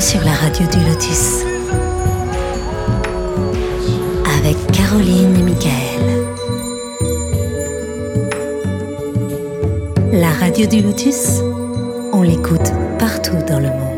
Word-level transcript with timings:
sur 0.00 0.24
la 0.24 0.32
radio 0.32 0.66
du 0.66 0.78
Lotus. 0.78 1.44
Avec 4.38 4.56
Caroline 4.72 5.36
et 5.36 5.42
Michael. 5.42 6.00
La 10.12 10.32
radio 10.32 10.66
du 10.66 10.80
Lotus, 10.80 11.40
on 12.14 12.22
l'écoute 12.22 12.72
partout 12.98 13.36
dans 13.46 13.60
le 13.60 13.68
monde. 13.68 13.90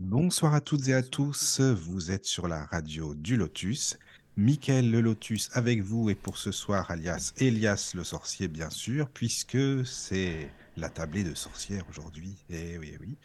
Bonsoir 0.00 0.54
à 0.54 0.60
toutes 0.60 0.88
et 0.88 0.94
à 0.94 1.02
tous, 1.04 1.60
vous 1.60 2.10
êtes 2.10 2.24
sur 2.24 2.48
la 2.48 2.64
radio 2.64 3.14
du 3.14 3.36
Lotus. 3.36 3.96
Michael 4.38 4.92
le 4.92 5.00
Lotus 5.00 5.50
avec 5.52 5.82
vous 5.82 6.10
et 6.10 6.14
pour 6.14 6.38
ce 6.38 6.52
soir 6.52 6.92
alias 6.92 7.32
Elias 7.38 7.90
le 7.96 8.04
sorcier 8.04 8.46
bien 8.46 8.70
sûr, 8.70 9.10
puisque 9.10 9.84
c'est 9.84 10.48
la 10.76 10.88
tablée 10.88 11.24
de 11.24 11.34
sorcière 11.34 11.84
aujourd'hui. 11.90 12.36
Et 12.48 12.78
oui, 12.78 12.96
oui. 13.00 13.16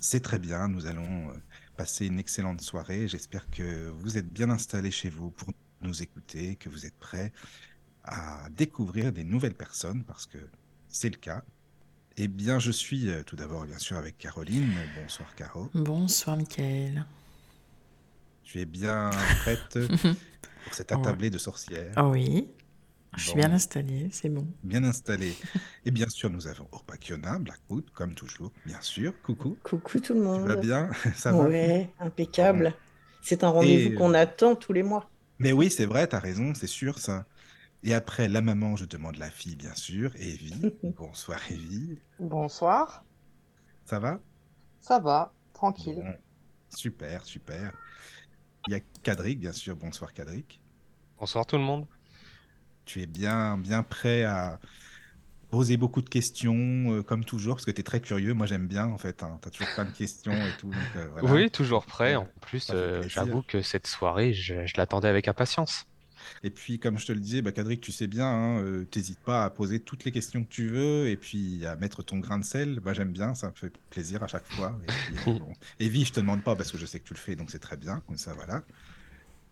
C'est 0.00 0.18
très 0.18 0.40
bien, 0.40 0.66
nous 0.66 0.86
allons 0.86 1.28
euh, 1.28 1.34
passer 1.76 2.06
une 2.06 2.18
excellente 2.18 2.60
soirée. 2.60 3.06
J'espère 3.06 3.48
que 3.50 3.88
vous 3.90 4.18
êtes 4.18 4.32
bien 4.32 4.50
installés 4.50 4.90
chez 4.90 5.10
vous 5.10 5.30
pour 5.30 5.48
nous 5.80 6.02
écouter, 6.02 6.56
que 6.56 6.68
vous 6.68 6.86
êtes 6.86 6.98
prêts 6.98 7.32
à 8.02 8.48
découvrir 8.50 9.12
des 9.12 9.22
nouvelles 9.22 9.54
personnes, 9.54 10.02
parce 10.02 10.26
que 10.26 10.38
c'est 10.88 11.10
le 11.10 11.18
cas. 11.18 11.44
Eh 12.16 12.26
bien, 12.26 12.58
je 12.58 12.72
suis 12.72 13.08
euh, 13.10 13.22
tout 13.22 13.36
d'abord 13.36 13.64
bien 13.64 13.78
sûr 13.78 13.96
avec 13.96 14.18
Caroline. 14.18 14.74
Bonsoir 15.00 15.36
Caro. 15.36 15.70
Bonsoir 15.72 16.36
Michael. 16.36 17.06
Tu 18.42 18.60
es 18.60 18.66
bien 18.66 19.10
prête? 19.42 19.78
Pour 20.64 20.74
cette 20.74 20.92
attablée 20.92 21.30
de 21.30 21.38
sorcières 21.38 21.92
Ah 21.96 22.06
oui, 22.08 22.48
je 23.16 23.22
suis 23.22 23.32
Bon. 23.32 23.38
bien 23.38 23.52
installée, 23.52 24.08
c'est 24.12 24.28
bon. 24.28 24.46
Bien 24.62 24.84
installée. 24.84 25.34
Et 25.84 25.90
bien 25.90 26.08
sûr, 26.08 26.30
nous 26.30 26.46
avons 26.46 26.68
Orpakiona, 26.72 27.38
Blackwood, 27.38 27.90
comme 27.90 28.14
toujours, 28.14 28.52
bien 28.64 28.80
sûr. 28.80 29.12
Coucou. 29.22 29.58
Coucou 29.62 30.00
tout 30.00 30.14
le 30.14 30.20
Tu 30.20 30.24
vas 30.26 30.38
monde. 30.54 30.60
bien? 30.60 30.90
Ça 31.16 31.32
va? 31.32 31.44
Ouais, 31.44 31.90
impeccable. 32.00 32.74
C'est 33.22 33.44
un 33.44 33.48
rendez-vous 33.50 33.92
Et- 33.92 33.94
qu'on 33.94 34.14
attend 34.14 34.54
tous 34.56 34.72
les 34.72 34.82
mois. 34.82 35.08
Mais 35.38 35.52
oui, 35.52 35.70
c'est 35.70 35.86
vrai, 35.86 36.06
t'as 36.06 36.20
raison, 36.20 36.54
c'est 36.54 36.66
sûr 36.66 36.98
ça. 36.98 37.26
Et 37.84 37.94
après, 37.94 38.28
la 38.28 38.40
maman, 38.42 38.76
je 38.76 38.84
demande 38.84 39.16
la 39.16 39.30
fille, 39.30 39.56
bien 39.56 39.74
sûr, 39.74 40.12
Evie. 40.16 40.72
Bonsoir 40.96 41.40
Evie. 41.50 41.98
Bonsoir, 42.20 43.04
Ça 43.84 43.98
va? 43.98 44.20
Ça 44.80 45.00
va, 45.00 45.32
tranquille. 45.52 45.96
Bon. 45.96 46.14
Super, 46.68 47.24
super. 47.24 47.72
Il 48.68 48.72
y 48.72 48.76
a 48.76 48.80
Cadric, 49.02 49.40
bien 49.40 49.52
sûr. 49.52 49.76
Bonsoir 49.76 50.12
Cadric. 50.12 50.60
Bonsoir 51.18 51.46
tout 51.46 51.56
le 51.56 51.62
monde. 51.62 51.86
Tu 52.84 53.02
es 53.02 53.06
bien, 53.06 53.58
bien 53.58 53.82
prêt 53.82 54.24
à 54.24 54.58
poser 55.50 55.76
beaucoup 55.76 56.00
de 56.00 56.08
questions, 56.08 56.54
euh, 56.56 57.02
comme 57.02 57.24
toujours, 57.24 57.56
parce 57.56 57.66
que 57.66 57.70
tu 57.70 57.80
es 57.80 57.84
très 57.84 58.00
curieux. 58.00 58.34
Moi, 58.34 58.46
j'aime 58.46 58.66
bien, 58.66 58.86
en 58.86 58.98
fait. 58.98 59.18
Tu 59.18 59.24
as 59.24 59.50
toujours 59.50 59.74
plein 59.74 59.84
de 59.84 59.90
questions 59.90 60.32
et 60.32 60.52
tout. 60.58 60.70
donc, 60.70 60.76
euh, 60.96 61.08
voilà. 61.12 61.32
Oui, 61.32 61.50
toujours 61.50 61.84
prêt. 61.84 62.14
En 62.16 62.26
plus, 62.40 62.70
euh, 62.72 63.02
j'avoue 63.06 63.42
que 63.42 63.62
cette 63.62 63.86
soirée, 63.86 64.32
je, 64.32 64.66
je 64.66 64.74
l'attendais 64.76 65.08
avec 65.08 65.28
impatience. 65.28 65.86
Et 66.42 66.50
puis, 66.50 66.78
comme 66.78 66.98
je 66.98 67.06
te 67.06 67.12
le 67.12 67.20
disais, 67.20 67.42
bah, 67.42 67.52
Cadric, 67.52 67.80
tu 67.80 67.92
sais 67.92 68.06
bien, 68.06 68.26
hein, 68.26 68.60
euh, 68.62 68.84
t'hésites 68.84 69.20
pas 69.20 69.44
à 69.44 69.50
poser 69.50 69.80
toutes 69.80 70.04
les 70.04 70.12
questions 70.12 70.44
que 70.44 70.48
tu 70.48 70.68
veux 70.68 71.08
et 71.08 71.16
puis 71.16 71.64
à 71.66 71.76
mettre 71.76 72.02
ton 72.02 72.18
grain 72.18 72.38
de 72.38 72.44
sel. 72.44 72.80
Moi, 72.82 72.92
j'aime 72.92 73.12
bien, 73.12 73.34
ça 73.34 73.48
me 73.48 73.54
fait 73.54 73.72
plaisir 73.90 74.22
à 74.22 74.26
chaque 74.26 74.46
fois. 74.52 74.78
Et 74.84 75.88
puis, 75.88 76.00
euh, 76.02 76.04
je 76.04 76.12
te 76.12 76.20
demande 76.20 76.42
pas 76.42 76.56
parce 76.56 76.72
que 76.72 76.78
je 76.78 76.86
sais 76.86 77.00
que 77.00 77.06
tu 77.06 77.14
le 77.14 77.18
fais, 77.18 77.36
donc 77.36 77.50
c'est 77.50 77.58
très 77.58 77.76
bien. 77.76 78.02
Comme 78.06 78.18
ça, 78.18 78.34
voilà. 78.34 78.62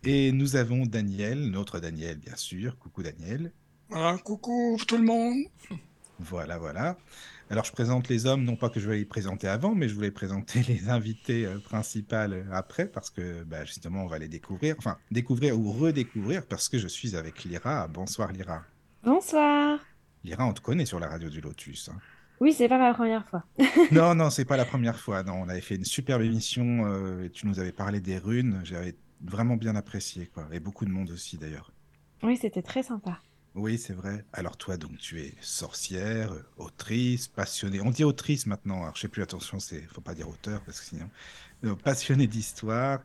Et 0.03 0.31
nous 0.31 0.55
avons 0.55 0.85
Daniel, 0.85 1.49
notre 1.51 1.79
Daniel, 1.79 2.17
bien 2.17 2.35
sûr. 2.35 2.77
Coucou 2.79 3.03
Daniel. 3.03 3.51
Voilà, 3.89 4.17
coucou 4.17 4.77
tout 4.87 4.97
le 4.97 5.03
monde. 5.03 5.43
Voilà, 6.19 6.57
voilà. 6.57 6.97
Alors, 7.51 7.65
je 7.65 7.73
présente 7.73 8.07
les 8.07 8.25
hommes, 8.27 8.45
non 8.45 8.55
pas 8.55 8.69
que 8.69 8.79
je 8.79 8.89
vais 8.89 8.95
les 8.95 9.03
présenter 9.03 9.45
avant, 9.45 9.75
mais 9.75 9.89
je 9.89 9.93
voulais 9.93 10.09
présenter 10.09 10.63
les 10.69 10.87
invités 10.87 11.45
euh, 11.45 11.59
principales 11.59 12.31
euh, 12.31 12.43
après, 12.53 12.85
parce 12.87 13.09
que 13.09 13.43
bah, 13.43 13.65
justement, 13.65 14.05
on 14.05 14.07
va 14.07 14.19
les 14.19 14.29
découvrir, 14.29 14.75
enfin, 14.77 14.97
découvrir 15.11 15.59
ou 15.59 15.69
redécouvrir, 15.73 16.45
parce 16.47 16.69
que 16.69 16.77
je 16.77 16.87
suis 16.87 17.13
avec 17.17 17.43
Lyra. 17.43 17.89
Bonsoir 17.89 18.31
Lyra. 18.31 18.63
Bonsoir. 19.03 19.79
Lyra, 20.23 20.45
on 20.45 20.53
te 20.53 20.61
connaît 20.61 20.85
sur 20.85 21.01
la 21.01 21.09
radio 21.09 21.29
du 21.29 21.41
Lotus. 21.41 21.89
hein. 21.89 21.97
Oui, 22.39 22.53
c'est 22.53 22.69
pas 22.69 22.77
ma 22.79 22.93
première 22.93 23.27
fois. 23.27 23.43
Non, 23.91 24.15
non, 24.15 24.29
c'est 24.29 24.45
pas 24.45 24.55
la 24.55 24.65
première 24.73 24.97
fois. 24.97 25.21
Non, 25.21 25.33
on 25.33 25.49
avait 25.49 25.59
fait 25.59 25.75
une 25.75 25.83
superbe 25.83 26.21
émission 26.21 26.85
euh, 26.85 27.25
et 27.25 27.31
tu 27.31 27.47
nous 27.47 27.59
avais 27.59 27.73
parlé 27.73 27.99
des 27.99 28.17
runes. 28.17 28.61
J'avais 28.63 28.95
vraiment 29.21 29.57
bien 29.57 29.75
apprécié, 29.75 30.27
quoi. 30.27 30.47
Et 30.53 30.61
beaucoup 30.61 30.85
de 30.85 30.89
monde 30.91 31.09
aussi, 31.11 31.37
d'ailleurs. 31.37 31.73
Oui, 32.23 32.37
c'était 32.37 32.61
très 32.61 32.81
sympa. 32.81 33.19
Oui, 33.53 33.77
c'est 33.77 33.93
vrai. 33.93 34.25
Alors 34.31 34.55
toi, 34.55 34.77
donc, 34.77 34.97
tu 34.97 35.21
es 35.21 35.35
sorcière, 35.41 36.31
autrice, 36.57 37.27
passionnée. 37.27 37.81
On 37.81 37.89
dit 37.91 38.05
autrice 38.05 38.45
maintenant. 38.45 38.83
Alors, 38.83 38.95
je 38.95 39.01
sais 39.01 39.07
plus. 39.09 39.21
Attention, 39.23 39.59
c'est, 39.59 39.81
faut 39.81 39.99
pas 40.01 40.13
dire 40.15 40.29
auteur 40.29 40.61
parce 40.63 40.79
que 40.79 40.85
sinon, 40.87 41.09
Euh, 41.63 41.75
passionnée 41.75 42.27
d'histoire. 42.27 43.03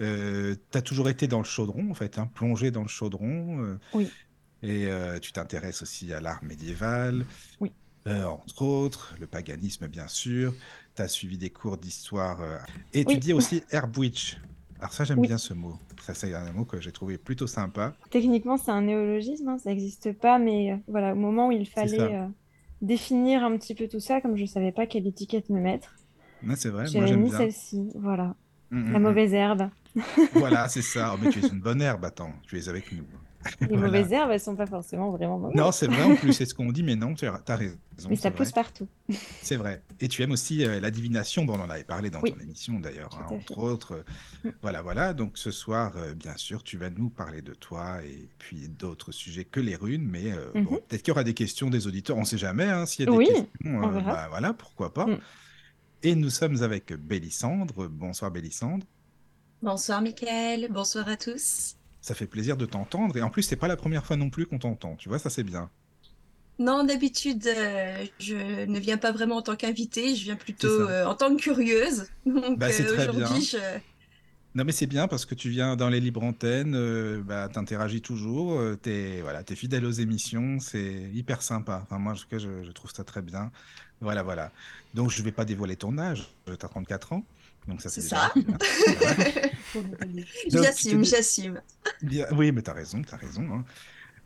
Euh, 0.00 0.54
tu 0.70 0.78
as 0.78 0.82
toujours 0.82 1.08
été 1.08 1.26
dans 1.28 1.38
le 1.38 1.44
chaudron, 1.44 1.90
en 1.90 1.94
fait, 1.94 2.18
hein, 2.18 2.30
plongée 2.34 2.70
dans 2.70 2.82
le 2.82 2.88
chaudron. 2.88 3.60
euh, 3.64 3.78
Oui. 3.94 4.12
Et 4.62 4.86
euh, 4.86 5.18
tu 5.18 5.32
t'intéresses 5.32 5.82
aussi 5.82 6.12
à 6.12 6.20
l'art 6.20 6.42
médiéval. 6.44 7.26
Oui. 7.60 7.72
entre 8.06 8.62
autres, 8.62 9.14
le 9.18 9.26
paganisme, 9.26 9.88
bien 9.88 10.08
sûr. 10.08 10.54
Tu 10.94 11.02
as 11.02 11.08
suivi 11.08 11.38
des 11.38 11.50
cours 11.50 11.78
d'histoire. 11.78 12.40
et 12.92 13.04
tu 13.04 13.16
dis 13.18 13.32
aussi 13.32 13.64
Herbwitch. 13.70 14.36
Alors 14.78 14.92
ça, 14.92 15.04
j'aime 15.04 15.20
Oui. 15.20 15.26
bien 15.26 15.38
ce 15.38 15.54
mot. 15.54 15.78
Ça, 16.00 16.14
c'est 16.14 16.34
un 16.34 16.52
mot 16.52 16.64
que 16.64 16.80
j'ai 16.80 16.92
trouvé 16.92 17.18
plutôt 17.18 17.46
sympa. 17.46 17.94
Techniquement, 18.10 18.56
c'est 18.56 18.70
un 18.70 18.82
néologisme, 18.82 19.48
hein, 19.48 19.58
ça 19.58 19.70
n'existe 19.70 20.12
pas, 20.12 20.38
mais 20.38 20.72
euh, 20.72 20.76
voilà, 20.88 21.12
au 21.12 21.16
moment 21.16 21.48
où 21.48 21.52
il 21.52 21.66
fallait 21.68 22.14
euh, 22.14 22.26
définir 22.80 23.44
un 23.44 23.56
petit 23.58 23.74
peu 23.74 23.88
tout 23.88 24.00
ça, 24.00 24.20
comme 24.20 24.36
je 24.36 24.44
savais 24.46 24.72
pas 24.72 24.86
quelle 24.86 25.06
étiquette 25.06 25.50
me 25.50 25.60
mettre, 25.60 25.96
c'est 26.56 26.70
vrai, 26.70 26.86
j'avais 26.90 27.16
mis 27.16 27.30
celle-ci. 27.30 27.90
Voilà, 27.96 28.36
Mm, 28.70 28.78
la 28.92 28.98
mm, 28.98 29.00
mauvaise 29.00 29.34
herbe. 29.34 29.70
mm. 29.96 30.02
Voilà, 30.30 30.68
c'est 30.68 30.82
ça. 30.82 31.12
Oh, 31.14 31.18
mais 31.18 31.28
tu 31.28 31.40
es 31.40 31.42
une 31.48 31.60
bonne 31.60 31.80
herbe, 31.82 32.04
attends. 32.04 32.32
Tu 32.46 32.58
es 32.58 32.68
avec 32.68 32.92
nous. 32.92 33.06
Les 33.60 33.66
Voilà. 33.68 33.86
mauvaises 33.86 34.12
herbes, 34.12 34.30
elles 34.32 34.40
sont 34.40 34.56
pas 34.56 34.66
forcément 34.66 35.10
vraiment 35.10 35.38
mauvaises. 35.38 35.56
Non, 35.56 35.72
c'est 35.72 35.86
vrai 35.86 36.02
en 36.02 36.14
plus, 36.16 36.32
c'est 36.32 36.46
ce 36.46 36.54
qu'on 36.54 36.72
dit, 36.72 36.82
mais 36.82 36.96
non, 36.96 37.14
tu 37.14 37.26
as, 37.26 37.40
raison. 37.48 37.76
mais 38.08 38.16
ça 38.16 38.30
pousse 38.30 38.48
vrai. 38.50 38.54
partout. 38.62 38.88
C'est 39.42 39.56
vrai. 39.56 39.82
Et 40.00 40.08
tu 40.08 40.22
aimes 40.22 40.32
aussi 40.32 40.64
euh, 40.64 40.80
la 40.80 40.90
divination, 40.90 41.44
bon, 41.44 41.54
on 41.58 41.62
en 41.62 41.70
avait 41.70 41.84
parlé 41.84 42.10
dans 42.10 42.20
Oui. 42.20 42.32
ton 42.32 42.40
émission 42.40 42.78
d'ailleurs, 42.80 43.10
hein, 43.20 43.26
entre 43.30 43.54
fait. 43.54 43.60
autres. 43.60 44.04
Mm. 44.44 44.48
Voilà, 44.62 44.82
voilà. 44.82 45.12
Donc 45.14 45.38
ce 45.38 45.50
soir, 45.50 45.92
euh, 45.96 46.14
bien 46.14 46.36
sûr, 46.36 46.62
tu 46.62 46.76
vas 46.78 46.90
nous 46.90 47.08
parler 47.10 47.42
de 47.42 47.54
toi 47.54 48.02
et 48.04 48.28
puis 48.38 48.68
d'autres 48.68 49.12
sujets 49.12 49.44
que 49.44 49.60
les 49.60 49.76
runes, 49.76 50.06
mais 50.10 50.32
euh, 50.32 50.50
bon, 50.54 50.60
Mhm. 50.60 50.66
peut-être 50.88 51.02
qu'il 51.02 51.08
y 51.08 51.12
aura 51.12 51.24
des 51.24 51.34
questions 51.34 51.70
des 51.70 51.86
auditeurs, 51.86 52.16
on 52.16 52.20
ne 52.20 52.24
sait 52.26 52.38
jamais, 52.38 52.64
hein, 52.64 52.86
s'il 52.86 53.04
y 53.04 53.08
a 53.08 53.10
des 53.12 53.16
Oui, 53.16 53.26
questions, 53.26 53.46
on 53.64 53.88
verra. 53.88 54.12
bah, 54.12 54.26
voilà, 54.30 54.52
pourquoi 54.52 54.92
pas. 54.92 55.06
Mm. 55.06 55.18
Et 56.02 56.14
nous 56.14 56.30
sommes 56.30 56.62
avec 56.62 56.92
Bélissandre. 56.92 57.88
Bonsoir 57.88 58.30
Bélissandre. 58.30 58.84
Bonsoir 59.62 60.02
Mickaël, 60.02 60.68
bonsoir 60.70 61.08
à 61.08 61.16
tous. 61.16 61.75
Ça 62.06 62.14
fait 62.14 62.26
plaisir 62.26 62.56
de 62.56 62.66
t'entendre. 62.66 63.16
Et 63.18 63.22
en 63.22 63.30
plus, 63.30 63.42
c'est 63.42 63.56
pas 63.56 63.68
la 63.68 63.76
première 63.76 64.06
fois 64.06 64.16
non 64.16 64.30
plus 64.30 64.46
qu'on 64.46 64.58
t'entend. 64.58 64.96
Tu 64.96 65.08
vois, 65.08 65.18
ça 65.18 65.30
c'est 65.30 65.44
bien. 65.44 65.70
Non, 66.58 66.84
d'habitude, 66.84 67.46
euh, 67.46 68.06
je 68.18 68.64
ne 68.64 68.78
viens 68.78 68.96
pas 68.96 69.12
vraiment 69.12 69.36
en 69.36 69.42
tant 69.42 69.56
qu'invitée, 69.56 70.16
je 70.16 70.24
viens 70.24 70.36
plutôt 70.36 70.88
euh, 70.88 71.04
en 71.04 71.14
tant 71.14 71.34
que 71.36 71.40
curieuse. 71.42 72.06
Donc 72.26 72.58
Bah, 72.58 72.72
c'est 72.72 72.86
euh, 72.86 72.96
aujourd'hui, 72.96 73.26
bien. 73.28 73.40
je... 73.40 73.58
Non, 74.54 74.64
mais 74.64 74.72
c'est 74.72 74.86
bien 74.86 75.06
parce 75.06 75.26
que 75.26 75.34
tu 75.34 75.50
viens 75.50 75.76
dans 75.76 75.90
les 75.90 76.00
libres 76.00 76.22
antennes, 76.22 77.20
bah, 77.22 77.48
t'interagis 77.50 78.00
toujours, 78.00 78.58
euh, 78.58 78.74
t'es 78.74 79.20
voilà, 79.20 79.44
t'es 79.44 79.54
fidèle 79.54 79.84
aux 79.84 79.90
émissions, 79.90 80.60
c'est 80.60 81.10
hyper 81.12 81.42
sympa. 81.42 81.80
Enfin, 81.82 81.98
moi, 81.98 82.14
en 82.14 82.16
tout 82.16 82.26
cas, 82.28 82.38
je, 82.38 82.62
je 82.64 82.70
trouve 82.72 82.90
ça 82.90 83.04
très 83.04 83.20
bien. 83.20 83.52
Voilà, 84.00 84.22
voilà. 84.22 84.52
Donc, 84.94 85.10
je 85.10 85.22
vais 85.22 85.32
pas 85.32 85.44
dévoiler 85.44 85.76
ton 85.76 85.98
âge. 85.98 86.28
Tu 86.46 86.52
as 86.52 86.56
34 86.56 87.12
ans. 87.12 87.26
Donc, 87.68 87.82
ça, 87.82 87.88
c'est 87.88 88.00
ça. 88.00 88.32
J'assume, 90.48 91.04
j'assume. 91.04 91.60
Oui, 92.32 92.52
mais 92.52 92.62
tu 92.62 92.70
as 92.70 92.74
raison, 92.74 93.02
tu 93.02 93.14
as 93.14 93.18
raison. 93.18 93.42
hein. 93.52 93.64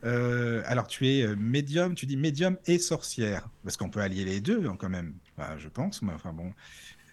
Euh, 0.04 0.62
alors, 0.66 0.86
tu 0.86 1.06
es 1.08 1.22
euh, 1.22 1.36
médium, 1.36 1.94
tu 1.94 2.06
dis 2.06 2.16
médium 2.16 2.56
et 2.66 2.78
sorcière, 2.78 3.48
parce 3.64 3.76
qu'on 3.76 3.90
peut 3.90 4.00
allier 4.00 4.24
les 4.24 4.40
deux 4.40 4.66
hein, 4.66 4.76
quand 4.78 4.88
même, 4.88 5.14
Enfin, 5.36 5.58
je 5.58 5.68
pense. 5.68 6.00
Mais 6.02 6.12
enfin 6.12 6.32
bon, 6.32 6.54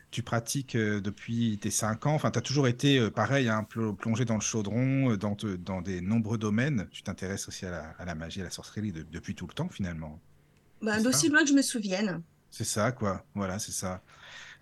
tu 0.09 0.23
pratiques 0.23 0.75
euh, 0.75 1.01
depuis 1.01 1.57
tes 1.59 1.69
5 1.71 2.05
ans, 2.05 2.13
enfin, 2.13 2.31
tu 2.31 2.39
as 2.39 2.41
toujours 2.41 2.67
été 2.67 2.97
euh, 2.99 3.09
pareil, 3.11 3.49
hein, 3.49 3.65
pl- 3.69 3.93
plongé 3.93 4.23
dans 4.23 4.35
le 4.35 4.41
chaudron, 4.41 5.15
dans, 5.17 5.35
te- 5.35 5.57
dans 5.57 5.81
des 5.81 5.99
nombreux 5.99 6.37
domaines. 6.37 6.87
Tu 6.91 7.03
t'intéresses 7.03 7.49
aussi 7.49 7.65
à 7.65 7.71
la, 7.71 7.89
à 7.99 8.05
la 8.05 8.15
magie, 8.15 8.39
à 8.39 8.45
la 8.45 8.51
sorcellerie 8.51 8.93
de- 8.93 9.05
depuis 9.11 9.35
tout 9.35 9.47
le 9.47 9.53
temps 9.53 9.67
finalement. 9.69 10.21
Bah, 10.81 11.01
d'aussi 11.01 11.27
loin 11.27 11.41
que 11.43 11.49
je 11.49 11.53
me 11.55 11.61
souvienne. 11.61 12.21
C'est 12.51 12.63
ça, 12.63 12.93
quoi. 12.93 13.25
Voilà, 13.35 13.59
c'est 13.59 13.73
ça. 13.73 14.01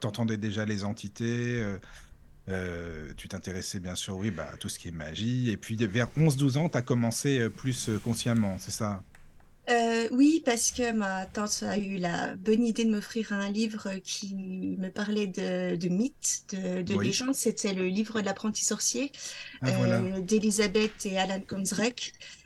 Entendais 0.05 0.37
déjà 0.37 0.65
les 0.65 0.83
entités. 0.83 1.61
euh, 1.61 1.79
euh, 2.49 3.13
tu 3.17 3.27
t'intéressais 3.29 3.79
bien 3.79 3.95
sûr, 3.95 4.17
oui, 4.17 4.31
bah, 4.31 4.49
à 4.53 4.57
tout 4.57 4.69
ce 4.69 4.79
qui 4.79 4.89
est 4.89 4.91
magie. 4.91 5.49
Et 5.51 5.57
puis 5.57 5.75
vers 5.77 6.09
11-12 6.17 6.57
ans, 6.57 6.69
tu 6.69 6.77
as 6.77 6.81
commencé 6.83 7.39
euh, 7.39 7.49
plus 7.51 7.89
consciemment, 8.03 8.57
c'est 8.59 8.71
ça? 8.71 9.03
Euh, 9.67 10.07
oui, 10.11 10.43
parce 10.45 10.71
que 10.71 10.91
ma 10.91 11.25
tante 11.25 11.63
a 11.63 11.79
eu 11.79 11.97
la 11.97 12.35
bonne 12.35 12.63
idée 12.63 12.85
de 12.85 12.91
m'offrir 12.91 13.33
un 13.33 13.49
livre 13.51 13.95
qui 14.03 14.35
me 14.35 14.89
parlait 14.91 15.25
de, 15.25 15.75
de 15.75 15.89
mythes, 15.89 16.45
de, 16.53 16.83
de 16.83 16.93
Oui. 16.93 16.95
légendes. 16.95 17.33
C'était 17.33 17.73
le 17.73 17.87
livre 17.87 18.21
de 18.21 18.25
l'apprenti 18.27 18.63
sorcier 18.63 19.11
Ah, 19.61 19.71
voilà. 19.71 20.09
d'Elisabeth 20.21 21.05
et 21.07 21.17
Alan 21.17 21.41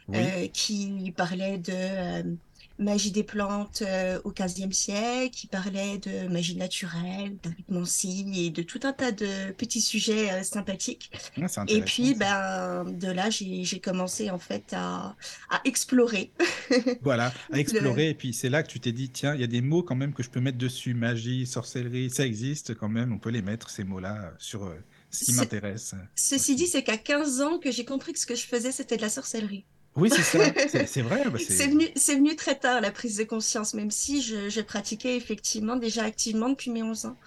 Oui. 0.08 0.34
euh, 0.34 0.48
qui 0.50 1.14
parlait 1.18 1.58
de, 1.58 2.40
magie 2.80 3.12
des 3.12 3.24
plantes 3.24 3.84
euh, 3.86 4.20
au 4.24 4.32
XVe 4.32 4.72
siècle, 4.72 5.36
qui 5.36 5.48
parlait 5.48 5.98
de 6.00 6.28
magie 6.30 6.56
naturelle, 6.56 7.38
d'arithmancie 7.44 8.26
et 8.36 8.50
de 8.50 8.64
tout 8.64 8.80
un 8.84 8.94
tas 8.94 9.12
de 9.12 9.52
petits 9.52 9.82
sujets 9.82 10.32
euh, 10.32 10.44
sympathiques. 10.44 11.12
C'est 11.48 11.70
Et 11.72 11.82
puis, 11.82 12.16
ben, 12.16 12.86
de 12.86 13.12
là, 13.12 13.30
j'ai 13.30 13.80
commencé 13.80 14.30
en 14.32 14.40
fait 14.40 14.74
à, 14.74 15.16
à 15.50 15.62
explorer. 15.66 16.32
Voilà, 17.02 17.28
à 17.28 17.34
Le- 17.54 17.60
explorer. 17.60 18.10
Et 18.10 18.14
puis 18.14 18.34
c'est 18.34 18.50
là 18.50 18.64
que 18.64 18.70
tu 18.70 18.80
t'es 18.80 18.92
dit, 18.92 19.10
tiens, 19.10 19.36
il 19.36 19.42
y 19.42 19.44
a 19.44 19.48
des 19.48 19.62
mots 19.62 19.84
quand 19.84 19.96
même 19.96 20.14
que 20.14 20.24
je 20.24 20.30
peux 20.30 20.40
mettre 20.40 20.58
dessus. 20.58 20.94
Magie, 20.94 21.46
sorcellerie, 21.46 22.10
ça 22.10 22.26
existe 22.26 22.76
quand 22.76 22.90
même. 22.90 23.12
On 23.14 23.20
peut 23.20 23.30
les 23.30 23.42
mettre, 23.42 23.70
ces 23.70 23.84
mots-là, 23.84 24.34
sur 24.40 24.64
euh, 24.66 24.76
ce 25.12 25.26
qui 25.26 25.34
m'intéresse. 25.34 25.96
Ceci 26.16 26.56
dit, 26.56 26.68
c'est 26.68 26.84
qu'à 26.84 26.98
15 26.98 27.42
ans 27.42 27.60
que 27.60 27.72
j'ai 27.72 27.86
compris 27.86 28.14
que 28.14 28.20
ce 28.20 28.26
que 28.26 28.36
je 28.36 28.46
faisais, 28.46 28.72
c'était 28.72 28.98
de 28.98 29.02
la 29.02 29.10
sorcellerie. 29.10 29.66
Oui, 29.96 30.10
c'est 30.10 30.24
ça. 30.24 30.40
C'est 30.88 31.02
vrai. 31.02 31.30
bah, 31.30 31.40
C'est 31.40 31.68
venu, 31.68 31.86
venu 31.96 32.36
très 32.36 32.56
tard, 32.58 32.82
la 32.82 32.92
prise 32.92 33.18
de 33.18 33.24
conscience, 33.24 33.74
même 33.74 33.92
si 33.92 34.22
je, 34.22 34.50
je 34.50 34.62
pratiquais 34.62 35.16
effectivement 35.18 35.76
déjà 35.76 36.04
activement 36.04 36.50
depuis 36.50 36.72
mes 36.72 36.84
11 36.84 37.06
ans. 37.06 37.18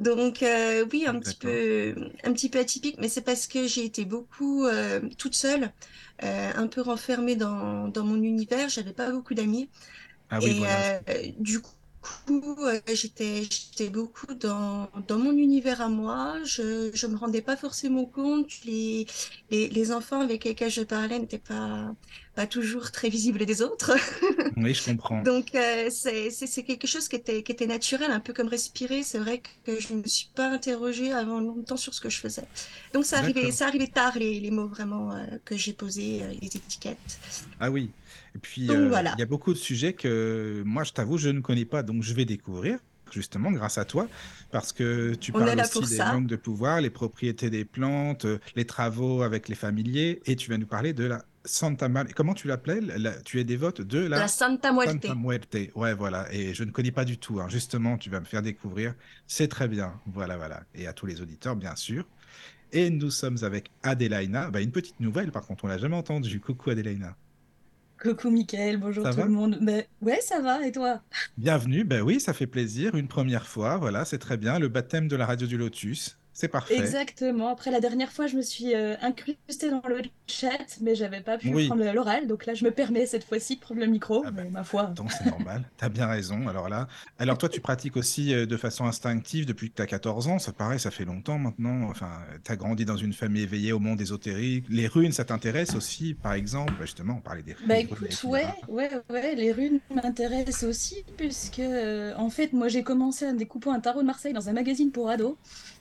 Donc 0.00 0.42
euh, 0.42 0.86
oui, 0.92 1.04
un 1.06 1.18
petit 1.20 1.36
peu, 1.36 1.94
un 2.24 2.32
petit 2.32 2.48
peu 2.48 2.58
atypique, 2.58 2.96
mais 2.98 3.08
c'est 3.08 3.20
parce 3.20 3.46
que 3.46 3.66
j'ai 3.66 3.84
été 3.84 4.06
beaucoup 4.06 4.64
euh, 4.64 5.00
toute 5.18 5.34
seule, 5.34 5.72
euh, 6.24 6.52
un 6.54 6.66
peu 6.68 6.80
renfermée 6.80 7.36
dans, 7.36 7.88
dans 7.88 8.04
mon 8.04 8.22
univers. 8.22 8.68
J'avais 8.70 8.94
pas 8.94 9.10
beaucoup 9.10 9.34
d'amis. 9.34 9.70
Ah 10.30 10.38
oui, 10.42 10.50
Et 10.50 10.54
voilà. 10.58 11.00
du 11.38 11.60
coup, 11.60 11.72
euh, 12.30 12.80
j'étais, 12.92 13.48
beaucoup 13.90 14.34
dans, 14.34 14.88
dans 15.08 15.18
mon 15.18 15.32
univers 15.32 15.80
à 15.80 15.88
moi. 15.88 16.36
Je, 16.44 16.90
je 16.94 17.06
me 17.06 17.16
rendais 17.16 17.42
pas 17.42 17.56
forcément 17.56 18.04
compte. 18.04 18.48
Les, 18.64 19.06
les, 19.50 19.68
les 19.68 19.92
enfants 19.92 20.20
avec 20.20 20.44
lesquels 20.44 20.70
je 20.70 20.82
parlais 20.82 21.18
n'étaient 21.18 21.38
pas, 21.38 21.94
pas 22.34 22.46
toujours 22.46 22.90
très 22.90 23.08
visibles 23.08 23.44
des 23.46 23.62
autres. 23.62 23.92
Oui, 24.56 24.74
je 24.74 24.84
comprends. 24.84 25.22
Donc, 25.22 25.54
euh, 25.54 25.88
c'est, 25.90 26.62
quelque 26.64 26.86
chose 26.86 27.08
qui 27.08 27.16
était, 27.16 27.42
qui 27.42 27.52
était 27.52 27.66
naturel, 27.66 28.10
un 28.10 28.20
peu 28.20 28.32
comme 28.32 28.48
respirer. 28.48 29.02
C'est 29.02 29.18
vrai 29.18 29.40
que 29.64 29.80
je 29.80 29.94
ne 29.94 30.02
me 30.02 30.06
suis 30.06 30.28
pas 30.34 30.48
interrogée 30.48 31.12
avant 31.12 31.40
longtemps 31.40 31.78
sur 31.78 31.94
ce 31.94 32.00
que 32.00 32.10
je 32.10 32.18
faisais. 32.18 32.44
Donc, 32.92 33.06
ça 33.06 33.18
arrivait, 33.18 33.40
D'accord. 33.40 33.56
ça 33.56 33.66
arrivait 33.66 33.86
tard, 33.86 34.18
les, 34.18 34.38
les 34.38 34.50
mots 34.50 34.68
vraiment 34.68 35.12
euh, 35.12 35.24
que 35.44 35.56
j'ai 35.56 35.72
posés, 35.72 36.22
euh, 36.22 36.34
les 36.42 36.48
étiquettes. 36.48 36.98
Ah 37.58 37.70
oui. 37.70 37.90
Et 38.34 38.38
puis, 38.38 38.70
euh, 38.70 38.88
voilà. 38.88 39.12
il 39.16 39.20
y 39.20 39.22
a 39.22 39.26
beaucoup 39.26 39.52
de 39.52 39.58
sujets 39.58 39.92
que 39.92 40.62
moi, 40.64 40.84
je 40.84 40.92
t'avoue, 40.92 41.18
je 41.18 41.28
ne 41.30 41.40
connais 41.40 41.64
pas, 41.64 41.82
donc 41.82 42.02
je 42.02 42.14
vais 42.14 42.24
découvrir, 42.24 42.78
justement, 43.10 43.50
grâce 43.50 43.76
à 43.78 43.84
toi, 43.84 44.08
parce 44.52 44.72
que 44.72 45.14
tu 45.14 45.32
On 45.34 45.38
parles 45.40 45.60
aussi 45.60 45.80
des 45.80 45.96
ça. 45.96 46.12
langues 46.12 46.26
de 46.26 46.36
pouvoir, 46.36 46.80
les 46.80 46.90
propriétés 46.90 47.50
des 47.50 47.64
plantes, 47.64 48.24
euh, 48.24 48.38
les 48.54 48.64
travaux 48.64 49.22
avec 49.22 49.48
les 49.48 49.54
familiers, 49.56 50.20
et 50.26 50.36
tu 50.36 50.48
vas 50.50 50.58
nous 50.58 50.66
parler 50.66 50.92
de 50.92 51.04
la 51.04 51.24
Santa 51.44 51.88
Maria. 51.88 52.12
Comment 52.14 52.34
tu 52.34 52.46
l'appelles? 52.48 52.92
La- 52.98 53.14
Tu 53.22 53.40
es 53.40 53.44
dévote 53.44 53.80
de 53.80 53.98
la 54.00 54.18
La 54.20 54.28
Santa 54.28 54.72
Muerte. 54.72 54.90
Santa 54.90 55.14
Muerte. 55.14 55.56
Ouais, 55.74 55.94
voilà. 55.94 56.26
Et 56.34 56.52
je 56.52 56.64
ne 56.64 56.70
connais 56.70 56.90
pas 56.92 57.06
du 57.06 57.16
tout. 57.16 57.40
hein. 57.40 57.48
Justement, 57.48 57.96
tu 57.96 58.10
vas 58.10 58.20
me 58.20 58.26
faire 58.26 58.42
découvrir. 58.42 58.94
C'est 59.26 59.48
très 59.48 59.66
bien. 59.66 59.94
Voilà, 60.06 60.36
voilà. 60.36 60.64
Et 60.74 60.86
à 60.86 60.92
tous 60.92 61.06
les 61.06 61.22
auditeurs, 61.22 61.56
bien 61.56 61.74
sûr. 61.76 62.04
Et 62.72 62.90
nous 62.90 63.10
sommes 63.10 63.38
avec 63.42 63.70
Adelaina. 63.82 64.50
Bah, 64.50 64.60
une 64.60 64.70
petite 64.70 65.00
nouvelle, 65.00 65.32
par 65.32 65.46
contre, 65.46 65.64
on 65.64 65.68
l'a 65.68 65.78
jamais 65.78 65.96
entendue. 65.96 66.40
Coucou 66.40 66.68
Adelaina. 66.70 67.16
Coucou 68.02 68.30
Mickaël, 68.30 68.78
bonjour 68.78 69.04
Ça 69.04 69.12
tout 69.12 69.20
le 69.20 69.28
monde. 69.28 69.58
Ben, 69.60 69.84
ouais, 70.00 70.22
ça 70.22 70.40
va, 70.40 70.66
et 70.66 70.72
toi? 70.72 71.02
Bienvenue. 71.36 71.84
Ben 71.84 72.00
oui, 72.00 72.18
ça 72.18 72.32
fait 72.32 72.46
plaisir. 72.46 72.94
Une 72.94 73.08
première 73.08 73.46
fois. 73.46 73.76
Voilà, 73.76 74.06
c'est 74.06 74.16
très 74.16 74.38
bien. 74.38 74.58
Le 74.58 74.68
baptême 74.68 75.06
de 75.06 75.16
la 75.16 75.26
radio 75.26 75.46
du 75.46 75.58
Lotus. 75.58 76.18
C'est 76.40 76.48
parfait. 76.48 76.78
Exactement. 76.78 77.48
Après, 77.48 77.70
la 77.70 77.80
dernière 77.80 78.10
fois, 78.12 78.26
je 78.26 78.34
me 78.34 78.40
suis 78.40 78.74
euh, 78.74 78.96
incrustée 79.02 79.68
dans 79.68 79.82
le 79.86 80.00
chat, 80.26 80.48
mais 80.80 80.94
j'avais 80.94 81.20
pas 81.20 81.36
pu 81.36 81.52
Oui. 81.52 81.66
prendre 81.66 81.84
l'oral. 81.92 82.26
Donc 82.26 82.46
là, 82.46 82.54
je 82.54 82.64
me 82.64 82.70
permets 82.70 83.04
cette 83.04 83.24
fois-ci 83.24 83.56
de 83.56 83.60
prendre 83.60 83.78
le 83.82 83.86
micro. 83.86 84.22
Ah 84.26 84.30
mais 84.30 84.48
ma 84.48 84.64
foi. 84.64 84.84
Donc 84.84 85.12
c'est 85.12 85.26
normal, 85.26 85.64
tu 85.76 85.84
as 85.84 85.90
bien 85.90 86.06
raison. 86.06 86.48
Alors 86.48 86.70
là, 86.70 86.88
alors 87.18 87.36
toi 87.36 87.50
tu 87.50 87.60
pratiques 87.60 87.98
aussi 87.98 88.32
euh, 88.32 88.46
de 88.46 88.56
façon 88.56 88.86
instinctive 88.86 89.44
depuis 89.44 89.68
que 89.68 89.76
tu 89.76 89.82
as 89.82 89.86
14 89.86 90.28
ans, 90.28 90.38
ça 90.38 90.52
paraît, 90.52 90.78
ça 90.78 90.90
fait 90.90 91.04
longtemps 91.04 91.38
maintenant. 91.38 91.90
Enfin, 91.90 92.10
tu 92.42 92.50
as 92.50 92.56
grandi 92.56 92.86
dans 92.86 92.96
une 92.96 93.12
famille 93.12 93.42
éveillée 93.42 93.72
au 93.72 93.78
monde 93.78 94.00
ésotérique. 94.00 94.64
Les 94.70 94.86
runes, 94.86 95.12
ça 95.12 95.26
t'intéresse 95.26 95.74
aussi, 95.74 96.14
par 96.14 96.32
exemple? 96.32 96.72
Justement, 96.80 97.16
on 97.18 97.20
parlait 97.20 97.42
des 97.42 97.52
runes. 97.52 97.68
Bah 97.68 97.76
écoute, 97.76 97.98
runes, 97.98 98.30
ouais, 98.32 98.46
ouais, 98.68 98.90
ouais, 99.10 99.34
les 99.34 99.52
runes 99.52 99.80
m'intéressent 99.94 100.64
aussi, 100.64 101.04
puisque 101.18 101.58
euh, 101.58 102.14
en 102.16 102.30
fait, 102.30 102.54
moi 102.54 102.68
j'ai 102.68 102.82
commencé 102.82 103.26
en 103.26 103.34
découpant 103.34 103.72
un 103.72 103.80
tarot 103.80 104.00
de 104.00 104.06
Marseille 104.06 104.32
dans 104.32 104.48
un 104.48 104.54
magazine 104.54 104.90
pour 104.90 105.10
ados. 105.10 105.36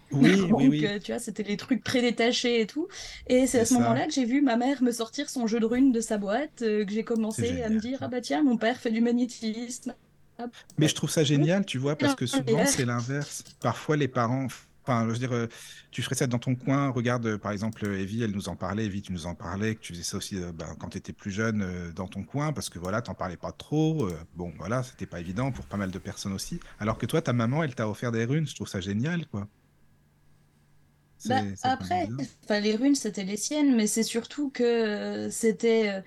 Oui, 0.14 0.48
Donc, 0.48 0.60
oui, 0.60 0.68
oui. 0.70 0.86
euh, 0.86 1.00
tu 1.00 1.12
vois, 1.12 1.20
c'était 1.20 1.44
les 1.44 1.58
trucs 1.58 1.84
prédétachés 1.84 2.62
et 2.62 2.68
tout. 2.68 2.88
Et 3.28 3.46
c'est 3.48 3.60
à 3.60 3.66
ce 3.66 3.74
moment-là 3.76 4.08
que 4.08 4.12
j'ai 4.14 4.26
vu 4.26 4.42
ma 4.42 4.58
mère 4.58 4.82
me 4.82 4.92
sortir 4.92 5.30
son 5.30 5.46
jeu 5.48 5.60
de 5.60 5.66
runes 5.66 5.92
de 5.92 6.02
sa 6.02 6.18
boîte, 6.18 6.62
euh, 6.64 6.84
que 6.86 6.92
j'ai 6.92 7.04
commencé 7.04 7.62
à 7.62 7.70
me 7.70 7.80
dire, 7.80 8.00
ah 8.02 8.08
bah 8.08 8.22
tiens, 8.22 8.44
mon 8.44 8.58
père 8.58 8.78
fait 8.78 8.92
du 8.92 9.02
magnétisme. 9.02 9.94
Mais 10.78 10.88
je 10.88 10.96
trouve 10.96 11.10
ça 11.10 11.24
génial, 11.24 11.66
tu 11.66 11.78
vois, 11.78 11.96
parce 11.96 12.16
que 12.16 12.26
souvent 12.26 12.66
c'est 12.66 12.86
l'inverse. 12.86 13.44
Parfois 13.60 13.98
les 13.98 14.08
parents, 14.08 14.48
enfin, 14.84 15.06
je 15.06 15.12
veux 15.12 15.18
dire, 15.18 15.34
euh, 15.34 15.48
tu 15.92 16.02
ferais 16.02 16.16
ça 16.16 16.28
dans 16.28 16.40
ton 16.40 16.56
coin. 16.56 16.90
Regarde, 16.90 17.36
par 17.36 17.52
exemple, 17.52 17.86
Evie, 17.86 18.24
elle 18.24 18.32
nous 18.32 18.48
en 18.48 18.56
parlait. 18.56 18.86
Evie, 18.86 19.02
tu 19.02 19.12
nous 19.12 19.28
en 19.28 19.36
parlais, 19.36 19.76
que 19.76 19.82
tu 19.82 19.94
faisais 19.94 20.04
ça 20.04 20.16
aussi 20.18 20.38
ben, 20.54 20.76
quand 20.80 20.90
tu 20.90 20.98
étais 20.98 21.14
plus 21.14 21.32
jeune 21.32 21.92
dans 21.94 22.08
ton 22.08 22.24
coin, 22.24 22.54
parce 22.54 22.70
que 22.70 22.80
voilà, 22.80 23.02
t'en 23.02 23.14
parlais 23.16 23.38
pas 23.38 23.52
trop. 23.52 24.10
bon, 24.36 24.54
voilà, 24.58 24.82
c'était 24.82 25.06
pas 25.06 25.20
évident 25.20 25.52
pour 25.52 25.66
pas 25.66 25.78
mal 25.78 25.92
de 25.92 26.00
personnes 26.00 26.34
aussi. 26.34 26.60
Alors 26.80 26.98
que 26.98 27.06
toi, 27.06 27.22
ta 27.22 27.34
maman, 27.34 27.62
elle 27.64 27.76
t'a 27.76 27.88
offert 27.90 28.12
des 28.12 28.24
runes. 28.26 28.48
Je 28.48 28.56
trouve 28.56 28.70
ça 28.70 28.80
génial, 28.80 29.28
quoi. 29.28 29.48
Bah, 31.26 31.42
après, 31.64 32.08
les 32.62 32.76
runes, 32.76 32.96
c'était 32.96 33.24
les 33.26 33.38
siennes, 33.38 33.76
mais 33.76 33.88
c'est 33.88 34.04
surtout 34.04 34.50
que 34.50 34.64
euh, 34.64 35.30
c'était 35.30 35.90
euh, 35.90 36.02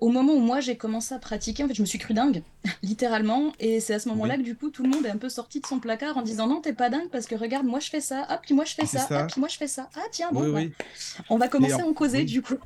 au 0.00 0.08
moment 0.08 0.32
où 0.32 0.38
moi 0.40 0.60
j'ai 0.60 0.76
commencé 0.76 1.14
à 1.14 1.18
pratiquer, 1.18 1.62
en 1.64 1.68
fait, 1.68 1.74
je 1.74 1.82
me 1.82 1.86
suis 1.86 1.98
cru 1.98 2.14
dingue, 2.14 2.42
littéralement, 2.82 3.52
et 3.60 3.80
c'est 3.80 3.94
à 3.94 3.98
ce 3.98 4.08
moment-là 4.08 4.34
Oui. 4.36 4.40
que 4.40 4.44
du 4.44 4.56
coup 4.56 4.70
tout 4.70 4.82
le 4.82 4.88
monde 4.88 5.04
est 5.06 5.10
un 5.10 5.18
peu 5.18 5.28
sorti 5.28 5.60
de 5.60 5.66
son 5.66 5.78
placard 5.78 6.16
en 6.16 6.22
disant 6.22 6.46
non, 6.46 6.60
t'es 6.60 6.72
pas 6.72 6.88
dingue 6.90 7.08
parce 7.10 7.26
que 7.26 7.34
regarde, 7.34 7.66
moi 7.66 7.78
je 7.80 7.90
fais 7.90 8.00
ça, 8.00 8.24
ah 8.28 8.38
puis 8.38 8.54
moi 8.54 8.64
je 8.64 8.74
fais 8.74 8.86
C'est 8.86 8.98
ça, 8.98 9.06
ça. 9.06 9.20
ah 9.20 9.26
puis 9.26 9.38
moi 9.40 9.48
je 9.48 9.56
fais 9.56 9.68
ça, 9.68 9.88
ah 9.96 10.00
tiens, 10.10 10.30
bon, 10.32 10.50
Oui, 10.52 10.68
bah, 10.68 10.84
on 11.28 11.36
va 11.36 11.48
commencer 11.48 11.74
en- 11.74 11.80
à 11.80 11.84
en 11.84 11.92
causer 11.92 12.24
du 12.24 12.40
coup. 12.42 12.56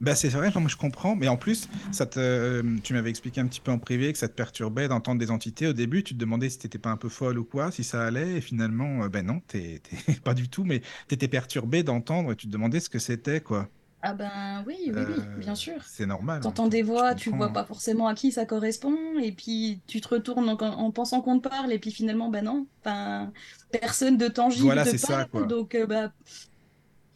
Bah, 0.00 0.14
c'est 0.14 0.28
vrai, 0.28 0.50
non, 0.54 0.60
mais 0.60 0.68
je 0.68 0.76
comprends. 0.76 1.16
Mais 1.16 1.26
en 1.28 1.36
plus, 1.36 1.68
ça 1.90 2.06
te, 2.06 2.20
euh, 2.20 2.78
tu 2.84 2.92
m'avais 2.94 3.10
expliqué 3.10 3.40
un 3.40 3.46
petit 3.48 3.60
peu 3.60 3.72
en 3.72 3.78
privé 3.80 4.12
que 4.12 4.18
ça 4.18 4.28
te 4.28 4.34
perturbait 4.34 4.86
d'entendre 4.86 5.18
des 5.18 5.30
entités. 5.32 5.66
Au 5.66 5.72
début, 5.72 6.04
tu 6.04 6.14
te 6.14 6.18
demandais 6.20 6.48
si 6.50 6.58
t'étais 6.58 6.78
pas 6.78 6.90
un 6.90 6.96
peu 6.96 7.08
folle 7.08 7.38
ou 7.38 7.44
quoi, 7.44 7.72
si 7.72 7.82
ça 7.82 8.06
allait. 8.06 8.36
Et 8.36 8.40
finalement, 8.40 9.04
euh, 9.04 9.08
ben 9.08 9.26
non, 9.26 9.40
t'es, 9.48 9.82
pas 10.24 10.34
du 10.34 10.48
tout. 10.48 10.64
Mais 10.64 10.82
t'étais 11.08 11.28
perturbé 11.28 11.82
d'entendre 11.82 12.32
et 12.32 12.36
tu 12.36 12.46
te 12.46 12.52
demandais 12.52 12.78
ce 12.80 12.88
que 12.90 12.98
c'était, 13.00 13.40
quoi. 13.40 13.68
Ah 14.00 14.14
ben 14.14 14.62
oui, 14.64 14.76
oui, 14.86 14.92
oui, 15.08 15.14
Euh, 15.18 15.36
bien 15.38 15.56
sûr. 15.56 15.82
C'est 15.84 16.06
normal. 16.06 16.40
T'entends 16.40 16.68
des 16.68 16.82
voix, 16.82 17.16
tu 17.16 17.30
vois 17.30 17.52
pas 17.52 17.64
forcément 17.64 18.06
à 18.06 18.14
qui 18.14 18.30
ça 18.30 18.46
correspond, 18.46 18.96
et 19.18 19.32
puis 19.32 19.80
tu 19.88 20.00
te 20.00 20.06
retournes 20.06 20.48
en, 20.48 20.56
en 20.56 20.92
pensant 20.92 21.20
qu'on 21.20 21.40
te 21.40 21.48
parle, 21.48 21.72
et 21.72 21.80
puis 21.80 21.90
finalement, 21.90 22.28
bah 22.30 22.42
non, 22.42 22.68
personne 23.72 24.16
de 24.16 24.28
tangible 24.28 24.64
Voilà, 24.66 24.84
te 24.84 24.90
c'est 24.90 24.98
ça, 24.98 25.26
parle, 25.26 25.28
quoi. 25.30 25.42
donc 25.46 25.76
bah, 25.88 26.12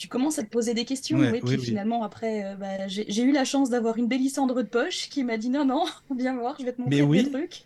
tu 0.02 0.09
commences 0.09 0.38
à 0.40 0.42
te 0.42 0.50
poser 0.50 0.75
des 0.75 0.85
questions, 0.85 1.18
Ouais, 1.18 1.28
et 1.28 1.32
oui, 1.35 1.40
puis 1.40 1.56
oui. 1.59 1.64
finalement, 1.64 2.02
après, 2.02 2.44
euh, 2.44 2.56
bah, 2.56 2.88
j'ai 2.88 3.04
j'ai 3.09 3.23
eu 3.23 3.30
la 3.32 3.44
chance 3.44 3.71
d'avoir 3.71 3.97
une 3.99 4.09
Bélissandre 4.09 4.56
de 4.56 4.62
poche 4.68 5.09
qui 5.09 5.23
m'a 5.23 5.37
dit 5.37 5.49
non, 5.49 5.64
non, 5.64 5.85
viens 6.18 6.37
voir, 6.37 6.56
je 6.59 6.64
vais 6.64 6.73
te 6.73 6.80
montrer 6.80 6.97
Mais 6.97 7.02
oui. 7.02 7.23
des 7.25 7.30
trucs. 7.30 7.64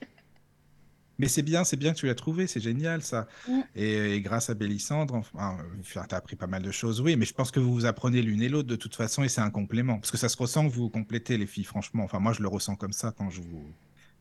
Mais 1.18 1.28
c'est 1.28 1.40
bien, 1.42 1.64
c'est 1.64 1.78
bien 1.78 1.94
que 1.94 1.98
tu 1.98 2.06
l'as 2.06 2.14
trouvé, 2.14 2.46
c'est 2.46 2.60
génial 2.60 3.00
ça. 3.00 3.26
Mm. 3.48 3.60
Et, 3.74 4.14
et 4.16 4.20
grâce 4.20 4.50
à 4.50 4.54
Bélissandre, 4.54 5.14
enfin, 5.14 5.56
tu 5.82 5.98
as 5.98 6.02
appris 6.10 6.36
pas 6.36 6.46
mal 6.46 6.62
de 6.62 6.70
choses, 6.70 7.00
oui, 7.00 7.16
mais 7.16 7.24
je 7.24 7.32
pense 7.32 7.50
que 7.50 7.58
vous 7.58 7.72
vous 7.72 7.86
apprenez 7.86 8.20
l'une 8.20 8.42
et 8.42 8.50
l'autre 8.50 8.68
de 8.68 8.76
toute 8.76 8.94
façon 8.94 9.24
et 9.24 9.30
c'est 9.30 9.40
un 9.40 9.48
complément. 9.50 9.98
Parce 9.98 10.10
que 10.10 10.18
ça 10.18 10.28
se 10.28 10.36
ressent 10.36 10.68
que 10.68 10.74
vous 10.74 10.82
vous 10.82 10.90
complétez, 10.90 11.38
les 11.38 11.46
filles, 11.46 11.64
franchement. 11.64 12.04
Enfin, 12.04 12.18
moi, 12.18 12.34
je 12.34 12.42
le 12.42 12.48
ressens 12.48 12.76
comme 12.76 12.92
ça 12.92 13.14
quand 13.16 13.30
je 13.30 13.40
vous, 13.40 13.64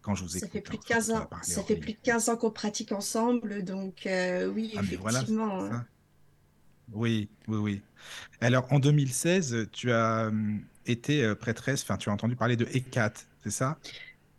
quand 0.01 0.15
je 0.15 0.24
vous 0.24 0.29
Ça 0.29 0.38
écoute. 0.38 0.51
fait 0.53 0.62
plus 0.62 0.77
hein. 0.77 0.79
de 0.81 0.86
15 0.86 1.05
Ça 1.07 1.13
va 1.15 1.19
ans. 1.24 1.29
Ça 1.41 1.63
fait 1.63 1.75
plus 1.75 1.93
de 1.93 2.00
15 2.01 2.29
ans 2.29 2.38
qu'on 2.38 2.51
pratique 2.51 2.93
ensemble, 2.93 3.65
donc 3.65 4.05
euh, 4.07 4.48
oui, 4.48 4.74
Ah, 4.77 4.81
mais 4.89 4.95
voilà, 4.95 5.19
c'est 5.19 5.24
effectivement. 5.25 5.67
ça. 5.69 5.75
hein. 5.75 5.86
Oui, 6.91 7.29
oui, 7.47 7.57
oui. 7.57 7.83
Alors, 8.41 8.71
en 8.71 8.79
2016, 8.79 9.69
tu 9.71 9.91
as 9.91 10.27
hum, 10.27 10.65
été 10.85 11.23
euh, 11.23 11.35
prêtresse, 11.35 11.83
enfin, 11.83 11.97
tu 11.97 12.09
as 12.09 12.13
entendu 12.13 12.35
parler 12.35 12.55
de 12.57 12.67
Hécate, 12.73 13.27
c'est 13.43 13.51
ça? 13.51 13.79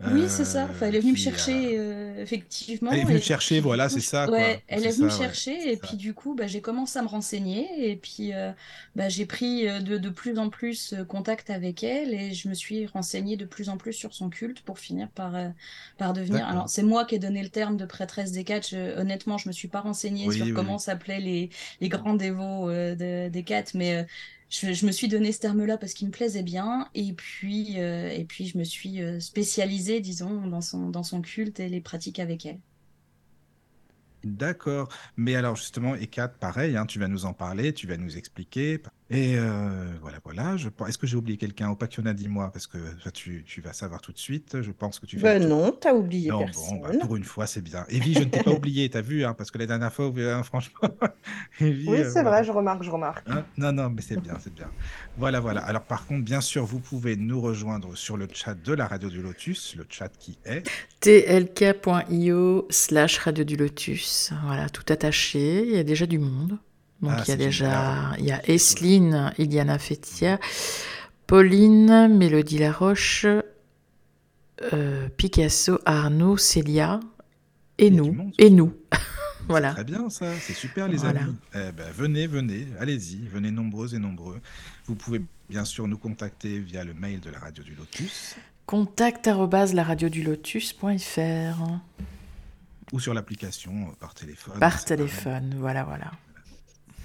Oui, 0.04 0.28
c'est 0.28 0.44
ça. 0.44 0.68
Enfin, 0.70 0.86
elle 0.86 0.94
est 0.96 1.00
venue 1.00 1.12
me 1.12 1.16
chercher, 1.16 1.78
euh, 1.78 2.22
effectivement. 2.22 2.92
Elle 2.92 2.98
est 3.00 3.04
venue 3.04 3.18
et 3.18 3.20
te 3.20 3.24
chercher, 3.24 3.60
voilà, 3.60 3.88
c'est 3.88 4.00
ça, 4.00 4.28
quoi. 4.28 4.32
Ouais, 4.32 4.64
elle 4.66 4.84
est 4.84 4.90
venue 4.92 5.04
me 5.04 5.08
ça, 5.08 5.10
chercher, 5.10 5.72
et 5.72 5.76
ça. 5.80 5.86
puis 5.86 5.96
du 5.96 6.12
coup, 6.12 6.34
bah, 6.34 6.48
j'ai 6.48 6.60
commencé 6.60 6.98
à 6.98 7.02
me 7.02 7.06
renseigner, 7.08 7.90
et 7.90 7.96
puis 7.96 8.32
euh, 8.34 8.52
bah, 8.96 9.08
j'ai 9.08 9.24
pris 9.24 9.68
euh, 9.68 9.80
de, 9.80 9.98
de 9.98 10.08
plus 10.10 10.36
en 10.38 10.50
plus 10.50 10.94
euh, 10.94 11.04
contact 11.04 11.48
avec 11.48 11.84
elle, 11.84 12.12
et 12.12 12.34
je 12.34 12.48
me 12.48 12.54
suis 12.54 12.86
renseignée 12.86 13.36
de 13.36 13.44
plus 13.44 13.68
en 13.68 13.76
plus 13.76 13.92
sur 13.92 14.12
son 14.14 14.28
culte 14.28 14.62
pour 14.62 14.80
finir 14.80 15.08
par, 15.10 15.36
euh, 15.36 15.48
par 15.96 16.12
devenir. 16.12 16.46
Alors, 16.48 16.68
c'est 16.68 16.82
moi 16.82 17.04
qui 17.04 17.14
ai 17.14 17.18
donné 17.20 17.40
le 17.42 17.48
terme 17.50 17.76
de 17.76 17.86
prêtresse 17.86 18.32
des 18.32 18.42
quatre. 18.42 18.68
Je- 18.68 18.98
honnêtement, 18.98 19.38
je 19.38 19.48
me 19.48 19.52
suis 19.52 19.68
pas 19.68 19.80
renseignée 19.80 20.26
Oui, 20.26 20.36
sur 20.36 20.46
oui, 20.46 20.52
comment 20.52 20.74
oui. 20.74 20.78
s'appelaient 20.78 21.20
les, 21.20 21.50
les 21.80 21.88
grands 21.88 22.14
dévots 22.14 22.68
euh, 22.68 22.96
de- 22.96 23.28
des 23.30 23.44
quatre, 23.44 23.74
mais. 23.74 24.06
Je, 24.48 24.86
me 24.86 24.92
suis 24.92 25.08
donné 25.08 25.32
ce 25.32 25.40
terme-là 25.40 25.76
parce 25.76 25.92
qu'il 25.92 26.06
me 26.06 26.12
plaisait 26.12 26.42
bien, 26.42 26.88
et 26.94 27.12
puis, 27.12 27.80
euh, 27.80 28.10
et 28.10 28.24
puis 28.24 28.46
je 28.46 28.58
me 28.58 28.64
suis 28.64 29.02
euh, 29.02 29.18
spécialisée, 29.20 30.00
disons, 30.00 30.46
dans 30.46 30.60
son, 30.60 30.88
dans 30.90 31.02
son 31.02 31.20
culte 31.20 31.60
et 31.60 31.68
les 31.68 31.80
pratiques 31.80 32.18
avec 32.20 32.46
elle. 32.46 32.60
D'accord. 34.24 34.88
Mais 35.16 35.36
alors 35.36 35.56
justement, 35.56 35.94
Hécate, 35.94 36.38
pareil, 36.38 36.76
hein, 36.76 36.86
tu 36.86 36.98
vas 36.98 37.08
nous 37.08 37.26
en 37.26 37.32
parler, 37.32 37.72
tu 37.72 37.86
vas 37.86 37.96
nous 37.96 38.16
expliquer. 38.16 38.82
Et 39.08 39.36
euh, 39.38 39.86
voilà, 40.00 40.18
voilà. 40.25 40.56
Je... 40.56 40.68
Est-ce 40.88 40.98
que 40.98 41.06
j'ai 41.06 41.16
oublié 41.16 41.38
quelqu'un? 41.38 41.70
Opakiona, 41.70 42.12
dis-moi, 42.12 42.50
parce 42.52 42.66
que 42.66 42.76
toi, 43.00 43.12
tu, 43.12 43.44
tu 43.46 43.60
vas 43.60 43.72
savoir 43.72 44.00
tout 44.00 44.10
de 44.10 44.18
suite. 44.18 44.60
Je 44.62 44.72
pense 44.72 44.98
que 44.98 45.06
tu 45.06 45.16
fais 45.16 45.38
Ben 45.38 45.48
non, 45.48 45.70
t'as 45.70 45.92
oublié 45.94 46.30
Non, 46.30 46.38
bon, 46.40 46.44
personne. 46.46 46.80
bah, 46.82 46.90
pour 47.00 47.14
une 47.14 47.22
fois, 47.22 47.46
c'est 47.46 47.60
bien. 47.60 47.84
Evie, 47.88 48.14
je 48.14 48.18
ne 48.20 48.25
t'ai 48.25 48.42
pas 48.42 48.50
oublié, 48.56 48.88
t'as 48.90 49.02
vu, 49.02 49.25
hein, 49.25 49.32
parce 49.34 49.52
que 49.52 49.58
la 49.58 49.66
dernière 49.66 49.92
fois, 49.92 50.12
hein, 50.16 50.42
franchement, 50.42 50.80
Evie, 51.60 51.88
Oui, 51.88 51.98
euh, 52.00 52.04
c'est 52.04 52.22
voilà. 52.22 52.30
vrai, 52.30 52.44
je 52.44 52.50
remarque, 52.50 52.82
je 52.82 52.90
remarque. 52.90 53.25
Hein? 53.28 53.44
Non, 53.56 53.70
non, 53.72 53.90
mais 53.90 54.02
c'est 54.02 54.20
bien, 54.20 54.38
c'est 54.42 54.52
bien. 54.52 54.68
Voilà, 55.16 55.38
voilà. 55.38 55.60
Alors, 55.60 55.82
par 55.82 56.04
contre, 56.06 56.25
bien 56.25 56.40
sûr, 56.40 56.64
vous 56.64 56.80
pouvez 56.80 57.14
nous 57.14 57.40
rejoindre 57.40 57.96
sur 57.96 58.16
le 58.16 58.26
chat 58.32 58.54
de 58.54 58.72
la 58.72 58.88
Radio 58.88 59.08
du 59.08 59.22
Lotus, 59.22 59.76
le 59.76 59.86
chat 59.88 60.08
qui 60.18 60.36
est. 60.44 60.64
tlk.io 61.00 62.66
slash 62.70 63.18
radio 63.18 63.44
du 63.44 63.56
lotus. 63.56 64.32
Voilà, 64.44 64.68
tout 64.68 64.84
attaché. 64.92 65.62
Il 65.64 65.75
y 65.76 65.78
a 65.78 65.84
déjà 65.84 66.06
du 66.06 66.18
monde. 66.18 66.58
Donc 67.02 67.12
Ah, 67.14 67.22
il 67.26 67.28
y 67.28 67.32
a 67.32 67.36
déjà, 67.36 68.12
il 68.18 68.24
y 68.24 68.32
a 68.32 68.40
Esline, 68.48 69.32
Iliana 69.38 69.78
Fetia, 69.78 70.38
Pauline, 71.26 72.08
Mélodie 72.08 72.58
Laroche, 72.58 73.26
euh, 74.72 75.08
Picasso, 75.16 75.78
Arnaud, 75.84 76.36
Célia 76.36 77.00
et 77.78 77.90
nous. 77.90 78.12
monde, 78.12 78.32
Et 78.38 78.50
nous. 78.50 78.72
Voilà. 79.48 79.74
Très 79.74 79.84
bien, 79.84 80.10
ça. 80.10 80.26
C'est 80.40 80.54
super, 80.54 80.88
les 80.88 80.96
Voilà. 80.96 81.20
amis. 81.20 81.36
Eh 81.54 81.70
ben, 81.70 81.86
venez, 81.94 82.26
venez, 82.26 82.66
allez-y, 82.80 83.28
venez 83.28 83.52
nombreux 83.52 83.94
et 83.94 83.98
nombreux. 84.00 84.40
Vous 84.86 84.96
pouvez 84.96 85.22
bien 85.48 85.64
sûr 85.64 85.86
nous 85.86 85.98
contacter 85.98 86.58
via 86.58 86.82
le 86.82 86.94
mail 86.94 87.20
de 87.20 87.30
la 87.30 87.38
Radio 87.38 87.62
du 87.62 87.76
Lotus 87.76 88.34
Contact 88.66 89.28
laradiodulotus.fr 89.28 91.62
ou 92.92 93.00
sur 93.00 93.14
l'application 93.14 93.72
euh, 93.72 93.92
par 94.00 94.14
téléphone. 94.14 94.58
par 94.58 94.70
pareil. 94.72 94.84
téléphone. 94.84 95.54
Voilà, 95.58 95.84
voilà. 95.84 96.10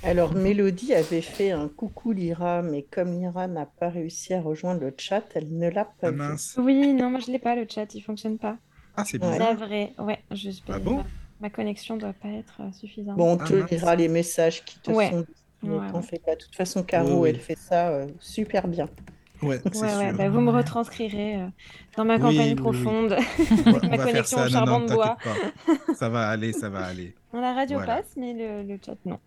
Alors, 0.04 0.34
Mélodie 0.34 0.94
avait 0.94 1.22
fait 1.22 1.52
un 1.52 1.68
coucou 1.70 2.12
Lyra, 2.12 2.62
mais 2.62 2.84
comme 2.84 3.14
Lyra 3.20 3.48
n'a 3.48 3.66
pas 3.66 3.90
réussi 3.90 4.34
à 4.34 4.42
rejoindre 4.42 4.82
le 4.82 4.94
chat, 4.98 5.24
elle 5.36 5.56
ne 5.58 5.70
l'a 5.70 5.86
pas 5.86 6.08
Ah 6.08 6.12
vu. 6.12 6.18
mince. 6.18 6.58
Oui, 6.58 6.94
non, 6.94 7.10
moi 7.10 7.20
je 7.20 7.32
l'ai 7.32 7.40
pas, 7.40 7.56
le 7.56 7.66
chat, 7.70 7.94
il 7.94 8.02
fonctionne 8.02 8.38
pas. 8.40 8.58
Ah, 8.96 9.06
c'est 9.06 9.20
bizarre. 9.20 9.38
C'est 9.38 9.54
vrai, 9.56 9.94
ouais, 10.00 10.20
je 10.32 10.50
Ah 10.70 10.80
bon? 10.80 11.04
Ma, 11.40 11.50
connexion 11.50 11.98
doit 11.98 12.14
pas 12.14 12.30
être 12.30 12.62
euh, 12.62 12.72
suffisante. 12.72 13.18
Bon, 13.18 13.34
on 13.34 13.38
Ah, 13.40 13.46
te 13.46 13.54
mince. 13.54 13.72
lira 13.72 13.96
les 13.96 14.08
messages 14.08 14.64
qui 14.66 14.80
te 14.80 14.92
Ouais. 14.92 15.10
sont 15.10 15.22
dit. 15.22 15.26
Ne 15.64 15.78
Ouais, 15.78 15.92
t'en 15.92 16.00
ouais. 16.00 16.08
fais 16.08 16.20
pas. 16.20 16.36
De 16.36 16.42
toute 16.42 16.56
façon, 16.56 16.84
Caro, 16.84 17.24
oui. 17.24 17.30
elle 17.30 17.40
fait 17.40 17.58
ça 17.58 17.90
euh, 17.90 18.08
super 18.20 18.68
bien. 18.68 18.90
Ouais, 19.42 19.60
c'est 19.74 19.74
Ouais, 19.76 19.96
ouais, 19.96 20.10
sûr. 20.10 20.18
bah, 20.18 20.30
vous 20.30 20.42
me 20.42 20.52
retranscrirez 20.52 21.38
euh, 21.42 21.48
dans 21.98 22.06
ma 22.06 22.18
Oui, 22.18 22.24
campagne 22.24 22.56
oui, 22.60 22.62
oui. 22.62 22.96
profonde 22.96 23.18
on 23.66 23.90
ma 23.90 23.98
va 23.98 24.08
faire 24.08 24.08
connexion 24.08 24.28
ça. 24.28 24.46
au 24.46 24.50
Non, 24.50 24.62
charbon 24.62 24.80
non, 24.80 24.82
de 24.82 24.88
bois. 24.90 25.18
t'inquiète 25.18 25.22
pas. 25.22 25.44
Ça 25.92 26.10
va 26.10 26.30
aller, 26.30 26.54
ça 26.54 26.70
va 26.70 26.86
aller. 26.86 27.16
La 27.34 27.54
radio 27.54 27.80
Voilà. 27.80 27.86
passe, 27.86 28.14
mais 28.18 28.34
le, 28.34 28.64
le 28.64 28.80
chat 28.84 28.98
non. 29.06 29.20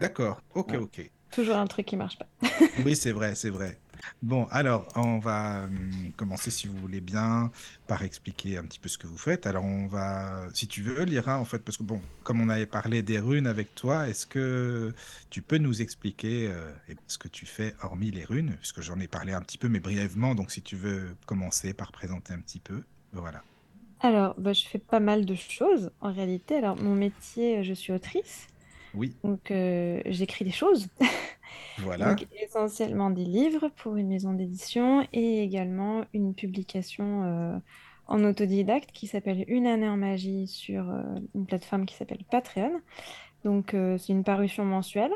D'accord. 0.00 0.40
Ok, 0.54 0.72
Ouais. 0.72 0.78
ok. 0.78 1.10
Toujours 1.30 1.56
un 1.56 1.66
truc 1.66 1.86
qui 1.86 1.96
marche 1.96 2.18
pas. 2.18 2.26
Oui, 2.76 2.96
c'est 2.96 3.12
vrai, 3.12 3.34
c'est 3.34 3.50
vrai. 3.50 3.78
Bon, 4.22 4.46
alors, 4.50 4.88
on 4.96 5.18
va 5.18 5.64
hum, 5.64 6.12
commencer, 6.16 6.50
si 6.50 6.66
vous 6.66 6.76
voulez 6.78 7.00
bien, 7.00 7.52
par 7.86 8.02
expliquer 8.02 8.56
un 8.58 8.64
petit 8.64 8.80
peu 8.80 8.88
ce 8.88 8.98
que 8.98 9.06
vous 9.06 9.18
faites. 9.18 9.46
Alors, 9.46 9.64
on 9.64 9.86
va, 9.86 10.48
si 10.54 10.66
tu 10.66 10.82
veux, 10.82 11.04
Lyra, 11.04 11.38
en 11.38 11.44
fait, 11.44 11.58
parce 11.60 11.76
que, 11.76 11.82
bon, 11.84 12.00
comme 12.24 12.40
on 12.40 12.48
avait 12.48 12.66
parlé 12.66 13.02
des 13.02 13.18
runes 13.20 13.46
avec 13.46 13.74
toi, 13.74 14.08
est-ce 14.08 14.26
que 14.26 14.94
tu 15.30 15.42
peux 15.42 15.58
nous 15.58 15.82
expliquer 15.82 16.48
euh, 16.50 16.72
ce 17.06 17.18
que 17.18 17.28
tu 17.28 17.46
fais 17.46 17.74
hormis 17.82 18.10
les 18.10 18.24
runes? 18.24 18.56
Puisque 18.58 18.80
j'en 18.80 18.98
ai 18.98 19.08
parlé 19.08 19.32
un 19.32 19.40
petit 19.42 19.58
peu, 19.58 19.68
mais 19.68 19.80
brièvement. 19.80 20.34
Donc, 20.34 20.50
si 20.50 20.62
tu 20.62 20.76
veux 20.76 21.16
commencer 21.26 21.74
par 21.74 21.92
présenter 21.92 22.32
un 22.32 22.40
petit 22.40 22.60
peu, 22.60 22.82
voilà. 23.12 23.44
Alors, 24.00 24.34
bah, 24.38 24.52
je 24.52 24.64
fais 24.66 24.78
pas 24.78 25.00
mal 25.00 25.24
de 25.24 25.34
choses 25.34 25.90
en 26.00 26.12
réalité. 26.12 26.56
Alors, 26.56 26.76
mon 26.76 26.94
métier, 26.94 27.58
euh, 27.58 27.62
je 27.62 27.72
suis 27.72 27.92
autrice, 27.92 28.48
Oui, 28.94 29.14
donc 29.24 29.50
euh, 29.50 30.00
j'écris 30.06 30.44
des 30.44 30.50
choses. 30.50 30.88
voilà. 31.78 32.14
Donc, 32.14 32.26
essentiellement 32.42 33.10
des 33.10 33.24
livres 33.24 33.70
pour 33.76 33.96
une 33.96 34.08
maison 34.08 34.32
d'édition 34.32 35.06
et 35.12 35.42
également 35.42 36.04
une 36.12 36.34
publication 36.34 37.24
euh, 37.24 37.58
en 38.06 38.24
autodidacte 38.24 38.90
qui 38.92 39.06
s'appelle 39.06 39.44
Une 39.48 39.66
année 39.66 39.88
en 39.88 39.96
magie 39.96 40.46
sur 40.46 40.90
euh, 40.90 41.02
une 41.34 41.46
plateforme 41.46 41.86
qui 41.86 41.94
s'appelle 41.94 42.24
Patreon. 42.30 42.80
Donc, 43.44 43.74
c'est 43.98 44.12
une 44.12 44.22
parution 44.22 44.64
mensuelle 44.64 45.10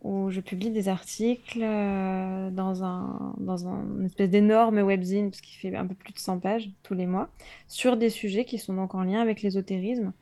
où 0.00 0.30
je 0.30 0.40
publie 0.40 0.70
des 0.70 0.88
articles 0.88 1.60
dans 1.60 2.82
un, 2.82 3.34
dans 3.36 3.68
un 3.68 3.84
une 3.98 4.06
espèce 4.06 4.30
d'énorme 4.30 4.78
webzine, 4.78 5.28
parce 5.28 5.42
qu'il 5.42 5.58
fait 5.58 5.76
un 5.76 5.86
peu 5.86 5.94
plus 5.94 6.14
de 6.14 6.18
100 6.18 6.38
pages 6.38 6.70
tous 6.82 6.94
les 6.94 7.04
mois, 7.04 7.28
sur 7.68 7.98
des 7.98 8.08
sujets 8.08 8.46
qui 8.46 8.56
sont 8.56 8.72
donc 8.72 8.94
en 8.94 9.02
lien 9.02 9.20
avec 9.20 9.42
l'ésotérisme, 9.42 10.14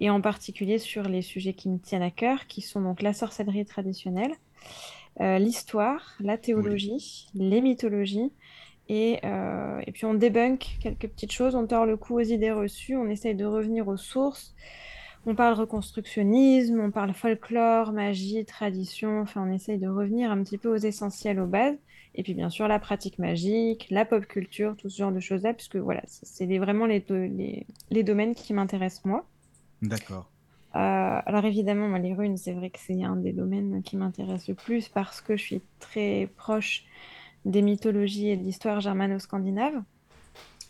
et 0.00 0.10
en 0.10 0.20
particulier 0.20 0.78
sur 0.78 1.04
les 1.04 1.22
sujets 1.22 1.54
qui 1.54 1.68
me 1.68 1.78
tiennent 1.78 2.02
à 2.02 2.10
cœur, 2.10 2.46
qui 2.46 2.60
sont 2.62 2.80
donc 2.80 3.02
la 3.02 3.12
sorcellerie 3.12 3.64
traditionnelle, 3.66 4.32
euh, 5.20 5.38
l'histoire, 5.38 6.14
la 6.20 6.36
théologie, 6.38 7.28
les 7.34 7.60
mythologies, 7.60 8.32
et, 8.88 9.18
euh, 9.24 9.80
et 9.86 9.92
puis 9.92 10.04
on 10.04 10.14
débunk 10.14 10.78
quelques 10.80 11.08
petites 11.08 11.32
choses, 11.32 11.54
on 11.54 11.66
tord 11.66 11.86
le 11.86 11.96
cou 11.96 12.16
aux 12.20 12.22
idées 12.22 12.52
reçues, 12.52 12.96
on 12.96 13.08
essaye 13.08 13.34
de 13.34 13.44
revenir 13.44 13.88
aux 13.88 13.96
sources, 13.96 14.54
on 15.26 15.34
parle 15.34 15.54
reconstructionnisme, 15.54 16.80
on 16.80 16.90
parle 16.90 17.12
folklore, 17.12 17.92
magie, 17.92 18.44
tradition, 18.44 19.20
enfin 19.22 19.44
on 19.48 19.52
essaye 19.52 19.78
de 19.78 19.88
revenir 19.88 20.30
un 20.30 20.42
petit 20.42 20.58
peu 20.58 20.68
aux 20.72 20.76
essentiels, 20.76 21.40
aux 21.40 21.46
bases, 21.46 21.78
et 22.14 22.22
puis 22.22 22.34
bien 22.34 22.50
sûr 22.50 22.68
la 22.68 22.78
pratique 22.78 23.18
magique, 23.18 23.86
la 23.90 24.04
pop 24.04 24.26
culture, 24.26 24.76
tout 24.76 24.88
ce 24.88 24.98
genre 24.98 25.12
de 25.12 25.20
choses-là, 25.20 25.54
puisque 25.54 25.76
voilà, 25.76 26.02
c'est 26.06 26.46
vraiment 26.58 26.86
les, 26.86 27.00
do- 27.00 27.14
les, 27.16 27.66
les 27.90 28.02
domaines 28.04 28.34
qui 28.34 28.52
m'intéressent 28.54 29.04
moi. 29.04 29.26
D'accord. 29.80 30.26
Euh, 30.74 30.78
alors 31.24 31.44
évidemment, 31.44 31.88
moi, 31.88 31.98
les 31.98 32.14
runes, 32.14 32.36
c'est 32.36 32.52
vrai 32.52 32.70
que 32.70 32.78
c'est 32.78 33.02
un 33.02 33.16
des 33.16 33.32
domaines 33.32 33.82
qui 33.82 33.96
m'intéresse 33.96 34.48
le 34.48 34.54
plus 34.54 34.88
parce 34.88 35.20
que 35.22 35.36
je 35.36 35.42
suis 35.42 35.62
très 35.78 36.30
proche 36.36 36.84
des 37.44 37.62
mythologies 37.62 38.30
et 38.30 38.36
de 38.36 38.42
l'histoire 38.44 38.80
germano-scandinave, 38.80 39.82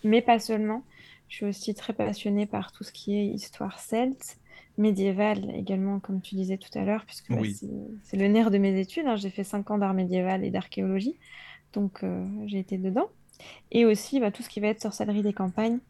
mais 0.05 0.23
pas 0.23 0.39
seulement. 0.41 0.85
Je 1.29 1.37
suis 1.37 1.47
aussi 1.47 1.75
très 1.75 1.95
passionnée 1.95 2.47
par 2.47 2.73
tout 2.73 2.85
ce 2.85 2.93
qui 2.93 3.17
est 3.17 3.27
histoire 3.27 3.81
celte, 3.81 4.39
médiévale 4.79 5.51
également, 5.57 6.01
comme 6.01 6.23
tu 6.23 6.35
disais 6.37 6.59
tout 6.59 6.77
à 6.79 6.85
l'heure, 6.85 7.07
puisque 7.07 7.33
bah, 7.33 7.41
Oui. 7.41 7.57
c'est 8.03 8.17
le 8.19 8.29
nerf 8.29 8.51
de 8.51 8.59
mes 8.59 8.79
études. 8.81 9.07
hein. 9.07 9.17
J'ai 9.17 9.31
fait 9.31 9.45
5 9.45 9.71
ans 9.71 9.79
d'art 9.79 9.95
médiéval 9.95 10.45
et 10.45 10.51
d'archéologie, 10.51 11.19
donc 11.75 12.05
euh, 12.05 12.27
j'ai 12.47 12.61
été 12.61 12.79
dedans. 12.79 13.09
Et 13.73 13.87
aussi 13.87 14.21
bah, 14.21 14.33
tout 14.33 14.43
ce 14.43 14.49
qui 14.51 14.61
va 14.61 14.69
être 14.69 14.83
sorcellerie 14.83 15.23
des 15.23 15.35
campagnes, 15.35 15.81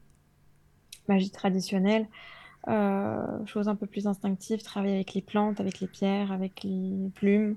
magie 1.09 1.31
traditionnelle, 1.31 2.09
euh, 2.69 3.47
choses 3.47 3.69
un 3.69 3.77
peu 3.77 3.87
plus 3.87 4.07
instinctives, 4.07 4.63
travailler 4.63 4.95
avec 4.95 5.15
les 5.15 5.23
plantes, 5.23 5.61
avec 5.61 5.81
les 5.81 5.87
pierres, 5.87 6.33
avec 6.33 6.63
les 6.65 7.11
plumes, 7.15 7.57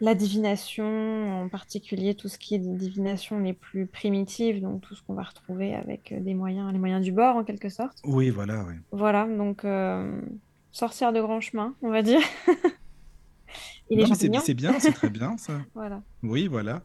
la 0.00 0.14
divination, 0.14 1.42
en 1.42 1.48
particulier 1.48 2.14
tout 2.14 2.28
ce 2.28 2.38
qui 2.38 2.54
est 2.54 2.58
des 2.58 2.76
divinations 2.76 3.38
les 3.38 3.52
plus 3.52 3.86
primitives, 3.86 4.60
donc 4.60 4.80
tout 4.80 4.94
ce 4.94 5.02
qu'on 5.02 5.14
va 5.14 5.22
retrouver 5.22 5.74
avec 5.74 6.12
euh, 6.12 6.20
des 6.20 6.34
moyens, 6.34 6.72
les 6.72 6.78
moyens 6.78 7.04
du 7.04 7.12
bord 7.12 7.36
en 7.36 7.44
quelque 7.44 7.68
sorte. 7.68 7.98
Oui, 8.04 8.30
voilà, 8.30 8.64
oui. 8.64 8.74
Voilà, 8.92 9.26
donc 9.26 9.64
euh, 9.64 10.20
sorcière 10.72 11.12
de 11.12 11.20
grand 11.20 11.40
chemin, 11.40 11.74
on 11.82 11.90
va 11.90 12.02
dire. 12.02 12.20
Et 13.90 13.96
les 13.96 14.06
mais 14.06 14.14
c'est 14.14 14.54
bien, 14.54 14.78
c'est 14.80 14.92
très 14.92 15.10
bien, 15.10 15.36
ça. 15.36 15.60
voilà. 15.74 16.02
Oui, 16.22 16.48
voilà. 16.48 16.82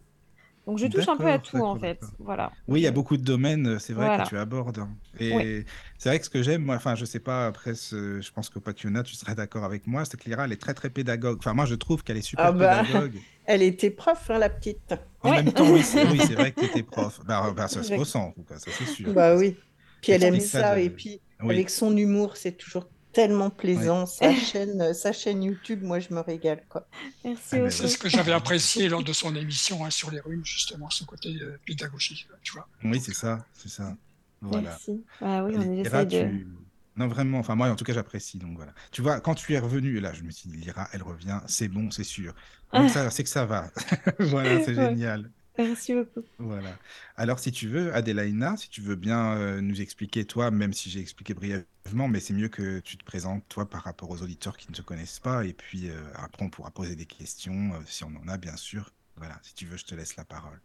Donc 0.70 0.78
je 0.78 0.86
touche 0.86 1.08
un 1.08 1.18
peu 1.18 1.26
à 1.28 1.40
tout 1.40 1.58
en 1.58 1.76
fait, 1.80 2.00
voilà. 2.20 2.52
Oui, 2.68 2.82
il 2.82 2.84
y 2.84 2.88
a 2.88 2.92
beaucoup 2.92 3.18
de 3.18 3.24
domaines, 3.24 3.66
euh, 3.68 3.80
c'est 3.80 3.94
vrai, 3.94 4.06
Voilà. 4.06 4.24
que 4.24 4.30
tu 4.30 4.38
abordes. 4.38 4.78
hein. 4.78 4.90
Et 5.20 5.36
Oui. 5.36 5.66
c'est 5.98 6.10
vrai 6.10 6.20
que 6.20 6.26
ce 6.26 6.30
que 6.30 6.44
j'aime, 6.44 6.62
moi, 6.64 6.76
enfin, 6.76 6.94
je 6.94 7.06
sais 7.06 7.20
pas, 7.20 7.48
après, 7.48 7.74
ce- 7.74 8.22
je 8.22 8.32
pense 8.32 8.50
que 8.50 8.60
Pakiona, 8.60 9.02
tu 9.02 9.16
serais 9.16 9.34
d'accord 9.34 9.64
avec 9.64 9.88
moi, 9.88 10.06
c'est 10.06 10.16
que 10.20 10.30
Lyra, 10.30 10.46
elle 10.46 10.52
est 10.52 10.62
très, 10.62 10.76
très 10.76 10.92
pédagogue. 10.92 11.38
Enfin, 11.40 11.54
moi, 11.56 11.66
je 11.66 11.74
trouve 11.74 12.04
qu'elle 12.04 12.18
est 12.18 12.22
super 12.22 12.46
Ah 12.46 12.52
bah. 12.52 12.84
pédagogue. 12.86 13.18
Elle 13.52 13.64
était 13.64 13.90
prof, 13.90 14.30
hein, 14.30 14.38
la 14.38 14.48
petite. 14.50 14.94
En 15.24 15.32
Ouais. 15.32 15.38
même 15.44 15.52
temps, 15.52 15.68
oui, 15.72 15.82
c'est 15.82 16.04
oui, 16.12 16.20
vrai 16.36 16.52
que 16.52 16.60
tu 16.60 16.66
étais 16.68 16.84
prof. 16.84 17.20
Bah, 17.26 17.52
bah, 17.58 17.68
ça 17.68 17.82
se 17.82 17.96
ressent, 17.96 18.26
en 18.28 18.32
tout 18.34 18.44
cas, 18.44 18.60
ça 18.60 18.70
c'est 18.72 18.86
sûr. 18.86 19.12
Bah 19.12 19.36
oui. 19.36 19.56
Puis 20.04 20.12
elle 20.12 20.24
aime 20.24 20.40
ça 20.40 20.62
ça, 20.62 20.76
de- 20.76 20.82
et 20.82 20.92
puis 20.92 21.20
Oui. 21.42 21.56
avec 21.56 21.72
son 21.72 21.98
humour, 21.98 22.38
c'est 22.38 22.52
toujours 22.52 22.88
tellement 23.14 23.50
plaisant. 23.50 24.06
Sa 24.06 24.34
chaîne, 24.36 24.94
sa 24.94 25.12
chaîne 25.14 25.44
YouTube, 25.44 25.82
moi, 25.84 26.00
je 26.00 26.14
me 26.14 26.20
régale, 26.20 26.64
quoi. 26.70 26.88
Merci 27.26 27.56
Ah. 27.58 27.70
C'est 27.70 27.88
ce 27.88 27.98
que 27.98 28.10
j'avais 28.10 28.32
apprécié 28.34 28.88
lors 28.90 29.04
de 29.04 29.14
son 29.14 29.36
émission 29.36 29.86
hein, 29.86 29.90
sur 29.90 30.12
les 30.12 30.20
runes, 30.20 30.46
justement, 30.46 30.90
ce 30.90 31.04
côté 31.04 31.30
euh, 31.42 31.58
pédagogique, 31.66 32.28
tu 32.44 32.54
vois. 32.54 32.68
Oui, 32.84 33.00
c'est 33.00 33.14
ça, 33.14 33.46
c'est 33.54 33.70
ça. 33.70 33.96
Voilà. 34.42 34.70
Merci. 34.70 35.04
Bah 35.20 35.44
oui, 35.44 35.54
on 35.58 35.62
de... 36.06 36.10
tu- 36.10 36.48
Non, 36.96 37.08
vraiment, 37.08 37.40
enfin, 37.40 37.56
moi, 37.56 37.70
en 37.70 37.76
tout 37.76 37.84
cas, 37.84 37.94
j'apprécie, 37.94 38.38
donc 38.38 38.56
voilà. 38.56 38.74
Tu 38.92 39.02
vois, 39.02 39.20
quand 39.20 39.36
tu 39.36 39.54
es 39.54 39.60
revenu, 39.60 40.00
là, 40.00 40.14
je 40.14 40.24
me 40.24 40.32
suis 40.32 40.50
dit, 40.50 40.58
Lyra, 40.58 40.88
elle 40.94 41.04
revient, 41.04 41.40
c'est 41.48 41.68
bon, 41.68 41.92
c'est 41.92 42.04
sûr. 42.04 42.34
Donc, 42.74 42.90
ça, 42.90 43.10
c'est 43.10 43.24
que 43.24 43.30
ça 43.30 43.46
va. 43.46 43.70
Voilà, 44.20 44.64
c'est 44.64 44.76
Ouais. 44.78 44.90
génial. 44.90 45.30
Merci 45.60 45.94
beaucoup. 45.94 46.26
Voilà. 46.38 46.78
Alors, 47.18 47.40
si 47.40 47.52
tu 47.52 47.68
veux, 47.68 47.94
Adélaïna, 47.94 48.58
si 48.58 48.70
tu 48.70 48.82
veux 48.82 48.96
bien 48.96 49.38
euh, 49.38 49.62
nous 49.62 49.82
expliquer, 49.82 50.26
toi, 50.26 50.52
même 50.52 50.74
si 50.74 50.90
j'ai 50.90 51.00
expliqué 51.00 51.34
brièvement, 51.34 52.08
mais 52.08 52.20
c'est 52.20 52.34
mieux 52.34 52.50
que 52.50 52.80
tu 52.80 52.98
te 52.98 53.04
présentes, 53.04 53.44
toi, 53.50 53.70
par 53.70 53.84
rapport 53.84 54.10
aux 54.10 54.22
auditeurs 54.22 54.58
qui 54.58 54.72
ne 54.72 54.76
te 54.76 54.82
connaissent 54.82 55.20
pas. 55.20 55.46
Et 55.46 55.54
puis, 55.54 55.90
euh, 55.90 56.02
après, 56.16 56.46
on 56.46 56.50
pourra 56.50 56.72
poser 56.72 56.96
des 56.96 57.06
questions, 57.06 57.74
euh, 57.74 57.80
si 57.86 58.04
on 58.04 58.12
en 58.24 58.28
a, 58.28 58.38
bien 58.38 58.56
sûr. 58.56 58.92
Voilà, 59.18 59.38
si 59.44 59.54
tu 59.54 59.66
veux, 59.66 59.78
je 59.78 59.86
te 59.86 59.96
laisse 59.96 60.16
la 60.16 60.24
parole. 60.26 60.60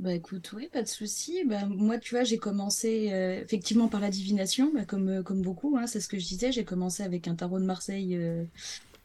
Bah 0.00 0.14
écoute, 0.14 0.52
oui, 0.54 0.68
pas 0.72 0.82
de 0.82 0.88
souci. 0.88 1.44
Bah, 1.44 1.66
moi, 1.66 1.98
tu 1.98 2.14
vois, 2.14 2.24
j'ai 2.24 2.38
commencé 2.38 3.12
euh, 3.12 3.42
effectivement 3.42 3.86
par 3.88 4.00
la 4.00 4.08
divination, 4.08 4.72
bah, 4.72 4.86
comme, 4.86 5.08
euh, 5.10 5.22
comme 5.22 5.42
beaucoup, 5.42 5.76
hein, 5.76 5.86
c'est 5.86 6.00
ce 6.00 6.08
que 6.08 6.18
je 6.18 6.26
disais. 6.26 6.52
J'ai 6.52 6.64
commencé 6.64 7.02
avec 7.02 7.28
un 7.28 7.34
tarot 7.34 7.58
de 7.60 7.66
Marseille 7.66 8.16
euh, 8.16 8.44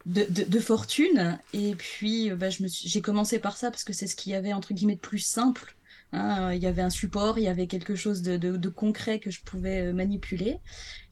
de, 0.05 0.59
fortune. 0.59 1.39
Et 1.53 1.75
puis, 1.75 2.31
euh, 2.31 2.35
bah, 2.35 2.47
j'ai 2.49 3.01
commencé 3.01 3.39
par 3.39 3.57
ça 3.57 3.71
parce 3.71 3.83
que 3.83 3.93
c'est 3.93 4.07
ce 4.07 4.15
qu'il 4.15 4.31
y 4.31 4.35
avait, 4.35 4.53
entre 4.53 4.73
guillemets, 4.73 4.95
de 4.95 4.99
plus 5.01 5.19
simple. 5.19 5.75
hein. 6.11 6.53
Il 6.53 6.61
y 6.61 6.67
avait 6.67 6.81
un 6.83 6.89
support, 6.89 7.39
il 7.39 7.43
y 7.43 7.47
avait 7.47 7.67
quelque 7.67 7.95
chose 7.95 8.21
de, 8.21 8.37
de- 8.37 8.69
concret 8.69 9.19
que 9.19 9.31
je 9.31 9.41
pouvais 9.43 9.87
euh, 9.87 9.93
manipuler. 9.93 10.59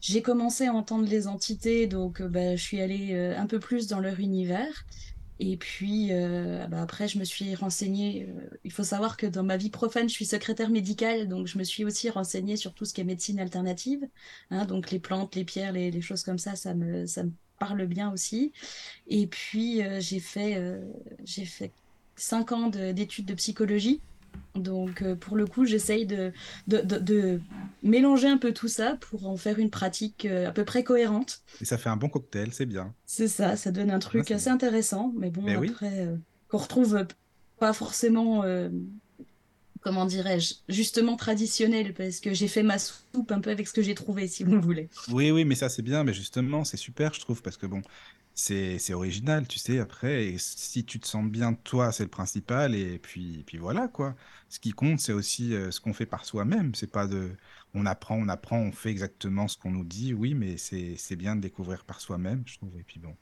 J'ai 0.02 0.22
commencé 0.22 0.68
à 0.68 0.74
entendre 0.74 1.08
les 1.08 1.28
entités, 1.28 1.88
donc 1.88 2.22
euh, 2.22 2.28
bah, 2.30 2.56
je 2.56 2.62
suis 2.64 2.82
allée 2.82 3.16
un 3.16 3.48
peu 3.48 3.60
plus 3.60 3.88
dans 3.88 4.00
leur 4.00 4.20
univers. 4.20 4.86
Et 5.40 5.58
puis 5.58 6.10
euh, 6.14 6.68
bah, 6.68 6.82
après, 6.82 7.08
je 7.08 7.18
me 7.20 7.24
suis 7.26 7.56
renseignée. 7.56 8.28
il 8.64 8.72
faut 8.72 8.84
savoir 8.84 9.18
que 9.18 9.26
dans 9.26 9.44
ma 9.44 9.58
vie 9.58 9.70
profane, 9.72 10.08
je 10.10 10.14
suis 10.14 10.26
secrétaire 10.26 10.70
médicale, 10.70 11.28
donc 11.28 11.48
je 11.48 11.58
me 11.58 11.64
suis 11.64 11.84
aussi 11.86 12.10
renseignée 12.10 12.56
sur 12.58 12.74
tout 12.74 12.86
ce 12.86 12.94
qui 12.94 13.02
est 13.02 13.04
médecine 13.04 13.40
alternative. 13.40 14.08
hein, 14.52 14.66
donc 14.66 14.92
les 14.92 15.00
plantes, 15.00 15.36
les 15.36 15.44
pierres, 15.46 15.72
les, 15.74 15.92
les 15.92 16.02
choses 16.02 16.24
comme 16.24 16.38
ça, 16.40 16.56
ça 16.56 16.74
me 16.76 17.06
parle 17.60 17.86
bien 17.86 18.12
aussi. 18.12 18.51
Et 19.07 19.27
puis 19.27 19.83
euh, 19.83 20.00
j'ai 20.00 20.19
fait, 20.19 20.55
euh, 20.57 20.79
j'ai 21.24 21.45
fait 21.45 21.72
cinq 22.15 22.51
ans 22.51 22.67
de- 22.69 22.91
d'études 22.91 23.25
de 23.25 23.33
psychologie. 23.33 24.01
Donc 24.55 25.01
euh, 25.01 25.15
pour 25.15 25.36
le 25.36 25.45
coup, 25.45 25.65
j'essaye 25.65 26.05
de, 26.05 26.31
de, 26.67 26.79
de- 26.81 26.98
de 27.00 27.39
mélanger 27.83 28.27
un 28.27 28.38
peu 28.38 28.51
tout 28.53 28.67
ça 28.67 28.98
pour 29.00 29.27
en 29.27 29.38
faire 29.38 29.60
une 29.60 29.69
pratique 29.69 30.25
euh, 30.25 30.48
à 30.48 30.51
peu 30.51 30.63
près 30.65 30.83
cohérente. 30.83 31.41
Et 31.62 31.65
ça 31.65 31.77
fait 31.77 31.89
un 31.89 31.98
bon 31.98 32.10
cocktail, 32.10 32.53
c'est 32.53 32.65
bien. 32.65 32.93
C'est 33.05 33.27
ça, 33.27 33.55
ça 33.55 33.72
donne 33.72 33.91
un 33.91 34.00
truc 34.00 34.29
assez 34.31 34.50
intéressant, 34.50 35.13
mais 35.17 35.29
bon, 35.29 35.43
Mais 35.43 35.55
oui. 35.55 35.69
après, 35.69 36.07
euh, 36.07 36.15
qu'on 36.50 36.57
retrouve 36.57 37.05
pas 37.60 37.74
forcément, 37.74 38.43
comment 39.84 40.06
dirais-je, 40.06 40.56
justement 40.70 41.16
traditionnel, 41.16 41.94
parce 41.94 42.20
que 42.20 42.34
j'ai 42.34 42.48
fait 42.48 42.63
ma 42.63 42.80
soupe 42.80 43.32
un 43.32 43.40
peu 43.42 43.52
avec 43.52 43.68
ce 43.68 43.74
que 43.74 43.82
j'ai 43.82 43.96
trouvé, 43.96 44.28
si 44.28 44.44
vous 44.44 44.60
voulez. 44.62 44.90
Oui, 45.12 45.32
oui, 45.32 45.46
mais 45.46 45.56
ça 45.56 45.70
c'est 45.70 45.82
bien, 45.82 46.04
mais 46.04 46.13
justement, 46.13 46.63
c'est 46.63 46.78
super, 46.78 47.13
je 47.13 47.20
trouve, 47.20 47.42
parce 47.42 47.58
que 47.58 47.66
bon, 47.66 47.82
c'est 48.34 48.94
original, 48.94 49.48
tu 49.48 49.60
sais, 49.60 49.80
après, 49.80 50.25
et 50.25 50.38
si 50.40 50.84
tu 50.86 51.00
te 51.00 51.08
sens 51.08 51.25
bien 51.25 51.54
toi, 51.54 51.92
c'est 51.92 52.04
le 52.04 52.10
principal, 52.10 52.74
et 52.75 52.98
puis, 52.98 53.44
puis 53.46 53.58
voilà, 53.58 53.88
quoi. 53.88 54.16
Ce 54.50 54.60
qui 54.60 54.72
compte, 54.72 55.00
c'est 55.00 55.13
aussi 55.13 55.54
euh, 55.54 55.72
ce 55.72 55.80
qu'on 55.80 55.94
fait 55.94 56.06
par 56.06 56.25
soi-même, 56.25 56.74
c'est 56.75 56.92
pas 56.92 57.08
de... 57.08 57.32
On 57.75 57.86
apprend, 57.86 58.18
on 58.18 58.30
apprend, 58.30 58.60
on 58.60 58.72
fait 58.72 58.90
exactement 58.92 59.48
ce 59.48 59.58
qu'on 59.58 59.72
nous 59.72 59.84
dit, 59.84 60.13
oui, 60.13 60.34
mais 60.34 60.58
c'est 60.58 61.16
bien 61.16 61.36
de 61.36 61.42
découvrir 61.42 61.84
par 61.86 62.02
soi-même, 62.02 62.44
je 62.46 62.58
trouve, 62.58 62.78
et 62.80 62.84
puis 62.84 63.00
bon. 63.00 63.16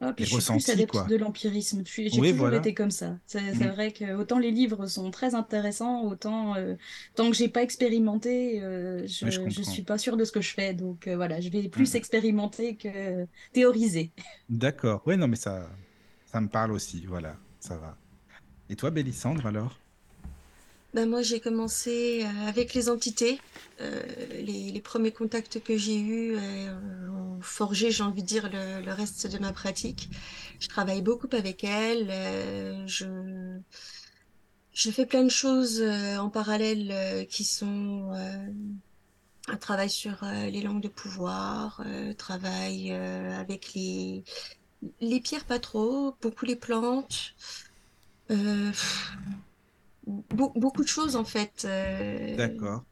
Ah, 0.00 0.12
puis 0.12 0.24
Les 0.24 0.26
je 0.26 0.30
suis 0.32 0.44
plus 0.44 0.68
adepte 0.70 0.86
quoi. 0.86 1.08
de 1.08 1.16
l'empirisme. 1.16 1.82
J'ai 1.84 2.22
Oui, 2.22 2.32
toujours 2.36 2.52
voilà. 2.52 2.52
été 2.54 2.72
comme 2.72 2.90
ça. 2.92 3.18
C'est 3.26 3.52
Mhm. 3.52 3.70
vrai 3.70 3.92
que 3.92 4.14
autant 4.14 4.38
les 4.38 4.52
livres 4.52 4.86
sont 4.86 5.10
très 5.10 5.34
intéressants, 5.34 6.04
autant 6.04 6.54
euh, 6.54 6.76
tant 7.16 7.28
que 7.30 7.36
j'ai 7.36 7.48
pas 7.48 7.62
expérimenté, 7.64 8.62
euh, 8.62 9.04
je, 9.08 9.26
Oui, 9.26 9.30
je 9.30 9.50
je 9.50 9.62
suis 9.62 9.82
pas 9.82 9.98
sûre 9.98 10.16
de 10.16 10.24
ce 10.24 10.30
que 10.30 10.40
je 10.40 10.54
fais. 10.54 10.72
Donc 10.72 11.08
euh, 11.08 11.16
voilà, 11.16 11.40
je 11.40 11.48
vais 11.48 11.68
plus 11.68 11.94
Mhm. 11.94 11.96
expérimenter 11.96 12.76
que 12.76 13.26
théoriser. 13.52 14.12
D'accord, 14.48 15.06
ouais, 15.06 15.16
non, 15.16 15.28
mais 15.28 15.36
ça, 15.36 15.68
ça 16.26 16.40
me 16.40 16.48
parle 16.48 16.72
aussi, 16.72 17.04
voilà, 17.06 17.36
ça 17.60 17.76
va. 17.76 17.96
Et 18.70 18.76
toi, 18.76 18.90
Bélissandre, 18.90 19.46
alors? 19.46 19.80
Ben 20.94 21.08
moi, 21.08 21.22
j'ai 21.22 21.38
commencé 21.40 22.24
euh, 22.24 22.48
avec 22.48 22.72
les 22.74 22.88
entités. 22.88 23.40
Euh, 23.80 24.02
les, 24.30 24.72
les 24.72 24.80
premiers 24.80 25.12
contacts 25.12 25.62
que 25.62 25.76
j'ai 25.76 25.98
eus 25.98 26.34
euh, 26.36 27.10
ont 27.10 27.40
forgé, 27.42 27.90
j'ai 27.90 28.02
envie 28.02 28.22
de 28.22 28.26
dire, 28.26 28.48
le, 28.50 28.80
le 28.84 28.92
reste 28.92 29.26
de 29.30 29.38
ma 29.38 29.52
pratique. 29.52 30.08
Je 30.60 30.68
travaille 30.68 31.02
beaucoup 31.02 31.28
avec 31.32 31.62
elles. 31.62 32.08
euh, 32.10 32.86
je, 32.86 33.06
je 34.72 34.90
fais 34.90 35.06
plein 35.06 35.24
de 35.24 35.28
choses 35.28 35.80
euh, 35.80 36.16
en 36.18 36.30
parallèle 36.30 36.88
euh, 36.90 37.24
qui 37.24 37.44
sont 37.44 38.12
un 39.48 39.56
travail 39.56 39.88
sur 39.90 40.18
les 40.24 40.60
langues 40.60 40.82
de 40.82 40.88
pouvoir, 40.88 41.82
travail 42.18 42.92
avec 42.92 43.72
les, 43.74 44.24
les 45.00 45.20
pierres 45.20 45.46
pas 45.46 45.58
trop, 45.58 46.14
beaucoup 46.20 46.44
les 46.44 46.56
plantes. 46.56 47.34
Euh, 48.30 48.72
Be- 50.08 50.52
beaucoup 50.58 50.82
de 50.82 50.88
choses 50.88 51.16
en 51.16 51.24
fait. 51.24 51.64
Euh, 51.64 52.36
D'accord. 52.36 52.84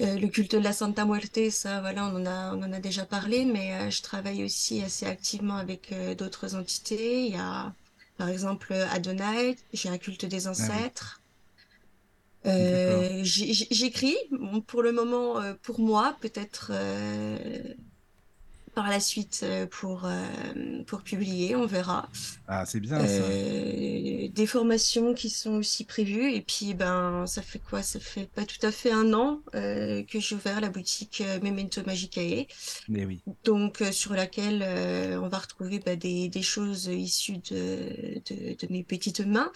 euh, 0.00 0.18
le 0.18 0.28
culte 0.28 0.52
de 0.52 0.58
la 0.58 0.72
Santa 0.72 1.04
Muerte, 1.04 1.50
ça, 1.50 1.80
voilà, 1.80 2.06
on 2.06 2.16
en 2.16 2.26
a, 2.26 2.54
on 2.54 2.62
en 2.62 2.72
a 2.72 2.80
déjà 2.80 3.04
parlé, 3.06 3.44
mais 3.44 3.72
euh, 3.74 3.90
je 3.90 4.02
travaille 4.02 4.44
aussi 4.44 4.82
assez 4.82 5.06
activement 5.06 5.56
avec 5.56 5.92
d'autres 6.18 6.54
entités. 6.54 7.26
Il 7.26 7.32
y 7.32 7.36
a, 7.38 7.74
par 8.18 8.28
exemple, 8.28 8.72
Adonai, 8.72 9.56
j'ai 9.72 9.88
un 9.88 9.98
culte 9.98 10.26
des 10.26 10.48
ancêtres. 10.48 11.22
J'ai- 13.22 13.52
j'ai- 13.52 13.66
J'écris, 13.70 14.16
bon, 14.30 14.60
pour 14.60 14.82
le 14.82 14.92
moment, 14.92 15.40
euh, 15.40 15.54
pour 15.62 15.80
moi, 15.80 16.16
peut-être 16.20 16.70
euh, 16.72 17.74
par 18.76 18.90
la 18.90 19.00
suite 19.00 19.40
euh, 19.42 19.66
pour, 19.66 20.04
euh, 20.04 20.84
pour 20.86 21.00
publier, 21.02 21.56
on 21.56 21.64
verra. 21.64 22.10
Ah, 22.46 22.66
c'est 22.66 22.78
bien 22.78 22.98
ça. 22.98 23.04
Euh, 23.06 24.28
des 24.28 24.46
formations 24.46 25.14
qui 25.14 25.30
sont 25.30 25.52
aussi 25.54 25.86
prévues. 25.86 26.30
Et 26.34 26.42
puis, 26.42 26.74
ben, 26.74 27.24
ça 27.26 27.40
fait 27.40 27.58
quoi? 27.58 27.82
Ça 27.82 27.98
fait 28.00 28.26
pas 28.26 28.44
tout 28.44 28.64
à 28.64 28.70
fait 28.70 28.92
un 28.92 29.14
an 29.14 29.40
que 29.52 30.20
j'ai 30.20 30.34
ouvert 30.34 30.60
la 30.60 30.68
boutique 30.68 31.22
Memento 31.42 31.82
Magicae, 31.86 32.46
Mais 32.88 33.06
oui. 33.06 33.22
donc 33.44 33.82
sur 33.92 34.12
laquelle 34.12 34.62
on 35.22 35.28
va 35.28 35.38
retrouver 35.38 35.78
bah, 35.78 35.96
des, 35.96 36.28
des 36.28 36.42
choses 36.42 36.86
issues 36.86 37.38
de, 37.50 38.20
de, 38.30 38.56
de 38.66 38.72
mes 38.72 38.84
petites 38.84 39.20
mains 39.20 39.50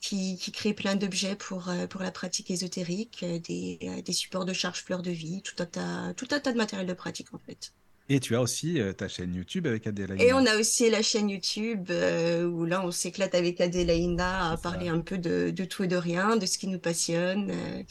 qui, 0.00 0.38
qui 0.38 0.50
créent 0.50 0.72
plein 0.72 0.96
d'objets 0.96 1.36
pour, 1.36 1.70
pour 1.90 2.00
la 2.00 2.10
pratique 2.10 2.50
ésotérique, 2.50 3.22
des, 3.22 4.02
des 4.02 4.12
supports 4.14 4.46
de 4.46 4.54
charge 4.54 4.82
fleurs 4.82 5.02
de 5.02 5.10
vie, 5.10 5.42
tout 5.42 5.56
un 5.62 5.66
tas, 5.66 6.14
tout 6.16 6.28
un 6.30 6.40
tas 6.40 6.52
de 6.52 6.56
matériel 6.56 6.86
de 6.86 6.94
pratique 6.94 7.34
en 7.34 7.38
fait. 7.38 7.74
Et 8.08 8.20
tu 8.20 8.34
as 8.36 8.42
aussi 8.42 8.80
euh, 8.80 8.92
ta 8.92 9.08
chaîne 9.08 9.34
YouTube 9.34 9.66
avec 9.66 9.86
Adélaïna. 9.86 10.24
Et 10.24 10.32
on 10.32 10.44
a 10.44 10.56
aussi 10.58 10.90
la 10.90 11.02
chaîne 11.02 11.30
YouTube 11.30 11.86
euh, 11.90 12.44
où 12.44 12.64
là 12.64 12.84
on 12.84 12.90
s'éclate 12.90 13.34
avec 13.34 13.60
Adélaïna 13.60 14.52
à 14.52 14.56
parler 14.56 14.88
un 14.88 15.00
peu 15.00 15.18
de, 15.18 15.50
de 15.50 15.64
tout 15.64 15.84
et 15.84 15.88
de 15.88 15.96
rien, 15.96 16.36
de 16.36 16.46
ce 16.46 16.58
qui 16.58 16.66
nous 16.68 16.78
passionne. 16.78 17.50
euh, 17.50 17.82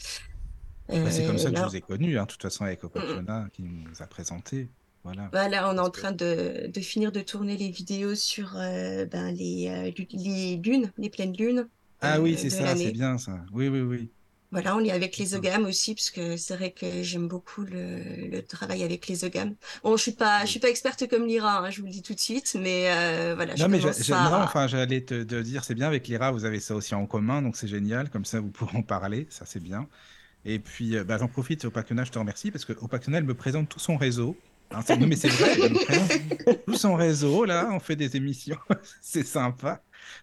Bah, 0.88 1.10
c'est 1.10 1.24
comme 1.24 1.38
ça 1.38 1.50
que 1.50 1.56
je 1.56 1.62
vous 1.62 1.76
ai 1.76 1.80
connu, 1.80 2.18
hein, 2.18 2.24
de 2.24 2.28
toute 2.30 2.42
façon, 2.42 2.64
avec 2.64 2.84
Opakiona, 2.84 3.48
qui 3.52 3.62
nous 3.62 3.84
a 4.00 4.06
présenté. 4.06 4.68
Voilà. 5.04 5.28
Voilà, 5.32 5.68
on 5.70 5.76
est 5.76 5.80
en 5.80 5.90
train 5.90 6.12
de, 6.12 6.70
de 6.72 6.80
finir 6.80 7.10
de 7.10 7.20
tourner 7.20 7.56
les 7.56 7.70
vidéos 7.70 8.14
sur 8.14 8.54
euh, 8.56 9.04
ben, 9.06 9.32
les, 9.32 9.92
lu- 9.96 10.06
les 10.12 10.56
lunes, 10.58 10.92
les 10.98 11.10
pleines 11.10 11.34
lunes 11.36 11.68
Ah 12.00 12.20
oui, 12.20 12.36
c'est 12.38 12.50
ça, 12.50 12.76
c'est 12.76 12.92
bien 12.92 13.18
ça. 13.18 13.44
Oui, 13.52 13.68
oui, 13.68 13.80
oui. 13.80 14.10
Voilà, 14.52 14.76
on 14.76 14.80
est 14.84 14.90
avec 14.92 15.16
les 15.18 15.34
ogames 15.34 15.64
aussi, 15.66 15.94
parce 15.94 16.10
que 16.10 16.36
c'est 16.36 16.56
vrai 16.56 16.72
que 16.72 17.02
j'aime 17.02 17.26
beaucoup 17.28 17.62
le, 17.62 18.28
le 18.28 18.42
travail 18.42 18.82
avec 18.84 19.08
les 19.08 19.24
ogames. 19.24 19.56
Bon, 19.82 19.96
je 19.96 20.02
suis 20.02 20.12
pas, 20.12 20.44
je 20.44 20.50
suis 20.50 20.60
pas 20.60 20.68
experte 20.70 21.08
comme 21.08 21.26
Lyra, 21.26 21.58
hein, 21.60 21.70
je 21.70 21.80
vous 21.80 21.86
le 21.86 21.92
dis 21.92 22.02
tout 22.02 22.14
de 22.14 22.20
suite, 22.20 22.54
mais 22.60 22.90
euh, 22.92 23.34
voilà, 23.34 23.56
je 23.56 23.62
Non, 23.62 23.68
mais 23.68 23.80
commence 23.80 23.98
j'a- 23.98 24.02
j'a- 24.02 24.18
à- 24.18 24.30
non, 24.30 24.42
enfin, 24.44 24.66
j'allais 24.66 25.04
te, 25.04 25.22
te 25.24 25.34
dire, 25.42 25.62
c'est 25.64 25.74
bien 25.74 25.86
avec 25.86 26.08
Lyra, 26.08 26.30
vous 26.32 26.44
avez 26.46 26.58
ça 26.58 26.74
aussi 26.74 26.94
en 26.94 27.06
commun, 27.06 27.42
donc 27.42 27.56
c'est 27.56 27.68
génial, 27.68 28.08
comme 28.10 28.24
ça 28.24 28.40
vous 28.40 28.50
pourrez 28.50 28.76
en 28.78 28.82
parler, 28.82 29.26
ça 29.30 29.44
c'est 29.44 29.60
bien. 29.60 29.88
Et 30.44 30.58
puis, 30.60 30.96
euh, 30.96 31.04
bah, 31.04 31.18
j'en 31.18 31.28
profite, 31.28 31.64
Opakiona, 31.66 32.04
je 32.04 32.12
te 32.12 32.18
remercie, 32.18 32.50
parce 32.52 32.64
que 32.64 32.74
Opakiona, 32.80 33.18
elle 33.18 33.24
me 33.24 33.34
présente 33.34 33.68
tout 33.70 33.80
son 33.80 33.96
réseau. 33.96 34.36
Hein, 34.72 34.82
non, 34.98 35.06
mais 35.08 35.16
c'est 35.16 35.28
vrai, 35.28 35.54
elle 35.62 35.72
me 35.74 35.78
présente 35.78 36.12
tout 36.66 36.74
son 36.76 36.94
réseau, 36.96 37.44
là, 37.44 37.70
on 37.72 37.80
fait 37.80 37.96
des 37.96 38.16
émissions, 38.16 38.58
c'est 39.02 39.24
sympa. 39.26 39.82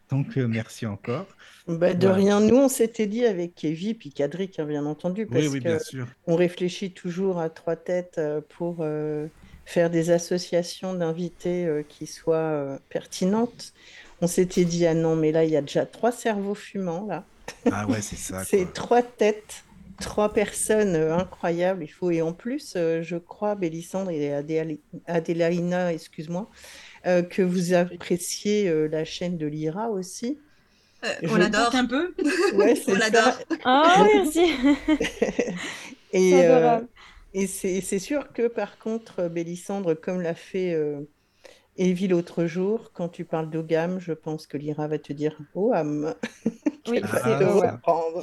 Donc, 0.09 0.37
euh, 0.37 0.47
merci 0.47 0.85
encore. 0.85 1.27
Bah, 1.67 1.93
de 1.93 2.07
Voilà. 2.07 2.15
rien, 2.15 2.39
nous 2.41 2.55
on 2.55 2.69
s'était 2.69 3.05
dit 3.05 3.25
avec 3.25 3.53
Kevin 3.55 3.95
puis 3.95 4.11
Kadric, 4.11 4.59
hein, 4.59 4.65
bien 4.65 4.85
entendu, 4.85 5.27
parce 5.27 5.47
oui, 5.47 5.59
que 5.59 5.59
bien 5.59 5.77
sûr. 5.79 6.07
on 6.25 6.35
réfléchit 6.35 6.93
toujours 6.93 7.39
à 7.39 7.49
trois 7.49 7.75
têtes 7.75 8.15
euh, 8.17 8.41
pour 8.57 8.77
euh, 8.81 9.27
faire 9.65 9.89
des 9.91 10.09
associations 10.09 10.93
d'invités 10.95 11.65
euh, 11.67 11.83
qui 11.87 12.07
soient 12.07 12.79
pertinentes. 12.89 13.73
On 14.21 14.27
s'était 14.27 14.65
dit, 14.65 14.85
ah 14.87 14.95
non, 14.95 15.15
mais 15.15 15.31
là 15.31 15.43
il 15.45 15.51
y 15.51 15.57
a 15.57 15.61
déjà 15.61 15.85
trois 15.85 16.11
cerveaux 16.11 16.55
fumants, 16.55 17.05
là. 17.07 17.29
Ah 17.71 17.85
ouais, 17.87 18.01
c'est 18.01 18.15
ça. 18.17 18.43
C'est 18.45 18.73
trois 18.73 19.03
têtes, 19.03 19.65
trois 19.99 20.33
personnes 20.33 20.95
incroyables. 20.95 21.83
Il 21.83 21.87
faut 21.89 22.11
et 22.11 22.21
en 22.21 22.33
plus, 22.33 22.73
je 22.75 23.17
crois, 23.17 23.55
Bélissandre 23.55 24.11
et 24.11 24.33
Adélaïna, 25.07 25.93
excuse-moi, 25.93 26.49
euh, 27.07 27.23
que 27.23 27.41
vous 27.41 27.73
appréciez 27.73 28.69
euh, 28.69 28.87
la 28.87 29.05
chaîne 29.05 29.37
de 29.37 29.47
Lyra 29.47 29.89
aussi. 29.89 30.39
Euh, 31.05 31.13
on 31.29 31.35
l'adore. 31.37 31.75
un 31.75 31.85
peu. 31.85 32.13
Ouais, 32.55 32.75
On 32.87 32.95
l'adore. 32.95 33.39
Ah, 33.63 34.05
merci. 34.13 34.41
Et, 36.11 36.31
C'est 36.31 36.45
euh, 36.47 36.57
adorable. 36.57 36.87
et 37.33 37.47
c'est 37.47 37.81
c'est 37.81 37.99
sûr 37.99 38.31
que 38.33 38.47
par 38.47 38.77
contre, 38.79 39.27
Bélissandre, 39.29 39.93
comme 39.99 40.21
l'a 40.21 40.35
fait 40.35 40.73
euh, 40.73 41.01
Evie 41.77 42.07
l'autre 42.07 42.45
jour, 42.45 42.91
quand 42.93 43.09
tu 43.09 43.25
parles 43.25 43.49
d'Ogam, 43.49 43.99
je 43.99 44.13
pense 44.13 44.47
que 44.47 44.57
Lyra 44.57 44.87
va 44.87 44.99
te 44.99 45.13
dire 45.13 45.37
Oam. 45.55 46.15
Oui, 46.87 47.01
c'est 47.23 47.43
ouais. 47.45 47.69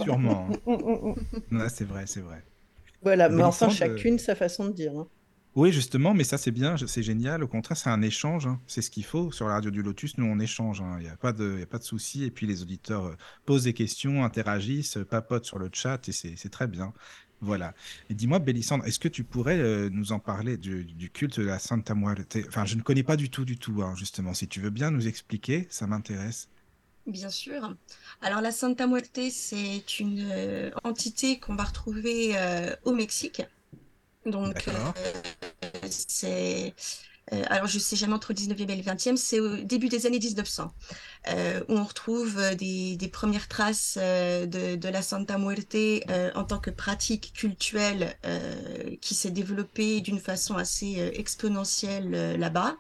Sûrement. 0.03 0.49
Mm, 0.67 0.73
mm, 0.73 1.15
mm. 1.51 1.61
Ouais, 1.61 1.69
c'est 1.69 1.85
vrai, 1.87 2.05
c'est 2.07 2.21
vrai. 2.21 2.43
Voilà, 3.03 3.29
mais 3.29 3.43
enfin, 3.43 3.69
euh, 3.69 3.71
chacune 3.71 4.19
sa 4.19 4.35
façon 4.35 4.67
de 4.67 4.73
dire. 4.73 4.93
hein. 4.99 5.09
Oui, 5.57 5.73
justement, 5.73 6.13
mais 6.13 6.23
ça 6.25 6.37
c'est 6.37 6.51
bien, 6.51 6.77
c'est 6.77 7.03
génial. 7.03 7.43
Au 7.43 7.49
contraire, 7.49 7.79
c'est 7.79 7.89
un 7.89 8.03
échange. 8.03 8.47
hein. 8.47 8.61
C'est 8.67 8.83
ce 8.83 8.91
qu'il 8.91 9.05
faut 9.07 9.33
sur 9.33 9.47
la 9.49 9.55
radio 9.55 9.71
du 9.71 9.83
Lotus. 9.83 10.19
Nous, 10.19 10.27
on 10.27 10.39
échange. 10.39 10.83
hein. 10.83 10.97
Il 10.99 11.05
n'y 11.05 11.09
a 11.09 11.17
pas 11.17 11.33
de, 11.33 11.59
y 11.59 11.63
a 11.63 11.67
pas 11.67 11.79
de 11.79 11.83
souci. 11.83 12.25
Et 12.25 12.31
puis 12.31 12.47
les 12.47 12.61
auditeurs 12.61 13.07
euh, 13.07 13.17
posent 13.47 13.65
des 13.65 13.73
questions, 13.73 14.23
interagissent, 14.23 14.99
euh, 14.99 15.05
papotent 15.07 15.47
sur 15.47 15.59
le 15.59 15.71
chat 15.73 16.07
et 16.09 16.13
c'est 16.13 16.51
très 16.51 16.67
bien. 16.67 16.93
Voilà. 17.41 17.73
Et 18.11 18.15
dis-moi, 18.15 18.39
Bélissandre, 18.39 18.85
est-ce 18.87 18.99
que 18.99 19.09
tu 19.09 19.25
pourrais 19.25 19.59
euh, 19.59 19.89
nous 19.91 20.13
en 20.13 20.19
parler 20.19 20.59
du, 20.59 21.11
culte 21.11 21.41
de 21.41 21.47
la 21.47 21.59
Santa 21.59 21.95
Muerte? 21.95 22.37
Enfin, 22.49 22.67
je 22.67 22.75
ne 22.77 22.83
connais 22.83 23.03
pas 23.03 23.17
du 23.17 23.31
tout, 23.31 23.47
du 23.47 23.57
tout, 23.57 23.83
hein, 23.83 23.95
justement. 23.97 24.35
Si 24.35 24.49
tu 24.49 24.61
veux 24.61 24.71
bien 24.71 24.91
nous 24.91 25.09
expliquer, 25.09 25.67
ça 25.71 25.87
m'intéresse. 25.87 26.49
Bien 27.07 27.31
sûr. 27.31 27.75
Alors 28.21 28.43
la 28.43 28.53
Santa 28.53 28.87
Muerte, 28.87 29.21
c'est 29.31 30.01
une 30.01 30.71
entité 30.85 31.39
qu'on 31.39 31.55
va 31.55 31.65
retrouver 31.65 32.35
au 32.85 32.93
Mexique. 32.93 33.43
Donc 34.27 34.69
euh, 34.69 34.93
c'est 35.89 36.75
euh, 37.33 37.43
alors 37.49 37.67
je 37.67 37.79
sais 37.79 37.97
jamais 37.97 38.15
entre 38.15 38.33
le 38.33 38.37
19e 38.37 38.71
et 38.71 38.77
le 38.77 38.83
20e, 38.83 39.17
c'est 39.17 39.41
au 39.41 39.57
début 39.57 39.89
des 39.89 40.07
années 40.07 40.21
1900 40.21 40.73
euh, 41.29 41.61
où 41.69 41.73
on 41.75 41.85
retrouve 41.85 42.39
euh, 42.39 42.55
des, 42.55 42.97
des 42.97 43.09
premières 43.09 43.49
traces 43.49 43.99
euh, 44.01 44.47
de, 44.47 44.77
de 44.77 44.89
la 44.89 45.03
Santa 45.03 45.39
Muerte 45.39 45.75
euh, 45.75 46.31
en 46.35 46.45
tant 46.45 46.61
que 46.61 46.71
pratique 46.71 47.33
cultuelle 47.35 48.17
euh, 48.27 48.97
qui 49.01 49.15
s'est 49.15 49.33
développée 49.33 50.01
d'une 50.01 50.21
façon 50.21 50.57
assez 50.57 51.11
exponentielle 51.15 52.15
euh, 52.15 52.37
là-bas. 52.37 52.77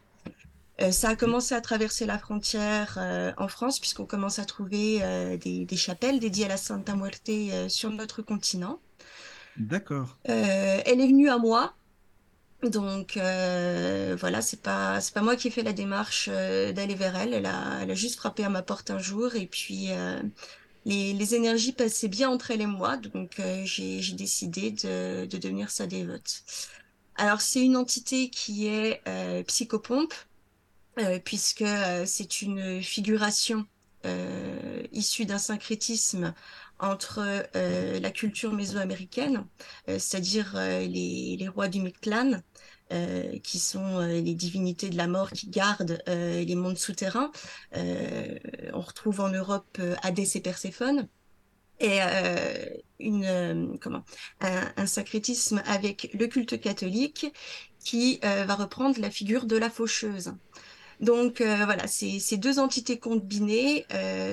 Euh, 0.82 0.92
ça 0.92 1.10
a 1.10 1.16
commencé 1.16 1.54
à 1.54 1.60
traverser 1.60 2.04
la 2.06 2.18
frontière 2.18 2.98
euh, 2.98 3.32
en 3.38 3.48
France, 3.48 3.80
puisqu'on 3.80 4.04
commence 4.06 4.38
à 4.38 4.44
trouver 4.44 4.98
euh, 5.02 5.36
des, 5.38 5.64
des 5.64 5.76
chapelles 5.76 6.20
dédiées 6.20 6.44
à 6.44 6.48
la 6.48 6.56
Santa 6.58 6.94
Muerte 6.94 7.28
euh, 7.30 7.68
sur 7.68 7.90
notre 7.90 8.22
continent. 8.22 8.78
D'accord. 9.58 10.18
Euh, 10.28 10.82
elle 10.84 11.00
est 11.00 11.06
venue 11.06 11.30
à 11.30 11.38
moi, 11.38 11.74
donc 12.62 13.16
euh, 13.16 14.16
voilà, 14.18 14.42
c'est 14.42 14.60
pas 14.60 15.00
c'est 15.00 15.14
pas 15.14 15.22
moi 15.22 15.36
qui 15.36 15.48
ai 15.48 15.50
fait 15.50 15.62
la 15.62 15.72
démarche 15.72 16.28
euh, 16.30 16.72
d'aller 16.72 16.94
vers 16.94 17.16
elle. 17.16 17.32
Elle 17.32 17.46
a, 17.46 17.80
elle 17.82 17.90
a 17.90 17.94
juste 17.94 18.16
frappé 18.16 18.44
à 18.44 18.50
ma 18.50 18.62
porte 18.62 18.90
un 18.90 18.98
jour, 18.98 19.34
et 19.34 19.46
puis 19.46 19.88
les, 20.84 21.12
les 21.14 21.34
énergies 21.34 21.72
passaient 21.72 22.08
bien 22.08 22.28
entre 22.30 22.50
elle 22.50 22.60
et 22.60 22.66
moi, 22.66 22.96
donc 22.96 23.40
j'ai 23.64 24.00
j'ai 24.02 24.14
décidé 24.14 24.70
de, 24.72 25.26
de 25.26 25.38
devenir 25.38 25.70
sa 25.70 25.86
dévote. 25.86 26.42
Alors 27.16 27.40
c'est 27.40 27.62
une 27.64 27.76
entité 27.76 28.28
qui 28.30 28.66
est 28.66 29.02
psychopompe 29.46 30.14
puisque 31.24 31.64
c'est 32.04 32.42
une 32.42 32.82
figuration 32.82 33.66
issue 34.92 35.24
d'un 35.24 35.38
syncrétisme 35.38 36.34
entre 36.78 37.20
euh, 37.56 38.00
la 38.00 38.10
culture 38.10 38.52
mésoaméricaine, 38.52 39.46
euh, 39.88 39.98
c'est-à-dire 39.98 40.54
euh, 40.56 40.80
les, 40.86 41.48
rois 41.48 41.68
du 41.68 41.80
Mictlán, 41.80 42.42
euh, 42.92 43.38
qui 43.40 43.58
sont 43.58 44.00
les 44.00 44.34
divinités 44.34 44.90
de 44.90 44.96
la 44.96 45.08
mort 45.08 45.30
qui 45.30 45.48
gardent 45.48 46.02
les 46.06 46.54
mondes 46.54 46.78
souterrains. 46.78 47.32
On 47.74 48.80
retrouve 48.80 49.20
en 49.20 49.30
Europe 49.30 49.78
Hadès 50.02 50.30
et 50.36 50.40
Perséphone. 50.40 51.08
Et 51.78 51.98
une, 53.00 53.78
comment, 53.82 54.02
un, 54.40 54.72
un 54.76 54.86
syncrétisme 54.86 55.62
avec 55.66 56.10
le 56.14 56.26
culte 56.26 56.58
catholique 56.58 57.26
qui 57.84 58.18
va 58.22 58.54
reprendre 58.54 59.00
la 59.00 59.10
figure 59.10 59.46
de 59.46 59.56
la 59.56 59.68
faucheuse. 59.68 60.32
Donc 61.00 61.42
voilà, 61.42 61.86
ces, 61.88 62.36
deux 62.36 62.60
entités 62.60 62.98
combinées 62.98 63.84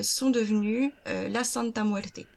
sont 0.04 0.30
devenues 0.30 0.94
la 1.06 1.44
Santa 1.44 1.84
Muerte. 1.84 2.28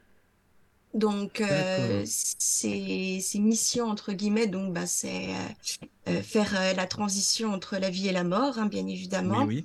Donc 0.97 1.43
euh, 1.43 2.05
ces, 2.07 3.21
ces 3.21 3.39
missions 3.39 3.87
entre 3.87 4.15
guillemets, 4.15 4.47
donc 4.47 4.73
bah, 4.73 4.87
c'est 4.87 5.29
euh, 5.29 5.83
euh, 6.09 6.23
faire 6.23 6.75
la 6.75 6.87
transition 6.87 7.53
entre 7.53 7.77
la 7.77 7.91
vie 7.91 8.09
et 8.09 8.13
la 8.13 8.25
mort, 8.25 8.59
hein, 8.59 8.65
bien 8.67 8.87
évidemment. 8.87 9.45
oui. 9.45 9.65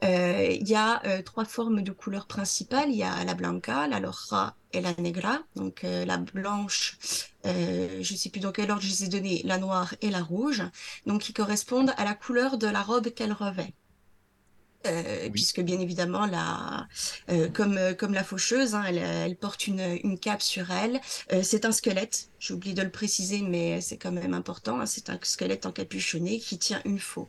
Il 0.00 0.68
y 0.68 0.76
a 0.76 1.02
trois 1.24 1.44
formes 1.44 1.82
de 1.82 1.90
couleurs 1.90 2.28
principales. 2.28 2.88
Il 2.90 2.96
y 2.96 3.02
a 3.02 3.24
la 3.24 3.34
blanca, 3.34 3.88
la 3.88 3.98
roja 3.98 4.54
et 4.72 4.80
la 4.80 4.94
negra. 4.94 5.40
Donc 5.56 5.80
la 5.82 6.18
blanche, 6.18 6.96
je 7.44 7.98
ne 7.98 8.16
sais 8.16 8.30
plus 8.30 8.38
dans 8.38 8.52
quel 8.52 8.70
ordre 8.70 8.82
je 8.82 8.90
les 8.90 9.04
ai 9.06 9.08
données, 9.08 9.42
la 9.44 9.58
noire 9.58 9.96
et 10.00 10.10
la 10.10 10.22
rouge. 10.22 10.62
Donc 11.06 11.22
qui 11.22 11.32
correspondent 11.32 11.92
à 11.96 12.04
la 12.04 12.14
couleur 12.14 12.58
de 12.58 12.68
la 12.68 12.84
robe 12.84 13.08
qu'elle 13.08 13.32
revêt. 13.32 13.74
Euh, 14.86 15.28
Oui. 15.28 15.30
puisque 15.32 15.60
bien 15.60 15.80
évidemment, 15.80 16.24
la, 16.26 16.86
euh, 17.30 17.48
comme, 17.50 17.76
euh, 17.76 17.94
comme 17.94 18.14
la 18.14 18.22
faucheuse, 18.24 18.74
hein, 18.74 18.84
elle, 18.86 18.98
elle 18.98 19.36
porte 19.36 19.66
une, 19.66 19.98
une 20.04 20.18
cape 20.18 20.40
sur 20.40 20.70
elle. 20.70 21.00
Euh, 21.32 21.42
c'est 21.42 21.64
un 21.64 21.72
squelette, 21.72 22.30
j'ai 22.38 22.54
oublié 22.54 22.74
de 22.74 22.82
le 22.82 22.90
préciser, 22.90 23.42
mais 23.42 23.80
c'est 23.80 23.98
quand 23.98 24.12
même 24.12 24.34
important. 24.34 24.80
hein, 24.80 24.86
c'est 24.86 25.10
un 25.10 25.18
squelette 25.22 25.66
encapuchonné 25.66 26.38
qui 26.38 26.58
tient 26.58 26.80
une 26.84 27.00
faux. 27.00 27.28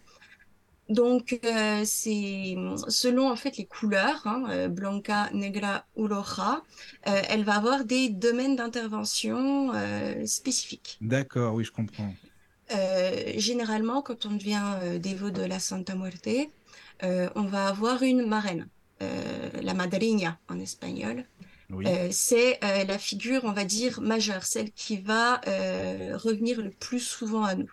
Donc, 0.89 1.39
c'est 1.85 2.55
selon 2.87 3.29
en 3.29 3.35
fait 3.35 3.57
les 3.57 3.65
couleurs, 3.67 4.25
hein, 4.25 4.67
blanca, 4.69 5.29
negra 5.33 5.85
ou 5.95 6.07
roja, 6.07 6.63
elle 7.03 7.43
va 7.43 7.55
avoir 7.55 7.85
des 7.85 8.09
domaines 8.09 8.55
d'intervention 8.55 9.71
spécifiques. 10.25 10.97
D'accord, 10.99 11.53
oui, 11.53 11.63
je 11.63 11.71
comprends. 11.71 12.11
Généralement, 13.37 14.01
quand 14.01 14.25
on 14.25 14.31
devient 14.31 14.99
dévot 14.99 15.29
de 15.29 15.43
la 15.43 15.59
Santa 15.59 15.95
Muerte, 15.95 16.27
on 17.35 17.43
va 17.43 17.67
avoir 17.67 18.03
une 18.03 18.25
marraine, 18.27 18.67
euh, 19.01 19.49
la 19.61 19.73
madrina 19.73 20.37
en 20.49 20.59
espagnol. 20.59 21.25
Oui. 21.71 21.85
Euh, 21.87 22.07
c'est 22.11 22.57
euh, 22.63 22.83
la 22.85 22.97
figure, 22.97 23.41
on 23.43 23.51
va 23.51 23.63
dire, 23.63 24.01
majeure, 24.01 24.43
celle 24.43 24.71
qui 24.71 24.97
va 24.97 25.39
euh, 25.47 26.17
revenir 26.17 26.61
le 26.61 26.71
plus 26.71 26.99
souvent 26.99 27.43
à 27.43 27.55
nous. 27.55 27.71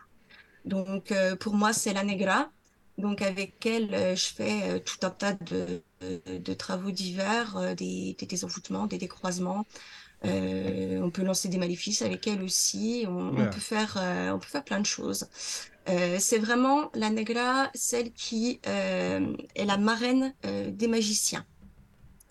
Donc, 0.65 1.13
euh, 1.13 1.35
pour 1.37 1.55
moi, 1.55 1.73
c'est 1.73 1.95
la 1.95 2.03
negra. 2.03 2.51
Donc, 2.99 3.23
avec 3.23 3.65
elle, 3.65 3.95
euh, 3.95 4.15
je 4.15 4.27
fais 4.27 4.63
euh, 4.65 4.79
tout 4.79 4.99
un 5.03 5.11
tas 5.11 5.33
de, 5.33 5.83
de, 6.01 6.39
de 6.39 6.55
travaux 6.55 6.91
divers, 6.91 7.57
euh, 7.57 7.75
des, 7.75 8.17
des 8.19 8.27
des 8.27 8.99
décroisements. 8.99 9.65
Euh, 10.25 11.01
on 11.03 11.11
peut 11.11 11.23
lancer 11.23 11.49
des 11.49 11.59
maléfices 11.59 12.03
avec 12.03 12.27
elle 12.27 12.43
aussi. 12.43 13.05
On, 13.09 13.35
peut 13.35 13.61
faire, 13.61 13.97
euh, 13.99 14.33
on 14.33 14.39
peut 14.39 14.49
faire 14.49 14.65
plein 14.65 14.81
de 14.81 14.87
choses. 14.87 15.27
Euh, 15.89 16.17
c'est 16.19 16.39
vraiment 16.39 16.91
la 16.95 17.11
negra, 17.11 17.71
celle 17.75 18.13
qui 18.13 18.61
euh, 18.67 19.37
est 19.55 19.65
la 19.65 19.77
marraine 19.77 20.35
euh, 20.45 20.71
des 20.71 20.89
magiciens. 20.89 21.45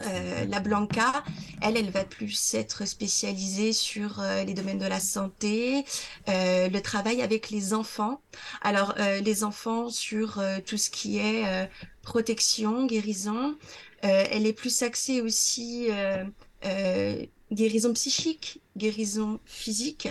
Euh, 0.02 0.46
la 0.46 0.60
Blanca, 0.60 1.24
elle, 1.62 1.78
elle 1.78 1.90
va 1.90 2.04
plus 2.04 2.54
être 2.54 2.86
spécialisée 2.86 3.72
sur 3.72 4.20
euh, 4.20 4.44
les 4.44 4.54
domaines 4.54 4.78
de 4.78 4.86
la 4.86 5.00
santé, 5.00 5.86
euh, 6.28 6.68
le 6.68 6.82
travail 6.82 7.22
avec 7.22 7.50
les 7.50 7.74
enfants. 7.74 8.20
Alors, 8.62 8.96
euh, 9.00 9.22
les 9.22 9.46
enfants 9.46 9.90
sur 9.90 10.40
euh, 10.40 10.58
tout 10.66 10.78
ce 10.78 10.90
qui 10.90 11.18
est 11.18 11.48
euh, 11.48 11.66
protection, 12.02 12.86
guérison. 12.86 13.56
Euh, 14.04 14.26
elle 14.30 14.46
est 14.46 14.54
plus 14.54 14.84
axée 14.84 15.22
aussi 15.22 15.88
euh, 15.90 16.26
euh, 16.66 17.26
guérison 17.54 17.94
psychique, 17.94 18.60
guérison 18.76 19.40
physique. 19.46 20.10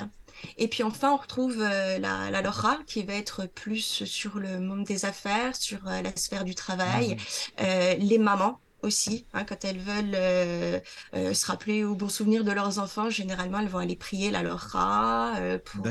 Et 0.56 0.68
puis 0.68 0.82
enfin, 0.82 1.12
on 1.12 1.16
retrouve 1.16 1.56
euh, 1.60 1.98
la, 1.98 2.30
la 2.30 2.42
Laura 2.42 2.78
qui 2.86 3.02
va 3.04 3.14
être 3.14 3.46
plus 3.46 4.04
sur 4.04 4.38
le 4.38 4.60
monde 4.60 4.84
des 4.84 5.04
affaires, 5.04 5.56
sur 5.56 5.86
euh, 5.88 6.02
la 6.02 6.14
sphère 6.16 6.44
du 6.44 6.54
travail, 6.54 7.16
euh, 7.60 7.94
les 7.94 8.18
mamans 8.18 8.60
aussi, 8.82 9.26
hein, 9.32 9.44
quand 9.44 9.64
elles 9.64 9.78
veulent 9.78 10.82
se 11.14 11.46
rappeler 11.46 11.84
ou 11.84 11.94
bon 11.96 12.08
souvenir 12.10 12.44
de 12.44 12.52
leurs 12.52 12.78
enfants, 12.78 13.08
généralement 13.08 13.60
elles 13.60 13.68
vont 13.68 13.78
aller 13.78 13.96
prier 13.96 14.30
la 14.30 14.42
Laura 14.42 15.34
pour, 15.64 15.90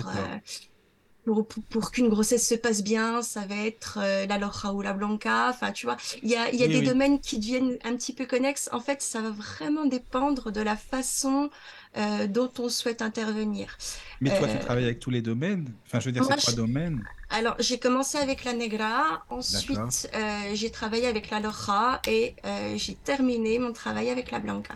pour, 1.25 1.47
pour, 1.47 1.63
pour 1.69 1.91
qu'une 1.91 2.09
grossesse 2.09 2.45
se 2.47 2.55
passe 2.55 2.83
bien, 2.83 3.21
ça 3.21 3.45
va 3.47 3.55
être 3.55 3.97
euh, 4.01 4.25
la 4.25 4.37
Laura 4.37 4.73
ou 4.73 4.81
la 4.81 4.91
Blanca. 4.93 5.49
Enfin, 5.49 5.71
tu 5.71 5.85
vois, 5.85 5.95
il 6.21 6.29
y 6.29 6.35
a, 6.35 6.53
y 6.53 6.63
a 6.63 6.67
Oui, 6.67 6.67
des 6.67 6.81
oui. 6.81 6.81
domaines 6.81 7.21
qui 7.21 7.39
deviennent 7.39 7.77
un 7.85 7.95
petit 7.95 8.13
peu 8.13 8.25
connexes. 8.25 8.67
En 8.73 8.81
fait, 8.81 9.01
ça 9.01 9.21
va 9.21 9.29
vraiment 9.31 9.85
dépendre 9.85 10.51
de 10.51 10.59
la 10.61 10.75
façon 10.75 11.49
euh, 11.97 12.27
dont 12.27 12.51
on 12.59 12.69
souhaite 12.69 13.01
intervenir. 13.01 13.77
Mais 14.21 14.33
toi, 14.33 14.47
tu 14.47 14.57
Euh, 14.57 14.59
travailles 14.59 14.85
avec 14.85 14.99
tous 14.99 15.11
les 15.11 15.21
domaines? 15.21 15.77
Enfin, 15.85 15.99
je 15.99 16.05
veux 16.05 16.11
dire, 16.11 16.23
moi, 16.23 16.25
ces 16.25 16.35
trois 16.35 16.51
je- 16.51 16.53
domaines. 16.53 17.05
alors, 17.29 17.55
j'ai 17.59 17.79
commencé 17.79 18.17
avec 18.17 18.43
la 18.45 18.53
Negra, 18.53 19.25
ensuite 19.29 20.09
euh, 20.15 20.55
j'ai 20.55 20.71
travaillé 20.71 21.07
avec 21.07 21.29
la 21.31 21.39
Loja 21.39 22.01
et 22.05 22.35
euh, 22.45 22.77
j'ai 22.77 22.95
terminé 22.97 23.59
mon 23.59 23.73
travail 23.73 24.09
avec 24.09 24.31
la 24.31 24.39
Blanca. 24.39 24.75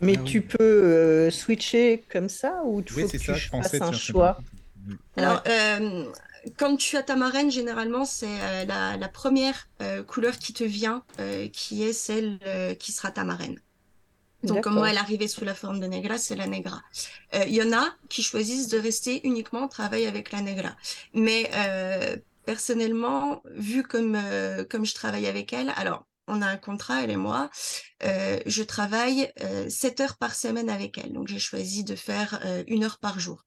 Mais 0.00 0.16
Ah 0.16 0.22
oui. 0.22 0.32
tu 0.32 0.42
peux 0.42 0.58
euh, 0.60 1.30
switcher 1.30 2.04
comme 2.10 2.28
ça 2.28 2.62
ou 2.64 2.80
il 2.80 2.90
Oui, 2.90 3.04
faut 3.04 3.08
c'est 3.08 3.18
que 3.18 3.22
ça, 3.24 3.38
tu 3.38 3.38
je 3.38 3.48
pensais, 3.48 3.80
fasses 3.80 3.80
un 3.82 3.92
choix? 3.92 4.38
Mm. 4.76 4.94
Alors, 5.16 5.42
euh, 5.46 6.12
quand 6.58 6.76
tu 6.76 6.96
as 6.96 7.02
ta 7.02 7.16
marraine, 7.16 7.50
généralement, 7.50 8.04
c'est 8.04 8.26
euh, 8.42 8.64
la, 8.64 8.96
la 8.96 9.08
première 9.08 9.68
euh, 9.82 10.02
couleur 10.04 10.38
qui 10.38 10.52
te 10.52 10.64
vient, 10.64 11.04
euh, 11.20 11.48
qui 11.48 11.82
est 11.84 11.92
celle 11.92 12.38
euh, 12.46 12.74
qui 12.74 12.92
sera 12.92 13.10
ta 13.12 13.24
marraine. 13.24 13.60
Donc, 14.42 14.62
comme 14.62 14.74
moi, 14.74 14.82
D'accord. 14.82 14.92
elle 14.92 14.98
arrivait 14.98 15.28
sous 15.28 15.44
la 15.44 15.54
forme 15.54 15.80
de 15.80 15.86
Negra, 15.86 16.18
c'est 16.18 16.34
la 16.36 16.46
Negra. 16.46 16.82
Euh, 17.34 17.44
Il 17.46 17.54
y 17.54 17.62
en 17.62 17.72
a 17.72 17.94
qui 18.08 18.22
choisissent 18.22 18.68
de 18.68 18.78
rester 18.78 19.20
uniquement 19.26 19.64
au 19.64 19.68
travail 19.68 20.06
avec 20.06 20.32
la 20.32 20.40
Negra. 20.40 20.76
Mais 21.14 21.50
euh, 21.54 22.16
personnellement, 22.44 23.42
vu 23.54 23.82
comme, 23.82 24.16
euh, 24.16 24.64
comme 24.64 24.84
je 24.84 24.94
travaille 24.94 25.26
avec 25.26 25.52
elle, 25.52 25.72
alors, 25.76 26.06
on 26.28 26.40
a 26.42 26.46
un 26.46 26.56
contrat, 26.56 27.02
elle 27.02 27.10
et 27.10 27.16
moi, 27.16 27.50
euh, 28.04 28.38
je 28.46 28.62
travaille 28.62 29.30
euh, 29.42 29.68
7 29.68 30.00
heures 30.00 30.16
par 30.16 30.34
semaine 30.34 30.70
avec 30.70 30.98
elle. 30.98 31.12
Donc, 31.12 31.28
j'ai 31.28 31.38
choisi 31.38 31.84
de 31.84 31.96
faire 31.96 32.40
euh, 32.44 32.64
une 32.66 32.84
heure 32.84 32.98
par 32.98 33.18
jour. 33.20 33.44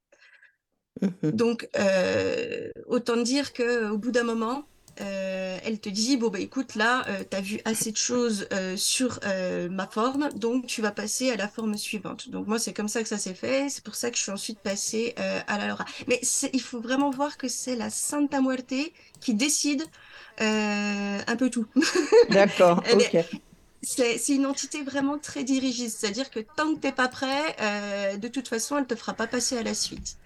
Mhm. 1.01 1.31
Donc, 1.31 1.69
euh, 1.77 2.69
autant 2.85 3.17
dire 3.17 3.53
qu'au 3.53 3.97
bout 3.97 4.11
d'un 4.11 4.23
moment, 4.23 4.65
euh, 5.01 5.57
elle 5.63 5.79
te 5.79 5.89
dit, 5.89 6.17
bon, 6.17 6.29
bah 6.29 6.39
écoute, 6.39 6.75
là, 6.75 7.05
tu 7.29 7.37
as 7.37 7.41
vu 7.41 7.59
assez 7.65 7.91
de 7.91 7.97
choses 7.97 8.47
euh, 8.53 8.77
sur 8.77 9.19
euh, 9.25 9.69
ma 9.69 9.87
forme, 9.87 10.29
donc 10.35 10.67
tu 10.67 10.81
vas 10.81 10.91
passer 10.91 11.31
à 11.31 11.35
la 11.35 11.47
forme 11.47 11.77
suivante. 11.77 12.29
Donc 12.29 12.47
moi, 12.47 12.59
c'est 12.59 12.73
comme 12.73 12.87
ça 12.87 13.01
que 13.01 13.09
ça 13.09 13.17
s'est 13.17 13.33
fait, 13.33 13.69
c'est 13.69 13.83
pour 13.83 13.95
ça 13.95 14.11
que 14.11 14.17
je 14.17 14.23
suis 14.23 14.31
ensuite 14.31 14.59
passée 14.59 15.15
euh, 15.19 15.39
à 15.47 15.57
la 15.57 15.67
Laura. 15.67 15.85
Mais 16.07 16.19
il 16.53 16.61
faut 16.61 16.79
vraiment 16.79 17.09
voir 17.09 17.37
que 17.37 17.47
c'est 17.47 17.75
la 17.75 17.89
Santa 17.89 18.41
Muerte 18.41 18.73
qui 19.19 19.33
décide 19.33 19.83
euh, 20.41 21.19
un 21.25 21.35
peu 21.35 21.49
tout. 21.49 21.65
D'accord, 22.29 22.83
ok. 22.93 23.17
C'est 23.85 24.29
une 24.29 24.47
entité 24.47 24.81
vraiment 24.83 25.19
très 25.19 25.43
dirigiste, 25.43 25.99
c'est-à-dire 25.99 26.31
que 26.31 26.39
tant 26.39 26.73
que 26.73 26.79
t'es 26.79 26.91
pas 26.91 27.07
prêt, 27.07 27.55
euh, 27.61 28.17
de 28.17 28.27
toute 28.27 28.47
façon, 28.47 28.77
elle 28.77 28.87
te 28.87 28.95
fera 28.95 29.13
pas 29.13 29.27
passer 29.27 29.57
à 29.57 29.63
la 29.63 29.75
suite. 29.75 30.17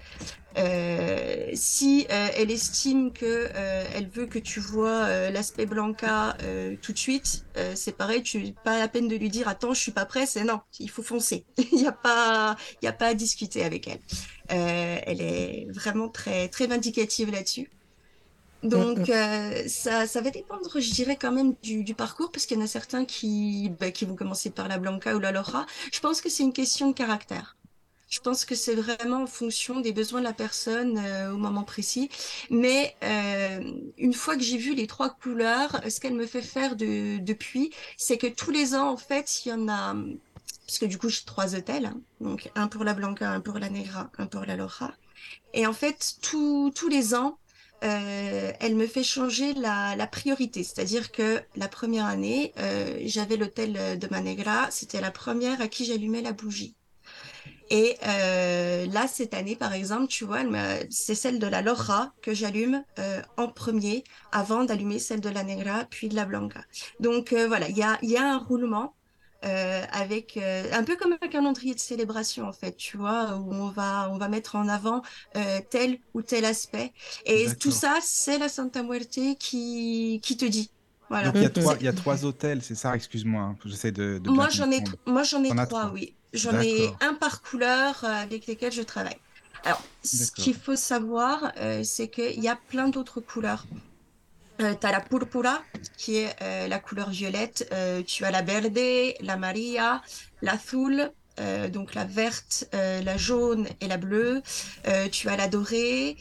Euh, 0.58 1.50
si 1.54 2.08
euh, 2.10 2.28
elle 2.36 2.52
estime 2.52 3.12
que 3.13 3.50
euh, 3.54 3.86
elle 3.93 4.08
veut 4.10 4.26
que 4.26 4.39
tu 4.39 4.60
vois 4.60 5.06
euh, 5.06 5.30
l'aspect 5.30 5.65
Blanca 5.65 6.36
euh, 6.41 6.76
tout 6.82 6.93
de 6.93 6.98
suite, 6.98 7.45
c'est 7.76 7.95
pareil, 7.95 8.24
tu 8.24 8.54
pas 8.63 8.80
la 8.80 8.88
peine 8.88 9.08
de 9.10 9.15
lui 9.15 9.30
dire 9.30 9.48
attends, 9.50 9.74
je 9.74 9.82
suis 9.82 9.91
pas 9.91 10.06
prêt, 10.06 10.26
c'est 10.26 10.43
non, 10.43 10.62
il 10.80 10.89
faut 10.89 11.04
foncer. 11.04 11.45
Il 11.58 11.82
y 11.82 11.88
a 11.88 11.91
pas, 11.91 12.56
y 12.82 12.88
a 12.88 12.93
pas 12.93 13.08
à 13.08 13.13
discuter 13.13 13.63
avec 13.63 13.88
elle. 13.88 14.00
Elle 14.48 15.22
est 15.22 15.67
vraiment 15.69 16.10
très 16.10 16.48
très 16.48 16.67
vindicative 16.67 17.32
là-dessus. 17.32 17.69
Donc, 18.63 18.98
Mhm. 18.98 19.10
euh, 19.10 19.63
ça, 19.67 20.06
ça 20.08 20.22
va 20.22 20.32
dépendre, 20.32 20.80
je 20.80 20.91
dirais, 20.91 21.17
quand 21.17 21.32
même 21.32 21.56
du, 21.63 21.84
du 21.84 21.95
parcours, 21.95 22.32
parce 22.32 22.45
qu'il 22.45 22.58
y 22.58 22.62
en 22.62 22.63
a 22.63 22.67
certains 22.67 23.06
qui, 23.06 23.69
bah, 23.80 23.91
qui 23.91 24.06
vont 24.06 24.15
commencer 24.15 24.50
par 24.52 24.67
la 24.67 24.78
Blanca 24.80 25.15
ou 25.15 25.19
la 25.19 25.32
Laura. 25.32 25.65
Je 25.93 26.00
pense 26.02 26.22
que 26.22 26.30
c'est 26.30 26.43
une 26.43 26.54
question 26.54 26.89
de 26.89 26.93
caractère. 26.93 27.58
Je 28.10 28.19
pense 28.22 28.43
que 28.45 28.56
c'est 28.56 28.76
vraiment 28.76 29.24
en 29.24 29.28
fonction 29.28 29.82
des 29.82 29.93
besoins 29.93 30.19
de 30.19 30.26
la 30.26 30.34
personne 30.34 30.98
euh, 30.98 31.32
au 31.34 31.38
moment 31.38 31.63
précis. 31.63 32.10
Mais 32.50 32.95
euh, 33.04 33.62
une 33.98 34.13
fois 34.13 34.36
que 34.36 34.43
j'ai 34.43 34.58
vu 34.58 34.74
les 34.76 34.88
trois 34.88 35.10
couleurs, 35.12 35.80
ce 35.89 36.00
qu'elle 36.00 36.15
me 36.15 36.26
fait 36.28 36.41
faire 36.41 36.76
de, 36.76 37.19
depuis, 37.19 37.72
c'est 37.98 38.17
que 38.17 38.28
tous 38.28 38.52
les 38.52 38.76
ans, 38.76 38.89
en 38.91 38.98
fait, 38.98 39.45
il 39.45 39.50
y 39.50 39.54
en 39.54 39.69
a, 39.69 39.95
parce 40.67 40.80
que 40.80 40.86
du 40.86 40.98
coup, 40.98 41.10
j'ai 41.10 41.24
trois 41.26 41.56
hôtels, 41.56 41.86
hein. 41.88 42.02
donc 42.19 42.52
un 42.56 42.67
pour 42.67 42.84
la 42.84 42.93
Blanca, 42.93 43.32
un 43.32 43.41
pour 43.41 43.60
la 43.60 43.69
Negra, 43.69 44.12
un 44.17 44.28
pour 44.28 44.45
la 44.45 44.56
Laura. 44.56 44.93
Et 45.54 45.67
en 45.67 45.74
fait, 45.74 46.15
tous 46.22 46.72
tous 46.76 46.89
les 46.89 47.15
ans, 47.15 47.39
euh, 47.84 48.52
elle 48.60 48.76
me 48.76 48.88
fait 48.88 49.04
changer 49.04 49.54
la, 49.54 50.08
priorité. 50.08 50.63
C'est-à-dire 50.63 51.12
que 51.12 51.42
la 51.56 51.68
première 51.68 52.06
année, 52.06 52.54
euh, 52.60 53.00
j'avais 53.06 53.38
l'hôtel 53.38 54.00
de 54.00 54.08
Manegra, 54.10 54.70
c'était 54.72 55.02
la 55.02 55.12
première 55.12 55.62
à 55.62 55.68
qui 55.68 55.86
j'allumais 55.86 56.22
la 56.22 56.34
bougie. 56.34 56.76
Et 57.72 57.98
euh, 58.08 58.88
là, 58.88 59.08
cette 59.08 59.36
année, 59.36 59.56
par 59.56 59.74
exemple, 59.74 60.08
tu 60.08 60.26
vois, 60.26 60.42
c'est 60.89 61.13
celle 61.13 61.38
de 61.38 61.46
la 61.46 61.62
Laura 61.62 62.13
que 62.24 62.34
j'allume 62.34 62.84
en 63.38 63.48
premier 63.48 64.04
avant 64.32 64.63
d'allumer 64.63 64.98
celle 64.98 65.22
de 65.22 65.30
la 65.30 65.44
Negra, 65.44 65.86
puis 65.89 66.10
de 66.10 66.15
la 66.15 66.26
Blanca. 66.26 66.62
Donc 67.00 67.34
voilà, 67.34 67.70
il 67.70 67.78
y 67.78 68.18
a 68.18 68.34
un 68.34 68.38
roulement 68.38 68.96
euh, 69.45 69.84
avec 69.91 70.38
euh, 70.38 70.65
un 70.73 70.84
peu 70.84 70.95
comme 70.97 71.13
un 71.21 71.28
calendrier 71.28 71.73
de 71.75 71.80
célébration 71.80 72.47
en 72.47 72.54
fait, 72.54 72.75
tu 72.75 72.97
vois, 72.97 73.36
où 73.38 73.54
on 73.54 73.69
va 73.69 74.10
on 74.12 74.17
va 74.17 74.28
mettre 74.30 74.56
en 74.56 74.67
avant 74.67 75.02
euh, 75.38 75.60
tel 75.69 75.99
ou 76.13 76.21
tel 76.21 76.45
aspect. 76.45 76.93
Et 77.25 77.47
tout 77.60 77.71
ça, 77.71 77.97
c'est 78.02 78.38
la 78.38 78.49
Santa 78.49 78.84
Muerte 78.84 79.19
qui 79.39 80.19
qui 80.23 80.38
te 80.38 80.45
dit. 80.45 80.71
Voilà. 81.10 81.32
Donc 81.32 81.36
il 81.38 81.41
y 81.43 81.45
a 81.45 81.49
trois, 81.49 81.75
il 81.80 81.86
y 81.86 81.88
a 81.88 81.93
trois 81.93 82.25
hôtels, 82.25 82.62
c'est 82.62 82.75
ça, 82.75 82.95
excuse-moi, 82.95 83.41
hein, 83.41 83.58
j'essaie 83.65 83.91
de, 83.91 84.19
de 84.19 84.30
Moi, 84.30 84.49
j'en 84.49 84.69
ai, 84.71 84.84
moi, 85.06 85.23
j'en 85.23 85.43
ai 85.43 85.49
trois, 85.49 85.65
trois. 85.67 85.91
oui. 85.93 86.15
J'en 86.34 86.60
ai 86.60 86.91
un 87.02 87.15
par 87.15 87.41
couleur 87.41 88.04
euh, 88.04 88.08
avec 88.08 88.45
lesquels 88.45 88.71
je 88.71 88.84
travaille. 88.84 89.17
Alors, 89.63 89.82
ce 90.04 90.32
qu'il 90.32 90.54
faut 90.56 90.75
savoir, 90.75 91.52
euh, 91.58 91.84
c'est 91.84 92.10
qu'il 92.10 92.39
y 92.39 92.47
a 92.47 92.56
plein 92.56 92.89
d'autres 92.89 93.19
couleurs. 93.21 93.67
Euh, 94.62 94.76
tu 94.80 94.86
as 94.88 94.91
la 94.91 95.00
purpura, 95.00 95.62
qui 95.98 96.17
est 96.17 96.36
euh, 96.41 96.67
la 96.67 96.80
couleur 96.80 97.10
violette. 97.10 97.67
Euh, 97.72 98.04
tu 98.04 98.26
as 98.26 98.32
la 98.32 98.41
verde, 98.41 98.78
la 99.22 99.38
maria, 99.38 100.02
l'azul, 100.41 101.12
euh, 101.39 101.69
donc 101.69 101.95
la 101.95 102.04
verte, 102.04 102.67
euh, 102.74 103.02
la 103.02 103.15
jaune 103.15 103.67
et 103.80 103.88
la 103.88 103.98
bleue. 103.98 104.41
Euh, 104.88 105.08
tu 105.10 105.30
as 105.30 105.38
la 105.38 105.48
dorée. 105.48 106.17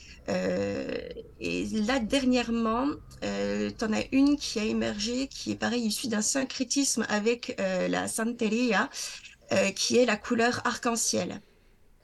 et 1.41 1.65
là, 1.73 1.99
dernièrement, 1.99 2.87
tu 3.23 3.85
en 3.85 3.93
as 3.93 4.05
une 4.13 4.37
qui 4.37 4.61
a 4.61 4.65
émergé, 4.65 5.27
qui 5.27 5.53
est 5.53 5.57
pareil, 5.57 5.83
issue 5.87 6.09
d'un 6.09 6.23
syncrétisme 6.23 7.05
avec 7.09 7.61
la 7.89 8.07
Santeria, 8.07 8.89
qui 9.75 9.97
est 9.99 10.05
la 10.05 10.17
couleur 10.17 10.61
arc-en-ciel. 10.65 11.41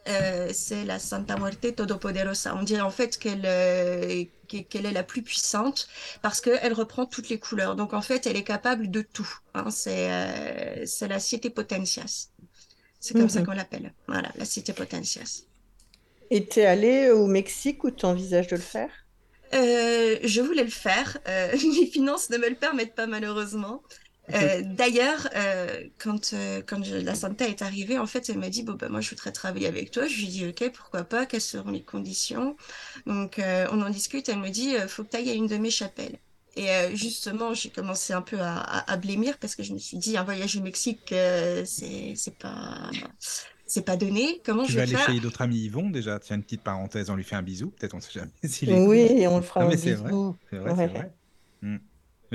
C'est 0.07 0.85
la 0.85 0.99
Santa 0.99 1.37
Muerte 1.37 1.77
Todopoderosa. 1.77 2.55
On 2.57 2.63
dirait 2.63 2.81
en 2.81 2.91
fait 2.91 3.19
qu'elle 3.19 3.43
qu'e- 3.43 4.29
qu'elle 4.63 4.87
est 4.87 4.93
la 4.93 5.03
plus 5.03 5.23
puissante 5.23 5.89
parce 6.23 6.41
qu'elle 6.41 6.73
reprend 6.73 7.07
toutes 7.07 7.29
les 7.29 7.39
couleurs. 7.41 7.75
Donc 7.77 7.93
en 7.95 8.03
fait, 8.03 8.27
elle 8.27 8.37
est 8.37 8.45
capable 8.45 8.91
de 8.91 9.03
tout. 9.03 9.29
hein. 9.55 9.71
C'est 9.71 10.13
euh, 10.13 10.87
c'est 10.87 11.09
la 11.09 11.19
Siete 11.19 11.53
Potencias. 11.55 12.29
C'est 13.01 13.15
comme 13.17 13.29
ça 13.31 13.41
Mhm. 13.41 13.45
qu'on 13.45 13.53
l'appelle. 13.53 13.95
Voilà, 14.09 14.31
la 14.37 14.45
Siete 14.47 14.75
Potencias. 14.75 15.45
Et 16.29 16.49
t'es 16.49 16.67
allé 16.67 17.09
au 17.09 17.27
Mexique 17.27 17.83
ou 17.85 17.91
tu 17.91 18.05
envisages 18.05 18.49
de 18.49 18.57
le 18.57 18.61
faire? 18.63 18.91
Euh, 19.55 20.19
je 20.25 20.41
voulais 20.41 20.65
le 20.65 20.71
faire. 20.71 21.19
Euh, 21.29 21.53
mes 21.81 21.87
finances 21.87 22.31
ne 22.31 22.39
me 22.39 22.49
le 22.49 22.57
permettent 22.57 22.95
pas 22.95 23.07
malheureusement. 23.07 23.83
Euh, 24.33 24.63
d'ailleurs, 24.65 25.29
euh, 25.37 25.85
quand, 25.99 26.33
euh, 26.33 26.63
quand 26.67 26.83
je- 26.83 26.97
la 26.97 27.15
Santa 27.15 27.47
est 27.49 27.63
arrivée, 27.63 27.99
en 27.99 28.07
fait, 28.07 28.29
elle 28.31 28.39
m'a 28.39 28.49
dit, 28.51 28.63
bon, 28.63 28.73
ben, 28.75 28.89
moi, 28.89 29.01
je 29.01 29.11
voudrais 29.11 29.33
travailler 29.33 29.67
avec 29.67 29.91
toi. 29.91 30.07
Je 30.09 30.17
lui 30.17 30.25
ai 30.25 30.29
dit, 30.29 30.47
OK, 30.49 30.73
pourquoi 30.73 31.05
pas, 31.05 31.27
quelles 31.27 31.41
seront 31.43 31.71
les 31.71 31.85
conditions? 31.85 32.57
Donc, 33.07 33.39
euh, 33.39 33.67
on 33.71 33.83
en 33.83 33.91
discute. 33.91 34.29
Elle 34.29 34.39
me 34.41 34.51
dit, 34.51 34.77
euh, 34.77 34.89
faut 34.89 35.05
que 35.05 35.11
tu 35.11 35.17
ailles 35.19 35.31
à 35.31 35.35
une 35.35 35.47
de 35.47 35.57
mes 35.59 35.71
chapelles. 35.71 36.19
Et 36.57 36.71
euh, 36.71 36.95
justement, 36.97 37.53
j'ai 37.55 37.71
commencé 37.71 38.13
un 38.13 38.23
peu 38.23 38.41
à, 38.41 38.57
à, 38.59 38.93
à 38.93 38.97
blêmir 38.97 39.39
parce 39.39 39.55
que 39.57 39.63
je 39.63 39.73
me 39.75 39.79
suis 39.79 39.99
dit, 39.99 40.17
un 40.17 40.25
voyage 40.25 40.57
au 40.57 40.63
Mexique, 40.63 41.13
euh, 41.13 41.65
c'est, 41.67 42.15
pas, 42.39 42.91
c'est 43.67 43.85
pas 43.85 43.97
donné. 43.97 44.41
Comment 44.45 44.65
Tu 44.65 44.73
je 44.73 44.77
vas 44.77 44.81
vais 44.81 44.83
aller 44.83 44.97
faire? 44.97 44.97
chez 44.97 45.21
d'autres 45.21 45.43
amis 45.43 45.59
Yvon 45.65 45.91
déjà 45.91 46.19
Tiens, 46.19 46.37
une 46.37 46.43
petite 46.43 46.63
parenthèse, 46.65 47.11
on 47.11 47.17
lui 47.17 47.25
fait 47.25 47.37
un 47.37 47.43
bisou, 47.43 47.71
peut-être 47.71 47.95
on 47.95 48.01
sait 48.01 48.13
jamais 48.13 48.33
s'il 48.45 48.71
Oui, 48.71 48.99
écoute. 48.99 49.07
et 49.19 49.29
on 49.29 49.37
le 49.37 49.43
fera 49.43 49.61
Non, 49.61 49.67
un 49.67 49.69
mais 49.69 49.77
c'est 49.77 49.95
vrai, 49.95 50.19
c'est 50.51 50.59
vrai, 50.59 50.75
c'est 50.75 50.89
Ouais. 50.89 50.91
vrai. 50.91 51.15
Hmm. 51.63 51.79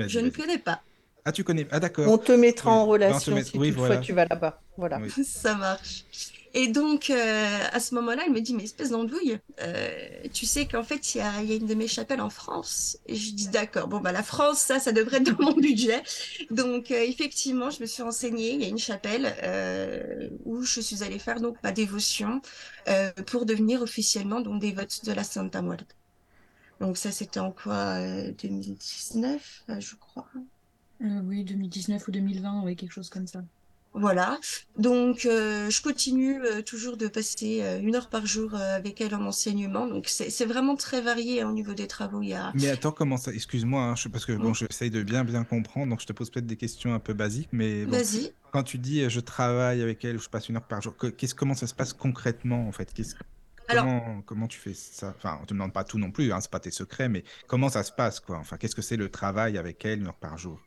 Je 0.06 0.18
ne 0.20 0.28
connais 0.30 0.58
pas. 0.58 0.84
Ah, 1.24 1.32
tu 1.32 1.44
connais 1.44 1.66
Ah, 1.70 1.80
d'accord. 1.80 2.10
On 2.10 2.18
te 2.18 2.32
mettra 2.32 2.70
Oui. 2.70 2.76
en 2.78 2.84
Ben, 2.84 2.90
relation 2.92 3.34
met- 3.34 3.44
si 3.44 3.58
oui, 3.58 3.68
toutefois 3.68 3.86
voilà. 3.88 4.00
tu 4.02 4.12
vas 4.12 4.24
là-bas. 4.26 4.60
Voilà. 4.76 4.98
Oui. 4.98 5.10
Ça 5.24 5.54
marche. 5.54 6.04
Et 6.52 6.66
donc, 6.66 7.10
euh, 7.10 7.58
à 7.72 7.78
ce 7.78 7.94
moment-là, 7.94 8.24
elle 8.26 8.32
me 8.32 8.40
dit, 8.40 8.54
mais 8.54 8.64
espèce 8.64 8.90
d'andouille, 8.90 9.38
euh, 9.62 9.88
tu 10.32 10.46
sais 10.46 10.66
qu'en 10.66 10.82
fait, 10.82 11.14
il 11.14 11.18
y 11.18 11.20
a, 11.20 11.40
il 11.42 11.48
y 11.48 11.52
a 11.52 11.56
une 11.56 11.66
de 11.66 11.74
mes 11.74 11.86
chapelles 11.86 12.20
en 12.20 12.28
France. 12.30 12.98
Et 13.06 13.14
je 13.14 13.32
dis, 13.34 13.46
d'accord, 13.48 13.86
bon, 13.86 14.00
bah, 14.00 14.10
la 14.10 14.24
France, 14.24 14.58
ça, 14.58 14.80
ça 14.80 14.90
devrait 14.90 15.18
être 15.18 15.30
dans 15.36 15.44
mon 15.44 15.52
budget. 15.52 16.02
Donc, 16.50 16.90
euh, 16.90 17.00
effectivement, 17.06 17.70
je 17.70 17.80
me 17.80 17.86
suis 17.86 18.02
renseignée. 18.02 18.54
Il 18.54 18.62
y 18.62 18.64
a 18.64 18.68
une 18.68 18.78
chapelle 18.78 19.32
euh, 19.44 20.28
où 20.44 20.62
je 20.64 20.80
suis 20.80 21.04
allée 21.04 21.20
faire 21.20 21.40
donc 21.40 21.56
ma 21.62 21.70
dévotion 21.70 22.40
euh, 22.88 23.12
pour 23.26 23.46
devenir 23.46 23.80
officiellement 23.82 24.40
donc 24.40 24.60
dévote 24.60 25.04
de 25.04 25.12
la 25.12 25.22
Santa 25.22 25.62
Muerte. 25.62 25.94
Donc, 26.80 26.96
ça, 26.96 27.12
c'était 27.12 27.38
en 27.38 27.52
quoi 27.52 27.74
euh, 28.00 28.32
2019, 28.42 29.62
euh, 29.68 29.78
je 29.78 29.94
crois. 29.94 30.26
Euh, 31.02 31.20
oui, 31.24 31.44
2019 31.44 32.06
ou 32.08 32.10
2020, 32.10 32.62
oui, 32.64 32.76
quelque 32.76 32.92
chose 32.92 33.08
comme 33.10 33.26
ça. 33.26 33.42
Voilà, 33.92 34.38
donc 34.78 35.26
euh, 35.26 35.68
je 35.68 35.82
continue 35.82 36.40
euh, 36.44 36.62
toujours 36.62 36.96
de 36.96 37.08
passer 37.08 37.60
euh, 37.62 37.80
une 37.80 37.96
heure 37.96 38.08
par 38.08 38.24
jour 38.24 38.54
euh, 38.54 38.76
avec 38.76 39.00
elle 39.00 39.12
en 39.16 39.24
enseignement. 39.26 39.88
Donc 39.88 40.06
c'est 40.06 40.44
vraiment 40.44 40.76
très 40.76 41.00
varié 41.00 41.40
hein, 41.42 41.48
au 41.48 41.52
niveau 41.52 41.74
des 41.74 41.88
travaux. 41.88 42.22
Il 42.22 42.28
y 42.28 42.34
a... 42.34 42.52
Mais 42.54 42.68
attends, 42.68 42.92
comment 42.92 43.16
ça 43.16 43.32
Excuse-moi, 43.32 43.82
hein, 43.82 43.96
je- 43.96 44.06
parce 44.08 44.24
que 44.26 44.32
bon, 44.32 44.54
j'essaye 44.54 44.90
de 44.90 45.02
bien 45.02 45.24
bien 45.24 45.42
comprendre, 45.42 45.88
donc 45.90 46.00
je 46.00 46.06
te 46.06 46.12
pose 46.12 46.30
peut-être 46.30 46.46
des 46.46 46.56
questions 46.56 46.94
un 46.94 47.00
peu 47.00 47.14
basiques, 47.14 47.48
mais 47.50 47.84
bon, 47.84 47.96
Vas-y. 47.96 48.32
quand 48.52 48.62
tu 48.62 48.78
dis 48.78 49.02
euh, 49.02 49.08
je 49.08 49.18
travaille 49.18 49.82
avec 49.82 50.04
elle, 50.04 50.20
je 50.20 50.28
passe 50.28 50.48
une 50.48 50.54
heure 50.56 50.68
par 50.68 50.80
jour, 50.80 50.96
que- 50.96 51.08
qu'est-ce, 51.08 51.34
comment 51.34 51.54
ça 51.56 51.66
se 51.66 51.74
passe 51.74 51.92
concrètement 51.92 52.68
en 52.68 52.72
fait? 52.72 52.92
Qu'est-ce, 52.94 53.16
Alors- 53.66 53.84
comment, 53.86 54.22
comment 54.22 54.46
tu 54.46 54.60
fais 54.60 54.72
ça? 54.74 55.14
Enfin, 55.16 55.40
on 55.42 55.46
te 55.46 55.52
demande 55.52 55.72
pas 55.72 55.82
tout 55.82 55.98
non 55.98 56.12
plus, 56.12 56.32
hein, 56.32 56.38
c'est 56.40 56.50
pas 56.50 56.60
tes 56.60 56.70
secrets, 56.70 57.08
mais 57.08 57.24
comment 57.48 57.68
ça 57.70 57.82
se 57.82 57.90
passe 57.90 58.20
quoi? 58.20 58.38
Enfin, 58.38 58.56
qu'est-ce 58.56 58.76
que 58.76 58.82
c'est 58.82 58.96
le 58.96 59.08
travail 59.08 59.58
avec 59.58 59.84
elle 59.84 59.98
une 59.98 60.06
heure 60.06 60.14
par 60.14 60.38
jour? 60.38 60.60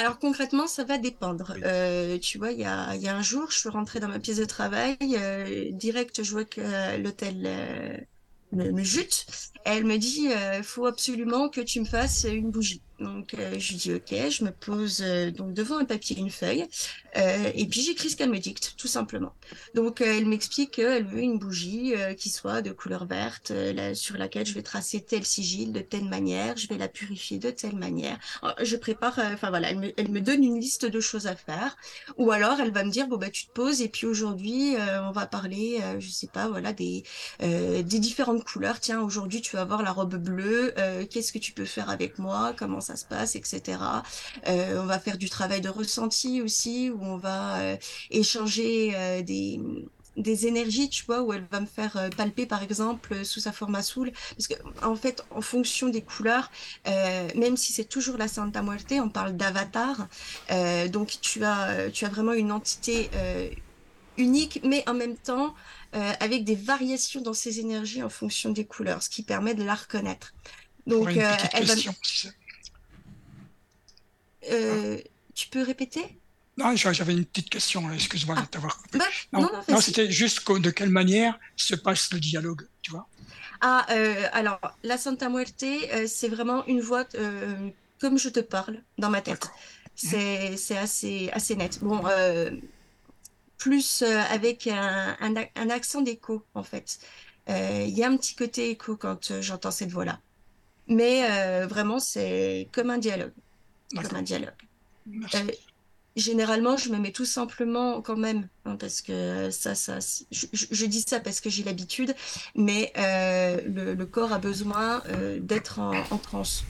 Alors 0.00 0.18
concrètement, 0.18 0.66
ça 0.66 0.84
va 0.84 0.96
dépendre. 0.96 1.52
Oui. 1.54 1.60
Euh, 1.62 2.18
tu 2.18 2.38
vois, 2.38 2.52
il 2.52 2.60
y 2.60 2.64
a, 2.64 2.94
il 2.94 3.02
y 3.02 3.08
a 3.08 3.14
un 3.14 3.20
jour, 3.20 3.50
je 3.50 3.58
suis 3.58 3.68
rentrée 3.68 4.00
dans 4.00 4.08
ma 4.08 4.18
pièce 4.18 4.38
de 4.38 4.46
travail, 4.46 4.96
euh, 5.02 5.70
direct, 5.72 6.22
je 6.22 6.30
vois 6.30 6.46
que 6.46 6.62
euh, 6.62 6.96
l'hôtel 6.96 7.42
euh, 7.46 7.98
me, 8.52 8.70
me 8.70 8.82
jute. 8.82 9.26
Elle 9.64 9.84
me 9.84 9.98
dit, 9.98 10.28
il 10.56 10.64
faut 10.64 10.86
absolument 10.86 11.50
que 11.50 11.60
tu 11.60 11.80
me 11.80 11.84
fasses 11.84 12.24
une 12.24 12.50
bougie. 12.50 12.82
Donc, 13.00 13.32
euh, 13.34 13.58
je 13.58 13.74
dis 13.74 13.94
OK, 13.94 14.10
je 14.10 14.44
me 14.44 14.50
pose 14.50 15.02
euh, 15.02 15.30
donc 15.30 15.54
devant 15.54 15.78
un 15.78 15.86
papier, 15.86 16.18
une 16.18 16.30
feuille, 16.30 16.66
euh, 17.16 17.50
et 17.54 17.66
puis 17.66 17.80
j'écris 17.80 18.10
ce 18.10 18.16
qu'elle 18.16 18.30
me 18.30 18.38
dicte, 18.38 18.74
tout 18.76 18.88
simplement. 18.88 19.32
Donc, 19.74 20.02
euh, 20.02 20.18
elle 20.18 20.26
m'explique 20.26 20.72
qu'elle 20.72 21.06
veut 21.06 21.20
une 21.20 21.38
bougie 21.38 21.94
qui 22.18 22.28
soit 22.28 22.60
de 22.60 22.72
couleur 22.72 23.06
verte, 23.06 23.52
sur 23.94 24.18
laquelle 24.18 24.46
je 24.46 24.54
vais 24.54 24.62
tracer 24.62 25.00
tel 25.00 25.24
sigil 25.24 25.72
de 25.72 25.80
telle 25.80 26.04
manière, 26.04 26.56
je 26.56 26.68
vais 26.68 26.76
la 26.76 26.88
purifier 26.88 27.38
de 27.38 27.50
telle 27.50 27.76
manière. 27.76 28.18
Je 28.62 28.76
prépare, 28.76 29.18
enfin 29.18 29.48
voilà, 29.48 29.70
elle 29.70 30.10
me, 30.10 30.20
donne 30.20 30.44
une 30.44 30.60
liste 30.60 30.84
de 30.84 31.00
choses 31.00 31.26
à 31.26 31.34
faire, 31.34 31.76
ou 32.18 32.30
alors 32.30 32.60
elle 32.60 32.72
va 32.72 32.84
me 32.84 32.90
dire 32.90 33.08
bon 33.08 33.16
bah 33.16 33.30
tu 33.30 33.46
te 33.46 33.52
poses 33.52 33.80
et 33.80 33.88
puis 33.88 34.06
aujourd'hui 34.06 34.74
on 35.08 35.12
va 35.12 35.26
parler, 35.26 35.80
je 35.98 36.10
sais 36.10 36.26
pas, 36.26 36.48
voilà 36.48 36.72
des 36.72 37.02
différentes 37.82 38.44
couleurs. 38.44 38.80
Tiens, 38.80 39.00
aujourd'hui 39.00 39.40
tu 39.40 39.56
vas 39.56 39.62
avoir 39.62 39.82
la 39.82 39.92
robe 39.92 40.16
bleue. 40.16 40.74
Qu'est-ce 41.10 41.32
que 41.32 41.38
tu 41.38 41.52
peux 41.52 41.64
faire 41.64 41.90
avec 41.90 42.18
moi? 42.18 42.54
Comment 42.56 42.80
ça 42.80 42.89
se 42.96 43.04
passe, 43.06 43.36
etc. 43.36 44.02
Euh, 44.48 44.80
on 44.82 44.86
va 44.86 44.98
faire 44.98 45.18
du 45.18 45.28
travail 45.30 45.60
de 45.60 45.68
ressenti 45.68 46.42
aussi, 46.42 46.90
où 46.90 47.02
on 47.02 47.16
va 47.16 47.60
euh, 47.60 47.76
échanger 48.10 48.92
euh, 48.96 49.22
des 49.22 49.60
des 50.16 50.46
énergies, 50.46 50.90
tu 50.90 51.04
vois, 51.06 51.22
où 51.22 51.32
elle 51.32 51.46
va 51.50 51.60
me 51.60 51.66
faire 51.66 52.10
palper, 52.16 52.44
par 52.44 52.62
exemple, 52.62 53.24
sous 53.24 53.40
sa 53.40 53.52
forme 53.52 53.76
à 53.76 53.82
soul. 53.82 54.12
Parce 54.36 54.48
que, 54.48 54.54
en 54.84 54.96
fait, 54.96 55.24
en 55.30 55.40
fonction 55.40 55.88
des 55.88 56.02
couleurs, 56.02 56.50
euh, 56.88 57.28
même 57.36 57.56
si 57.56 57.72
c'est 57.72 57.84
toujours 57.84 58.18
la 58.18 58.28
Santa 58.28 58.62
Muerte, 58.62 58.92
on 58.92 59.08
parle 59.08 59.36
d'avatar. 59.36 60.08
Euh, 60.50 60.88
donc, 60.88 61.16
tu 61.22 61.44
as, 61.44 61.90
tu 61.92 62.04
as 62.04 62.08
vraiment 62.08 62.32
une 62.32 62.52
entité 62.52 63.08
euh, 63.14 63.48
unique, 64.16 64.60
mais 64.64 64.84
en 64.88 64.94
même 64.94 65.16
temps, 65.16 65.54
avec 65.92 66.44
des 66.44 66.54
variations 66.54 67.20
dans 67.20 67.32
ses 67.32 67.60
énergies 67.60 68.02
en 68.02 68.08
fonction 68.08 68.50
des 68.50 68.66
couleurs, 68.66 69.02
ce 69.02 69.10
qui 69.10 69.24
permet 69.24 69.54
de 69.54 69.64
la 69.64 69.74
reconnaître. 69.74 70.34
Donc, 70.86 71.16
une 71.16 71.36
elle 71.52 71.66
question. 71.66 71.92
ça- 72.02 72.30
Euh, 74.50 74.98
tu 75.34 75.48
peux 75.48 75.62
répéter? 75.62 76.20
Non, 76.56 76.76
j'a- 76.76 76.92
j'avais 76.92 77.14
une 77.14 77.24
petite 77.24 77.48
question, 77.48 77.90
excuse-moi 77.92 78.36
de 78.36 78.44
t'avoir 78.44 78.76
coupé. 78.82 78.98
Bah, 78.98 79.04
Non, 79.32 79.48
c'était 79.80 80.10
juste 80.10 80.46
de 80.50 80.70
quelle 80.70 80.90
manière 80.90 81.38
se 81.56 81.74
passe 81.74 82.12
le 82.12 82.20
dialogue, 82.20 82.68
tu 82.82 82.90
vois? 82.90 83.08
Ah, 83.60 83.86
euh, 83.90 84.26
alors, 84.32 84.60
la 84.82 84.98
Santa 84.98 85.28
Muerte, 85.28 85.62
euh, 85.62 86.06
c'est 86.06 86.28
vraiment 86.28 86.64
une 86.66 86.80
voix 86.80 87.04
comme 88.00 88.18
je 88.18 88.28
te 88.28 88.40
parle 88.40 88.82
dans 88.98 89.10
ma 89.10 89.22
tête. 89.22 89.50
C'est, 89.94 90.56
c'est 90.56 90.78
assez, 90.78 91.30
assez 91.32 91.56
net. 91.56 91.78
Bon, 91.82 92.00
plus 93.58 94.02
avec 94.02 94.66
un, 94.66 95.16
un, 95.20 95.34
ac- 95.34 95.50
un 95.56 95.70
accent 95.70 96.00
d'écho, 96.02 96.46
en 96.54 96.62
fait. 96.62 96.98
Il 97.48 97.88
y 97.90 98.02
a 98.04 98.08
un 98.08 98.16
petit 98.16 98.34
côté 98.36 98.70
écho 98.70 98.96
quand 98.96 99.40
j'entends 99.40 99.70
cette 99.72 99.90
voix-là. 99.90 100.20
Mais 100.88 101.66
vraiment, 101.66 101.98
c'est 102.00 102.70
comme 102.72 102.90
un 102.90 102.98
dialogue. 102.98 103.34
Comme 103.94 104.16
un 104.16 104.22
dialogue. 104.22 104.50
Euh, 105.34 105.38
généralement, 106.16 106.76
je 106.76 106.90
me 106.90 106.98
mets 106.98 107.12
tout 107.12 107.24
simplement 107.24 108.02
quand 108.02 108.16
même, 108.16 108.48
hein, 108.64 108.76
parce 108.76 109.00
que 109.02 109.50
ça, 109.50 109.74
ça, 109.74 110.00
c'est- 110.00 110.26
je, 110.30 110.84
dis 110.86 111.02
ça 111.06 111.20
parce 111.20 111.40
que 111.40 111.50
j'ai 111.50 111.64
l'habitude, 111.64 112.14
mais 112.54 112.92
euh, 112.96 113.60
le, 113.66 113.94
le 113.94 114.06
corps 114.06 114.32
a 114.32 114.38
besoin 114.38 115.02
euh, 115.08 115.38
d'être 115.40 115.78
en, 115.78 115.92
en 116.10 116.18
transe. 116.18 116.64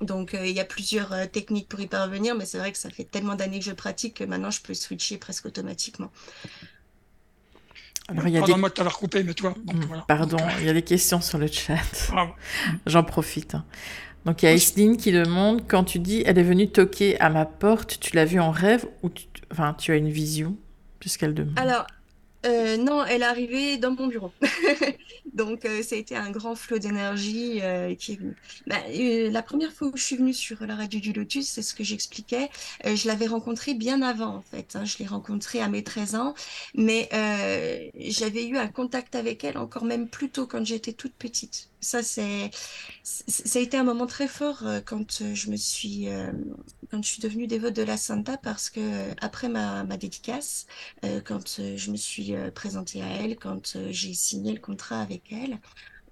Donc, 0.00 0.34
euh, 0.34 0.46
il 0.46 0.54
y 0.56 0.60
a 0.60 0.64
plusieurs 0.64 1.12
euh, 1.12 1.26
techniques 1.26 1.68
pour 1.68 1.80
y 1.80 1.86
parvenir, 1.86 2.34
mais 2.34 2.44
c'est 2.44 2.58
vrai 2.58 2.72
que 2.72 2.78
ça 2.78 2.90
fait 2.90 3.04
tellement 3.04 3.36
d'années 3.36 3.60
que 3.60 3.64
je 3.64 3.72
pratique 3.72 4.14
que 4.14 4.24
maintenant, 4.24 4.50
je 4.50 4.60
peux 4.60 4.74
switcher 4.74 5.16
presque 5.16 5.46
automatiquement. 5.46 6.10
Alors, 8.08 8.26
il 8.26 8.34
y 8.34 8.36
a 8.36 8.40
des... 8.40 8.46
Pardonne-moi 8.46 8.68
de 8.68 8.74
t'avoir 8.74 8.98
coupé, 8.98 9.22
mais 9.22 9.32
toi, 9.34 9.54
voilà. 9.64 10.02
Pardon, 10.08 10.38
il 10.58 10.66
y 10.66 10.68
a 10.68 10.72
des 10.72 10.82
questions 10.82 11.20
sur 11.20 11.38
le 11.38 11.46
chat. 11.46 11.78
J'en 12.86 13.04
profite. 13.04 13.56
Donc 14.24 14.42
il 14.42 14.46
y 14.46 14.48
a 14.48 14.52
Esline 14.52 14.96
qui 14.96 15.12
demande 15.12 15.62
quand 15.66 15.84
tu 15.84 15.98
dis 15.98 16.22
elle 16.26 16.38
est 16.38 16.44
venue 16.44 16.68
toquer 16.68 17.18
à 17.20 17.28
ma 17.28 17.44
porte, 17.44 17.98
tu 18.00 18.14
l'as 18.14 18.24
vue 18.24 18.40
en 18.40 18.50
rêve 18.50 18.86
ou 19.02 19.10
tu, 19.10 19.26
enfin 19.50 19.74
tu 19.74 19.92
as 19.92 19.96
une 19.96 20.10
vision? 20.10 20.56
Puisqu'elle 21.00 21.34
demande? 21.34 21.58
Alors, 21.58 21.86
euh, 22.46 22.76
non, 22.76 23.04
elle 23.04 23.22
est 23.22 23.26
arrivée 23.26 23.78
dans 23.78 23.92
mon 23.92 24.06
bureau. 24.06 24.32
Donc, 25.32 25.64
euh, 25.64 25.82
ça 25.82 25.94
a 25.94 25.98
été 25.98 26.14
un 26.14 26.30
grand 26.30 26.54
flot 26.54 26.78
d'énergie 26.78 27.60
euh, 27.62 27.94
qui 27.94 28.12
est 28.12 28.16
venu. 28.16 28.36
Bah, 28.66 28.76
euh, 28.90 29.30
la 29.30 29.42
première 29.42 29.72
fois 29.72 29.88
où 29.88 29.96
je 29.96 30.02
suis 30.02 30.16
venue 30.16 30.34
sur 30.34 30.64
la 30.66 30.76
radio 30.76 31.00
du 31.00 31.12
Lotus, 31.12 31.48
c'est 31.48 31.62
ce 31.62 31.74
que 31.74 31.84
j'expliquais. 31.84 32.50
je 32.84 33.06
l'avais 33.08 33.26
rencontrée 33.26 33.74
bien 33.74 34.02
avant, 34.02 34.34
en 34.36 34.42
fait. 34.42 34.76
hein. 34.76 34.84
Je 34.84 34.98
l'ai 34.98 35.06
rencontrée 35.06 35.60
à 35.60 35.68
mes 35.68 35.82
13 35.82 36.14
ans. 36.16 36.34
Mais 36.74 37.08
j'avais 37.94 38.46
eu 38.46 38.56
un 38.58 38.68
contact 38.68 39.14
avec 39.14 39.44
elle 39.44 39.58
encore 39.58 39.84
même 39.84 40.08
plus 40.08 40.30
tôt 40.30 40.46
quand 40.46 40.64
j'étais 40.64 40.92
toute 40.92 41.14
petite. 41.14 41.70
Ça, 41.80 42.02
c'est, 42.02 42.50
ça 43.02 43.58
a 43.58 43.62
été 43.62 43.76
un 43.76 43.82
moment 43.84 44.06
très 44.06 44.28
fort 44.28 44.62
quand 44.86 45.22
je 45.34 45.50
me 45.50 45.56
suis, 45.56 46.06
quand 46.90 47.02
je 47.02 47.08
suis 47.08 47.22
devenue 47.22 47.46
dévote 47.46 47.74
de 47.74 47.82
la 47.82 47.96
Santa 47.96 48.36
parce 48.36 48.70
que 48.70 48.80
après 49.20 49.48
ma, 49.48 49.84
ma 49.84 49.96
dédicace, 49.96 50.66
quand 51.24 51.60
je 51.76 51.90
me 51.90 51.96
suis 51.96 52.34
présentée 52.54 53.02
à 53.02 53.08
elle, 53.08 53.36
quand 53.36 53.76
j'ai 53.90 54.14
signé 54.14 54.52
le 54.52 54.60
contrat 54.60 55.00
avec 55.00 55.21
elle, 55.30 55.58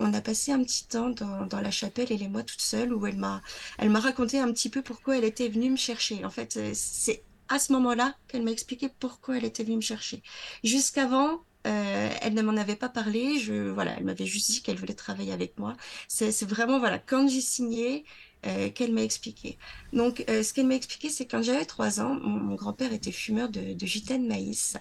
on 0.00 0.14
a 0.14 0.20
passé 0.20 0.52
un 0.52 0.62
petit 0.62 0.86
temps 0.86 1.10
dans, 1.10 1.60
la 1.60 1.70
chapelle, 1.70 2.08
elle 2.10 2.22
et 2.22 2.28
moi 2.28 2.42
toute 2.42 2.60
seule, 2.60 2.92
où 2.92 3.06
elle 3.06 3.16
m'a, 3.16 3.42
elle 3.78 3.90
m'a 3.90 4.00
raconté 4.00 4.38
un 4.38 4.50
petit 4.52 4.70
peu 4.70 4.82
pourquoi 4.82 5.18
elle 5.18 5.24
était 5.24 5.48
venue 5.48 5.70
me 5.70 5.76
chercher. 5.76 6.24
En 6.24 6.30
fait, 6.30 6.56
euh, 6.56 6.70
c'est 6.74 7.22
à 7.48 7.58
ce 7.58 7.72
moment-là 7.72 8.14
qu'elle 8.28 8.42
m'a 8.42 8.50
expliqué 8.50 8.88
pourquoi 8.98 9.36
elle 9.36 9.44
était 9.44 9.64
venue 9.64 9.76
me 9.76 9.82
chercher. 9.82 10.22
Jusqu'avant, 10.64 11.44
euh, 11.66 12.10
elle 12.22 12.34
ne 12.34 12.42
m'en 12.42 12.56
avait 12.56 12.76
pas 12.76 12.88
parlé. 12.88 13.38
Je, 13.38 13.68
voilà, 13.68 13.94
elle 13.98 14.04
m'avait 14.04 14.26
juste 14.26 14.50
dit 14.50 14.62
qu'elle 14.62 14.78
voulait 14.78 14.94
travailler 14.94 15.32
avec 15.32 15.58
moi. 15.58 15.76
C'est 16.08 16.44
vraiment, 16.44 16.78
voilà, 16.78 16.98
quand 16.98 17.28
j'ai 17.28 17.40
signé, 17.42 18.04
euh, 18.46 18.70
qu'elle 18.70 18.92
m'a 18.92 19.02
expliqué. 19.02 19.58
Donc, 19.92 20.24
euh, 20.28 20.42
ce 20.42 20.52
qu'elle 20.52 20.66
m'a 20.66 20.74
expliqué, 20.74 21.08
c'est 21.08 21.26
quand 21.26 21.42
j'avais 21.42 21.64
trois 21.64 22.00
ans, 22.00 22.14
mon, 22.14 22.54
grand-père 22.54 22.92
était 22.92 23.12
fumeur 23.12 23.48
de, 23.48 23.74
de 23.74 23.86
gitanes 23.86 24.26
maïs. 24.26 24.76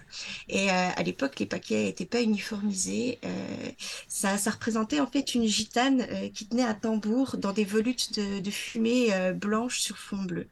Et 0.48 0.70
euh, 0.70 0.90
à 0.96 1.04
l'époque, 1.04 1.40
les 1.40 1.46
paquets 1.46 1.84
n'étaient 1.84 2.06
pas 2.06 2.22
uniformisés. 2.22 3.20
Ça, 4.08 4.38
ça 4.38 4.52
représentait 4.52 5.00
en 5.00 5.08
fait 5.08 5.36
une 5.36 5.46
gitane 5.46 6.06
qui 6.34 6.48
tenait 6.48 6.64
un 6.64 6.74
tambour 6.74 7.38
dans 7.38 7.54
des 7.54 7.66
volutes 7.66 8.20
de, 8.20 8.52
fumée 8.52 9.10
blanche 9.34 9.80
sur 9.80 9.98
fond 9.98 10.24
bleu. 10.24 10.48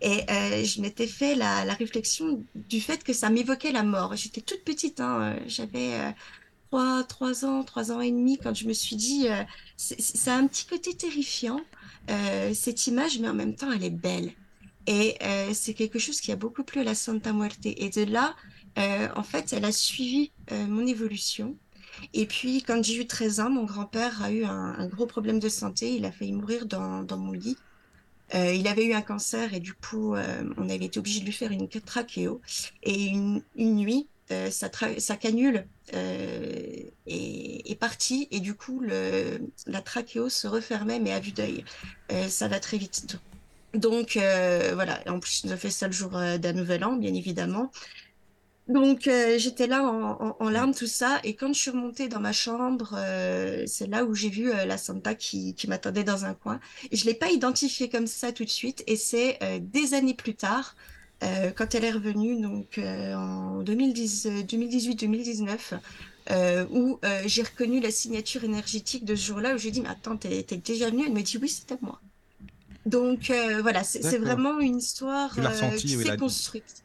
Et 0.00 0.24
je 0.64 0.80
m'étais 0.80 1.06
fait 1.06 1.34
la, 1.34 1.62
réflexion 1.74 2.42
du 2.54 2.80
fait 2.80 3.02
que 3.02 3.12
ça 3.12 3.30
m'évoquait 3.30 3.72
la 3.72 3.82
mort. 3.82 4.14
J'étais 4.16 4.40
toute 4.40 4.62
petite, 4.62 5.00
hein, 5.00 5.36
j'avais 5.46 5.94
euh, 5.94 6.10
trois, 6.70 7.04
trois 7.04 7.44
ans, 7.44 7.64
trois 7.64 7.92
ans 7.92 8.00
et 8.00 8.10
demi 8.10 8.38
quand 8.38 8.54
je 8.54 8.66
me 8.66 8.72
suis 8.72 8.96
dit, 8.96 9.28
euh, 9.28 9.42
ça 9.76 10.34
a 10.34 10.38
un 10.38 10.46
petit 10.46 10.66
côté 10.66 10.94
terrifiant, 10.94 11.60
euh, 12.10 12.54
cette 12.54 12.86
image, 12.86 13.18
mais 13.18 13.28
en 13.28 13.34
même 13.34 13.54
temps, 13.54 13.70
elle 13.72 13.84
est 13.84 13.90
belle. 13.90 14.32
Et 14.86 15.16
euh, 15.22 15.50
c'est 15.52 15.74
quelque 15.74 15.98
chose 15.98 16.20
qui 16.20 16.30
a 16.30 16.36
beaucoup 16.36 16.62
plu 16.62 16.80
à 16.80 16.84
la 16.84 16.94
Santa 16.94 17.32
Muerte. 17.32 17.58
Et 17.64 17.90
de 17.90 18.04
là, 18.04 18.36
euh, 18.78 19.08
en 19.16 19.22
fait, 19.22 19.52
elle 19.52 19.64
a 19.64 19.72
suivi 19.72 20.32
mon 20.50 20.86
évolution. 20.86 21.56
Et 22.12 22.26
puis, 22.26 22.62
quand 22.62 22.84
j'ai 22.84 23.00
eu 23.00 23.06
13 23.06 23.40
ans, 23.40 23.50
mon 23.50 23.64
grand-père 23.64 24.22
a 24.22 24.30
eu 24.30 24.44
un, 24.44 24.86
gros 24.86 25.06
problème 25.06 25.38
de 25.38 25.48
santé. 25.48 25.94
Il 25.94 26.04
a 26.04 26.12
failli 26.12 26.32
mourir 26.32 26.66
dans, 26.66 27.06
mon 27.16 27.32
lit. 27.32 27.56
Il 28.34 28.68
avait 28.68 28.86
eu 28.86 28.92
un 28.92 29.02
cancer 29.02 29.54
et 29.54 29.60
du 29.60 29.72
coup, 29.72 30.14
on 30.14 30.68
avait 30.68 30.84
été 30.84 30.98
obligé 30.98 31.20
de 31.20 31.24
lui 31.24 31.32
faire 31.32 31.52
une 31.52 31.68
trachéo. 31.68 32.40
Et 32.82 33.06
une 33.06 33.42
nuit, 33.56 34.08
euh, 34.30 34.50
sa, 34.50 34.68
sa 34.98 35.16
canule 35.16 35.66
euh, 35.94 36.72
est, 37.06 37.70
est 37.70 37.78
partie 37.78 38.28
et 38.30 38.40
du 38.40 38.54
coup, 38.54 38.82
la 39.66 39.80
trachéo 39.82 40.28
se 40.28 40.46
refermait, 40.46 41.00
mais 41.00 41.12
à 41.12 41.20
vue 41.20 41.32
d'œil. 41.32 41.64
Euh, 42.12 42.28
ça 42.28 42.48
va 42.48 42.60
très 42.60 42.78
vite. 42.78 43.18
Donc, 43.74 44.16
euh, 44.16 44.72
voilà. 44.74 45.00
En 45.06 45.20
plus, 45.20 45.44
a 45.50 45.56
fait 45.56 45.70
ça 45.70 45.86
le 45.86 45.92
jour 45.92 46.16
euh, 46.16 46.38
d'un 46.38 46.52
nouvel 46.52 46.84
an, 46.84 46.96
bien 46.96 47.14
évidemment. 47.14 47.70
Donc, 48.68 49.06
euh, 49.06 49.38
j'étais 49.38 49.68
là 49.68 49.84
en, 49.84 50.48
larmes, 50.50 50.74
tout 50.74 50.88
ça. 50.88 51.20
Et 51.22 51.36
quand 51.36 51.52
je 51.52 51.60
suis 51.60 51.70
remontée 51.70 52.08
dans 52.08 52.18
ma 52.18 52.32
chambre, 52.32 52.94
euh, 52.96 53.62
c'est 53.66 53.86
là 53.86 54.04
où 54.04 54.14
j'ai 54.14 54.28
vu 54.28 54.50
euh, 54.50 54.64
la 54.64 54.76
Santa 54.76 55.14
qui, 55.14 55.54
qui 55.54 55.68
m'attendait 55.68 56.02
dans 56.02 56.24
un 56.24 56.34
coin. 56.34 56.58
Et 56.90 56.96
je 56.96 57.06
l'ai 57.06 57.14
pas 57.14 57.30
identifiée 57.30 57.88
comme 57.88 58.08
ça 58.08 58.32
tout 58.32 58.44
de 58.44 58.50
suite. 58.50 58.82
Et 58.88 58.96
c'est 58.96 59.38
euh, 59.42 59.60
des 59.62 59.94
années 59.94 60.14
plus 60.14 60.34
tard, 60.34 60.74
euh, 61.22 61.50
quand 61.52 61.74
elle 61.74 61.84
est 61.84 61.90
revenue, 61.92 62.40
donc 62.40 62.78
euh, 62.78 63.14
en 63.14 63.62
2010, 63.62 64.26
euh, 64.26 64.42
2018-2019, 64.42 65.74
euh, 66.30 66.66
où 66.70 67.00
j'ai 67.26 67.42
reconnu 67.42 67.80
la 67.80 67.90
signature 67.90 68.44
énergétique 68.44 69.04
de 69.04 69.14
ce 69.14 69.26
jour-là, 69.26 69.54
où 69.54 69.58
j'ai 69.58 69.70
dit, 69.70 69.80
mais 69.80 69.88
attends, 69.88 70.16
t'es, 70.16 70.42
déjà 70.44 70.90
venue? 70.90 71.06
Elle 71.06 71.12
me 71.12 71.22
dit, 71.22 71.38
oui, 71.38 71.48
c'était 71.48 71.78
moi. 71.80 72.00
Donc 72.86 73.30
voilà, 73.62 73.84
c'est 73.84 74.18
vraiment 74.18 74.60
une 74.60 74.78
histoire 74.78 75.34
ressenti, 75.34 75.86
qui 75.88 75.96
oui, 75.96 76.04
s'est 76.04 76.10
la- 76.10 76.16
construite. 76.16 76.84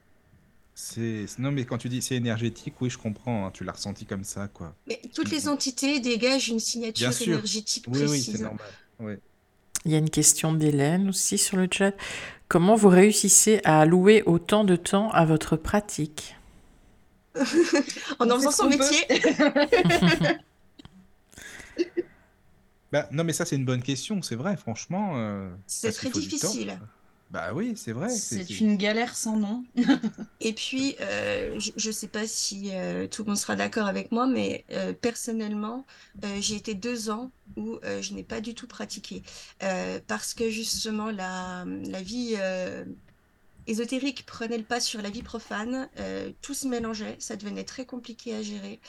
C'est... 0.74 1.26
Non, 1.38 1.52
mais 1.52 1.66
quand 1.66 1.78
tu 1.78 1.90
dis 1.90 2.02
c'est 2.02 2.16
énergétique, 2.16 2.82
oui, 2.82 2.90
je 2.90 2.98
comprends. 2.98 3.46
hein, 3.46 3.52
tu 3.52 3.64
l'as 3.64 3.74
ressenti 3.74 4.06
comme 4.06 4.24
ça, 4.24 4.48
quoi. 4.48 4.76
Mais 4.88 5.00
toutes 5.14 5.32
les 5.32 5.48
entités 5.48 6.00
dégagent 6.00 6.50
une 6.50 6.60
signature 6.60 7.08
Bien 7.08 7.12
sûr. 7.12 7.36
énergétique 7.36 7.88
Oui, 7.88 8.00
oui, 8.00 8.08
précise. 8.08 8.32
c'est 8.32 8.40
normal. 8.40 8.74
Ouais. 9.00 9.20
Il 9.86 9.92
y 9.92 9.96
a 9.96 9.98
une 9.98 10.10
question 10.10 10.54
d'Hélène 10.54 11.10
aussi 11.10 11.38
sur 11.38 11.58
le 11.58 11.68
chat. 11.72 11.94
Comment 12.48 12.76
vous 12.76 12.90
réussissez 12.90 13.62
à 13.64 13.80
allouer 13.82 14.24
autant 14.26 14.64
de 14.64 14.76
temps 14.76 15.10
à 15.12 15.26
votre 15.26 15.56
pratique 15.56 16.36
en 18.20 18.30
en 18.30 18.36
faisant 18.36 18.52
son 18.52 18.70
métier. 18.70 19.08
Bah, 22.92 23.08
non, 23.12 23.24
mais 23.24 23.32
ça, 23.32 23.46
c'est 23.46 23.56
une 23.56 23.64
bonne 23.64 23.82
question, 23.82 24.22
c'est 24.22 24.36
vrai, 24.36 24.58
franchement. 24.58 25.14
euh, 25.16 25.50
C'est 25.66 25.94
très 25.94 26.10
temps. 26.10 26.52
Bah 27.32 27.54
oui, 27.54 27.76
c'est 27.78 27.94
vrai. 27.94 28.20
C'est 28.20 28.40
c'est- 28.40 28.62
une 28.62 28.78
galère 28.78 29.16
sans 29.16 29.38
nom. 29.38 29.64
Et 30.44 30.54
puis, 30.54 30.96
euh, 31.02 31.60
je 31.60 31.88
ne 31.88 31.92
sais 31.94 32.08
pas 32.08 32.28
si 32.28 32.72
euh, 32.74 33.08
tout 33.08 33.24
le 33.24 33.28
monde 33.30 33.38
sera 33.38 33.56
d'accord 33.56 33.86
avec 33.88 34.12
moi, 34.12 34.26
mais 34.28 34.66
euh, 34.72 34.92
personnellement, 34.94 35.86
euh, 36.26 36.42
j'ai 36.42 36.56
été 36.56 36.74
deux 36.74 37.12
ans 37.12 37.32
où 37.58 37.78
euh, 37.84 38.02
je 38.02 38.14
n'ai 38.16 38.24
pas 38.24 38.42
du 38.42 38.56
tout 38.56 38.68
pratiqué. 38.68 39.24
Euh, 39.64 40.00
parce 40.08 40.34
que 40.34 40.50
justement, 40.50 41.12
la, 41.12 41.64
la 41.68 42.02
vie 42.02 42.34
euh, 42.40 42.86
ésotérique 43.68 44.26
prenait 44.26 44.58
le 44.58 44.66
pas 44.66 44.80
sur 44.80 45.02
la 45.02 45.10
vie 45.10 45.24
profane. 45.24 45.90
euh, 46.00 46.32
tout 46.42 46.54
se 46.54 46.68
mélangeait, 46.68 47.16
ça 47.20 47.36
devenait 47.38 47.64
très 47.66 47.86
compliqué 47.86 48.36
à 48.36 48.42
gérer. 48.42 48.82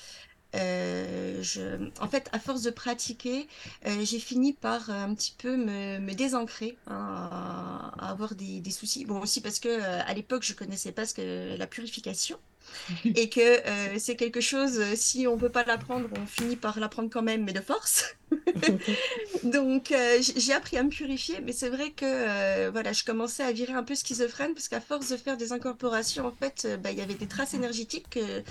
Euh, 0.55 1.42
je... 1.42 1.90
En 2.00 2.09
fait, 2.09 2.28
à 2.32 2.38
force 2.38 2.62
de 2.62 2.70
pratiquer, 2.70 3.48
euh, 3.86 4.05
j'ai 4.05 4.18
fini 4.18 4.53
par 4.53 4.90
euh, 4.90 4.92
un 5.05 5.14
petit 5.14 5.34
peu 5.36 5.57
me, 5.57 5.98
me 5.98 6.14
désancrer, 6.14 6.76
hein, 6.86 7.28
à, 7.32 8.07
à 8.07 8.11
avoir 8.11 8.34
des, 8.34 8.61
des 8.61 8.70
soucis. 8.70 9.05
Bon, 9.05 9.20
aussi 9.20 9.40
parce 9.40 9.59
que 9.61 9.80
à 9.82 10.12
l'époque, 10.14 10.42
je 10.44 10.55
connaissais 10.55 10.92
pas 10.92 11.07
ce 11.07 11.14
que 11.14 11.57
la 11.57 11.66
purification 11.66 12.38
et 13.05 13.28
que 13.28 13.40
euh, 13.40 13.98
c'est 13.98 14.16
quelque 14.16 14.40
chose, 14.40 14.82
si 14.94 15.26
on 15.26 15.36
peut 15.36 15.48
pas 15.50 15.64
l'apprendre, 15.64 16.09
on 16.18 16.26
finit 16.26 16.57
par 16.57 16.78
l'apprendre 16.80 17.11
quand 17.11 17.22
même, 17.22 17.44
mais 17.44 17.53
de 17.53 17.61
force. 17.61 18.14
Donc, 19.42 19.92
euh, 19.92 20.18
j'ai 20.20 20.53
appris 20.53 20.76
à 20.76 20.82
me 20.82 20.88
purifier, 20.88 21.40
mais 21.42 21.53
c'est 21.53 21.68
vrai 21.68 21.90
que 21.90 22.05
euh, 22.05 22.70
voilà, 22.72 22.92
je 22.92 23.05
commençais 23.05 23.42
à 23.42 23.53
virer 23.53 23.72
un 23.72 23.82
peu 23.82 23.94
schizophrène 23.94 24.55
parce 24.55 24.68
qu'à 24.68 24.80
force 24.80 25.09
de 25.11 25.16
faire 25.16 25.36
des 25.36 25.53
incorporations, 25.53 26.26
en 26.26 26.32
fait, 26.32 26.66
bah, 26.82 26.90
il 26.92 26.98
y 26.98 27.03
avait 27.03 27.14
des 27.14 27.28
traces 27.28 27.55
énergétiques 27.55 28.09
que 28.11 28.42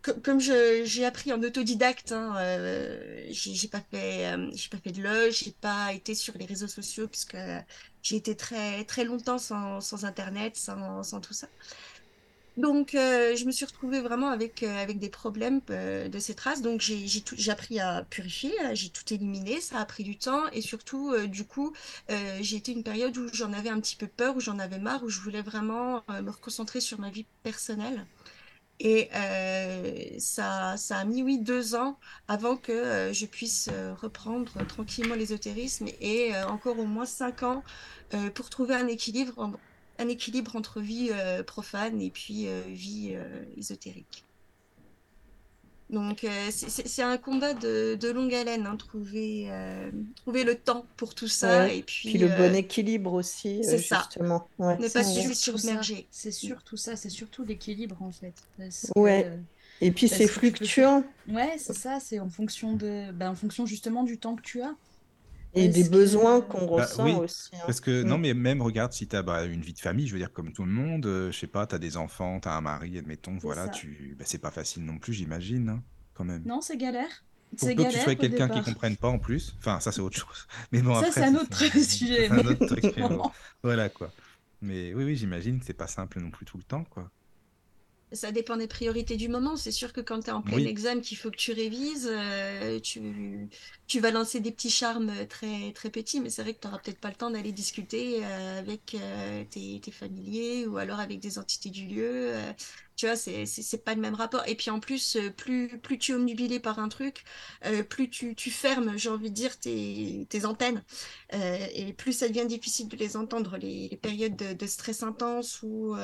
comme 0.00 0.40
j'ai 0.40 1.04
appris 1.04 1.32
en 1.32 1.42
autodidacte, 1.42 2.12
hein, 2.12 2.34
euh, 2.38 3.26
j'ai 3.30 3.68
pas 3.68 3.82
fait, 3.90 4.26
euh, 4.26 4.50
j'ai 4.54 4.68
pas 4.68 4.78
fait 4.78 4.92
de 4.92 5.02
loge, 5.02 5.44
j'ai 5.44 5.52
pas 5.52 5.92
été 5.92 6.14
sur 6.14 6.36
les 6.38 6.46
réseaux 6.46 6.68
sociaux 6.68 7.08
puisque 7.08 7.36
j'ai 8.02 8.16
été 8.16 8.36
très 8.36 8.84
très 8.84 9.04
longtemps 9.04 9.38
sans, 9.38 10.04
internet, 10.04 10.56
sans, 10.56 11.20
tout 11.20 11.34
ça. 11.34 11.48
Donc 12.58 12.94
euh, 12.94 13.34
je 13.34 13.46
me 13.46 13.50
suis 13.50 13.64
retrouvée 13.64 14.02
vraiment 14.02 14.28
avec 14.28 14.62
euh, 14.62 14.82
avec 14.82 14.98
des 14.98 15.08
problèmes 15.08 15.60
de 15.68 16.18
ces 16.18 16.34
traces. 16.34 16.62
Donc 16.62 16.80
j'ai 16.80 17.50
appris 17.50 17.80
à 17.80 18.04
purifier, 18.08 18.52
j'ai 18.74 18.90
tout 18.90 19.12
éliminé, 19.12 19.60
ça 19.60 19.78
a 19.78 19.84
pris 19.86 20.04
du 20.04 20.18
temps 20.18 20.48
et 20.52 20.60
surtout 20.60 21.16
du 21.26 21.44
coup 21.44 21.72
j'ai 22.40 22.56
été 22.56 22.72
une 22.72 22.82
période 22.84 23.16
où 23.16 23.28
j'en 23.32 23.52
avais 23.52 23.70
un 23.70 23.80
petit 23.80 23.96
peu 23.96 24.06
peur, 24.06 24.36
où 24.36 24.40
j'en 24.40 24.58
avais 24.58 24.78
marre, 24.78 25.02
où 25.02 25.08
je 25.08 25.20
voulais 25.20 25.42
vraiment 25.42 26.02
me 26.08 26.30
reconcentrer 26.30 26.80
sur 26.80 27.00
ma 27.00 27.10
vie 27.10 27.26
personnelle. 27.42 28.06
Et 28.84 29.08
euh, 29.14 30.18
ça, 30.18 30.76
ça 30.76 30.98
a 30.98 31.04
mis, 31.04 31.22
oui, 31.22 31.38
deux 31.38 31.76
ans 31.76 32.00
avant 32.26 32.56
que 32.56 32.72
euh, 32.72 33.12
je 33.12 33.26
puisse 33.26 33.68
euh, 33.72 33.94
reprendre 33.94 34.66
tranquillement 34.66 35.14
l'ésotérisme 35.14 35.86
et 36.00 36.32
encore 36.48 36.80
au 36.80 36.84
moins 36.84 37.06
cinq 37.06 37.44
ans 37.44 37.62
pour 38.34 38.50
trouver 38.50 38.74
un 38.74 38.88
équilibre, 38.88 39.52
un 39.98 40.08
équilibre 40.08 40.56
entre 40.56 40.80
vie 40.80 41.10
profane 41.46 42.00
et 42.00 42.10
puis 42.10 42.46
vie 42.66 43.16
ésotérique. 43.56 44.26
Donc 45.92 46.24
euh, 46.24 46.48
c'est 46.50 47.02
un 47.02 47.18
combat 47.18 47.52
de, 47.52 47.96
de 48.00 48.08
longue 48.10 48.32
haleine, 48.34 48.66
hein, 48.66 48.76
trouver, 48.76 49.48
euh, 49.50 49.90
trouver 50.16 50.42
le 50.42 50.54
temps 50.54 50.86
pour 50.96 51.14
tout 51.14 51.28
ça 51.28 51.64
Ouais. 51.66 51.78
et 51.78 51.82
puis, 51.82 52.08
Puis 52.08 52.18
le 52.18 52.30
euh, 52.32 52.36
bon 52.48 52.54
équilibre 52.56 53.12
aussi, 53.12 53.58
euh, 53.58 53.62
c'est 53.62 53.78
ça. 53.78 53.98
justement. 53.98 54.48
Ouais. 54.58 54.78
ne 54.78 54.88
pas 54.88 55.04
se 55.04 55.20
ça. 55.34 55.34
submerger. 55.34 56.06
C'est 56.10 56.30
surtout 56.32 56.78
ça, 56.78 56.96
c'est 56.96 57.10
surtout 57.10 57.44
l'équilibre 57.44 57.96
en 58.02 58.10
fait. 58.10 58.32
Que, 58.58 59.38
Et 59.82 59.90
puis 59.90 60.08
c'est 60.08 60.24
peux 60.26 60.32
fluctuant. 60.32 61.04
faire- 61.26 61.34
Ouais, 61.34 61.56
c'est 61.58 61.74
ça, 61.76 61.98
c'est 62.00 62.20
en 62.20 62.30
fonction 62.30 62.72
de, 62.74 63.12
ben, 63.12 63.30
en 63.30 63.34
fonction 63.34 63.66
justement 63.66 64.02
du 64.02 64.16
temps 64.18 64.34
que 64.36 64.42
tu 64.42 64.62
as. 64.62 64.74
Et 65.54 65.68
des 65.68 65.84
que- 65.84 65.90
besoins 65.90 66.40
qu'on 66.40 66.64
Bah 66.66 66.84
ressent 66.84 67.04
oui, 67.04 67.12
aussi. 67.12 67.50
hein. 67.54 67.58
parce 67.66 67.80
que 67.80 68.02
non, 68.02 68.16
Mm. 68.16 68.20
mais 68.22 68.34
même 68.34 68.62
regarde 68.62 68.92
si 68.92 69.06
tu 69.06 69.16
as 69.16 69.44
une 69.44 69.60
vie 69.60 69.74
de 69.74 69.78
famille, 69.80 70.06
je 70.06 70.12
veux 70.12 70.18
dire, 70.18 70.32
comme 70.32 70.52
tout 70.52 70.64
le 70.64 70.70
monde, 70.72 71.04
euh, 71.06 71.30
je 71.30 71.38
sais 71.38 71.46
pas, 71.46 71.66
tu 71.66 71.74
as 71.74 71.78
des 71.78 71.96
enfants, 71.96 72.40
tu 72.40 72.48
as 72.48 72.54
un 72.56 72.60
mari, 72.62 72.96
admettons, 72.98 73.36
voilà, 73.38 73.64
ça. 73.66 73.70
tu... 73.72 74.16
bah, 74.18 74.24
c'est 74.26 74.38
pas 74.38 74.50
facile 74.50 74.84
non 74.84 74.98
plus, 74.98 75.12
j'imagine, 75.12 75.68
hein, 75.68 75.82
quand 76.14 76.24
même. 76.24 76.42
Non, 76.46 76.60
c'est 76.60 76.76
galère. 76.76 77.24
Pour 77.58 77.68
peu 77.68 77.74
que 77.84 77.90
tu 77.92 77.98
sois 77.98 78.14
quelqu'un 78.14 78.48
qui 78.48 78.62
comprenne 78.62 78.96
pas 78.96 79.08
en 79.08 79.18
plus, 79.18 79.54
enfin, 79.58 79.78
ça 79.78 79.92
c'est 79.92 80.00
autre 80.00 80.16
chose. 80.26 80.46
Mais 80.72 80.80
bon, 80.80 80.94
Ça, 80.94 81.00
après, 81.00 81.10
c'est 81.12 81.24
un 81.24 81.34
autre 81.34 81.54
ça- 81.54 81.70
sujet, 81.84 82.28
c'est 82.28 82.30
un 82.30 82.38
autre 82.46 82.64
truc, 82.66 82.84
mais 82.96 83.02
bon, 83.02 83.16
bon. 83.16 83.30
voilà 83.62 83.90
quoi. 83.90 84.10
Mais 84.62 84.94
oui, 84.94 85.04
oui, 85.04 85.16
j'imagine 85.16 85.58
que 85.60 85.66
c'est 85.66 85.74
pas 85.74 85.86
simple 85.86 86.18
non 86.20 86.30
plus 86.30 86.46
tout 86.46 86.56
le 86.56 86.62
temps, 86.62 86.84
quoi. 86.84 87.10
Ça 88.14 88.30
dépend 88.30 88.56
des 88.58 88.66
priorités 88.68 89.16
du 89.16 89.28
moment. 89.28 89.56
C'est 89.56 89.70
sûr 89.70 89.92
que 89.92 90.00
quand 90.02 90.20
tu 90.20 90.28
es 90.28 90.32
en 90.32 90.42
plein 90.42 90.58
Oui. 90.58 90.66
examen, 90.66 91.00
qu'il 91.00 91.16
faut 91.16 91.30
que 91.30 91.36
tu 91.36 91.52
révises, 91.52 92.06
euh, 92.10 92.78
tu, 92.80 93.48
tu 93.86 94.00
vas 94.00 94.10
lancer 94.10 94.40
des 94.40 94.50
petits 94.52 94.68
charmes 94.70 95.26
très, 95.28 95.72
très 95.72 95.88
petits, 95.90 96.20
mais 96.20 96.28
c'est 96.28 96.42
vrai 96.42 96.52
que 96.54 96.60
tu 96.60 96.66
n'auras 96.66 96.78
peut-être 96.80 97.00
pas 97.00 97.08
le 97.08 97.14
temps 97.14 97.30
d'aller 97.30 97.52
discuter 97.52 98.24
euh, 98.24 98.58
avec 98.58 98.94
euh, 98.94 99.44
tes, 99.46 99.80
tes 99.80 99.90
familiers 99.90 100.66
ou 100.66 100.76
alors 100.76 101.00
avec 101.00 101.20
des 101.20 101.38
entités 101.38 101.70
du 101.70 101.86
lieu. 101.86 102.34
tu 102.96 103.06
vois, 103.06 103.16
c'est, 103.16 103.46
c'est, 103.46 103.78
pas 103.84 103.94
le 103.94 104.00
même 104.02 104.14
rapport. 104.14 104.42
Et 104.46 104.56
puis 104.56 104.70
en 104.70 104.78
plus, 104.80 105.16
plus, 105.38 105.78
plus 105.80 105.98
tu 105.98 106.12
es 106.12 106.14
omnubilé 106.14 106.60
par 106.60 106.78
un 106.80 106.88
truc, 106.88 107.24
plus 107.88 108.10
tu, 108.10 108.34
tu 108.34 108.50
fermes, 108.50 108.96
j'ai 108.98 109.08
envie 109.08 109.30
de 109.30 109.34
dire, 109.34 109.58
tes, 109.58 110.26
tes 110.28 110.44
antennes. 110.44 110.84
Et 111.32 111.92
plus 111.94 112.12
ça 112.12 112.28
devient 112.28 112.46
difficile 112.46 112.88
de 112.88 112.96
les 112.96 113.16
entendre, 113.16 113.56
les, 113.56 113.88
les 113.88 113.96
périodes 113.96 114.36
de, 114.36 114.52
de 114.52 114.66
stress 114.66 115.02
intense 115.02 115.62
ou 115.62 115.94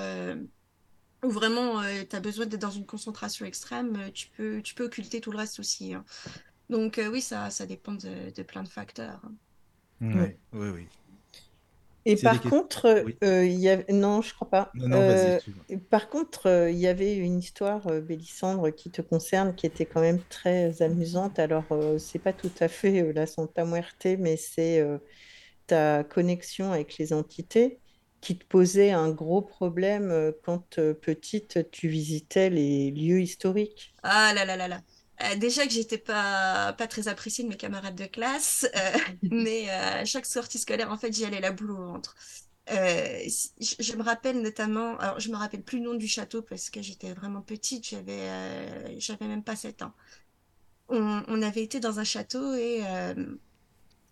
où 1.24 1.30
vraiment 1.30 1.82
tu 2.08 2.16
as 2.16 2.20
besoin 2.20 2.46
d'être 2.46 2.60
dans 2.62 2.70
une 2.70 2.86
concentration 2.86 3.46
extrême, 3.46 3.96
euh, 3.96 4.10
tu 4.12 4.28
peux, 4.30 4.62
tu 4.62 4.74
peux 4.74 4.84
occulter 4.84 5.20
tout 5.20 5.30
le 5.32 5.38
reste 5.38 5.58
aussi. 5.60 5.94
hein. 5.94 6.04
Donc 6.70 6.98
euh, 6.98 7.08
oui, 7.10 7.22
ça, 7.22 7.50
ça 7.50 7.66
dépend 7.66 7.94
de, 7.94 8.30
de 8.30 8.42
plein 8.42 8.62
de 8.64 8.68
facteurs. 8.68 9.20
hein. 9.24 9.34
Ouais, 10.00 10.38
oui, 10.52 10.68
oui. 10.70 10.88
Et 12.04 12.16
par 12.16 12.46
contre, 12.46 12.86
euh, 12.86 13.04
Oui. 13.04 13.18
euh, 13.24 13.44
il 13.44 13.58
y 13.58 13.68
a... 13.68 13.82
non, 13.92 14.22
je 14.22 14.32
crois 14.34 14.48
pas. 14.48 14.72
Non, 14.74 14.86
Euh, 14.94 15.38
par 15.90 16.08
contre, 16.08 16.46
euh, 16.46 16.70
il 16.70 16.78
y 16.78 16.86
avait 16.86 17.16
une 17.16 17.38
histoire, 17.38 17.86
euh, 17.88 18.00
Bélissandre, 18.00 18.70
qui 18.74 18.90
te 18.90 19.02
concerne, 19.02 19.54
qui 19.54 19.66
était 19.66 19.84
quand 19.86 20.00
même 20.00 20.24
très 20.28 20.80
amusante. 20.82 21.38
Alors, 21.38 21.70
euh, 21.72 21.98
c'est 21.98 22.18
pas 22.18 22.32
tout 22.32 22.52
à 22.60 22.68
fait 22.68 23.02
euh, 23.02 23.12
la 23.12 23.26
Santa 23.26 23.64
Muerte, 23.66 24.06
mais 24.18 24.36
c'est 24.38 24.80
euh, 24.80 24.98
ta 25.66 26.04
connexion 26.04 26.72
avec 26.72 26.98
les 26.98 27.12
entités 27.14 27.80
qui 28.20 28.38
te 28.38 28.44
posait 28.46 28.90
un 28.90 29.10
gros 29.10 29.42
problème 29.42 30.10
euh, 30.10 30.32
quand 30.44 30.78
euh, 30.78 30.94
petite, 30.94 31.70
tu 31.70 31.88
visitais 31.88 32.50
les 32.50 32.90
lieux 32.90 33.20
historiques. 33.20 33.94
Ah 34.02 34.32
là 34.34 34.44
là 34.44 34.56
là 34.56 34.68
là. 34.68 34.80
Euh, 35.22 35.34
déjà 35.36 35.66
que 35.66 35.72
j'étais 35.72 35.98
pas, 35.98 36.72
pas 36.74 36.86
très 36.86 37.08
appréciée 37.08 37.42
de 37.44 37.48
mes 37.48 37.56
camarades 37.56 37.96
de 37.96 38.06
classe, 38.06 38.66
euh, 38.76 38.98
mais 39.22 39.68
euh, 39.70 40.02
à 40.02 40.04
chaque 40.04 40.26
sortie 40.26 40.58
scolaire, 40.58 40.90
en 40.92 40.96
fait, 40.98 41.12
j'y 41.12 41.24
allais 41.24 41.40
la 41.40 41.52
boule 41.52 41.72
au 41.72 41.76
ventre. 41.76 42.14
Je, 42.68 43.74
je 43.80 43.96
me 43.96 44.02
rappelle 44.02 44.42
notamment, 44.42 44.96
alors 44.98 45.18
je 45.20 45.30
me 45.30 45.36
rappelle 45.36 45.62
plus 45.62 45.78
le 45.78 45.84
nom 45.86 45.94
du 45.94 46.06
château 46.06 46.42
parce 46.42 46.70
que 46.70 46.82
j'étais 46.82 47.12
vraiment 47.14 47.40
petite, 47.42 47.88
j'avais 47.88 48.98
j'avais 49.00 49.26
même 49.26 49.42
pas 49.42 49.56
7 49.56 49.82
ans. 49.82 49.94
On, 50.88 51.22
on 51.28 51.42
avait 51.42 51.62
été 51.64 51.80
dans 51.80 52.00
un 52.00 52.04
château 52.04 52.54
et 52.54 52.82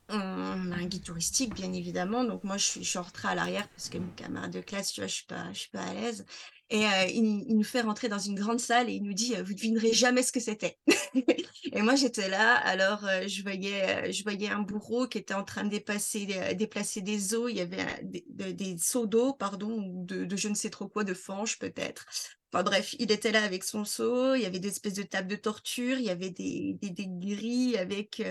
on 0.09 0.73
a 0.73 0.77
un 0.77 0.87
guide 0.87 1.05
touristique, 1.05 1.55
bien 1.55 1.73
évidemment. 1.73 2.25
Donc 2.25 2.45
moi, 2.45 2.57
je 2.57 2.65
suis, 2.65 2.85
je 2.85 2.99
à 3.25 3.35
l'arrière 3.35 3.69
parce 3.69 3.89
que 3.89 3.99
mes 3.99 4.13
camarades 4.15 4.53
de 4.53 4.61
classe, 4.61 4.93
tu 4.93 5.01
vois, 5.01 5.09
je 5.09 5.15
suis 5.15 5.27
pas, 5.27 5.53
je 5.53 5.61
suis 5.61 5.71
pas 5.71 5.83
à 5.83 5.95
l'aise. 5.95 6.25
Et 6.69 6.85
euh, 6.85 7.05
il, 7.15 7.57
nous 7.57 7.63
fait 7.63 7.81
rentrer 7.81 8.09
dans 8.09 8.19
une 8.19 8.35
grande 8.35 8.59
salle 8.59 8.91
et 8.91 8.95
il 8.95 9.03
nous 9.03 9.13
dit, 9.13 9.37
euh, 9.37 9.43
vous 9.43 9.55
devinerez 9.55 9.93
jamais 9.93 10.23
ce 10.23 10.33
que 10.33 10.41
c'était. 10.41 10.79
et 11.73 11.83
moi, 11.83 11.95
j'étais 11.95 12.29
là. 12.29 12.57
Alors, 12.57 13.05
euh, 13.07 13.29
je 13.29 13.43
voyais, 13.43 14.09
euh, 14.09 14.13
je 14.13 14.23
voyais 14.25 14.49
un 14.49 14.63
bourreau 14.63 15.07
qui 15.07 15.19
était 15.19 15.35
en 15.35 15.45
train 15.45 15.63
de 15.63 15.69
dépasser, 15.71 16.27
déplacer 16.55 17.03
des 17.03 17.35
eaux. 17.35 17.49
Il 17.49 17.57
y 17.57 17.61
avait 17.61 17.85
des, 18.03 18.25
de- 18.31 18.51
des 18.51 18.79
seaux 18.79 19.07
d'eau, 19.07 19.33
pardon, 19.33 19.71
ou 19.71 20.05
de, 20.05 20.25
de 20.25 20.37
je 20.37 20.49
ne 20.49 20.55
sais 20.55 20.71
trop 20.71 20.89
quoi, 20.89 21.05
de 21.05 21.15
fange 21.15 21.59
peut-être. 21.59 22.07
Enfin 22.53 22.65
bref, 22.65 22.95
il 22.99 23.13
était 23.13 23.33
là 23.33 23.45
avec 23.45 23.63
son 23.65 23.85
seau, 23.85 24.35
il 24.35 24.43
y 24.43 24.47
avait 24.47 24.61
des 24.61 24.69
espèces 24.69 24.95
de 24.95 25.03
tables 25.03 25.29
de 25.29 25.37
torture, 25.37 25.99
il 25.99 26.05
y 26.05 26.11
avait 26.11 26.31
des, 26.31 26.79
des, 26.81 27.07
grilles 27.09 27.77
avec, 27.77 28.23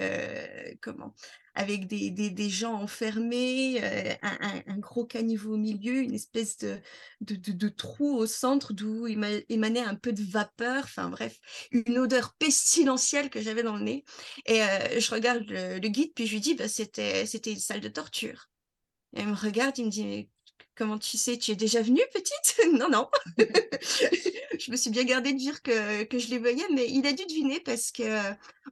comment, 0.82 1.14
avec 1.56 1.88
des, 1.88 2.12
des, 2.12 2.50
gens 2.50 2.74
enfermés, 2.74 3.80
euh, 3.82 4.14
un, 4.22 4.78
gros 4.78 5.06
caniveau 5.06 5.54
au 5.54 5.58
milieu, 5.58 6.02
une 6.02 6.14
espèce 6.14 6.58
de, 6.58 6.80
de, 7.22 7.70
trou 7.70 8.18
au 8.18 8.28
centre 8.28 8.74
d'où 8.74 9.08
éma- 9.08 9.46
émanait 9.50 9.80
un 9.82 9.96
peu 9.96 10.12
de 10.12 10.24
vapeur, 10.24 10.84
enfin 10.84 11.10
bref, 11.10 11.40
une 11.72 11.98
odeur 11.98 12.34
pestilentielle 12.34 13.30
que 13.30 13.42
j'avais 13.42 13.64
dans 13.64 13.78
le 13.78 13.84
nez. 13.84 14.04
Et 14.46 14.62
euh, 14.62 15.00
je 15.00 15.12
regarde 15.12 15.46
le, 15.48 15.80
guide, 15.88 16.14
puis 16.14 16.28
je 16.28 16.34
lui 16.34 16.42
dis, 16.42 16.56
bah, 16.56 16.68
c'était, 16.68 17.26
c'était 17.26 17.54
une 17.54 17.60
salle 17.60 17.82
de 17.82 17.90
torture. 17.90 18.50
Et 19.16 19.22
il 19.22 19.28
me 19.28 19.36
regarde, 19.36 19.78
il 19.78 19.86
me 19.86 19.90
dit, 19.90 20.06
mais 20.06 20.30
comment 20.76 20.98
tu 21.00 21.18
sais, 21.18 21.38
tu 21.38 21.52
es 21.52 21.56
déjà 21.56 21.82
venue, 21.82 22.02
petite? 22.14 22.56
Non, 22.74 22.90
non. 22.90 23.08
je 24.60 24.72
me 24.72 24.76
suis 24.76 24.90
bien 24.90 25.04
gardée 25.04 25.34
de 25.34 25.38
dire 25.38 25.62
que, 25.62 26.04
que 26.04 26.20
je 26.20 26.30
les 26.30 26.38
voyais, 26.40 26.64
mais 26.74 26.88
il 26.90 27.06
a 27.08 27.14
dû 27.14 27.26
deviner 27.26 27.60
parce 27.60 27.92
que 27.92 28.04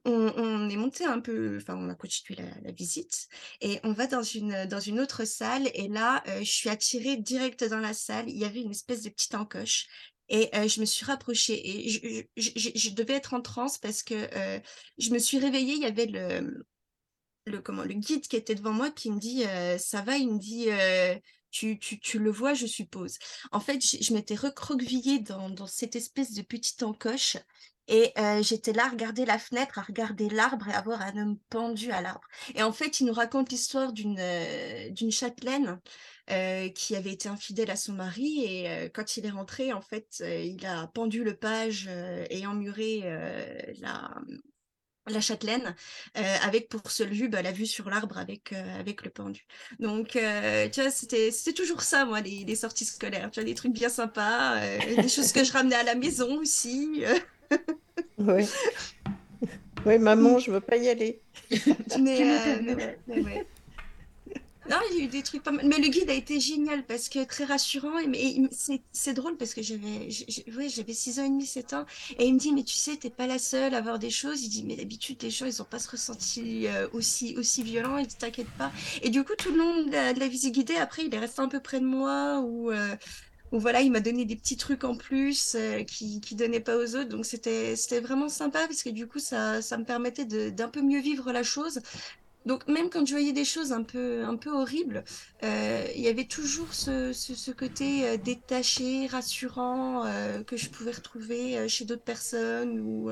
on, 0.04 0.32
on 0.36 0.68
est 0.68 0.76
monté 0.76 1.04
un 1.04 1.20
peu, 1.20 1.56
enfin, 1.60 1.76
on 1.76 1.88
a 1.88 1.94
constitué 1.94 2.34
la, 2.36 2.44
la 2.62 2.72
visite 2.72 3.28
et 3.60 3.80
on 3.84 3.92
va 3.92 4.06
dans 4.06 4.22
une, 4.22 4.66
dans 4.66 4.80
une 4.80 5.00
autre 5.00 5.24
salle. 5.24 5.70
Et 5.74 5.88
là, 5.88 6.22
euh, 6.28 6.38
je 6.40 6.50
suis 6.50 6.68
attirée 6.68 7.16
direct 7.16 7.64
dans 7.64 7.80
la 7.80 7.94
salle. 7.94 8.28
Il 8.28 8.36
y 8.36 8.44
avait 8.44 8.60
une 8.62 8.70
espèce 8.72 9.02
de 9.02 9.10
petite 9.10 9.34
encoche. 9.34 9.86
Et 10.28 10.48
euh, 10.56 10.68
je 10.68 10.80
me 10.80 10.86
suis 10.86 11.04
rapprochée 11.04 11.60
et 11.86 11.88
je, 11.90 12.22
je, 12.36 12.50
je- 12.56 12.70
je 12.74 12.90
devais 12.90 13.12
être 13.14 13.34
en 13.34 13.42
transe 13.42 13.76
parce 13.78 14.02
que 14.02 14.14
euh, 14.14 14.58
je 14.98 15.10
me 15.10 15.18
suis 15.18 15.38
réveillée, 15.38 15.74
il 15.74 15.82
y 15.82 15.86
avait 15.86 16.06
le, 16.06 16.64
le, 17.46 17.60
comment, 17.60 17.82
le 17.84 17.94
guide 17.94 18.26
qui 18.26 18.36
était 18.36 18.54
devant 18.54 18.72
moi 18.72 18.90
qui 18.90 19.10
me 19.10 19.18
dit 19.18 19.44
euh, 19.46 19.78
Ça 19.78 20.02
va 20.02 20.16
Il 20.16 20.32
me 20.32 20.38
dit 20.38 20.70
tu, 21.54 21.78
tu, 21.78 22.00
tu, 22.00 22.18
le 22.18 22.32
vois, 22.32 22.52
je 22.52 22.66
suppose. 22.66 23.16
En 23.52 23.60
fait, 23.60 23.80
je, 23.80 24.12
m'étais 24.12 24.34
recroquevillée 24.34 25.20
dans, 25.20 25.50
dans, 25.50 25.68
cette 25.68 25.94
espèce 25.94 26.32
de 26.32 26.42
petite 26.42 26.82
encoche 26.82 27.36
et 27.86 28.12
euh, 28.18 28.42
j'étais 28.42 28.72
là 28.72 28.86
à 28.86 28.88
regarder 28.88 29.24
la 29.24 29.38
fenêtre, 29.38 29.78
à 29.78 29.82
regarder 29.82 30.28
l'arbre 30.28 30.68
et 30.68 30.72
à 30.72 30.80
voir 30.80 31.00
un 31.00 31.16
homme 31.16 31.38
pendu 31.50 31.92
à 31.92 32.00
l'arbre. 32.02 32.26
Et 32.56 32.62
en 32.64 32.72
fait, 32.72 32.98
il 32.98 33.06
nous 33.06 33.12
raconte 33.12 33.52
l'histoire 33.52 33.92
d'une 33.92 34.18
euh, 34.18 34.90
d'une 34.90 35.12
châtelaine 35.12 35.78
euh, 36.30 36.68
qui 36.70 36.96
avait 36.96 37.12
été 37.12 37.28
infidèle 37.28 37.70
à 37.70 37.76
son 37.76 37.92
mari 37.92 38.44
et 38.44 38.90
quand 38.92 39.16
il 39.16 39.26
est 39.26 39.30
rentré, 39.30 39.72
en 39.72 39.82
fait, 39.82 40.24
il 40.26 40.66
a 40.66 40.88
pendu 40.88 41.22
le 41.22 41.36
page 41.36 41.88
et 42.30 42.46
emmuré 42.46 43.02
la 43.80 44.10
la 45.06 45.20
châtelaine 45.20 45.74
avec 46.14 46.68
pour 46.68 46.90
seule 46.90 47.10
vue 47.10 47.28
bah, 47.28 47.42
la 47.42 47.52
vue 47.52 47.66
sur 47.66 47.90
l'arbre 47.90 48.18
avec 48.18 48.52
avec 48.52 49.04
le 49.04 49.10
pendu. 49.10 49.44
Donc 49.78 50.10
tu 50.10 50.80
vois, 50.80 50.90
c'était 50.90 51.30
toujours 51.54 51.82
ça 51.82 52.04
moi 52.04 52.20
les, 52.20 52.44
les, 52.44 52.56
sorties 52.56 52.84
scolaires, 52.84 53.30
tu 53.30 53.40
vois 53.40 53.46
des 53.46 53.54
trucs 53.54 53.72
bien 53.72 53.88
sympas, 53.88 54.60
des 54.78 55.08
choses 55.08 55.32
que 55.32 55.44
je 55.44 55.52
ramenais 55.52 55.76
à 55.76 55.82
la 55.82 55.94
maison 55.94 56.38
aussi. 56.38 57.04
oui. 58.18 58.46
Oui, 59.86 59.98
maman, 59.98 60.38
je 60.38 60.50
veux 60.50 60.60
pas 60.60 60.76
y 60.76 60.88
aller. 60.88 61.20
mais, 62.00 62.22
euh, 62.22 62.58
mais, 62.62 62.74
ouais, 62.74 62.98
mais 63.06 63.22
ouais. 63.22 63.46
Non, 64.70 64.76
il 64.90 64.98
y 64.98 65.00
a 65.02 65.04
eu 65.04 65.08
des 65.08 65.22
trucs 65.22 65.42
pas 65.42 65.50
mal. 65.50 65.66
Mais 65.66 65.78
le 65.78 65.88
guide 65.88 66.08
a 66.08 66.14
été 66.14 66.40
génial 66.40 66.84
parce 66.84 67.08
que 67.08 67.22
très 67.24 67.44
rassurant. 67.44 67.98
Et, 67.98 68.40
c'est 68.92 69.12
drôle 69.12 69.36
parce 69.36 69.52
que 69.52 69.62
j'avais 69.62 70.08
ouais, 70.56 70.68
j'avais 70.68 70.92
6 70.94 71.20
ans 71.20 71.24
et 71.24 71.28
demi, 71.28 71.46
7 71.46 71.74
ans. 71.74 71.84
Et 72.18 72.26
il 72.26 72.34
me 72.34 72.38
dit, 72.38 72.52
mais 72.52 72.62
tu 72.62 72.74
sais, 72.74 72.96
t'es 72.96 73.10
pas 73.10 73.26
la 73.26 73.38
seule 73.38 73.74
à 73.74 73.80
voir 73.80 73.98
des 73.98 74.10
choses. 74.10 74.42
Il 74.42 74.48
dit, 74.48 74.64
mais 74.64 74.76
d'habitude, 74.76 75.22
les 75.22 75.30
gens, 75.30 75.46
ils 75.46 75.60
ont 75.60 75.66
pas 75.66 75.78
se 75.78 75.90
ressenti 75.90 76.66
euh, 76.66 76.88
aussi, 76.92 77.36
aussi 77.36 77.62
violents. 77.62 77.98
Il 77.98 78.06
dit, 78.06 78.16
t'inquiète 78.16 78.50
pas. 78.58 78.72
Et 79.02 79.10
du 79.10 79.22
coup, 79.24 79.34
tout 79.36 79.50
le 79.50 79.58
long 79.58 79.82
de 79.84 80.18
la, 80.18 80.28
visite 80.28 80.54
guidée, 80.54 80.76
après, 80.76 81.04
il 81.04 81.14
est 81.14 81.18
resté 81.18 81.40
un 81.42 81.48
peu 81.48 81.60
près 81.60 81.80
de 81.80 81.86
moi 81.86 82.40
ou. 82.40 82.70
Euh, 82.70 82.96
voilà, 83.52 83.82
il 83.82 83.92
m'a 83.92 84.00
donné 84.00 84.24
des 84.24 84.34
petits 84.34 84.56
trucs 84.56 84.82
en 84.82 84.96
plus 84.96 85.54
euh, 85.54 85.84
qui 85.84 86.20
qui 86.20 86.34
donnaient 86.34 86.60
pas 86.60 86.76
aux 86.76 86.96
autres. 86.96 87.08
Donc 87.08 87.24
c'était 87.24 87.76
c'était 87.76 88.00
vraiment 88.00 88.28
sympa 88.28 88.66
parce 88.66 88.82
que 88.82 88.90
du 88.90 89.06
coup 89.06 89.20
ça 89.20 89.62
ça 89.62 89.76
me 89.78 89.84
permettait 89.84 90.24
d'un 90.24 90.68
peu 90.68 90.82
mieux 90.82 91.00
vivre 91.00 91.30
la 91.30 91.44
chose. 91.44 91.80
Donc 92.46 92.68
même 92.68 92.90
quand 92.90 93.06
je 93.06 93.12
voyais 93.12 93.32
des 93.32 93.44
choses 93.44 93.72
un 93.72 93.82
peu 93.82 94.24
un 94.24 94.36
peu 94.36 94.50
horribles, 94.50 95.04
euh, 95.42 95.86
il 95.94 96.02
y 96.02 96.08
avait 96.08 96.26
toujours 96.26 96.74
ce 96.74 97.12
ce, 97.12 97.50
côté 97.50 98.06
euh, 98.06 98.16
détaché, 98.18 99.06
rassurant 99.06 100.04
euh, 100.04 100.42
que 100.42 100.56
je 100.56 100.68
pouvais 100.68 100.92
retrouver 100.92 101.68
chez 101.68 101.84
d'autres 101.86 102.02
personnes 102.02 102.80
ou 102.80 103.10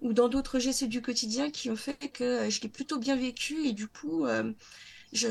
ou 0.00 0.12
dans 0.12 0.28
d'autres 0.28 0.58
gestes 0.58 0.84
du 0.84 1.02
quotidien 1.02 1.50
qui 1.50 1.70
ont 1.70 1.76
fait 1.76 2.10
que 2.12 2.50
je 2.50 2.60
l'ai 2.62 2.68
plutôt 2.68 2.98
bien 2.98 3.16
vécu 3.16 3.64
et 3.66 3.72
du 3.72 3.86
coup 3.86 4.26
je 5.12 5.28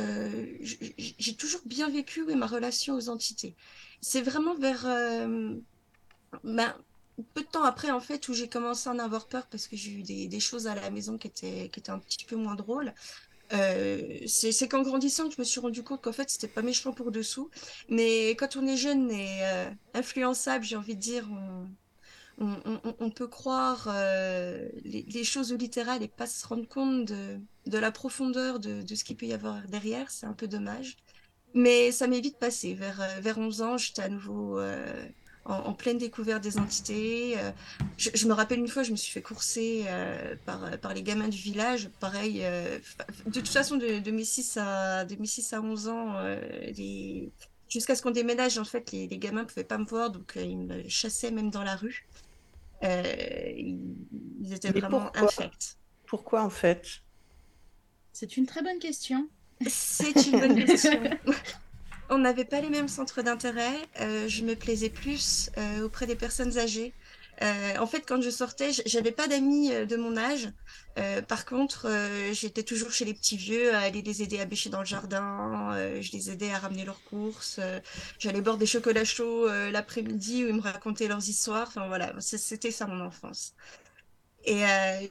j'ai 0.62 1.36
toujours 1.36 1.62
bien 1.66 1.90
vécu 1.90 2.24
oui, 2.24 2.36
ma 2.36 2.48
relation 2.48 2.96
aux 2.96 3.10
entités 3.10 3.56
c'est 4.02 4.22
vraiment 4.22 4.56
vers 4.56 4.86
ben, 6.44 6.74
peu 7.34 7.42
de 7.42 7.48
temps 7.48 7.64
après 7.64 7.92
en 7.92 8.00
fait 8.00 8.28
où 8.28 8.34
j'ai 8.34 8.50
commencé 8.50 8.90
à 8.90 8.94
en 8.94 9.00
avoir 9.00 9.28
peur 9.28 9.48
parce 9.48 9.68
que 9.68 9.76
j'ai 9.76 9.92
eu 9.92 10.04
des, 10.04 10.28
des, 10.28 10.40
choses 10.40 10.68
à 10.68 10.76
la 10.76 10.90
maison 10.90 11.18
qui 11.18 11.28
étaient, 11.28 11.70
qui 11.72 11.80
étaient 11.80 11.92
un 11.92 12.00
petit 12.00 12.26
peu 12.26 12.36
moins 12.36 12.56
drôles. 12.56 12.94
Euh, 13.54 14.20
c'est 14.26 14.68
qu'en 14.68 14.82
grandissant 14.82 15.28
que 15.28 15.36
je 15.36 15.42
me 15.42 15.46
suis 15.46 15.60
rendu 15.60 15.84
compte 15.84 16.02
qu'en 16.02 16.12
fait 16.12 16.30
c'était 16.30 16.48
pas 16.48 16.62
méchant 16.62 16.92
pour 16.92 17.12
dessous. 17.12 17.50
Mais 17.90 18.32
quand 18.32 18.56
on 18.56 18.66
est 18.68 18.78
jeune 18.78 19.12
et 19.12 19.40
euh, 19.44 19.70
influençable 19.94 20.66
j'ai 20.66 20.76
envie 20.76 20.96
de 20.96 21.02
dire 21.02 21.28
on, 22.40 23.10
peut 23.12 23.28
croire 23.28 23.88
euh, 23.90 24.68
les, 24.84 25.04
les, 25.04 25.24
choses 25.24 25.54
littérales 25.54 26.02
et 26.02 26.08
pas 26.08 26.26
se 26.26 26.46
rendre 26.48 26.68
compte 26.68 27.06
de, 27.06 27.38
la 27.68 27.92
profondeur 27.92 28.60
de, 28.60 28.84
ce 28.96 29.04
qu'il 29.04 29.16
peut 29.16 29.28
y 29.28 29.34
avoir 29.34 29.62
derrière. 29.68 30.10
C'est 30.10 30.26
un 30.26 30.34
peu 30.34 30.48
dommage. 30.48 30.98
Mais 31.54 31.92
ça 31.92 32.08
m'est 32.08 32.22
vite 32.22 32.40
passé. 32.40 32.74
Vers, 32.74 33.08
vers 33.22 33.38
11 33.38 33.62
ans, 33.62 33.78
j'étais 33.78 34.02
à 34.02 34.10
nouveau 34.10 34.60
en, 35.46 35.56
en, 35.56 35.74
pleine 35.74 35.98
découverte 35.98 36.44
des 36.44 36.58
entités. 36.58 37.36
Euh, 37.38 37.52
je, 37.98 38.10
je, 38.14 38.28
me 38.28 38.34
rappelle 38.34 38.60
une 38.60 38.68
fois, 38.68 38.84
je 38.84 38.92
me 38.92 38.96
suis 38.96 39.12
fait 39.12 39.22
courser 39.22 39.84
euh, 39.88 40.36
par, 40.46 40.80
par 40.80 40.94
les 40.94 41.04
gamins 41.04 41.28
du 41.28 41.38
village. 41.38 41.90
Pareil, 42.00 42.40
euh, 42.44 42.80
de 43.26 43.32
toute 43.32 43.50
façon, 43.50 43.78
de, 43.78 44.00
de, 44.00 44.12
mes 44.12 44.24
6 44.24 44.58
à, 44.58 45.06
de 45.06 45.16
mes 45.16 45.28
6 45.28 45.54
à 45.54 45.62
11 45.62 45.88
ans, 45.90 46.14
les... 46.78 47.32
jusqu'à 47.70 47.96
ce 47.96 48.02
qu'on 48.02 48.12
déménage, 48.12 48.58
en 48.58 48.66
fait, 48.66 48.92
les, 48.92 49.08
les 49.08 49.18
gamins 49.18 49.42
ne 49.42 49.48
pouvaient 49.48 49.64
pas 49.64 49.78
me 49.78 49.86
voir, 49.86 50.12
donc 50.12 50.34
ils 50.36 50.58
me 50.58 50.88
chassaient 50.88 51.32
même 51.32 51.50
dans 51.50 51.64
la 51.64 51.76
rue. 51.76 52.06
Ils, 52.84 53.80
ils, 54.42 54.54
étaient 54.54 54.72
Mais 54.72 54.82
vraiment 54.82 55.10
pourquoi 55.12 55.24
infects. 55.24 55.78
Pourquoi, 56.06 56.44
en 56.44 56.50
fait? 56.50 57.02
C'est 58.12 58.38
une 58.38 58.46
très 58.46 58.62
bonne 58.62 58.80
question. 58.80 59.28
C'est 59.68 60.28
une 60.28 60.40
bonne 60.40 60.66
question. 60.66 61.00
On 62.10 62.18
n'avait 62.18 62.46
pas 62.46 62.62
les 62.62 62.70
mêmes 62.70 62.88
centres 62.88 63.22
d'intérêt. 63.22 63.76
Euh, 64.02 64.28
je 64.28 64.44
me 64.44 64.56
plaisais 64.56 64.90
plus 64.90 65.50
euh, 65.58 65.86
auprès 65.86 66.06
des 66.06 66.16
personnes 66.16 66.58
âgées. 66.58 66.94
Euh, 67.42 67.78
en 67.80 67.88
fait, 67.88 68.04
quand 68.06 68.22
je 68.22 68.30
sortais, 68.30 68.72
j'avais 68.86 69.12
pas 69.12 69.28
d'amis 69.28 69.70
de 69.70 69.96
mon 69.96 70.18
âge. 70.18 70.50
Par 71.28 71.46
contre, 71.46 71.90
j'étais 72.32 72.62
toujours 72.62 72.92
chez 72.92 73.06
les 73.06 73.16
petits 73.16 73.38
vieux, 73.38 73.74
à 73.74 73.80
aller 73.80 74.04
les 74.04 74.22
aider 74.22 74.40
à 74.40 74.46
bêcher 74.46 74.70
dans 74.70 74.80
le 74.80 74.86
jardin. 74.86 75.76
je 76.00 76.12
les 76.12 76.30
aidais 76.30 76.52
à 76.52 76.60
ramener 76.60 76.86
leurs 76.86 77.04
courses. 77.06 77.60
J'allais 78.20 78.42
boire 78.42 78.58
des 78.58 78.68
chocolats 78.68 79.04
chauds 79.04 79.48
l'après-midi 79.48 80.46
où 80.46 80.50
ils 80.50 80.54
me 80.54 80.62
racontaient 80.62 81.08
leurs 81.08 81.28
histoires. 81.28 81.68
Enfin 81.70 81.88
voilà, 81.88 82.14
c'était 82.20 82.72
ça 82.72 82.86
mon 82.86 83.02
enfance. 83.02 83.56
Et 84.46 84.64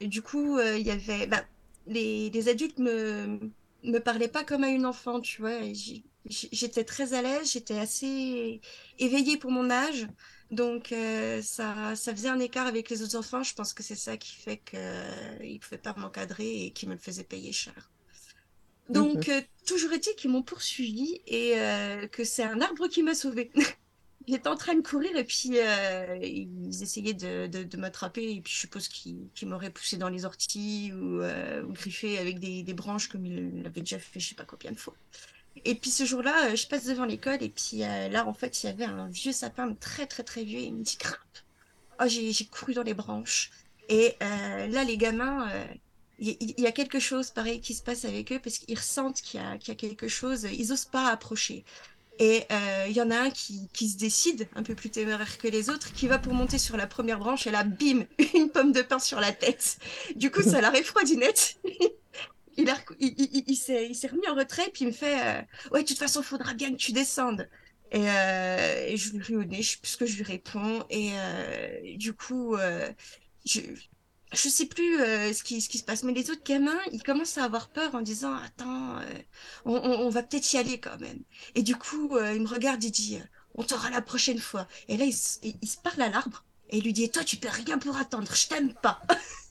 du 0.03 0.22
coup, 0.22 0.61
il 0.61 0.86
y 0.86 0.93
avait 0.93 1.26
bah, 1.26 1.45
les, 1.86 2.49
adultes 2.49 2.78
me 2.78 3.40
me 3.82 3.99
parlait 3.99 4.28
pas 4.28 4.45
comme 4.45 4.62
à 4.62 4.68
une 4.68 4.86
enfant, 4.86 5.20
tu 5.20 5.43
vois. 5.43 5.59
J'étais 6.27 6.85
très 6.85 7.14
à 7.14 7.23
l'aise, 7.23 7.53
j'étais 7.53 7.79
assez 7.79 8.61
éveillée 8.99 9.37
pour 9.37 9.51
mon 9.51 9.70
âge, 9.70 10.07
donc 10.53 10.93
euh, 10.93 11.41
ça, 11.41 11.97
ça 11.97 12.14
faisait 12.14 12.29
un 12.29 12.39
écart 12.39 12.66
avec 12.66 12.91
les 12.91 13.03
autres 13.03 13.16
enfants. 13.16 13.43
Je 13.43 13.55
pense 13.55 13.73
que 13.73 13.83
c'est 13.83 13.97
ça 13.97 14.18
qui 14.18 14.35
fait 14.35 14.59
qu'ils 14.59 14.79
euh, 14.79 15.39
ne 15.41 15.59
pouvaient 15.59 15.79
pas 15.79 15.95
m'encadrer 15.97 16.66
et 16.66 16.70
qui 16.73 16.87
me 16.87 16.93
le 16.93 16.99
faisaient 16.99 17.25
payer 17.25 17.53
cher. 17.53 17.91
Donc, 18.91 19.31
euh, 19.31 19.41
toujours 19.66 19.93
est-il 19.95 20.14
qu'ils 20.14 20.31
m'ont 20.31 20.43
poursuivi 20.43 21.23
et 21.27 21.55
que 22.12 22.25
c'est 22.25 22.43
un 22.43 22.61
arbre 22.61 22.87
qui 22.89 23.03
m'a 23.03 23.14
sauvée. 23.14 23.51
J'étais 24.29 24.49
en 24.49 24.57
train 24.57 24.75
de 24.75 24.83
courir 24.83 25.16
et 25.16 25.25
puis 25.25 25.49
ils 25.49 26.83
essayaient 26.83 27.14
de, 27.14 27.47
de, 27.47 27.64
de 27.64 27.77
m'attraper 27.77 28.35
et 28.35 28.41
puis 28.41 28.53
je 28.53 28.59
suppose 28.59 28.89
qu'ils 28.89 29.31
qu 29.35 29.47
m'auraient 29.47 29.70
poussé 29.70 29.97
dans 29.97 30.11
les 30.11 30.25
orties 30.25 30.93
ou, 30.93 31.23
ou 31.23 31.73
griffé 31.73 32.18
avec 32.18 32.39
des, 32.39 32.62
des, 32.62 32.75
branches 32.75 33.09
comme 33.09 33.27
ils 33.27 33.62
l'avaient 33.62 33.81
déjà 33.81 33.99
fait 33.99 34.20
je 34.20 34.29
sais 34.29 34.35
pas 34.35 34.45
combien 34.45 34.70
de 34.70 34.79
fois. 34.79 34.95
Et 35.64 35.74
puis 35.74 35.90
ce 35.90 36.05
jour-là, 36.05 36.50
euh, 36.50 36.57
je 36.57 36.66
passe 36.66 36.86
devant 36.86 37.05
l'école 37.05 37.42
et 37.42 37.48
puis 37.48 37.84
euh, 37.84 38.09
là 38.09 38.26
en 38.26 38.34
fait 38.34 38.62
il 38.62 38.66
y 38.66 38.68
avait 38.68 38.84
un 38.84 39.07
vieux 39.09 39.32
sapin 39.32 39.72
très 39.74 40.07
très 40.07 40.22
très 40.22 40.44
vieux 40.44 40.61
et 40.61 40.64
il 40.64 40.74
me 40.74 40.82
dit 40.82 40.96
grimpe. 40.98 41.18
Oh 42.00 42.05
j'ai 42.09 42.44
couru 42.46 42.74
dans 42.74 42.82
les 42.82 42.94
branches 42.94 43.50
et 43.88 44.16
euh, 44.22 44.66
là 44.66 44.84
les 44.84 44.96
gamins 44.96 45.48
il 46.18 46.36
y, 46.40 46.62
y, 46.62 46.66
a 46.66 46.72
quelque 46.72 47.00
chose 47.00 47.30
pareil 47.30 47.61
qui 47.61 47.74
se 47.74 47.82
passe 47.82 48.05
avec 48.05 48.32
eux 48.32 48.40
parce 48.42 48.59
qu'ils 48.59 48.78
ressentent 48.78 49.20
qu'il 49.20 49.40
y, 49.40 49.59
qu 49.59 49.70
y, 49.70 49.72
a 49.72 49.74
quelque 49.74 50.09
chose, 50.09 50.46
ils 50.53 50.72
osent 50.72 50.84
pas 50.84 51.09
approcher. 51.09 51.64
Et 52.18 52.46
il 52.50 52.55
euh, 52.55 52.88
y 52.88 53.00
en 53.00 53.11
a 53.11 53.16
un 53.16 53.30
qui, 53.30 53.68
qui, 53.72 53.88
se 53.88 53.96
décide, 53.96 54.46
un 54.55 54.62
peu 54.62 54.74
plus 54.74 54.90
téméraire 54.90 55.38
que 55.38 55.48
les 55.48 55.70
autres, 55.70 55.92
qui 55.92 56.07
va 56.07 56.18
pour 56.18 56.34
monter 56.34 56.59
sur 56.59 56.76
la 56.76 56.86
première 56.86 57.18
branche 57.18 57.46
et 57.46 57.50
là, 57.50 57.64
bim, 57.64 58.05
une 58.34 58.50
pomme 58.50 58.72
de 58.72 58.82
pain 58.82 58.98
sur 58.98 59.18
la 59.18 59.32
tête. 59.32 59.78
Du 60.14 60.30
coup, 60.30 60.42
ça 60.42 60.61
l'a 60.61 60.70
refroidi 60.70 61.16
net. 61.16 61.59
il, 62.57 63.57
s'est 63.57 64.07
remis 64.09 64.28
en 64.28 64.34
retrait, 64.34 64.70
puis 64.72 64.84
il 64.84 64.88
me 64.88 64.92
fait 64.92 65.20
euh, 65.20 65.42
Ouais, 65.70 65.82
de 65.82 65.88
toute 65.88 65.98
façon, 65.98 66.20
il 66.20 66.24
faudra 66.24 66.55
bien 66.55 66.70
que 66.70 66.76
tu 66.76 66.92
descendes. 66.92 67.48
Et, 67.90 68.09
euh, 68.09 68.86
et 68.86 68.96
je 68.96 69.12
lui 69.12 69.22
ris 69.22 69.36
au 69.36 70.07
je 70.07 70.24
réponds. 70.24 70.84
Et 70.90 71.11
euh, 71.14 71.96
du 71.96 72.14
coup, 72.14 72.57
je, 73.44 73.61
je 74.32 74.48
sais 74.48 74.66
plus 74.66 74.98
ce, 74.98 75.42
qui, 75.42 75.61
se 75.61 75.84
passe, 75.84 76.03
mais 76.03 76.12
les 76.12 76.30
autres 76.30 76.44
gamins, 76.44 76.78
ils 76.92 77.03
commencent 77.03 77.38
à 77.38 77.44
avoir 77.44 77.68
peur 77.68 77.94
en 77.94 78.00
disant 78.00 78.34
Attends, 78.34 78.96
on, 79.64 80.09
va 80.09 80.22
peut-être 80.22 80.53
y 80.53 80.57
aller 80.57 80.78
quand 80.78 80.98
même. 81.00 81.20
Et 81.55 81.62
du 81.62 81.76
coup, 81.76 82.18
il 82.18 82.42
me 82.42 82.48
regarde, 82.48 82.82
il 82.82 82.90
dit 82.90 83.18
On 83.55 83.62
t'aura 83.62 83.90
la 83.90 84.03
prochaine 84.03 84.38
fois. 84.38 84.66
Et 84.88 84.96
là, 84.96 85.05
il, 85.05 85.14
se 85.14 85.76
parle 85.82 86.00
à 86.03 86.09
l'arbre 86.09 86.44
et 86.70 86.78
il 86.78 86.84
lui 86.84 86.94
dit 86.94 87.11
Toi, 87.11 87.24
tu 87.24 87.36
peux 87.36 87.50
rien 87.50 87.78
pour 87.78 87.96
attendre, 87.96 88.34
je 88.34 88.48
t'aime 88.48 88.72
pas. 88.72 89.03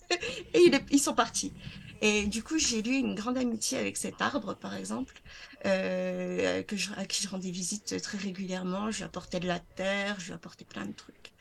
et 0.53 0.71
ils 0.91 0.99
sont 0.99 1.13
partis. 1.13 1.53
Et 2.01 2.25
du 2.25 2.43
coup, 2.43 2.57
j'ai 2.57 2.79
eu 2.79 2.95
une 2.95 3.13
grande 3.13 3.37
amitié 3.37 3.77
avec 3.77 3.95
cet 3.95 4.21
arbre, 4.21 4.55
par 4.55 4.75
exemple, 4.75 5.21
euh, 5.65 6.63
que 6.63 6.75
je, 6.75 6.91
à 6.97 7.05
qui 7.05 7.21
je 7.21 7.29
rendais 7.29 7.51
visite 7.51 8.01
très 8.01 8.17
régulièrement. 8.17 8.89
Je 8.89 8.97
lui 8.97 9.03
apportais 9.03 9.39
de 9.39 9.47
la 9.47 9.59
terre, 9.59 10.19
je 10.19 10.27
lui 10.27 10.33
apportais 10.33 10.65
plein 10.65 10.85
de 10.85 10.93
trucs 10.93 11.31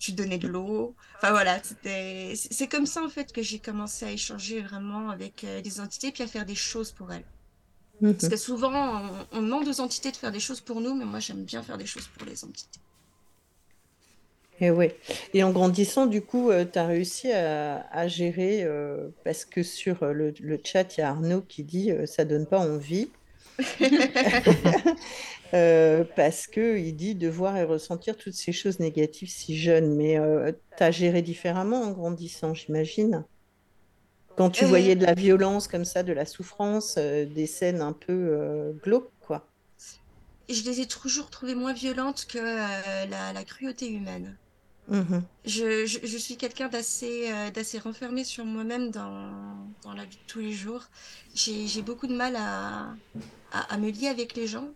tu 0.00 0.12
donnais 0.12 0.38
de 0.38 0.48
l'eau. 0.48 0.96
Enfin 1.18 1.30
voilà, 1.30 1.62
c'était 1.62 2.32
c'est 2.34 2.66
comme 2.66 2.86
ça 2.86 3.04
en 3.04 3.08
fait 3.08 3.32
que 3.32 3.42
j'ai 3.42 3.60
commencé 3.60 4.06
à 4.06 4.10
échanger 4.10 4.62
vraiment 4.62 5.10
avec 5.10 5.44
euh, 5.44 5.60
des 5.60 5.78
entités 5.78 6.10
puis 6.10 6.22
à 6.22 6.26
faire 6.26 6.46
des 6.46 6.54
choses 6.54 6.90
pour 6.90 7.12
elles. 7.12 7.26
Mmh. 8.00 8.14
Parce 8.14 8.28
que 8.30 8.36
souvent 8.38 8.72
on, 8.72 9.26
on, 9.32 9.42
demande 9.42 9.68
aux 9.68 9.80
entités 9.80 10.10
de 10.10 10.16
faire 10.16 10.32
des 10.32 10.40
choses 10.40 10.62
pour 10.62 10.80
nous, 10.80 10.94
mais 10.94 11.04
moi 11.04 11.20
j'aime 11.20 11.44
bien 11.44 11.62
faire 11.62 11.76
des 11.76 11.86
choses 11.86 12.08
pour 12.08 12.26
les 12.26 12.44
entités. 12.44 12.80
Et 14.60 14.70
ouais. 14.70 15.00
Et 15.32 15.42
en 15.42 15.52
grandissant, 15.52 16.06
du 16.06 16.22
coup, 16.22 16.50
tu 16.72 16.78
as 16.78 16.86
réussi 16.86 17.32
à, 17.32 17.86
à 17.90 18.08
gérer, 18.08 18.62
euh, 18.64 19.08
parce 19.24 19.44
que 19.44 19.62
sur 19.62 20.02
euh, 20.02 20.12
le, 20.12 20.32
le 20.38 20.60
chat, 20.62 20.96
il 20.96 21.00
y 21.00 21.02
a 21.02 21.08
Arnaud 21.10 21.42
qui 21.42 21.64
dit 21.64 21.90
euh, 21.92 22.06
ça 22.06 22.24
donne 22.24 22.46
pas 22.46 22.58
envie. 22.60 23.12
Euh, 25.52 26.04
parce 26.16 26.46
que 26.46 26.78
il 26.78 26.94
dit 26.94 27.16
de 27.16 27.28
voir 27.28 27.56
et 27.56 27.64
ressentir 27.64 28.16
toutes 28.16 28.34
ces 28.34 28.52
choses 28.52 28.78
négatives 28.78 29.28
si 29.30 29.56
jeune. 29.58 29.96
Mais 29.96 30.16
tu 30.76 30.82
as 30.84 30.90
géré 30.92 31.22
différemment 31.22 31.82
en 31.82 31.90
grandissant, 31.92 32.54
j'imagine. 32.54 33.26
Quand 34.34 34.50
tu 34.50 34.64
Euh, 34.64 34.66
voyais 34.66 34.96
de 34.96 35.04
la 35.04 35.14
violence 35.14 35.68
comme 35.68 35.84
ça, 35.84 36.02
de 36.02 36.12
la 36.12 36.26
souffrance, 36.26 36.96
euh, 36.98 37.26
des 37.26 37.46
scènes 37.46 37.80
un 37.80 37.92
peu 37.92 38.12
euh, 38.12 38.72
glauques, 38.72 39.12
quoi. 39.20 39.48
je 40.50 40.62
les 40.64 40.80
ai 40.82 40.86
toujours 40.86 41.30
trouvées 41.30 41.54
moins 41.54 41.72
violentes 41.72 42.26
que 42.26 42.38
euh, 42.38 43.06
la, 43.06 43.32
la 43.32 43.44
cruauté 43.44 43.88
humaine. 43.88 44.38
Mhm. 44.90 45.22
Je, 45.44 46.18
suis 46.18 46.36
quelqu'un 46.36 46.68
d'assez 46.68 47.30
euh, 47.30 47.80
renfermé 47.82 48.24
sur 48.24 48.44
moi-même 48.44 48.90
dans, 48.90 49.30
la 49.94 50.04
vie 50.04 50.16
de 50.16 50.22
tous 50.26 50.40
les 50.40 50.52
jours. 50.52 50.82
J'ai 51.34 51.82
beaucoup 51.82 52.08
de 52.08 52.14
mal 52.14 52.36
à, 52.36 53.76
me 53.78 53.90
lier 53.90 54.08
avec 54.08 54.34
les 54.34 54.46
gens. 54.48 54.68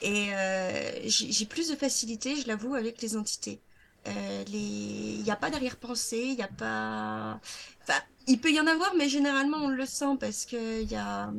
Et 0.00 0.28
euh, 0.32 0.92
j'ai 1.04 1.44
plus 1.44 1.68
de 1.68 1.76
facilité, 1.76 2.36
je 2.36 2.48
l'avoue, 2.48 2.74
avec 2.74 3.02
les 3.02 3.16
entités. 3.16 3.60
Euh. 4.06 4.44
Il 4.48 5.22
n'y 5.22 5.30
a 5.30 5.36
pas 5.36 5.50
d'arrière-pensée, 5.50 6.22
il 6.22 6.36
n'y 6.36 6.42
a 6.42 6.48
pas... 6.48 7.40
Enfin, 7.82 8.00
il 8.26 8.40
peut 8.40 8.50
y 8.50 8.60
en 8.60 8.66
avoir, 8.66 8.94
mais 8.94 9.08
généralement 9.08 9.58
on 9.58 9.68
le 9.68 9.86
sent 9.86 10.16
parce 10.20 10.44
qu'il 10.44 10.90
y 10.90 10.94
a, 10.96 11.30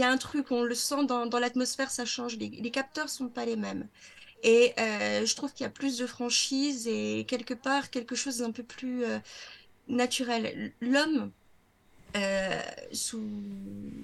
un 0.00 0.16
truc, 0.16 0.50
on 0.50 0.62
le 0.62 0.74
sent 0.74 1.04
dans, 1.06 1.38
l'atmosphère, 1.38 1.90
ça 1.90 2.04
change. 2.04 2.36
Les, 2.38 2.48
les 2.48 2.70
capteurs 2.70 3.08
sont 3.08 3.28
pas 3.28 3.44
les 3.44 3.56
mêmes. 3.56 3.86
Et 4.46 4.72
euh, 4.78 5.26
je 5.26 5.34
trouve 5.34 5.52
qu'il 5.52 5.64
y 5.64 5.66
a 5.66 5.70
plus 5.70 5.98
de 5.98 6.06
franchise 6.06 6.86
et 6.86 7.24
quelque 7.26 7.52
part 7.52 7.90
quelque 7.90 8.14
chose 8.14 8.38
d'un 8.38 8.52
peu 8.52 8.62
plus 8.62 9.04
euh, 9.04 9.18
naturel. 9.88 10.72
L'homme, 10.80 11.32
euh, 12.16 12.62
sous, 12.92 13.28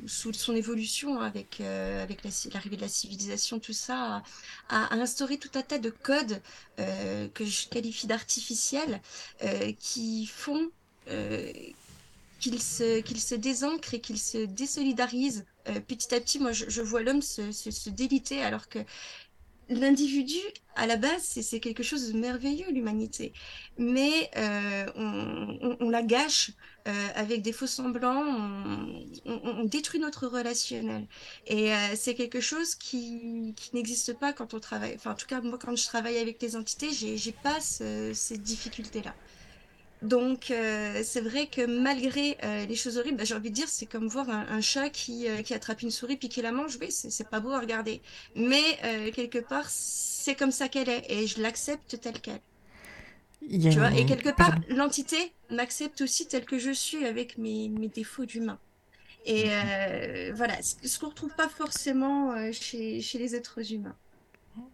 son 0.09 0.57
évolution 0.57 1.21
avec, 1.21 1.61
avec 1.61 2.25
l'arrivée 2.53 2.77
de 2.77 2.81
la 2.81 2.89
civilisation, 2.89 3.61
tout 3.61 3.73
ça, 3.73 4.25
a, 4.69 4.95
instauré 4.97 5.39
tout 5.39 5.51
un 5.55 5.63
tas 5.63 5.79
de 5.79 5.91
codes 5.91 6.43
que 6.77 7.45
je 7.45 7.69
qualifie 7.69 8.09
d'artificiels 8.09 9.01
qui 9.79 10.27
font 10.27 10.71
qu'il 12.41 12.61
se, 12.61 13.01
qu'il 13.01 13.21
se 13.21 13.37
désancre 13.37 13.95
et 13.95 14.01
qu'il 14.01 14.19
se 14.19 14.45
désolidarise. 14.45 15.47
Petit 15.87 16.15
à 16.15 16.21
petit, 16.21 16.41
moi, 16.41 16.51
je, 16.53 16.83
vois 16.83 17.03
l'homme 17.03 17.23
se 17.23 17.89
déliter 17.89 18.43
alors 18.43 18.69
que 18.69 18.81
l'individu, 19.81 20.39
à 20.75 20.87
la 20.87 20.97
base, 20.97 21.23
c'est 21.23 21.61
quelque 21.61 21.83
chose 21.83 22.13
de 22.13 22.19
merveilleux, 22.19 22.71
l'humanité. 22.71 23.33
Mais 23.79 24.31
euh, 24.37 24.87
on, 25.81 25.91
la 25.91 26.03
gâche 26.03 26.53
euh, 26.89 27.09
avec 27.15 27.43
des 27.43 27.53
faux 27.53 27.67
semblants, 27.67 28.25
on, 29.27 29.65
détruit 29.65 30.01
notre 30.01 30.27
relationnel. 30.27 31.07
Et 31.47 31.73
euh, 31.73 31.77
c'est 31.97 32.15
quelque 32.15 32.41
chose 32.41 32.75
qui, 32.75 33.55
n'existe 33.73 34.15
pas 34.19 34.33
quand 34.33 34.55
on 34.55 34.61
travaille. 34.61 34.95
Enfin, 34.97 35.13
en 35.13 35.15
tout 35.15 35.27
cas, 35.27 35.41
moi, 35.41 35.59
quand 35.59 35.77
je 35.77 35.85
travaille 35.87 36.19
avec 36.19 36.41
les 36.43 36.57
entités, 36.57 36.91
j'ai 36.93 37.33
pas 37.33 37.61
ce- 37.61 38.13
ces 38.15 38.39
difficultés-là. 38.39 39.17
Donc, 40.03 40.51
euh, 40.51 41.01
c'est 41.05 41.21
vrai 41.21 41.47
que 41.47 41.65
malgré 41.65 42.37
euh, 42.43 42.67
les 42.67 42.75
choses 42.75 42.99
horribles, 42.99 43.19
bah, 43.19 43.25
j'ai 43.25 43.37
envie 43.37 43.51
de 43.51 43.55
dire, 43.55 43.69
c'est 43.69 43.87
comme 43.87 44.09
voir 44.09 44.29
un, 44.29 44.47
un 44.49 44.61
chat 44.61 44.91
qui, 44.91 45.29
euh, 45.29 45.43
qui 45.43 45.55
attrape 45.55 45.83
une 45.83 45.93
souris 45.93 46.17
puis 46.17 46.29
qui 46.29 46.43
la 46.43 46.51
mange. 46.51 46.77
Oui, 46.81 46.91
c'est 46.91 47.29
pas 47.29 47.39
beau 47.39 47.53
à 47.53 47.61
regarder. 47.61 48.03
Mais 48.35 48.63
quelque 49.15 49.39
part, 49.39 49.67
c'est 49.69 50.35
comme 50.35 50.51
ça 50.51 50.69
qu'elle 50.69 50.89
est 50.89 51.05
et 51.09 51.27
je 51.27 51.41
l'accepte 51.41 52.01
telle 52.01 52.21
qu'elle. 52.21 52.41
Tu 53.49 53.71
vois, 53.71 53.93
et 53.93 54.05
quelque 54.07 54.31
part, 54.31 54.57
l'entité 54.69 55.33
m'accepte 55.51 56.01
aussi 56.01 56.27
telle 56.27 56.45
que 56.45 56.59
je 56.59 56.71
suis 56.71 57.05
avec 57.05 57.39
mes, 57.39 57.69
mes 57.69 57.89
défauts 57.89 58.25
d'humain. 58.25 58.59
Et 59.25 59.45
voilà, 60.35 60.55
ce 60.63 60.99
qu'on 60.99 61.11
retrouve 61.11 61.35
pas 61.35 61.49
forcément 61.49 62.35
chez, 62.53 63.01
chez 63.01 63.19
les 63.19 63.37
êtres 63.37 63.73
humains. 63.73 63.97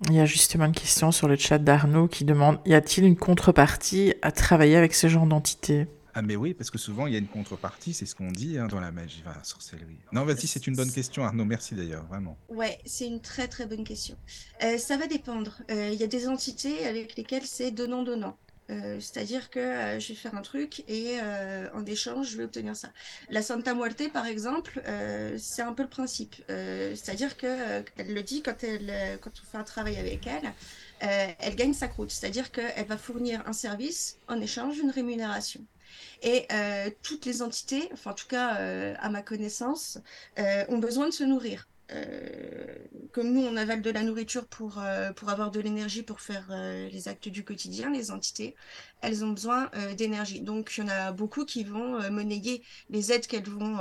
Il 0.08 0.14
y 0.14 0.20
a 0.20 0.24
justement 0.24 0.64
une 0.64 0.72
question 0.72 1.12
sur 1.12 1.28
le 1.28 1.36
chat 1.36 1.58
d'Arnaud 1.58 2.08
qui 2.08 2.24
demande 2.24 2.58
y 2.66 2.74
a-t-il 2.74 3.04
une 3.06 3.16
contrepartie 3.16 4.14
à 4.22 4.32
travailler 4.32 4.76
avec 4.76 4.94
ce 4.94 5.08
genre 5.08 5.26
d'entité? 5.26 5.86
Ah 6.14 6.22
mais 6.22 6.34
oui, 6.34 6.52
parce 6.52 6.70
que 6.70 6.78
souvent 6.78 7.06
il 7.06 7.12
y 7.12 7.16
a 7.16 7.18
une 7.18 7.28
contrepartie, 7.28 7.94
c'est 7.94 8.06
ce 8.06 8.14
qu'on 8.16 8.32
dit 8.32 8.58
hein, 8.58 8.66
dans 8.66 8.80
la 8.80 8.90
magie, 8.90 9.22
enfin, 9.24 9.36
la 9.38 9.44
sorcellerie. 9.44 9.98
Non, 10.12 10.24
vas-y, 10.24 10.48
c'est 10.48 10.66
une 10.66 10.74
bonne 10.74 10.90
question, 10.90 11.22
Arnaud. 11.22 11.44
Merci 11.44 11.76
d'ailleurs, 11.76 12.04
vraiment. 12.06 12.36
Ouais, 12.48 12.78
c'est 12.84 13.06
une 13.06 13.20
très 13.20 13.46
très 13.46 13.66
bonne 13.66 13.84
question. 13.84 14.16
Euh, 14.64 14.78
ça 14.78 14.96
va 14.96 15.06
dépendre. 15.06 15.60
Euh, 15.70 15.90
Il 15.92 16.00
y 16.00 16.02
a 16.02 16.08
des 16.08 16.26
entités 16.26 16.86
avec 16.86 17.14
lesquelles 17.16 17.46
c'est 17.46 17.70
donnant-donnant. 17.70 18.36
Euh, 18.70 19.00
c'est-à-dire 19.00 19.48
que 19.48 19.58
euh, 19.58 20.00
je 20.00 20.08
vais 20.08 20.14
faire 20.14 20.34
un 20.34 20.42
truc 20.42 20.84
et 20.88 21.18
euh, 21.22 21.68
en 21.74 21.86
échange, 21.86 22.30
je 22.30 22.36
vais 22.36 22.44
obtenir 22.44 22.76
ça. 22.76 22.90
La 23.30 23.40
Santa 23.40 23.74
Muerte, 23.74 24.12
par 24.12 24.26
exemple, 24.26 24.82
c'est 25.38 25.62
un 25.62 25.72
peu 25.72 25.82
le 25.82 25.88
principe. 25.88 26.36
C'est-à-dire 26.48 27.36
que 27.36 27.82
elle 27.96 28.14
le 28.14 28.22
dit 28.22 28.42
quand 28.42 28.62
elle, 28.62 29.18
quand 29.20 29.30
on 29.30 29.50
fait 29.50 29.58
un 29.58 29.64
travail 29.64 29.96
avec 29.96 30.26
elle, 30.26 30.52
elle 31.00 31.56
gagne 31.56 31.72
sa 31.72 31.88
croûte. 31.88 32.10
C'est-à-dire 32.10 32.50
qu'elle 32.50 32.86
va 32.86 32.98
fournir 32.98 33.42
un 33.46 33.52
service 33.52 34.18
en 34.28 34.40
échange 34.40 34.76
d'une 34.76 34.90
rémunération. 34.90 35.60
Et 36.22 36.46
toutes 37.02 37.26
les 37.26 37.42
entités, 37.42 37.88
enfin 37.92 38.12
en 38.12 38.14
tout 38.14 38.28
cas 38.28 38.54
à 38.98 39.08
ma 39.08 39.22
connaissance, 39.22 39.98
ont 40.68 40.78
besoin 40.78 41.06
de 41.06 41.12
se 41.12 41.24
nourrir. 41.24 41.66
Euh, 41.92 42.76
comme 43.12 43.32
nous, 43.32 43.44
on 43.44 43.56
avale 43.56 43.82
de 43.82 43.90
la 43.90 44.02
nourriture 44.02 44.46
pour, 44.46 44.78
euh, 44.78 45.12
pour 45.12 45.30
avoir 45.30 45.50
de 45.50 45.60
l'énergie 45.60 46.02
pour 46.02 46.20
faire 46.20 46.46
euh, 46.50 46.88
les 46.90 47.08
actes 47.08 47.28
du 47.28 47.44
quotidien, 47.44 47.90
les 47.90 48.10
entités, 48.10 48.54
elles 49.00 49.24
ont 49.24 49.30
besoin 49.30 49.70
d'énergie. 49.96 50.40
Donc, 50.40 50.74
il 50.76 50.80
y 50.80 50.84
en 50.84 50.88
a 50.88 51.12
beaucoup 51.12 51.44
qui 51.44 51.64
vont 51.64 52.10
monnayer 52.10 52.62
les 52.90 53.12
aides 53.12 53.26
qu'elles 53.26 53.48
vont 53.48 53.78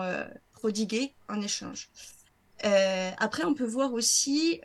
prodiguer 0.54 1.14
en 1.28 1.42
échange. 1.42 1.90
Après, 2.64 3.44
on 3.44 3.54
peut 3.54 3.66
voir 3.66 3.94
aussi 3.94 4.62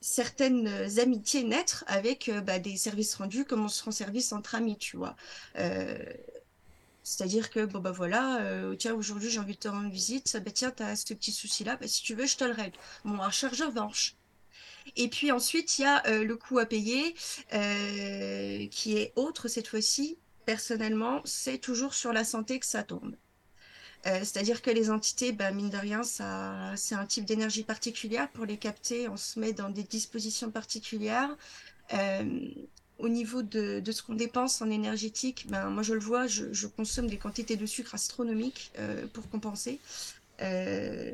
certaines 0.00 0.68
amitiés 0.98 1.42
naître 1.42 1.84
avec 1.88 2.30
bah, 2.44 2.60
des 2.60 2.76
services 2.76 3.16
rendus 3.16 3.44
comme 3.44 3.64
on 3.64 3.68
se 3.68 3.82
rend 3.82 3.90
service 3.90 4.32
entre 4.32 4.54
amis, 4.54 4.78
tu 4.78 4.96
vois. 4.96 5.16
C'est-à-dire 7.06 7.50
que, 7.50 7.64
bon, 7.64 7.78
bah 7.78 7.92
voilà, 7.92 8.40
euh, 8.40 8.74
tiens, 8.74 8.92
aujourd'hui 8.92 9.30
j'ai 9.30 9.38
envie 9.38 9.54
de 9.54 9.60
te 9.60 9.68
rendre 9.68 9.88
visite, 9.88 10.36
bah 10.44 10.50
tiens, 10.50 10.72
t'as 10.72 10.96
ce 10.96 11.14
petit 11.14 11.30
souci-là, 11.30 11.76
bah 11.76 11.86
si 11.86 12.02
tu 12.02 12.16
veux, 12.16 12.26
je 12.26 12.36
te 12.36 12.42
le 12.42 12.50
règle. 12.50 12.76
Bon, 13.04 13.20
un 13.22 13.30
chargeur 13.30 13.68
revanche. 13.68 14.16
Et 14.96 15.06
puis 15.06 15.30
ensuite, 15.30 15.78
il 15.78 15.82
y 15.82 15.84
a 15.84 16.04
euh, 16.08 16.24
le 16.24 16.36
coût 16.36 16.58
à 16.58 16.66
payer, 16.66 17.14
euh, 17.54 18.66
qui 18.72 18.96
est 18.96 19.12
autre 19.14 19.46
cette 19.46 19.68
fois-ci. 19.68 20.18
Personnellement, 20.46 21.20
c'est 21.24 21.58
toujours 21.58 21.94
sur 21.94 22.12
la 22.12 22.24
santé 22.24 22.58
que 22.58 22.66
ça 22.66 22.82
tombe. 22.82 23.14
C'est-à-dire 24.04 24.62
que 24.62 24.70
les 24.70 24.88
entités, 24.88 25.32
bah, 25.32 25.50
mine 25.50 25.68
de 25.68 25.76
rien, 25.76 26.04
c'est 26.04 26.94
un 26.94 27.06
type 27.06 27.24
d'énergie 27.24 27.64
particulière. 27.64 28.30
Pour 28.30 28.44
les 28.44 28.56
capter, 28.56 29.08
on 29.08 29.16
se 29.16 29.40
met 29.40 29.52
dans 29.52 29.68
des 29.68 29.82
dispositions 29.82 30.52
particulières. 30.52 31.36
Au 32.98 33.08
niveau 33.08 33.42
de, 33.42 33.80
de 33.80 33.92
ce 33.92 34.02
qu'on 34.02 34.14
dépense 34.14 34.62
en 34.62 34.70
énergétique, 34.70 35.46
ben, 35.50 35.68
moi 35.70 35.82
je 35.82 35.92
le 35.94 36.00
vois, 36.00 36.26
je, 36.26 36.52
je 36.52 36.66
consomme 36.66 37.08
des 37.08 37.18
quantités 37.18 37.56
de 37.56 37.66
sucre 37.66 37.94
astronomiques 37.94 38.72
euh, 38.78 39.06
pour 39.12 39.28
compenser. 39.28 39.80
Euh, 40.42 41.12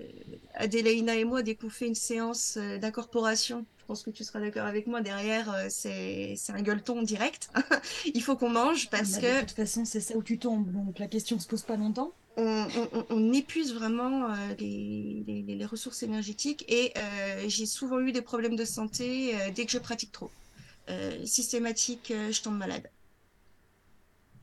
Adélaïna 0.55 1.17
et 1.17 1.25
moi, 1.25 1.43
dès 1.43 1.55
qu'on 1.55 1.71
fait 1.71 1.87
une 1.87 1.95
séance 1.95 2.57
euh, 2.57 2.79
d'incorporation, 2.79 3.67
je 3.79 3.85
pense 3.87 4.03
que 4.03 4.11
tu 4.11 4.25
seras 4.25 4.41
d'accord 4.41 4.67
avec 4.67 4.87
moi, 4.87 5.01
derrière, 5.01 5.55
c'est 5.71 6.37
un 6.49 6.63
gueuleton 6.63 7.03
direct. 7.03 7.51
Il 8.15 8.23
faut 8.23 8.37
qu'on 8.37 8.51
mange 8.51 8.89
parce 8.91 9.13
Bah, 9.13 9.21
que 9.21 9.35
De 9.41 9.47
toute 9.47 9.57
façon, 9.57 9.85
c'est 9.85 10.01
ça 10.01 10.17
où 10.17 10.23
tu 10.23 10.39
tombes, 10.39 10.71
donc 10.73 10.99
la 10.99 11.09
question 11.09 11.39
se 11.39 11.47
pose 11.49 11.63
pas 11.63 11.77
longtemps. 11.77 12.13
on, 12.37 12.67
on- 12.95 13.07
on 13.11 13.33
épuise 13.33 13.75
vraiment 13.75 14.31
euh, 14.33 14.55
les, 14.59 15.25
les- 15.27 15.43
les 15.57 15.67
ressources 15.67 16.03
énergétiques 16.03 16.65
et 16.69 16.93
euh, 16.97 17.45
j'ai 17.49 17.67
souvent 17.67 18.01
eu 18.01 18.13
des 18.13 18.23
problèmes 18.23 18.57
de 18.57 18.65
santé 18.65 19.35
euh, 19.35 19.51
dès 19.55 19.67
que 19.67 19.73
je 19.73 19.79
pratique 19.79 20.13
trop. 20.13 20.31
Euh, 20.91 21.25
systématique, 21.27 22.11
euh, 22.11 22.33
je 22.33 22.43
tombe 22.43 22.59
malade. 22.59 22.91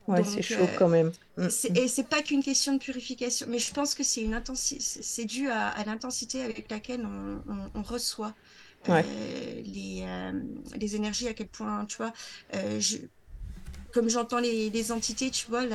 Ouais, 0.07 0.23
c'est 0.23 0.41
chaud 0.41 0.67
euh, 0.67 0.77
quand 0.77 0.89
même. 0.89 1.11
Mm, 1.37 1.43
mm. 1.45 1.75
Et 1.75 1.87
c'est 1.87 2.07
pas 2.09 2.21
qu'une 2.21 2.43
question 2.43 2.73
de 2.73 2.79
purification, 2.79 3.45
mais 3.49 3.59
je 3.59 3.71
pense 3.71 3.95
que 3.95 4.03
c'est 4.03 4.21
une 4.23 4.33
c'est 4.79 5.25
dû 5.25 5.49
à, 5.49 5.67
à 5.69 5.83
l'intensité 5.85 6.41
avec 6.41 6.69
laquelle 6.71 7.05
on, 7.05 7.43
on- 7.47 7.71
on 7.75 7.81
reçoit 7.83 8.35
euh, 8.89 9.61
les, 9.63 10.03
euh, 10.03 10.31
les 10.75 10.95
énergies, 10.95 11.27
à 11.27 11.33
quel 11.33 11.49
point, 11.49 11.85
tu 11.85 11.97
vois, 11.97 12.13
je- 12.53 12.97
comme 13.91 14.09
j'entends 14.09 14.39
les, 14.39 14.69
les 14.69 14.91
entités, 14.91 15.31
tu 15.31 15.47
vois, 15.47 15.65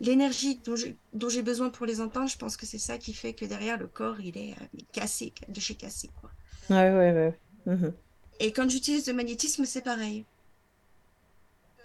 l'énergie 0.00 0.60
dont 0.64 0.76
j'ai, 0.76 1.42
besoin 1.42 1.70
pour 1.70 1.86
les 1.86 2.00
entendre, 2.00 2.28
je 2.28 2.36
pense 2.38 2.56
que 2.56 2.66
c'est 2.66 2.78
ça 2.78 2.98
qui 2.98 3.14
fait 3.14 3.34
que 3.34 3.44
derrière 3.46 3.78
le 3.78 3.88
corps, 3.88 4.20
il 4.20 4.36
est 4.38 4.56
cassé, 4.92 5.34
de 5.48 5.60
chez 5.60 5.76
cassé, 5.76 6.10
quoi. 6.20 6.32
Ouais, 6.70 6.76
ouais, 6.94 7.12
ouais. 7.12 7.40
Mhm. 7.66 7.92
Et 8.40 8.52
quand 8.52 8.68
j'utilise 8.68 9.06
le 9.06 9.14
magnétisme, 9.14 9.64
c'est 9.64 9.82
pareil. 9.82 10.24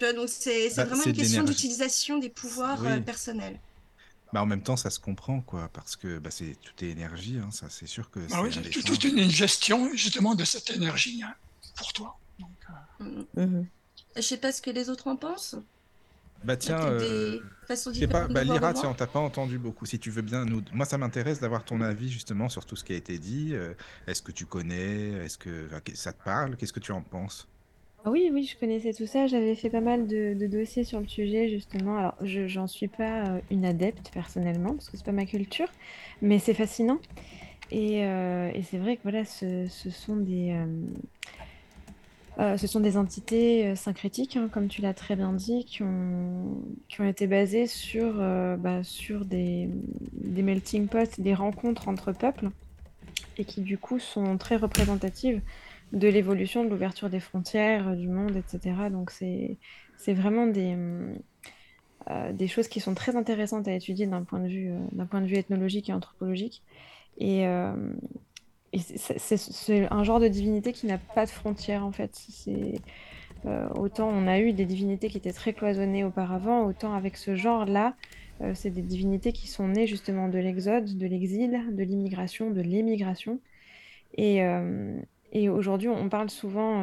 Donc 0.00 0.28
c'est, 0.28 0.68
Bah, 0.76 0.84
vraiment 0.84 1.04
une 1.04 1.12
question 1.12 1.44
d'utilisation 1.44 2.18
des 2.18 2.28
pouvoirs 2.28 2.80
Oui. 2.82 2.90
euh, 2.90 3.00
personnels. 3.00 3.58
Bah, 4.32 4.42
en 4.42 4.46
même 4.46 4.62
temps, 4.62 4.76
ça 4.76 4.90
se 4.90 4.98
comprend, 4.98 5.40
quoi, 5.40 5.68
parce 5.72 5.96
que 5.96 6.18
bah, 6.18 6.30
c'est 6.30 6.56
tout 6.60 6.84
est 6.84 6.88
énergie, 6.88 7.38
hein, 7.38 7.50
ça, 7.52 7.70
c'est 7.70 7.86
sûr 7.86 8.10
que 8.10 8.18
Bah 8.20 8.26
c'est 8.30 8.40
oui, 8.40 8.50
c'est 8.72 8.82
toute 8.82 9.04
une 9.04 9.30
gestion 9.30 9.90
justement 9.94 10.34
de 10.34 10.44
cette 10.44 10.70
énergie 10.70 11.22
hein, 11.22 11.34
pour 11.76 11.92
toi. 11.92 12.18
Donc, 12.38 12.50
euh, 12.70 13.04
Mm. 13.04 13.24
Mhm. 13.36 13.66
Je 14.16 14.22
sais 14.22 14.38
pas 14.38 14.52
ce 14.52 14.62
que 14.62 14.70
les 14.70 14.88
autres 14.90 15.08
en 15.08 15.16
pensent. 15.16 15.56
Bah 16.44 16.56
tiens, 16.56 16.78
euh, 16.80 16.98
des 16.98 17.40
façons 17.66 17.92
je 17.92 17.98
sais 18.00 18.08
pas, 18.08 18.28
bah, 18.28 18.44
Lyra, 18.44 18.74
tiens, 18.74 18.90
on 18.90 18.94
t'a 18.94 19.06
pas 19.06 19.20
entendu 19.20 19.58
beaucoup. 19.58 19.86
Si 19.86 19.98
tu 19.98 20.10
veux 20.10 20.22
bien 20.22 20.44
nous... 20.44 20.62
Moi, 20.72 20.84
ça 20.86 20.98
m'intéresse 20.98 21.40
d'avoir 21.40 21.64
ton 21.64 21.80
avis 21.80 22.10
justement 22.10 22.48
sur 22.50 22.66
tout 22.66 22.76
ce 22.76 22.84
qui 22.84 22.92
a 22.92 22.96
été 22.96 23.18
dit. 23.18 23.54
Euh, 23.54 23.74
Est-ce 24.06 24.22
que 24.22 24.32
tu 24.32 24.46
connais? 24.46 25.12
Est-ce 25.24 25.38
que 25.38 25.66
enfin, 25.66 25.80
ça 25.94 26.12
te 26.12 26.22
parle? 26.22 26.56
Qu'est-ce 26.56 26.72
que 26.74 26.80
tu 26.80 26.92
en 26.92 27.02
penses? 27.02 27.48
Ah 28.04 28.10
Oui, 28.10 28.30
oui, 28.32 28.44
je 28.44 28.58
connaissais 28.58 28.92
tout 28.92 29.06
ça. 29.06 29.26
J'avais 29.26 29.54
fait 29.54 29.70
pas 29.70 29.80
mal 29.80 30.06
de, 30.06 30.34
de 30.34 30.46
dossiers 30.46 30.84
sur 30.84 31.00
le 31.00 31.08
sujet, 31.08 31.48
justement. 31.48 31.96
Alors, 31.98 32.16
je, 32.20 32.46
j'en 32.46 32.66
suis 32.66 32.88
pas 32.88 33.24
euh, 33.36 33.40
une 33.50 33.64
adepte 33.64 34.10
personnellement, 34.12 34.74
parce 34.74 34.90
que 34.90 34.96
c'est 34.98 35.06
pas 35.06 35.12
ma 35.12 35.24
culture, 35.26 35.68
mais 36.20 36.38
c'est 36.38 36.54
fascinant. 36.54 37.00
Et, 37.70 38.04
euh, 38.04 38.50
et 38.54 38.62
c'est 38.62 38.78
vrai 38.78 38.96
que 38.96 39.02
voilà, 39.04 39.24
ce, 39.24 39.66
ce 39.68 39.90
sont 39.90 40.16
des, 40.16 40.52
euh, 40.52 40.66
euh, 42.40 42.56
ce 42.56 42.66
sont 42.66 42.80
des 42.80 42.96
entités 42.96 43.68
euh, 43.68 43.76
syncrétiques, 43.76 44.36
hein, 44.36 44.48
comme 44.50 44.66
tu 44.66 44.82
l'as 44.82 44.94
très 44.94 45.14
bien 45.14 45.32
dit, 45.32 45.64
qui 45.64 45.82
ont, 45.82 46.60
été 47.00 47.28
basées 47.28 47.68
sur, 47.68 48.14
euh, 48.18 48.56
bah, 48.56 48.80
des, 49.24 49.68
melting 50.42 50.88
pots, 50.88 50.98
des 51.18 51.34
rencontres 51.34 51.86
entre 51.88 52.12
peuples, 52.12 52.50
et 53.38 53.44
qui 53.44 53.60
du 53.60 53.78
coup 53.78 54.00
sont 54.00 54.36
très 54.36 54.56
représentatives 54.56 55.40
de 55.92 56.08
l'évolution, 56.08 56.64
de 56.64 56.70
l'ouverture 56.70 57.08
des 57.08 57.20
frontières, 57.20 57.94
du 57.94 58.08
monde, 58.08 58.34
etc. 58.36 58.74
Donc 58.90 59.12
c'est, 59.12 59.58
vraiment 60.08 60.48
des, 60.48 60.76
choses 62.48 62.66
qui 62.66 62.80
sont 62.80 62.94
très 62.94 63.14
intéressantes 63.14 63.68
à 63.68 63.72
étudier 63.72 64.06
d'un 64.06 64.24
point 64.24 64.40
de 64.40 64.48
vue, 64.48 65.36
ethnologique 65.36 65.88
et 65.88 65.92
anthropologique. 65.92 66.62
C'est 68.78 69.88
un 69.90 70.04
genre 70.04 70.20
de 70.20 70.28
divinité 70.28 70.72
qui 70.72 70.86
n'a 70.86 70.98
pas 70.98 71.26
de 71.26 71.30
frontières 71.30 71.84
en 71.84 71.92
fait. 71.92 72.18
Euh, 73.46 73.68
autant 73.74 74.08
on 74.08 74.26
a 74.26 74.40
eu 74.40 74.52
des 74.52 74.64
divinités 74.64 75.08
qui 75.08 75.18
étaient 75.18 75.32
très 75.32 75.52
cloisonnées 75.52 76.04
auparavant, 76.04 76.64
autant 76.64 76.94
avec 76.94 77.16
ce 77.16 77.36
genre-là, 77.36 77.94
euh, 78.40 78.52
c'est 78.54 78.70
des 78.70 78.82
divinités 78.82 79.32
qui 79.32 79.48
sont 79.48 79.68
nées 79.68 79.86
justement 79.86 80.28
de 80.28 80.38
l'exode, 80.38 80.96
de 80.96 81.06
l'exil, 81.06 81.60
de 81.72 81.82
l'immigration, 81.82 82.50
de 82.50 82.60
l'émigration. 82.60 83.40
Et, 84.16 84.42
euh, 84.44 84.98
et 85.32 85.48
aujourd'hui, 85.48 85.88
on 85.88 86.08
parle 86.08 86.30
souvent 86.30 86.82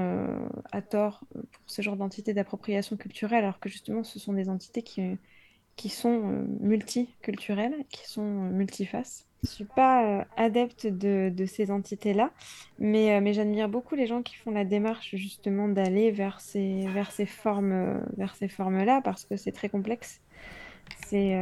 à 0.71 0.81
tort 0.81 1.21
pour 1.33 1.63
ce 1.65 1.81
genre 1.81 1.95
d'entités 1.95 2.33
d'appropriation 2.33 2.97
culturelle, 2.97 3.45
alors 3.45 3.59
que 3.59 3.69
justement, 3.69 4.03
ce 4.03 4.19
sont 4.19 4.33
des 4.33 4.49
entités 4.49 4.81
qui, 4.83 5.01
qui 5.82 5.89
sont 5.89 6.21
euh, 6.32 6.45
multiculturelles, 6.59 7.73
qui 7.89 8.07
sont 8.07 8.21
euh, 8.21 8.49
multifaces. 8.51 9.25
Je 9.41 9.49
ne 9.49 9.51
suis 9.51 9.65
pas 9.65 10.05
euh, 10.05 10.23
adepte 10.38 10.86
de, 10.86 11.45
ces 11.47 11.71
entités-là, 11.71 12.29
mais, 12.77 13.34
j'admire 13.34 13.67
beaucoup 13.67 13.95
les 13.95 14.05
gens 14.05 14.21
qui 14.21 14.36
font 14.36 14.51
la 14.51 14.63
démarche 14.63 15.15
justement 15.15 15.67
d'aller 15.67 16.11
vers 16.11 16.39
ces, 16.39 16.86
formes-là, 17.25 19.01
parce 19.03 19.25
que 19.25 19.38
c'est 19.38 19.51
très 19.51 19.69
complexe. 19.69 20.21
Il 21.11 21.36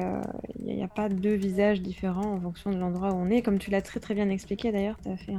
n'y 0.61 0.83
a, 0.83 0.87
pas 0.87 1.09
deux 1.09 1.35
visages 1.35 1.81
différents 1.81 2.35
en 2.35 2.39
fonction 2.39 2.71
de 2.71 2.77
l'endroit 2.77 3.11
où 3.11 3.17
on 3.17 3.29
est. 3.29 3.41
Comme 3.41 3.59
tu 3.59 3.71
l'as 3.71 3.81
très 3.81 4.15
bien 4.15 4.29
expliqué 4.29 4.71
d'ailleurs, 4.71 4.97
tu 5.03 5.09
as 5.09 5.17
fait 5.17 5.35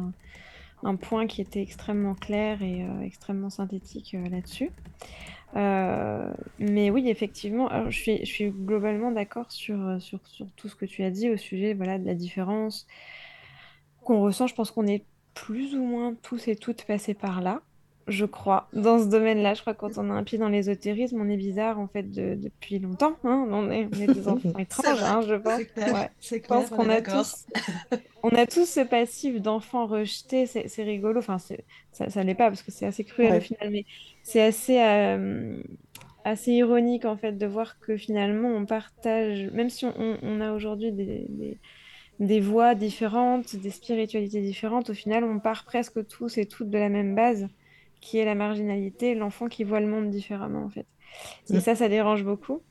un, 0.83 0.97
point 0.97 1.27
qui 1.27 1.41
était 1.41 1.63
extrêmement 1.63 2.15
clair 2.15 2.63
et 2.63 2.87
extrêmement 3.03 3.49
synthétique 3.49 4.15
là-dessus. 4.31 4.71
Euh, 5.57 6.33
mais 6.59 6.91
oui, 6.91 7.09
effectivement, 7.09 7.69
alors, 7.69 7.91
je 7.91 7.99
suis, 7.99 8.19
je 8.19 8.31
suis 8.31 8.51
globalement 8.51 9.11
d'accord 9.11 9.51
sur, 9.51 9.81
euh, 9.85 9.99
sur, 9.99 10.21
sur 10.27 10.47
tout 10.57 10.69
ce 10.69 10.77
que 10.77 10.85
tu 10.85 11.03
as 11.03 11.11
dit 11.11 11.29
au 11.31 11.37
sujet 11.37 11.75
voilà, 11.75 11.99
de 11.99 12.07
la 12.07 12.15
différence 12.15 12.87
qu'on 14.05 14.21
ressent. 14.21 14.47
Je 14.47 14.55
pense 14.55 14.71
qu'on 14.71 14.87
est 14.87 15.05
plus 15.35 15.75
ou 15.75 15.83
moins 15.83 16.15
tous 16.23 16.49
et 16.49 16.57
toutes 16.57 16.85
passés 16.85 17.15
par 17.15 17.41
là, 17.41 17.63
je 18.11 18.25
crois, 18.27 18.69
dans 18.73 18.99
ce 18.99 19.07
domaine-là. 19.09 19.55
Je 19.55 19.61
crois 19.63 19.75
que 19.75 19.81
quand 19.81 19.97
on 19.99 20.11
a 20.11 20.13
un 20.13 20.23
pied 20.25 20.37
dans 20.39 20.49
l'ésotérisme, 20.49 21.21
on 21.21 21.29
est 21.29 21.37
bizarre 21.37 21.79
en 21.79 21.87
fait 21.89 22.11
de- 22.11 22.35
depuis 22.35 22.79
longtemps. 22.79 23.17
hein. 23.25 23.47
On 23.51 23.71
est, 23.71 23.89
on 23.95 24.01
est 24.01 24.13
des 24.13 24.29
enfants 24.29 24.53
étranges, 24.59 25.03
hein, 25.03 25.23
je 25.27 25.35
pense. 25.37 25.59
Ouais. 25.77 26.11
Je 26.21 26.37
pense 26.47 26.71
qu'on 26.71 26.89
a 26.89 27.01
tous, 27.01 27.47
on 28.23 28.29
a 28.31 28.47
tous 28.47 28.69
ce 28.69 28.81
passif 28.81 29.41
d'enfants 29.41 29.87
rejetés. 29.87 30.47
C'est 30.47 30.83
rigolo. 30.83 31.19
Enfin, 31.21 31.39
ça, 31.39 32.11
ça 32.11 32.23
l'est 32.25 32.35
pas 32.35 32.49
parce 32.49 32.63
que 32.63 32.71
c'est 32.71 32.87
assez 32.87 33.05
cruel 33.05 33.33
Ouais. 33.33 33.39
au 33.39 33.41
final, 33.41 33.71
mais 33.71 33.85
c'est 34.23 34.43
assez, 34.43 34.81
euh, 34.81 35.63
assez 36.25 36.53
ironique 36.53 37.05
en 37.05 37.17
fait 37.17 37.33
de 37.39 37.47
voir 37.47 37.79
que 37.81 37.97
finalement 37.97 38.49
on 38.49 38.67
partage, 38.67 39.51
même 39.53 39.71
si 39.71 39.87
on, 39.87 40.41
a 40.41 40.53
aujourd'hui 40.53 40.93
des, 40.93 41.27
des, 41.29 41.59
des 42.21 42.41
voix 42.41 42.75
différentes, 42.75 43.57
des 43.57 43.71
spiritualités 43.71 44.41
différentes, 44.43 44.91
au 44.91 44.95
final 44.95 45.25
on 45.25 45.39
part 45.41 45.65
presque 45.65 46.07
tous 46.07 46.37
et 46.37 46.45
toutes 46.47 46.69
de 46.69 46.77
la 46.79 46.91
même 46.91 47.15
base, 47.15 47.49
qui 48.01 48.19
est 48.19 48.25
la 48.25 48.35
marginalité, 48.35 49.15
l'enfant 49.15 49.49
qui 49.49 49.65
voit 49.65 49.81
le 49.81 49.87
monde 49.87 50.11
différemment 50.11 50.65
en 50.65 50.69
fait. 50.69 50.87
Et 51.51 51.57
Mm. 51.57 51.61
ça, 51.61 51.75
ça 51.75 51.89
dérange 51.89 52.25
beaucoup. 52.25 52.63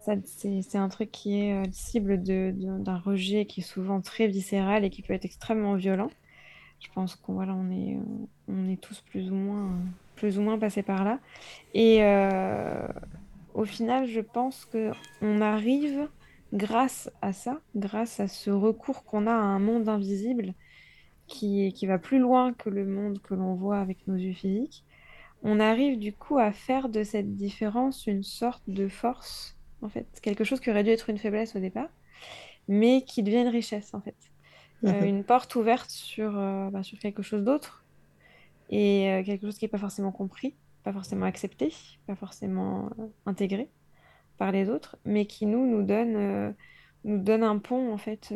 Ça, 0.00 0.14
c'est, 0.24 0.78
un 0.78 0.88
truc 0.88 1.10
qui 1.10 1.40
est 1.40 1.52
euh, 1.52 1.68
cible 1.72 2.22
d'un 2.22 2.98
rejet 2.98 3.44
qui 3.44 3.60
est 3.60 3.64
souvent 3.64 4.00
très 4.00 4.28
viscéral 4.28 4.82
et 4.84 4.90
qui 4.90 5.02
peut 5.02 5.12
être 5.12 5.26
extrêmement 5.26 5.74
violent. 5.74 6.10
Je 6.80 6.88
pense 6.94 7.16
qu'on 7.16 7.34
voilà, 7.34 7.54
on 7.54 7.70
est, 7.70 7.96
euh, 7.96 8.26
on 8.48 8.68
est 8.70 8.80
tous 8.80 9.02
plus 9.02 9.30
ou 9.30 9.34
moins, 9.34 9.70
plus 10.16 10.38
ou 10.38 10.42
moins 10.42 10.58
passés 10.58 10.82
par 10.82 11.04
là. 11.04 11.18
Et 11.74 11.98
euh, 12.00 12.88
au 13.52 13.66
final, 13.66 14.06
je 14.06 14.20
pense 14.20 14.64
que 14.64 14.90
on 15.20 15.42
arrive, 15.42 16.08
grâce 16.54 17.10
à 17.20 17.34
ça, 17.34 17.60
grâce 17.76 18.20
à 18.20 18.28
ce 18.28 18.50
recours 18.50 19.04
qu'on 19.04 19.26
a 19.26 19.32
à 19.32 19.34
un 19.34 19.58
monde 19.58 19.88
invisible 19.90 20.54
qui, 21.30 21.72
qui 21.74 21.86
va 21.86 21.98
plus 22.00 22.20
loin 22.20 22.54
que 22.54 22.70
le 22.70 22.86
monde 22.86 23.20
que 23.22 23.34
l'on 23.34 23.54
voit 23.56 23.80
avec 23.80 24.06
nos 24.08 24.16
yeux 24.16 24.34
physiques, 24.34 24.84
on 25.42 25.60
arrive 25.60 25.98
du 25.98 26.14
coup 26.14 26.38
à 26.38 26.52
faire 26.52 26.88
de 26.90 27.04
cette 27.04 27.36
différence 27.36 28.06
une 28.08 28.24
sorte 28.24 28.64
de 28.68 28.88
force, 28.88 29.58
en 29.82 29.90
fait, 29.90 30.08
quelque 30.22 30.44
chose 30.44 30.60
qui 30.60 30.70
aurait 30.70 30.84
dû 30.84 30.90
être 30.90 31.10
une 31.10 31.18
faiblesse 31.18 31.56
au 31.56 31.60
départ, 31.60 31.90
mais 32.68 33.04
qui 33.04 33.22
devient 33.22 33.42
une 33.42 33.48
richesse, 33.48 33.94
en 33.94 34.02
fait. 34.02 34.16
Euh, 34.86 35.02
Mhm. 35.02 35.04
une 35.04 35.24
porte 35.24 35.54
ouverte 35.56 35.90
sur, 35.90 36.38
euh, 36.38 36.70
bah, 36.70 36.82
sur 36.84 36.98
quelque 37.00 37.22
chose 37.22 37.44
d'autre 37.44 37.86
et 38.70 39.10
euh, 39.10 39.24
quelque 39.24 39.42
chose 39.46 39.58
qui 39.58 39.64
n'est 39.66 39.70
pas 39.70 39.78
forcément 39.78 40.12
compris, 40.12 40.56
pas 40.84 40.92
forcément 40.92 41.26
accepté, 41.26 41.72
pas 42.06 42.16
forcément 42.16 42.90
intégré 43.26 43.70
par 44.38 44.52
les 44.52 44.70
autres, 44.70 44.98
mais 45.04 45.26
qui 45.26 45.46
nous, 45.46 45.66
nous 45.66 45.82
donne, 45.84 46.54
nous 47.04 47.18
donne 47.18 47.42
un 47.44 47.58
pont, 47.58 47.92
en 47.92 47.98
fait, 47.98 48.32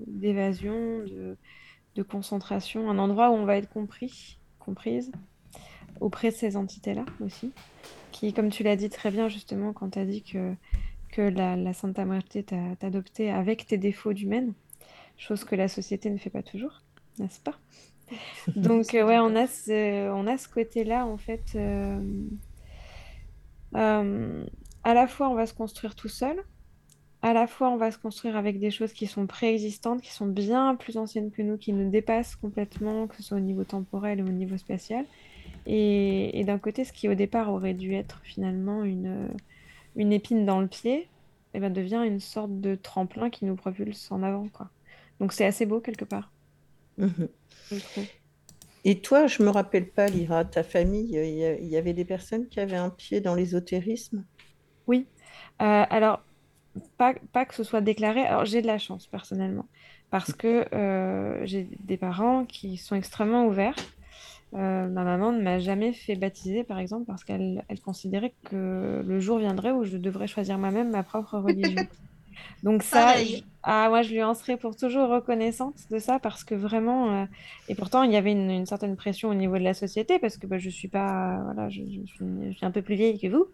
d'évasion, 0.00 1.04
de, 1.04 1.38
de 1.96 2.02
concentration, 2.02 2.90
un 2.90 2.98
endroit 2.98 3.30
où 3.30 3.34
on 3.34 3.44
va 3.44 3.56
être 3.56 3.68
compris, 3.70 4.38
comprise, 4.58 5.12
auprès 6.00 6.30
de 6.30 6.34
ces 6.36 6.56
entités-là 6.56 7.04
aussi, 7.20 7.52
qui, 8.12 8.32
comme 8.32 8.50
tu 8.50 8.62
l'as 8.62 8.76
dit 8.76 8.90
très 8.90 9.10
bien 9.10 9.28
justement 9.28 9.72
quand 9.72 9.90
tu 9.90 9.98
as 9.98 10.04
dit 10.06 10.22
que, 10.22 10.54
que 11.10 11.22
la, 11.22 11.56
la 11.56 11.72
Santa 11.74 12.04
Muerte 12.04 12.44
t'a 12.46 12.76
t'a 12.78 12.86
adopté 12.88 13.30
avec 13.30 13.66
tes 13.66 13.78
défauts 13.78 14.12
d'humaine, 14.12 14.54
chose 15.18 15.44
que 15.44 15.56
la 15.56 15.68
société 15.68 16.10
ne 16.10 16.18
fait 16.18 16.30
pas 16.30 16.42
toujours, 16.42 16.82
n'est-ce 17.18 17.40
pas? 17.40 17.58
Donc, 18.56 18.94
euh, 18.94 19.06
ouais, 19.06 19.18
on 19.18 19.36
a 19.36 19.46
ce, 19.46 20.10
on 20.10 20.26
a 20.26 20.36
ce 20.38 20.48
côté-là, 20.48 21.06
en 21.06 21.16
fait. 21.18 21.52
euh, 21.56 22.00
euh, 23.76 24.44
à 24.84 24.94
la 24.94 25.06
fois, 25.06 25.28
on 25.28 25.34
va 25.34 25.46
se 25.46 25.54
construire 25.54 25.94
tout 25.94 26.08
seul, 26.08 26.42
à 27.22 27.32
la 27.34 27.46
fois, 27.46 27.70
on 27.70 27.76
va 27.76 27.90
se 27.90 27.98
construire 27.98 28.36
avec 28.36 28.58
des 28.60 28.70
choses 28.70 28.92
qui 28.94 29.06
sont 29.06 29.26
préexistantes, 29.26 30.02
qui 30.02 30.12
sont 30.12 30.26
bien 30.26 30.76
plus 30.76 30.96
anciennes 30.96 31.30
que 31.32 31.42
nous, 31.42 31.58
qui 31.58 31.72
nous 31.72 31.90
dépassent 31.90 32.36
complètement, 32.36 33.06
que 33.08 33.16
ce 33.16 33.22
soit 33.22 33.36
au 33.38 33.40
niveau 33.40 33.64
temporel 33.64 34.22
ou 34.22 34.28
au 34.28 34.32
niveau 34.32 34.56
spatial. 34.56 35.06
Et, 35.66 36.38
et 36.40 36.44
d'un 36.44 36.58
côté, 36.58 36.84
ce 36.84 36.92
qui 36.92 37.08
au 37.08 37.14
départ 37.14 37.52
aurait 37.52 37.74
dû 37.74 37.94
être 37.94 38.20
finalement 38.24 38.84
une, 38.84 39.28
une 39.96 40.12
épine 40.12 40.46
dans 40.46 40.60
le 40.60 40.68
pied, 40.68 41.10
eh 41.54 41.60
ben, 41.60 41.72
devient 41.72 42.02
une 42.06 42.20
sorte 42.20 42.60
de 42.60 42.74
tremplin 42.76 43.30
qui 43.30 43.44
nous 43.46 43.56
propulse 43.56 44.10
en 44.12 44.22
avant, 44.22 44.48
quoi. 44.48 44.70
Donc 45.20 45.32
c'est 45.32 45.46
assez 45.46 45.66
beau 45.66 45.80
quelque 45.80 46.04
part, 46.06 46.32
Mhm. 46.98 47.28
Et 48.84 49.00
toi, 49.00 49.26
je 49.26 49.42
me 49.42 49.48
rappelle 49.48 49.90
pas, 49.90 50.10
Lyra, 50.10 50.44
ta 50.44 50.62
famille, 50.62 51.08
il 51.10 51.34
y, 51.38 51.44
a- 51.46 51.58
il 51.58 51.66
y 51.68 51.78
avait 51.78 51.94
des 51.94 52.04
personnes 52.04 52.46
qui 52.46 52.60
avaient 52.60 52.76
un 52.76 52.90
pied 52.90 53.22
dans 53.22 53.34
l'ésotérisme? 53.34 54.26
Oui. 54.86 55.06
Euh, 55.62 55.84
alors, 55.90 56.24
pas, 56.96 57.14
pas 57.32 57.44
que 57.44 57.54
ce 57.54 57.64
soit 57.64 57.80
déclaré. 57.80 58.22
Alors, 58.22 58.44
j'ai 58.44 58.62
de 58.62 58.66
la 58.66 58.78
chance, 58.78 59.06
personnellement, 59.06 59.66
parce 60.10 60.32
que 60.32 60.66
euh, 60.74 61.44
j'ai 61.44 61.68
des 61.80 61.96
parents 61.96 62.44
qui 62.44 62.76
sont 62.76 62.96
extrêmement 62.96 63.46
ouverts. 63.46 63.76
Euh, 64.54 64.88
ma 64.88 65.04
maman 65.04 65.32
ne 65.32 65.40
m'a 65.40 65.60
jamais 65.60 65.92
fait 65.92 66.16
baptiser, 66.16 66.64
par 66.64 66.78
exemple, 66.78 67.06
parce 67.06 67.24
qu'elle 67.24 67.64
elle 67.68 67.80
considérait 67.80 68.34
que 68.44 69.02
le 69.06 69.20
jour 69.20 69.38
viendrait 69.38 69.70
où 69.70 69.84
je 69.84 69.96
devrais 69.96 70.26
choisir 70.26 70.58
moi-même 70.58 70.90
ma 70.90 71.02
propre 71.02 71.38
religion. 71.38 71.86
Donc 72.62 72.82
ça, 72.82 73.00
Pareil. 73.06 73.44
ah, 73.62 73.88
moi, 73.88 74.02
je 74.02 74.10
lui 74.10 74.22
en 74.22 74.34
serai 74.34 74.56
pour 74.56 74.76
toujours 74.76 75.08
reconnaissante 75.08 75.74
de 75.90 75.98
ça 75.98 76.18
parce 76.18 76.44
que 76.44 76.54
vraiment, 76.54 77.22
euh, 77.22 77.24
et 77.68 77.74
pourtant, 77.74 78.02
il 78.02 78.12
y 78.12 78.16
avait 78.16 78.32
une, 78.32 78.50
une 78.50 78.66
certaine 78.66 78.96
pression 78.96 79.28
au 79.30 79.34
niveau 79.34 79.56
de 79.58 79.62
la 79.64 79.72
société 79.74 80.18
parce 80.18 80.36
que 80.36 80.46
bah, 80.46 80.58
je 80.58 80.68
suis 80.68 80.88
pas, 80.88 81.40
voilà, 81.44 81.68
je, 81.70 81.80
je 81.80 82.06
suis, 82.06 82.24
je 82.50 82.56
suis 82.56 82.66
un 82.66 82.70
peu 82.70 82.82
plus 82.82 82.96
vieille 82.96 83.18
que 83.18 83.28
vous. 83.28 83.46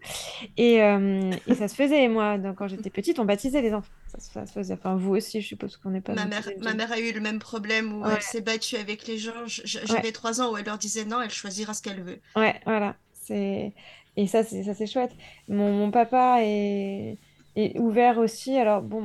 Et, 0.57 0.81
euh, 0.83 1.31
et 1.47 1.55
ça 1.55 1.67
se 1.67 1.75
faisait, 1.75 2.07
moi, 2.09 2.37
donc, 2.37 2.55
quand 2.57 2.67
j'étais 2.67 2.89
petite, 2.89 3.17
on 3.19 3.25
baptisait 3.25 3.61
les 3.61 3.73
enfants. 3.73 3.91
Ça, 4.07 4.19
se- 4.19 4.31
ça 4.31 4.45
se 4.45 4.51
faisait. 4.51 4.73
Enfin, 4.73 4.95
vous 4.95 5.15
aussi, 5.15 5.39
je 5.41 5.47
suppose 5.47 5.77
qu'on 5.77 5.89
n'est 5.91 6.01
pas 6.01 6.13
Ma 6.13 6.25
mère, 6.25 6.47
ma 6.61 6.73
mère 6.73 6.91
a 6.91 6.99
eu 6.99 7.11
le 7.13 7.21
même 7.21 7.39
problème 7.39 7.93
où 7.93 8.03
Ouais. 8.03 8.13
elle 8.15 8.21
s'est 8.21 8.41
battue 8.41 8.75
avec 8.75 9.07
les 9.07 9.17
gens. 9.17 9.31
Ouais. 9.45 9.81
J'avais 9.85 10.11
trois 10.11 10.41
ans 10.41 10.51
où 10.51 10.57
elle 10.57 10.65
leur 10.65 10.77
disait 10.77 11.05
non, 11.05 11.21
elle 11.21 11.29
choisira 11.31 11.73
ce 11.73 11.81
qu'elle 11.81 12.01
veut. 12.01 12.19
Ouais, 12.35 12.55
voilà. 12.65 12.95
C'est... 13.13 13.73
Et 14.19 14.25
ça, 14.25 14.43
c'est 14.43 14.63
ça, 14.63 14.73
c'est 14.73 14.87
chouette. 14.87 15.11
Mon, 15.47 15.71
mon 15.73 15.91
papa 15.91 16.37
est, 16.41 17.17
est 17.57 17.79
ouvert 17.79 18.17
aussi. 18.17 18.57
Alors, 18.57 18.81
bon, 18.81 19.01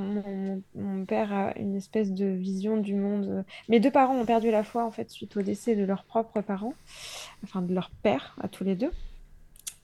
mon, 0.75 1.05
père 1.07 1.33
a 1.33 1.59
une 1.59 1.75
espèce 1.75 2.13
de 2.13 2.27
vision 2.27 2.77
du 2.77 2.95
monde. 2.95 3.45
Mes 3.69 3.81
deux 3.81 3.91
parents 3.91 4.17
ont 4.17 4.25
perdu 4.25 4.51
la 4.51 4.63
foi, 4.63 4.85
en 4.85 4.91
fait, 4.91 5.11
suite 5.11 5.37
au 5.37 5.43
décès 5.43 5.75
de 5.75 5.85
leurs 5.85 6.05
propres 6.05 6.41
parents, 6.41 6.75
enfin 7.45 7.63
de 7.63 7.75
leur 7.75 7.91
père, 8.03 8.37
à 8.41 8.49
tous 8.49 8.65
les 8.65 8.75
deux. 8.75 8.91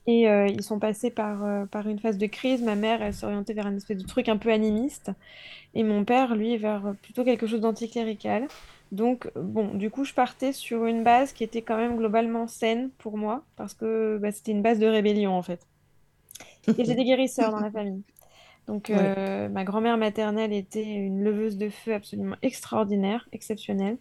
Et 0.07 0.29
euh, 0.29 0.47
ils 0.47 0.63
sont 0.63 0.79
passés 0.79 1.11
par, 1.11 1.43
euh, 1.43 1.65
par 1.65 1.87
une 1.87 1.99
phase 1.99 2.17
de 2.17 2.25
crise. 2.25 2.61
Ma 2.61 2.75
mère, 2.75 3.01
elle 3.01 3.13
s'orientait 3.13 3.53
vers 3.53 3.67
un 3.67 3.75
espèce 3.75 3.97
de 3.97 4.07
truc 4.07 4.29
un 4.29 4.37
peu 4.37 4.51
animiste. 4.51 5.11
Et 5.75 5.83
mon 5.83 6.03
père, 6.03 6.35
lui, 6.35 6.57
vers 6.57 6.93
plutôt 7.01 7.23
quelque 7.23 7.47
chose 7.47 7.61
d'anticlérical. 7.61 8.47
Donc, 8.91 9.29
bon, 9.35 9.75
du 9.75 9.91
coup, 9.91 10.03
je 10.03 10.13
partais 10.13 10.51
sur 10.51 10.85
une 10.85 11.03
base 11.03 11.33
qui 11.33 11.43
était 11.43 11.61
quand 11.61 11.77
même 11.77 11.97
globalement 11.97 12.47
saine 12.47 12.89
pour 12.97 13.17
moi, 13.17 13.43
parce 13.55 13.75
que 13.75 14.17
bah, 14.19 14.31
c'était 14.31 14.51
une 14.51 14.63
base 14.63 14.79
de 14.79 14.87
rébellion, 14.87 15.33
en 15.33 15.43
fait. 15.43 15.59
Et 16.77 16.85
j'ai 16.85 16.95
des 16.95 17.03
guérisseurs 17.03 17.51
dans 17.51 17.59
la 17.59 17.71
famille. 17.71 18.01
Donc, 18.69 18.89
Ouais. 18.89 18.97
euh, 19.17 19.49
ma 19.49 19.63
grand-mère 19.63 19.97
maternelle 19.97 20.53
était 20.53 20.85
une 20.85 21.23
leveuse 21.23 21.57
de 21.57 21.69
feu 21.69 21.93
absolument 21.95 22.35
extraordinaire, 22.43 23.27
exceptionnelle. 23.31 23.97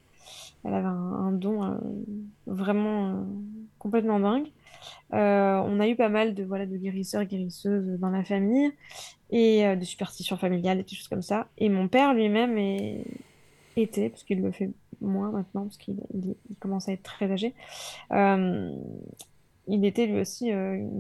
Elle 0.65 0.75
avait 0.75 0.87
un, 0.87 0.91
un 0.93 1.33
don 1.33 1.65
euh, 1.65 1.75
vraiment 2.47 3.09
euh, 3.09 3.15
complètement 3.79 4.21
dingue. 4.21 4.49
On 5.13 5.81
a 5.81 5.89
eu 5.89 5.97
pas 5.97 6.11
mal 6.11 6.35
de, 6.35 6.45
voilà, 6.45 6.67
de 6.67 6.77
guérisseurs, 6.77 7.25
guérisseuses 7.25 7.99
dans 7.99 8.11
la 8.11 8.23
famille 8.25 8.71
et 9.31 9.75
de 9.75 9.85
superstitions 9.85 10.37
familiales 10.37 10.81
et 10.81 10.83
des 10.83 10.95
choses 10.95 11.09
comme 11.09 11.23
ça. 11.23 11.49
Et 11.57 11.71
mon 11.71 11.89
père 11.89 12.13
lui-même 12.13 12.59
est- 12.59 13.05
était, 13.77 14.11
parce 14.11 14.23
qu'il 14.25 14.43
le 14.43 14.53
fait 14.53 14.71
moins 15.01 15.31
maintenant, 15.31 15.63
parce 15.63 15.79
qu'il 15.79 15.97
il- 16.13 16.37
il 16.51 16.57
commence 16.57 16.89
à 16.91 16.93
être 16.93 17.03
très 17.03 17.31
âgé, 17.33 17.55
il 19.71 19.85
était 19.85 20.07
lui 20.07 20.21
aussi 20.21 20.51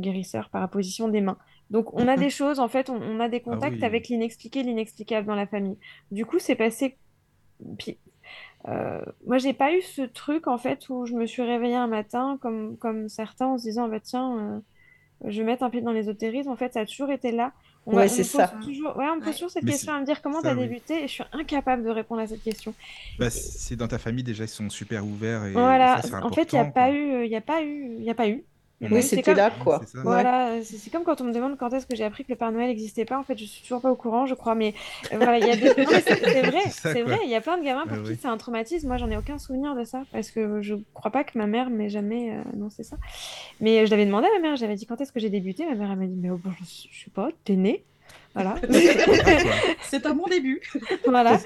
guérisseur 0.01 0.49
par 0.51 0.63
apposition 0.63 1.09
des 1.09 1.21
mains. 1.21 1.39
Donc 1.71 1.93
on 1.95 2.09
a 2.09 2.17
des 2.17 2.31
choses, 2.31 2.61
en 2.61 2.69
fait, 2.69 2.89
on, 2.91 2.97
on 2.97 3.21
a 3.21 3.29
des 3.29 3.43
Ah 3.47 3.51
contacts 3.51 3.77
oui. 3.77 3.85
avec 3.85 4.09
l'inexpliqué, 4.09 4.63
l'inexplicable 4.63 5.27
dans 5.27 5.35
la 5.35 5.47
famille. 5.47 5.77
Du 6.11 6.25
coup, 6.27 6.39
c'est 6.39 6.55
passé. 6.57 6.97
Puis, 7.79 7.99
euh, 8.69 9.01
moi, 9.27 9.39
j'ai 9.39 9.53
pas 9.53 9.73
eu 9.75 9.83
ce 9.83 10.03
truc, 10.03 10.47
en 10.47 10.59
fait, 10.59 10.89
où 10.89 11.07
je 11.07 11.15
me 11.15 11.27
suis 11.27 11.43
réveillée 11.43 11.77
un 11.77 11.87
matin, 11.87 12.39
comme, 12.41 12.77
comme 12.79 13.09
certains, 13.09 13.47
en 13.49 13.59
se 13.59 13.65
disant, 13.65 13.85
ah 13.85 13.89
bah 13.89 14.01
tiens, 14.01 14.63
euh, 15.25 15.31
je 15.31 15.39
vais 15.41 15.45
mettre 15.47 15.63
un 15.63 15.71
pied 15.71 15.81
dans 15.83 15.93
l'ésotérisme. 15.93 16.51
En 16.51 16.57
fait, 16.57 16.73
ça 16.75 16.81
a 16.81 16.87
toujours 16.87 17.11
été 17.11 17.33
là. 17.33 17.53
On, 17.87 17.97
Ouais, 17.97 18.09
c'est 18.09 18.25
ça. 18.25 18.49
toujours, 18.63 18.97
ouais, 18.97 19.07
on 19.09 19.17
me 19.17 19.23
pose 19.23 19.35
toujours 19.35 19.51
cette 19.51 19.63
Mais 19.63 19.73
question 19.73 19.93
à 19.95 20.01
me 20.01 20.05
dire 20.05 20.21
comment 20.21 20.43
t'as 20.43 20.55
oui. 20.55 20.61
débuté, 20.63 21.05
et 21.05 21.09
je 21.09 21.13
suis 21.13 21.25
incapable 21.33 21.85
de 21.85 21.91
répondre 21.91 22.21
à 22.21 22.27
cette 22.27 22.43
question. 22.43 22.75
Bah, 23.19 23.31
c'est 23.31 23.77
dans 23.77 23.89
ta 23.89 23.99
famille 23.99 24.25
déjà, 24.25 24.45
ils 24.45 24.49
sont 24.49 24.69
super 24.71 25.05
ouverts 25.07 25.45
et, 25.47 25.53
Voilà, 25.53 26.03
ça, 26.03 26.23
en 26.25 26.31
fait, 26.31 26.53
il 26.53 26.57
n'y 26.57 26.61
a 26.61 26.65
pas 26.67 26.93
eu, 26.93 27.27
y 27.27 27.37
a 27.37 27.41
pas 27.41 27.63
eu, 27.63 27.97
il 27.99 28.05
y 28.05 28.11
a 28.11 28.15
pas 28.15 28.29
eu. 28.29 28.45
Oui, 28.81 29.03
c'était 29.03 29.23
comme, 29.23 29.37
là, 29.37 29.51
quoi. 29.51 29.81
Ça. 29.87 29.99
Voilà, 30.03 30.63
c'est 30.63 30.77
c'est 30.77 30.91
comme 30.91 31.03
quand 31.03 31.21
on 31.21 31.25
me 31.25 31.33
demande 31.33 31.57
quand 31.59 31.73
est-ce 31.73 31.87
que 31.87 31.97
j'ai 31.97 32.05
appris 32.05 32.25
que 32.25 32.31
le 32.31 32.37
Père 32.37 32.53
Noël 32.53 32.69
n'existait 32.69 33.05
pas. 33.05 33.19
En 33.19 33.25
fait, 33.25 33.37
je 33.37 33.45
suis 33.45 33.63
toujours 33.63 33.81
pas 33.81 33.91
au 33.91 33.97
courant, 33.97 34.27
je 34.27 34.35
crois. 34.35 34.55
Mais 34.55 34.75
euh, 35.13 35.17
voilà, 35.17 35.39
il 35.39 35.47
y 35.47 35.51
a 35.51 35.57
des... 35.57 35.69
c'est 35.75 36.43
vrai, 36.43 36.63
C'est 36.71 37.03
vrai. 37.03 37.19
Il 37.25 37.31
y 37.31 37.35
a 37.35 37.41
plein 37.41 37.59
de 37.59 37.65
gamins 37.65 37.87
pour 37.87 37.97
Ah 37.99 38.03
qui 38.03 38.11
oui. 38.11 38.19
c'est 38.21 38.29
un 38.29 38.37
traumatisme. 38.37 38.87
Moi, 38.87 38.97
j'en 38.97 39.11
ai 39.11 39.17
aucun 39.17 39.39
souvenir 39.39 39.75
de 39.75 39.85
ça 39.85 40.05
parce 40.13 40.31
que 40.31 40.63
je 40.63 40.77
crois 40.95 41.11
pas 41.11 41.25
que 41.25 41.37
ma 41.37 41.47
mère 41.47 41.71
m'ait 41.71 41.89
jamais 41.89 42.33
euh, 42.33 42.43
annoncé 42.53 42.85
ça. 42.85 42.97
Mais 43.61 43.81
euh, 43.81 43.87
je 43.87 43.91
l'avais 43.91 44.07
demandé 44.07 44.29
à 44.29 44.39
ma 44.39 44.49
mère. 44.49 44.57
J'avais 44.57 44.77
dit 44.77 44.87
quand 44.87 45.01
est-ce 45.01 45.13
que 45.13 45.21
j'ai 45.21 45.31
débuté. 45.31 45.67
Ma 45.67 45.75
mère 45.75 45.91
elle 45.91 45.99
m'a 45.99 46.07
dit 46.07 46.17
mais 46.17 46.31
oh, 46.31 46.41
bon, 46.43 46.51
je, 46.61 47.05
sais 47.05 47.11
pas, 47.13 47.31
t'es 47.45 47.57
née. 47.57 47.85
Voilà. 48.35 48.55
C'est 49.83 50.07
à 50.07 50.15
mon 50.15 50.27
début. 50.27 50.61
Voilà. 51.07 51.39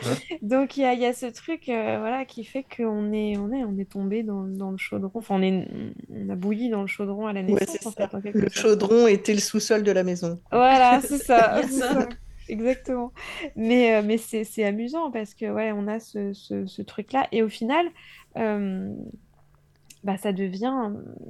Donc 0.43 0.77
il 0.77 0.83
y 0.83 0.85
a, 0.85 0.93
il 0.93 1.01
y 1.01 1.07
a 1.07 1.13
ce 1.15 1.27
truc 1.27 1.69
euh, 1.69 1.97
voilà, 1.99 2.25
qui 2.27 2.45
fait 2.45 2.65
qu'on 2.77 3.13
est, 3.13 3.37
on 3.39 3.51
est, 3.53 3.65
on 3.65 3.79
est 3.79 3.89
tombé 3.91 4.23
dans, 4.23 4.43
dans 4.43 4.71
le 4.71 4.77
chaudron. 4.77 5.11
Enfin, 5.15 5.37
on, 5.37 5.43
est, 5.43 5.69
on 6.11 6.29
a 6.29 6.35
bouilli 6.35 6.69
dans 6.69 6.83
le 6.83 6.89
chaudron 6.89 7.27
à 7.27 7.33
la 7.33 7.43
naissance, 7.43 7.87
en 7.87 7.93
fait, 7.93 8.15
en 8.15 8.21
Le 8.25 8.41
sorte. 8.51 8.53
chaudron 8.53 9.07
était 9.07 9.33
le 9.33 9.41
sous-sol 9.41 9.83
de 9.85 9.93
la 9.93 10.03
maison. 10.03 10.39
Voilà, 10.51 11.01
c'est 11.05 11.19
ça. 11.19 11.61
Exactement. 12.49 13.13
Mais, 13.57 13.95
euh, 13.97 14.03
mais 14.05 14.19
c'est, 14.19 14.45
c'est 14.45 14.65
amusant 14.65 15.11
parce 15.11 15.35
que 15.35 15.51
ouais, 15.51 15.73
on 15.73 15.87
a 15.89 16.01
ce, 16.01 16.33
ce, 16.35 16.67
ce 16.67 16.83
truc-là. 16.83 17.27
Et 17.33 17.43
au 17.43 17.49
final, 17.49 17.87
euh, 18.37 18.93
bah, 20.05 20.17
ça 20.19 20.33
devient 20.33 20.73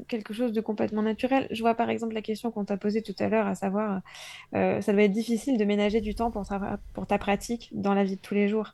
quelque 0.08 0.34
chose 0.34 0.52
de 0.52 0.60
complètement 0.60 1.02
naturel. 1.02 1.46
Je 1.50 1.60
vois 1.62 1.74
par 1.74 1.90
exemple 1.90 2.14
la 2.14 2.22
question 2.22 2.50
qu'on 2.50 2.64
t'a 2.64 2.76
posée 2.76 3.02
tout 3.02 3.14
à 3.18 3.28
l'heure, 3.28 3.46
à 3.46 3.54
savoir, 3.54 4.00
euh, 4.54 4.80
ça 4.82 4.92
doit 4.92 5.02
être 5.04 5.12
difficile 5.12 5.58
de 5.58 5.64
ménager 5.64 6.00
du 6.00 6.14
temps 6.14 6.30
pour 6.30 6.46
ta, 6.46 6.80
pour 6.94 7.06
ta 7.06 7.18
pratique 7.18 7.68
dans 7.72 7.94
la 7.94 8.04
vie 8.04 8.16
de 8.16 8.20
tous 8.22 8.34
les 8.34 8.48
jours. 8.48 8.72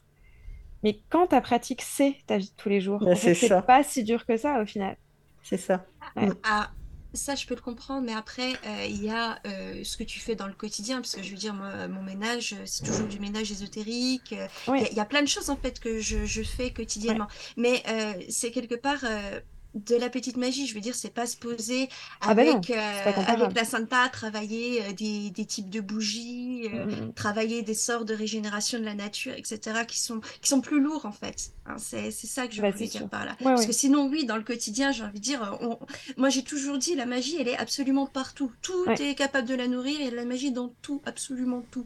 Mais 0.82 1.02
quand 1.10 1.28
ta 1.28 1.40
pratique, 1.40 1.82
c'est 1.82 2.16
ta 2.26 2.38
vie 2.38 2.50
de 2.50 2.56
tous 2.56 2.68
les 2.68 2.80
jours, 2.80 3.08
en 3.12 3.18
fait, 3.18 3.34
c'est 3.34 3.64
pas 3.66 3.82
si 3.84 4.04
dur 4.04 4.26
que 4.26 4.36
ça 4.36 4.60
au 4.62 4.66
final. 4.66 4.96
C'est 5.42 5.56
ça. 5.58 5.86
Ouais. 6.16 6.28
Ah, 6.42 6.72
ça, 7.14 7.34
je 7.34 7.46
peux 7.46 7.54
le 7.54 7.60
comprendre, 7.60 8.02
mais 8.06 8.12
après, 8.12 8.52
euh, 8.66 8.84
il 8.86 9.02
y 9.02 9.10
a 9.10 9.40
euh, 9.46 9.82
ce 9.84 9.96
que 9.96 10.04
tu 10.04 10.20
fais 10.20 10.34
dans 10.36 10.46
le 10.46 10.52
quotidien, 10.54 10.96
parce 11.00 11.14
que 11.16 11.22
je 11.22 11.30
veux 11.30 11.36
dire, 11.36 11.54
moi, 11.54 11.88
mon 11.88 12.02
ménage, 12.02 12.52
euh, 12.54 12.62
c'est 12.66 12.82
toujours 12.82 13.08
du 13.08 13.18
ménage 13.18 13.50
ésotérique. 13.50 14.32
euh, 14.32 14.46
Il 14.78 14.82
Oui. 14.82 14.84
y, 14.84 14.86
a- 14.86 14.90
il 14.90 14.96
y 14.96 15.00
a 15.00 15.06
plein 15.06 15.22
de 15.22 15.28
choses, 15.28 15.50
en 15.50 15.56
fait, 15.56 15.80
que 15.80 16.00
je, 16.00 16.26
je 16.26 16.42
fais 16.42 16.72
quotidiennement. 16.72 17.28
Mais 17.56 17.82
euh, 17.88 18.12
c'est 18.28 18.50
quelque 18.50 18.74
part 18.74 19.00
euh, 19.04 19.40
de 19.74 19.96
la 19.96 20.08
petite 20.10 20.36
magie. 20.36 20.66
Je 20.66 20.74
veux 20.74 20.80
dire, 20.80 20.94
c'est 20.94 21.12
pas 21.12 21.26
se 21.26 21.36
poser 21.36 21.88
Ah 22.20 22.34
ben 22.34 22.46
non, 22.46 22.54
avec, 22.56 22.68
pas 22.68 22.74
euh, 23.10 23.22
avec 23.26 23.54
la 23.56 23.64
Santa, 23.64 24.08
travailler 24.08 24.82
euh, 24.82 24.92
des, 24.92 25.30
des 25.30 25.44
types 25.44 25.70
de 25.70 25.80
bougies, 25.80 26.68
euh, 26.72 26.86
Mm, 26.86 27.06
mm. 27.08 27.12
travailler 27.14 27.62
des 27.62 27.74
sorts 27.74 28.04
de 28.04 28.14
régénération 28.14 28.78
de 28.78 28.84
la 28.84 28.94
nature, 28.94 29.34
etc., 29.34 29.84
qui 29.86 29.98
sont, 30.00 30.20
qui 30.40 30.48
sont 30.48 30.60
plus 30.60 30.80
lourds, 30.80 31.06
en 31.06 31.12
fait. 31.12 31.52
Hein, 31.66 31.76
c'est, 31.78 32.10
c'est 32.10 32.26
ça 32.26 32.46
que 32.48 32.54
je 32.54 32.62
Bah, 32.62 32.70
voulais 32.70 32.86
dire 32.86 33.00
sûr. 33.00 33.08
par 33.08 33.24
là. 33.24 33.32
Ouais, 33.40 33.44
Parce 33.44 33.60
ouais. 33.62 33.66
que 33.68 33.72
sinon, 33.72 34.08
oui, 34.08 34.24
dans 34.24 34.36
le 34.36 34.42
quotidien, 34.42 34.90
j'ai 34.92 35.04
envie 35.04 35.18
de 35.20 35.24
dire, 35.24 35.58
on, 35.60 35.78
moi, 36.16 36.28
j'ai 36.30 36.42
toujours 36.42 36.78
dit, 36.78 36.94
la 36.94 37.06
magie, 37.06 37.36
elle 37.38 37.48
est 37.48 37.56
absolument 37.58 38.06
partout. 38.06 38.50
Tout 38.62 38.84
Ouais. 38.86 39.00
est 39.10 39.14
capable 39.14 39.46
de 39.46 39.54
la 39.54 39.68
nourrir 39.68 40.00
et 40.00 40.10
la 40.10 40.24
magie 40.24 40.50
dans 40.52 40.72
tout, 40.82 41.02
absolument 41.04 41.62
tout. 41.70 41.84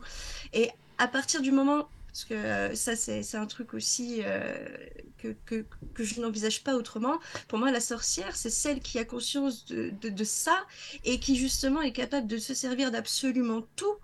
Et 0.53 0.71
à 0.99 1.09
partir 1.09 1.41
du 1.43 1.51
moment, 1.53 1.89
parce 2.13 2.25
que 2.27 2.35
euh, 2.35 2.75
ça, 2.75 2.95
c'est 2.95 3.37
un 3.37 3.47
truc 3.47 3.73
aussi 3.73 4.21
euh, 4.23 4.69
que, 5.17 5.29
que, 5.47 5.65
que 5.95 6.05
je 6.05 6.21
n'envisage 6.21 6.63
pas 6.63 6.75
autrement, 6.77 7.19
pour 7.49 7.59
moi, 7.59 7.71
la 7.71 7.81
sorcière, 7.81 8.37
c'est 8.37 8.51
celle 8.51 8.81
qui 8.81 8.99
a 8.99 9.05
conscience 9.05 9.65
de, 9.65 9.91
de, 9.91 10.11
de 10.11 10.25
ça 10.25 10.67
et 11.05 11.19
qui, 11.21 11.37
justement, 11.37 11.81
est 11.81 11.93
capable 11.93 12.27
de 12.27 12.37
se 12.37 12.53
servir 12.53 12.91
d'absolument 12.91 13.63
tout. 13.77 13.97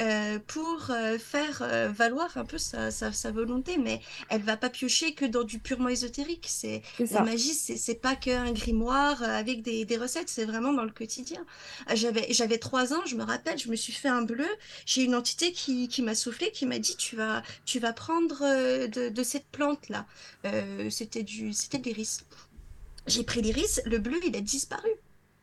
Euh, 0.00 0.38
pour 0.46 0.90
euh, 0.90 1.18
faire 1.18 1.60
euh, 1.62 1.88
valoir 1.88 2.36
un 2.36 2.44
peu 2.44 2.58
sa, 2.58 2.90
sa, 2.90 3.10
sa 3.12 3.30
volonté, 3.32 3.78
mais 3.78 4.00
elle 4.28 4.42
va 4.42 4.56
pas 4.56 4.70
piocher 4.70 5.12
que 5.12 5.24
dans 5.24 5.42
du 5.42 5.58
purement 5.58 5.88
ésotérique. 5.88 6.46
C'est 6.48 6.82
la 7.10 7.22
magie, 7.22 7.54
c'est 7.54 8.00
pas 8.00 8.14
qu'un 8.14 8.52
grimoire 8.52 9.22
avec 9.22 9.62
des, 9.62 9.84
des 9.84 9.96
recettes, 9.96 10.28
c'est 10.28 10.44
vraiment 10.44 10.72
dans 10.72 10.84
le 10.84 10.90
quotidien. 10.90 11.44
J'avais 11.94 12.26
j'avais 12.30 12.58
trois 12.58 12.92
ans, 12.92 13.04
je 13.06 13.16
me 13.16 13.24
rappelle, 13.24 13.58
je 13.58 13.68
me 13.68 13.76
suis 13.76 13.92
fait 13.92 14.08
un 14.08 14.22
bleu. 14.22 14.48
J'ai 14.86 15.02
une 15.02 15.14
entité 15.14 15.52
qui, 15.52 15.88
qui 15.88 16.02
m'a 16.02 16.14
soufflé, 16.14 16.52
qui 16.52 16.66
m'a 16.66 16.78
dit 16.78 16.96
tu 16.96 17.16
vas 17.16 17.42
tu 17.64 17.80
vas 17.80 17.92
prendre 17.92 18.38
de, 18.40 19.08
de 19.08 19.22
cette 19.22 19.46
plante 19.46 19.88
là. 19.88 20.06
C'était 20.90 21.24
du 21.24 21.52
c'était 21.52 21.78
de 21.78 21.84
l'iris. 21.84 22.24
J'ai 23.06 23.24
pris 23.24 23.40
l'iris, 23.40 23.80
le 23.84 23.98
bleu 23.98 24.20
il 24.24 24.36
a 24.36 24.40
disparu. 24.40 24.90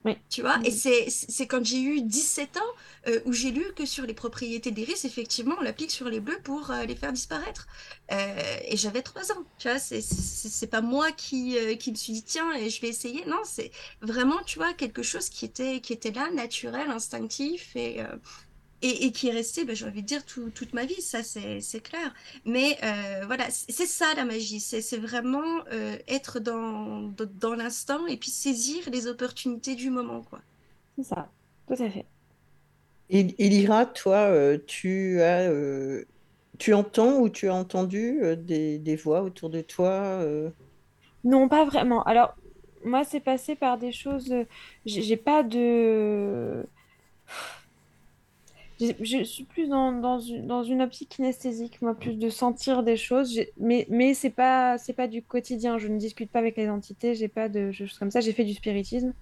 Oui. 0.06 0.16
Tu 0.30 0.42
vois, 0.42 0.60
et 0.64 0.70
Mm. 0.70 0.72
c'est 0.72 1.10
c'est 1.10 1.48
quand 1.48 1.66
j'ai 1.66 1.82
eu 1.82 2.02
17 2.02 2.58
ans 2.58 2.62
euh, 3.08 3.20
où 3.26 3.34
j'ai 3.34 3.50
lu 3.52 3.66
que 3.76 3.86
sur 3.86 4.06
les 4.06 4.14
propriétés 4.14 4.70
d'iris, 4.72 5.04
effectivement, 5.06 5.56
on 5.60 5.64
l'applique 5.64 5.90
sur 5.92 6.10
les 6.10 6.20
bleus 6.20 6.40
pour 6.44 6.70
euh, 6.72 6.86
les 6.86 6.96
faire 6.96 7.12
disparaître. 7.12 7.68
Euh, 8.12 8.58
et 8.66 8.78
j'avais 8.78 9.02
3 9.02 9.32
ans, 9.32 9.44
tu 9.58 9.68
vois, 9.68 9.80
c'est 9.80 10.68
pas 10.68 10.82
moi 10.82 11.12
qui, 11.12 11.58
qui 11.80 11.92
me 11.92 11.96
suis 11.96 12.14
dit, 12.14 12.24
tiens, 12.24 12.52
et 12.54 12.70
je 12.70 12.82
vais 12.82 12.90
essayer. 12.90 13.26
Non, 13.26 13.42
c'est 13.46 13.72
vraiment, 14.02 14.42
tu 14.46 14.60
vois, 14.60 14.74
quelque 14.74 15.02
chose 15.04 15.30
qui 15.30 15.46
était, 15.46 15.82
qui 15.82 15.94
était 15.94 16.12
là, 16.12 16.30
naturel, 16.32 16.90
instinctif, 16.92 17.76
et, 17.76 18.02
et, 18.88 19.06
et 19.06 19.12
qui 19.12 19.28
est 19.30 19.32
resté, 19.32 19.66
ben, 19.66 19.76
j'ai 19.76 19.86
envie 19.86 20.02
de 20.02 20.08
dire, 20.08 20.26
tout- 20.26 20.52
toute 20.52 20.74
ma 20.74 20.86
vie, 20.86 21.02
ça 21.02 21.24
c'est 21.24 21.82
clair. 21.82 22.14
Mais 22.46 22.78
euh, 22.84 23.26
voilà, 23.26 23.46
c'est 23.52 23.86
ça 23.88 24.14
la 24.16 24.26
magie, 24.26 24.60
c'est 24.60 24.98
vraiment 24.98 25.64
euh, 25.72 25.98
être 26.08 26.40
dans, 26.40 27.02
dans, 27.04 27.26
dans 27.34 27.56
l'instant 27.56 28.06
et 28.08 28.18
puis 28.18 28.32
saisir 28.32 28.90
les 28.92 29.08
opportunités 29.08 29.76
du 29.76 29.90
moment, 29.90 30.24
quoi. 30.24 30.42
C'est 30.98 31.04
ça. 31.04 31.32
Tout 31.68 31.74
à 31.84 31.90
fait. 31.90 32.08
Et, 33.10 33.36
et 33.46 33.50
Lyra, 33.50 33.86
toi, 33.86 34.28
euh, 34.30 34.58
tu 34.68 35.22
as, 35.22 35.50
euh, 35.50 36.06
tu 36.60 36.74
entends 36.74 37.20
ou 37.20 37.30
tu 37.30 37.50
as 37.50 37.56
entendu 37.56 38.22
euh, 38.24 38.36
des, 38.36 38.80
des 38.80 38.96
voix 38.96 39.22
autour 39.24 39.50
de 39.50 39.62
toi 39.62 39.92
euh, 40.24 40.52
Non, 41.24 41.50
pas 41.50 41.66
vraiment. 41.66 42.04
Alors, 42.04 42.36
moi, 42.84 43.04
c'est 43.04 43.20
passé 43.20 43.56
par 43.56 43.78
des 43.78 43.92
choses. 43.92 44.34
j'ai 44.86 45.18
pas 45.18 45.44
de. 45.44 46.66
Je 48.80 49.24
suis 49.24 49.46
plus 49.46 49.68
dans, 49.68 49.94
dans 49.94 50.20
une, 50.20 50.48
dans 50.48 50.64
une 50.64 50.82
optique 50.82 51.10
kinesthésique, 51.10 51.82
moi, 51.82 51.96
plus 51.96 52.18
de 52.18 52.30
sentir 52.30 52.84
des 52.84 52.98
choses. 52.98 53.40
Mais, 53.58 53.88
mais 53.90 54.14
c'est 54.14 54.30
pas, 54.30 54.78
pas 54.98 55.08
du 55.08 55.22
quotidien. 55.24 55.78
Je 55.78 55.88
ne 55.88 55.98
discute 55.98 56.30
pas 56.32 56.40
avec 56.40 56.58
les 56.58 56.70
entités, 56.70 57.16
j'ai 57.16 57.30
pas 57.30 57.48
de 57.48 57.72
choses 57.72 57.98
comme 57.98 58.12
ça. 58.12 58.20
J'ai 58.20 58.34
fait 58.34 58.44
du 58.44 58.54
spiritisme, 58.54 59.14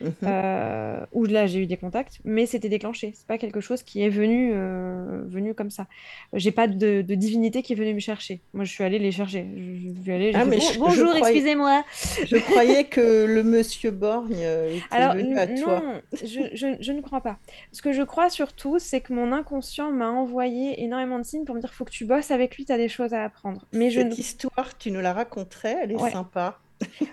mhm. 0.00 0.12
euh, 0.24 1.04
où 1.12 1.24
là, 1.24 1.46
j'ai 1.46 1.60
eu 1.60 1.66
des 1.66 1.76
contacts, 1.76 2.20
mais 2.24 2.46
c'était 2.46 2.68
déclenché. 2.68 3.12
C'est 3.14 3.26
pas 3.26 3.38
quelque 3.38 3.60
chose 3.60 3.82
qui 3.82 4.02
est 4.02 4.08
venu, 4.08 4.52
euh, 4.54 5.22
venu 5.26 5.54
comme 5.54 5.70
ça. 5.70 5.86
J'ai 6.32 6.52
pas 6.52 6.66
de, 6.68 7.02
de 7.02 7.14
divinité 7.14 7.62
qui 7.62 7.72
est 7.72 7.76
venue 7.76 7.94
me 7.94 8.00
chercher. 8.00 8.40
Moi, 8.54 8.64
je 8.64 8.72
suis 8.72 8.84
allée 8.84 8.98
les 8.98 9.12
chercher. 9.12 9.46
Je, 9.56 9.88
je 9.96 10.02
suis 10.02 10.12
allée, 10.12 10.32
Ah, 10.34 10.44
mais 10.44 10.60
je- 10.60 10.74
je 10.74 10.78
bonjour, 10.78 11.14
excusez-moi. 11.16 11.84
Je 12.24 12.36
croyais 12.36 12.84
que 12.84 13.00
le 13.26 13.42
monsieur 13.42 13.90
Borgne 13.90 14.32
était 14.40 14.82
Alors, 14.90 15.14
venu 15.14 15.38
à 15.38 15.46
toi. 15.46 15.80
non, 15.84 16.00
je, 16.12 16.40
je- 16.54 16.76
je 16.80 16.92
ne 16.92 17.00
crois 17.00 17.20
pas. 17.20 17.38
Ce 17.72 17.82
que 17.82 17.92
je 17.92 18.02
crois 18.02 18.30
surtout, 18.30 18.78
c'est 18.78 19.00
que 19.00 19.12
mon 19.12 19.32
inconscient 19.32 19.90
m'a 19.92 20.08
envoyé 20.10 20.82
énormément 20.82 21.18
de 21.18 21.24
signes 21.24 21.44
pour 21.44 21.54
me 21.54 21.60
dire 21.60 21.72
faut 21.74 21.84
que 21.84 21.90
tu 21.90 22.04
bosses 22.04 22.30
avec 22.30 22.56
lui, 22.56 22.64
tu 22.64 22.72
as 22.72 22.76
des 22.78 22.88
choses 22.88 23.12
à 23.14 23.24
apprendre. 23.24 23.66
Mais 23.72 23.90
je 23.90 24.00
Cette 24.00 24.10
ne... 24.10 24.14
histoire, 24.14 24.76
tu 24.78 24.90
nous 24.90 25.00
la 25.00 25.12
raconterais, 25.12 25.76
elle 25.82 25.92
est 25.92 25.96
Ouais. 26.00 26.10
sympa. 26.10 26.58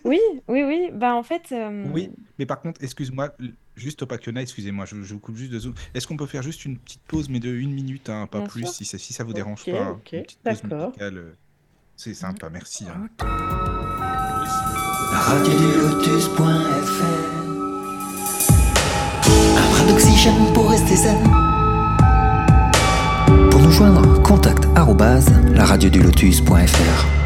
Oui, 0.06 0.20
oui, 0.48 0.64
oui. 0.64 0.90
Bah, 0.94 1.14
en 1.16 1.24
fait, 1.24 1.52
euh, 1.52 1.86
Oui, 1.94 2.10
mais 2.40 2.46
par 2.46 2.62
contre, 2.62 2.82
excuse-moi, 2.84 3.34
l- 3.40 3.54
juste 3.76 4.02
Opakiona, 4.04 4.42
excusez-moi, 4.42 4.86
je, 4.86 5.02
je 5.04 5.14
vous 5.14 5.20
coupe 5.20 5.36
juste 5.36 5.52
deux 5.52 5.60
secondes. 5.60 5.78
Est-ce 5.94 6.08
qu'on 6.08 6.16
peut 6.18 6.26
faire 6.26 6.42
juste 6.44 6.64
une 6.66 6.78
petite 6.78 7.02
pause, 7.08 7.28
mais 7.30 7.40
de 7.40 7.50
une 7.54 7.74
minute, 7.74 8.10
hein, 8.10 8.28
pas 8.32 8.40
Bien 8.40 8.48
plus, 8.48 8.62
sûr. 8.62 8.70
si 8.74 8.86
ça, 8.86 8.98
si 8.98 9.14
ça 9.14 9.24
vous 9.24 9.34
dérange 9.34 9.62
Ok, 9.68 9.74
pas. 9.74 9.82
hein, 9.84 9.98
ok, 10.00 10.14
une 10.14 10.22
petite 10.24 10.40
pause 10.44 10.62
d'accord. 10.64 10.88
musicale, 10.90 11.18
euh, 11.18 11.34
c'est 11.98 12.14
sympa, 12.14 12.50
merci. 12.50 12.86
hein. 12.86 13.08
Radiodulotus.fr 15.12 16.42
Un 19.58 19.70
brin 19.72 19.86
d'oxygène 19.92 20.54
pour 20.54 20.70
rester 20.70 20.96
zen. 20.96 21.18
Pour 23.52 23.62
nous 23.62 23.72
joindre, 23.72 24.22
contact 24.22 24.66
arrobase 24.76 25.30
laradiodulotus.fr. 25.52 27.17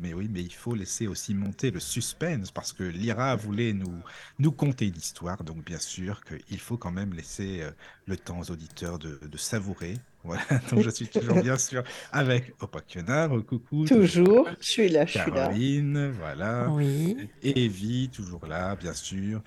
mais 0.00 0.12
oui, 0.14 0.28
mais 0.30 0.42
il 0.42 0.52
faut 0.52 0.74
laisser 0.74 1.06
aussi 1.06 1.34
monter 1.34 1.70
le 1.70 1.80
suspense 1.80 2.50
parce 2.50 2.72
que 2.72 2.82
Lyra 2.84 3.36
voulait 3.36 3.72
nous, 3.72 4.02
nous 4.38 4.52
conter 4.52 4.86
une 4.86 4.96
histoire, 4.96 5.42
donc 5.44 5.64
bien 5.64 5.78
sûr 5.78 6.22
qu'il 6.24 6.58
faut 6.60 6.76
quand 6.76 6.90
même 6.90 7.14
laisser 7.14 7.62
euh, 7.62 7.70
le 8.06 8.16
temps 8.16 8.40
aux 8.40 8.50
auditeurs 8.50 8.98
de, 8.98 9.20
de 9.22 9.36
savourer. 9.36 9.94
Voilà, 10.24 10.42
donc 10.70 10.82
je 10.82 10.90
suis 10.90 11.06
toujours 11.06 11.40
bien 11.40 11.56
sûr 11.56 11.84
avec 12.12 12.52
Opakiona, 12.60 13.28
coucou. 13.46 13.86
Toujours, 13.86 14.48
je 14.60 14.66
suis 14.66 14.88
là, 14.88 15.06
je 15.06 15.12
suis 15.12 15.18
là. 15.20 15.46
Caroline, 15.46 16.10
voilà. 16.10 16.68
Oui. 16.70 17.16
Evie, 17.42 18.10
toujours 18.12 18.44
là, 18.46 18.74
bien 18.76 18.92
sûr. 18.92 19.40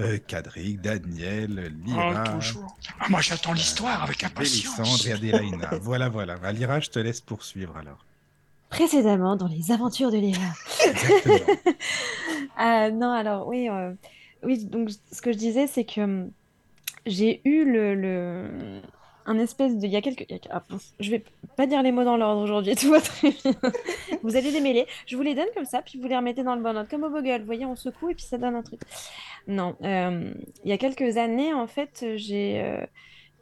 Euh, 0.00 0.18
Cadric, 0.26 0.80
Daniel, 0.80 1.72
Lyra. 1.84 2.24
Oh, 2.26 2.36
toujours. 2.36 2.76
Ah, 2.98 3.06
moi, 3.10 3.20
j'attends 3.20 3.52
l'histoire 3.52 4.02
avec 4.02 4.22
Mélissandre 4.36 4.80
impatience. 4.80 5.06
et 5.06 5.12
Adélaïna. 5.12 5.70
voilà, 5.82 6.08
voilà. 6.08 6.36
Bah, 6.38 6.52
Lyra, 6.52 6.80
je 6.80 6.90
te 6.90 6.98
laisse 6.98 7.20
poursuivre 7.20 7.76
alors. 7.76 8.04
Précédemment 8.72 9.36
dans 9.36 9.48
les 9.48 9.70
aventures 9.70 10.10
de 10.10 10.16
Léa. 10.18 10.38
Ah, 12.56 12.90
non, 12.92 13.10
alors 13.12 13.46
oui, 13.46 13.68
euh, 13.68 13.92
oui, 14.42 14.64
donc 14.64 14.88
ce 15.12 15.20
que 15.22 15.30
je 15.32 15.36
disais, 15.38 15.66
c'est 15.66 15.84
que 15.84 16.00
hum, 16.00 16.30
j'ai 17.06 17.40
eu 17.44 17.64
le, 17.64 17.94
le- 17.94 18.80
un 19.26 19.38
espèce 19.38 19.76
de, 19.78 19.86
il 19.86 19.92
y 19.92 19.96
a 19.96 20.00
quelques, 20.00 20.28
y 20.30 20.34
a- 20.34 20.38
ah, 20.50 20.64
je 21.00 21.10
vais 21.10 21.22
pas 21.56 21.66
dire 21.66 21.82
les 21.82 21.92
mots 21.92 22.04
dans 22.04 22.16
l'ordre 22.16 22.40
aujourd'hui, 22.42 22.74
tout 22.80 22.90
va 22.90 23.00
très 23.00 23.30
bien. 23.30 23.52
Vous 24.22 24.36
allez 24.36 24.50
démêler. 24.52 24.86
Je 25.06 25.16
vous 25.16 25.22
les 25.22 25.34
donne 25.34 25.48
comme 25.54 25.66
ça, 25.66 25.82
puis 25.82 25.98
vous 26.00 26.08
les 26.08 26.16
remettez 26.16 26.42
dans 26.42 26.54
le 26.56 26.62
bon 26.62 26.74
ordre, 26.76 26.88
comme 26.88 27.04
au 27.04 27.10
Bogle. 27.10 27.40
Vous 27.40 27.46
voyez, 27.46 27.66
on 27.66 27.76
secoue 27.76 28.10
et 28.10 28.14
puis 28.14 28.24
ça 28.24 28.38
donne 28.38 28.54
un 28.56 28.62
truc. 28.62 28.80
Non, 29.46 29.76
euh, 29.82 30.32
il 30.64 30.70
y 30.70 30.72
a 30.72 30.78
quelques 30.78 31.18
années, 31.18 31.52
en 31.52 31.66
fait, 31.66 32.04
j'ai. 32.16 32.60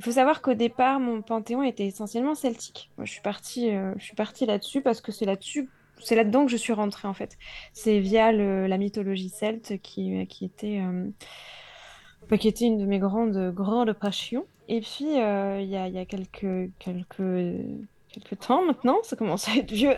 Il 0.01 0.03
faut 0.03 0.13
savoir 0.13 0.41
qu'au 0.41 0.55
départ, 0.55 0.99
mon 0.99 1.21
panthéon 1.21 1.63
était 1.63 1.85
essentiellement 1.85 2.35
celtique. 2.35 2.91
Je 2.97 3.11
suis 3.11 3.21
partie, 3.21 3.71
euh, 3.71 3.93
je 3.99 4.05
suis 4.05 4.15
partie 4.15 4.47
là-dessus 4.47 4.81
parce 4.81 5.03
que 5.03 5.13
c'est 5.13 5.27
là-dessus, 5.27 5.69
c'est 6.03 6.15
là-dedans 6.15 6.47
que 6.47 6.51
je 6.51 6.57
suis 6.57 6.73
rentrée 6.73 7.07
en 7.07 7.13
fait. 7.13 7.37
C'est 7.75 7.99
via 7.99 8.33
la 8.33 8.79
mythologie 8.79 9.29
celte 9.29 9.75
qui, 9.83 10.19
était, 10.41 10.81
euh, 10.81 11.07
bah, 12.31 12.39
qui 12.39 12.49
était 12.49 12.65
une 12.65 12.79
de 12.79 12.87
mes 12.87 12.99
grandes, 12.99 13.53
grandes 13.53 13.93
passions. 13.93 14.47
Et 14.69 14.81
puis, 14.81 15.21
euh, 15.21 15.61
il 15.61 15.69
y 15.69 15.77
a, 15.77 15.87
y 15.87 15.99
a 15.99 16.07
quelques, 16.07 16.71
quelques, 16.79 17.61
quelques 18.09 18.39
temps 18.39 18.65
maintenant, 18.65 18.97
ça 19.03 19.17
commence 19.17 19.51
à 19.51 19.57
être 19.57 19.71
vieux, 19.71 19.97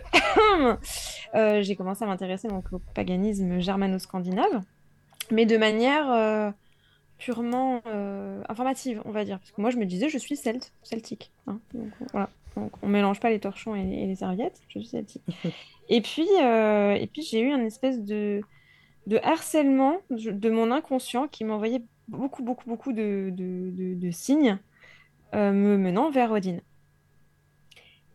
j'ai 1.63 1.77
commencé 1.77 2.03
à 2.03 2.09
m'intéresser 2.09 2.49
donc 2.49 2.65
au 2.73 2.81
paganisme 2.93 3.61
germano-scandinave, 3.61 4.63
mais 5.31 5.47
de 5.47 5.57
manière 5.57 6.55
purement 7.23 7.81
euh, 7.87 8.43
informative, 8.49 9.01
on 9.05 9.12
va 9.12 9.25
dire. 9.25 9.39
Parce 9.39 9.53
que 9.53 9.61
moi, 9.61 9.70
je 9.70 9.77
me 9.77 9.87
disais, 9.87 10.09
je 10.09 10.18
suis 10.18 10.37
celte, 10.37 10.73
celtique. 10.83 11.31
hein. 11.47 11.61
Donc, 11.73 11.93
voilà. 12.12 12.29
Donc, 12.57 12.73
on 12.83 12.89
mélange 12.89 13.20
pas 13.20 13.31
les 13.31 13.41
torchons 13.41 13.75
et, 13.77 13.81
et 14.03 14.07
les 14.07 14.16
serviettes, 14.16 14.61
je 14.68 14.79
suis 14.81 14.89
celtique. 14.89 15.23
et 15.89 16.01
puis, 16.03 16.27
euh, 16.43 16.95
et 16.95 17.07
puis 17.07 17.23
j'ai 17.23 17.41
eu 17.41 17.51
un 17.53 17.64
espèce 17.64 18.01
de, 18.03 18.41
de 19.07 19.18
harcèlement 19.23 19.99
de, 20.11 20.51
mon 20.51 20.70
inconscient 20.70 21.29
qui 21.29 21.45
m'envoyait 21.45 21.83
beaucoup, 22.09 22.43
beaucoup, 22.43 22.68
beaucoup 22.68 22.93
de, 22.93 23.31
de, 23.33 23.70
de- 23.73 23.95
de 23.95 24.11
signes 24.11 24.59
euh, 25.35 25.53
me 25.53 25.79
menant 25.79 26.11
vers 26.11 26.33
Odin. 26.33 26.59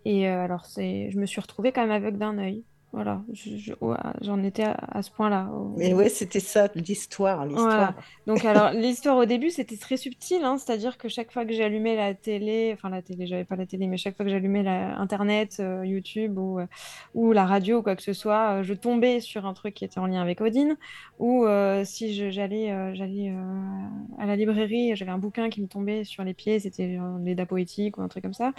Et 0.05 0.27
euh, 0.27 0.43
alors, 0.43 0.65
c'est, 0.65 1.09
je 1.11 1.19
me 1.19 1.25
suis 1.25 1.41
retrouvée 1.41 1.71
quand 1.71 1.81
même 1.81 1.91
aveugle 1.91 2.17
d'un 2.17 2.37
œil. 2.37 2.63
Voilà, 2.97 3.21
je- 3.31 3.57
je- 3.57 3.73
ouais, 3.81 3.95
j'en 4.21 4.41
étais 4.43 4.63
à, 4.63 4.71
à 4.91 5.01
ce 5.03 5.11
point-là. 5.11 5.49
au- 5.53 5.75
Mais 5.77 5.93
ouais, 5.93 6.09
c'était 6.09 6.39
ça, 6.39 6.67
l'histoire, 6.75 7.45
voilà. 7.45 7.51
l'histoire. 7.51 7.93
Donc 8.25 8.43
alors 8.45 8.71
l'histoire 8.71 9.17
au 9.17 9.25
début 9.25 9.51
c'était 9.51 9.77
très 9.77 9.97
subtil, 9.97 10.43
hein, 10.43 10.57
c'est-à-dire 10.57 10.97
que 10.97 11.07
chaque 11.09 11.31
fois 11.31 11.45
que 11.45 11.53
j'allumais 11.53 11.95
la 11.95 12.13
télé, 12.13 12.71
enfin 12.73 12.89
la 12.89 13.01
télé, 13.01 13.27
j'avais 13.27 13.45
pas 13.45 13.55
la 13.55 13.65
télé, 13.65 13.87
mais 13.87 13.97
chaque 13.97 14.15
fois 14.17 14.25
que 14.25 14.31
j'allumais 14.31 14.63
la 14.63 14.97
Internet, 14.97 15.57
euh, 15.59 15.85
YouTube 15.85 16.37
ou, 16.37 16.59
euh, 16.59 16.65
ou 17.13 17.31
la 17.33 17.45
radio 17.45 17.79
ou 17.79 17.83
quoi 17.83 17.95
que 17.95 18.03
ce 18.03 18.13
soit, 18.13 18.59
euh, 18.59 18.63
je 18.63 18.73
tombais 18.73 19.19
sur 19.19 19.45
un 19.45 19.53
truc 19.53 19.75
qui 19.75 19.85
était 19.85 19.99
en 19.99 20.07
lien 20.07 20.21
avec 20.21 20.41
Odin. 20.41 20.75
Ou 21.19 21.45
euh, 21.45 21.83
si 21.85 22.13
j'allais 22.31 22.95
j'allais 22.95 23.33
à 24.19 24.25
la 24.25 24.35
librairie, 24.35 24.95
j'avais 24.95 25.11
un 25.11 25.17
bouquin 25.17 25.49
qui 25.49 25.61
me 25.61 25.67
tombait 25.67 26.03
sur 26.03 26.23
les 26.23 26.33
pieds, 26.33 26.59
c'était 26.59 26.97
l'Eda 27.23 27.45
poétique 27.45 27.97
ou 27.97 28.01
un 28.01 28.07
truc 28.07 28.23
comme 28.23 28.33
ça, 28.33 28.53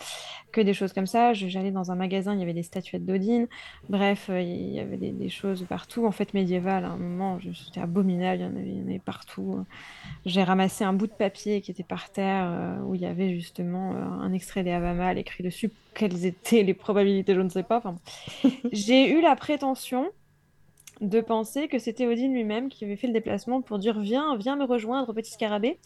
que 0.52 0.60
des 0.60 0.74
choses 0.74 0.92
comme 0.92 1.06
ça. 1.06 1.32
J'allais 1.34 1.70
dans 1.70 1.90
un 1.90 1.94
magasin, 1.96 2.34
il 2.34 2.40
y 2.40 2.42
avait 2.42 2.54
des 2.54 2.62
statuettes 2.62 3.04
d'Odin. 3.06 3.46
Bref, 3.88 4.27
il 4.30 4.70
y 4.72 4.80
avait 4.80 4.96
des, 4.96 5.10
des 5.12 5.28
choses 5.28 5.64
partout. 5.68 6.06
En 6.06 6.10
fait, 6.12 6.34
médiéval, 6.34 6.84
à 6.84 6.88
un 6.88 6.96
moment, 6.96 7.38
c'était 7.54 7.80
abominable, 7.80 8.40
il 8.40 8.44
y 8.44 8.46
en 8.46 8.56
avait, 8.56 8.68
il 8.68 8.78
y 8.78 8.82
en 8.82 8.88
avait 8.88 8.98
partout. 8.98 9.64
J'ai 10.26 10.42
ramassé 10.42 10.84
un 10.84 10.92
bout 10.92 11.06
de 11.06 11.12
papier 11.12 11.60
qui 11.60 11.70
était 11.70 11.82
par 11.82 12.10
terre 12.10 12.46
euh, 12.50 12.78
où 12.82 12.94
il 12.94 13.00
y 13.00 13.06
avait 13.06 13.34
justement 13.34 13.92
euh, 13.92 13.96
un 14.02 14.32
extrait 14.32 14.62
des 14.64 14.72
Havamal 14.72 15.18
écrit 15.18 15.42
dessus. 15.44 15.70
Quelles 15.94 16.26
étaient 16.26 16.62
les 16.62 16.74
probabilités, 16.74 17.34
je 17.34 17.40
ne 17.40 17.48
sais 17.48 17.62
pas. 17.62 17.78
Enfin, 17.78 17.96
j'ai 18.72 19.10
eu 19.10 19.20
la 19.20 19.36
prétention 19.36 20.10
de 21.00 21.20
penser 21.20 21.68
que 21.68 21.78
c'était 21.78 22.08
Odin 22.08 22.32
lui-même 22.32 22.68
qui 22.68 22.84
avait 22.84 22.96
fait 22.96 23.06
le 23.06 23.12
déplacement 23.12 23.62
pour 23.62 23.78
dire 23.78 24.00
viens, 24.00 24.36
viens 24.36 24.56
me 24.56 24.64
rejoindre, 24.64 25.12
petit 25.12 25.30
scarabée. 25.30 25.78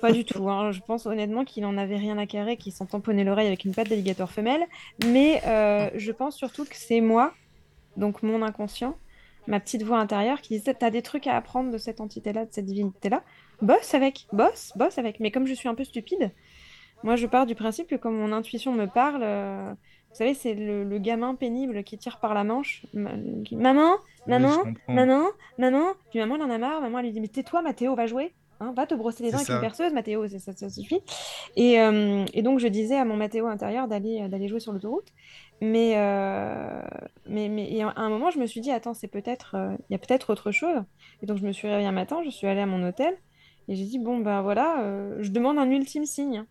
Pas 0.00 0.12
du 0.12 0.24
tout. 0.24 0.48
hein. 0.48 0.70
Je 0.70 0.80
pense 0.80 1.06
honnêtement 1.06 1.44
qu'il 1.44 1.64
en 1.64 1.76
avait 1.76 1.96
rien 1.96 2.16
à 2.18 2.26
carrer, 2.26 2.56
qu'il 2.56 2.72
s'en 2.72 2.86
tamponnait 2.86 3.24
l'oreille 3.24 3.48
avec 3.48 3.64
une 3.64 3.74
patte 3.74 3.88
d'alligator 3.88 4.30
femelle. 4.30 4.62
Mais 5.04 5.42
euh, 5.44 5.90
je 5.96 6.12
pense 6.12 6.36
surtout 6.36 6.64
que 6.64 6.76
c'est 6.76 7.00
moi, 7.00 7.34
donc 7.96 8.22
mon 8.22 8.42
inconscient, 8.42 8.96
ma 9.46 9.60
petite 9.60 9.82
voix 9.82 9.98
intérieure 9.98 10.40
qui 10.40 10.56
disait 10.58 10.74
t'as 10.74 10.90
des 10.90 11.02
trucs 11.02 11.26
à 11.26 11.36
apprendre 11.36 11.70
de 11.70 11.78
cette 11.78 12.00
entité-là, 12.00 12.44
de 12.46 12.52
cette 12.52 12.66
divinité-là. 12.66 13.22
Bosse 13.62 13.94
avec, 13.94 14.26
bosse, 14.32 14.72
bosse 14.76 14.98
avec. 14.98 15.20
Mais 15.20 15.30
comme 15.30 15.46
je 15.46 15.54
suis 15.54 15.68
un 15.68 15.74
peu 15.74 15.84
stupide, 15.84 16.30
moi 17.02 17.16
je 17.16 17.26
pars 17.26 17.46
du 17.46 17.54
principe 17.54 17.88
que 17.88 17.96
quand 17.96 18.10
mon 18.10 18.32
intuition 18.32 18.72
me 18.72 18.86
parle, 18.86 19.22
euh, 19.22 19.72
vous 20.10 20.16
savez, 20.16 20.34
c'est 20.34 20.54
le, 20.54 20.82
le 20.84 20.98
gamin 20.98 21.34
pénible 21.34 21.84
qui 21.84 21.96
tire 21.98 22.18
par 22.20 22.34
la 22.34 22.42
manche. 22.44 22.84
Qui- 23.44 23.56
Maman, 23.56 23.92
maman, 24.26 24.48
maman, 24.94 25.24
maman. 25.58 25.84
Puis 26.10 26.18
maman, 26.18 26.34
elle 26.36 26.42
en 26.42 26.50
a 26.50 26.58
marre. 26.58 26.80
Maman, 26.80 26.98
elle 26.98 27.04
lui 27.06 27.12
dit 27.12 27.20
Mais 27.20 27.28
tais-toi, 27.28 27.62
Mathéo, 27.62 27.94
va 27.94 28.06
jouer. 28.06 28.32
Hein, 28.62 28.74
va 28.76 28.86
te 28.86 28.94
brosser 28.94 29.22
les 29.22 29.30
dents 29.30 29.36
avec 29.38 29.48
une 29.54 29.60
perceuse, 29.62 29.92
Mathéo, 29.94 30.26
ça, 30.28 30.52
ça 30.52 30.68
suffit. 30.68 31.00
Et, 31.56 31.80
euh, 31.80 32.24
et 32.34 32.42
donc, 32.42 32.58
je 32.58 32.66
disais 32.68 32.96
à 32.96 33.04
mon 33.06 33.16
Mathéo 33.16 33.46
intérieur 33.46 33.88
d'aller 33.88 34.20
euh, 34.22 34.28
d'aller 34.28 34.48
jouer 34.48 34.60
sur 34.60 34.72
l'autoroute. 34.72 35.08
Mais, 35.62 35.94
euh, 35.96 36.80
mais, 37.26 37.48
mais 37.48 37.70
et 37.72 37.82
à 37.82 37.92
un 37.96 38.08
moment, 38.08 38.30
je 38.30 38.38
me 38.38 38.46
suis 38.46 38.60
dit 38.60 38.70
Attends, 38.70 38.94
c'est 38.94 39.08
peut-être. 39.08 39.54
euh, 39.56 39.76
Il 39.88 39.92
y 39.92 39.96
a 39.96 39.98
peut-être 39.98 40.30
autre 40.30 40.52
chose. 40.52 40.82
Et 41.22 41.26
donc, 41.26 41.38
je 41.38 41.46
me 41.46 41.52
suis 41.52 41.68
réveillée 41.68 41.88
un 41.88 41.92
matin, 41.92 42.22
je 42.24 42.30
suis 42.30 42.46
allée 42.46 42.60
à 42.60 42.66
mon 42.66 42.82
hôtel. 42.86 43.14
Et 43.68 43.76
j'ai 43.76 43.84
dit 43.84 43.98
Bon, 43.98 44.18
ben 44.18 44.42
voilà, 44.42 44.80
euh, 44.82 45.16
je 45.22 45.30
demande 45.30 45.58
un 45.58 45.70
ultime 45.70 46.06
signe 46.06 46.44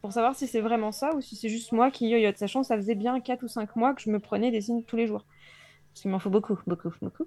pour 0.00 0.12
savoir 0.12 0.34
si 0.34 0.46
c'est 0.46 0.60
vraiment 0.60 0.92
ça 0.92 1.14
ou 1.14 1.20
si 1.20 1.36
c'est 1.36 1.48
juste 1.48 1.72
moi 1.72 1.90
qui 1.90 2.08
yoyote. 2.08 2.38
Sachant 2.38 2.62
que 2.62 2.66
ça 2.66 2.76
faisait 2.76 2.94
bien 2.94 3.20
4 3.20 3.42
ou 3.42 3.48
5 3.48 3.76
mois 3.76 3.94
que 3.94 4.00
je 4.00 4.10
me 4.10 4.18
prenais 4.18 4.50
des 4.50 4.60
signes 4.62 4.82
tous 4.84 4.96
les 4.96 5.06
jours. 5.06 5.26
Parce 5.92 6.02
qu'il 6.02 6.10
m'en 6.10 6.18
faut 6.20 6.30
beaucoup, 6.30 6.58
beaucoup, 6.66 6.90
beaucoup. 7.02 7.26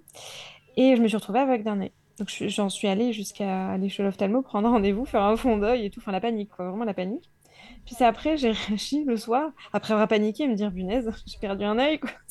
Et 0.77 0.95
je 0.95 1.01
me 1.01 1.07
suis 1.07 1.17
retrouvée 1.17 1.39
avec 1.39 1.63
d'un. 1.63 1.77
Donc 2.19 2.29
je- 2.29 2.47
j'en 2.49 2.69
suis 2.69 2.87
allée 2.87 3.13
jusqu'à 3.13 3.77
l'échelle 3.77 4.07
ophtalmo, 4.07 4.41
prendre 4.43 4.69
rendez-vous, 4.69 5.05
faire 5.05 5.23
un 5.23 5.37
fond 5.37 5.57
d'œil 5.57 5.85
et 5.85 5.89
tout. 5.91 5.99
Enfin, 6.01 6.11
la 6.13 6.21
panique, 6.21 6.51
vraiment 6.57 6.85
la 6.85 6.93
panique. 6.95 7.31
Puis 7.85 7.95
c'est 7.95 8.05
après, 8.05 8.37
j'ai 8.37 8.51
réagi 8.67 9.03
le 9.03 9.17
soir, 9.17 9.51
après 9.73 9.93
avoir 9.93 10.07
paniqué, 10.07 10.47
me 10.47 10.55
dire, 10.55 10.71
punaise, 10.71 11.09
j'ai 11.25 11.37
perdu 11.39 11.63
un 11.63 11.79
œil, 11.79 11.99
quoi. 11.99 12.11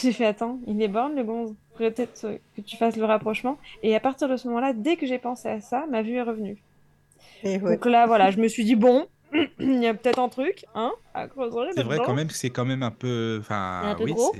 J'ai 0.00 0.12
fait, 0.12 0.24
attends, 0.24 0.60
il 0.68 0.80
est 0.80 0.86
borne 0.86 1.16
le 1.16 1.24
gonze. 1.24 1.56
Peut-être 1.76 2.24
euh, 2.24 2.38
que 2.54 2.60
tu 2.60 2.76
fasses 2.76 2.96
le 2.96 3.04
rapprochement. 3.04 3.58
Et 3.82 3.96
à 3.96 3.98
partir 3.98 4.28
de 4.28 4.36
ce 4.36 4.46
moment-là, 4.46 4.72
dès 4.72 4.94
que 4.96 5.04
j'ai 5.04 5.18
pensé 5.18 5.48
à 5.48 5.60
ça, 5.60 5.84
ma 5.90 6.02
vue 6.02 6.14
est 6.14 6.22
revenue. 6.22 6.62
Et 7.42 7.58
ouais. 7.58 7.72
Donc 7.72 7.86
là, 7.86 8.06
voilà, 8.06 8.30
je 8.30 8.38
me 8.38 8.46
suis 8.46 8.64
dit, 8.64 8.76
bon, 8.76 9.08
il 9.60 9.82
y 9.82 9.86
a 9.86 9.94
peut-être 9.94 10.18
un 10.18 10.28
truc, 10.28 10.64
hein, 10.74 10.92
à 11.14 11.28
creuser 11.28 11.70
C'est 11.74 11.82
vrai 11.82 11.98
quand 12.04 12.14
même 12.14 12.28
que 12.28 12.34
c'est 12.34 12.50
quand 12.50 12.64
même 12.64 12.82
un 12.82 12.90
peu. 12.90 13.36
Il 13.36 13.40
Enfin, 13.40 13.82
un 13.84 13.94
peu 13.94 14.04
oui, 14.04 14.12
gros. 14.14 14.34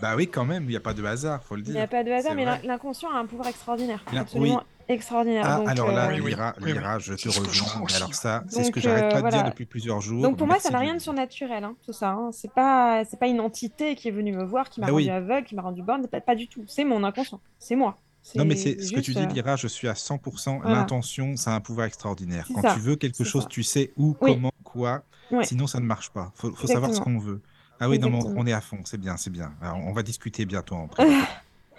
bah 0.00 0.14
oui, 0.16 0.28
quand 0.28 0.44
même, 0.44 0.64
il 0.64 0.70
n'y 0.70 0.76
a 0.76 0.80
pas 0.80 0.94
de 0.94 1.04
hasard, 1.04 1.42
faut 1.42 1.54
le 1.56 1.60
Il 1.62 1.64
dire. 1.64 1.74
n'y 1.74 1.80
a 1.80 1.86
pas 1.86 2.02
de 2.04 2.10
hasard, 2.10 2.34
mais 2.34 2.44
l'inconscient 2.64 3.10
a 3.10 3.18
un 3.18 3.26
pouvoir 3.26 3.48
extraordinaire, 3.48 4.02
absolument 4.16 4.62
extraordinaire. 4.88 5.44
Ah, 5.46 5.58
Donc, 5.58 5.68
alors 5.68 5.92
là, 5.92 6.08
euh, 6.10 6.18
Lyra, 6.18 6.54
Lyra, 6.60 6.98
je 6.98 7.14
te 7.14 7.28
rejoins. 7.28 7.84
alors 7.94 8.12
ça, 8.14 8.42
c'est 8.48 8.64
ce 8.64 8.70
que 8.72 8.80
j'arrête 8.80 9.04
euh, 9.14 9.20
pas 9.20 9.22
de 9.22 9.30
dire 9.30 9.44
depuis 9.44 9.64
plusieurs 9.66 10.00
jours. 10.00 10.22
Donc 10.22 10.36
pour 10.36 10.46
moi, 10.48 10.56
Merci 10.56 10.66
ça 10.66 10.72
n'a 10.72 10.80
rien 10.80 10.94
de 10.94 10.98
surnaturel, 11.00 11.62
hein, 11.62 11.76
tout 11.86 11.92
ça. 11.92 12.10
hein. 12.10 12.30
C'est 12.32 12.52
pas, 12.52 13.04
c'est 13.04 13.18
pas 13.18 13.28
une 13.28 13.40
entité 13.40 13.94
qui 13.94 14.08
est 14.08 14.10
venue 14.10 14.32
me 14.32 14.42
voir, 14.44 14.68
qui 14.68 14.80
m'a 14.80 14.86
Bah 14.86 14.92
rendu 14.92 15.04
oui. 15.04 15.10
aveugle, 15.10 15.46
qui 15.46 15.54
m'a 15.54 15.62
rendu 15.62 15.82
borne. 15.82 16.06
Pas, 16.08 16.20
pas 16.20 16.34
du 16.34 16.48
tout. 16.48 16.64
C'est 16.66 16.82
mon 16.84 17.04
inconscient. 17.04 17.40
C'est 17.60 17.76
moi. 17.76 17.98
Non, 18.36 18.44
mais 18.44 18.56
c'est 18.56 18.80
ce 18.80 18.92
que 18.92 19.00
tu 19.00 19.12
dis, 19.14 19.22
euh, 19.22 19.26
Lyra, 19.26 19.56
je 19.56 19.66
suis 19.66 19.88
à 19.88 19.94
100%. 19.94 20.60
Voilà. 20.60 20.76
L'intention, 20.78 21.36
ça 21.36 21.52
a 21.52 21.56
un 21.56 21.60
pouvoir 21.60 21.86
extraordinaire. 21.86 22.46
Quand 22.54 22.62
ça, 22.62 22.74
tu 22.74 22.80
veux 22.80 22.96
quelque 22.96 23.24
chose, 23.24 23.42
ça. 23.44 23.48
tu 23.48 23.62
sais 23.62 23.92
où, 23.96 24.16
Oui. 24.20 24.34
comment, 24.34 24.52
quoi. 24.64 25.02
Sinon, 25.42 25.66
ça 25.66 25.80
ne 25.80 25.86
marche 25.86 26.10
pas. 26.10 26.32
Faut, 26.34 26.52
faut 26.52 26.66
savoir 26.66 26.92
ce 26.94 27.00
qu'on 27.00 27.18
veut. 27.18 27.40
Ah 27.80 27.88
oui, 27.88 27.98
non, 27.98 28.12
on- 28.12 28.34
on 28.36 28.46
est 28.46 28.52
à 28.52 28.60
fond, 28.60 28.78
c'est 28.84 28.98
bien, 29.00 29.16
c'est 29.16 29.30
bien. 29.30 29.52
Alors, 29.62 29.78
on 29.78 29.92
va 29.92 30.02
discuter 30.02 30.44
bientôt 30.44 30.74
en 30.74 30.86
privé. 30.88 31.14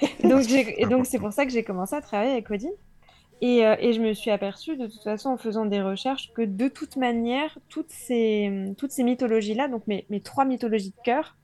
donc, 0.24 0.50
et 0.50 0.86
donc 0.88 1.06
c'est 1.06 1.20
pour 1.20 1.32
ça 1.32 1.46
que 1.46 1.52
j'ai 1.52 1.64
commencé 1.64 1.96
à 1.96 2.02
travailler 2.02 2.32
avec. 2.32 2.48
Et, 3.44 3.66
euh, 3.66 3.76
et 3.80 3.94
je 3.94 4.02
me 4.02 4.14
suis 4.14 4.30
aperçue 4.32 4.78
de 4.78 4.88
toute 4.88 5.04
façon 5.04 5.30
en 5.30 5.38
faisant 5.38 5.66
des 5.66 5.82
recherches 5.82 6.32
que 6.36 6.42
de 6.44 6.68
toute 6.68 6.96
manière, 6.96 7.58
toutes 7.70 7.90
ces, 7.92 8.74
toutes 8.78 8.92
ces 8.92 9.04
mythologies-là, 9.04 9.68
donc 9.68 9.86
mes, 9.88 10.06
mes 10.10 10.22
trois 10.22 10.46
mythologies 10.46 10.92
de 10.92 11.04
cœur, 11.04 11.36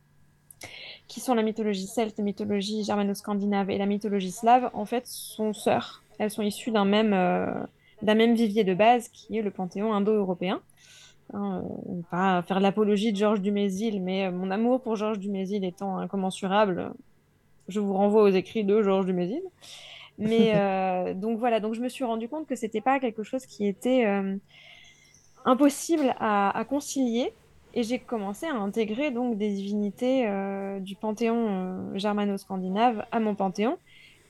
qui 1.08 1.20
sont 1.20 1.34
la 1.34 1.44
mythologie 1.44 1.88
celte, 1.88 2.18
la 2.18 2.24
mythologie 2.24 2.84
germano-scandinave 2.84 3.70
et 3.70 3.78
la 3.78 3.86
mythologie 3.86 4.32
slave, 4.32 4.70
en 4.74 4.86
fait, 4.86 5.08
sont 5.08 5.54
sœurs. 5.54 6.04
Elles 6.20 6.32
sont 6.32 6.42
issues 6.42 6.72
d'un 6.72 6.86
même, 6.86 7.14
euh, 7.14 7.52
d'un 8.02 8.16
même 8.16 8.36
vivier 8.36 8.64
de 8.64 8.74
base 8.74 9.08
qui 9.10 9.38
est 9.38 9.42
le 9.42 9.52
panthéon 9.52 9.94
indo-européen. 9.94 10.62
Hein, 11.34 11.62
euh, 11.64 11.68
on 11.86 11.96
va 11.96 12.08
pas 12.10 12.42
faire 12.42 12.60
l'apologie 12.60 13.12
de 13.12 13.18
Georges 13.18 13.42
Dumézil, 13.42 14.02
mais 14.02 14.26
euh, 14.26 14.32
mon 14.32 14.52
amour 14.52 14.82
pour 14.82 14.96
Georges 14.96 15.20
Dumézil 15.20 15.64
étant 15.66 15.98
incommensurable, 15.98 16.92
je 17.68 17.80
vous 17.80 17.94
renvoie 17.94 18.24
aux 18.24 18.30
écrits 18.30 18.64
de 18.64 18.82
Georges 18.82 19.06
Dumézil. 19.06 19.42
Mais 20.18 20.52
euh, 20.56 21.14
donc 21.14 21.38
voilà, 21.40 21.60
donc 21.60 21.74
je 21.74 21.82
me 21.82 21.90
suis 21.90 22.04
rendu 22.04 22.28
compte 22.30 22.48
que 22.48 22.56
c'était 22.56 22.82
pas 22.82 23.00
quelque 23.00 23.24
chose 23.24 23.46
qui 23.46 23.68
était 23.68 24.06
euh, 24.06 24.36
impossible 25.46 26.16
à, 26.20 26.58
à 26.58 26.66
concilier. 26.66 27.34
Et 27.74 27.84
j'ai 27.84 28.00
commencé 28.00 28.46
à 28.48 28.56
intégrer 28.56 29.12
donc 29.12 29.38
des 29.38 29.50
divinités 29.50 30.28
euh, 30.28 30.80
du 30.80 30.96
panthéon 30.96 31.48
euh, 31.50 31.98
germano-scandinave 31.98 33.06
à 33.12 33.20
mon 33.20 33.36
panthéon. 33.36 33.78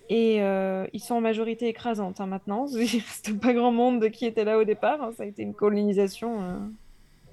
Et 0.10 0.42
euh, 0.42 0.86
ils 0.94 1.00
sont 1.00 1.16
en 1.16 1.22
majorité 1.22 1.68
écrasante 1.68 2.20
hein, 2.22 2.26
maintenant. 2.28 2.66
Il 2.72 2.80
reste 2.80 3.40
pas 3.40 3.54
grand 3.54 3.72
monde 3.72 4.10
qui 4.10 4.26
était 4.26 4.44
là 4.44 4.58
au 4.58 4.64
départ. 4.64 5.02
hein. 5.02 5.12
Ça 5.16 5.24
a 5.24 5.26
été 5.26 5.44
une 5.44 5.54
colonisation 5.54 6.60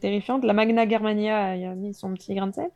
terrifiante. 0.01 0.45
La 0.45 0.53
Magna 0.53 0.87
Germania 0.89 1.57
y 1.57 1.65
a 1.65 1.75
mis 1.75 1.95
son 1.95 2.13
petit 2.15 2.35
grain 2.35 2.49
de 2.49 2.55
sel. 2.55 2.71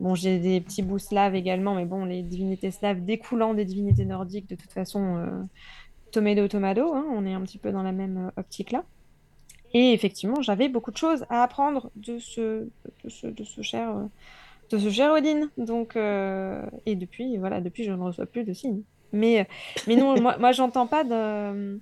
Bon, 0.00 0.14
j'ai 0.14 0.38
des 0.38 0.60
petits 0.60 0.82
bouts 0.82 0.98
slaves 0.98 1.34
également, 1.34 1.74
mais 1.74 1.86
bon, 1.86 2.04
les 2.04 2.22
divinités 2.22 2.70
slaves 2.70 3.04
découlant 3.04 3.54
des 3.54 3.64
divinités 3.64 4.04
nordiques, 4.04 4.48
de 4.48 4.54
toute 4.54 4.72
façon, 4.72 5.16
euh, 5.16 5.42
tomato 6.12 6.46
tomato, 6.48 6.94
hein, 6.94 7.06
on 7.10 7.24
est 7.26 7.32
un 7.32 7.40
petit 7.42 7.58
peu 7.58 7.72
dans 7.72 7.82
la 7.82 7.92
même 7.92 8.30
optique 8.36 8.70
là. 8.72 8.84
Et 9.74 9.92
effectivement, 9.92 10.40
j'avais 10.40 10.68
beaucoup 10.68 10.90
de 10.90 10.96
choses 10.96 11.24
à 11.28 11.42
apprendre 11.42 11.90
de 11.96 12.18
ce, 12.18 12.68
cher, 13.08 13.96
euh, 13.96 14.06
de 14.70 14.78
ce 14.78 14.90
cher 14.90 15.12
Odin. 15.12 15.48
Donc, 15.58 15.96
euh, 15.96 16.64
et 16.86 16.94
depuis, 16.94 17.36
voilà, 17.36 17.60
depuis, 17.60 17.84
je 17.84 17.92
ne 17.92 18.02
reçois 18.02 18.26
plus 18.26 18.44
de 18.44 18.52
signes. 18.52 18.82
Mais, 19.12 19.46
mais 19.86 19.96
non, 19.96 20.20
moi, 20.20 20.36
moi 20.38 20.52
j'entends 20.52 20.86
pas 20.86 21.04
de, 21.04 21.12
euh, 21.14 21.78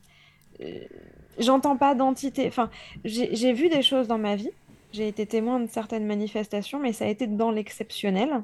j'entends 1.39 1.77
pas 1.77 1.95
d'entité. 1.95 2.47
Enfin, 2.49 2.71
j'ai 3.05 3.53
vu 3.53 3.69
des 3.69 3.83
choses 3.83 4.09
dans 4.09 4.19
ma 4.19 4.37
vie. 4.37 4.51
J'ai 4.93 5.09
été 5.09 5.27
témoin 5.27 5.61
de 5.61 5.69
certaines 5.69 6.07
manifestations, 6.07 6.79
mais 6.81 6.93
ça 6.93 7.05
a 7.05 7.09
été 7.09 7.27
dans 7.27 7.51
l'exceptionnel. 7.51 8.43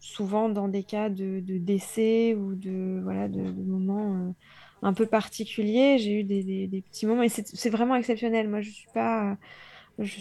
Souvent 0.00 0.48
dans 0.48 0.66
des 0.66 0.82
cas 0.82 1.08
de, 1.08 1.40
décès 1.40 2.34
ou 2.34 2.54
de, 2.54 3.00
voilà, 3.02 3.28
de, 3.28 3.40
moments 3.40 4.34
un 4.84 4.92
peu 4.92 5.06
particuliers. 5.06 5.98
J'ai 5.98 6.20
eu 6.20 6.24
des, 6.24 6.44
des- 6.44 6.66
des 6.68 6.82
petits 6.82 7.06
moments, 7.06 7.22
et 7.24 7.28
c'est 7.28 7.70
vraiment 7.70 7.96
exceptionnel. 7.96 8.48
Moi, 8.48 8.60
je 8.60 8.70
suis 8.70 8.88
pas. 8.94 9.36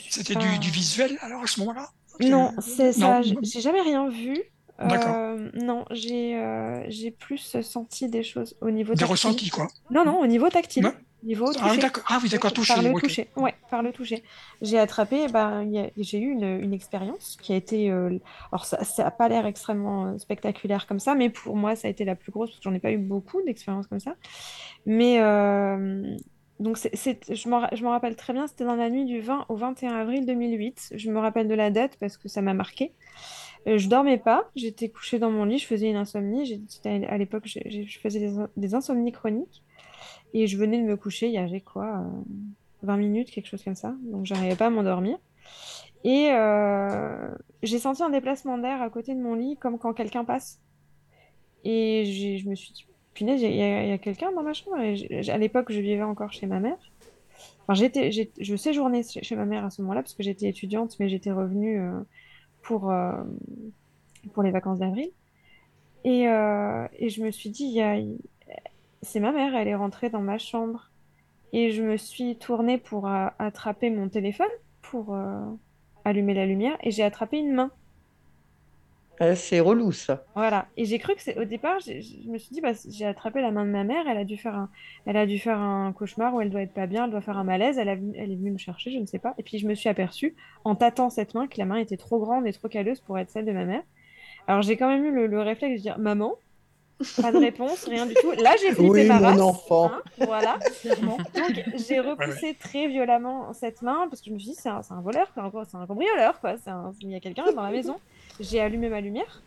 C'était 0.10 0.34
pas- 0.36 0.40
du, 0.40 0.60
du 0.60 0.70
visuel 0.72 1.18
alors 1.22 1.44
à 1.44 1.48
ce 1.48 1.60
moment-là? 1.62 1.90
Non, 2.22 2.52
c'est 2.62 2.94
ça. 2.94 3.22
J'ai 3.22 3.62
jamais 3.62 3.82
rien 3.82 4.08
vu. 4.10 4.38
Euh, 4.80 5.50
non, 5.54 5.86
j'ai 5.92 6.36
euh, 6.36 6.84
j'ai 6.90 7.12
plus 7.12 7.58
senti 7.62 8.10
des 8.10 8.24
choses 8.24 8.56
au 8.60 8.72
niveau 8.72 8.94
Des 8.94 9.00
tactile. 9.00 9.12
ressentis, 9.12 9.50
quoi. 9.50 9.68
Non, 9.92 10.04
non, 10.04 10.20
au 10.20 10.28
niveau 10.28 10.50
tactile. 10.50 10.86
Ouais. 10.88 10.94
Niveau 11.24 11.46
Ah 11.46 11.50
oui, 11.64 11.70
toucher. 11.70 11.82
d'accord. 11.82 12.04
Ah 12.08 12.20
oui, 12.22 12.30
d'accord, 12.30 12.52
Par 12.68 12.82
le 12.82 12.94
toucher. 13.00 13.30
Ouais, 13.38 13.54
par 13.70 13.82
le 13.84 13.92
toucher. 13.92 14.24
J'ai 14.62 14.78
attrapé, 14.80 15.28
ben, 15.30 15.64
y 15.64 15.80
a- 15.80 15.90
j'ai 15.98 16.20
eu 16.20 16.32
une, 16.32 16.44
une 16.44 16.74
expérience 16.74 17.38
qui 17.42 17.54
a 17.54 17.56
été. 17.56 17.90
euh, 17.92 18.18
alors, 18.52 18.66
ça 18.66 18.78
n'a 19.04 19.12
pas 19.12 19.30
l'air 19.30 19.46
extrêmement 19.46 20.08
euh, 20.08 20.18
spectaculaire 20.18 20.86
comme 20.88 21.00
ça, 21.00 21.16
mais 21.16 21.30
pour 21.30 21.56
moi, 21.56 21.76
ça 21.76 21.88
a 21.88 21.92
été 21.92 22.06
la 22.06 22.16
plus 22.16 22.32
grosse 22.32 22.50
parce 22.50 22.60
que 22.60 22.64
j'en 22.64 22.74
ai 22.76 22.80
pas 22.80 22.92
eu 22.92 22.98
beaucoup 22.98 23.42
d'expériences 23.44 23.88
comme 23.88 24.00
ça. 24.00 24.16
Mais. 24.86 25.20
euh, 25.22 26.16
donc, 26.60 26.78
c'est, 26.78 26.96
c'est- 26.96 27.34
je 27.36 27.50
m'en 27.50 27.90
rappelle 27.90 28.16
très 28.16 28.32
bien, 28.32 28.48
c'était 28.48 28.64
dans 28.66 28.76
la 28.76 28.90
nuit 28.90 29.06
du 29.06 29.20
20 29.20 29.46
au 29.50 29.56
21 29.56 29.94
avril 29.96 30.26
2008. 30.26 30.94
Je 30.96 31.10
me 31.12 31.20
rappelle 31.20 31.48
de 31.48 31.56
la 31.56 31.72
date 31.72 31.98
parce 32.00 32.16
que 32.18 32.30
ça 32.30 32.42
m'a 32.42 32.54
marqué. 32.54 32.94
Je 33.66 33.88
dormais 33.88 34.18
pas, 34.18 34.50
j'étais 34.56 34.90
couchée 34.90 35.20
dans 35.20 35.32
mon 35.32 35.46
lit, 35.46 35.58
je 35.58 35.68
faisais 35.68 35.90
une 35.90 35.96
insomnie. 35.96 36.64
À 36.86 37.18
l'époque, 37.18 37.44
je 37.46 38.00
faisais 38.02 38.30
des 38.58 38.76
insomnies 38.76 39.12
chroniques. 39.12 39.63
Et 40.34 40.48
je 40.48 40.58
venais 40.58 40.82
de 40.82 40.86
me 40.86 40.98
coucher, 40.98 41.28
il 41.28 41.34
y 41.34 41.38
avait 41.38 41.62
quoi, 41.62 42.00
euh, 42.00 42.22
20 42.84 42.98
minutes, 42.98 43.32
quelque 43.32 43.48
chose 43.48 43.64
comme 43.64 43.76
ça. 43.76 43.96
Donc, 44.12 44.26
j'arrivais 44.26 44.56
pas 44.56 44.68
à 44.68 44.70
m'endormir. 44.70 45.18
Et 46.04 46.30
euh, 46.32 47.30
j'ai 47.62 47.80
senti 47.80 48.04
un 48.04 48.10
déplacement 48.10 48.58
d'air 48.58 48.82
à 48.82 48.90
côté 48.90 49.16
de 49.16 49.22
mon 49.22 49.36
lit, 49.36 49.58
comme 49.58 49.78
quand 49.78 49.94
quelqu'un 49.94 50.26
passe. 50.26 50.60
Et 51.64 52.38
je 52.38 52.50
me 52.50 52.56
suis 52.56 52.74
dit, 52.74 52.86
punaise, 53.14 53.42
il 53.42 53.56
y 53.56 53.92
a, 53.92 53.98
quelqu'un 53.98 54.32
dans 54.34 54.44
ma 54.44 54.54
chambre. 54.54 54.78
À 54.78 55.38
l'époque, 55.38 55.72
je 55.72 55.80
vivais 55.80 56.04
encore 56.04 56.34
chez 56.34 56.46
ma 56.46 56.60
mère. 56.60 56.78
Enfin, 57.62 57.74
j'étais, 57.74 58.12
je 58.12 58.56
séjournais 58.56 59.04
chez 59.04 59.36
ma 59.36 59.46
mère 59.46 59.64
à 59.64 59.70
ce 59.70 59.82
moment-là, 59.82 60.02
parce 60.02 60.14
que 60.14 60.24
j'étais 60.24 60.50
étudiante, 60.50 60.98
mais 61.00 61.08
j'étais 61.08 61.32
revenue 61.32 61.80
euh, 61.80 62.00
pour, 62.62 62.92
euh, 62.92 63.14
pour 64.34 64.44
les 64.44 64.52
vacances 64.52 64.80
d'avril. 64.80 65.10
Et, 66.04 66.24
je 66.26 67.24
me 67.24 67.32
suis 67.32 67.50
dit, 67.50 67.64
il 67.64 67.74
y 67.74 67.82
a- 67.82 67.98
c'est 69.04 69.20
ma 69.20 69.32
mère, 69.32 69.56
elle 69.56 69.68
est 69.68 69.76
rentrée 69.76 70.10
dans 70.10 70.22
ma 70.22 70.38
chambre. 70.38 70.90
Et 71.52 71.72
je 71.72 71.84
me 71.84 71.98
suis 71.98 72.36
tournée 72.38 72.80
pour 72.80 73.08
euh, 73.08 73.28
attraper 73.38 73.92
mon 73.92 74.10
téléphone, 74.10 74.48
pour 74.82 75.14
euh, 75.14 75.46
allumer 76.04 76.34
la 76.34 76.48
lumière, 76.48 76.78
et 76.82 76.90
j'ai 76.90 77.04
attrapé 77.04 77.38
une 77.38 77.54
main. 77.54 77.72
Euh, 79.22 79.36
c'est 79.36 79.60
relou, 79.60 79.92
ça. 79.92 80.24
Voilà. 80.34 80.66
Et 80.76 80.86
j'ai 80.86 80.98
cru 80.98 81.14
que 81.14 81.22
c'est 81.22 81.38
au 81.38 81.46
départ, 81.46 81.80
je 81.80 82.28
me 82.28 82.40
suis 82.40 82.52
dit, 82.52 82.62
bah, 82.62 82.72
j'ai 82.90 83.06
attrapé 83.06 83.42
la 83.42 83.52
main 83.52 83.64
de 83.64 83.70
ma 83.70 83.84
mère, 83.84 84.08
elle 84.08 84.18
a 84.18 84.26
dû 84.26 84.38
faire 84.38 84.56
un, 84.56 84.70
elle 85.06 85.18
a 85.18 85.28
dû 85.28 85.38
faire 85.38 85.60
un 85.60 85.94
cauchemar 85.94 86.34
où 86.34 86.42
elle 86.42 86.50
doit 86.50 86.64
être 86.64 86.74
pas 86.74 86.88
bien, 86.88 87.06
elle 87.06 87.12
doit 87.12 87.22
faire 87.22 87.38
un 87.38 87.44
malaise, 87.44 87.78
elle, 87.78 87.90
a 87.90 87.96
venu- 87.96 88.16
elle 88.18 88.32
est 88.32 88.36
venue 88.36 88.52
me 88.52 88.58
chercher, 88.58 88.92
je 88.92 88.98
ne 88.98 89.06
sais 89.06 89.20
pas. 89.20 89.36
Et 89.38 89.44
puis 89.44 89.60
je 89.60 89.68
me 89.68 89.76
suis 89.76 89.88
aperçue, 89.88 90.36
en 90.64 90.74
tâtant 90.74 91.12
cette 91.12 91.36
main, 91.36 91.48
que 91.48 91.60
la 91.60 91.66
main 91.66 91.76
était 91.78 91.98
trop 91.98 92.20
grande 92.20 92.48
et 92.48 92.54
trop 92.54 92.68
calleuse 92.68 93.02
pour 93.02 93.20
être 93.20 93.30
celle 93.30 93.46
de 93.46 93.52
ma 93.52 93.66
mère. 93.66 93.84
Alors 94.48 94.64
j'ai 94.64 94.76
quand 94.76 94.90
même 94.90 95.06
eu 95.06 95.12
le, 95.12 95.28
le 95.28 95.42
réflexe 95.42 95.78
de 95.78 95.82
dire, 95.84 96.00
maman, 96.00 96.34
pas 97.22 97.32
de 97.32 97.38
réponse, 97.38 97.86
rien 97.86 98.06
du 98.06 98.14
tout. 98.16 98.32
Là, 98.32 98.54
j'ai 98.62 98.70
flippé 98.72 98.90
Oui, 98.90 99.08
ma 99.08 99.20
mon 99.20 99.26
race, 99.28 99.40
enfant. 99.42 99.92
hein, 99.94 100.02
voilà. 100.26 100.58
Donc 101.02 101.20
j'ai 101.88 102.00
repoussé 102.00 102.56
très 102.60 102.88
violemment 102.88 103.54
cette 103.54 103.82
main 103.82 104.08
parce 104.10 104.22
que 104.22 104.30
je 104.30 104.34
me 104.34 104.40
suis 104.40 104.50
dit, 104.52 104.58
c'est 104.60 104.70
un, 104.70 104.82
c'est 104.82 104.94
un 104.94 105.02
voleur, 105.02 105.28
c'est 105.34 105.76
un 105.78 105.86
cambrioleur, 105.86 106.40
quoi. 106.40 106.56
C'est 106.64 106.70
un- 106.70 106.94
Il 107.02 107.10
y 107.12 107.16
a 107.16 107.20
quelqu'un 107.20 107.46
dans 107.56 107.62
la 107.64 107.72
maison. 107.72 107.98
J'ai 108.40 108.60
allumé 108.62 108.90
ma 108.90 109.02
lumière. 109.02 109.42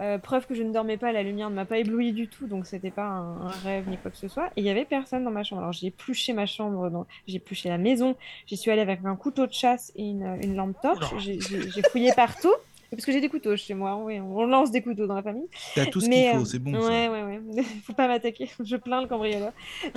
Euh, 0.00 0.16
preuve 0.16 0.46
que 0.46 0.54
je 0.54 0.62
ne 0.62 0.72
dormais 0.72 0.96
pas, 0.96 1.10
la 1.10 1.24
lumière 1.24 1.50
ne 1.50 1.56
m'a 1.56 1.64
pas 1.64 1.78
ébloui 1.78 2.12
du 2.12 2.28
tout, 2.28 2.46
donc 2.46 2.66
c'était 2.66 2.92
pas 2.92 3.02
un, 3.02 3.46
un 3.46 3.52
rêve 3.64 3.88
ni 3.88 3.96
quoi 3.96 4.12
que 4.12 4.16
ce 4.16 4.28
soit. 4.28 4.46
Et 4.56 4.60
il 4.60 4.64
y 4.64 4.70
avait 4.70 4.84
personne 4.84 5.24
dans 5.24 5.32
ma 5.32 5.42
chambre. 5.42 5.62
Alors 5.62 5.72
j'ai 5.72 5.88
épluché 5.88 6.32
ma 6.34 6.46
chambre, 6.46 6.88
dans- 6.88 7.04
j'ai 7.26 7.38
épluché 7.38 7.68
la 7.68 7.78
maison, 7.78 8.14
j'y 8.46 8.56
suis 8.56 8.70
allée 8.70 8.80
avec 8.82 9.00
un 9.04 9.16
couteau 9.16 9.48
de 9.48 9.52
chasse 9.52 9.90
et 9.96 10.04
une, 10.04 10.38
une 10.40 10.54
lampe 10.54 10.76
torche. 10.80 11.12
J'ai 11.18 11.40
j'ai- 11.40 11.68
j'ai 11.68 11.82
fouillé 11.82 12.12
partout. 12.12 12.52
Parce 12.90 13.04
que 13.04 13.12
j'ai 13.12 13.20
des 13.20 13.28
couteaux 13.28 13.54
chez 13.56 13.74
moi, 13.74 13.96
oui, 13.96 14.18
on 14.20 14.46
lance 14.46 14.70
des 14.70 14.82
couteaux 14.82 15.06
dans 15.06 15.14
la 15.14 15.22
famille. 15.22 15.48
T'as 15.74 15.86
tout 15.86 16.00
ce 16.00 16.08
qu'il 16.08 16.30
faut, 16.30 16.42
euh, 16.42 16.44
c'est 16.44 16.58
bon, 16.58 16.80
ça. 16.80 16.88
Ouais, 16.88 17.08
ouais, 17.08 17.22
ouais. 17.22 17.62
Faut 17.84 17.92
pas 17.92 18.08
m'attaquer, 18.08 18.50
je 18.64 18.76
plains 18.76 19.02
le 19.02 19.08
cambrioleur. 19.08 19.52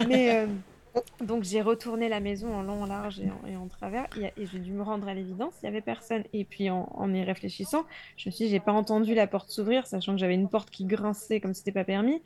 Mais 0.07 0.35
euh, 0.35 0.47
donc 1.23 1.43
j'ai 1.43 1.61
retourné 1.61 2.09
la 2.09 2.19
maison 2.19 2.53
en 2.53 2.63
long, 2.63 2.83
en 2.83 2.85
large 2.85 3.21
et 3.21 3.29
en, 3.29 3.47
et 3.47 3.55
en 3.55 3.67
travers 3.67 4.07
et, 4.19 4.25
et 4.41 4.45
j'ai 4.45 4.59
dû 4.59 4.73
me 4.73 4.83
rendre 4.83 5.07
à 5.07 5.13
l'évidence, 5.13 5.53
il 5.61 5.67
y 5.67 5.69
avait 5.69 5.81
personne. 5.81 6.23
Et 6.33 6.43
puis 6.43 6.69
en, 6.69 6.89
en 6.93 7.13
y 7.13 7.23
réfléchissant, 7.23 7.85
je 8.17 8.27
me 8.27 8.31
suis 8.31 8.45
dit, 8.45 8.51
j'ai 8.51 8.59
pas 8.59 8.73
entendu 8.73 9.13
la 9.13 9.27
porte 9.27 9.49
s'ouvrir, 9.49 9.87
sachant 9.87 10.13
que 10.13 10.19
j'avais 10.19 10.35
une 10.35 10.49
porte 10.49 10.69
qui 10.69 10.83
grinçait 10.85 11.39
comme 11.39 11.53
c'était 11.53 11.71
pas 11.71 11.85
permis. 11.85 12.21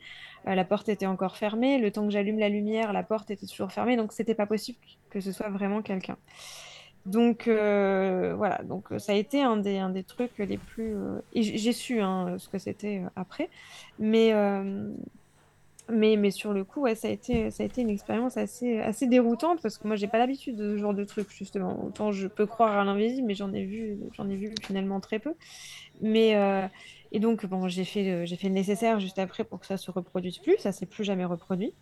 Euh, 0.48 0.54
la 0.56 0.64
porte 0.64 0.88
était 0.88 1.06
encore 1.06 1.36
fermée, 1.36 1.78
le 1.78 1.92
temps 1.92 2.04
que 2.04 2.10
j'allume 2.10 2.40
la 2.40 2.48
lumière, 2.48 2.92
la 2.92 3.04
porte 3.04 3.30
était 3.30 3.46
toujours 3.46 3.70
fermée, 3.70 3.96
donc 3.96 4.12
c'était 4.12 4.34
pas 4.34 4.46
possible 4.46 4.78
que 5.10 5.20
ce 5.20 5.30
soit 5.30 5.48
vraiment 5.48 5.80
quelqu'un. 5.80 6.16
Donc 7.06 7.46
euh, 7.46 8.34
voilà, 8.36 8.62
donc 8.64 8.90
euh, 8.90 8.98
ça 8.98 9.12
a 9.12 9.14
été 9.14 9.40
un 9.40 9.56
des, 9.56 9.78
un 9.78 9.90
des 9.90 10.02
trucs 10.02 10.36
les 10.38 10.58
plus... 10.58 10.94
euh, 10.96 11.20
j'ai 11.34 11.72
su 11.72 12.00
hein, 12.00 12.36
ce 12.38 12.48
que 12.48 12.58
c'était 12.58 13.02
après. 13.14 13.48
Mais, 13.98 14.34
Mais, 15.88 16.16
mais 16.16 16.32
sur 16.32 16.52
le 16.52 16.64
coup, 16.64 16.84
ça 16.96 17.06
a 17.06 17.10
été, 17.12 17.52
ça 17.52 17.62
a 17.62 17.66
été 17.66 17.80
une 17.80 17.90
expérience 17.90 18.36
assez, 18.36 18.80
assez 18.80 19.06
déroutante 19.06 19.62
parce 19.62 19.78
que 19.78 19.86
moi, 19.86 19.94
j'ai 19.94 20.08
pas 20.08 20.18
l'habitude 20.18 20.56
de 20.56 20.74
ce 20.74 20.80
genre 20.80 20.94
de 20.94 21.04
truc, 21.04 21.30
justement. 21.30 21.84
Autant 21.84 22.10
je 22.10 22.26
peux 22.26 22.44
croire 22.44 22.76
à 22.76 22.84
l'invisible, 22.84 23.28
mais 23.28 23.34
j'en 23.36 23.52
ai 23.52 23.64
vu, 23.64 23.96
j'en 24.14 24.28
ai 24.28 24.34
vu 24.34 24.52
finalement 24.62 24.98
très 24.98 25.20
peu. 25.20 25.34
Mais, 26.00 26.34
et 27.12 27.20
donc, 27.20 27.46
bon, 27.46 27.68
j'ai 27.68 27.84
fait, 27.84 28.26
j'ai 28.26 28.34
fait 28.34 28.48
le 28.48 28.54
nécessaire 28.54 28.98
juste 28.98 29.20
après 29.20 29.44
pour 29.44 29.60
que 29.60 29.66
ça 29.66 29.76
se 29.76 29.92
reproduise 29.92 30.38
plus. 30.38 30.58
Ça 30.58 30.72
s'est 30.72 30.86
plus 30.86 31.04
jamais 31.04 31.24
reproduit. 31.24 31.72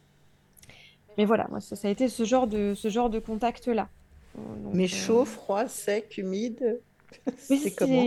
Mais 1.16 1.24
voilà, 1.24 1.46
moi, 1.48 1.60
ça, 1.60 1.74
ça 1.74 1.88
a 1.88 1.90
été 1.90 2.08
ce 2.08 2.24
genre 2.24 2.46
de, 2.46 2.74
ce 2.74 2.90
genre 2.90 3.08
de 3.08 3.20
contact-là. 3.20 3.88
Euh, 4.36 4.40
donc, 4.62 4.74
Mais 4.74 4.84
euh, 4.84 4.88
chaud, 4.88 5.24
froid, 5.24 5.66
sec, 5.68 6.16
humide. 6.18 6.80
mais 7.50 7.56
C'est 7.56 7.74
comment? 7.74 8.02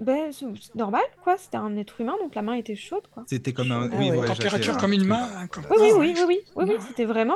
ben, 0.00 0.30
normal, 0.76 1.02
quoi. 1.24 1.36
C'était 1.38 1.56
un 1.56 1.76
être 1.76 2.00
humain, 2.00 2.14
donc 2.22 2.34
la 2.34 2.42
main 2.42 2.54
était 2.54 2.76
chaude, 2.76 3.06
quoi. 3.12 3.24
C'était 3.28 3.52
comme 3.52 3.72
un. 3.72 3.88
Ah 3.92 3.96
oui, 3.98 4.10
ouais. 4.10 4.26
Température 4.26 4.76
comme 4.76 4.92
une 4.92 5.04
main. 5.06 5.28
hein, 5.36 5.46
comme- 5.48 5.64
Oui, 5.70 5.76
oui, 5.80 5.90
Ah, 5.92 5.98
oui, 5.98 6.14
oui, 6.16 6.24
oui, 6.28 6.40
oui, 6.56 6.64
oui, 6.68 6.74
c'était 6.86 7.04
vraiment. 7.04 7.34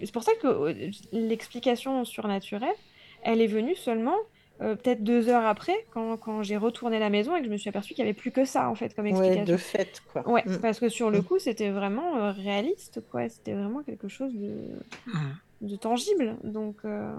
C'est 0.00 0.12
pour 0.12 0.22
ça 0.22 0.32
que 0.40 0.46
euh, 0.46 0.90
l'explication 1.12 2.04
surnaturelle, 2.04 2.74
elle 3.22 3.40
est 3.40 3.46
venue 3.48 3.74
seulement 3.74 4.16
euh, 4.60 4.76
peut-être 4.76 5.02
deux 5.02 5.28
heures 5.28 5.44
après, 5.46 5.74
quand, 5.92 6.16
quand 6.16 6.44
j'ai 6.44 6.56
retourné 6.56 7.00
la 7.00 7.10
maison 7.10 7.34
et 7.34 7.40
que 7.40 7.46
je 7.46 7.50
me 7.50 7.56
suis 7.56 7.68
aperçue 7.70 7.92
qu'il 7.94 8.04
n'y 8.04 8.10
avait 8.10 8.16
plus 8.18 8.30
que 8.30 8.44
ça, 8.44 8.68
en 8.70 8.76
fait, 8.76 8.94
comme 8.94 9.06
Ouais, 9.06 9.10
explication. 9.10 9.44
de 9.52 9.56
fait, 9.56 10.00
quoi. 10.12 10.28
Ouais, 10.30 10.44
Mm. 10.46 10.58
parce 10.58 10.78
que 10.78 10.88
sur 10.88 11.10
le 11.10 11.18
Mm. 11.18 11.24
coup, 11.24 11.38
c'était 11.40 11.70
vraiment 11.70 12.16
euh, 12.18 12.30
réaliste, 12.30 13.00
quoi. 13.10 13.28
C'était 13.28 13.52
vraiment 13.54 13.82
quelque 13.82 14.06
chose 14.06 14.32
de, 14.32 14.60
Mhm. 15.08 15.36
de 15.70 15.74
tangible. 15.76 16.36
Donc, 16.44 16.76
euh, 16.84 17.12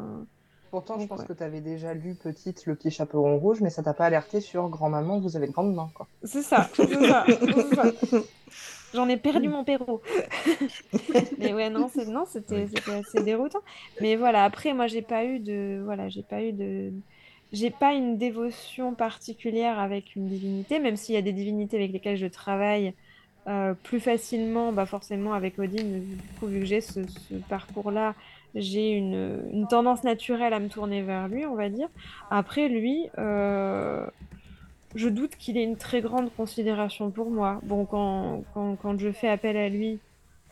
Pourtant, 0.76 1.00
je 1.00 1.08
pense 1.08 1.22
ouais. 1.22 1.26
que 1.26 1.32
tu 1.32 1.42
avais 1.42 1.62
déjà 1.62 1.94
lu 1.94 2.16
petite 2.16 2.66
Le 2.66 2.76
Petit 2.76 2.92
Chaperon 2.92 3.38
Rouge, 3.38 3.62
mais 3.62 3.70
ça 3.70 3.82
t'a 3.82 3.94
pas 3.94 4.08
alerté 4.08 4.42
sur 4.42 4.68
Grand-maman, 4.68 5.22
vous 5.22 5.38
avez 5.38 5.48
de 5.48 5.54
grandes 5.54 5.74
mains, 5.74 5.90
quoi. 5.96 6.06
c'est 6.26 6.42
ça, 6.42 6.70
c'est 6.74 6.94
ça, 7.08 7.26
ça. 7.74 8.18
J'en 8.94 9.08
ai 9.08 9.16
perdu 9.16 9.48
mon 9.48 9.64
perro. 9.64 10.02
Mais 11.38 11.54
ouais, 11.54 11.70
non, 11.70 11.90
c'est 11.94 12.10
non, 12.10 12.26
c'était 12.28 12.68
c'était 12.68 12.92
assez 12.92 13.24
déroutant. 13.24 13.62
Mais 14.02 14.18
voilà, 14.18 14.44
après, 14.44 14.74
moi, 14.74 14.88
j'ai 14.88 15.02
pas 15.02 15.24
eu 15.24 15.40
de 15.40 15.82
voilà, 15.86 16.10
j'ai 16.10 16.24
pas 16.24 16.44
eu 16.44 16.52
de 16.52 16.92
j'ai 17.54 17.70
pas 17.70 17.94
une 17.94 18.18
dévotion 18.18 18.96
particulière 18.96 19.80
avec 19.80 20.18
une 20.18 20.28
divinité, 20.28 20.80
même 20.80 20.98
s'il 20.98 21.16
y 21.16 21.18
a 21.18 21.22
des 21.22 21.32
divinités 21.32 21.78
avec 21.78 21.94
lesquelles 21.94 22.18
je 22.18 22.28
travaille 22.28 22.94
euh, 23.48 23.76
plus 23.84 24.02
facilement, 24.02 24.74
bah 24.74 24.86
forcément 24.86 25.34
avec 25.36 25.58
Odin, 25.58 25.84
du 25.84 26.18
coup, 26.38 26.48
vu 26.48 26.60
que 26.60 26.66
j'ai 26.66 26.82
ce, 26.82 27.08
ce 27.08 27.36
parcours-là, 27.48 28.14
j'ai 28.56 28.92
une, 28.92 29.48
une 29.52 29.68
tendance 29.68 30.04
naturelle 30.04 30.54
à 30.54 30.60
me 30.60 30.70
tourner 30.70 31.02
vers 31.02 31.28
lui, 31.28 31.46
on 31.46 31.56
va 31.56 31.70
dire. 31.70 31.90
Après, 32.32 32.70
lui, 32.70 33.10
euh, 33.18 34.06
je 34.96 35.10
doute 35.10 35.36
qu'il 35.36 35.58
ait 35.58 35.64
une 35.64 35.76
très 35.76 36.02
grande 36.02 36.34
considération 36.34 37.12
pour 37.12 37.30
moi. 37.30 37.60
Bon, 37.64 37.86
quand, 37.86 38.44
quand, 38.54 38.78
quand 38.78 38.98
je 38.98 39.12
fais 39.12 39.28
appel 39.28 39.58
à 39.58 39.68
lui, 39.68 40.00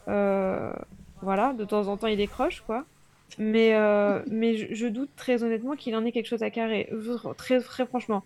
euh, 0.10 0.74
voilà, 1.22 1.54
de 1.54 1.64
temps 1.64 1.88
en 1.88 1.96
temps, 1.96 2.08
il 2.08 2.18
décroche, 2.18 2.62
quoi. 2.62 2.84
Mais, 3.40 3.74
euh, 3.74 4.22
mais 4.30 4.58
je, 4.58 4.74
je 4.76 4.86
doute 4.86 5.10
très 5.16 5.44
honnêtement 5.44 5.76
qu'il 5.76 5.96
en 5.96 6.06
ait 6.06 6.12
quelque 6.12 6.28
chose 6.28 6.44
à 6.44 6.52
carrer. 6.52 6.90
Très, 7.38 7.62
très 7.62 7.86
franchement. 7.86 8.24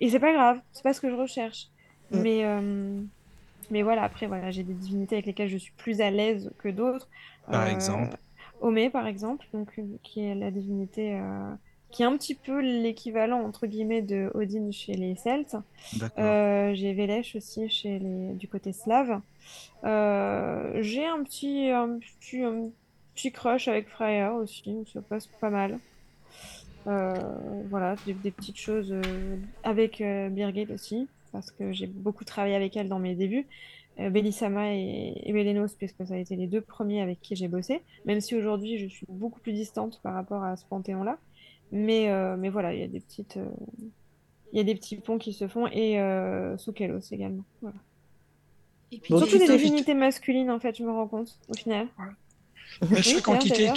Et 0.00 0.10
c'est 0.10 0.18
pas 0.18 0.32
grave, 0.32 0.60
c'est 0.72 0.82
pas 0.82 0.92
ce 0.92 1.00
que 1.00 1.08
je 1.08 1.14
recherche. 1.14 1.68
Mm. 2.10 2.20
Mais, 2.20 2.44
euh, 2.44 3.00
mais 3.70 3.82
voilà, 3.82 4.02
après, 4.02 4.26
voilà, 4.26 4.50
j'ai 4.50 4.64
des 4.64 4.74
divinités 4.74 5.14
avec 5.14 5.26
lesquelles 5.26 5.48
je 5.48 5.56
suis 5.56 5.72
plus 5.76 6.00
à 6.00 6.10
l'aise 6.10 6.50
que 6.58 6.68
d'autres. 6.68 7.08
Par 7.50 7.68
exemple 7.68 8.16
Homé, 8.60 8.90
par 8.90 9.06
exemple, 9.06 9.46
donc, 9.52 9.68
euh, 9.78 9.82
qui 10.02 10.20
est 10.20 10.34
la 10.34 10.50
divinité 10.50 11.14
euh, 11.14 11.50
qui 11.90 12.02
est 12.02 12.06
un 12.06 12.16
petit 12.16 12.34
peu 12.34 12.60
l'équivalent, 12.60 13.40
entre 13.42 13.66
guillemets, 13.66 14.02
de 14.02 14.30
Odin 14.34 14.70
chez 14.70 14.94
les 14.94 15.16
Celtes. 15.16 15.56
Euh, 16.18 16.72
j'ai 16.74 16.92
Vélesh 16.92 17.34
aussi 17.36 17.68
chez 17.68 17.98
les... 17.98 18.34
du 18.34 18.46
côté 18.46 18.72
slave. 18.72 19.20
Euh, 19.84 20.78
j'ai 20.82 21.06
un 21.06 21.22
petit, 21.24 21.70
un 21.70 21.98
petit, 21.98 22.42
un 22.42 22.68
petit 23.14 23.32
crush 23.32 23.66
avec 23.66 23.88
Freya 23.88 24.34
aussi, 24.34 24.62
donc 24.72 24.88
ça 24.88 25.00
passe 25.00 25.26
pas 25.26 25.50
mal. 25.50 25.78
Voilà, 26.84 27.96
des, 28.06 28.14
des 28.14 28.30
petites 28.30 28.58
choses 28.58 28.94
avec 29.62 30.02
Birgit 30.30 30.68
aussi, 30.72 31.08
parce 31.32 31.50
que 31.50 31.72
j'ai 31.72 31.86
beaucoup 31.86 32.24
travaillé 32.24 32.54
avec 32.54 32.76
elle 32.76 32.88
dans 32.88 32.98
mes 32.98 33.14
débuts. 33.14 33.46
Euh, 34.00 34.10
Bellissama 34.10 34.74
et, 34.74 35.14
et 35.24 35.32
Belenos, 35.32 35.74
puisque 35.76 36.06
ça 36.06 36.14
a 36.14 36.16
été 36.16 36.36
les 36.36 36.46
deux 36.46 36.60
premiers 36.60 37.02
avec 37.02 37.20
qui 37.20 37.36
j'ai 37.36 37.48
bossé, 37.48 37.82
même 38.06 38.20
si 38.20 38.34
aujourd'hui 38.34 38.78
je 38.78 38.86
suis 38.86 39.06
beaucoup 39.08 39.40
plus 39.40 39.52
distante 39.52 40.00
par 40.02 40.14
rapport 40.14 40.42
à 40.42 40.56
ce 40.56 40.64
panthéon-là. 40.66 41.18
Mais, 41.72 42.10
euh, 42.10 42.36
mais 42.36 42.48
voilà, 42.48 42.74
il 42.74 42.80
y 42.80 42.82
a 42.82 42.88
des 42.88 43.00
petites, 43.00 43.36
euh, 43.36 43.48
il 44.52 44.58
y 44.58 44.60
a 44.60 44.64
des 44.64 44.74
petits 44.74 44.96
ponts 44.96 45.18
qui 45.18 45.32
se 45.32 45.46
font, 45.46 45.66
et 45.68 46.00
euh, 46.00 46.56
Soukelos 46.58 47.12
également. 47.12 47.44
Voilà. 47.62 47.76
Et 48.92 48.98
puis, 48.98 49.16
Surtout 49.16 49.38
des 49.38 49.46
divinités 49.46 49.94
masculines, 49.94 50.50
en 50.50 50.58
fait, 50.58 50.76
je 50.76 50.82
me 50.82 50.90
rends 50.90 51.06
compte, 51.06 51.38
au 51.48 51.54
final. 51.54 51.86
Mais 52.82 52.96
Oui, 52.96 53.02
chaque 53.02 53.28
entité, 53.28 53.70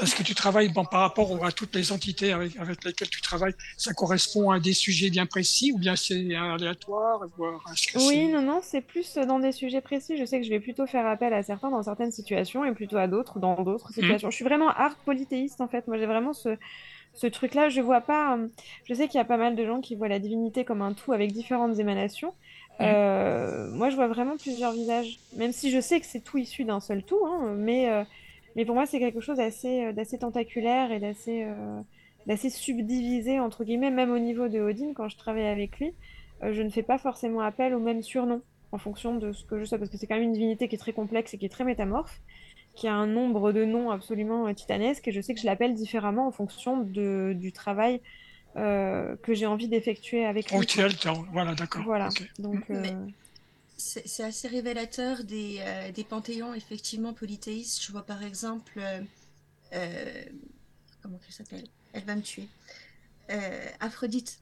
est-ce 0.00 0.14
que 0.14 0.22
tu 0.22 0.34
travailles 0.34 0.68
bon, 0.70 0.84
par 0.84 1.00
rapport 1.00 1.44
à 1.44 1.52
toutes 1.52 1.74
les 1.74 1.92
entités 1.92 2.32
avec, 2.32 2.56
avec 2.56 2.84
lesquelles 2.84 3.10
tu 3.10 3.20
travailles, 3.20 3.54
ça 3.76 3.92
correspond 3.92 4.50
à 4.50 4.58
des 4.60 4.72
sujets 4.72 5.10
bien 5.10 5.26
précis 5.26 5.72
ou 5.72 5.78
bien 5.78 5.96
c'est 5.96 6.34
aléatoire 6.34 7.20
voire 7.36 7.60
Oui, 7.94 8.28
non, 8.28 8.40
non, 8.42 8.60
c'est 8.62 8.80
plus 8.80 9.14
dans 9.16 9.38
des 9.38 9.52
sujets 9.52 9.80
précis. 9.82 10.16
Je 10.16 10.24
sais 10.24 10.38
que 10.40 10.46
je 10.46 10.50
vais 10.50 10.60
plutôt 10.60 10.86
faire 10.86 11.06
appel 11.06 11.34
à 11.34 11.42
certains 11.42 11.70
dans 11.70 11.82
certaines 11.82 12.10
situations 12.12 12.64
et 12.64 12.72
plutôt 12.72 12.96
à 12.96 13.06
d'autres 13.06 13.38
dans 13.38 13.62
d'autres 13.62 13.92
situations. 13.92 14.30
Je 14.30 14.36
suis 14.36 14.44
vraiment 14.44 14.68
art 14.70 14.96
polythéiste 15.04 15.60
en 15.60 15.68
fait. 15.68 15.86
Moi, 15.88 15.98
j'ai 15.98 16.06
vraiment 16.06 16.32
ce, 16.32 16.56
ce 17.14 17.26
truc-là. 17.26 17.68
Je 17.68 17.80
vois 17.82 18.00
pas. 18.00 18.36
euh, 18.38 18.48
Je 18.84 18.94
sais 18.94 19.08
qu'il 19.08 19.18
y 19.18 19.20
a 19.20 19.24
pas 19.26 19.36
mal 19.36 19.56
de 19.56 19.64
gens 19.66 19.80
qui 19.80 19.94
voient 19.96 20.08
la 20.08 20.18
divinité 20.20 20.64
comme 20.64 20.82
un 20.82 20.94
tout 20.94 21.12
avec 21.12 21.32
différentes 21.32 21.78
émanations. 21.78 22.34
Euh, 22.80 23.70
moi, 23.72 23.90
je 23.90 23.96
vois 23.96 24.08
vraiment 24.08 24.36
plusieurs 24.38 24.72
visages, 24.72 25.20
même 25.36 25.52
si 25.52 25.70
je 25.70 25.80
sais 25.80 26.00
que 26.00 26.06
c'est 26.06 26.22
tout 26.22 26.38
issu 26.38 26.64
d'un 26.64 26.80
seul 26.80 27.04
tout. 27.04 27.20
hein, 27.26 27.54
mais, 27.56 27.88
euh, 27.90 28.04
mais 28.56 28.64
pour 28.64 28.74
moi, 28.74 28.86
c'est 28.86 28.98
quelque 28.98 29.20
chose 29.20 29.36
d'assez 29.38 29.84
euh, 29.86 29.92
d'assez 29.92 30.18
tentaculaire 30.18 30.92
et 30.92 31.00
d'assez 31.00 31.44
euh, 31.44 31.80
d'assez 32.26 32.50
subdivisé 32.50 33.40
entre 33.40 33.64
guillemets, 33.64 33.90
même 33.90 34.10
au 34.10 34.18
niveau 34.18 34.48
de 34.48 34.60
Odin 34.60 34.92
quand 34.94 35.08
je 35.08 35.16
travaille 35.16 35.46
avec 35.46 35.78
lui. 35.78 35.92
Euh, 36.42 36.52
je 36.52 36.62
ne 36.62 36.70
fais 36.70 36.82
pas 36.82 36.98
forcément 36.98 37.40
appel 37.40 37.74
au 37.74 37.80
même 37.80 38.02
surnom 38.02 38.42
en 38.72 38.78
fonction 38.78 39.16
de 39.16 39.32
ce 39.32 39.44
que 39.44 39.58
je 39.58 39.64
sais, 39.64 39.78
parce 39.78 39.90
que 39.90 39.96
c'est 39.96 40.06
quand 40.06 40.14
même 40.14 40.24
une 40.24 40.32
divinité 40.32 40.66
qui 40.68 40.74
est 40.76 40.78
très 40.78 40.92
complexe 40.92 41.34
et 41.34 41.38
qui 41.38 41.44
est 41.46 41.50
très 41.50 41.64
métamorphe, 41.64 42.20
qui 42.74 42.88
a 42.88 42.94
un 42.94 43.06
nombre 43.06 43.52
de 43.52 43.64
noms 43.64 43.90
absolument 43.90 44.46
euh, 44.48 44.52
titanesque, 44.54 45.06
et 45.08 45.12
je 45.12 45.20
sais 45.20 45.34
que 45.34 45.40
je 45.40 45.46
l'appelle 45.46 45.74
différemment 45.74 46.26
en 46.26 46.30
fonction 46.32 46.78
de, 46.78 47.34
du 47.36 47.52
travail 47.52 48.00
euh, 48.56 49.14
que 49.22 49.34
j'ai 49.34 49.46
envie 49.46 49.68
d'effectuer 49.68 50.24
avec 50.24 50.50
lui. 50.50 50.56
En- 50.56 50.60
voilà, 51.32 51.54
d'accord. 51.54 51.82
Voilà, 51.84 52.08
donc... 52.38 52.64
euh, 52.70 52.80
Mais- 52.82 53.12
C'est 53.82 54.24
assez 54.24 54.48
révélateur 54.48 55.24
des, 55.24 55.56
euh, 55.60 55.92
des 55.92 56.04
panthéons 56.04 56.54
effectivement 56.54 57.12
polythéistes. 57.12 57.82
Je 57.82 57.92
vois 57.92 58.06
par 58.06 58.22
exemple, 58.22 58.78
euh, 58.78 59.02
euh, 59.72 60.24
comment 61.02 61.18
elle 61.26 61.34
s'appelle? 61.34 61.64
Elle 61.92 62.04
va 62.04 62.16
me 62.16 62.22
tuer. 62.22 62.48
Aphrodite. 63.80 64.38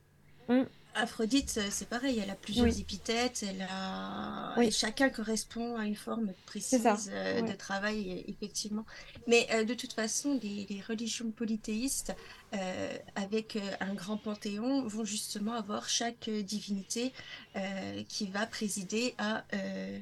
Mm. 0.49 0.63
Aphrodite, 0.95 1.61
c'est 1.71 1.89
pareil, 1.89 2.21
elle 2.23 2.31
a 2.31 2.35
plusieurs 2.35 2.67
Oui. 2.67 2.81
épithètes, 2.81 3.45
elle 3.49 3.67
a... 3.71 4.55
Oui. 4.59 4.67
et 4.67 4.71
chacun 4.71 5.09
correspond 5.09 5.77
à 5.77 5.85
une 5.87 5.95
forme 5.97 6.33
précise 6.47 6.83
ça, 6.83 6.97
euh, 7.11 7.43
de 7.43 7.53
travail, 7.53 8.25
effectivement. 8.27 8.85
Mais 9.27 9.47
euh, 9.53 9.65
de 9.65 9.75
toute 9.75 9.93
façon, 9.93 10.39
les, 10.43 10.67
les 10.69 10.81
religions 10.81 11.31
polythéistes, 11.31 12.15
euh, 12.55 12.97
avec 13.15 13.57
un 13.81 13.95
grand 13.95 14.17
panthéon, 14.17 14.87
vont 14.87 15.05
justement 15.05 15.53
avoir 15.55 15.89
chaque 15.89 16.29
divinité 16.29 17.13
qui 18.09 18.27
va 18.27 18.47
présider 18.47 19.15
à 19.19 19.45
euh, 19.55 19.99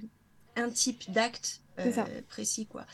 un 0.59 0.71
type 0.71 1.11
d'acte 1.11 1.61
euh, 1.81 1.93
précis, 2.29 2.67
quoi. 2.67 2.85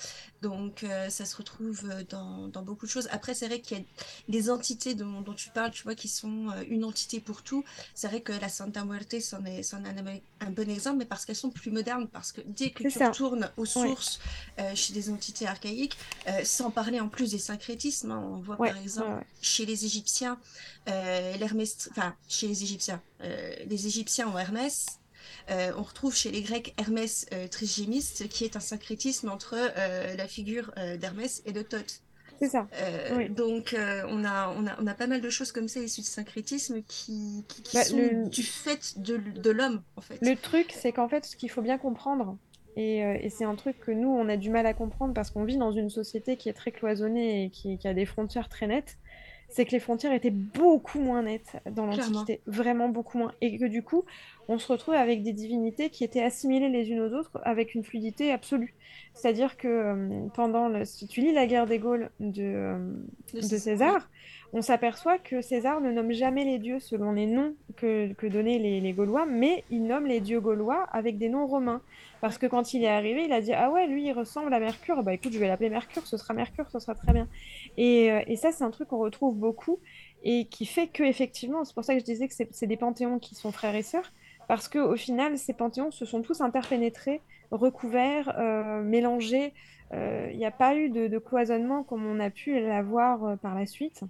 Donc, 0.43 0.85
euh, 0.85 1.09
ça 1.09 1.25
se 1.25 1.35
retrouve 1.37 1.89
euh, 1.91 2.05
dans, 2.11 2.49
dans 2.49 2.63
beaucoup 2.63 2.85
de 2.85 2.91
choses. 2.91 3.09
Après, 3.11 3.33
c'est 3.33 3.47
vrai 3.47 3.63
qu'il 3.63 3.79
y 3.79 3.81
a 3.81 3.85
les 4.29 4.51
entités 4.51 4.95
dont, 4.95 5.23
dont 5.23 5.33
tu 5.33 5.49
parles, 5.49 5.71
tu 5.71 5.85
vois, 5.85 5.95
qui 5.95 6.07
sont 6.07 6.51
euh, 6.51 6.65
une 6.69 6.85
entité 6.85 7.19
pour 7.19 7.43
tout. 7.43 7.65
C'est 7.95 8.09
vrai 8.09 8.21
que 8.21 8.33
la 8.33 8.51
Santa 8.51 8.85
Muerte, 8.85 9.19
c'en 9.23 9.43
est, 9.47 9.61
est 9.61 9.73
un, 9.75 9.83
un 10.41 10.51
bon 10.51 10.69
exemple, 10.69 10.99
mais 10.99 11.07
parce 11.07 11.25
qu'elles 11.25 11.35
sont 11.35 11.49
plus 11.49 11.71
modernes, 11.71 12.09
parce 12.09 12.31
que 12.31 12.43
dès 12.45 12.73
que 12.73 12.83
tu 12.83 12.91
ça. 12.91 13.09
retournes 13.09 13.51
aux 13.57 13.65
sources 13.65 14.21
chez 14.75 14.93
des 14.93 15.09
entités 15.09 15.47
archaïques, 15.47 15.97
sans 16.45 16.71
parler 16.71 17.01
en 17.01 17.09
plus 17.09 17.31
des 17.31 17.39
syncrétismes, 17.39 18.11
hein, 18.11 18.23
on 18.23 18.37
voit 18.41 18.61
Ouais, 18.61 18.69
par 18.69 18.77
exemple 18.83 19.09
ouais, 19.09 19.27
chez 19.41 19.65
les 19.65 19.87
Égyptiens, 19.87 20.39
l'Hermès, 20.87 21.89
enfin 21.91 22.15
chez 22.29 22.49
les 22.49 22.63
Égyptiens, 22.63 23.01
les 23.21 23.87
Égyptiens 23.87 24.29
ont 24.29 24.39
Hermès. 24.39 24.87
Euh, 25.51 25.73
on 25.77 25.83
retrouve 25.83 26.15
chez 26.15 26.31
les 26.31 26.43
Grecs 26.43 26.75
Hermès 26.79 27.27
euh, 27.33 27.47
qui 27.49 28.45
est 28.45 28.57
un 28.57 28.61
syncrétisme 28.61 29.29
entre 29.29 29.55
euh, 29.57 30.17
la 30.17 30.27
figure 30.27 30.73
euh, 30.79 30.97
d'Hermès 30.97 31.43
et 31.47 31.53
de 31.53 31.63
Thoth. 31.63 32.01
C'est 32.41 32.49
ça. 32.49 32.67
Oui. 33.17 33.29
Donc 33.31 33.77
on, 33.77 34.25
a, 34.25 34.49
on, 34.49 34.67
a, 34.67 34.77
on 34.81 34.87
a 34.87 34.95
pas 34.95 35.07
mal 35.07 35.21
de 35.21 35.31
choses 35.31 35.53
comme 35.53 35.69
ça 35.69 35.81
issues 35.81 36.01
de 36.01 36.07
syncrétisme 36.07 36.83
qui, 36.89 37.45
qui, 37.49 37.63
qui 37.63 37.77
Bah, 37.77 37.85
sont 37.85 37.97
le- 37.97 38.29
du 38.29 38.43
fait 38.43 38.99
de, 38.99 39.17
de 39.19 39.51
l'homme, 39.51 39.83
en 39.97 40.01
fait. 40.01 40.19
Le 40.21 40.35
truc, 40.35 40.73
c'est 40.77 40.91
qu'en 40.93 41.09
fait, 41.09 41.25
ce 41.25 41.37
qu'il 41.37 41.49
faut 41.51 41.63
bien 41.63 41.79
comprendre, 41.79 42.37
et, 42.77 42.99
et 42.99 43.31
c'est 43.31 43.45
un 43.45 43.55
truc 43.55 43.79
que 43.79 43.93
nous, 43.93 44.09
on 44.09 44.29
a 44.29 44.37
du 44.37 44.51
mal 44.51 44.67
à 44.67 44.75
comprendre 44.75 45.15
parce 45.15 45.31
qu'on 45.31 45.45
vit 45.45 45.57
dans 45.59 45.71
une 45.71 45.91
société 45.91 46.37
qui 46.37 46.49
est 46.49 46.55
très 46.55 46.73
cloisonnée 46.73 47.45
et 47.45 47.51
qui, 47.51 47.79
qui 47.79 47.87
a 47.87 47.95
des 47.95 48.05
frontières 48.05 48.49
très 48.49 48.67
nettes, 48.67 48.99
c'est 49.49 49.65
que 49.65 49.71
les 49.71 49.79
frontières 49.79 50.13
étaient 50.13 50.33
beaucoup 50.33 50.99
moins 50.99 51.23
nettes 51.23 51.53
dans 51.71 51.87
l'Antiquité, 51.87 52.41
vraiment 52.47 52.89
beaucoup 52.89 53.17
moins. 53.19 53.33
Et 53.43 53.57
que 53.59 53.67
du 53.67 53.85
coup, 53.85 54.05
on 54.49 54.59
se 54.59 54.71
retrouve 54.71 54.95
avec 54.95 55.23
des 55.23 55.33
divinités 55.33 55.91
qui 55.91 56.05
étaient 56.05 56.23
assimilées 56.23 56.69
les 56.69 56.91
unes 56.91 57.01
aux 57.01 57.13
autres 57.15 57.41
avec 57.45 57.75
une 57.75 57.83
fluidité 57.83 58.33
absolue. 58.33 58.75
C'est-à-dire 59.15 59.57
que 59.57 59.69
euh, 59.69 60.27
pendant 60.35 60.69
le... 60.69 60.85
si 60.85 61.07
tu 61.07 61.21
lis 61.21 61.33
la 61.33 61.47
guerre 61.47 61.67
des 61.67 61.79
Gaules 61.79 62.11
de, 62.21 62.43
euh, 62.43 62.79
De 63.33 63.41
César, 63.41 64.11
on 64.53 64.63
s'aperçoit 64.63 65.19
que 65.19 65.41
César 65.41 65.81
ne 65.81 65.91
nomme 65.91 66.13
jamais 66.13 66.45
les 66.45 66.59
dieux 66.59 66.79
selon 66.79 67.13
les 67.13 67.27
noms 67.27 67.55
que, 67.77 68.13
que 68.13 68.27
donnaient 68.27 68.59
les, 68.59 68.81
les 68.81 68.93
Gaulois, 68.93 69.27
mais 69.27 69.65
il 69.71 69.85
nomme 69.85 70.07
les 70.07 70.21
dieux 70.21 70.41
gaulois 70.41 70.85
avec 70.93 71.19
des 71.19 71.29
noms 71.29 71.47
romains. 71.47 71.83
Parce 72.21 72.39
que 72.39 72.47
quand 72.47 72.73
il 72.73 72.85
est 72.85 72.89
arrivé, 72.89 73.25
il 73.25 73.33
a 73.33 73.41
dit 73.41 73.53
Ah 73.53 73.71
ouais, 73.71 73.87
lui, 73.87 74.07
il 74.07 74.13
ressemble 74.13 74.55
à 74.55 74.61
Mercure. 74.61 75.03
Bah 75.03 75.13
écoute, 75.13 75.33
je 75.33 75.39
vais 75.39 75.49
l'appeler 75.49 75.71
Mercure, 75.71 76.07
ce 76.07 76.17
sera 76.17 76.35
Mercure, 76.35 76.71
ce 76.71 76.79
sera 76.79 76.95
très 76.95 77.13
bien. 77.13 77.29
Et, 77.77 78.13
euh, 78.13 78.23
et 78.27 78.37
ça, 78.37 78.53
c'est 78.53 78.65
un 78.65 78.71
truc 78.71 78.89
qu'on 78.89 78.99
retrouve 78.99 79.37
beaucoup 79.37 79.81
et 80.23 80.47
qui 80.47 80.67
fait 80.67 80.87
que, 80.87 81.03
effectivement, 81.03 81.65
c'est 81.65 81.75
pour 81.75 81.85
ça 81.85 81.95
que 81.95 82.01
je 82.01 82.05
disais 82.05 82.29
que 82.29 82.35
c'est 82.35 82.49
c'est 82.53 82.67
des 82.67 82.77
panthéons 82.77 83.19
qui 83.19 83.35
sont 83.35 83.53
frères 83.53 83.75
et 83.75 83.83
sœurs, 83.83 84.13
parce 84.49 84.69
que 84.69 84.79
au 84.79 84.97
final, 84.97 85.39
ces 85.39 85.55
panthéons 85.55 85.91
se 85.91 86.05
sont 86.05 86.23
tous 86.23 86.41
interpénétrés, 86.41 87.21
recouverts, 87.51 88.35
euh, 88.39 88.83
mélangés. 88.83 89.53
Euh, 89.93 90.29
Il 90.33 90.39
n'y 90.39 90.47
a 90.47 90.51
pas 90.51 90.77
eu 90.77 90.91
de, 90.91 91.19
cloisonnement 91.19 91.85
comme 91.85 92.07
on 92.07 92.21
a 92.21 92.31
pu 92.31 92.59
l'avoir 92.61 93.25
euh, 93.25 93.37
par 93.37 93.55
la 93.55 93.67
suite. 93.67 94.03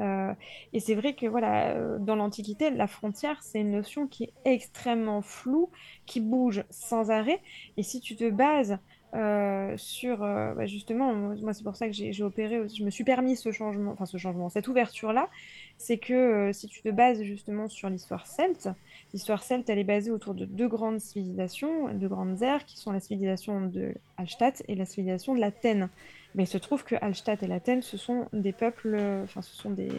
Euh, 0.00 0.34
et 0.72 0.80
c'est 0.80 0.94
vrai 0.94 1.14
que 1.14 1.26
voilà, 1.26 1.70
euh, 1.70 1.98
dans 1.98 2.16
l'Antiquité, 2.16 2.70
la 2.70 2.86
frontière, 2.86 3.42
c'est 3.42 3.60
une 3.60 3.70
notion 3.70 4.06
qui 4.06 4.24
est 4.24 4.32
extrêmement 4.44 5.22
floue, 5.22 5.70
qui 6.06 6.20
bouge 6.20 6.64
sans 6.70 7.10
arrêt. 7.10 7.40
Et 7.76 7.82
si 7.82 8.00
tu 8.00 8.16
te 8.16 8.28
bases 8.28 8.78
euh, 9.14 9.74
sur, 9.78 10.22
euh, 10.22 10.52
bah, 10.54 10.66
justement, 10.66 11.14
moi 11.14 11.54
c'est 11.54 11.62
pour 11.64 11.76
ça 11.76 11.86
que 11.86 11.94
j'ai 11.94 12.22
opéré, 12.22 12.68
je 12.68 12.84
me 12.84 12.90
suis 12.90 13.04
permis 13.04 13.36
ce 13.36 13.50
changement, 13.52 13.92
enfin 13.92 14.04
ce 14.04 14.18
changement, 14.18 14.48
cette 14.50 14.68
ouverture-là, 14.68 15.30
c'est 15.78 15.98
que 15.98 16.14
euh, 16.14 16.52
si 16.52 16.68
tu 16.68 16.82
te 16.82 16.88
bases 16.88 17.22
justement 17.22 17.68
sur 17.68 17.88
l'histoire 17.90 18.26
celte, 18.26 18.68
l'histoire 19.12 19.42
celte, 19.42 19.68
elle 19.68 19.78
est 19.78 19.84
basée 19.84 20.10
autour 20.10 20.34
de 20.34 20.44
deux 20.44 20.68
grandes 20.68 21.00
civilisations, 21.00 21.92
deux 21.94 22.08
grandes 22.08 22.42
ères, 22.42 22.64
qui 22.64 22.78
sont 22.78 22.92
la 22.92 23.00
civilisation 23.00 23.60
de 23.60 23.94
Hallstatt 24.16 24.62
et 24.68 24.74
la 24.74 24.86
civilisation 24.86 25.34
de 25.34 25.40
l'Athènes. 25.40 25.88
Mais 26.34 26.42
il 26.44 26.48
se 26.48 26.58
trouve 26.58 26.84
que 26.84 26.94
Hallstatt 27.00 27.42
et 27.42 27.46
l'Athènes, 27.46 27.80
ce 27.82 27.96
sont 27.96 28.28
des 28.34 28.52
peuples, 28.52 28.94
enfin, 29.24 29.40
ce 29.40 29.54
sont 29.56 29.70
des, 29.70 29.88
des, 29.88 29.96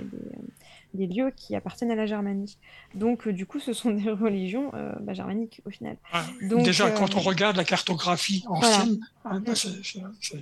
des 0.94 1.08
lieux 1.08 1.32
qui 1.36 1.56
appartiennent 1.56 1.90
à 1.90 1.96
la 1.96 2.06
Germanie. 2.06 2.58
Donc, 2.94 3.28
euh, 3.28 3.34
du 3.34 3.46
coup, 3.48 3.60
ce 3.60 3.74
sont 3.74 3.90
des 3.92 4.12
religions 4.12 4.72
euh, 4.76 4.92
bah, 5.00 5.14
germaniques 5.14 5.62
au 5.66 5.72
final. 5.72 5.98
Ah, 6.12 6.24
Donc, 6.44 6.64
Déjà, 6.64 6.92
quand 6.92 7.16
on 7.16 7.20
regarde 7.22 7.56
la 7.56 7.64
cartographie 7.64 8.44
ancienne, 8.50 9.00
hein, 9.26 9.42
bah, 9.46 9.56
c'est- 9.56 9.70
c'est- 9.84 10.00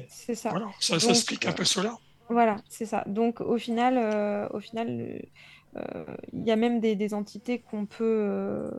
c'est- 0.10 0.36
ça. 0.36 0.50
voilà, 0.50 0.68
ça, 0.82 0.98
explique 1.10 1.46
un 1.46 1.54
peu 1.54 1.64
cela. 1.64 1.98
Voilà, 2.30 2.58
c'est 2.70 2.86
ça. 2.86 3.04
Donc 3.08 3.40
au 3.42 3.58
final, 3.58 3.98
euh, 3.98 4.48
au 4.50 4.60
final, 4.60 5.22
euh, 5.78 6.06
il 6.34 6.44
y 6.44 6.52
a 6.52 6.56
même 6.56 6.80
des, 6.80 7.14
entités 7.14 7.60
qu'on 7.60 7.86
peut, 7.86 8.04
euh, 8.04 8.72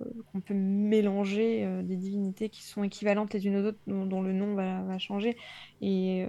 peut 0.45 0.55
mélanger, 0.55 1.83
des 1.85 1.97
divinités 1.97 2.49
qui 2.49 2.65
sont 2.65 2.83
équivalentes 2.83 3.33
les 3.35 3.47
unes 3.47 3.57
aux 3.57 3.67
autres, 3.67 3.79
dont, 3.87 4.23
le 4.23 4.33
nom 4.33 4.55
va, 4.55 4.99
changer. 4.99 5.37
Et 5.81 6.27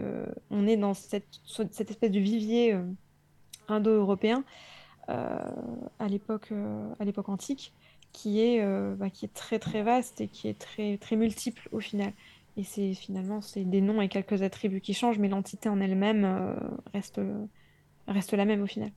on 0.52 0.68
est 0.68 0.78
dans 0.78 0.94
cette, 0.94 1.42
cette 1.46 1.90
espèce 1.90 2.12
de 2.12 2.20
vivier 2.20 2.78
indo-européen 3.68 4.44
à 5.08 6.08
l'époque, 6.10 6.52
antique, 7.28 7.74
qui 8.14 8.42
est, 8.42 8.64
bah, 8.96 9.10
qui 9.10 9.26
est 9.26 9.34
très 9.34 9.58
très 9.60 9.82
vaste 9.82 10.22
et 10.22 10.28
qui 10.28 10.50
est 10.50 10.60
très, 10.60 10.98
très 10.98 11.16
multiple 11.16 11.68
au 11.72 11.80
final. 11.80 12.14
Et 12.58 12.64
c'est 12.66 12.94
finalement 12.94 13.40
c'est 13.42 13.64
des 13.64 13.80
noms 13.82 14.02
et 14.02 14.10
quelques 14.10 14.42
attributs 14.42 14.82
qui 14.82 14.94
changent, 14.94 15.20
mais 15.20 15.30
l'entité 15.30 15.70
en 15.70 15.80
elle-même 15.80 16.26
euh, 16.26 16.56
reste, 16.94 17.22
reste 18.08 18.34
la 18.34 18.46
même 18.46 18.64
au 18.64 18.68
final. 18.68 18.92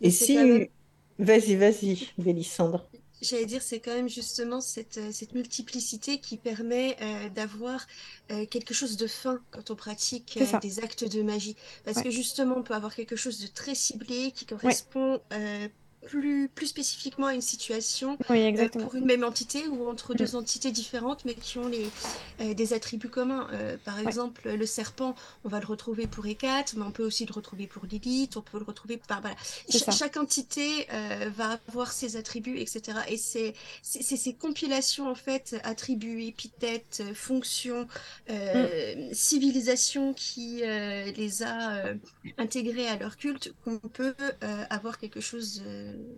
Et 0.00 0.10
si... 0.10 0.36
même- 0.36 0.66
Vas-y, 1.18 1.56
vas-y, 1.56 2.08
Bélissandre. 2.16 2.88
J'allais 3.20 3.46
dire, 3.46 3.62
c'est 3.62 3.80
quand 3.80 3.94
même 3.94 4.08
justement 4.08 4.60
cette, 4.60 4.98
euh, 4.98 5.10
cette 5.10 5.34
multiplicité 5.34 6.20
qui 6.20 6.36
permet 6.36 6.96
euh, 7.02 7.28
d'avoir 7.30 7.84
euh, 8.30 8.46
quelque 8.46 8.72
chose 8.74 8.96
de 8.96 9.08
fin 9.08 9.42
quand 9.50 9.72
on 9.72 9.76
pratique 9.76 10.38
euh, 10.40 10.58
des 10.60 10.78
actes 10.78 11.04
de 11.04 11.22
magie. 11.22 11.56
Parce 11.84 11.96
Ouais. 11.96 12.04
que 12.04 12.10
justement, 12.10 12.56
on 12.58 12.62
peut 12.62 12.74
avoir 12.74 12.94
quelque 12.94 13.16
chose 13.16 13.40
de 13.40 13.48
très 13.48 13.74
ciblé 13.74 14.30
qui 14.30 14.46
correspond 14.46 15.20
euh, 15.32 15.68
plus, 16.06 16.48
plus 16.48 16.66
spécifiquement 16.66 17.26
à 17.26 17.34
une 17.34 17.42
situation 17.42 18.16
Oui, 18.30 18.56
euh, 18.56 18.68
pour 18.68 18.94
une 18.94 19.04
même 19.04 19.24
entité 19.24 19.66
ou 19.68 19.88
entre 19.88 20.14
deux 20.14 20.36
entités 20.36 20.70
différentes 20.70 21.24
mais 21.24 21.34
qui 21.34 21.58
ont 21.58 21.68
les, 21.68 21.86
euh, 22.40 22.54
des 22.54 22.72
attributs 22.72 23.08
communs. 23.08 23.48
Euh, 23.52 23.76
par 23.84 23.98
exemple, 23.98 24.48
le 24.48 24.66
serpent, 24.66 25.14
on 25.44 25.48
va 25.48 25.60
le 25.60 25.66
retrouver 25.66 26.06
pour 26.06 26.26
Hécate, 26.26 26.74
mais 26.74 26.84
on 26.84 26.90
peut 26.90 27.04
aussi 27.04 27.26
le 27.26 27.32
retrouver 27.32 27.66
pour 27.66 27.84
Lilith, 27.86 28.36
on 28.36 28.42
peut 28.42 28.58
le 28.58 28.64
retrouver 28.64 28.96
par... 28.96 29.20
Voilà. 29.20 29.36
Cha- 29.70 29.90
chaque 29.90 30.16
entité 30.16 30.86
va 31.36 31.58
avoir 31.68 31.92
ses 31.92 32.16
attributs, 32.16 32.58
etc. 32.58 32.98
Et 33.08 33.16
c'est 33.16 33.54
ces 33.82 34.34
compilations, 34.34 35.08
en 35.10 35.14
fait, 35.14 35.56
attributs, 35.64 36.22
épithètes, 36.24 37.02
fonctions, 37.14 37.86
euh, 38.30 39.08
civilisations 39.12 40.14
qui 40.14 40.62
les 40.62 41.42
a 41.42 41.92
intégrés 42.38 42.88
à 42.88 42.96
leur 42.96 43.16
culte, 43.16 43.52
qu'on 43.64 43.78
peut 43.78 44.14
avoir 44.70 44.98
quelque 44.98 45.20
chose 45.20 45.62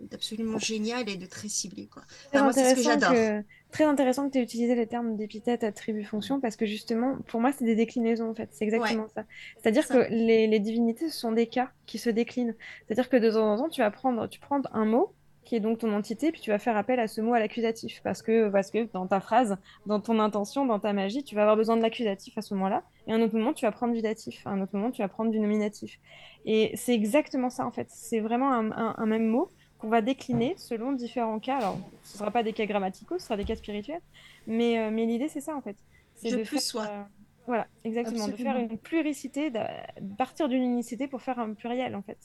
d'absolument 0.09 0.57
génial 0.59 1.07
et 1.09 1.15
de 1.17 1.25
très 1.25 1.47
ciblé, 1.47 1.87
quoi. 1.87 2.03
Enfin, 2.27 2.43
moi, 2.43 2.53
c'est 2.53 2.69
ce 2.71 2.75
que 2.75 2.81
j'adore. 2.83 3.11
que, 3.11 3.43
très 3.71 3.83
intéressant 3.85 4.27
que 4.27 4.33
tu 4.33 4.39
aies 4.39 4.43
utilisé 4.43 4.75
les 4.75 4.87
termes 4.87 5.15
d'épithète, 5.15 5.63
attribut, 5.63 6.03
fonction, 6.03 6.39
parce 6.41 6.55
que 6.55 6.65
justement, 6.65 7.17
pour 7.27 7.39
moi, 7.41 7.51
c'est 7.51 7.65
des 7.65 7.75
déclinaisons, 7.75 8.29
en 8.29 8.35
fait. 8.35 8.49
C'est 8.51 8.65
exactement 8.65 9.07
ça. 9.15 9.23
C'est-à-dire 9.61 9.87
que 9.87 10.07
les, 10.09 10.47
les 10.47 10.59
divinités, 10.59 11.09
ce 11.09 11.17
sont 11.17 11.31
des 11.31 11.47
cas 11.47 11.71
qui 11.85 11.97
se 11.97 12.09
déclinent. 12.09 12.55
C'est-à-dire 12.87 13.09
que 13.09 13.17
de 13.17 13.29
temps 13.31 13.53
en 13.53 13.57
temps, 13.57 13.69
tu 13.69 13.81
vas 13.81 13.91
prendre, 13.91 14.27
tu 14.27 14.39
prends 14.39 14.61
un 14.73 14.85
mot, 14.85 15.13
qui 15.43 15.55
est 15.55 15.59
donc 15.59 15.79
ton 15.79 15.91
entité, 15.93 16.31
puis 16.31 16.39
tu 16.39 16.51
vas 16.51 16.59
faire 16.59 16.77
appel 16.77 16.99
à 16.99 17.07
ce 17.07 17.19
mot 17.19 17.33
à 17.33 17.39
l'accusatif. 17.39 17.99
Parce 18.03 18.21
que, 18.21 18.49
parce 18.49 18.69
que 18.69 18.87
dans 18.93 19.07
ta 19.07 19.19
phrase, 19.19 19.57
dans 19.87 19.99
ton 19.99 20.19
intention, 20.19 20.65
dans 20.67 20.79
ta 20.79 20.93
magie, 20.93 21.23
tu 21.23 21.33
vas 21.35 21.41
avoir 21.41 21.57
besoin 21.57 21.75
de 21.77 21.81
l'accusatif 21.81 22.37
à 22.37 22.41
ce 22.41 22.53
moment-là. 22.53 22.83
Et 23.07 23.11
à 23.11 23.15
un 23.15 23.21
autre 23.21 23.35
moment, 23.35 23.51
tu 23.51 23.65
vas 23.65 23.71
prendre 23.71 23.93
du 23.93 24.01
datif. 24.03 24.45
À 24.45 24.51
un 24.51 24.61
autre 24.61 24.75
moment, 24.75 24.91
tu 24.91 25.01
vas 25.01 25.07
prendre 25.07 25.31
du 25.31 25.39
nominatif. 25.39 25.97
Et 26.45 26.71
c'est 26.75 26.93
exactement 26.93 27.49
ça, 27.49 27.65
en 27.65 27.71
fait. 27.71 27.87
C'est 27.89 28.19
vraiment 28.19 28.53
un, 28.53 28.71
un- 28.71 28.95
un 28.97 29.05
même 29.07 29.27
mot 29.27 29.49
qu'on 29.81 29.89
va 29.89 30.01
décliner 30.01 30.53
selon 30.57 30.91
différents 30.91 31.39
cas. 31.39 31.57
Alors, 31.57 31.77
ce 32.03 32.13
ne 32.15 32.19
sera 32.19 32.31
pas 32.31 32.43
des 32.43 32.53
cas 32.53 32.65
grammaticaux, 32.65 33.17
ce 33.19 33.25
sera 33.25 33.35
des 33.37 33.45
cas 33.45 33.55
spirituels. 33.55 34.01
Mais, 34.47 34.77
euh, 34.79 34.91
mais 34.91 35.05
l'idée, 35.05 35.27
c'est 35.27 35.41
ça, 35.41 35.55
en 35.55 35.61
fait. 35.61 35.75
C'est 36.15 36.29
Je 36.29 36.37
de 36.37 36.43
plus 36.43 36.57
faire, 36.57 36.61
sois. 36.61 36.87
euh, 36.87 37.01
voilà, 37.47 37.67
exactement. 37.83 38.27
De 38.27 38.33
faire 38.33 38.57
une 38.57 38.77
pluricité, 38.77 39.49
de 39.49 39.59
de 39.99 40.15
partir 40.15 40.47
d'une 40.49 40.61
unicité 40.63 41.07
pour 41.07 41.21
faire 41.21 41.39
un 41.39 41.53
pluriel, 41.53 41.95
en 41.95 42.01
fait. 42.03 42.17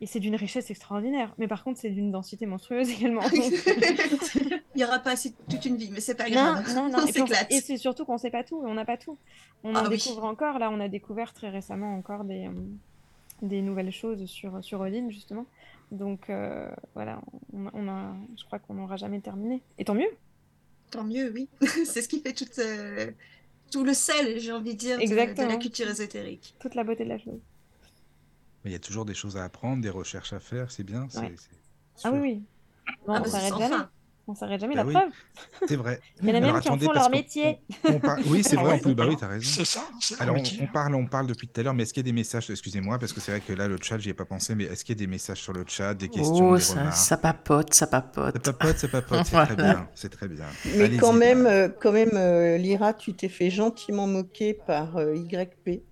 Et 0.00 0.06
c'est 0.06 0.20
d'une 0.20 0.36
richesse 0.36 0.70
extraordinaire. 0.70 1.34
Mais 1.38 1.48
par 1.48 1.64
contre, 1.64 1.80
c'est 1.80 1.90
d'une 1.90 2.10
densité 2.12 2.46
monstrueuse 2.46 2.88
également. 2.90 3.22
Il 3.32 4.76
n'y 4.76 4.84
aura 4.84 5.00
pas 5.00 5.10
assez 5.12 5.34
toute 5.50 5.64
une 5.66 5.76
vie, 5.76 5.90
mais 5.92 6.00
c'est 6.00 6.14
pas 6.14 6.28
Non, 6.28 6.52
grave. 6.54 6.74
non, 6.74 6.88
non. 6.88 6.98
On 7.02 7.26
Et, 7.50 7.56
et 7.56 7.60
c'est 7.60 7.76
surtout 7.76 8.04
qu'on 8.04 8.16
sait 8.16 8.30
pas 8.30 8.44
tout, 8.44 8.62
on 8.64 8.74
n'a 8.74 8.84
pas 8.84 8.96
tout. 8.96 9.18
On 9.64 9.74
en 9.74 9.80
Ah 9.80 9.88
oui. 9.90 9.96
découvre 9.96 10.24
encore. 10.24 10.58
Là, 10.60 10.70
on 10.70 10.78
a 10.80 10.88
découvert 10.88 11.32
très 11.34 11.50
récemment 11.50 11.94
encore 11.96 12.22
des, 12.24 12.46
euh, 12.46 12.52
des 13.42 13.60
nouvelles 13.60 13.90
choses 13.90 14.24
sur, 14.26 14.62
sur 14.62 14.80
Odin, 14.80 15.10
justement. 15.10 15.46
Donc 15.90 16.28
euh, 16.30 16.70
voilà, 16.94 17.20
on, 17.52 17.66
on 17.72 17.88
a, 17.88 18.14
je 18.38 18.44
crois 18.44 18.58
qu'on 18.58 18.74
n'aura 18.74 18.96
jamais 18.96 19.20
terminé. 19.20 19.62
Et 19.78 19.84
tant 19.84 19.94
mieux. 19.94 20.10
Tant 20.90 21.04
mieux, 21.04 21.32
oui. 21.32 21.48
c'est 21.84 22.02
ce 22.02 22.08
qui 22.08 22.20
fait 22.20 22.32
toute, 22.32 22.58
euh, 22.58 23.10
tout 23.70 23.84
le 23.84 23.94
sel, 23.94 24.38
j'ai 24.38 24.52
envie 24.52 24.74
de 24.74 24.78
dire, 24.78 24.98
de- 24.98 25.42
la 25.48 25.56
culture 25.56 25.88
ésotérique. 25.88 26.54
Toute 26.58 26.74
la 26.74 26.84
beauté 26.84 27.04
de 27.04 27.10
la 27.10 27.18
chose. 27.18 27.40
Mais 28.64 28.70
il 28.70 28.72
y 28.72 28.76
a 28.76 28.80
toujours 28.80 29.04
des 29.04 29.14
choses 29.14 29.36
à 29.36 29.44
apprendre, 29.44 29.82
des 29.82 29.90
recherches 29.90 30.32
à 30.32 30.40
faire, 30.40 30.70
c'est 30.70 30.84
bien. 30.84 31.08
Ah 32.04 32.10
oui, 32.12 32.18
oui. 32.20 32.42
Non, 33.06 33.14
Ah 33.14 33.18
on 33.18 33.22
bah, 33.22 33.28
s'arrête 33.28 33.54
jamais. 33.58 33.68
fin. 33.68 33.90
On 34.30 34.34
s'arrête 34.34 34.60
jamais, 34.60 34.74
Bah 34.74 34.82
la 34.82 34.86
oui. 34.86 34.92
preuve. 34.94 35.10
C'est 35.66 35.76
vrai. 35.76 36.00
Il 36.22 36.28
y 36.28 36.30
en 36.30 36.34
a 36.34 36.36
Alors, 36.38 36.52
même 36.52 36.60
qui 36.60 36.68
en 36.68 36.78
font 36.78 36.92
leur 36.92 37.08
métier. 37.10 37.58
on 37.84 37.98
par- 37.98 38.18
Oui, 38.26 38.42
c'est 38.44 38.56
Ah 38.58 38.62
vrai, 38.62 38.74
en 38.74 38.78
plus, 38.78 38.94
bah 38.94 39.06
oui, 39.08 39.16
t'as 39.18 39.26
raison. 39.28 39.50
C'est 39.50 39.64
ça, 39.64 39.80
Alors, 40.20 40.36
on, 40.36 40.66
parle, 40.66 40.94
on 40.94 41.06
parle 41.06 41.26
depuis 41.26 41.48
tout 41.48 41.58
à 41.60 41.64
l'heure, 41.64 41.72
mais 41.74 41.84
est-ce 41.84 41.94
qu'il 41.94 42.02
y 42.02 42.06
a 42.06 42.10
des 42.10 42.12
messages, 42.12 42.50
excusez-moi, 42.50 42.98
parce 42.98 43.14
que 43.14 43.20
c'est 43.20 43.30
vrai 43.30 43.40
que 43.40 43.54
là, 43.54 43.66
le 43.68 43.78
chat, 43.80 43.96
j'y 43.98 44.10
ai 44.10 44.14
pas 44.14 44.26
pensé, 44.26 44.54
mais 44.54 44.64
est-ce 44.64 44.84
qu'il 44.84 44.94
y 44.94 44.98
a 44.98 45.00
des 45.04 45.06
messages 45.10 45.40
sur 45.40 45.54
le 45.54 45.64
chat, 45.66 45.94
des 45.94 46.08
questions, 46.10 46.50
Oh, 46.50 46.56
des 46.56 46.60
ça, 46.62 46.74
remarques 46.80 46.94
ça 46.96 47.16
papote, 47.16 47.72
ça 47.74 47.86
papote. 47.86 48.34
Ça 48.44 48.52
papote, 48.52 48.78
ça 48.78 48.88
papote, 48.88 49.20
c'est 49.24 49.30
Voilà. 49.30 49.46
très 49.46 49.56
bien, 49.56 49.88
c'est 49.94 50.08
très 50.10 50.28
bien. 50.28 50.44
Mais 50.76 50.96
quand 50.96 51.12
même, 51.14 51.46
euh, 51.46 51.68
quand 51.80 51.92
même 51.92 52.10
euh, 52.14 52.58
Lyra, 52.58 52.92
tu 52.92 53.14
t'es 53.14 53.28
fait 53.30 53.50
gentiment 53.50 54.06
moquer 54.06 54.52
par 54.54 54.96
euh, 54.98 55.14
YP 55.16 55.82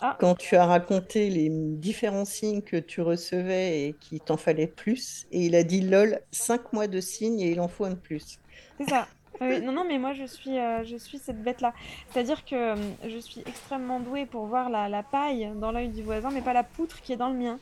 Ah. 0.00 0.16
quand 0.20 0.34
tu 0.36 0.56
as 0.56 0.64
raconté 0.66 1.28
les 1.30 1.48
différents 1.50 2.24
signes 2.24 2.62
que 2.62 2.76
tu 2.76 3.00
recevais 3.00 3.82
et 3.88 3.92
qu'il 3.94 4.20
t'en 4.20 4.36
fallait 4.36 4.66
plus. 4.66 5.26
Et 5.32 5.46
il 5.46 5.54
a 5.56 5.62
dit 5.64 5.80
lol, 5.80 6.20
5 6.32 6.72
mois 6.72 6.86
de 6.86 7.00
signes 7.00 7.40
et 7.40 7.50
il 7.50 7.60
en 7.60 7.68
faut 7.68 7.84
un 7.84 7.90
de 7.90 7.94
plus. 7.96 8.38
C'est 8.78 8.88
ça. 8.88 9.08
Oui, 9.40 9.60
non, 9.60 9.70
non, 9.72 9.84
mais 9.86 9.98
moi 9.98 10.12
je 10.14 10.24
suis, 10.24 10.58
euh, 10.58 10.82
je 10.84 10.96
suis 10.96 11.18
cette 11.18 11.40
bête-là. 11.42 11.72
C'est-à-dire 12.10 12.44
que 12.44 12.54
euh, 12.56 12.76
je 13.08 13.18
suis 13.18 13.40
extrêmement 13.46 14.00
douée 14.00 14.26
pour 14.26 14.46
voir 14.46 14.68
la, 14.68 14.88
la 14.88 15.04
paille 15.04 15.52
dans 15.60 15.70
l'œil 15.70 15.90
du 15.90 16.02
voisin, 16.02 16.30
mais 16.32 16.42
pas 16.42 16.52
la 16.52 16.64
poutre 16.64 17.00
qui 17.02 17.12
est 17.12 17.16
dans 17.16 17.28
le 17.28 17.36
mien. 17.38 17.58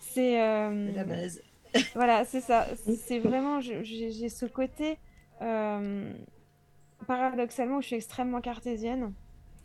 C'est 0.00 0.40
euh, 0.40 0.90
La 0.94 1.04
base. 1.04 1.42
Voilà, 1.94 2.24
c'est 2.24 2.40
ça. 2.40 2.66
C'est 3.06 3.18
vraiment, 3.18 3.60
je- 3.60 3.82
j'ai 3.82 4.28
ce 4.30 4.46
côté, 4.46 4.96
euh, 5.42 6.10
paradoxalement, 7.06 7.76
où 7.76 7.82
je 7.82 7.88
suis 7.88 7.96
extrêmement 7.96 8.40
cartésienne. 8.40 9.12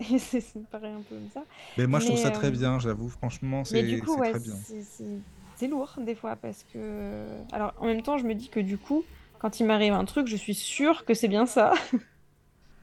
Et 0.11 0.19
c'est 0.19 0.41
ça 0.41 0.59
me 0.59 0.65
paraît 0.65 0.91
un 0.91 1.01
peu 1.01 1.15
comme 1.15 1.29
ça. 1.33 1.43
Mais 1.77 1.87
moi, 1.87 1.99
je 1.99 2.05
trouve 2.05 2.17
Mais, 2.17 2.23
ça 2.23 2.31
très 2.31 2.47
euh, 2.47 2.51
bien, 2.51 2.79
j'avoue, 2.79 3.09
franchement, 3.09 3.63
c'est 3.63 3.83
du 3.83 4.01
coup, 4.01 4.13
c'est 4.15 4.19
ouais, 4.21 4.29
très 4.31 4.39
bien. 4.39 4.53
c'est- 4.55 5.67
lourd 5.67 5.93
des 5.99 6.15
fois 6.15 6.35
parce 6.35 6.65
que. 6.73 7.25
Alors 7.53 7.73
en 7.79 7.85
même 7.85 8.01
temps, 8.01 8.17
je 8.17 8.25
me 8.25 8.35
dis 8.35 8.49
que 8.49 8.59
du 8.59 8.77
coup, 8.77 9.03
quand 9.39 9.59
il 9.61 9.65
m'arrive 9.65 9.93
un 9.93 10.03
truc, 10.05 10.27
je 10.27 10.35
suis 10.35 10.55
sûre 10.55 11.05
que 11.05 11.13
c'est 11.13 11.29
bien 11.29 11.45
ça. 11.45 11.73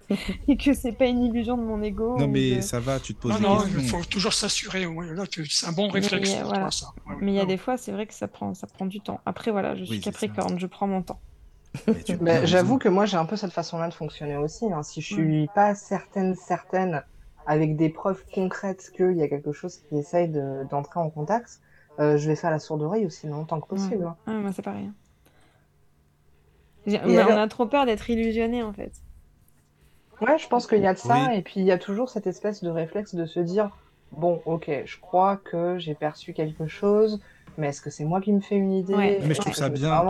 et 0.49 0.57
que 0.57 0.75
c'est 0.75 0.93
pas 0.93 1.07
une 1.07 1.23
illusion 1.23 1.57
de 1.57 1.63
mon 1.63 1.83
ego. 1.83 2.17
Non, 2.19 2.27
mais 2.27 2.57
de- 2.57 2.61
ça 2.61 2.81
va, 2.81 2.99
tu 2.99 3.15
te 3.15 3.21
poses 3.21 3.33
Non, 3.33 3.39
des 3.39 3.45
non, 3.47 3.57
questions. 3.61 3.81
il 3.81 3.89
faut 3.89 4.05
toujours 4.05 4.33
s'assurer. 4.33 4.87
ouais, 4.87 5.15
Là, 5.15 5.27
tu- 5.27 5.47
c'est 5.47 5.67
un 5.67 5.73
bon 5.73 5.89
réflexe. 5.89 6.31
Mais, 6.31 6.37
pour 6.41 6.49
voilà. 6.49 6.63
toi, 6.65 6.71
ça. 6.71 6.87
Ouais, 7.07 7.17
Mais 7.21 7.33
il 7.33 7.37
y 7.37 7.41
a 7.41 7.45
des 7.47 7.57
fois, 7.57 7.77
c'est 7.77 7.93
vrai 7.93 8.07
que 8.07 8.15
ça 8.15 8.27
prend, 8.29 8.55
ça 8.55 8.67
prend 8.67 8.87
du 8.87 9.01
temps. 9.01 9.21
Après, 9.27 9.51
voilà, 9.51 9.77
je 9.77 9.85
suis 9.85 9.95
Oui. 9.97 10.01
Capricorne, 10.01 10.59
je 10.59 10.67
prends 10.67 10.87
mon 10.87 11.03
temps. 11.03 11.21
Mais. 12.21 12.47
J'avoue 12.47 12.79
que 12.79 12.89
moi 12.89 13.07
j'ai 13.07 13.17
un 13.17 13.25
peu 13.27 13.37
cette 13.37 13.53
façon-là 13.53 13.89
de 13.89 13.95
fonctionner 13.95 14.37
aussi. 14.37 14.73
hein. 14.73 14.83
Si 14.83 15.01
je 15.01 15.15
suis 15.15 15.49
pas 15.55 15.75
certaine, 15.75 16.35
certaine, 16.35 17.03
avec 17.47 17.77
des 17.77 17.89
preuves 17.89 18.25
concrètes 18.35 18.91
qu'il 18.97 19.17
y 19.17 19.23
a 19.23 19.29
quelque 19.29 19.53
chose 19.53 19.79
qui 19.89 19.97
essaye 19.97 20.29
de- 20.29 20.65
d'entrer 20.71 21.01
en 21.01 21.11
contact, 21.11 21.61
euh, 21.99 22.17
je 22.17 22.29
vais 22.29 22.37
faire 22.37 22.51
la 22.51 22.59
sourde 22.59 22.83
oreille 22.83 23.07
aussi 23.07 23.27
longtemps 23.27 23.61
que 23.61 23.69
possible. 23.69 24.05
hein. 24.05 24.17
Ah, 24.27 24.33
moi, 24.33 24.53
c'est 24.53 24.63
pareil. 24.63 24.87
hein. 24.87 24.95
Mais 26.87 26.97
alors- 27.19 27.31
On 27.39 27.41
a 27.41 27.49
trop 27.49 27.67
peur 27.67 27.87
d'être 27.87 28.09
illusionné, 28.11 28.63
en 28.63 28.73
fait. 28.73 28.93
Ouais, 30.21 30.39
je 30.39 30.49
pense 30.49 30.67
qu'il 30.67 30.81
y 30.81 30.87
a 30.87 30.93
de 30.95 30.99
ça, 30.99 31.29
Oui. 31.29 31.37
et 31.39 31.43
puis 31.43 31.61
il 31.61 31.65
y 31.67 31.73
a 31.73 31.79
toujours 31.79 32.09
cette 32.11 32.27
espèce 32.27 32.63
de 32.63 32.69
réflexe 32.71 33.15
de 33.15 33.25
se 33.27 33.41
dire, 33.41 33.71
bon, 34.13 34.41
ok, 34.45 34.71
je 34.85 34.99
crois 35.01 35.37
que 35.37 35.79
j'ai 35.79 35.95
perçu 35.95 36.33
quelque 36.33 36.67
chose, 36.67 37.21
mais 37.59 37.69
est-ce 37.69 37.81
que 37.81 37.91
c'est 37.91 38.05
moi 38.05 38.21
qui 38.21 38.33
me 38.33 38.41
fais 38.41 38.57
une 38.57 38.73
idée? 38.73 38.95
Ouais. 38.95 39.21
Mais 39.25 39.35
je 39.35 39.41
trouve 39.41 39.55
ça 39.55 39.69
bien? 39.69 40.03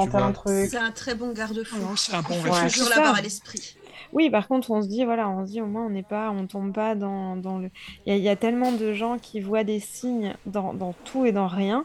C'est 0.69 0.77
un 0.77 0.91
très 0.93 1.15
bon 1.15 1.33
garde-fou. 1.33 1.97
C'est 1.97 2.15
un 2.15 2.23
bon 2.23 2.35
Il 2.35 2.41
faut 2.47 2.53
réflexe. 2.53 2.75
toujours 2.75 2.91
l'avoir 2.91 3.15
à 3.17 3.21
l'esprit. 3.21 3.77
Oui, 4.13 4.29
par 4.29 4.49
contre, 4.49 4.73
on 4.73 4.83
se 4.83 4.89
dit, 4.89 5.05
voilà, 5.05 5.29
on 5.29 5.47
se 5.47 5.53
dit 5.53 5.61
au 5.61 5.67
moins, 5.67 5.87
on 5.87 5.91
n'est 5.91 6.03
pas, 6.03 6.31
on 6.31 6.47
tombe 6.47 6.73
pas 6.73 6.95
dans, 6.97 7.37
dans 7.37 7.59
le. 7.59 7.71
Il 8.07 8.13
y, 8.13 8.13
a- 8.13 8.19
il 8.19 8.23
y 8.25 8.29
a 8.29 8.35
tellement 8.37 8.73
de 8.73 8.93
gens 8.93 9.19
qui 9.19 9.41
voient 9.41 9.63
des 9.63 9.79
signes 9.79 10.35
dans, 10.47 10.75
dans 10.75 10.95
tout 11.05 11.27
et 11.27 11.33
dans 11.33 11.47
rien. 11.47 11.85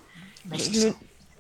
Ouais, 0.52 0.58
Le. 0.58 0.94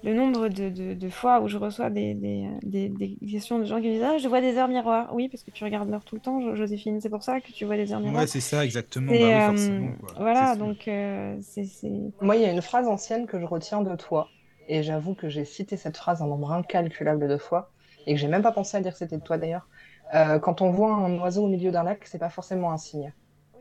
Le 0.05 0.13
nombre 0.13 0.47
de, 0.49 0.69
de, 0.69 0.93
de 0.93 1.09
fois 1.09 1.41
où 1.41 1.47
je 1.47 1.57
reçois 1.57 1.89
des, 1.89 2.13
des, 2.13 2.47
des, 2.63 2.89
des 2.89 3.17
questions 3.29 3.59
de 3.59 3.65
gens 3.65 3.81
qui 3.81 3.87
me 3.87 3.93
disent 3.93 4.03
Ah, 4.03 4.17
je 4.17 4.27
vois 4.27 4.39
des 4.39 4.55
heures 4.57 4.67
miroirs. 4.67 5.13
Oui, 5.13 5.29
parce 5.29 5.43
que 5.43 5.51
tu 5.51 5.63
regardes 5.63 5.89
l'heure 5.89 6.05
tout 6.05 6.15
le 6.15 6.21
temps, 6.21 6.39
Jo- 6.41 6.55
Joséphine, 6.55 7.01
c'est 7.01 7.09
pour 7.09 7.23
ça 7.23 7.41
que 7.41 7.51
tu 7.51 7.65
vois 7.65 7.75
des 7.75 7.91
heures 7.91 7.99
miroirs. 7.99 8.21
Ouais, 8.21 8.27
c'est 8.27 8.39
ça, 8.39 8.63
exactement. 8.63 9.11
Bah 9.11 9.27
oui, 9.49 9.55
euh, 9.55 9.91
quoi. 9.99 10.13
voilà, 10.17 10.55
donc 10.55 10.87
euh, 10.87 11.35
c'est. 11.41 11.65
c'est- 11.65 11.89
Moi, 12.21 12.35
il 12.37 12.43
y 12.43 12.45
a 12.45 12.51
une 12.51 12.61
phrase 12.61 12.87
ancienne 12.87 13.25
que 13.27 13.39
je 13.39 13.45
retiens 13.45 13.81
de 13.81 13.95
toi, 13.95 14.29
et 14.67 14.83
j'avoue 14.83 15.15
que 15.15 15.27
j'ai 15.27 15.43
cité 15.45 15.75
cette 15.75 15.97
phrase 15.97 16.21
un 16.21 16.27
nombre 16.27 16.51
incalculable 16.51 17.27
de 17.27 17.37
fois, 17.37 17.71
et 18.05 18.13
que 18.13 18.19
j'ai 18.19 18.27
même 18.27 18.43
pas 18.43 18.51
pensé 18.51 18.77
à 18.77 18.81
dire 18.81 18.91
que 18.93 18.99
c'était 18.99 19.17
de 19.17 19.23
toi 19.23 19.37
d'ailleurs. 19.37 19.67
Euh, 20.13 20.37
quand 20.39 20.61
on 20.61 20.69
voit 20.69 20.93
un 20.93 21.17
oiseau 21.19 21.45
au 21.45 21.47
milieu 21.47 21.71
d'un 21.71 21.83
lac, 21.83 22.05
c'est 22.05 22.19
pas 22.19 22.29
forcément 22.29 22.71
un 22.71 22.77
signe. 22.77 23.11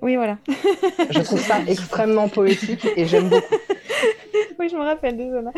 Oui, 0.03 0.17
voilà. 0.17 0.39
Je 1.11 1.23
trouve 1.23 1.41
ça 1.41 1.63
extrêmement 1.69 2.29
poétique 2.29 2.87
et 2.97 3.07
j'aime 3.07 3.31
beaucoup. 3.31 3.55
oui, 4.59 4.69
je 4.69 4.77
me 4.77 4.83
rappelle, 4.83 5.17
désolé. 5.17 5.49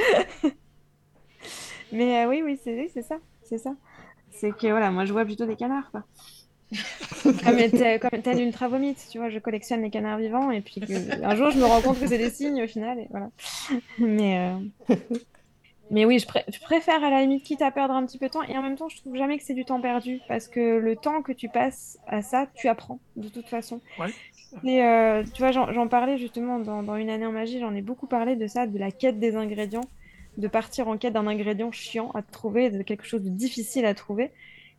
Mais 1.92 2.24
euh, 2.24 2.28
oui, 2.28 2.42
oui, 2.44 2.58
c'est 2.62 3.02
ça, 3.02 3.16
c'est 3.42 3.58
ça. 3.58 3.74
C'est 4.30 4.52
que 4.52 4.66
voilà, 4.68 4.90
moi 4.90 5.04
je 5.04 5.12
vois 5.12 5.24
plutôt 5.24 5.46
des 5.46 5.56
canards, 5.56 5.90
quoi. 5.90 6.04
comme 7.22 7.70
tel, 7.70 8.00
comme 8.00 8.22
tel 8.22 8.40
ultra 8.40 8.68
vomite, 8.68 9.06
tu 9.10 9.18
vois, 9.18 9.30
je 9.30 9.38
collectionne 9.38 9.82
les 9.82 9.90
canards 9.90 10.18
vivants 10.18 10.50
et 10.50 10.60
puis 10.60 10.80
un 11.22 11.34
jour 11.36 11.50
je 11.50 11.58
me 11.58 11.64
rends 11.64 11.80
compte 11.80 12.00
que 12.00 12.06
c'est 12.08 12.18
des 12.18 12.30
signes 12.30 12.62
au 12.62 12.66
final 12.66 12.98
et 12.98 13.06
voilà. 13.10 13.30
Mais 13.98 14.38
euh, 14.90 14.96
mais 15.90 16.04
oui, 16.04 16.18
je, 16.18 16.26
pré- 16.26 16.44
je 16.52 16.58
préfère 16.60 17.04
à 17.04 17.10
la 17.10 17.20
limite 17.20 17.44
quitte 17.44 17.62
à 17.62 17.70
perdre 17.70 17.94
un 17.94 18.04
petit 18.04 18.18
peu 18.18 18.26
de 18.26 18.32
temps 18.32 18.42
et 18.42 18.58
en 18.58 18.62
même 18.62 18.76
temps 18.76 18.88
je 18.88 18.96
trouve 18.96 19.14
jamais 19.16 19.38
que 19.38 19.44
c'est 19.44 19.54
du 19.54 19.64
temps 19.64 19.80
perdu 19.80 20.20
parce 20.26 20.48
que 20.48 20.78
le 20.78 20.96
temps 20.96 21.22
que 21.22 21.32
tu 21.32 21.48
passes 21.48 21.98
à 22.08 22.22
ça, 22.22 22.48
tu 22.56 22.66
apprends 22.68 22.98
de 23.14 23.28
toute 23.28 23.48
façon. 23.48 23.80
Ouais. 23.98 24.08
Et 24.64 24.82
euh, 24.82 25.22
tu 25.22 25.42
vois, 25.42 25.52
j'en 25.52 25.72
j'en 25.72 25.86
parlais 25.86 26.18
justement 26.18 26.58
dans, 26.58 26.82
dans 26.82 26.96
Une 26.96 27.10
année 27.10 27.26
en 27.26 27.32
magie, 27.32 27.60
j'en 27.60 27.74
ai 27.74 27.82
beaucoup 27.82 28.06
parlé 28.08 28.34
de 28.34 28.46
ça, 28.48 28.66
de 28.66 28.78
la 28.78 28.90
quête 28.90 29.20
des 29.20 29.36
ingrédients, 29.36 29.82
de 30.36 30.48
partir 30.48 30.88
en 30.88 30.96
quête 30.96 31.12
d'un 31.12 31.26
ingrédient 31.26 31.72
chiant 31.72 32.10
à 32.12 32.22
trouver, 32.22 32.70
de 32.70 32.82
quelque 32.82 33.06
chose 33.06 33.22
de 33.22 33.30
difficile 33.30 33.86
à 33.86 33.94
trouver. 33.94 34.30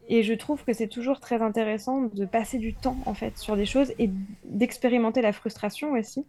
Et 0.09 0.23
je 0.23 0.33
trouve 0.33 0.63
que 0.63 0.73
c'est 0.73 0.87
toujours 0.87 1.19
très 1.19 1.41
intéressant 1.41 2.03
de 2.13 2.25
passer 2.25 2.57
du 2.57 2.73
temps 2.73 2.97
en 3.05 3.13
fait 3.13 3.37
sur 3.37 3.57
des 3.57 3.65
choses 3.65 3.93
et 3.99 4.09
d'expérimenter 4.45 5.21
la 5.21 5.33
frustration 5.33 5.91
aussi, 5.93 6.25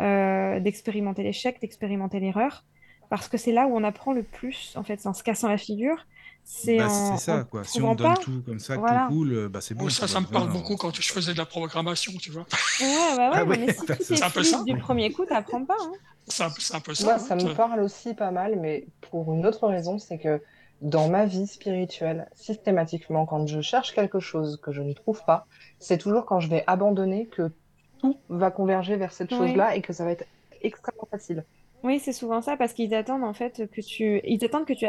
euh, 0.00 0.60
d'expérimenter 0.60 1.24
l'échec, 1.24 1.60
d'expérimenter 1.60 2.20
l'erreur, 2.20 2.64
parce 3.10 3.28
que 3.28 3.36
c'est 3.36 3.52
là 3.52 3.66
où 3.66 3.76
on 3.76 3.82
apprend 3.82 4.12
le 4.12 4.22
plus 4.22 4.74
en 4.76 4.84
fait, 4.84 5.00
c'est 5.00 5.08
en 5.08 5.14
se 5.14 5.24
cassant 5.24 5.48
la 5.48 5.58
figure. 5.58 6.06
C'est 6.50 6.78
Bah, 6.78 6.88
c'est 6.88 7.18
ça, 7.18 7.44
quoi. 7.44 7.62
Si 7.62 7.82
on 7.82 7.94
donne 7.94 8.14
pas- 8.14 8.20
tout 8.20 8.42
comme 8.46 8.58
ça, 8.58 8.76
Voilà. 8.76 9.06
tout 9.08 9.14
cool, 9.14 9.32
euh, 9.34 9.48
bah 9.50 9.60
c'est 9.60 9.74
bon. 9.74 9.88
Ça, 9.90 10.06
tu 10.06 10.12
ça 10.12 10.20
me 10.20 10.24
parle 10.26 10.50
beaucoup 10.50 10.76
quand 10.76 10.94
je 10.98 11.12
faisais 11.12 11.34
de 11.34 11.38
la 11.38 11.44
programmation, 11.44 12.12
tu 12.18 12.30
vois. 12.30 12.46
Ouais, 12.80 12.86
bah 13.16 13.30
ouais, 13.30 13.30
Ah 13.34 13.44
non, 13.44 13.50
oui, 13.50 13.58
mais 13.66 13.72
si 13.74 14.16
bah, 14.16 14.28
ça. 14.42 14.62
du 14.64 14.76
premier 14.78 15.12
coup, 15.12 15.26
t'apprends 15.26 15.62
pas. 15.64 15.76
hein. 15.78 15.92
C'est 16.26 16.42
un, 16.44 16.80
peu 16.80 16.94
ça. 16.94 17.04
Moi, 17.04 17.14
hein. 17.14 17.18
ça 17.18 17.36
me 17.36 17.54
parle 17.54 17.80
aussi 17.80 18.14
pas 18.14 18.30
mal, 18.30 18.56
mais 18.58 18.86
pour 19.10 19.32
une 19.34 19.44
autre 19.46 19.66
raison, 19.68 19.98
c'est 19.98 20.16
que 20.18 20.42
dans 20.80 21.08
ma 21.10 21.26
vie 21.26 21.46
spirituelle, 21.46 22.28
systématiquement, 22.34 23.26
quand 23.26 23.46
je 23.46 23.60
cherche 23.60 23.94
quelque 23.94 24.18
chose 24.18 24.58
que 24.62 24.72
je 24.72 24.80
ne 24.80 24.94
trouve 24.94 25.22
pas, 25.26 25.46
c'est 25.78 25.98
toujours 25.98 26.24
quand 26.24 26.40
je 26.40 26.48
vais 26.48 26.64
abandonner 26.66 27.26
que 27.26 27.52
tout 28.00 28.16
va 28.30 28.50
converger 28.50 28.96
vers 28.96 29.12
cette 29.12 29.32
Oui. 29.32 29.38
chose-là 29.38 29.76
et 29.76 29.82
que 29.82 29.92
ça 29.92 30.04
va 30.04 30.12
être 30.12 30.24
extrêmement 30.62 31.06
facile. 31.10 31.44
Oui, 31.84 32.00
c'est 32.00 32.12
souvent 32.12 32.40
ça 32.42 32.56
parce 32.56 32.72
qu'ils 32.72 32.92
attendent 32.94 33.24
en 33.24 33.32
fait 33.34 33.68
que 33.70 33.80
tu. 33.80 34.20
Ils 34.24 34.44
attendent 34.44 34.64
que 34.66 34.72
tu. 34.72 34.86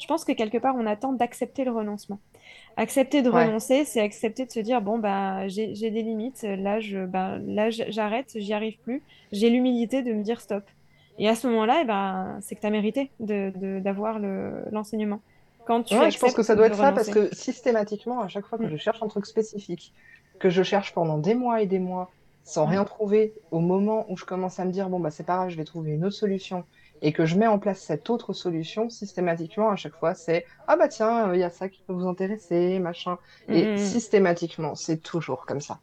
Je 0.00 0.06
pense 0.06 0.24
que 0.24 0.32
quelque 0.32 0.58
part 0.58 0.74
on 0.76 0.86
attend 0.86 1.12
d'accepter 1.12 1.64
le 1.64 1.70
renoncement. 1.70 2.18
Accepter 2.76 3.22
de 3.22 3.30
Ouais. 3.30 3.46
renoncer, 3.46 3.84
c'est 3.84 4.00
accepter 4.00 4.44
de 4.46 4.50
se 4.50 4.58
dire 4.60 4.80
bon 4.82 4.98
bah 4.98 5.46
j'ai 5.48 5.68
des 5.72 6.02
limites. 6.02 6.42
Là 6.42 6.80
je 6.80 7.04
bah, 7.06 7.38
là 7.46 7.70
j'arrête, 7.70 8.32
j'y 8.34 8.52
arrive 8.52 8.78
plus. 8.80 9.02
J'ai 9.30 9.50
l'humilité 9.50 10.02
de 10.02 10.12
me 10.12 10.22
dire 10.22 10.40
stop. 10.40 10.64
Et 11.18 11.28
à 11.28 11.34
ce 11.34 11.46
moment-là, 11.46 11.80
eh 11.82 11.84
ben 11.84 12.38
c'est 12.40 12.54
que 12.56 12.60
tu 12.60 12.66
as 12.66 12.70
mérité 12.70 13.10
de 13.20 13.52
de- 13.56 13.78
d'avoir 13.80 14.18
le 14.18 14.64
l'enseignement. 14.72 15.20
Quand 15.64 15.84
tu 15.84 15.94
Ouais, 15.96 16.10
je 16.10 16.18
pense 16.18 16.34
que 16.34 16.42
ça 16.42 16.56
doit 16.56 16.66
être 16.66 16.74
ça 16.76 16.90
parce 16.90 17.08
que 17.10 17.32
systématiquement, 17.34 18.20
à 18.20 18.26
chaque 18.28 18.46
fois 18.46 18.58
que 18.58 18.64
Mm. 18.64 18.70
je 18.70 18.76
cherche 18.78 19.00
un 19.02 19.06
truc 19.08 19.26
spécifique, 19.26 19.92
que 20.40 20.50
je 20.50 20.64
cherche 20.64 20.92
pendant 20.92 21.18
des 21.18 21.34
mois 21.36 21.62
et 21.62 21.66
des 21.66 21.78
mois 21.78 22.10
sans 22.44 22.66
rien 22.66 22.84
trouver, 22.84 23.34
au 23.50 23.60
moment 23.60 24.06
où 24.10 24.16
je 24.16 24.24
commence 24.24 24.58
à 24.60 24.64
me 24.64 24.72
dire 24.72 24.88
bon 24.88 25.00
bah 25.00 25.10
c'est 25.10 25.24
pas 25.24 25.36
grave, 25.36 25.48
je 25.50 25.56
vais 25.56 25.64
trouver 25.64 25.92
une 25.92 26.04
autre 26.04 26.16
solution 26.16 26.66
et 27.00 27.12
que 27.12 27.24
je 27.26 27.36
mets 27.36 27.46
en 27.46 27.58
place 27.58 27.80
cette 27.82 28.08
autre 28.10 28.32
solution, 28.32 28.88
systématiquement 28.90 29.70
à 29.70 29.76
chaque 29.76 29.96
fois 29.96 30.14
c'est 30.14 30.46
ah 30.66 30.76
bah 30.76 30.88
tiens, 30.88 31.28
euh, 31.30 31.36
il 31.36 31.40
y 31.40 31.44
a 31.44 31.50
ça 31.50 31.68
qui 31.68 31.82
peut 31.82 31.92
vous 31.92 32.06
intéresser, 32.08 32.78
machin. 32.78 33.18
Et 33.48 33.66
Mm, 33.66 33.74
mm. 33.74 33.76
systématiquement, 33.76 34.74
c'est 34.74 34.98
toujours 34.98 35.46
comme 35.46 35.60
ça. 35.60 35.80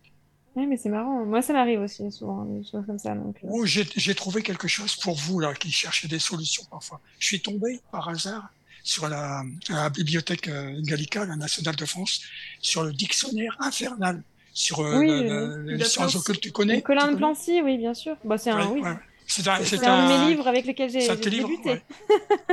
Ouais, 0.55 0.65
mais 0.67 0.77
c'est 0.77 0.89
marrant. 0.89 1.25
Moi, 1.25 1.41
ça 1.41 1.53
m'arrive 1.53 1.81
aussi 1.81 2.11
souvent 2.11 2.43
des 2.45 2.63
choses 2.63 2.85
comme 2.85 2.99
ça. 2.99 3.15
Donc, 3.15 3.43
euh, 3.43 3.49
Oh, 3.49 3.65
j'ai 3.65 3.85
j'ai 3.95 4.15
trouvé 4.15 4.43
quelque 4.43 4.67
chose 4.67 4.95
pour 4.97 5.15
vous 5.15 5.39
là 5.39 5.53
qui 5.55 5.71
cherchez 5.71 6.07
des 6.07 6.19
solutions 6.19 6.63
parfois. 6.69 7.01
Je 7.19 7.27
suis 7.27 7.41
tombé 7.41 7.81
par 7.91 8.09
hasard 8.09 8.49
sur 8.83 9.07
la, 9.09 9.43
la 9.69 9.89
bibliothèque 9.89 10.47
euh, 10.47 10.79
Gallica, 10.83 11.25
la 11.25 11.35
nationale 11.35 11.75
de 11.75 11.85
France, 11.85 12.21
sur 12.61 12.83
le 12.83 12.93
dictionnaire 12.93 13.55
infernal, 13.59 14.23
sur 14.59 14.81
euh, 14.81 14.99
Oui, 14.99 15.07
le- 15.07 15.77
le- 15.77 16.17
occultes. 16.17 16.41
Tu 16.41 16.51
connais 16.51 16.81
Colin 16.81 17.01
Tu 17.01 17.05
de 17.07 17.11
connais 17.11 17.19
Plancy, 17.19 17.61
oui, 17.63 17.77
bien 17.77 17.93
sûr. 17.93 18.17
Bah, 18.25 18.37
c'est 18.37 18.49
un 18.51 18.67
Ouais, 18.67 18.73
oui. 18.73 18.81
ouais. 18.81 18.95
C'est 19.25 19.47
un, 19.47 19.57
C'est 19.63 19.77
c'est 19.77 19.87
un 19.87 20.03
de 20.03 20.07
mes 20.25 20.29
livres 20.29 20.47
avec 20.47 20.65
lesquels 20.65 20.89
j'ai 20.89 21.15
débuté. 21.15 21.69
ouais. 21.69 21.81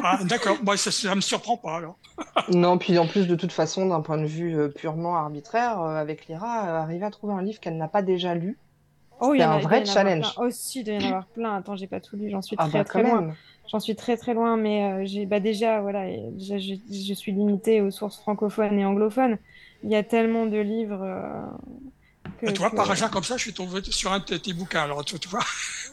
Ah, 0.02 0.18
D'accord, 0.24 0.58
Moi, 0.62 0.76
ça, 0.76 0.90
ça 0.92 1.14
me 1.14 1.20
surprend 1.20 1.56
pas 1.56 1.76
alors. 1.76 1.98
Non, 2.50 2.78
puis 2.78 2.96
en 2.98 3.06
plus 3.06 3.26
de 3.26 3.34
toute 3.34 3.50
façon, 3.52 3.86
d'un 3.86 4.00
point 4.02 4.18
de 4.18 4.26
vue 4.26 4.56
euh, 4.56 4.68
purement 4.68 5.16
arbitraire, 5.16 5.80
euh, 5.80 5.96
avec 5.96 6.26
Lyra, 6.28 6.68
euh, 6.68 6.82
arriver 6.82 7.04
à 7.04 7.10
trouver 7.10 7.34
un 7.34 7.42
livre 7.42 7.58
qu'elle 7.60 7.76
n'a 7.76 7.88
pas 7.88 8.02
déjà 8.02 8.34
lu, 8.34 8.58
Oh, 9.20 9.32
il 9.34 9.38
y 9.38 9.40
c'est 9.40 9.44
a- 9.44 9.52
un 9.52 9.58
il 9.58 9.62
vrai 9.64 9.84
challenge. 9.84 10.34
Aussi, 10.38 10.80
il 10.80 10.84
doit 10.84 10.94
y 10.94 10.98
en 10.98 11.04
avoir 11.06 11.26
plein. 11.28 11.54
Attends, 11.56 11.76
j'ai 11.76 11.86
pas 11.86 12.00
tout 12.00 12.16
lu, 12.16 12.28
j'en 12.30 12.42
suis 12.42 12.56
Ah 12.56 12.68
très 12.68 12.78
bah 12.78 12.84
très 12.84 13.02
loin. 13.02 13.22
même. 13.22 13.34
J'en 13.70 13.80
suis 13.80 13.96
très 13.96 14.16
très 14.16 14.34
loin, 14.34 14.56
mais 14.56 14.84
euh, 14.84 15.06
j'ai 15.06 15.26
bah 15.26 15.40
déjà 15.40 15.80
voilà, 15.80 16.08
et 16.08 16.20
déjà, 16.32 16.58
je, 16.58 16.74
je 16.90 17.14
suis 17.14 17.32
limitée 17.32 17.80
aux 17.80 17.90
sources 17.90 18.18
francophones 18.18 18.78
et 18.78 18.84
anglophones. 18.84 19.38
Il 19.82 19.90
y 19.90 19.96
a 19.96 20.02
tellement 20.04 20.46
de 20.46 20.58
livres 20.58 21.02
euh, 21.02 21.46
que, 22.36 22.46
Et 22.46 22.52
tu 22.52 22.58
vois, 22.60 22.70
que- 22.70 22.76
par 22.76 22.90
hasard 22.90 23.10
comme 23.10 23.24
ça, 23.24 23.36
je 23.36 23.42
suis 23.42 23.52
tombé 23.54 23.80
sur 23.84 24.12
un 24.12 24.18
de 24.20 24.36
tes- 24.36 24.52
bouquins. 24.52 24.82
Alors, 24.84 25.04
tu, 25.04 25.18
tu 25.18 25.28
vois. 25.28 25.44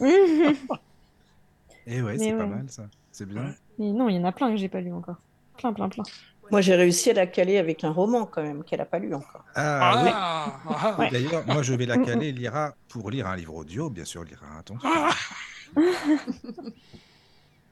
Et 1.86 2.00
ouais, 2.02 2.12
Mais 2.16 2.18
c'est 2.18 2.32
pas 2.32 2.44
ouais. 2.44 2.46
mal 2.46 2.66
ça. 2.70 2.84
C'est 3.12 3.26
bien. 3.26 3.54
Mais 3.78 3.90
non, 3.92 4.08
il 4.08 4.16
y 4.16 4.18
en 4.18 4.24
a 4.24 4.32
plein 4.32 4.50
que 4.50 4.56
j'ai 4.56 4.68
pas 4.68 4.80
lu 4.80 4.92
encore. 4.92 5.16
Plein, 5.58 5.72
plein, 5.72 5.88
plein. 5.88 6.04
Moi, 6.50 6.60
j'ai 6.60 6.74
réussi 6.74 7.10
à 7.10 7.14
la 7.14 7.26
caler 7.26 7.58
avec 7.58 7.84
un 7.84 7.90
roman 7.90 8.26
quand 8.26 8.42
même 8.42 8.64
qu'elle 8.64 8.78
n'a 8.78 8.84
pas 8.84 8.98
lu 8.98 9.14
encore. 9.14 9.44
Ah, 9.54 10.02
oui. 10.04 10.10
Ah, 10.12 10.60
ah, 10.68 10.96
Ouais. 10.98 11.10
D'ailleurs, 11.10 11.44
moi, 11.46 11.62
je 11.62 11.74
vais 11.74 11.86
la 11.86 11.96
caler, 11.98 12.32
lira 12.40 12.74
pour 12.88 13.10
lire 13.10 13.26
un 13.26 13.36
livre 13.36 13.54
audio, 13.54 13.88
bien 13.90 14.04
sûr, 14.04 14.24
lira 14.24 14.46
un 14.58 14.62
ton. 14.62 14.76
ah. 14.84 15.10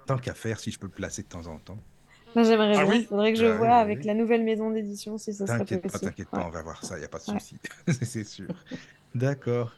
Tant 0.07 0.19
qu'à 0.19 0.35
faire, 0.35 0.59
si 0.59 0.71
je 0.71 0.79
peux 0.79 0.87
le 0.87 0.93
placer 0.93 1.23
de 1.23 1.29
temps 1.29 1.47
en 1.47 1.59
temps. 1.59 1.79
J'aimerais 2.37 2.79
Ah 2.79 2.85
bien. 2.85 2.87
oui 2.87 3.09
Faudrait 3.09 3.33
que 3.33 3.39
je 3.39 3.47
Bah 3.47 3.47
vois 3.47 3.75
oui, 3.75 3.77
avec 3.77 4.05
oui. 4.05 4.05
la 4.05 4.15
nouvelle 4.15 4.43
maison 4.45 4.71
d'édition 4.71 5.19
si 5.19 5.35
ça 5.35 5.47
serait 5.47 5.67
T'inquiète 5.67 5.85
pas, 5.87 5.99
possible. 5.99 6.13
t'inquiète 6.13 6.31
pas, 6.31 6.41
Ouais. 6.41 6.47
on 6.47 6.51
va 6.51 6.63
voir 6.63 6.85
ça, 6.85 6.97
il 6.97 7.01
n'y 7.01 7.05
a 7.05 7.09
pas 7.09 7.19
de 7.19 7.25
Ouais. 7.29 7.41
souci. 7.41 7.61
c'est 8.03 8.25
sûr. 8.25 8.65
D'accord. 9.15 9.73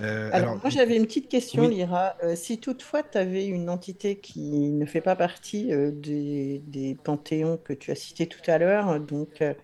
Euh, 0.00 0.30
Alors, 0.30 0.58
moi, 0.62 0.68
j'avais 0.70 0.96
une 0.96 1.06
petite 1.06 1.28
question, 1.30 1.66
oui. 1.66 1.68
Lyra. 1.68 2.16
Euh, 2.22 2.36
si 2.36 2.60
toutefois 2.60 3.02
tu 3.02 3.16
avais 3.18 3.46
une 3.46 3.70
entité 3.70 4.20
qui 4.20 4.70
ne 4.72 4.84
fait 4.86 5.00
pas 5.00 5.16
partie 5.16 5.72
euh, 5.72 5.90
des, 5.92 6.60
des 6.66 6.94
panthéons 6.96 7.56
que 7.58 7.72
tu 7.72 7.90
as 7.90 7.94
cités 7.94 8.28
tout 8.28 8.42
à 8.50 8.58
l'heure, 8.58 9.00
donc 9.00 9.40
euh, 9.40 9.54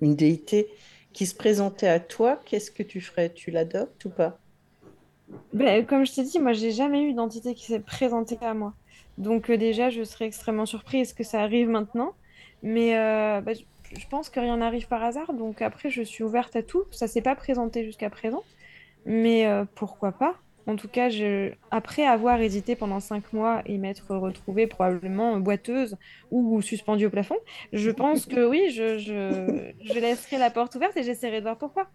une 0.00 0.14
déité 0.14 0.70
qui 1.12 1.26
se 1.26 1.34
présentait 1.34 1.88
à 1.88 1.98
toi, 2.00 2.40
qu'est-ce 2.46 2.70
que 2.70 2.82
tu 2.84 3.00
ferais? 3.00 3.32
Tu 3.34 3.50
l'adoptes 3.50 4.04
ou 4.04 4.10
pas? 4.10 4.40
Ben, 5.52 5.86
comme 5.86 6.04
je 6.06 6.12
t'ai 6.14 6.24
dit, 6.24 6.38
moi, 6.38 6.52
j'ai 6.52 6.72
jamais 6.72 7.02
eu 7.04 7.14
d'entité 7.14 7.54
qui 7.54 7.64
s'est 7.66 7.80
présentée 7.80 8.38
à 8.42 8.54
moi. 8.54 8.74
Donc 9.18 9.50
euh, 9.50 9.56
déjà, 9.56 9.90
je 9.90 10.02
serais 10.02 10.26
extrêmement 10.26 10.66
surprise 10.66 11.12
que 11.12 11.24
ça 11.24 11.40
arrive 11.40 11.68
maintenant. 11.68 12.14
Mais 12.62 12.96
euh, 12.96 13.40
bah, 13.40 13.52
je 13.54 14.06
pense 14.08 14.30
que 14.30 14.40
rien 14.40 14.56
n'arrive 14.58 14.88
par 14.88 15.02
hasard. 15.02 15.32
Donc 15.32 15.62
après, 15.62 15.90
je 15.90 16.02
suis 16.02 16.24
ouverte 16.24 16.56
à 16.56 16.62
tout. 16.62 16.84
Ça 16.90 17.06
s'est 17.06 17.22
pas 17.22 17.34
présenté 17.34 17.84
jusqu'à 17.84 18.10
présent. 18.10 18.42
Mais 19.04 19.46
euh, 19.46 19.64
pourquoi 19.74 20.12
pas? 20.12 20.36
En 20.68 20.76
tout 20.76 20.86
cas, 20.86 21.08
après 21.72 22.06
avoir 22.06 22.40
hésité 22.40 22.76
pendant 22.76 23.00
cinq 23.00 23.32
mois 23.32 23.62
et 23.66 23.78
m'être 23.78 24.14
retrouvée 24.14 24.68
probablement 24.68 25.36
boiteuse 25.38 25.96
ou 26.30 26.62
suspendue 26.62 27.06
au 27.06 27.10
plafond, 27.10 27.34
je 27.72 27.90
pense 27.90 28.26
que 28.26 28.46
oui, 28.46 28.70
je 28.70 29.98
laisserai 29.98 30.38
la 30.38 30.50
porte 30.50 30.76
ouverte 30.76 30.96
et 30.96 31.02
j'essaierai 31.02 31.38
de 31.38 31.42
voir 31.42 31.58
pourquoi. 31.58 31.88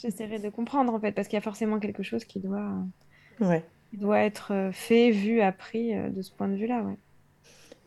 J'essaierai 0.00 0.38
de 0.38 0.48
comprendre 0.48 0.94
en 0.94 0.98
fait, 0.98 1.12
parce 1.12 1.28
qu'il 1.28 1.36
y 1.36 1.38
a 1.38 1.42
forcément 1.42 1.78
quelque 1.78 2.02
chose 2.02 2.24
qui 2.24 2.40
doit, 2.40 2.72
Ouais. 3.40 3.62
Qui 3.90 3.98
doit 3.98 4.20
être 4.20 4.52
euh, 4.52 4.72
fait, 4.72 5.10
vu, 5.10 5.40
appris 5.40 5.94
euh, 5.94 6.10
de 6.10 6.22
ce 6.22 6.32
point 6.32 6.48
de 6.48 6.56
vue-là. 6.56 6.82
Ouais. 6.82 6.96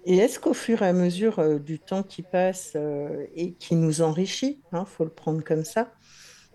Et 0.06 0.18
est-ce 0.18 0.40
qu'au 0.40 0.54
fur 0.54 0.82
et 0.82 0.88
à 0.88 0.94
mesure 0.94 1.40
euh, 1.40 1.60
du 1.60 1.80
temps 1.80 2.04
qui 2.04 2.24
passe 2.24 2.74
euh, 2.76 3.26
et 3.36 3.54
qui 3.54 3.76
nous 3.76 4.02
enrichit, 4.02 4.64
il 4.74 4.84
faut 4.86 5.04
le 5.04 5.10
prendre 5.10 5.44
comme 5.44 5.66
ça, 5.66 5.92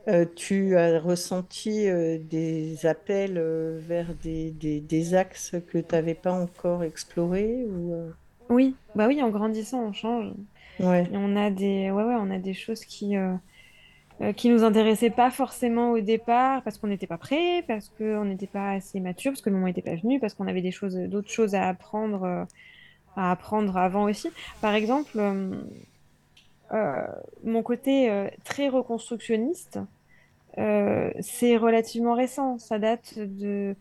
euh, 0.08 0.26
tu 0.36 0.76
as 0.76 1.00
ressenti 1.00 1.86
des 2.20 2.86
appels 2.86 3.38
vers 3.80 4.14
des, 4.16 4.50
des- 4.52 4.80
des 4.80 5.14
axes 5.14 5.56
que 5.68 5.78
tu 5.78 5.94
n'avais 5.94 6.14
pas 6.14 6.32
encore 6.32 6.84
explorés 6.84 7.64
ou, 7.66 7.94
Oui, 8.48 8.80
bah 8.94 9.06
oui, 9.08 9.22
en 9.22 9.30
grandissant, 9.30 9.82
on 9.88 9.92
change. 9.92 10.32
Ouais. 10.78 11.10
Et 11.10 11.16
on 11.16 11.36
a 11.36 11.50
des, 11.50 11.90
ouais, 11.90 12.04
ouais, 12.04 12.16
on 12.18 12.30
a 12.30 12.38
des 12.38 12.54
choses 12.54 12.84
qui, 12.84 13.16
euh, 14.20 14.32
qui 14.32 14.48
nous 14.48 14.62
intéressaient 14.64 15.10
pas 15.10 15.30
forcément 15.30 15.90
au 15.92 16.00
départ 16.00 16.62
parce 16.62 16.78
qu'on 16.78 16.86
n'était 16.88 17.06
pas 17.06 17.18
prêt, 17.18 17.64
parce 17.66 17.88
qu'on 17.90 18.24
n'était 18.24 18.46
pas 18.46 18.70
assez 18.72 19.00
mature, 19.00 19.32
parce 19.32 19.42
que 19.42 19.50
le 19.50 19.56
moment 19.56 19.66
n'était 19.68 19.82
pas 19.82 19.96
venu, 19.96 20.20
parce 20.20 20.34
qu'on 20.34 20.46
avait 20.46 20.62
des 20.62 20.70
choses, 20.70 20.94
d'autres 20.96 21.30
choses 21.30 21.54
à 21.54 21.68
apprendre, 21.68 22.22
euh, 22.24 22.44
à 23.16 23.30
apprendre 23.32 23.76
avant 23.76 24.04
aussi. 24.04 24.30
Par 24.60 24.74
exemple, 24.74 25.18
euh, 25.18 25.62
euh, 26.72 27.06
mon 27.44 27.62
côté 27.62 28.10
euh, 28.10 28.28
très 28.44 28.68
reconstructionniste, 28.68 29.78
c'est 31.20 31.56
relativement 31.56 32.14
récent. 32.14 32.58
Ça 32.58 32.78
date 32.78 33.18
de, 33.18 33.74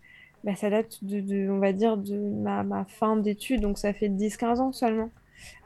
bah, 0.43 0.55
ça 0.55 0.69
date 0.69 1.03
de, 1.03 1.19
de, 1.21 1.49
on 1.49 1.59
va 1.59 1.71
dire, 1.73 1.97
de 1.97 2.17
ma, 2.17 2.63
ma 2.63 2.85
fin 2.85 3.15
d'études, 3.15 3.61
donc 3.61 3.77
ça 3.77 3.93
fait 3.93 4.09
10-15 4.09 4.59
ans 4.59 4.71
seulement. 4.71 5.11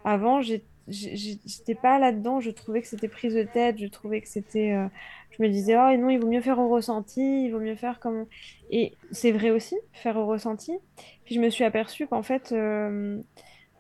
Avant, 0.04 0.42
j'ai- 0.42 0.64
j'étais 0.88 1.76
pas 1.76 2.00
là-dedans, 2.00 2.40
je 2.40 2.50
trouvais 2.52 2.82
que 2.82 2.88
c'était 2.88 3.08
prise 3.08 3.34
de 3.34 3.44
tête, 3.44 3.78
je 3.78 3.88
trouvais 3.88 4.22
que 4.22 4.28
c'était... 4.28 4.74
euh, 4.74 4.88
je 5.32 5.44
me 5.44 5.50
disais, 5.50 5.76
oh 5.76 5.98
non, 5.98 6.10
il 6.10 6.20
vaut 6.20 6.28
mieux 6.28 6.42
faire 6.42 6.60
au 6.60 6.70
ressenti, 6.70 7.46
il 7.46 7.52
vaut 7.52 7.60
mieux 7.60 7.76
faire 7.76 8.00
comme... 8.00 8.26
Et 8.72 8.94
c'est 9.12 9.32
vrai 9.32 9.50
aussi, 9.52 9.76
faire 9.94 10.18
au 10.18 10.26
ressenti. 10.26 10.78
Puis 11.26 11.36
je 11.36 11.42
me 11.42 11.50
suis 11.50 11.64
aperçue 11.64 12.08
qu'en 12.08 12.24
fait, 12.24 12.52
euh, 12.52 13.20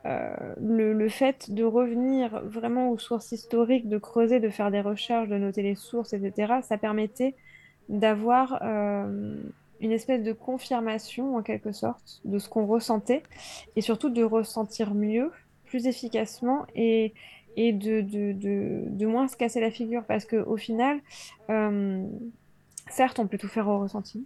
euh, 0.05 0.53
le, 0.61 0.93
le 0.93 1.09
fait 1.09 1.51
de 1.51 1.63
revenir 1.63 2.41
vraiment 2.43 2.91
aux 2.91 2.97
sources 2.97 3.31
historiques, 3.31 3.87
de 3.89 3.97
creuser, 3.97 4.39
de 4.39 4.49
faire 4.49 4.71
des 4.71 4.81
recherches, 4.81 5.29
de 5.29 5.37
noter 5.37 5.63
les 5.63 5.75
sources, 5.75 6.13
etc., 6.13 6.55
ça 6.61 6.77
permettait 6.77 7.35
d'avoir 7.89 8.61
une 9.79 9.91
espèce 9.91 10.23
de 10.23 10.33
confirmation, 10.33 11.35
en 11.37 11.41
quelque 11.41 11.71
sorte, 11.71 12.21
de 12.25 12.39
ce 12.39 12.49
qu'on 12.49 12.65
ressentait, 12.65 13.23
et 13.75 13.81
surtout 13.81 14.09
de 14.09 14.23
ressentir 14.23 14.93
mieux, 14.93 15.31
plus 15.67 15.85
efficacement, 15.87 16.65
et, 16.75 17.13
et 17.55 17.73
de, 17.73 18.01
de, 18.01 18.33
de, 18.33 18.83
de 18.87 19.05
moins 19.05 19.27
se 19.27 19.37
casser 19.37 19.61
la 19.61 19.71
figure, 19.71 20.03
parce 20.05 20.25
qu'au 20.25 20.57
final, 20.57 20.99
euh, 21.49 22.03
certes, 22.89 23.19
on 23.19 23.27
peut 23.27 23.37
tout 23.37 23.47
faire 23.47 23.67
au 23.67 23.79
ressenti, 23.79 24.25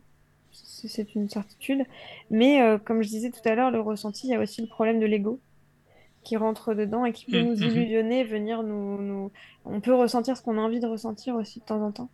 c'est 0.51 1.15
une 1.15 1.29
certitude, 1.29 1.83
mais 2.29 2.61
euh, 2.61 2.77
comme 2.77 3.01
je 3.03 3.09
disais 3.09 3.31
tout 3.31 3.47
à 3.47 3.55
l'heure, 3.55 3.71
le 3.71 3.79
ressenti, 3.79 4.27
il 4.27 4.31
y 4.31 4.35
a 4.35 4.39
aussi 4.39 4.61
le 4.61 4.67
problème 4.67 4.99
de 4.99 5.05
l'ego 5.05 5.39
qui 6.23 6.37
rentre 6.37 6.73
dedans 6.75 7.05
et 7.05 7.13
qui 7.13 7.25
peut 7.25 7.41
Mhm, 7.41 7.47
nous 7.47 7.55
mhm. 7.55 7.63
illusionner, 7.63 8.23
venir 8.23 8.61
nous, 8.63 9.01
nous... 9.01 9.31
On 9.65 9.79
peut 9.81 9.95
ressentir 9.95 10.37
ce 10.37 10.43
qu'on 10.43 10.57
a 10.57 10.61
envie 10.61 10.79
de 10.79 10.87
ressentir 10.87 11.35
aussi 11.35 11.59
de 11.61 11.65
temps 11.65 11.81
en 11.81 11.91
temps. 11.91 12.09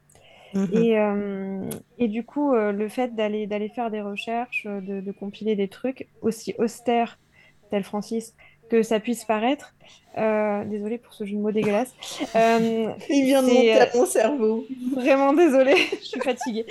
Mhm. 0.53 0.69
Et, 0.71 0.97
euh, 0.97 1.69
et 1.97 2.07
du 2.07 2.23
coup, 2.23 2.53
euh, 2.53 2.71
le 2.71 2.87
fait 2.87 3.15
d'aller 3.15 3.69
faire 3.75 3.91
des 3.91 4.01
recherches, 4.01 4.65
de, 4.65 5.01
de 5.01 5.11
compiler 5.11 5.55
des 5.57 5.67
trucs 5.67 6.07
aussi 6.21 6.53
austères, 6.57 7.19
tel 7.69 7.83
Francis, 7.83 8.33
que 8.69 8.83
ça 8.83 8.99
puisse 8.99 9.25
paraître, 9.25 9.73
euh, 10.17 10.63
désolée 10.65 10.97
pour 10.97 11.13
ce 11.13 11.25
jeu 11.25 11.35
de 11.35 11.41
mots 11.41 11.51
dégueulasse, 11.51 11.93
euh, 12.35 12.89
Il 13.09 13.25
vient 13.25 13.43
de 13.43 13.47
monter 13.47 13.73
à 13.73 13.83
euh, 13.83 13.87
mon 13.95 14.05
cerveau. 14.05 14.65
Vraiment 14.93 15.33
désolée, 15.33 15.75
je 15.99 16.05
suis 16.05 16.19
fatiguée. 16.19 16.65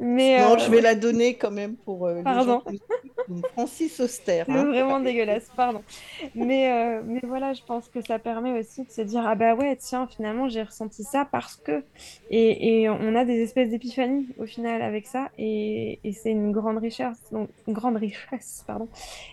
Mais, 0.00 0.40
Non, 0.40 0.54
euh, 0.54 0.58
je 0.58 0.70
vais 0.70 0.80
la 0.80 0.94
donner 0.94 1.34
quand 1.34 1.50
même 1.50 1.76
pour 1.76 2.06
euh, 2.06 2.16
les 2.16 2.22
Pardon. 2.22 2.62
gens. 2.66 3.36
Francis 3.52 4.00
Auster. 4.00 4.42
Hein. 4.48 4.64
vraiment 4.64 4.98
dégueulasse, 4.98 5.50
pardon. 5.56 5.82
Mais, 6.34 7.00
mais 7.04 7.20
voilà, 7.22 7.52
je 7.52 7.62
pense 7.62 7.88
que 7.88 8.00
ça 8.00 8.18
permet 8.18 8.58
aussi 8.58 8.84
de 8.84 8.90
se 8.90 9.02
dire, 9.02 9.22
ah 9.24 9.36
bah 9.36 9.54
ouais, 9.54 9.76
tiens, 9.76 10.08
finalement, 10.08 10.48
j'ai 10.48 10.62
ressenti 10.62 11.04
ça 11.04 11.28
parce 11.30 11.56
que... 11.56 11.84
Et, 12.30 12.82
et 12.82 12.88
on 12.88 13.14
a 13.14 13.24
des 13.24 13.40
espèces 13.40 13.70
d'épiphanies 13.70 14.26
au 14.38 14.46
final 14.46 14.82
avec 14.82 15.06
ça, 15.06 15.28
et, 15.38 16.00
et 16.02 16.12
c'est 16.12 16.30
une 16.30 16.50
grande 16.50 16.78
richesse, 16.78 17.18
donc 17.30 17.50
une 17.68 17.74
grande 17.74 17.96
richesse, 17.96 18.64
pardon. 18.66 18.88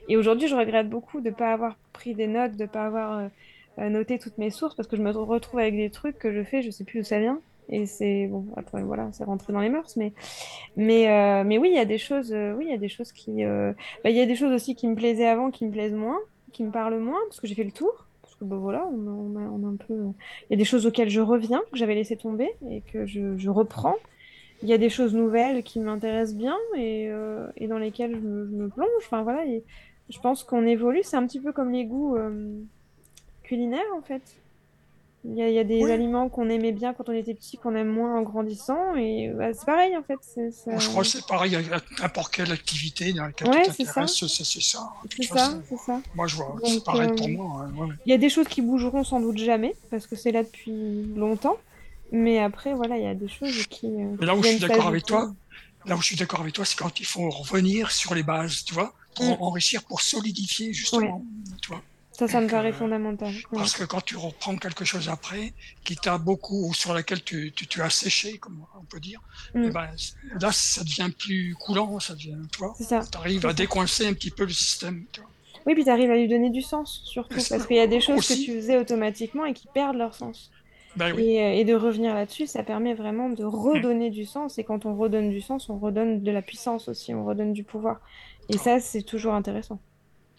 Et 0.10 0.16
aujourd'hui, 0.16 0.48
je 0.48 0.56
regrette 0.56 0.90
beaucoup 0.90 1.20
de 1.20 1.30
ne 1.30 1.34
pas 1.34 1.52
avoir 1.52 1.76
pris 1.98 2.14
des 2.14 2.28
notes, 2.28 2.56
de 2.56 2.64
ne 2.64 2.68
pas 2.68 2.86
avoir 2.86 3.18
euh, 3.18 3.28
euh, 3.80 3.90
noté 3.90 4.20
toutes 4.20 4.38
mes 4.38 4.52
sources, 4.52 4.76
parce 4.76 4.88
que 4.88 4.96
je 4.96 5.02
me 5.02 5.12
retrouve 5.12 5.60
avec 5.60 5.76
des 5.76 5.90
trucs 5.90 6.20
que 6.20 6.32
je 6.32 6.44
fais, 6.44 6.62
je 6.62 6.70
sais 6.70 6.84
plus 6.84 7.00
d'où 7.00 7.06
ça 7.06 7.20
vient. 7.20 7.40
Et 7.70 7.86
c'est 7.86 8.28
bon, 8.28 8.46
après 8.56 8.82
voilà, 8.82 9.10
c'est 9.12 9.26
rentré 9.26 9.52
dans 9.52 9.60
les 9.60 9.68
mœurs, 9.68 9.98
mais 9.98 10.14
mais 10.78 11.10
euh, 11.10 11.44
mais 11.44 11.58
oui, 11.58 11.70
il 11.70 11.76
y 11.76 11.80
a 11.80 11.86
des 11.86 11.98
choses, 11.98 12.32
oui, 12.32 12.66
il 12.66 12.70
y 12.70 12.74
a 12.74 12.78
des 12.78 12.88
choses 12.88 13.12
qui, 13.12 13.44
bah, 13.44 14.10
il 14.10 14.16
y 14.16 14.22
a 14.22 14.26
des 14.26 14.36
choses 14.36 14.54
aussi 14.54 14.74
qui 14.74 14.88
me 14.88 14.96
plaisaient 14.96 15.28
avant, 15.28 15.52
qui 15.52 15.66
me 15.66 15.72
plaisent 15.72 15.94
moins, 15.94 16.20
qui 16.54 16.64
me 16.64 16.72
parlent 16.72 17.00
moins, 17.00 17.20
parce 17.28 17.42
que 17.42 17.48
j'ai 17.48 17.56
fait 17.56 17.66
le 17.66 17.72
tour. 17.72 18.06
Parce 18.22 18.36
que 18.36 18.46
bah, 18.46 18.56
voilà, 18.56 18.88
on 18.88 19.36
a, 19.36 19.68
un 19.68 19.76
peu, 19.76 19.96
il 19.96 20.52
y 20.52 20.54
a 20.54 20.58
des 20.58 20.64
choses 20.64 20.86
auxquelles 20.86 21.10
je 21.10 21.20
reviens, 21.20 21.62
que 21.72 21.78
j'avais 21.78 21.96
laissé 21.96 22.16
tomber 22.16 22.50
et 22.70 22.82
que 22.94 23.06
je, 23.06 23.50
reprends. 23.50 23.98
Il 24.64 24.70
y 24.70 24.74
a 24.74 24.78
des 24.78 24.90
choses 24.90 25.14
nouvelles 25.14 25.62
qui 25.64 25.80
m'intéressent 25.80 26.38
bien 26.38 26.58
et, 26.78 27.10
et 27.58 27.68
dans 27.68 27.80
lesquelles 27.80 28.16
je 28.16 28.22
me, 28.22 28.46
je 28.46 28.56
me 28.56 28.70
plonge. 28.70 28.88
Enfin 29.00 29.24
voilà, 29.24 29.46
et 29.46 29.64
je 30.10 30.20
pense 30.20 30.44
qu'on 30.44 30.66
évolue. 30.66 31.02
C'est 31.04 31.18
un 31.18 31.26
petit 31.28 31.40
peu 31.40 31.52
comme 31.52 31.72
les 31.72 31.86
goûts 31.86 32.16
euh, 32.16 32.60
culinaires 33.44 33.82
en 33.98 34.02
fait. 34.02 34.22
Il 35.26 35.36
y 35.36 35.42
a, 35.42 35.50
il 35.50 35.56
y 35.56 35.60
a 35.60 35.64
des 35.66 35.84
Oui. 35.84 35.92
aliments 35.92 36.30
qu'on 36.30 36.48
aimait 36.48 36.72
bien 36.72 36.94
quand 36.94 37.10
on 37.10 37.12
était 37.12 37.34
petit, 37.34 37.58
qu'on 37.58 37.76
aime 37.76 37.90
moins 37.90 38.16
en 38.18 38.22
grandissant, 38.22 38.96
et 38.96 39.30
bah, 39.36 39.54
c'est 39.54 39.66
pareil 39.66 39.98
en 39.98 40.04
fait. 40.04 40.18
Je 40.80 40.88
crois 40.90 41.02
que 41.04 41.10
c'est 41.10 41.26
pareil 41.28 41.56
avec 41.56 41.70
n'importe 42.00 42.34
quelle 42.34 42.52
activité 42.52 43.12
dans 43.12 43.26
laquelle 43.26 43.50
Ouais, 43.50 43.66
c'est 43.66 43.84
ça. 43.84 44.08
c'est 44.08 44.28
ça. 44.62 44.90
ça, 45.10 45.78
ça. 45.78 46.02
Moi, 46.16 46.28
je 46.28 46.36
vois, 46.36 46.56
c'est 46.64 46.84
pareil 46.84 47.10
pour 47.18 47.28
euh, 47.28 47.32
moi. 47.32 47.64
hein, 47.64 47.74
ouais, 47.76 47.88
ouais. 47.88 47.96
Il 48.06 48.12
y 48.12 48.14
a 48.14 48.18
des 48.18 48.30
choses 48.30 48.48
qui 48.48 48.62
bougeront 48.62 49.04
sans 49.04 49.20
doute 49.20 49.38
jamais, 49.38 49.76
parce 49.90 50.08
que 50.08 50.16
c'est 50.16 50.32
là 50.32 50.44
depuis 50.44 51.04
longtemps. 51.16 51.58
Mais 52.14 52.40
après, 52.40 52.74
voilà, 52.74 52.98
il 52.98 53.04
y 53.04 53.08
a 53.08 53.16
des 53.16 53.28
choses 53.28 53.66
qui. 53.68 53.88
euh, 53.88 54.16
Mais 54.20 54.26
là 54.26 54.36
où 54.36 54.42
je 54.44 54.48
suis 54.50 54.60
d'accord 54.60 54.88
avec 54.88 55.04
toi, 55.06 55.34
là 55.86 55.96
où 55.98 56.02
je 56.02 56.06
suis 56.06 56.16
d'accord 56.16 56.40
avec 56.40 56.54
toi, 56.54 56.64
c'est 56.64 56.78
quand 56.78 57.00
il 57.02 57.06
faut 57.06 57.30
revenir 57.30 57.92
sur 57.92 58.16
les 58.16 58.24
bases, 58.24 58.64
tu 58.64 58.74
vois, 58.74 58.94
pour 59.18 59.26
Mm. 59.38 59.42
enrichir, 59.42 59.84
pour 59.84 60.02
solidifier 60.02 60.74
justement, 60.74 61.24
tu 61.62 61.70
vois. 61.70 61.82
Ça, 62.12 62.28
ça 62.28 62.42
me 62.42 62.48
paraît 62.48 62.70
euh, 62.70 62.74
fondamental. 62.74 63.32
Parce 63.52 63.76
que 63.76 63.84
quand 63.84 64.02
tu 64.02 64.16
reprends 64.18 64.56
quelque 64.58 64.84
chose 64.86 65.08
après, 65.08 65.54
qui 65.84 65.96
t'a 65.96 66.18
beaucoup, 66.18 66.68
ou 66.68 66.74
sur 66.74 66.94
laquelle 66.96 67.24
tu, 67.24 67.52
tu, 67.56 67.68
tu 67.68 67.80
as 67.84 67.92
séché, 67.92 68.40
comme 68.40 68.66
on 68.80 68.84
peut 68.86 69.00
dire, 69.00 69.20
Mm. 69.54 69.66
eh 69.68 69.70
ben, 69.70 69.88
là, 70.42 70.52
ça 70.52 70.84
devient 70.84 71.12
plus 71.16 71.54
coulant, 71.60 72.00
ça 72.00 72.14
devient, 72.16 72.38
tu 72.52 72.58
vois. 72.58 72.74
C'est 72.78 72.86
ça. 72.86 73.02
Tu 73.12 73.18
arrives 73.20 73.46
à 73.46 73.50
ça. 73.50 73.54
décoincer 73.54 74.08
un 74.08 74.14
petit 74.14 74.32
peu 74.32 74.46
le 74.46 74.54
système, 74.54 75.06
tu 75.12 75.22
vois. 75.22 75.30
Oui, 75.68 75.76
puis 75.76 75.84
tu 75.84 75.90
arrives 75.92 76.10
à 76.10 76.16
lui 76.16 76.28
donner 76.28 76.50
du 76.50 76.62
sens, 76.64 77.02
surtout, 77.06 77.36
parce 77.50 77.68
qu'il 77.68 77.76
y 77.76 77.80
a 77.82 77.88
des 77.88 78.00
choses 78.02 78.26
que 78.28 78.34
tu 78.34 78.56
faisais 78.56 78.78
automatiquement 78.78 79.46
et 79.46 79.54
qui 79.54 79.68
perdent 79.74 79.98
leur 79.98 80.16
sens. 80.16 80.50
Ben 80.96 81.14
oui. 81.14 81.24
Et, 81.26 81.44
euh, 81.44 81.54
et 81.54 81.66
de 81.66 81.76
revenir 81.76 82.16
là-dessus, 82.16 82.48
ça 82.48 82.64
permet 82.64 82.96
vraiment 82.96 83.30
de 83.30 83.44
redonner 83.44 84.10
du 84.10 84.26
sens. 84.26 84.58
Et 84.58 84.64
quand 84.64 84.86
on 84.88 84.98
redonne 84.98 85.30
du 85.30 85.42
sens, 85.42 85.70
on 85.70 85.78
redonne 85.78 86.24
de 86.24 86.32
la 86.32 86.42
puissance 86.42 86.88
aussi, 86.88 87.14
on 87.14 87.24
redonne 87.26 87.54
du 87.54 87.64
pouvoir. 87.64 88.00
Et 88.50 88.58
ça, 88.58 88.80
c'est 88.80 89.04
toujours 89.04 89.34
intéressant. 89.34 89.80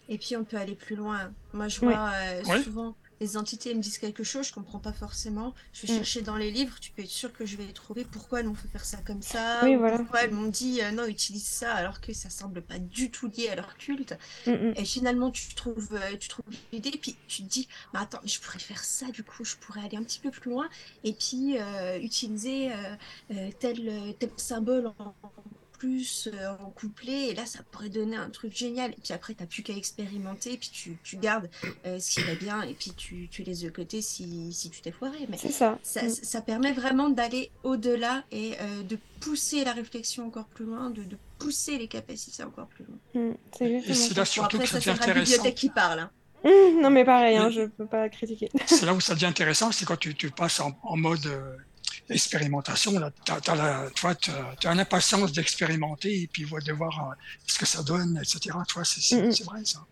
Et 0.07 0.17
puis 0.17 0.35
on 0.35 0.43
peut 0.43 0.57
aller 0.57 0.75
plus 0.75 0.95
loin. 0.95 1.31
Moi 1.53 1.67
je 1.67 1.79
vois 1.81 2.11
euh, 2.15 2.43
souvent 2.43 2.95
les 3.21 3.35
entités 3.35 3.75
me 3.75 3.81
disent 3.81 3.97
quelque 3.97 4.23
chose, 4.23 4.47
je 4.47 4.53
comprends 4.53 4.79
pas 4.79 4.93
forcément. 4.93 5.53
Je 5.73 5.81
vais 5.85 5.93
Mm. 5.93 5.97
chercher 5.97 6.21
dans 6.21 6.37
les 6.37 6.51
livres, 6.51 6.79
tu 6.79 6.91
peux 6.93 7.01
être 7.01 7.09
sûr 7.09 7.33
que 7.33 7.45
je 7.45 7.57
vais 7.57 7.73
trouver 7.73 8.05
pourquoi 8.05 8.39
elles 8.39 8.47
m'ont 8.47 8.55
fait 8.55 8.69
faire 8.69 8.85
ça 8.85 8.97
comme 9.05 9.21
ça, 9.21 9.65
Oui, 9.65 9.75
ou 9.75 9.79
voilà. 9.79 9.97
pourquoi 9.97 10.21
elles 10.21 10.31
m'ont 10.31 10.47
dit 10.47 10.81
euh, 10.81 10.91
non, 10.91 11.05
utilise 11.05 11.45
ça 11.45 11.73
alors 11.75 11.99
que 11.99 12.13
ça 12.13 12.29
semble 12.29 12.61
pas 12.61 12.79
du 12.79 13.11
tout 13.11 13.27
lié 13.27 13.49
à 13.49 13.55
leur 13.55 13.75
culte? 13.75 14.17
Mm, 14.45 14.51
mm. 14.53 14.73
Et 14.77 14.85
finalement 14.85 15.31
tu 15.31 15.53
trouves, 15.53 15.89
euh, 15.93 16.15
tu 16.17 16.29
trouves 16.29 16.45
l'idée, 16.71 16.91
puis 16.91 17.17
tu 17.27 17.43
te 17.43 17.47
dis, 17.49 17.67
mais 17.93 17.99
attends, 17.99 18.19
mais 18.23 18.29
je 18.29 18.39
pourrais 18.39 18.59
faire 18.59 18.83
ça 18.83 19.07
du 19.11 19.23
coup, 19.23 19.43
je 19.43 19.57
pourrais 19.57 19.81
aller 19.81 19.97
un 19.97 20.03
petit 20.03 20.19
peu 20.21 20.31
plus 20.31 20.51
loin 20.51 20.69
et 21.03 21.13
puis 21.13 21.57
euh, 21.59 21.99
utiliser 21.99 22.71
tel, 23.59 24.15
tel 24.19 24.29
symbole 24.37 24.87
en 24.99 25.15
plus 25.79 26.29
euh, 26.31 26.49
en 26.59 26.69
couplet, 26.69 27.29
et 27.29 27.33
là, 27.33 27.45
ça 27.47 27.59
pourrait 27.71 27.89
donner 27.89 28.15
un 28.17 28.29
truc 28.29 28.55
génial. 28.55 28.91
Et 28.91 28.97
puis 29.03 29.13
après, 29.13 29.33
t'as 29.33 29.45
plus 29.47 29.63
qu'à 29.63 29.73
expérimenter, 29.73 30.53
et 30.53 30.57
puis 30.57 30.69
tu, 30.71 30.97
tu 31.03 31.17
gardes 31.17 31.49
euh, 31.87 31.97
ce 31.99 32.11
qui 32.19 32.21
va 32.27 32.35
bien, 32.35 32.61
et 32.63 32.73
puis 32.75 32.91
tu, 32.95 33.27
tu 33.31 33.43
laisses 33.43 33.61
de 33.61 33.69
côté 33.69 34.01
si, 34.01 34.53
si 34.53 34.69
tu 34.69 34.81
t'es 34.81 34.91
foiré. 34.91 35.25
Mais 35.29 35.37
C'est 35.37 35.51
ça. 35.51 35.79
ça, 35.81 36.03
Mm. 36.03 36.09
ça 36.09 36.41
permet 36.41 36.73
vraiment 36.73 37.09
d'aller 37.09 37.49
au-delà 37.63 38.23
et 38.31 38.53
euh, 38.61 38.83
de 38.83 38.97
pousser 39.21 39.63
la 39.63 39.73
réflexion 39.73 40.27
encore 40.27 40.45
plus 40.45 40.65
loin, 40.65 40.89
de, 40.91 41.01
de 41.03 41.17
pousser 41.39 41.77
les 41.77 41.87
capacités 41.87 42.43
encore 42.43 42.67
plus 42.67 42.85
loin. 42.85 42.97
Mm, 43.29 43.35
C'est 43.57 43.65
Et 43.71 43.93
c'est 43.93 44.15
là 44.17 44.25
surtout 44.25 44.57
après, 44.57 44.65
que 44.65 44.69
ça 44.71 44.81
ça, 44.81 44.91
devient 44.91 44.99
c'est 45.01 45.07
la 45.07 45.11
intéressant. 45.11 45.31
bibliothèque 45.31 45.55
qui 45.55 45.69
parle. 45.69 45.99
hein. 45.99 46.11
Mm, 46.43 46.81
Non, 46.81 46.89
mais 46.89 47.03
pareil, 47.05 47.37
hein, 47.37 47.49
je 47.49 47.63
peux 47.63 47.85
pas 47.85 48.07
critiquer. 48.09 48.49
C'est 48.65 48.85
là 48.85 48.93
où 48.93 48.99
ça 49.01 49.13
devient 49.13 49.25
intéressant, 49.27 49.71
c'est 49.71 49.85
quand 49.85 49.97
tu, 49.97 50.13
tu 50.15 50.29
passes 50.31 50.59
en, 50.59 50.77
en 50.83 50.95
mode 50.97 51.25
euh, 51.25 51.55
expérimentation. 52.09 52.97
Là, 52.99 53.11
tu 53.11 53.21
t'as, 53.25 53.39
t'as 53.41 54.73
une 54.73 54.79
impatience 54.79 55.31
d'expérimenter 55.31 56.21
et 56.23 56.27
puis 56.27 56.43
de 56.43 56.73
voir 56.73 57.09
euh, 57.11 57.15
ce 57.47 57.59
que 57.59 57.65
ça 57.65 57.83
donne, 57.83 58.17
etc. 58.21 58.55
Tu 58.67 58.73
vois, 58.73 58.85
c'est, 58.85 59.01
c'est, 59.01 59.31
c'est 59.31 59.43
vrai 59.43 59.61
ça. 59.65 59.85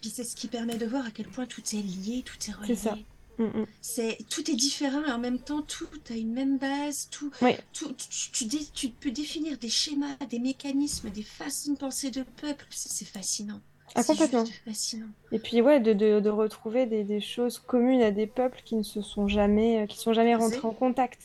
Puis 0.00 0.08
c'est 0.08 0.24
ce 0.24 0.34
qui 0.34 0.48
permet 0.48 0.76
de 0.78 0.86
voir 0.86 1.04
à 1.04 1.10
quel 1.10 1.26
point 1.28 1.44
tout 1.44 1.60
est 1.74 1.82
lié, 1.82 2.22
tout 2.24 2.36
est 2.48 2.54
C'est 2.66 2.74
ça. 2.74 2.92
relié. 2.92 3.04
Mm. 3.38 3.64
C'est 3.82 4.16
tout 4.30 4.50
est 4.50 4.54
différent 4.54 5.02
et 5.06 5.12
en 5.12 5.18
même 5.18 5.38
temps 5.38 5.60
tout 5.60 5.86
a 6.10 6.14
une 6.14 6.32
même 6.32 6.56
base. 6.56 7.08
Tout, 7.10 7.30
Oui. 7.42 7.52
tout 7.74 7.92
tu, 8.08 8.30
tu, 8.30 8.44
dé- 8.46 8.66
tu 8.72 8.88
peux 8.88 9.10
définir 9.10 9.58
des 9.58 9.68
schémas, 9.68 10.16
des 10.30 10.38
mécanismes, 10.38 11.10
des 11.10 11.22
façons 11.22 11.72
de 11.72 11.78
penser 11.78 12.10
de 12.10 12.22
peuple. 12.22 12.64
C'est 12.70 12.90
c'est 12.90 13.04
fascinant. 13.04 13.60
Ah, 13.94 14.02
C'est 14.02 14.12
complètement. 14.12 14.46
juste 14.46 14.62
fascinant. 14.64 15.08
Et 15.32 15.38
puis 15.38 15.60
ouais, 15.60 15.80
de, 15.80 15.92
de, 15.92 16.20
de 16.20 16.28
retrouver 16.30 16.86
des, 16.86 17.04
des 17.04 17.20
choses 17.20 17.58
communes 17.58 18.02
à 18.02 18.10
des 18.10 18.26
peuples 18.26 18.62
qui 18.64 18.76
ne 18.76 18.82
se 18.82 19.02
sont 19.02 19.28
jamais, 19.28 19.82
euh, 19.82 19.86
qui 19.86 19.98
sont 19.98 20.14
jamais 20.14 20.34
rentrés 20.34 20.60
C'est- 20.60 20.64
en 20.66 20.72
contact. 20.72 21.20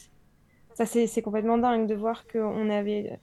Ça, 0.76 0.86
c'est, 0.86 1.22
complètement 1.22 1.58
dingue 1.58 1.88
de 1.88 1.96
voir 1.96 2.28
qu'on 2.28 2.70
avait, 2.70 3.18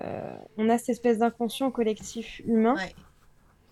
euh, 0.00 0.36
on 0.56 0.68
a 0.70 0.78
cette 0.78 0.88
espèce 0.88 1.18
d'inconscient 1.18 1.70
collectif 1.70 2.40
humain 2.46 2.74
Ouais. 2.76 2.94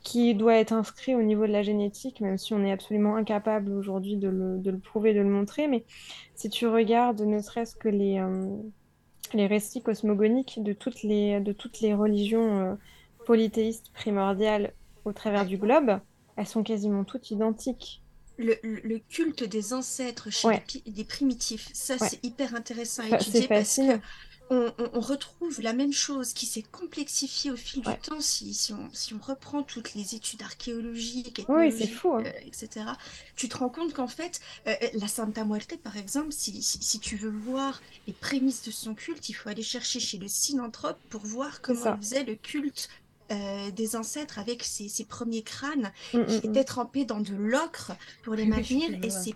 qui 0.02 0.34
doit 0.34 0.56
être 0.56 0.72
inscrit 0.72 1.14
au 1.14 1.22
niveau 1.22 1.46
de 1.46 1.52
la 1.52 1.62
génétique, 1.62 2.20
même 2.20 2.36
si 2.36 2.52
on 2.54 2.62
est 2.64 2.70
absolument 2.72 3.16
incapable 3.16 3.72
aujourd'hui 3.72 4.16
de 4.16 4.28
le, 4.28 4.58
de 4.58 4.70
le 4.70 4.78
prouver, 4.78 5.14
de 5.14 5.20
le 5.20 5.30
montrer. 5.30 5.66
Mais 5.66 5.84
si 6.34 6.50
tu 6.50 6.66
regardes 6.66 7.22
ne 7.22 7.40
serait-ce 7.40 7.74
que 7.74 7.88
les, 7.88 8.18
euh, 8.18 8.46
les 9.32 9.46
récits 9.46 9.82
cosmogoniques 9.82 10.62
de 10.62 10.74
toutes 10.74 11.02
les, 11.02 11.40
de 11.40 11.52
toutes 11.52 11.80
les 11.80 11.94
religions 11.94 12.60
euh, 12.60 12.74
polythéistes 13.24 13.92
primordiales 13.94 14.74
au 15.06 15.12
travers 15.14 15.46
du 15.46 15.56
globe, 15.56 16.00
elles 16.36 16.46
sont 16.46 16.62
quasiment 16.62 17.04
toutes 17.04 17.30
identiques. 17.30 18.01
Le, 18.38 18.56
le- 18.62 18.98
culte 19.10 19.44
des 19.44 19.72
ancêtres 19.72 20.30
chez 20.30 20.48
Ouais. 20.48 20.64
les, 20.86 20.92
les 20.92 21.04
primitifs, 21.04 21.68
ça 21.74 21.96
Ouais. 21.96 22.08
c'est 22.08 22.24
hyper 22.24 22.54
intéressant 22.54 23.02
à 23.02 23.16
étudier 23.16 23.46
parce 23.46 23.76
que 23.76 23.98
on, 24.50 24.72
on- 24.78 24.90
on 24.94 25.00
retrouve 25.00 25.60
la 25.62 25.72
même 25.72 25.92
chose 25.92 26.32
qui 26.34 26.44
s'est 26.46 26.62
complexifiée 26.62 27.50
au 27.50 27.56
fil 27.56 27.86
Ouais. 27.86 27.94
du 27.94 28.00
temps 28.00 28.20
si, 28.20 28.52
si 28.52 28.72
on, 28.72 28.90
si 28.92 29.14
on 29.14 29.18
reprend 29.18 29.62
toutes 29.62 29.94
les 29.94 30.14
études 30.14 30.42
archéologiques, 30.42 31.44
Oui, 31.48 31.70
fou, 31.88 32.14
hein. 32.14 32.24
euh, 32.26 32.30
etc. 32.46 32.86
Tu 33.36 33.48
te 33.48 33.56
rends 33.56 33.68
compte 33.70 33.92
qu'en 33.94 34.08
fait, 34.08 34.40
euh, 34.66 34.74
la 34.94 35.08
Santa 35.08 35.44
Muerte, 35.44 35.76
par 35.78 35.96
exemple, 35.96 36.32
si, 36.32 36.62
si, 36.62 36.98
tu 37.00 37.16
veux 37.16 37.30
voir 37.30 37.80
les 38.06 38.12
prémices 38.12 38.62
de 38.62 38.70
son 38.70 38.94
culte, 38.94 39.28
il 39.28 39.34
faut 39.34 39.48
aller 39.48 39.62
chercher 39.62 40.00
chez 40.00 40.18
le 40.18 40.28
synanthrope 40.28 40.98
pour 41.08 41.22
voir 41.24 41.60
comment 41.62 41.94
il 41.94 42.02
faisait 42.02 42.24
le 42.24 42.34
culte 42.34 42.88
euh, 43.32 43.70
des 43.70 43.96
ancêtres 43.96 44.38
avec 44.38 44.62
ses, 44.62 44.88
ses 44.88 45.04
premiers 45.04 45.42
crânes 45.42 45.72
Mm, 46.12 46.18
mm, 46.18 46.26
qui 46.26 46.34
mm. 46.34 46.50
étaient 46.50 46.64
trempés 46.64 47.04
dans 47.04 47.20
de 47.20 47.34
l'ocre 47.34 47.92
pour 48.22 48.34
les 48.34 48.44
Oui, 48.44 48.48
maintenir 48.48 49.04
et 49.04 49.10
ces 49.10 49.34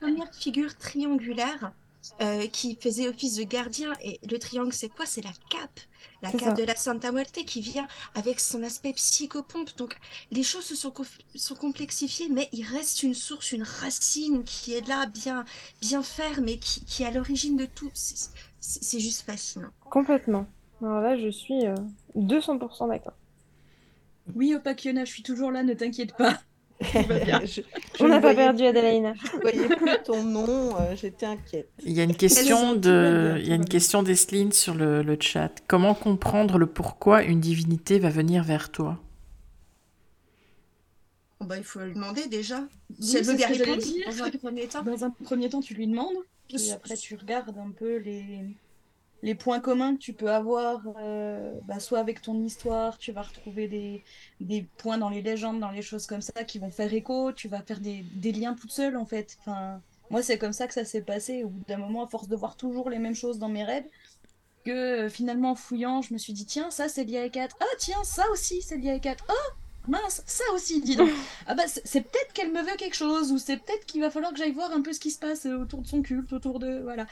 premières 0.00 0.32
figures 0.34 0.76
triangulaires 0.76 1.72
euh, 2.20 2.46
qui 2.46 2.78
faisaient 2.80 3.08
office 3.08 3.36
de 3.36 3.42
gardien. 3.44 3.92
Et 4.02 4.20
le 4.30 4.38
triangle, 4.38 4.72
c'est 4.72 4.88
quoi? 4.88 5.06
C'est 5.06 5.22
la 5.22 5.32
cape. 5.50 5.80
La 6.22 6.32
cape 6.32 6.40
ça. 6.40 6.52
de 6.52 6.64
la 6.64 6.74
Santa 6.74 7.12
Muerte 7.12 7.44
qui 7.44 7.60
vient 7.60 7.86
avec 8.14 8.40
son 8.40 8.62
aspect 8.62 8.92
psychopompe. 8.92 9.76
Donc, 9.76 9.96
les 10.30 10.42
choses 10.42 10.64
se 10.64 10.74
sont, 10.74 10.92
sont 11.34 11.54
complexifiées, 11.54 12.28
mais 12.28 12.48
il 12.52 12.64
reste 12.64 13.02
une 13.02 13.14
source, 13.14 13.52
une 13.52 13.62
racine 13.62 14.42
qui 14.44 14.74
est 14.74 14.86
là, 14.88 15.06
bien, 15.06 15.44
bien 15.80 16.02
ferme 16.02 16.48
et 16.48 16.58
qui, 16.58 16.84
qui 16.84 17.02
est 17.02 17.06
à 17.06 17.10
l'origine 17.10 17.56
de 17.56 17.66
tout. 17.66 17.90
C'est 17.94 19.00
juste 19.00 19.22
fascinant. 19.22 19.70
Complètement. 19.90 20.46
Alors 20.82 21.00
là, 21.00 21.18
je 21.18 21.28
suis 21.28 21.66
euh, 21.66 21.74
200% 22.16 22.88
d'accord. 22.88 23.14
Oui, 24.34 24.54
Opakiona, 24.54 25.04
je 25.04 25.10
suis 25.12 25.22
toujours 25.22 25.50
là, 25.50 25.62
ne 25.62 25.74
t'inquiète 25.74 26.16
pas. 26.16 26.38
Je- 26.80 27.60
je 27.98 28.04
On 28.04 28.06
n'a 28.06 28.20
pas 28.20 28.36
perdu 28.36 28.64
Adélaïna. 28.64 29.12
Je 29.14 29.36
ne 29.36 29.40
voyais 29.40 29.68
plus 29.76 29.90
ton 30.04 30.22
nom, 30.22 30.76
euh, 30.78 30.94
j'étais 30.94 31.26
inquiète. 31.26 31.68
Il 31.84 31.90
y 31.92 32.00
a 32.00 32.04
une 32.04 32.14
question 32.14 32.76
de, 32.76 33.34
il 33.40 33.48
y 33.48 33.52
a 33.52 33.56
une 33.56 33.64
question 33.64 34.04
d'Esline 34.04 34.52
sur 34.52 34.74
le, 34.74 35.02
le 35.02 35.16
chat. 35.20 35.50
Comment 35.66 35.94
comprendre 35.94 36.56
le 36.56 36.66
pourquoi 36.66 37.24
une 37.24 37.40
divinité 37.40 37.98
va 37.98 38.10
venir 38.10 38.44
vers 38.44 38.70
toi? 38.70 39.00
Bon, 41.40 41.46
bah, 41.46 41.56
il 41.58 41.64
faut 41.64 41.80
lui 41.80 41.94
demander 41.94 42.28
déjà. 42.28 42.60
Oui, 42.90 42.96
Si 43.00 43.16
elle 43.16 43.24
veut 43.24 43.34
bien 43.34 43.48
répondre 43.48 43.82
dans 44.06 44.22
un 44.24 44.30
premier 44.30 44.68
temps? 44.68 44.82
Dans 44.84 45.04
un 45.04 45.10
premier 45.10 45.48
temps, 45.48 45.60
tu 45.60 45.74
lui 45.74 45.88
demandes, 45.88 46.16
puis 46.48 46.70
après 46.70 46.96
tu 46.96 47.16
regardes 47.16 47.56
un 47.58 47.70
peu 47.70 47.96
les, 47.96 48.44
les 49.22 49.34
points 49.34 49.60
communs 49.60 49.94
que 49.94 50.00
tu 50.00 50.12
peux 50.12 50.30
avoir, 50.30 50.80
euh, 51.00 51.52
bah, 51.66 51.80
soit 51.80 51.98
avec 51.98 52.22
ton 52.22 52.40
histoire, 52.42 52.98
tu 52.98 53.12
vas 53.12 53.22
retrouver 53.22 53.66
des, 53.68 54.04
des 54.40 54.62
points 54.78 54.98
dans 54.98 55.10
les 55.10 55.22
légendes, 55.22 55.60
dans 55.60 55.70
les 55.70 55.82
choses 55.82 56.06
comme 56.06 56.20
ça 56.22 56.44
qui 56.44 56.58
vont 56.58 56.70
faire 56.70 56.92
écho, 56.94 57.32
tu 57.32 57.48
vas 57.48 57.62
faire 57.62 57.80
des, 57.80 58.04
des 58.14 58.32
liens 58.32 58.54
toute 58.54 58.70
seule 58.70 58.96
en 58.96 59.06
fait. 59.06 59.36
Enfin, 59.40 59.80
moi, 60.10 60.22
c'est 60.22 60.38
comme 60.38 60.52
ça 60.52 60.66
que 60.66 60.74
ça 60.74 60.84
s'est 60.84 61.02
passé. 61.02 61.44
Au 61.44 61.48
bout 61.48 61.64
d'un 61.66 61.76
moment, 61.76 62.04
à 62.04 62.08
force 62.08 62.28
de 62.28 62.36
voir 62.36 62.56
toujours 62.56 62.90
les 62.90 62.98
mêmes 62.98 63.14
choses 63.14 63.38
dans 63.38 63.48
mes 63.48 63.64
rêves, 63.64 63.86
que 64.64 65.06
euh, 65.06 65.08
finalement, 65.08 65.52
en 65.52 65.54
fouillant, 65.54 66.02
je 66.02 66.12
me 66.14 66.18
suis 66.18 66.32
dit, 66.32 66.46
tiens, 66.46 66.70
ça 66.70 66.88
c'est 66.88 67.04
lié 67.04 67.18
à 67.18 67.28
4. 67.28 67.56
Ah, 67.60 67.64
tiens, 67.78 68.02
ça 68.04 68.24
aussi 68.30 68.62
c'est 68.62 68.76
lié 68.76 68.90
à 68.90 68.98
4. 68.98 69.24
Oh, 69.28 69.32
mince, 69.88 70.22
ça 70.26 70.44
aussi, 70.54 70.80
dis 70.80 70.96
donc. 70.96 71.10
Ah 71.46 71.54
bah, 71.54 71.64
c'est 71.66 72.02
peut-être 72.02 72.32
qu'elle 72.32 72.52
me 72.52 72.62
veut 72.62 72.76
quelque 72.76 72.96
chose, 72.96 73.32
ou 73.32 73.38
c'est 73.38 73.56
peut-être 73.56 73.86
qu'il 73.86 74.00
va 74.00 74.10
falloir 74.10 74.32
que 74.32 74.38
j'aille 74.38 74.52
voir 74.52 74.72
un 74.72 74.82
peu 74.82 74.92
ce 74.92 75.00
qui 75.00 75.10
se 75.10 75.18
passe 75.18 75.46
euh, 75.46 75.58
autour 75.58 75.82
de 75.82 75.86
son 75.86 76.02
culte, 76.02 76.32
autour 76.32 76.58
de... 76.58 76.80
Voilà. 76.82 77.06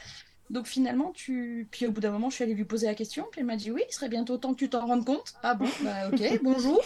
Donc 0.49 0.65
finalement, 0.67 1.11
tu... 1.13 1.67
Puis 1.71 1.85
au 1.87 1.91
bout 1.91 1.99
d'un 2.01 2.11
moment, 2.11 2.29
je 2.29 2.35
suis 2.35 2.43
allée 2.43 2.53
lui 2.53 2.63
poser 2.65 2.87
la 2.87 2.95
question, 2.95 3.27
puis 3.31 3.41
elle 3.41 3.47
m'a 3.47 3.57
dit, 3.57 3.69
oui, 3.71 3.81
il 3.89 3.93
serait 3.93 4.07
bientôt 4.09 4.37
temps 4.37 4.53
que 4.53 4.59
tu 4.59 4.69
t'en 4.69 4.85
rendes 4.85 5.05
compte. 5.05 5.33
Ah 5.43 5.55
bon, 5.55 5.67
bah 5.83 6.09
ok, 6.11 6.39
bonjour. 6.43 6.81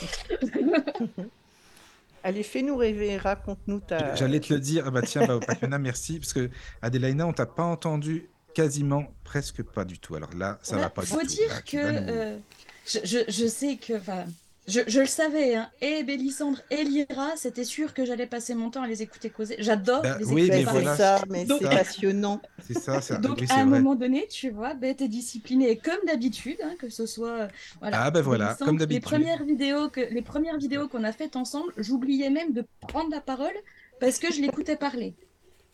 Allez, 2.24 2.44
fais-nous 2.44 2.76
rêver, 2.76 3.18
raconte-nous 3.18 3.80
ta... 3.80 4.14
J'allais 4.16 4.40
te 4.40 4.54
le 4.54 4.60
dire. 4.60 4.84
Ah 4.88 4.92
bah 4.92 5.02
tiens, 5.02 5.26
bah, 5.28 5.40
merci. 5.80 6.20
Parce 6.20 6.34
que 6.34 6.50
Adélaïna, 6.82 7.26
on 7.26 7.34
t'a 7.34 7.48
pas 7.48 7.64
entendu 7.64 8.30
quasiment, 8.54 9.06
presque 9.24 9.64
pas 9.64 9.86
du 9.86 9.98
tout. 9.98 10.16
Alors 10.16 10.34
là, 10.36 10.60
ça 10.62 10.76
Bah, 10.76 10.84
va 10.84 10.90
pas 10.92 11.02
faut 11.04 11.20
du 11.22 11.28
tout. 11.28 11.34
dire 11.34 11.50
Là, 11.50 11.62
que 11.62 11.66
tu 11.70 11.78
vas 11.82 11.92
nous- 12.02 12.10
euh, 12.10 12.38
je, 12.86 13.00
je, 13.04 13.18
je 13.28 13.48
sais 13.48 13.78
que... 13.78 13.94
Enfin, 13.94 14.26
je, 14.68 14.80
je 14.88 15.00
le 15.02 15.06
savais, 15.08 15.56
hein, 15.56 15.70
et 15.82 16.04
Bélissandre 16.04 16.60
et 16.70 16.84
Lyra, 16.84 17.32
c'était 17.36 17.64
sûr 17.64 17.94
que 17.94 18.06
j'allais 18.06 18.28
passer 18.28 18.54
mon 18.54 18.70
temps 18.70 18.84
à 18.84 18.88
les 18.88 19.02
écouter 19.02 19.30
causer. 19.30 19.56
J'adore 19.60 20.02
Bah, 20.04 20.18
les 20.20 20.26
oui, 20.26 20.44
écouter 20.44 20.58
mais 20.60 20.64
parler. 20.64 20.80
c'est 20.80 20.86
voilà, 20.86 20.98
ça, 20.98 21.24
mais 21.30 21.46
Donc- 21.46 21.60
c'est 21.62 21.70
passionnant. 21.70 22.42
C'est 22.68 22.78
ça, 22.80 23.02
c'est 23.02 23.20
Donc 23.20 23.40
oui, 23.42 23.48
à 23.50 23.56
un 23.56 23.66
vrai. 23.66 23.80
moment 23.80 23.96
donné, 23.96 24.28
tu 24.30 24.50
vois, 24.52 24.76
ben, 24.76 24.96
t'es 24.96 25.08
discipliné 25.08 25.78
comme 25.78 25.98
d'habitude, 26.06 26.58
hein, 26.64 26.76
que 26.80 26.90
ce 26.90 27.06
soit 27.06 27.30
euh, 27.32 27.48
voilà. 27.82 28.04
Ah, 28.04 28.12
ben 28.12 28.22
voilà, 28.22 28.56
comme 28.60 28.74
Les 28.78 28.80
d'habitude. 28.86 29.04
premières 29.04 29.44
vidéos 29.44 29.90
que 29.90 30.00
les 30.02 30.22
premières 30.22 30.58
vidéos 30.58 30.88
qu'on 30.88 31.04
a 31.04 31.12
faites 31.12 31.36
ensemble, 31.36 31.74
j'oubliais 31.78 32.30
même 32.30 32.54
de 32.54 32.64
prendre 32.88 33.10
la 33.10 33.20
parole 33.20 33.52
parce 34.00 34.20
que 34.20 34.32
je 34.32 34.40
l'écoutais 34.42 34.76
parler. 34.78 35.16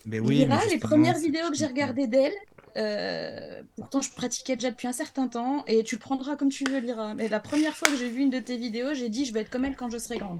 Mais 0.05 0.19
oui, 0.19 0.35
Lyra, 0.37 0.61
mais 0.65 0.71
les 0.73 0.79
premières 0.79 1.17
vidéos 1.19 1.49
que 1.49 1.55
j'ai 1.57 1.65
regardées 1.67 2.07
d'elle, 2.07 2.33
euh, 2.77 3.61
pourtant 3.75 4.01
je 4.01 4.11
pratiquais 4.11 4.55
déjà 4.55 4.69
depuis 4.71 4.87
un 4.87 4.93
certain 4.93 5.27
temps, 5.27 5.63
et 5.67 5.83
tu 5.83 5.95
le 5.95 5.99
prendras 5.99 6.35
comme 6.35 6.49
tu 6.49 6.63
veux, 6.65 6.79
Lyra. 6.79 7.13
Mais 7.15 7.27
la 7.27 7.39
première 7.39 7.75
fois 7.75 7.87
que 7.89 7.97
j'ai 7.97 8.09
vu 8.09 8.21
une 8.21 8.29
de 8.29 8.39
tes 8.39 8.57
vidéos, 8.57 8.93
j'ai 8.93 9.09
dit 9.09 9.25
je 9.25 9.33
vais 9.33 9.41
être 9.41 9.49
comme 9.49 9.65
elle 9.65 9.75
quand 9.75 9.89
je 9.89 9.97
serai 9.97 10.17
grande. 10.17 10.39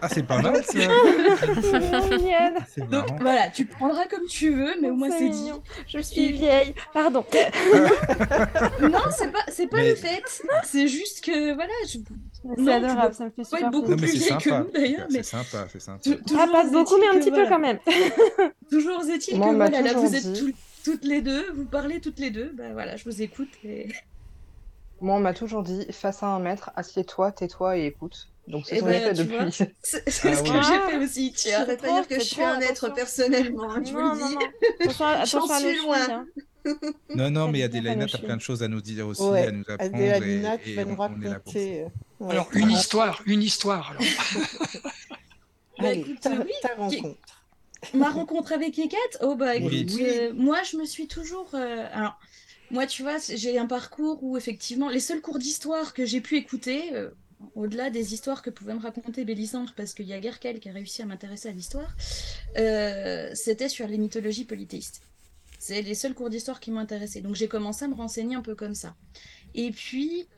Ah, 0.00 0.08
c'est 0.08 0.22
pas 0.22 0.40
mal, 0.42 0.62
ça. 0.64 0.78
Donc 2.90 3.06
voilà, 3.20 3.48
tu 3.48 3.62
le 3.64 3.68
prendras 3.68 4.06
comme 4.06 4.26
tu 4.26 4.50
veux, 4.50 4.74
mais 4.80 4.90
au 4.90 4.94
moins 4.94 5.10
C'est 5.10 5.28
dit. 5.30 5.50
Je 5.88 5.98
suis 6.00 6.32
vieille. 6.32 6.74
Pardon. 6.92 7.24
Non, 8.80 8.98
c'est 9.16 9.30
pas, 9.32 9.40
c'est 9.48 9.66
pas 9.66 9.78
Mais- 9.78 9.90
le 9.90 9.94
fait. 9.96 10.22
C'est 10.64 10.88
juste 10.88 11.24
que 11.24 11.54
voilà, 11.54 11.72
je... 11.88 11.98
C'est 12.64 12.72
adorable, 12.72 13.14
ça 13.14 13.24
me 13.24 13.30
fait 13.30 13.44
super 13.44 13.66
être 13.66 13.70
beaucoup 13.72 13.90
Non, 13.90 13.96
mais 13.96 14.06
plus 14.06 14.18
c'est 14.18 14.28
vieille 14.28 14.38
que 14.38 14.50
sympa. 14.50 14.64
nous 14.64 14.70
d'ailleurs, 14.80 15.06
mais 15.10 15.22
C'est 15.22 15.30
sympa, 15.36 15.66
c'est 15.72 15.80
sympa. 15.80 16.00
Ah, 16.38 16.46
pas 16.50 16.64
beaucoup, 16.64 16.96
mais 16.98 17.08
un 17.08 17.18
petit 17.18 17.30
peu 17.30 17.42
voilà. 17.42 17.48
quand 17.50 17.58
même. 17.58 17.78
Toujours 18.70 19.02
est-il 19.08 19.38
Moi, 19.38 19.48
que 19.48 19.54
on 19.54 19.56
m'a 19.56 19.68
voilà, 19.68 19.82
là, 19.82 19.94
toujours 19.94 20.08
vous 20.08 20.14
êtes 20.16 20.32
dit- 20.32 20.52
tout- 20.52 20.58
toutes 20.84 21.04
les 21.04 21.20
deux, 21.22 21.50
vous 21.52 21.64
parlez 21.66 22.00
toutes 22.00 22.18
les 22.18 22.30
deux, 22.30 22.52
bah 22.56 22.72
voilà, 22.72 22.96
je 22.96 23.04
vous 23.04 23.22
écoute. 23.22 23.48
Et... 23.64 23.88
Moi, 25.00 25.14
on 25.16 25.20
m'a 25.20 25.32
toujours 25.34 25.62
dit, 25.62 25.86
face 25.92 26.22
à 26.22 26.26
un 26.26 26.40
maître, 26.40 26.70
assieds-toi, 26.74 27.30
tais-toi 27.32 27.76
et 27.78 27.86
écoute. 27.86 28.28
Donc 28.48 28.64
c'est 28.66 28.76
Eh 28.76 28.80
ce 28.80 28.84
que 28.84 28.90
j'ai 28.92 28.98
ben, 29.00 29.14
fait 29.14 29.22
tu 29.22 29.28
vois, 29.28 29.44
depuis. 29.44 29.52
C'est 29.52 29.74
c'est 29.82 30.28
Ah 30.30 30.36
ce 30.36 30.42
que 30.42 30.48
j'ai 30.50 30.58
Ah. 30.74 30.88
fait 30.90 30.96
aussi, 30.98 31.32
ne 31.60 31.64
vais 31.66 31.76
pas 31.76 31.86
dire 31.92 32.08
que 32.08 32.14
je 32.16 32.24
suis 32.24 32.42
un 32.42 32.60
être 32.60 32.88
personnellement, 32.94 33.70
hein, 33.70 33.82
je 33.86 33.92
vous 33.92 34.00
Non, 34.00 34.14
le 34.14 34.16
dis. 34.28 34.34
non. 34.34 34.40
Attention 35.22 35.40
suis 35.70 35.76
loin. 35.84 35.98
hein. 36.10 36.26
Non, 37.14 37.30
non, 37.30 37.48
mais 37.48 37.60
Ça 37.60 37.64
Adélaïna, 37.66 38.06
dépend 38.06 38.18
tu 38.18 38.24
as 38.24 38.26
plein 38.26 38.36
de 38.36 38.42
choses 38.42 38.62
à 38.62 38.68
nous 38.68 38.80
dire 38.80 39.06
aussi, 39.06 39.22
Ouais, 39.22 39.46
à 39.46 39.50
nous 39.52 39.64
apprendre. 39.68 39.96
Et, 39.96 40.58
tu 40.64 40.70
et 40.70 40.74
vas 40.74 40.84
nous 40.84 40.96
on, 40.96 41.28
raconter. 41.28 41.82
euh, 41.82 41.88
ouais. 42.20 42.30
Alors, 42.32 42.48
une 42.54 42.70
histoire, 42.70 43.22
une 43.26 43.42
histoire. 43.42 43.90
Alors. 43.92 44.02
Bah, 45.78 45.88
Allez, 45.88 46.00
écoute, 46.00 46.20
ta, 46.20 46.30
oui, 46.30 46.50
ta 46.60 46.68
qui- 46.70 46.74
rencontre. 47.00 47.37
Ma 47.94 48.10
rencontre 48.10 48.52
avec 48.52 48.78
Ekat, 48.78 48.96
oh 49.22 49.34
bah 49.36 49.56
Oui. 49.56 49.86
écoute, 49.86 49.94
Oui. 49.94 50.02
euh, 50.04 50.32
moi 50.34 50.62
je 50.62 50.76
me 50.76 50.84
suis 50.84 51.06
toujours. 51.08 51.54
euh, 51.54 51.86
alors, 51.92 52.18
Moi, 52.70 52.86
tu 52.86 53.02
vois, 53.02 53.18
j'ai 53.18 53.58
un 53.58 53.66
parcours 53.66 54.22
où 54.22 54.36
effectivement, 54.36 54.88
les 54.90 55.00
seuls 55.00 55.22
cours 55.22 55.38
d'histoire 55.38 55.94
que 55.94 56.06
j'ai 56.06 56.20
pu 56.20 56.36
écouter, 56.36 56.94
euh, 56.94 57.10
au-delà 57.54 57.90
des 57.90 58.14
histoires 58.14 58.42
que 58.42 58.50
pouvait 58.50 58.74
me 58.74 58.80
raconter 58.80 59.24
Bélissandre, 59.24 59.72
parce 59.76 59.94
qu'il 59.94 60.06
y 60.06 60.12
a 60.14 60.20
guère 60.20 60.40
qu'elle 60.40 60.60
qui 60.60 60.68
a 60.68 60.72
réussi 60.72 61.02
à 61.02 61.06
m'intéresser 61.06 61.48
à 61.48 61.52
l'histoire, 61.52 61.96
c'était 63.34 63.68
sur 63.68 63.86
les 63.88 63.98
mythologies 63.98 64.44
polythéistes. 64.44 65.02
C'est 65.58 65.82
les 65.82 65.94
seuls 65.94 66.14
cours 66.14 66.30
d'histoire 66.30 66.60
qui 66.60 66.70
m'ont 66.70 66.80
intéressé. 66.80 67.20
Donc 67.22 67.34
j'ai 67.36 67.48
commencé 67.48 67.84
à 67.84 67.88
me 67.88 67.94
renseigner 67.94 68.36
un 68.36 68.42
peu 68.42 68.54
comme 68.54 68.74
ça. 68.74 68.96
Et 69.54 69.70
puis, 69.72 70.28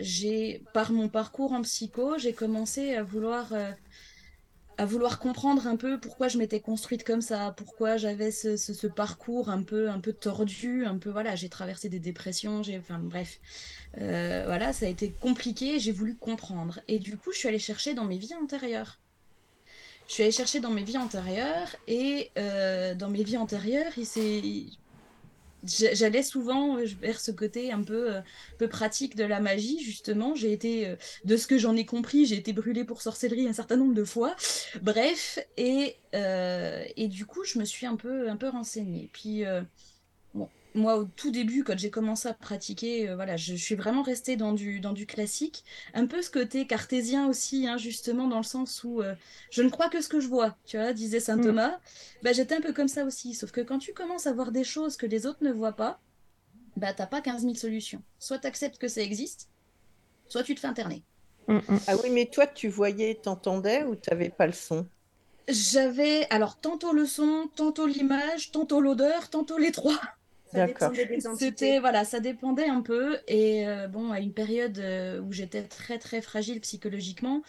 j'ai, 0.00 0.66
par 0.72 0.92
mon 0.92 1.08
parcours 1.08 1.52
en 1.52 1.62
psycho, 1.62 2.18
j'ai 2.18 2.34
commencé 2.34 2.94
à 2.94 3.02
vouloir 3.02 3.52
à 4.78 4.84
vouloir 4.84 5.18
comprendre 5.18 5.66
un 5.66 5.76
peu 5.76 5.98
pourquoi 5.98 6.28
je 6.28 6.38
m'étais 6.38 6.60
construite 6.60 7.02
comme 7.02 7.20
ça, 7.20 7.52
pourquoi 7.56 7.96
j'avais 7.96 8.30
ce, 8.30 8.86
parcours 8.86 9.50
un 9.50 9.62
peu, 9.64 9.90
un 9.90 9.98
peu 9.98 10.12
tordu, 10.12 10.86
un 10.86 10.98
peu 10.98 11.10
voilà, 11.10 11.34
j'ai 11.34 11.48
traversé 11.48 11.88
des 11.88 11.98
dépressions, 11.98 12.62
j'ai, 12.62 12.78
enfin 12.78 13.00
bref, 13.00 13.40
euh, 14.00 14.44
voilà, 14.46 14.72
ça 14.72 14.86
a 14.86 14.88
été 14.88 15.10
compliqué, 15.20 15.80
j'ai 15.80 15.90
voulu 15.90 16.14
comprendre. 16.14 16.80
Et 16.86 17.00
du 17.00 17.16
coup, 17.16 17.32
je 17.32 17.38
suis 17.38 17.48
allée 17.48 17.58
chercher 17.58 17.94
dans 17.94 18.04
mes 18.04 18.18
vies 18.18 18.34
antérieures. 18.40 19.00
Je 20.06 20.14
suis 20.14 20.22
allée 20.22 20.32
chercher 20.32 20.60
dans 20.60 20.70
mes 20.70 20.84
vies 20.84 20.96
antérieures 20.96 21.74
et 21.88 22.30
euh, 22.38 22.94
dans 22.94 23.10
mes 23.10 23.24
vies 23.24 23.36
antérieures, 23.36 23.92
il 23.96 24.06
s'est 24.06 24.42
j'allais 25.64 26.22
souvent 26.22 26.78
euh, 26.78 26.84
vers 27.00 27.20
ce 27.20 27.30
côté 27.30 27.72
un 27.72 27.82
peu, 27.82 28.16
euh, 28.16 28.20
peu 28.58 28.68
pratique 28.68 29.16
de 29.16 29.24
la 29.24 29.40
magie, 29.40 29.80
justement. 29.82 30.34
J'ai 30.34 30.52
été, 30.52 30.86
euh, 30.86 30.96
de 31.24 31.36
ce 31.36 31.46
que 31.46 31.58
j'en 31.58 31.76
ai 31.76 31.84
compris, 31.84 32.26
j'ai 32.26 32.36
été 32.36 32.52
brûlée 32.52 32.84
pour 32.84 33.02
sorcellerie 33.02 33.48
un 33.48 33.52
certain 33.52 33.76
nombre 33.76 33.94
de 33.94 34.04
fois. 34.04 34.36
Bref, 34.82 35.38
et, 35.56 35.96
et 36.12 37.08
du 37.08 37.26
coup, 37.26 37.44
je 37.44 37.58
me 37.58 37.64
suis 37.64 37.86
un 37.86 37.96
peu, 37.96 38.28
un 38.28 38.36
peu 38.36 38.48
renseignée. 38.48 39.10
Puis, 39.12 39.44
moi, 40.74 40.96
au 40.96 41.04
tout 41.04 41.30
début, 41.30 41.64
quand 41.64 41.78
j'ai 41.78 41.90
commencé 41.90 42.28
à 42.28 42.34
pratiquer, 42.34 43.08
euh, 43.08 43.14
voilà, 43.14 43.36
je, 43.36 43.54
suis 43.54 43.74
vraiment 43.74 44.02
restée 44.02 44.36
dans 44.36 44.52
du, 44.52 44.80
dans 44.80 44.92
du 44.92 45.06
classique. 45.06 45.64
Un 45.94 46.06
peu 46.06 46.22
ce 46.22 46.30
côté 46.30 46.66
cartésien 46.66 47.28
aussi, 47.28 47.66
hein, 47.66 47.76
justement, 47.76 48.28
dans 48.28 48.36
le 48.38 48.44
sens 48.44 48.84
où 48.84 49.00
euh, 49.00 49.14
je 49.50 49.62
ne 49.62 49.70
crois 49.70 49.88
que 49.88 50.00
ce 50.00 50.08
que 50.08 50.20
je 50.20 50.28
vois, 50.28 50.56
tu 50.66 50.76
vois, 50.76 50.92
disait 50.92 51.20
saint 51.20 51.36
mm. 51.36 51.42
Thomas. 51.42 51.78
Bah, 52.22 52.32
j'étais 52.32 52.54
un 52.54 52.60
peu 52.60 52.72
comme 52.72 52.88
ça 52.88 53.04
aussi. 53.04 53.34
Sauf 53.34 53.50
que 53.50 53.60
quand 53.60 53.78
tu 53.78 53.92
commences 53.92 54.26
à 54.26 54.32
voir 54.32 54.52
des 54.52 54.64
choses 54.64 54.96
que 54.96 55.06
les 55.06 55.26
autres 55.26 55.42
ne 55.42 55.52
voient 55.52 55.72
pas, 55.72 56.00
bah, 56.76 56.92
t'as 56.92 57.06
pas 57.06 57.20
15 57.20 57.42
000 57.42 57.54
solutions. 57.54 58.02
Soit 58.18 58.38
tu 58.38 58.46
acceptes 58.46 58.78
que 58.78 58.88
ça 58.88 59.00
existe, 59.00 59.48
soit 60.28 60.42
tu 60.42 60.54
te 60.54 60.60
fais 60.60 60.68
interner. 60.68 61.02
Mm, 61.48 61.56
mm. 61.56 61.80
Ah 61.86 61.96
oui, 62.02 62.10
mais 62.10 62.26
toi, 62.26 62.46
tu 62.46 62.68
voyais, 62.68 63.14
t'entendais 63.14 63.84
ou 63.84 63.96
tu 63.96 64.10
n'avais 64.10 64.28
pas 64.28 64.46
le 64.46 64.52
son? 64.52 64.86
J'avais 65.48 66.26
alors 66.28 66.60
tantôt 66.60 66.92
le 66.92 67.06
son, 67.06 67.48
tantôt 67.56 67.86
l'image, 67.86 68.52
tantôt 68.52 68.82
l'odeur, 68.82 69.30
tantôt 69.30 69.56
les 69.56 69.72
trois. 69.72 69.98
D'accord. 70.52 70.92
C'était 71.38 71.78
voilà, 71.78 72.04
ça 72.04 72.20
dépendait 72.20 72.68
un 72.68 72.80
peu 72.80 73.18
et 73.26 73.66
euh, 73.68 73.86
bon 73.86 74.12
à 74.12 74.20
une 74.20 74.32
période 74.32 74.78
euh, 74.78 75.20
où 75.20 75.32
j'étais 75.32 75.62
très 75.62 75.98
très 75.98 76.22
fragile 76.22 76.60
psychologiquement, 76.60 77.42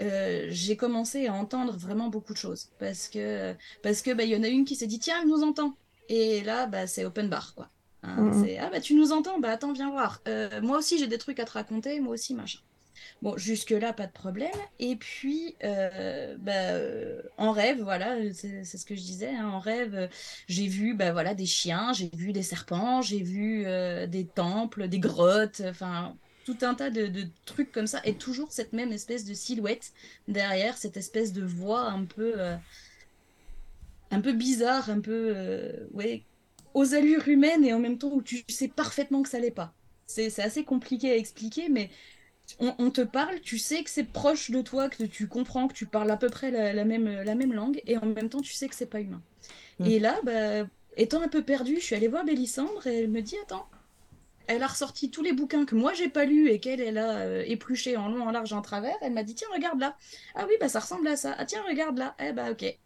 euh, 0.00 0.46
j'ai 0.48 0.76
commencé 0.76 1.26
à 1.26 1.34
entendre 1.34 1.76
vraiment 1.76 2.08
beaucoup 2.08 2.32
de 2.32 2.38
choses 2.38 2.70
parce 2.78 3.08
que 3.08 3.54
parce 3.82 4.02
que 4.02 4.12
bah 4.12 4.24
il 4.24 4.30
y 4.30 4.36
en 4.36 4.42
a 4.42 4.48
une 4.48 4.64
qui 4.64 4.76
s'est 4.76 4.86
dit 4.86 4.98
tiens 4.98 5.16
elle 5.22 5.28
nous 5.28 5.42
entend 5.42 5.76
et 6.08 6.42
là 6.42 6.66
bah 6.66 6.86
c'est 6.86 7.04
open 7.04 7.28
bar 7.28 7.54
quoi. 7.54 7.68
Hein, 8.02 8.30
mm-hmm. 8.30 8.58
ah 8.60 8.70
bah 8.70 8.80
tu 8.80 8.94
nous 8.94 9.12
entends 9.12 9.38
bah 9.38 9.50
attends 9.50 9.72
viens 9.72 9.90
voir. 9.90 10.22
moi 10.62 10.78
aussi 10.78 10.98
j'ai 10.98 11.08
des 11.08 11.18
trucs 11.18 11.40
à 11.40 11.44
te 11.44 11.52
raconter 11.52 12.00
moi 12.00 12.14
aussi 12.14 12.34
machin. 12.34 12.60
Bon, 13.22 13.36
jusque-là, 13.36 13.92
pas 13.92 14.06
de 14.06 14.12
problème. 14.12 14.50
Et 14.78 14.96
puis, 14.96 15.56
euh, 15.64 16.36
bah, 16.38 16.52
euh, 16.52 17.22
en 17.38 17.52
rêve, 17.52 17.82
voilà, 17.82 18.16
c'est 18.32 18.64
ce 18.64 18.84
que 18.84 18.94
je 18.94 19.00
disais, 19.00 19.34
hein, 19.34 19.48
en 19.48 19.58
rêve, 19.58 20.08
j'ai 20.48 20.66
vu 20.66 20.94
bah, 20.94 21.12
voilà, 21.12 21.34
des 21.34 21.46
chiens, 21.46 21.92
j'ai 21.92 22.10
vu 22.14 22.32
des 22.32 22.42
serpents, 22.42 23.02
j'ai 23.02 23.22
vu 23.22 23.64
euh, 23.66 24.06
des 24.06 24.26
temples, 24.26 24.88
des 24.88 24.98
grottes, 24.98 25.62
enfin, 25.66 26.16
tout 26.44 26.58
un 26.62 26.74
tas 26.74 26.90
de, 26.90 27.10
trucs 27.46 27.72
comme 27.72 27.86
ça, 27.86 28.00
et 28.04 28.14
toujours 28.14 28.52
cette 28.52 28.72
même 28.72 28.92
espèce 28.92 29.24
de 29.24 29.34
silhouette 29.34 29.92
derrière, 30.28 30.76
cette 30.76 30.96
espèce 30.96 31.32
de 31.32 31.42
voix 31.42 31.82
un 31.82 32.04
peu, 32.04 32.34
un 34.10 34.20
peu 34.20 34.32
bizarre, 34.32 34.90
un 34.90 35.00
peu, 35.00 35.34
ouais, 35.92 36.22
aux 36.74 36.94
allures 36.94 37.26
humaines, 37.28 37.64
et 37.64 37.72
en 37.72 37.80
même 37.80 37.98
temps 37.98 38.12
où 38.12 38.22
tu 38.22 38.44
sais 38.48 38.68
parfaitement 38.68 39.22
que 39.22 39.28
ça 39.28 39.40
l'est 39.40 39.50
pas. 39.50 39.74
C'est 40.06 40.38
assez 40.38 40.64
compliqué 40.64 41.10
à 41.10 41.16
expliquer, 41.16 41.68
mais 41.68 41.90
on, 42.60 42.90
te 42.90 43.00
parle, 43.00 43.40
tu 43.40 43.58
sais 43.58 43.82
que 43.82 43.90
c'est 43.90 44.04
proche 44.04 44.50
de 44.50 44.62
toi, 44.62 44.88
que 44.88 45.04
tu 45.04 45.26
comprends 45.26 45.68
que 45.68 45.74
tu 45.74 45.86
parles 45.86 46.10
à 46.10 46.16
peu 46.16 46.28
près 46.28 46.50
la, 46.50 46.84
même, 46.84 47.22
la 47.22 47.34
même 47.34 47.52
langue, 47.52 47.80
et 47.86 47.96
en 47.98 48.06
même 48.06 48.28
temps, 48.28 48.40
tu 48.40 48.52
sais 48.52 48.68
que 48.68 48.74
c'est 48.74 48.86
pas 48.86 49.00
humain. 49.00 49.22
Mm. 49.78 49.86
Et 49.86 49.98
là, 49.98 50.20
bah, 50.22 50.66
étant 50.96 51.22
un 51.22 51.28
peu 51.28 51.42
perdue, 51.42 51.76
je 51.76 51.84
suis 51.84 51.94
allée 51.94 52.08
voir 52.08 52.24
Bélissandre 52.24 52.86
et 52.86 52.98
elle 52.98 53.08
me 53.08 53.20
dit 53.20 53.36
Attends, 53.42 53.68
elle 54.46 54.62
a 54.62 54.66
ressorti 54.66 55.10
tous 55.10 55.22
les 55.22 55.32
bouquins 55.32 55.64
que 55.64 55.74
moi 55.74 55.92
j'ai 55.92 56.08
pas 56.08 56.24
lus 56.24 56.48
et 56.48 56.60
qu'elle 56.60 56.80
elle 56.80 56.98
a 56.98 57.18
euh, 57.18 57.44
épluché 57.46 57.96
en 57.96 58.08
long, 58.08 58.26
en 58.26 58.30
large, 58.30 58.52
en 58.52 58.62
travers. 58.62 58.96
Elle 59.02 59.12
m'a 59.12 59.22
dit 59.22 59.34
Tiens, 59.34 59.48
regarde 59.52 59.80
là. 59.80 59.96
Ah 60.34 60.46
oui, 60.48 60.54
bah 60.60 60.68
ça 60.68 60.80
ressemble 60.80 61.08
à 61.08 61.16
ça. 61.16 61.34
Ah 61.38 61.44
tiens, 61.44 61.62
regarde 61.68 61.98
là. 61.98 62.14
Eh 62.20 62.32
bah 62.32 62.50
ok. 62.50 62.62
Et 62.62 62.78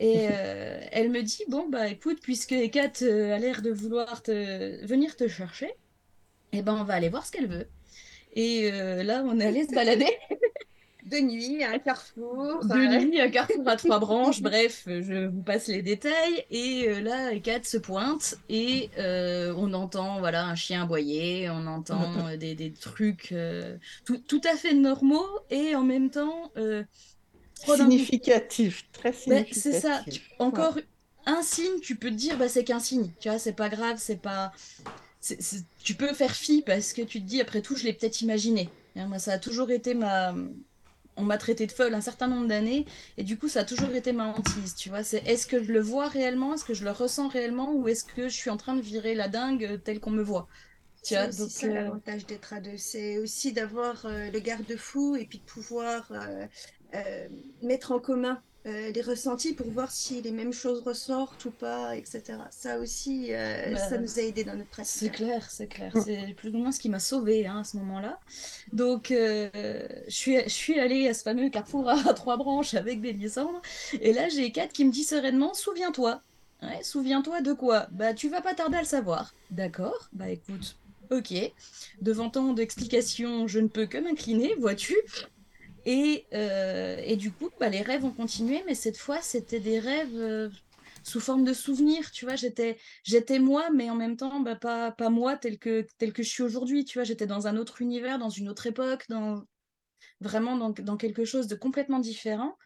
euh, 0.00 0.80
elle 0.92 1.10
me 1.10 1.22
dit 1.22 1.44
Bon, 1.48 1.68
bah 1.68 1.88
écoute, 1.88 2.20
puisque 2.22 2.54
Kat 2.70 2.92
euh, 3.02 3.34
a 3.34 3.38
l'air 3.38 3.62
de 3.62 3.70
vouloir 3.70 4.22
te... 4.22 4.84
venir 4.86 5.16
te 5.16 5.28
chercher, 5.28 5.72
eh 6.52 6.62
ben 6.62 6.74
on 6.74 6.84
va 6.84 6.94
aller 6.94 7.08
voir 7.08 7.26
ce 7.26 7.32
qu'elle 7.32 7.48
veut. 7.48 7.66
Et 8.34 8.70
euh, 8.72 9.02
là, 9.02 9.22
on 9.24 9.38
est 9.40 9.46
allé 9.46 9.66
se 9.66 9.74
balader. 9.74 10.06
De 11.06 11.20
nuit, 11.20 11.64
à 11.64 11.70
un 11.70 11.78
carrefour. 11.78 12.62
De 12.66 13.06
nuit, 13.06 13.18
un 13.18 13.30
carrefour 13.30 13.66
à 13.66 13.76
trois 13.76 13.98
branches. 13.98 14.42
Bref, 14.42 14.82
je 14.86 15.26
vous 15.26 15.42
passe 15.42 15.68
les 15.68 15.80
détails. 15.80 16.44
Et 16.50 16.84
euh, 16.86 17.00
là, 17.00 17.34
Kat 17.38 17.60
se 17.62 17.78
pointe 17.78 18.34
et 18.50 18.90
euh, 18.98 19.54
on 19.56 19.72
entend 19.72 20.18
voilà, 20.18 20.44
un 20.44 20.54
chien 20.54 20.82
aboyer, 20.82 21.48
on 21.48 21.66
entend 21.66 22.36
des, 22.36 22.54
des, 22.54 22.72
trucs 22.72 23.34
tout, 24.04 24.18
tout, 24.18 24.40
à 24.44 24.54
fait 24.54 24.74
normaux 24.74 25.26
et 25.48 25.74
en 25.74 25.82
même 25.82 26.10
temps. 26.10 26.52
significatif, 27.64 28.84
très 28.92 29.14
significatif. 29.14 29.62
c'est 29.62 29.80
ça. 29.80 30.04
Encore 30.38 30.76
un 31.24 31.42
signe, 31.42 31.80
tu 31.80 31.96
peux 31.96 32.10
te 32.10 32.14
dire, 32.14 32.36
bah, 32.36 32.48
c'est 32.48 32.64
qu'un 32.64 32.80
signe. 32.80 33.10
Tu 33.20 33.28
vois, 33.28 33.38
c'est 33.38 33.52
pas 33.52 33.68
grave, 33.68 33.96
c'est 33.98 34.20
pas 34.20 34.52
tu 35.82 35.94
peux 35.94 36.12
faire 36.14 36.34
fi 36.34 36.62
parce 36.62 36.92
que 36.92 37.02
tu 37.02 37.20
te 37.20 37.26
dis, 37.26 37.40
après 37.40 37.62
tout, 37.62 37.76
je 37.76 37.84
l'ai 37.84 37.92
peut-être 37.92 38.20
imaginé. 38.20 38.68
moi, 38.96 39.18
ça 39.18 39.32
a 39.32 39.38
toujours 39.38 39.70
été 39.70 39.94
ma. 39.94 40.34
On 41.20 41.24
m'a 41.24 41.36
traité 41.36 41.66
de 41.66 41.72
folle 41.72 41.94
un 41.94 42.00
certain 42.00 42.28
nombre 42.28 42.46
d'années, 42.46 42.86
et 43.16 43.24
du 43.24 43.36
coup, 43.36 43.48
ça 43.48 43.60
a 43.60 43.64
toujours 43.64 43.90
été 43.90 44.12
ma 44.12 44.26
hantise. 44.28 44.76
Tu 44.76 44.88
vois, 44.88 45.02
c'est 45.02 45.26
est-ce 45.26 45.48
que 45.48 45.60
je 45.60 45.72
le 45.72 45.80
vois 45.80 46.06
réellement, 46.06 46.54
est-ce 46.54 46.64
que 46.64 46.74
je 46.74 46.84
le 46.84 46.92
ressens 46.92 47.26
réellement, 47.26 47.72
ou 47.72 47.88
est-ce 47.88 48.04
que 48.04 48.28
je 48.28 48.36
suis 48.36 48.50
en 48.50 48.56
train 48.56 48.76
de 48.76 48.80
virer 48.80 49.16
la 49.16 49.26
dingue 49.26 49.80
telle 49.82 49.98
qu'on 49.98 50.12
me 50.12 50.22
voit? 50.22 50.46
C'est 51.02 51.32
ça 51.32 51.66
euh, 51.66 51.74
l'avantage 51.74 52.26
d'être 52.26 52.52
à 52.52 52.60
deux, 52.60 52.76
c'est 52.76 53.18
aussi 53.18 53.52
d'avoir 53.52 54.04
euh, 54.04 54.30
le 54.30 54.40
garde-fou 54.40 55.16
et 55.16 55.26
puis 55.26 55.38
de 55.38 55.44
pouvoir 55.44 56.12
euh, 56.12 57.28
mettre 57.62 57.92
en 57.92 58.00
commun 58.00 58.42
euh, 58.66 58.90
les 58.90 59.00
ressentis 59.02 59.54
pour 59.54 59.68
voir 59.70 59.90
si 59.90 60.20
les 60.20 60.32
mêmes 60.32 60.52
choses 60.52 60.82
ressortent 60.82 61.44
ou 61.44 61.50
pas, 61.50 61.96
etc. 61.96 62.38
Ça 62.50 62.78
aussi, 62.78 63.28
euh, 63.30 63.72
bah, 63.72 63.78
ça 63.78 63.98
nous 63.98 64.18
a 64.18 64.22
aidé 64.22 64.44
dans 64.44 64.56
notre 64.56 64.68
pratique. 64.68 64.92
C'est 65.00 65.10
clair, 65.10 65.48
c'est 65.48 65.68
clair. 65.68 65.92
C'est 66.04 66.34
plus 66.36 66.50
ou 66.50 66.58
moins 66.58 66.72
ce 66.72 66.80
qui 66.80 66.88
m'a 66.88 66.98
sauvé 66.98 67.46
hein, 67.46 67.60
à 67.60 67.64
ce 67.64 67.76
moment-là. 67.78 68.18
Donc, 68.72 69.10
euh, 69.10 69.48
je, 70.08 70.14
suis, 70.14 70.36
je 70.42 70.48
suis 70.48 70.78
allée 70.78 71.08
à 71.08 71.14
ce 71.14 71.22
fameux 71.22 71.48
carrefour 71.50 71.88
à 71.88 72.12
trois 72.14 72.36
branches 72.36 72.74
avec 72.74 73.00
Bélissandre. 73.00 73.62
Et 74.00 74.12
là, 74.12 74.28
j'ai 74.28 74.50
Kat 74.50 74.68
qui 74.68 74.84
me 74.84 74.90
dit 74.90 75.04
sereinement 75.04 75.54
Souviens-toi. 75.54 76.20
souviens-toi 76.82 77.40
de 77.40 77.52
quoi? 77.52 77.86
Bah, 77.92 78.12
tu 78.12 78.28
vas 78.28 78.40
pas 78.42 78.54
tarder 78.54 78.78
à 78.78 78.80
le 78.80 78.86
savoir. 78.86 79.34
D'accord? 79.50 80.08
Bah, 80.12 80.28
écoute. 80.28 80.76
Ok. 81.10 81.32
Devant 82.02 82.28
tant 82.28 82.52
d'explications, 82.52 83.46
je 83.46 83.60
ne 83.60 83.68
peux 83.68 83.86
que 83.86 83.98
m'incliner, 83.98 84.54
vois-tu 84.56 84.94
euh, 85.86 87.00
et, 87.04 87.16
du 87.16 87.30
coup, 87.32 87.50
bah, 87.60 87.68
les 87.68 87.82
rêves 87.82 88.04
ont 88.04 88.12
continué, 88.12 88.62
mais 88.66 88.74
cette 88.74 88.96
fois, 88.96 89.20
c'était 89.22 89.60
des 89.60 89.78
rêves 89.78 90.14
euh, 90.14 90.50
sous 91.04 91.20
forme 91.20 91.44
de 91.44 91.52
souvenirs, 91.52 92.10
tu 92.10 92.24
vois. 92.24 92.36
J'étais, 92.36 92.78
j'étais 93.04 93.38
moi, 93.38 93.70
mais 93.74 93.90
en 93.90 93.94
même 93.94 94.16
temps, 94.16 94.40
bah, 94.40 94.56
pas, 94.56 94.92
pas 94.92 95.10
moi 95.10 95.36
tel 95.36 95.58
que, 95.58 95.86
tel 95.98 96.12
que 96.12 96.22
je 96.22 96.28
suis 96.28 96.42
aujourd'hui, 96.42 96.84
tu 96.84 96.98
vois. 96.98 97.04
J'étais 97.04 97.26
dans 97.26 97.46
un 97.46 97.56
autre 97.56 97.82
univers, 97.82 98.18
dans 98.18 98.30
une 98.30 98.48
autre 98.48 98.66
époque, 98.66 99.04
dans, 99.08 99.42
vraiment 100.20 100.56
dans, 100.56 100.70
dans 100.70 100.96
quelque 100.96 101.24
chose 101.24 101.46
de 101.46 101.54
complètement 101.54 102.00
différent. 102.00 102.56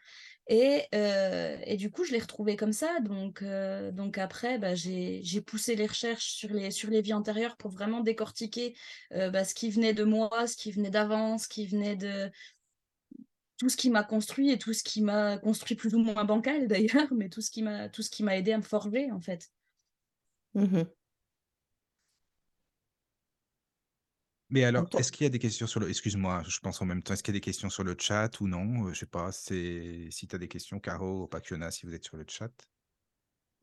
Et, 0.48 0.82
euh, 0.92 1.56
et, 1.64 1.76
du 1.76 1.92
coup, 1.92 2.02
je 2.04 2.10
l'ai 2.10 2.18
retrouvé 2.18 2.56
comme 2.56 2.72
ça. 2.72 2.98
Donc, 3.00 3.44
donc 3.92 4.18
après, 4.18 4.58
bah, 4.58 4.74
j'ai 4.74 5.40
poussé 5.46 5.76
les 5.76 5.86
recherches 5.86 6.32
sur 6.32 6.50
les, 6.50 6.72
sur 6.72 6.90
les 6.90 7.00
vies 7.00 7.14
antérieures 7.14 7.56
pour 7.56 7.70
vraiment 7.70 8.00
décortiquer 8.00 8.74
bah, 9.12 9.44
ce 9.44 9.54
qui 9.54 9.70
venait 9.70 9.94
de 9.94 10.02
moi, 10.02 10.46
ce 10.48 10.56
qui 10.56 10.72
venait 10.72 10.90
d'avant, 10.90 11.38
ce 11.38 11.46
qui 11.46 11.66
venait 11.66 11.94
de, 11.94 12.28
tout 13.62 13.68
ce 13.68 13.76
qui 13.76 13.90
m'a 13.90 14.02
construit 14.02 14.50
et 14.50 14.58
tout 14.58 14.72
ce 14.72 14.82
qui 14.82 15.02
m'a 15.02 15.38
construit 15.38 15.76
plus 15.76 15.94
ou 15.94 15.98
moins 16.00 16.24
bancal 16.24 16.66
d'ailleurs, 16.66 17.06
mais 17.14 17.28
tout 17.28 17.40
ce 17.40 17.48
qui 17.48 17.62
m'a 17.62 17.88
tout 17.88 18.02
ce 18.02 18.10
qui 18.10 18.24
m'a 18.24 18.36
aidé 18.36 18.50
à 18.52 18.58
me 18.58 18.62
forger 18.62 19.12
en 19.12 19.20
fait. 19.20 19.52
Mmh 20.54 20.82
mais 24.50 24.64
alors, 24.64 24.86
est-ce 24.98 25.10
qu'il 25.12 25.24
y 25.24 25.26
a 25.26 25.30
des 25.30 25.38
questions 25.38 25.66
sur 25.66 25.80
le... 25.80 25.88
Excuse-moi, 25.88 26.42
je 26.46 26.58
pense 26.58 26.82
en 26.82 26.84
même 26.84 27.02
temps, 27.02 27.14
est-ce 27.14 27.22
qu'il 27.22 27.32
y 27.32 27.36
a 27.36 27.40
des 27.40 27.40
questions 27.40 27.70
sur 27.70 27.84
le 27.84 27.96
chat 27.98 28.38
ou 28.40 28.48
non? 28.48 28.92
Je 28.92 28.98
sais 28.98 29.06
pas, 29.06 29.32
c'est 29.32 30.08
si 30.10 30.26
tu 30.26 30.36
as 30.36 30.38
des 30.38 30.48
questions, 30.48 30.78
Caro 30.78 31.22
ou 31.22 31.26
Pakiona, 31.26 31.70
si 31.70 31.86
vous 31.86 31.94
êtes 31.94 32.04
sur 32.04 32.18
le 32.18 32.26
chat. 32.28 32.50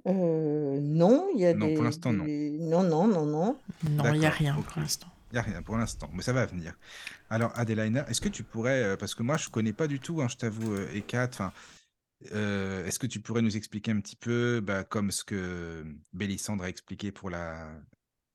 Euh, 0.07 0.79
non, 0.79 1.29
il 1.35 1.41
y 1.41 1.45
a 1.45 1.53
Non, 1.53 1.67
des, 1.67 1.73
pour 1.75 1.83
l'instant, 1.83 2.11
non. 2.11 2.23
des- 2.25 2.57
non, 2.57 2.81
non, 2.81 3.05
non, 3.07 3.25
non. 3.27 3.59
Non, 3.83 4.13
il 4.13 4.19
n'y 4.21 4.25
a 4.25 4.31
rien 4.31 4.55
pour 4.55 4.81
l'instant. 4.81 5.09
Il 5.31 5.35
n'y 5.35 5.39
a 5.39 5.41
rien 5.41 5.61
pour 5.61 5.77
l'instant, 5.77 6.09
mais 6.13 6.23
ça 6.23 6.33
va 6.33 6.45
venir. 6.45 6.73
Alors, 7.29 7.51
Adelaina, 7.57 8.07
est-ce 8.09 8.21
que 8.21 8.29
tu 8.29 8.43
pourrais, 8.43 8.83
euh, 8.83 8.97
parce 8.97 9.13
que 9.13 9.23
moi, 9.23 9.37
je 9.37 9.49
connais 9.49 9.73
pas 9.73 9.87
du 9.87 9.99
tout, 9.99 10.21
hein, 10.21 10.27
je 10.27 10.37
t'avoue, 10.37 10.73
euh, 10.73 10.93
Ekat, 10.93 11.29
enfin, 11.31 11.53
euh, 12.33 12.85
est-ce 12.85 12.99
que 12.99 13.07
tu 13.07 13.19
pourrais 13.19 13.41
nous 13.41 13.55
expliquer 13.55 13.91
un 13.91 13.99
petit 14.01 14.15
peu, 14.15 14.59
bah, 14.59 14.83
comme 14.83 15.11
ce 15.11 15.23
que 15.23 15.85
Bélissandre 16.13 16.63
a 16.63 16.69
expliqué 16.69 17.11
pour 17.11 17.29
la, 17.29 17.69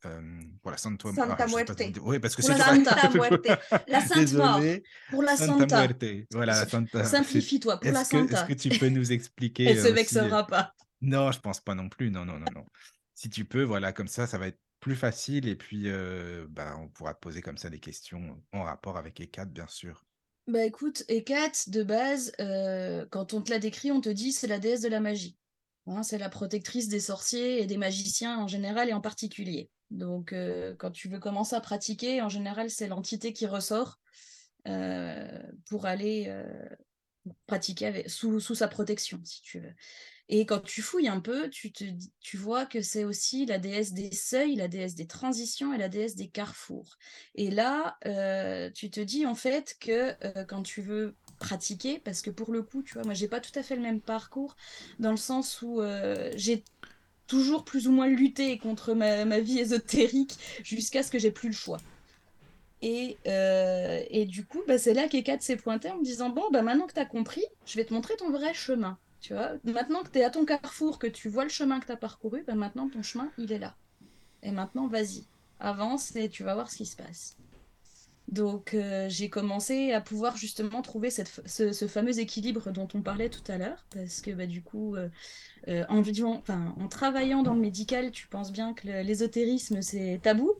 euh, 0.06 0.20
pour 0.62 0.70
la 0.70 0.76
Santa, 0.76 1.08
Santa 1.08 1.28
ah, 1.30 1.36
pas 1.36 1.46
Muerte. 1.46 1.76
dire. 1.76 2.04
Oui, 2.04 2.18
parce 2.18 2.36
que 2.36 2.42
c'est 2.42 2.56
la. 2.56 2.64
Santa 2.74 3.10
Muerte. 3.10 3.48
La 3.88 4.00
Sainte 4.00 4.32
Mort. 4.34 4.60
Pour 5.10 5.22
la 5.22 5.36
Santa 5.36 5.58
Santa. 5.60 5.78
Muerte. 5.78 6.04
Voilà, 6.32 6.60
la 6.60 6.68
Santa. 6.68 7.04
Simplifie-toi, 7.04 7.78
pour 7.78 7.86
Est-ce 7.86 7.94
la 7.94 8.04
que, 8.04 8.16
est-ce 8.24 8.36
Santa. 8.36 8.46
que 8.46 8.52
tu 8.54 8.68
peux 8.70 8.88
nous 8.88 9.12
expliquer 9.12 9.64
Elle 9.64 9.76
se 9.76 9.82
euh, 9.82 9.84
aussi, 9.86 9.94
vexera 9.94 10.40
euh, 10.40 10.44
pas. 10.44 10.74
Non, 11.00 11.32
je 11.32 11.40
pense 11.40 11.60
pas 11.60 11.74
non 11.74 11.88
plus. 11.88 12.10
Non, 12.10 12.24
non, 12.24 12.38
non, 12.38 12.46
non. 12.54 12.66
Si 13.14 13.30
tu 13.30 13.44
peux, 13.44 13.62
voilà, 13.62 13.92
comme 13.92 14.08
ça, 14.08 14.26
ça 14.26 14.38
va 14.38 14.48
être 14.48 14.60
plus 14.84 14.96
facile 14.96 15.48
et 15.48 15.56
puis 15.56 15.88
bah, 16.50 16.76
on 16.78 16.88
pourra 16.88 17.14
te 17.14 17.20
poser 17.20 17.40
comme 17.40 17.56
ça 17.56 17.70
des 17.70 17.80
questions 17.80 18.38
en 18.52 18.64
rapport 18.64 18.98
avec 18.98 19.18
ECAT, 19.18 19.46
bien 19.46 19.66
sûr. 19.66 20.04
Bah 20.46 20.62
écoute, 20.62 21.04
Hécate, 21.08 21.70
de 21.70 21.82
base, 21.82 22.32
quand 23.10 23.32
on 23.32 23.40
te 23.40 23.50
l'a 23.50 23.58
décrit, 23.58 23.90
on 23.90 24.02
te 24.02 24.10
dit 24.10 24.30
c'est 24.30 24.46
la 24.46 24.58
déesse 24.58 24.82
de 24.82 24.88
la 24.88 25.00
magie. 25.00 25.38
Hein, 25.86 26.02
c'est 26.02 26.18
la 26.18 26.28
protectrice 26.28 26.88
des 26.88 27.00
sorciers 27.00 27.62
et 27.62 27.66
des 27.66 27.78
magiciens 27.78 28.38
en 28.38 28.46
général 28.46 28.90
et 28.90 28.92
en 28.92 29.00
particulier. 29.00 29.70
Donc 29.90 30.34
quand 30.76 30.90
tu 30.90 31.08
veux 31.08 31.18
commencer 31.18 31.56
à 31.56 31.62
pratiquer, 31.62 32.20
en 32.20 32.28
général, 32.28 32.68
c'est 32.68 32.86
l'entité 32.86 33.32
qui 33.32 33.46
ressort 33.46 34.00
pour 35.70 35.86
aller 35.86 36.30
pratiquer 37.46 38.06
sous, 38.06 38.38
sous 38.38 38.54
sa 38.54 38.68
protection, 38.68 39.18
si 39.24 39.40
tu 39.40 39.60
veux. 39.60 39.74
Et 40.30 40.46
quand 40.46 40.60
tu 40.60 40.80
fouilles 40.80 41.08
un 41.08 41.20
peu, 41.20 41.50
tu, 41.50 41.70
te, 41.70 41.84
tu 42.20 42.36
vois 42.38 42.64
que 42.64 42.80
c'est 42.80 43.04
aussi 43.04 43.44
la 43.44 43.58
déesse 43.58 43.92
des 43.92 44.10
seuils, 44.10 44.56
la 44.56 44.68
déesse 44.68 44.94
des 44.94 45.06
transitions 45.06 45.74
et 45.74 45.78
la 45.78 45.90
déesse 45.90 46.16
des 46.16 46.28
carrefours. 46.28 46.96
Et 47.34 47.50
là, 47.50 47.98
euh, 48.06 48.70
tu 48.70 48.90
te 48.90 49.00
dis 49.00 49.26
en 49.26 49.34
fait 49.34 49.76
que 49.80 50.14
euh, 50.24 50.44
quand 50.44 50.62
tu 50.62 50.80
veux 50.80 51.14
pratiquer, 51.38 51.98
parce 51.98 52.22
que 52.22 52.30
pour 52.30 52.52
le 52.52 52.62
coup, 52.62 52.82
tu 52.82 52.94
vois, 52.94 53.04
moi, 53.04 53.12
j'ai 53.12 53.28
pas 53.28 53.40
tout 53.40 53.56
à 53.58 53.62
fait 53.62 53.76
le 53.76 53.82
même 53.82 54.00
parcours, 54.00 54.56
dans 54.98 55.10
le 55.10 55.18
sens 55.18 55.60
où 55.60 55.82
euh, 55.82 56.32
j'ai 56.36 56.64
toujours 57.26 57.64
plus 57.64 57.86
ou 57.86 57.92
moins 57.92 58.06
lutté 58.08 58.56
contre 58.58 58.94
ma, 58.94 59.24
ma 59.26 59.40
vie 59.40 59.58
ésotérique 59.58 60.38
jusqu'à 60.62 61.02
ce 61.02 61.10
que 61.10 61.18
j'ai 61.18 61.30
plus 61.32 61.48
le 61.48 61.54
choix. 61.54 61.78
Et, 62.82 63.16
et 63.24 64.26
du 64.26 64.44
coup, 64.44 64.62
bah, 64.68 64.78
c'est 64.78 64.92
là 64.92 65.08
qu'Ekat 65.08 65.40
s'est 65.40 65.56
pointé 65.56 65.90
en 65.90 65.98
me 65.98 66.04
disant 66.04 66.28
Bon, 66.28 66.44
bah, 66.52 66.60
maintenant 66.62 66.86
que 66.86 66.92
tu 66.92 67.00
as 67.00 67.06
compris, 67.06 67.44
je 67.64 67.76
vais 67.76 67.84
te 67.86 67.94
montrer 67.94 68.14
ton 68.16 68.30
vrai 68.30 68.52
chemin. 68.52 68.98
Tu 69.24 69.32
vois, 69.32 69.52
maintenant 69.64 70.02
que 70.02 70.10
tu 70.10 70.18
es 70.18 70.24
à 70.24 70.28
ton 70.30 70.44
carrefour, 70.44 70.98
que 70.98 71.06
tu 71.06 71.30
vois 71.30 71.44
le 71.44 71.48
chemin 71.50 71.80
que 71.80 71.86
tu 71.86 71.92
as 71.92 71.96
parcouru, 71.96 72.44
bah, 72.46 72.54
maintenant 72.54 72.90
ton 72.90 73.02
chemin, 73.02 73.32
il 73.38 73.52
est 73.52 73.58
là. 73.58 73.74
Et 74.42 74.52
maintenant, 74.52 74.88
vas-y, 74.88 75.28
avance 75.60 76.16
et 76.16 76.28
tu 76.30 76.44
vas 76.44 76.54
voir 76.54 76.70
ce 76.70 76.76
qui 76.78 76.86
se 76.86 76.96
passe. 76.96 77.38
Donc, 78.28 78.74
euh, 78.74 79.08
j'ai 79.10 79.30
commencé 79.30 79.92
à 79.92 80.00
pouvoir 80.00 80.36
justement 80.36 80.82
trouver 80.82 81.10
cette, 81.10 81.42
ce, 81.46 81.72
ce 81.72 81.88
fameux 81.88 82.18
équilibre 82.20 82.70
dont 82.72 82.88
on 82.94 83.02
parlait 83.02 83.30
tout 83.30 83.42
à 83.52 83.58
l'heure, 83.58 83.86
parce 83.90 84.20
que 84.22 84.32
bah, 84.32 84.46
du 84.46 84.62
coup, 84.62 84.96
euh, 84.96 85.10
euh, 85.68 85.84
en, 85.88 86.02
vivant- 86.02 86.38
enfin, 86.38 86.74
en 86.78 86.88
travaillant 86.88 87.42
dans 87.42 87.54
le 87.54 87.60
médical, 87.60 88.10
tu 88.12 88.28
penses 88.28 88.52
bien 88.52 88.74
que 88.74 88.88
l'ésotérisme, 89.02 89.82
c'est 89.82 90.20
tabou? 90.22 90.52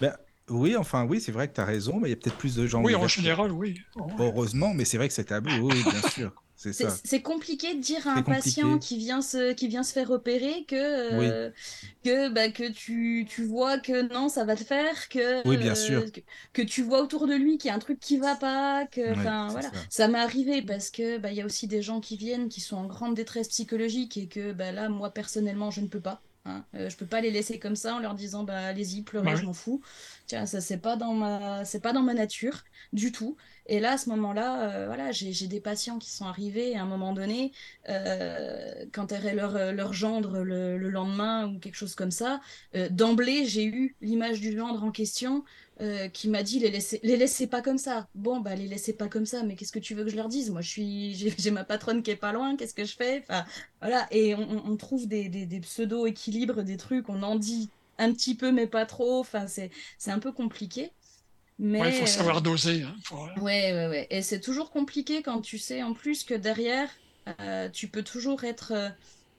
Ben, 0.00 0.16
oui, 0.48 0.76
enfin, 0.76 1.04
oui, 1.06 1.20
c'est 1.20 1.32
vrai 1.32 1.48
que 1.48 1.54
tu 1.54 1.60
as 1.60 1.64
raison, 1.64 2.00
mais 2.00 2.08
il 2.08 2.10
y 2.10 2.14
a 2.14 2.16
peut-être 2.16 2.36
plus 2.36 2.54
de 2.54 2.66
gens. 2.66 2.82
Oui, 2.82 2.94
en 2.94 3.06
général, 3.08 3.52
oui. 3.52 3.82
Heureusement, 4.18 4.74
mais 4.74 4.84
c'est 4.84 4.96
vrai 4.98 5.08
que 5.08 5.14
c'est 5.14 5.24
tabou, 5.26 5.70
oui, 5.70 5.82
bien 5.84 6.02
sûr. 6.02 6.32
C'est 6.56 7.22
compliqué 7.22 7.74
de 7.74 7.80
dire 7.80 8.06
à 8.08 8.12
un 8.12 8.22
patient 8.22 8.78
qui 8.78 8.96
vient 8.96 9.20
se, 9.22 9.52
qui 9.52 9.68
vient 9.68 9.82
se 9.82 9.92
faire 9.92 10.10
opérer 10.10 10.64
que, 10.66 10.74
euh, 10.76 11.50
que, 12.04 12.28
bah, 12.30 12.50
que 12.50 12.70
tu, 12.70 13.26
tu 13.28 13.44
vois 13.44 13.78
que 13.78 14.02
non, 14.12 14.28
ça 14.28 14.44
va 14.44 14.56
te 14.56 14.64
faire, 14.64 15.08
que, 15.08 15.46
Oui, 15.46 15.56
bien 15.58 15.72
euh, 15.72 15.74
sûr. 15.74 16.12
que, 16.12 16.20
que 16.54 16.62
tu 16.62 16.82
vois 16.82 17.02
autour 17.02 17.26
de 17.26 17.34
lui 17.34 17.58
qu'il 17.58 17.68
y 17.68 17.70
a 17.72 17.74
un 17.76 17.78
truc 17.78 18.00
qui 18.00 18.16
va 18.18 18.36
pas, 18.36 18.86
que, 18.86 19.14
Ouais, 19.14 19.22
voilà. 19.50 19.70
ça. 19.72 19.78
Ça 19.90 20.08
m'est 20.08 20.18
arrivé 20.18 20.62
parce 20.62 20.90
que, 20.90 21.18
bah, 21.18 21.32
y 21.32 21.40
a 21.42 21.46
aussi 21.46 21.66
des 21.68 21.82
gens 21.82 22.00
qui 22.00 22.16
viennent 22.16 22.48
qui 22.48 22.60
sont 22.60 22.76
en 22.76 22.86
grande 22.86 23.14
détresse 23.14 23.48
psychologique 23.48 24.16
et 24.16 24.28
que, 24.28 24.52
bah, 24.52 24.72
là, 24.72 24.88
moi, 24.88 25.10
personnellement, 25.10 25.70
je 25.70 25.80
ne 25.82 25.88
peux 25.88 26.00
pas. 26.00 26.22
Hein. 26.46 26.64
Euh, 26.74 26.88
je 26.88 26.96
peux 26.96 27.06
pas 27.06 27.20
les 27.20 27.30
laisser 27.30 27.58
comme 27.58 27.76
ça 27.76 27.94
en 27.94 27.98
leur 27.98 28.14
disant, 28.14 28.44
bah, 28.44 28.58
allez-y, 28.58 29.02
pleurez, 29.02 29.24
Bah 29.24 29.36
je 29.36 29.44
m'en 29.44 29.52
fous. 29.52 29.82
Tiens, 30.26 30.46
ça, 30.46 30.60
c'est 30.60 30.78
pas 30.78 30.96
dans 30.96 31.14
ma, 31.14 31.64
c'est 31.64 31.80
pas 31.80 31.92
dans 31.92 32.02
ma 32.02 32.14
nature 32.14 32.62
du 32.92 33.12
tout. 33.12 33.36
Et 33.66 33.80
là, 33.80 33.92
à 33.92 33.98
ce 33.98 34.08
moment-là, 34.10 34.70
euh, 34.70 34.86
voilà, 34.86 35.10
j'ai 35.12 35.32
j'ai 35.32 35.48
des 35.48 35.60
patients 35.60 35.98
qui 35.98 36.10
sont 36.10 36.24
arrivés 36.26 36.76
à 36.76 36.82
un 36.82 36.86
moment 36.86 37.12
donné, 37.12 37.52
euh, 37.88 38.86
quand 38.92 39.12
elle 39.12 39.34
leur, 39.36 39.56
euh, 39.56 39.72
leur 39.72 39.92
gendre 39.92 40.40
le, 40.40 40.78
le 40.78 40.90
lendemain 40.90 41.48
ou 41.48 41.58
quelque 41.58 41.74
chose 41.74 41.94
comme 41.96 42.10
ça, 42.12 42.40
euh, 42.76 42.88
d'emblée, 42.90 43.46
j'ai 43.46 43.64
eu 43.64 43.96
l'image 44.00 44.40
du 44.40 44.56
gendre 44.56 44.84
en 44.84 44.90
question 44.92 45.44
euh, 45.80 46.08
qui 46.08 46.28
m'a 46.28 46.42
dit 46.42 46.58
les 46.58 46.70
laissez, 46.70 47.00
les 47.02 47.16
laissez 47.16 47.46
pas 47.46 47.62
comme 47.62 47.78
ça. 47.78 48.08
Bon, 48.14 48.40
bah 48.40 48.54
les 48.54 48.66
laissez 48.68 48.94
pas 48.96 49.08
comme 49.08 49.26
ça, 49.26 49.42
mais 49.42 49.56
qu'est-ce 49.56 49.72
que 49.72 49.78
tu 49.78 49.94
veux 49.94 50.04
que 50.04 50.10
je 50.10 50.16
leur 50.16 50.28
dise? 50.28 50.50
Moi, 50.50 50.60
je 50.62 50.70
suis, 50.70 51.14
j'ai 51.38 51.50
ma 51.50 51.64
patronne 51.64 52.02
qui 52.02 52.10
est 52.10 52.16
pas 52.16 52.32
loin, 52.32 52.56
qu'est-ce 52.56 52.74
que 52.74 52.84
je 52.84 52.94
fais? 52.96 53.20
Enfin, 53.28 53.44
voilà, 53.80 54.06
et 54.10 54.34
on, 54.34 54.76
trouve 54.76 55.06
des, 55.08 55.28
des, 55.28 55.46
des 55.46 55.60
pseudo-équilibres, 55.60 56.62
des 56.62 56.76
trucs, 56.76 57.08
on 57.08 57.22
en 57.22 57.36
dit 57.36 57.70
un 57.98 58.12
petit 58.12 58.36
peu, 58.36 58.52
mais 58.52 58.66
pas 58.66 58.86
trop. 58.86 59.20
Enfin, 59.20 59.46
c'est 59.46 59.70
c'est 59.98 60.10
un 60.10 60.18
peu 60.18 60.32
compliqué. 60.32 60.92
Mais 61.58 61.82
Ouais, 61.82 61.88
il 61.88 61.92
faut 61.94 62.06
euh, 62.06 62.06
savoir 62.06 62.42
doser. 62.42 62.82
hein, 62.82 62.94
faut- 63.04 63.28
Ouais, 63.36 63.72
ouais, 63.74 63.86
ouais. 63.88 64.06
Et 64.10 64.22
c'est 64.22 64.40
toujours 64.40 64.70
compliqué 64.70 65.22
quand 65.22 65.42
tu 65.42 65.58
sais 65.58 65.82
en 65.82 65.92
plus 65.92 66.24
que 66.24 66.32
derrière, 66.34 66.90
euh, 67.40 67.68
tu 67.68 67.90
peux 67.90 68.02
toujours 68.02 68.44
être, 68.44 68.72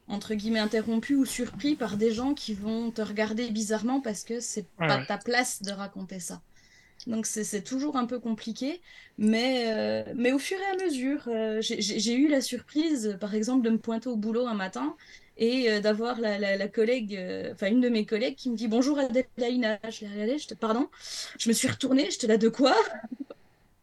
entre 0.08 0.34
guillemets, 0.36 0.60
interrompu 0.60 1.16
ou 1.16 1.26
surpris 1.26 1.76
par 1.76 1.98
des 1.98 2.12
gens 2.14 2.34
qui 2.34 2.54
vont 2.54 2.92
te 2.92 3.02
regarder 3.02 3.50
bizarrement 3.52 4.02
parce 4.02 4.24
que 4.24 4.40
c'est 4.40 4.68
Ouais, 4.80 4.88
pas 4.88 4.98
ouais. 4.98 5.08
ta 5.08 5.18
place 5.18 5.62
de 5.62 5.72
raconter 5.72 6.20
ça. 6.20 6.42
Donc 7.08 7.26
c'est 7.26 7.64
toujours 7.64 7.96
un 7.96 8.06
peu 8.06 8.20
compliqué, 8.20 8.82
mais, 9.18 9.72
euh, 9.74 10.14
mais 10.16 10.34
au 10.34 10.40
fur 10.40 10.58
et 10.60 10.66
à 10.66 10.86
mesure, 10.86 11.24
euh, 11.28 11.60
j'ai 11.62 12.16
eu 12.16 12.28
la 12.28 12.42
surprise, 12.42 13.18
par 13.22 13.34
exemple, 13.34 13.64
de 13.64 13.70
me 13.70 13.80
pointer 13.80 14.10
au 14.10 14.18
boulot 14.18 14.46
un 14.48 14.56
matin 14.56 14.96
et 15.38 15.72
euh, 15.72 15.80
d'avoir 15.80 16.20
la, 16.20 16.38
la, 16.38 16.58
la 16.58 16.68
collègue, 16.68 17.16
euh, 17.16 17.54
enfin 17.54 17.68
une 17.68 17.80
de 17.82 17.90
mes 17.90 18.06
collègues 18.06 18.36
qui 18.36 18.50
me 18.50 18.58
dit 18.58 18.68
bonjour 18.68 19.00
Adélaïna. 19.00 19.80
Je 19.90 20.02
l'ai 20.06 20.12
regardée, 20.12 20.38
je 20.38 20.48
te 20.48 20.54
pardon, 20.56 20.90
je 21.40 21.48
me 21.50 21.54
suis 21.54 21.68
retournée, 21.70 22.10
j'étais 22.12 22.28
là 22.28 22.38
de 22.38 22.50
quoi? 22.50 22.76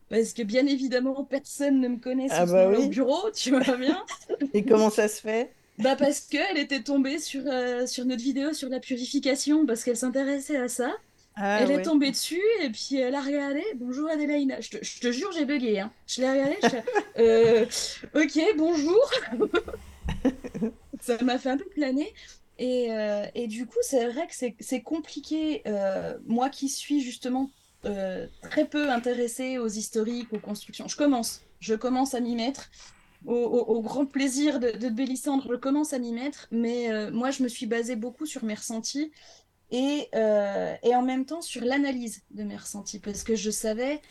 Parce 0.08 0.32
que 0.32 0.42
bien 0.42 0.66
évidemment, 0.66 1.24
personne 1.24 1.80
ne 1.80 1.88
me 1.88 1.98
connaît 1.98 2.28
Ah 2.28 2.44
bah 2.46 2.68
moment-là 2.68 2.80
au 2.80 2.86
oui. 2.86 2.88
bureau, 2.88 3.30
tu 3.32 3.50
vois 3.50 3.76
bien? 3.76 4.04
Et 4.54 4.64
comment 4.64 4.88
ça 4.90 5.08
se 5.08 5.20
fait? 5.20 5.54
Bah 5.78 5.96
parce 5.96 6.20
qu'elle 6.20 6.56
était 6.56 6.82
tombée 6.82 7.18
sur, 7.18 7.42
euh, 7.46 7.86
sur 7.86 8.04
notre 8.04 8.22
vidéo 8.22 8.52
sur 8.52 8.68
la 8.68 8.78
purification, 8.78 9.66
parce 9.66 9.82
qu'elle 9.82 9.96
s'intéressait 9.96 10.56
à 10.56 10.68
ça. 10.68 10.92
Ah 11.36 11.60
Elle 11.60 11.72
est 11.72 11.82
tombée 11.82 12.12
dessus 12.12 12.40
et 12.62 12.70
puis 12.70 12.96
elle 12.96 13.14
a 13.16 13.20
regardé. 13.20 13.60
Bonjour 13.74 14.08
Adélaïna. 14.08 14.60
Je 14.60 14.70
te, 14.70 14.84
je 14.84 15.00
te 15.00 15.10
jure, 15.10 15.32
j'ai 15.32 15.44
bugué. 15.44 15.80
Hein. 15.80 15.90
Je 16.06 16.20
l'ai 16.20 16.30
regardé. 16.30 16.56
je 16.62 16.68
euh, 17.18 17.66
ok, 18.14 18.56
bonjour. 18.56 19.10
Ça 21.00 21.20
m'a 21.24 21.38
fait 21.38 21.50
un 21.50 21.56
peu 21.56 21.64
planer. 21.64 22.14
Et, 22.58 22.92
euh, 22.92 23.26
et 23.34 23.48
du 23.48 23.66
coup, 23.66 23.78
c'est 23.82 24.06
vrai 24.06 24.28
que 24.28 24.54
c'est 24.60 24.82
compliqué. 24.82 25.64
moi 26.24 26.50
qui 26.50 26.68
suis 26.68 27.00
justement 27.00 27.50
très 27.82 28.64
peu 28.70 28.90
intéressée 28.90 29.58
aux 29.58 29.66
historiques, 29.68 30.32
aux 30.32 30.38
constructions, 30.38 30.86
je 30.86 30.96
commence. 30.96 31.40
Je 31.58 31.74
commence 31.74 32.14
à 32.14 32.20
m'y 32.20 32.36
mettre. 32.36 32.70
Au, 33.26 33.80
grand 33.82 34.06
plaisir 34.06 34.60
de, 34.60 34.72
de 34.72 34.88
Bélissandre, 34.88 35.46
je 35.50 35.56
commence 35.56 35.92
à 35.92 35.98
m'y 35.98 36.12
mettre. 36.12 36.46
Mais 36.50 36.90
euh, 36.92 37.10
moi, 37.10 37.30
je 37.30 37.42
me 37.42 37.48
suis 37.48 37.66
basée 37.66 37.96
beaucoup 37.96 38.26
sur 38.26 38.44
mes 38.44 38.54
ressentis 38.54 39.12
et, 39.70 40.08
euh, 40.14 40.74
et 40.82 40.94
en 40.94 41.02
même 41.02 41.26
temps 41.26 41.42
sur 41.42 41.64
l'analyse 41.64 42.22
de 42.30 42.44
mes 42.44 42.56
ressentis. 42.56 43.00
Parce 43.00 43.24
que 43.24 43.36
je 43.36 43.50
savais, 43.50 44.02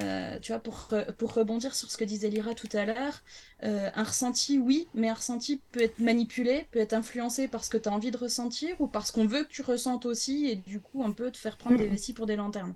euh, 0.00 0.38
tu 0.40 0.52
vois, 0.52 0.60
pour, 0.60 0.74
re- 0.90 1.12
pour 1.14 1.34
rebondir 1.34 1.74
sur 1.74 1.90
ce 1.90 1.96
que 1.96 2.04
disait 2.04 2.30
Lyra 2.30 2.54
tout 2.54 2.68
à 2.74 2.84
l'heure, 2.86 3.22
un 3.62 4.02
ressenti, 4.04 4.58
oui, 4.58 4.88
mais 4.94 5.08
un 5.08 5.14
ressenti 5.14 5.62
peut 5.72 5.82
être 5.82 5.98
manipulé, 6.00 6.66
peut 6.72 6.80
être 6.80 6.92
influencé 6.94 7.48
par 7.48 7.64
ce 7.64 7.70
que 7.70 7.78
tu 7.78 7.88
as 7.88 7.92
envie 7.92 8.10
de 8.10 8.18
ressentir 8.18 8.74
ou 8.80 8.88
parce 8.88 9.10
qu'on 9.12 9.26
veut 9.26 9.44
que 9.44 9.50
tu 9.50 9.62
ressentes 9.62 10.06
aussi 10.06 10.46
et 10.46 10.56
du 10.56 10.80
coup, 10.80 11.02
on 11.02 11.12
peut 11.12 11.30
te 11.30 11.38
faire 11.38 11.56
prendre 11.56 11.76
des 11.76 11.88
vessies 11.88 12.14
pour 12.14 12.26
des 12.26 12.36
lanternes. 12.36 12.74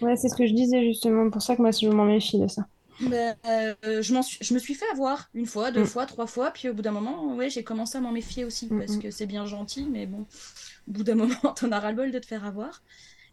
Ouais, 0.00 0.16
c'est 0.16 0.28
ce 0.28 0.34
que 0.36 0.46
je 0.46 0.54
disais 0.54 0.82
justement, 0.84 1.30
pour 1.30 1.40
ça 1.42 1.54
que 1.56 1.62
moi 1.62 1.70
je 1.70 1.86
m'en 1.88 2.04
méfie 2.04 2.40
de 2.40 2.48
ça. 2.48 2.66
Euh, 3.46 4.02
je, 4.02 4.12
m'en 4.14 4.22
suis- 4.22 4.38
je 4.44 4.54
me 4.54 4.58
suis 4.58 4.74
fait 4.74 4.88
avoir 4.92 5.28
une 5.34 5.46
fois, 5.46 5.70
deux 5.70 5.82
Mm. 5.82 5.86
fois, 5.86 6.06
trois 6.06 6.26
fois, 6.26 6.50
puis 6.50 6.68
au 6.68 6.74
bout 6.74 6.82
d'un 6.82 6.90
moment, 6.90 7.34
ouais, 7.36 7.50
j'ai 7.50 7.62
commencé 7.64 7.96
à 7.98 8.00
m'en 8.00 8.12
méfier 8.12 8.44
aussi, 8.44 8.68
Mm, 8.70 8.78
parce 8.78 8.96
mm. 8.96 9.00
que 9.00 9.10
c'est 9.10 9.26
bien 9.26 9.46
gentil, 9.46 9.86
mais 9.88 10.06
bon, 10.06 10.26
au 10.88 10.92
bout 10.92 11.04
d'un 11.04 11.14
moment, 11.44 11.52
t'en 11.54 11.72
as 11.72 11.80
ras-le-bol 11.80 12.10
de 12.10 12.18
te 12.18 12.26
faire 12.26 12.44
avoir. 12.44 12.82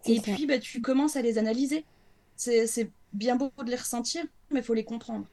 Et 0.05 0.21
ça. 0.21 0.31
puis, 0.33 0.45
bah, 0.47 0.59
tu 0.59 0.81
commences 0.81 1.15
à 1.15 1.21
les 1.21 1.37
analyser. 1.39 1.87
C'est, 2.35 2.67
c'est 2.67 2.93
bien 3.13 3.35
beau 3.37 3.51
de 3.63 3.69
les 3.71 3.77
ressentir, 3.77 4.23
mais 4.51 4.59
il 4.61 4.63
faut 4.65 4.73
les 4.75 4.85
comprendre. 4.85 5.27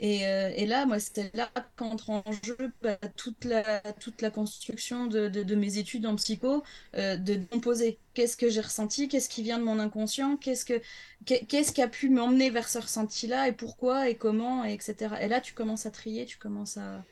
Et, 0.00 0.26
euh, 0.26 0.50
et 0.56 0.66
là, 0.66 0.86
moi, 0.86 0.98
c'était 0.98 1.30
là 1.34 1.50
qu'entre 1.76 2.10
en 2.10 2.22
jeu 2.42 2.56
bah, 2.82 2.96
toute 3.16 3.44
la, 3.44 3.80
toute 4.00 4.22
la 4.22 4.30
construction 4.30 5.06
de, 5.06 5.28
de- 5.28 5.42
de 5.42 5.54
mes 5.54 5.76
études 5.78 6.06
en 6.06 6.16
psycho, 6.16 6.62
euh, 6.96 7.16
de 7.16 7.36
composer. 7.50 8.00
Qu'est-ce 8.14 8.36
que 8.36 8.48
j'ai 8.48 8.62
ressenti? 8.62 9.08
Qu'est-ce 9.08 9.28
qui 9.28 9.42
vient 9.42 9.58
de 9.58 9.64
mon 9.64 9.78
inconscient? 9.78 10.36
Qu'est-ce 10.38 10.64
que, 10.64 10.80
qu'est-ce 11.26 11.72
qui 11.72 11.82
a 11.82 11.88
pu 11.88 12.08
m'emmener 12.08 12.50
vers 12.50 12.68
ce 12.68 12.78
ressenti-là? 12.78 13.48
Et 13.48 13.52
pourquoi? 13.52 14.08
Et 14.08 14.16
comment? 14.16 14.64
Et 14.64 14.74
etc. 14.74 15.22
Et 15.22 15.28
là, 15.28 15.40
tu 15.40 15.54
commences 15.54 15.86
à 15.86 15.90
trier, 15.90 16.24
tu 16.26 16.38
commences 16.38 16.76
à, 16.78 17.04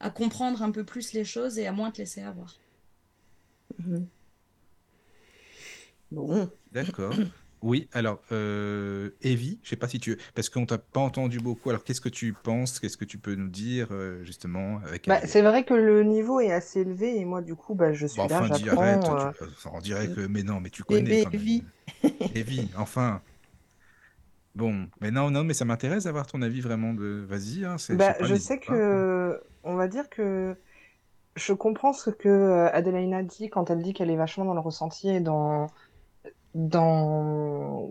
à 0.00 0.10
comprendre 0.10 0.62
un 0.64 0.72
peu 0.72 0.82
plus 0.84 1.12
les 1.12 1.24
choses 1.24 1.60
et 1.60 1.68
à 1.68 1.72
moins 1.72 1.92
te 1.92 1.98
laisser 1.98 2.22
avoir. 2.22 2.58
Mhm. 3.78 4.10
Bon. 6.10 6.50
D'accord. 6.72 7.24
Oui, 7.62 7.88
alors, 7.92 8.20
euh, 8.32 9.10
Evie, 9.20 9.58
je 9.62 9.68
sais 9.70 9.76
pas 9.76 9.88
si 9.88 10.00
tu... 10.00 10.16
Parce 10.34 10.48
qu'on 10.48 10.64
t'a 10.64 10.78
pas 10.78 11.00
entendu 11.00 11.38
beaucoup, 11.40 11.68
alors 11.68 11.84
qu'est-ce 11.84 12.00
que 12.00 12.08
tu 12.08 12.32
penses? 12.32 12.80
Qu'est-ce 12.80 12.96
que 12.96 13.04
tu 13.04 13.18
peux 13.18 13.34
nous 13.34 13.48
dire, 13.48 13.88
euh, 13.90 14.24
justement, 14.24 14.80
avec... 14.86 15.06
Bah, 15.06 15.20
euh, 15.22 15.26
c'est 15.26 15.42
vrai 15.42 15.64
que 15.64 15.74
le 15.74 16.02
niveau 16.02 16.40
est 16.40 16.52
assez 16.52 16.80
élevé 16.80 17.18
et 17.18 17.24
moi, 17.24 17.42
du 17.42 17.54
coup, 17.54 17.74
bah, 17.74 17.92
je 17.92 18.06
suis 18.06 18.16
Bon, 18.16 18.28
là, 18.28 18.42
enfin, 18.42 18.54
dis, 18.56 18.68
arrête, 18.68 19.02
j'apprends. 19.02 19.26
euh, 19.26 19.30
tu... 19.36 19.44
enfin, 19.44 19.70
on 19.74 19.80
dirait 19.80 20.08
que... 20.08 20.26
Mais 20.26 20.42
non, 20.42 20.60
mais 20.60 20.70
tu 20.70 20.84
connais 20.84 21.02
Bébé 21.02 21.24
quand 21.24 21.32
même. 21.32 21.40
Evie. 21.40 21.64
Evie, 22.34 22.70
enfin. 22.78 23.20
Bon, 24.54 24.88
mais 25.00 25.10
non, 25.10 25.30
non, 25.30 25.44
mais 25.44 25.54
ça 25.54 25.66
m'intéresse 25.66 26.04
d'avoir 26.04 26.26
ton 26.26 26.40
avis 26.40 26.62
vraiment 26.62 26.94
de... 26.94 27.24
Vas-y, 27.28 27.66
hein, 27.66 27.76
c'est... 27.76 27.94
Bah, 27.94 28.14
sais 28.14 28.18
pas, 28.18 28.24
je 28.24 28.32
n'hésite 28.32 28.48
sais 28.48 28.56
pas, 28.56 28.64
quoi. 28.64 28.76
que, 28.76 29.42
on 29.64 29.74
va 29.74 29.86
dire 29.86 30.08
que 30.08 30.56
je 31.36 31.52
comprends 31.52 31.92
ce 31.92 32.10
que 32.10 32.28
euh, 32.28 32.70
Adelaina 32.72 33.22
dit 33.22 33.50
quand 33.50 33.70
elle 33.70 33.82
dit 33.82 33.92
qu'elle 33.92 34.10
est 34.10 34.16
vachement 34.16 34.44
dans 34.44 34.54
le 34.54 34.60
ressenti 34.60 35.08
et 35.08 35.20
dans, 35.20 35.68
dans 36.54 37.90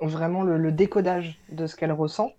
vraiment 0.00 0.42
le, 0.42 0.58
le 0.58 0.72
décodage 0.72 1.42
de 1.48 1.66
ce 1.66 1.76
qu'elle 1.76 1.92
ressent. 1.92 2.32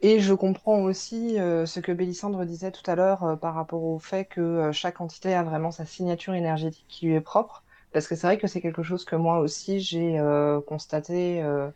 Et 0.00 0.20
je 0.20 0.32
comprends 0.34 0.80
aussi 0.82 1.38
euh, 1.38 1.66
ce 1.66 1.80
que 1.80 1.92
Bélissandre 1.92 2.44
disait 2.46 2.72
tout 2.72 2.88
à 2.90 2.94
l'heure 2.94 3.22
euh, 3.24 3.36
par 3.36 3.54
rapport 3.54 3.82
au 3.84 3.98
fait 3.98 4.24
que 4.26 4.40
euh, 4.40 4.72
chaque 4.72 5.00
entité 5.00 5.34
a 5.34 5.42
vraiment 5.42 5.70
sa 5.70 5.84
signature 5.86 6.34
énergétique 6.34 6.86
qui 6.88 7.06
lui 7.06 7.14
est 7.14 7.20
propre. 7.20 7.64
Parce 7.92 8.06
que 8.08 8.14
c'est 8.14 8.26
vrai 8.26 8.38
que 8.38 8.46
c'est 8.46 8.60
quelque 8.62 8.82
chose 8.82 9.04
que 9.04 9.16
moi 9.16 9.38
aussi 9.40 9.80
j'ai 9.80 10.18
euh, 10.18 10.60
constaté 10.62 11.42
euh, 11.42 11.70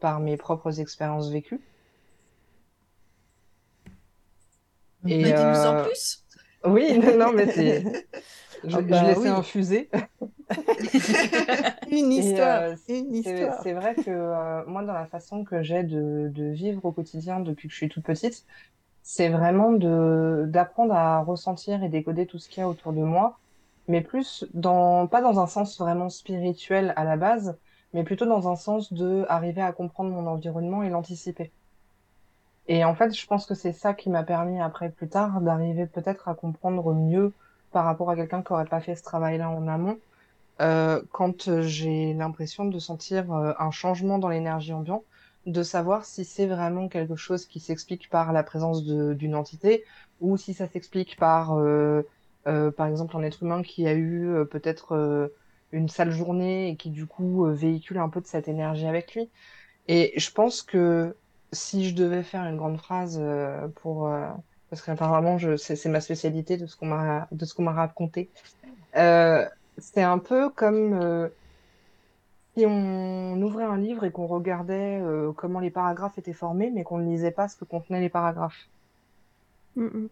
par 0.00 0.20
mes 0.20 0.36
propres 0.38 0.80
expériences 0.80 1.30
vécues. 1.30 1.62
Et 5.06 5.20
Mais 5.20 5.32
dis-nous 5.32 5.64
en 5.66 5.74
euh, 5.74 5.88
plus. 5.88 6.24
oui, 6.64 6.98
non, 6.98 7.16
non, 7.18 7.32
mais 7.32 7.48
c'est, 7.48 7.84
je, 8.64 8.78
Ah 8.78 8.82
je 8.92 9.04
bah 9.04 9.04
laissais 9.04 9.28
oui. 9.28 9.28
infuser. 9.28 9.90
Une 11.90 12.12
Et 12.14 12.22
histoire, 12.22 12.64
euh, 12.64 12.76
une 12.88 13.14
c'est 13.24 13.50
histoire. 13.54 13.62
c'est 13.62 13.72
vrai 13.72 13.96
que 13.98 14.10
euh, 14.10 14.64
moi, 14.66 14.84
dans 14.84 14.92
la 14.92 15.06
façon 15.06 15.44
que 15.44 15.62
j'ai 15.62 15.82
de, 15.84 16.28
de 16.32 16.44
vivre 16.46 16.84
au 16.84 16.92
quotidien 16.92 17.40
depuis 17.40 17.68
que 17.68 17.72
je 17.72 17.78
suis 17.78 17.88
toute 17.88 18.04
petite, 18.04 18.44
c'est 19.02 19.28
vraiment 19.30 19.72
de 19.72 20.44
d'apprendre 20.48 20.94
à 20.94 21.20
ressentir 21.22 21.82
et 21.84 21.88
décoder 21.90 22.26
tout 22.26 22.38
ce 22.38 22.48
qu'il 22.48 22.62
y 22.62 22.64
a 22.64 22.68
autour 22.70 22.92
de 22.94 23.02
moi, 23.02 23.40
mais 23.88 24.02
plus 24.02 24.46
dans, 24.54 25.08
pas 25.08 25.22
dans 25.22 25.40
un 25.40 25.46
sens 25.48 25.78
vraiment 25.80 26.10
spirituel 26.10 26.92
à 26.96 27.04
la 27.04 27.16
base, 27.18 27.58
mais 27.94 28.04
plutôt 28.04 28.26
dans 28.26 28.48
un 28.50 28.56
sens 28.56 28.92
de 28.92 29.26
arriver 29.28 29.62
à 29.62 29.72
comprendre 29.72 30.10
mon 30.12 30.26
environnement 30.28 30.82
et 30.82 30.90
l'anticiper. 30.90 31.54
Et 32.66 32.84
en 32.84 32.94
fait, 32.94 33.12
je 33.16 33.26
pense 33.26 33.46
que 33.46 33.54
c'est 33.54 33.72
ça 33.72 33.94
qui 33.94 34.10
m'a 34.10 34.22
permis 34.24 34.60
après, 34.60 34.90
plus 34.90 35.08
tard, 35.08 35.40
d'arriver 35.40 35.86
peut-être 35.86 36.28
à 36.28 36.34
comprendre 36.34 36.94
mieux 36.94 37.34
par 37.76 37.84
rapport 37.84 38.08
à 38.08 38.16
quelqu'un 38.16 38.42
qui 38.42 38.54
aurait 38.54 38.64
pas 38.64 38.80
fait 38.80 38.94
ce 38.94 39.02
travail-là 39.02 39.50
en 39.50 39.68
amont, 39.68 39.98
euh, 40.62 41.02
quand 41.12 41.48
euh, 41.48 41.60
j'ai 41.60 42.14
l'impression 42.14 42.64
de 42.64 42.78
sentir 42.78 43.30
euh, 43.34 43.52
un 43.58 43.70
changement 43.70 44.18
dans 44.18 44.30
l'énergie 44.30 44.72
ambiante, 44.72 45.04
de 45.44 45.62
savoir 45.62 46.06
si 46.06 46.24
c'est 46.24 46.46
vraiment 46.46 46.88
quelque 46.88 47.16
chose 47.16 47.44
qui 47.44 47.60
s'explique 47.60 48.08
par 48.08 48.32
la 48.32 48.42
présence 48.42 48.82
d'une 48.82 49.34
entité 49.34 49.84
ou 50.22 50.38
si 50.38 50.54
ça 50.54 50.66
s'explique 50.68 51.18
par, 51.18 51.48
par 52.44 52.86
exemple, 52.86 53.14
un 53.14 53.22
être 53.22 53.42
humain 53.42 53.62
qui 53.62 53.86
a 53.86 53.94
eu 53.94 54.46
peut-être 54.50 55.30
une 55.70 55.90
sale 55.90 56.10
journée 56.10 56.70
et 56.70 56.76
qui 56.76 56.88
du 56.88 57.04
coup 57.04 57.44
véhicule 57.44 57.98
un 57.98 58.08
peu 58.08 58.22
de 58.22 58.26
cette 58.26 58.48
énergie 58.48 58.86
avec 58.86 59.14
lui. 59.14 59.28
Et 59.86 60.14
je 60.16 60.30
pense 60.30 60.62
que 60.62 61.14
si 61.52 61.88
je 61.90 61.94
devais 61.94 62.22
faire 62.22 62.44
une 62.44 62.56
grande 62.56 62.78
phrase 62.78 63.22
pour, 63.82 64.10
parce 64.70 64.82
qu'apparemment 64.82 65.38
c'est, 65.58 65.86
ma 65.88 66.00
spécialité 66.00 66.56
de 66.56 66.66
ce 66.66 66.76
qu'on 66.76 66.86
m'a, 66.86 67.28
de 67.32 67.44
ce 67.44 67.54
qu'on 67.54 67.64
m'a 67.64 67.72
raconté, 67.72 68.32
euh, 68.96 69.48
c'est 69.78 70.02
un 70.02 70.18
peu 70.20 70.50
comme 70.50 70.94
euh, 70.94 71.28
si 72.56 72.66
on 72.66 73.40
ouvrait 73.40 73.62
un 73.64 73.76
livre 73.78 74.02
et 74.04 74.10
qu'on 74.12 74.26
regardait 74.26 75.00
euh, 75.00 75.32
comment 75.32 75.60
les 75.60 75.70
paragraphes 75.70 76.18
étaient 76.18 76.32
formés, 76.32 76.70
mais 76.72 76.82
qu'on 76.84 76.98
ne 76.98 77.08
lisait 77.08 77.30
pas 77.30 77.46
ce 77.48 77.56
que 77.56 77.64
contenaient 77.64 78.00
les 78.00 78.10
paragraphes. 78.10 78.68
Mm, 79.76 80.06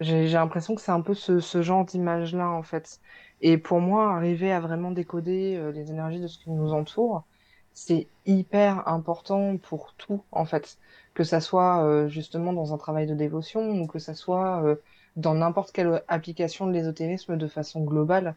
J'ai, 0.00 0.26
j'ai 0.28 0.34
l'impression 0.34 0.74
que 0.74 0.80
c'est 0.80 0.92
un 0.92 1.02
peu 1.02 1.14
ce, 1.14 1.40
ce 1.40 1.62
genre 1.62 1.84
d'image-là, 1.84 2.48
en 2.50 2.62
fait. 2.62 3.00
Et 3.40 3.58
pour 3.58 3.80
moi, 3.80 4.14
arriver 4.14 4.50
à 4.52 4.60
vraiment 4.60 4.92
décoder 4.92 5.70
les 5.72 5.90
énergies 5.90 6.20
de 6.20 6.26
ce 6.26 6.38
qui 6.38 6.50
nous 6.50 6.72
entoure, 6.72 7.26
c'est 7.72 8.10
hyper 8.26 8.88
important 8.88 9.58
pour 9.58 9.94
tout, 9.96 10.24
en 10.32 10.44
fait. 10.46 10.78
Que 11.20 11.24
ça 11.24 11.42
soit 11.42 11.84
euh, 11.84 12.08
justement 12.08 12.54
dans 12.54 12.72
un 12.72 12.78
travail 12.78 13.06
de 13.06 13.14
dévotion 13.14 13.72
ou 13.72 13.86
que 13.86 13.98
ça 13.98 14.14
soit 14.14 14.64
euh, 14.64 14.76
dans 15.16 15.34
n'importe 15.34 15.70
quelle 15.70 16.02
application 16.08 16.66
de 16.66 16.72
l'ésotérisme 16.72 17.36
de 17.36 17.46
façon 17.46 17.84
globale. 17.84 18.34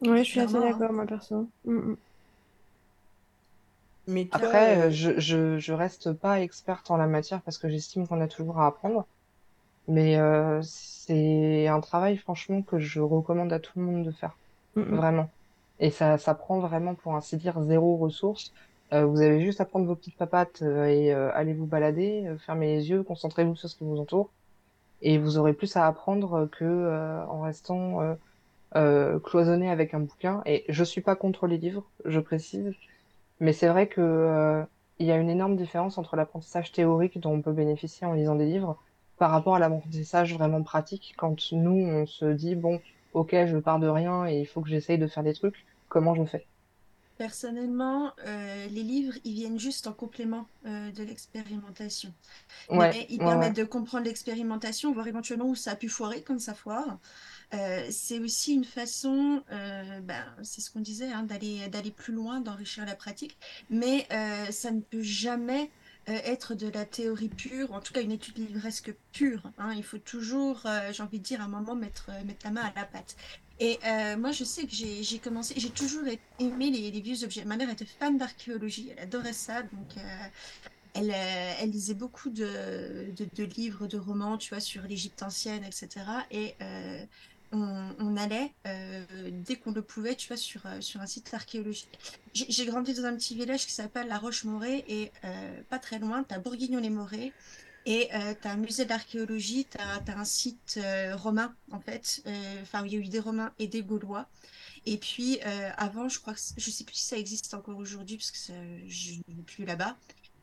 Ouais, 0.00 0.24
je 0.24 0.30
suis 0.30 0.40
assez 0.40 0.56
hein. 0.56 0.60
d'accord, 0.60 0.94
moi, 0.94 1.04
perso. 1.04 1.46
Mm, 1.66 1.74
mm. 1.74 1.96
Mais 4.06 4.26
Après, 4.32 4.78
euh, 4.78 4.90
je, 4.90 5.20
je, 5.20 5.58
je 5.58 5.72
reste 5.74 6.14
pas 6.14 6.40
experte 6.40 6.90
en 6.90 6.96
la 6.96 7.06
matière 7.06 7.42
parce 7.42 7.58
que 7.58 7.68
j'estime 7.68 8.08
qu'on 8.08 8.22
a 8.22 8.26
toujours 8.26 8.58
à 8.60 8.66
apprendre. 8.66 9.06
Mais 9.88 10.16
euh, 10.16 10.62
c'est 10.62 11.68
un 11.68 11.80
travail, 11.82 12.16
franchement, 12.16 12.62
que 12.62 12.78
je 12.78 13.00
recommande 13.00 13.52
à 13.52 13.60
tout 13.60 13.78
le 13.78 13.84
monde 13.84 14.06
de 14.06 14.10
faire. 14.10 14.38
Mm, 14.74 14.80
mm. 14.80 14.96
Vraiment. 14.96 15.30
Et 15.80 15.90
ça, 15.90 16.16
ça 16.16 16.34
prend 16.34 16.60
vraiment, 16.60 16.94
pour 16.94 17.14
ainsi 17.14 17.36
dire, 17.36 17.60
zéro 17.60 17.98
ressource. 17.98 18.54
Euh, 18.94 19.06
vous 19.06 19.20
avez 19.22 19.44
juste 19.44 19.60
à 19.60 19.64
prendre 19.64 19.86
vos 19.86 19.96
petites 19.96 20.16
papates 20.16 20.62
euh, 20.62 20.86
et 20.86 21.12
euh, 21.12 21.30
aller 21.34 21.52
vous 21.52 21.66
balader, 21.66 22.26
euh, 22.28 22.38
fermez 22.38 22.76
les 22.76 22.90
yeux, 22.90 23.02
concentrez-vous 23.02 23.56
sur 23.56 23.68
ce 23.68 23.76
qui 23.76 23.84
vous 23.84 23.98
entoure. 23.98 24.30
Et 25.02 25.18
vous 25.18 25.36
aurez 25.38 25.52
plus 25.52 25.76
à 25.76 25.86
apprendre 25.86 26.48
que 26.50 27.24
en 27.28 27.42
restant 27.42 28.16
cloisonné 28.72 29.70
avec 29.70 29.94
un 29.94 30.00
bouquin. 30.00 30.42
Et 30.46 30.64
je 30.68 30.84
suis 30.84 31.02
pas 31.02 31.16
contre 31.16 31.46
les 31.46 31.58
livres, 31.58 31.84
je 32.06 32.20
précise. 32.20 32.72
Mais 33.40 33.52
c'est 33.52 33.68
vrai 33.68 33.88
que 33.88 34.64
il 34.98 35.06
y 35.06 35.12
a 35.12 35.16
une 35.18 35.30
énorme 35.30 35.56
différence 35.56 35.98
entre 35.98 36.16
l'apprentissage 36.16 36.72
théorique 36.72 37.20
dont 37.20 37.32
on 37.32 37.42
peut 37.42 37.52
bénéficier 37.52 38.06
en 38.06 38.14
lisant 38.14 38.36
des 38.36 38.46
livres 38.46 38.78
par 39.18 39.30
rapport 39.30 39.56
à 39.56 39.58
l'apprentissage 39.58 40.34
vraiment 40.34 40.62
pratique. 40.62 41.14
Quand 41.18 41.52
nous, 41.52 41.86
on 41.86 42.06
se 42.06 42.26
dit, 42.26 42.54
bon, 42.56 42.80
ok, 43.12 43.36
je 43.46 43.58
pars 43.58 43.80
de 43.80 43.88
rien 43.88 44.26
et 44.26 44.40
il 44.40 44.46
faut 44.46 44.62
que 44.62 44.68
j'essaye 44.70 44.98
de 44.98 45.06
faire 45.06 45.24
des 45.24 45.34
trucs, 45.34 45.66
comment 45.88 46.14
je 46.14 46.24
fais? 46.24 46.46
Personnellement, 47.16 48.12
euh, 48.26 48.66
les 48.66 48.82
livres, 48.82 49.14
ils 49.24 49.34
viennent 49.34 49.58
juste 49.58 49.86
en 49.86 49.92
complément 49.92 50.48
euh, 50.66 50.90
de 50.90 51.04
l'expérimentation. 51.04 52.12
Ouais, 52.68 52.90
Mais 52.90 53.06
ils 53.08 53.20
ouais, 53.20 53.24
ouais. 53.36 53.52
permettent 53.52 53.56
de 53.56 53.64
comprendre 53.64 54.04
l'expérimentation, 54.06 54.92
voir 54.92 55.06
éventuellement 55.06 55.46
où 55.48 55.54
ça 55.54 55.72
a 55.72 55.76
pu 55.76 55.88
foirer, 55.88 56.22
comme 56.22 56.40
ça 56.40 56.54
foire. 56.54 56.98
Euh, 57.54 57.86
c'est 57.90 58.18
aussi 58.18 58.54
une 58.54 58.64
façon, 58.64 59.42
ben, 59.50 60.24
c'est 60.42 60.60
ce 60.60 60.70
qu'on 60.70 60.80
disait, 60.80 61.12
hein, 61.12 61.22
d'aller 61.22 61.68
d'aller 61.68 61.92
plus 61.92 62.12
loin, 62.12 62.40
d'enrichir 62.40 62.84
la 62.84 62.96
pratique. 62.96 63.38
Mais 63.70 64.08
ça 64.50 64.70
ne 64.72 64.80
peut 64.80 65.02
jamais 65.02 65.70
être 66.06 66.54
de 66.54 66.68
la 66.68 66.84
théorie 66.84 67.28
pure, 67.30 67.72
en 67.72 67.80
tout 67.80 67.92
cas 67.92 68.02
une 68.02 68.12
étude 68.12 68.36
livresque 68.38 68.94
pure. 69.12 69.50
hein. 69.58 69.72
Il 69.74 69.82
faut 69.84 69.98
toujours, 69.98 70.62
euh, 70.66 70.92
j'ai 70.92 71.02
envie 71.02 71.18
de 71.18 71.24
dire, 71.24 71.40
à 71.40 71.44
un 71.44 71.48
moment 71.48 71.74
mettre, 71.74 72.10
mettre 72.26 72.44
la 72.44 72.50
main 72.50 72.62
à 72.62 72.72
la 72.78 72.84
pâte. 72.84 73.16
Et 73.60 73.78
euh, 73.84 74.16
moi, 74.16 74.32
je 74.32 74.44
sais 74.44 74.66
que 74.66 74.72
j'ai 74.72 75.18
commencé, 75.18 75.54
j'ai 75.56 75.70
toujours 75.70 76.02
aimé 76.40 76.70
les, 76.70 77.00
vieux 77.00 77.22
objets. 77.24 77.44
Ma 77.44 77.56
mère 77.56 77.70
était 77.70 77.84
fan 77.84 78.18
d'archéologie, 78.18 78.90
elle 78.96 79.04
adorait 79.04 79.32
ça, 79.32 79.62
donc 79.62 79.96
euh, 79.96 80.26
elle, 80.94 81.10
euh, 81.10 81.54
elle 81.60 81.70
lisait 81.70 81.94
beaucoup 81.94 82.30
de, 82.30 83.06
livres, 83.56 83.86
de 83.86 83.98
romans, 83.98 84.38
tu 84.38 84.50
vois, 84.50 84.60
sur 84.60 84.82
l'Égypte 84.82 85.22
ancienne, 85.22 85.64
etc. 85.64 86.04
Et 86.32 86.54
on, 87.52 88.16
allait, 88.16 88.52
dès 89.30 89.54
qu'on 89.54 89.70
le 89.70 89.82
pouvait, 89.82 90.16
tu 90.16 90.26
vois, 90.26 90.36
sur, 90.36 90.66
un 90.66 91.06
site 91.06 91.32
archéologique. 91.32 91.96
J'ai 92.34 92.66
grandi 92.66 92.92
dans 92.94 93.04
un 93.04 93.14
petit 93.14 93.36
village 93.36 93.66
qui 93.66 93.72
s'appelle 93.72 94.08
La 94.08 94.18
Roche-Morée 94.18 94.84
et 94.88 95.12
pas 95.70 95.78
très 95.78 96.00
loin, 96.00 96.24
tu 96.24 96.34
as 96.34 96.40
Bourguignon-les-Morées 96.40 97.32
et 97.86 98.08
euh, 98.14 98.34
tu 98.40 98.48
as 98.48 98.52
un 98.52 98.56
musée 98.56 98.84
d'archéologie, 98.86 99.66
tu 99.70 99.78
as, 99.78 100.18
un 100.18 100.24
site 100.24 100.78
euh, 100.78 101.16
romain, 101.16 101.54
en 101.70 101.80
fait, 101.80 102.22
euh, 102.26 102.62
enfin, 102.62 102.84
il 102.86 102.92
y 102.92 102.96
a 102.96 102.98
eu 102.98 103.08
des 103.08 103.20
Romains 103.20 103.52
et 103.58 103.66
des 103.66 103.82
Gaulois. 103.82 104.26
Et 104.86 104.98
puis, 104.98 105.40
avant, 105.78 106.10
je 106.10 106.20
crois 106.20 106.34
que, 106.34 106.40
je 106.58 106.70
sais 106.70 106.84
plus 106.84 106.96
si 106.96 107.04
ça 107.04 107.16
existe 107.16 107.54
encore 107.54 107.78
aujourd'hui, 107.78 108.18
parce 108.18 108.30
que 108.30 108.38
je 108.86 109.12
ne 109.28 109.34
vais 109.36 109.42
plus 109.42 109.64
là-bas, 109.64 109.96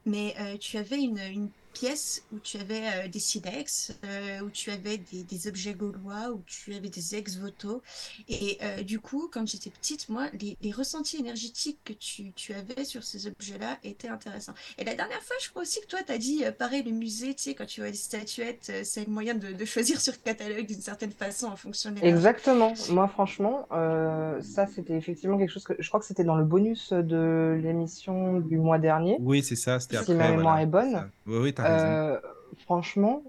mais 0.08 0.36
tu 0.60 0.78
avais 0.78 1.00
une 1.00 1.52
pièce 1.74 2.24
où 2.34 2.40
tu 2.40 2.58
avais 2.58 2.82
euh, 2.82 3.08
des 3.08 3.20
silex, 3.20 3.94
euh, 4.06 4.42
où 4.42 4.50
tu 4.50 4.72
avais 4.72 4.98
des, 4.98 5.24
des 5.24 5.48
objets 5.48 5.74
gaulois, 5.74 6.32
où 6.34 6.42
tu 6.46 6.74
avais 6.74 6.90
des 6.90 7.16
ex-voto. 7.16 7.82
Et 8.28 8.58
euh, 8.62 8.84
du 8.84 9.00
coup, 9.00 9.30
quand 9.32 9.48
j'étais 9.48 9.70
petite, 9.70 10.10
moi, 10.10 10.28
les, 10.40 10.58
les 10.62 10.72
ressentis 10.72 11.18
énergétiques 11.18 11.80
que 11.84 11.94
tu, 11.94 12.32
tu 12.34 12.54
avais 12.54 12.84
sur 12.84 13.04
ces 13.04 13.28
objets-là 13.28 13.78
étaient 13.84 14.08
intéressants. 14.10 14.54
Et 14.78 14.84
la 14.84 14.96
dernière 14.96 15.22
fois, 15.22 15.36
je 15.42 15.50
crois 15.50 15.62
aussi 15.64 15.80
que 15.82 15.88
toi, 15.88 16.00
tu 16.06 16.12
as 16.12 16.18
dit, 16.18 16.44
euh, 16.46 16.52
pareil, 16.52 16.84
le 16.84 16.92
musée, 16.92 17.34
tu 17.34 17.44
sais, 17.44 17.54
quand 17.54 17.66
tu 17.66 17.82
vois 17.82 17.90
des 17.92 17.98
statuettes, 17.98 18.68
euh, 18.70 18.82
c'est 18.84 19.06
le 19.06 19.12
moyen 19.12 19.36
de, 19.36 19.54
de 19.54 19.66
choisir 19.66 20.00
sur 20.00 20.22
catalogue 20.22 20.66
d'une 20.66 20.82
certaine 20.82 21.12
façon 21.12 21.48
en 21.48 21.56
fonction 21.56 21.92
de 21.92 21.96
l'énergie. 21.96 22.16
Exactement. 22.16 22.74
Moi, 22.90 23.08
franchement, 23.08 23.68
euh, 23.72 24.42
ça, 24.42 24.68
c'était 24.68 24.96
effectivement 24.96 25.38
quelque 25.38 25.50
chose 25.52 25.64
que 25.64 25.74
je 25.80 25.88
crois 25.88 26.00
que 26.00 26.06
c'était 26.06 26.24
dans 26.24 26.36
le 26.36 26.46
bonus 26.46 26.92
de 26.94 27.60
l'émission 27.64 28.40
du 28.40 28.58
mois 28.58 28.80
dernier. 28.80 29.18
Oui, 29.20 29.44
c'est 29.44 29.56
ça, 29.56 29.80
c'était 29.80 30.04
Si 30.04 30.14
ma 30.14 30.24
après, 30.26 30.36
mémoire 30.38 30.56
voilà. 30.56 30.62
est 30.64 30.92
bonne. 30.94 31.12
Oui, 31.28 31.38
oui. 31.38 31.54
Euh, 31.64 32.20
franchement, 32.58 33.24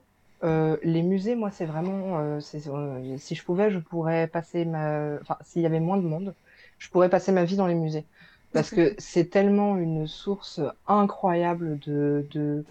euh, 0.44 0.76
les 0.82 1.02
musées, 1.02 1.36
moi, 1.36 1.50
c'est 1.50 1.66
vraiment, 1.66 2.18
euh, 2.20 2.40
euh, 2.66 3.16
si 3.18 3.34
je 3.34 3.44
pouvais, 3.44 3.70
je 3.70 3.78
pourrais 3.78 4.28
passer 4.28 4.64
ma, 4.64 5.16
enfin, 5.20 5.38
s'il 5.42 5.62
y 5.62 5.66
avait 5.66 5.80
moins 5.80 5.96
de 5.98 6.02
monde, 6.02 6.34
je 6.78 6.88
pourrais 6.90 7.10
passer 7.10 7.32
ma 7.32 7.44
vie 7.44 7.56
dans 7.56 7.66
les 7.66 7.74
musées. 7.74 8.08
Parce 8.52 8.70
que 8.70 8.94
c'est 8.98 9.30
tellement 9.30 9.76
une 9.78 10.06
source 10.06 10.60
incroyable 10.86 11.78
de, 11.80 12.26
de, 12.30 12.66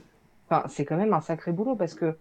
enfin, 0.49 0.67
c'est 0.69 0.85
quand 0.85 0.97
même 0.97 1.13
un 1.13 1.21
sacré 1.21 1.51
boulot 1.53 1.75
parce 1.75 1.95
que 1.95 2.19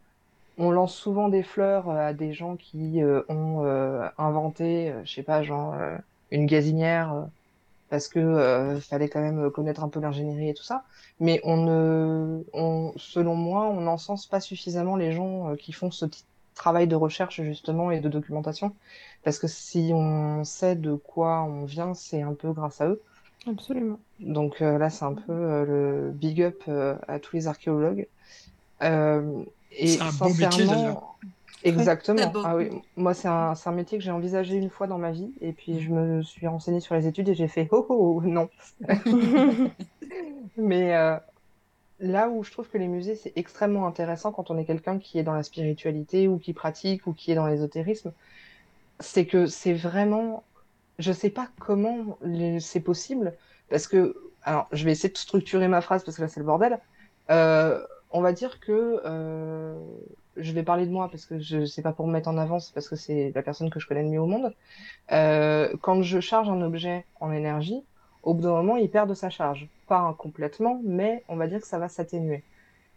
on 0.57 0.71
lance 0.71 0.95
souvent 0.97 1.29
des 1.29 1.43
fleurs 1.43 1.91
à 1.91 2.13
des 2.15 2.33
gens 2.33 2.57
qui 2.57 3.03
euh, 3.03 3.23
ont 3.29 3.65
euh, 3.65 4.09
inventé, 4.19 4.95
je 5.05 5.13
sais 5.15 5.23
pas, 5.23 5.43
genre 5.43 5.75
euh, 5.75 5.97
une 6.31 6.47
gazinière 6.47 7.13
euh, 7.15 7.25
parce 7.91 8.09
que 8.09 8.19
euh, 8.19 8.81
fallait 8.81 9.09
quand 9.09 9.21
même 9.21 9.51
connaître 9.51 9.85
un 9.85 9.89
peu 9.89 10.01
l'ingénierie 10.01 10.49
et 10.49 10.55
tout 10.55 10.63
ça. 10.63 10.85
Mais 11.19 11.41
on 11.45 11.59
ne, 11.59 12.43
on, 12.55 12.93
selon 12.97 13.35
moi, 13.35 13.67
on 13.67 13.83
n'encense 13.83 14.27
pas 14.27 14.41
suffisamment 14.41 14.97
les 14.97 15.13
gens 15.13 15.51
euh, 15.51 15.57
qui 15.57 15.73
font 15.73 15.91
ce 15.91 16.07
petit 16.07 16.25
travail 16.55 16.87
de 16.87 16.97
recherche 16.97 17.43
justement 17.43 17.91
et 17.91 18.01
de 18.01 18.09
documentation, 18.09 18.75
parce 19.25 19.39
que 19.39 19.47
si 19.49 19.93
on 19.95 20.45
sait 20.45 20.77
de 20.77 20.95
quoi 20.95 21.43
on 21.43 21.65
vient, 21.65 21.95
c'est 21.95 22.23
un 22.23 22.35
peu 22.35 22.53
grâce 22.53 22.81
à 22.81 22.89
eux. 22.89 23.03
Absolument. 23.47 23.99
Donc 24.21 24.61
euh, 24.61 24.79
là, 24.79 24.91
c'est 24.91 25.05
un 25.05 25.15
peu 25.15 25.33
euh, 25.33 25.65
le 25.65 26.11
big 26.13 26.43
up 26.43 26.63
euh, 26.69 26.97
à 27.09 27.19
tous 27.19 27.37
les 27.37 27.47
archéologues. 27.47 28.07
Euh, 28.83 29.43
et 29.73 29.87
C'est 29.87 30.03
un 30.03 30.13
beau 30.13 30.29
métier, 30.29 30.67
sincèrement, 30.67 30.73
d'ailleurs. 30.73 31.19
Exactement. 31.65 32.33
Ah 32.45 32.57
oui, 32.57 32.71
moi, 32.97 33.15
c'est 33.15 33.29
un, 33.29 33.55
un 33.65 33.73
métier 33.73 33.99
que 33.99 34.05
j'ai 34.05 34.11
envisagé 34.11 34.57
une 34.57 34.71
fois 34.71 34.87
dans 34.87 34.99
ma 34.99 35.11
vie, 35.11 35.33
et 35.41 35.53
puis 35.53 35.81
je 35.81 35.91
me 35.91 36.23
suis 36.23 36.47
renseignée 36.47 36.81
sur 36.81 36.95
les 36.95 37.07
études 37.07 37.29
et 37.29 37.35
j'ai 37.35 37.49
fait 37.49 37.69
oh, 37.73 37.87
oh, 37.89 38.21
oh, 38.23 38.27
non. 38.27 38.49
Mais 40.57 40.95
euh, 40.97 41.17
là 42.01 42.29
où 42.29 42.43
je 42.45 42.51
trouve 42.51 42.69
que 42.69 42.79
les 42.79 42.89
musées, 42.89 43.15
c'est 43.17 43.33
extrêmement 43.37 43.87
intéressant 43.87 44.33
quand 44.33 44.51
on 44.51 44.59
est 44.59 44.65
quelqu'un 44.65 44.99
qui 44.99 45.19
est 45.19 45.23
dans 45.23 45.35
la 45.35 45.43
spiritualité 45.43 46.29
ou 46.29 46.39
qui 46.39 46.53
pratique 46.53 47.07
ou 47.07 47.13
qui 47.13 47.33
est 47.33 47.35
dans 47.35 47.47
l'ésotérisme, 47.47 48.13
c'est 49.01 49.27
que 49.27 49.47
c'est 49.47 49.75
vraiment, 49.75 50.45
je 50.99 51.13
sais 51.13 51.31
pas 51.31 51.49
comment 51.59 52.19
les- 52.23 52.61
c'est 52.61 52.81
possible, 52.81 53.35
parce 53.69 53.87
que, 53.87 54.17
alors, 54.43 54.69
je 54.73 54.85
vais 54.85 54.93
essayer 54.93 55.11
de 55.13 55.19
structurer 55.19 55.69
ma 55.69 55.81
phrase 55.81 56.05
parce 56.05 56.17
que 56.17 56.23
là, 56.23 56.29
c'est 56.29 56.41
le 56.41 56.47
bordel. 56.47 56.79
Euh, 57.31 57.85
on 58.11 58.21
va 58.23 58.33
dire 58.33 58.61
que 58.61 59.01
euh, 59.05 59.75
je 60.43 60.53
vais 60.53 60.63
parler 60.63 60.87
de 60.87 60.91
moi 60.91 61.09
parce 61.11 61.27
que 61.27 61.39
je 61.39 61.65
sais 61.65 61.83
pas 61.83 61.93
pour 61.93 62.07
me 62.07 62.13
mettre 62.13 62.29
en 62.29 62.39
avant, 62.39 62.59
c'est 62.59 62.73
parce 62.75 62.89
que 62.89 62.97
c'est 62.97 63.33
la 63.35 63.43
personne 63.43 63.71
que 63.71 63.81
je 63.81 63.87
connais 63.87 64.03
le 64.03 64.09
mieux 64.09 64.21
au 64.21 64.27
monde. 64.27 64.55
Euh, 65.13 65.75
quand 65.81 66.03
je 66.03 66.21
charge 66.21 66.49
un 66.49 66.63
objet 66.63 67.05
en 67.21 67.33
énergie, 67.33 67.83
au 68.23 68.35
bout 68.35 68.43
d'un 68.43 68.51
moment, 68.51 68.77
il 68.77 68.91
perd 68.91 69.09
de 69.09 69.15
sa 69.15 69.31
charge. 69.31 69.69
Pas 69.89 70.15
complètement, 70.19 70.81
mais 70.85 71.25
on 71.29 71.37
va 71.37 71.47
dire 71.47 71.61
que 71.61 71.67
ça 71.67 71.79
va 71.79 71.89
s'atténuer. 71.89 72.45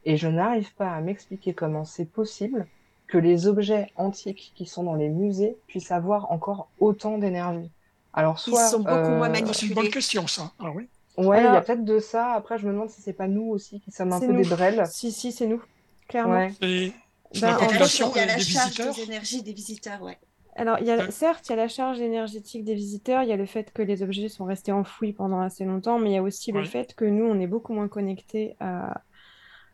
Et 0.05 0.17
je 0.17 0.27
n'arrive 0.27 0.73
pas 0.75 0.91
à 0.91 1.01
m'expliquer 1.01 1.53
comment 1.53 1.85
c'est 1.85 2.05
possible 2.05 2.67
que 3.07 3.17
les 3.17 3.47
objets 3.47 3.91
antiques 3.95 4.53
qui 4.55 4.65
sont 4.65 4.83
dans 4.83 4.95
les 4.95 5.09
musées 5.09 5.57
puissent 5.67 5.91
avoir 5.91 6.31
encore 6.31 6.69
autant 6.79 7.17
d'énergie. 7.17 7.69
Alors 8.13 8.37
Ils 8.47 8.51
soit 8.51 8.67
sont 8.67 8.79
beaucoup 8.79 9.11
moins 9.11 9.29
euh, 9.29 9.45
C'est 9.53 9.67
une 9.67 9.73
bonne 9.73 9.85
manipulés. 9.85 9.89
question, 9.89 10.27
ça. 10.27 10.51
Ah 10.59 10.71
oui. 10.73 10.87
Ouais, 11.17 11.41
il 11.41 11.43
y 11.43 11.47
a 11.47 11.61
peut-être 11.61 11.85
de 11.85 11.99
ça. 11.99 12.31
Après, 12.33 12.57
je 12.57 12.65
me 12.67 12.73
demande 12.73 12.89
si 12.89 13.01
c'est 13.01 13.13
pas 13.13 13.27
nous 13.27 13.49
aussi 13.49 13.79
qui 13.81 13.91
sommes 13.91 14.13
un 14.13 14.19
peu 14.19 14.31
nous. 14.31 14.41
des 14.41 14.49
drêles. 14.49 14.83
Si, 14.87 15.11
si, 15.11 15.31
c'est 15.31 15.47
nous, 15.47 15.61
clairement. 16.07 16.47
Ouais. 16.61 16.91
Et 17.33 17.39
c'est 17.39 17.45
la 17.45 17.53
en 17.53 17.57
Il 17.59 17.71
y 17.71 17.73
a 17.75 17.79
la, 17.79 17.87
population 17.87 18.11
il 18.11 18.15
y 18.15 18.19
a 18.19 18.25
des, 18.25 18.27
la 18.27 18.37
des 18.37 18.43
charge 18.43 18.79
visiteurs. 18.79 18.95
des 18.95 19.01
énergies 19.01 19.43
des 19.43 19.53
visiteurs, 19.53 20.01
ouais. 20.01 20.19
Alors, 20.55 20.77
il 20.79 20.85
y 20.87 20.91
a, 20.91 21.03
Ouais. 21.03 21.11
certes, 21.11 21.47
il 21.49 21.51
y 21.51 21.53
a 21.53 21.55
la 21.55 21.67
charge 21.67 21.99
énergétique 21.99 22.63
des 22.63 22.75
visiteurs, 22.75 23.23
il 23.23 23.29
y 23.29 23.31
a 23.31 23.37
le 23.37 23.45
fait 23.47 23.71
que 23.73 23.81
les 23.81 24.03
objets 24.03 24.29
sont 24.29 24.45
restés 24.45 24.71
enfouis 24.71 25.13
pendant 25.13 25.41
assez 25.41 25.65
longtemps, 25.65 25.97
mais 25.99 26.11
il 26.11 26.13
y 26.13 26.17
a 26.17 26.23
aussi 26.23 26.51
le 26.51 26.63
fait 26.63 26.93
que 26.95 27.05
nous, 27.05 27.25
on 27.25 27.39
est 27.39 27.47
beaucoup 27.47 27.73
moins 27.73 27.87
connectés 27.87 28.55
à, 28.59 29.01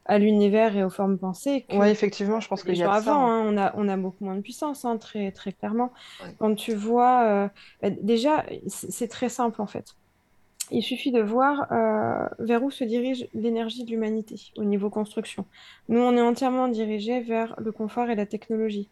à 0.05 0.19
l'univers 0.19 0.77
et 0.77 0.83
aux 0.83 0.89
formes 0.89 1.19
pensées 1.19 1.65
que 1.69 1.77
Ouais, 1.77 1.91
effectivement, 1.91 2.39
je 2.39 2.47
pense 2.47 2.63
qu'il 2.63 2.75
y 2.77 2.83
a 2.83 2.87
gens 2.87 2.91
de 2.91 2.95
ça. 2.95 3.11
avant. 3.11 3.27
hein. 3.27 3.41
hein. 3.41 3.45
On 3.53 3.57
a, 3.57 3.73
on 3.77 3.87
a 3.89 3.97
beaucoup 3.97 4.23
moins 4.25 4.35
de 4.35 4.41
puissance, 4.41 4.85
hein, 4.85 4.97
très, 4.97 5.31
très 5.31 5.53
clairement. 5.53 5.91
Ouais. 6.19 6.35
Quand 6.39 6.55
tu 6.55 6.73
vois, 6.73 7.25
euh, 7.45 7.49
bah, 7.81 7.89
déjà, 8.01 8.45
c'est 8.67 9.07
très 9.07 9.29
simple 9.29 9.61
en 9.61 9.67
fait. 9.67 9.85
Il 10.71 10.83
suffit 10.83 11.11
de 11.11 11.21
voir 11.21 11.71
euh, 11.71 12.27
vers 12.39 12.63
où 12.63 12.71
se 12.71 12.83
dirige 12.83 13.27
l'énergie 13.33 13.83
de 13.83 13.89
l'humanité 13.91 14.35
au 14.57 14.63
niveau 14.63 14.89
construction. 14.89 15.45
Nous, 15.87 15.99
on 15.99 16.15
est 16.15 16.21
entièrement 16.21 16.67
dirigé 16.67 17.21
vers 17.21 17.55
le 17.57 17.71
confort 17.71 18.09
et 18.09 18.15
la 18.15 18.25
technologie. 18.25 18.87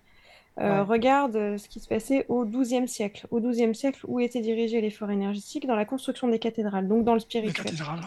Euh, 0.59 0.77
Ouais. 0.77 0.81
regarde 0.81 1.35
euh, 1.35 1.57
ce 1.59 1.69
qui 1.69 1.79
se 1.79 1.87
passait 1.87 2.25
au 2.29 2.43
XIIe 2.43 2.87
siècle. 2.87 3.27
Au 3.29 3.39
XIIe 3.39 3.75
siècle, 3.75 3.99
où 4.07 4.19
était 4.19 4.41
dirigé 4.41 4.81
l'effort 4.81 5.11
énergétique? 5.11 5.67
Dans 5.67 5.75
la 5.75 5.85
construction 5.85 6.27
des 6.27 6.39
cathédrales, 6.39 6.87
donc 6.87 7.03
dans 7.03 7.13
le 7.13 7.17
Les 7.19 7.21
spirituel. 7.21 7.65
cathédrales, 7.65 7.99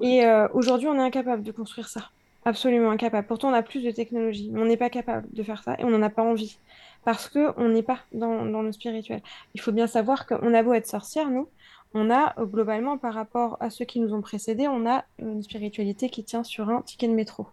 ouais. 0.00 0.08
Et 0.08 0.24
euh, 0.24 0.48
aujourd'hui, 0.54 0.88
on 0.88 0.94
est 0.94 1.02
incapable 1.02 1.42
de 1.42 1.52
construire 1.52 1.88
ça. 1.90 2.08
Absolument 2.46 2.90
incapable. 2.90 3.26
Pourtant, 3.26 3.50
on 3.50 3.52
a 3.52 3.62
plus 3.62 3.84
de 3.84 3.90
technologie, 3.90 4.48
mais 4.50 4.60
on 4.62 4.64
n'est 4.64 4.78
pas 4.78 4.88
capable 4.88 5.28
de 5.34 5.42
faire 5.42 5.62
ça 5.62 5.74
et 5.78 5.84
on 5.84 5.90
n'en 5.90 6.00
a 6.00 6.08
pas 6.08 6.22
envie. 6.22 6.56
Parce 7.04 7.28
que 7.28 7.52
on 7.58 7.68
n'est 7.68 7.82
pas 7.82 7.98
dans, 8.12 8.46
dans 8.46 8.62
le 8.62 8.72
spirituel. 8.72 9.20
Il 9.54 9.60
faut 9.60 9.70
bien 9.72 9.86
savoir 9.86 10.26
qu'on 10.26 10.54
a 10.54 10.62
beau 10.62 10.72
être 10.72 10.86
sorcière, 10.86 11.28
nous, 11.28 11.46
on 11.94 12.10
a 12.10 12.34
euh, 12.38 12.46
globalement, 12.46 12.98
par 12.98 13.14
rapport 13.14 13.56
à 13.60 13.70
ceux 13.70 13.84
qui 13.84 14.00
nous 14.00 14.14
ont 14.14 14.20
précédés, 14.20 14.68
on 14.68 14.86
a 14.86 15.04
une 15.18 15.42
spiritualité 15.42 16.08
qui 16.08 16.24
tient 16.24 16.44
sur 16.44 16.68
un 16.70 16.82
ticket 16.82 17.08
de 17.08 17.14
métro. 17.14 17.46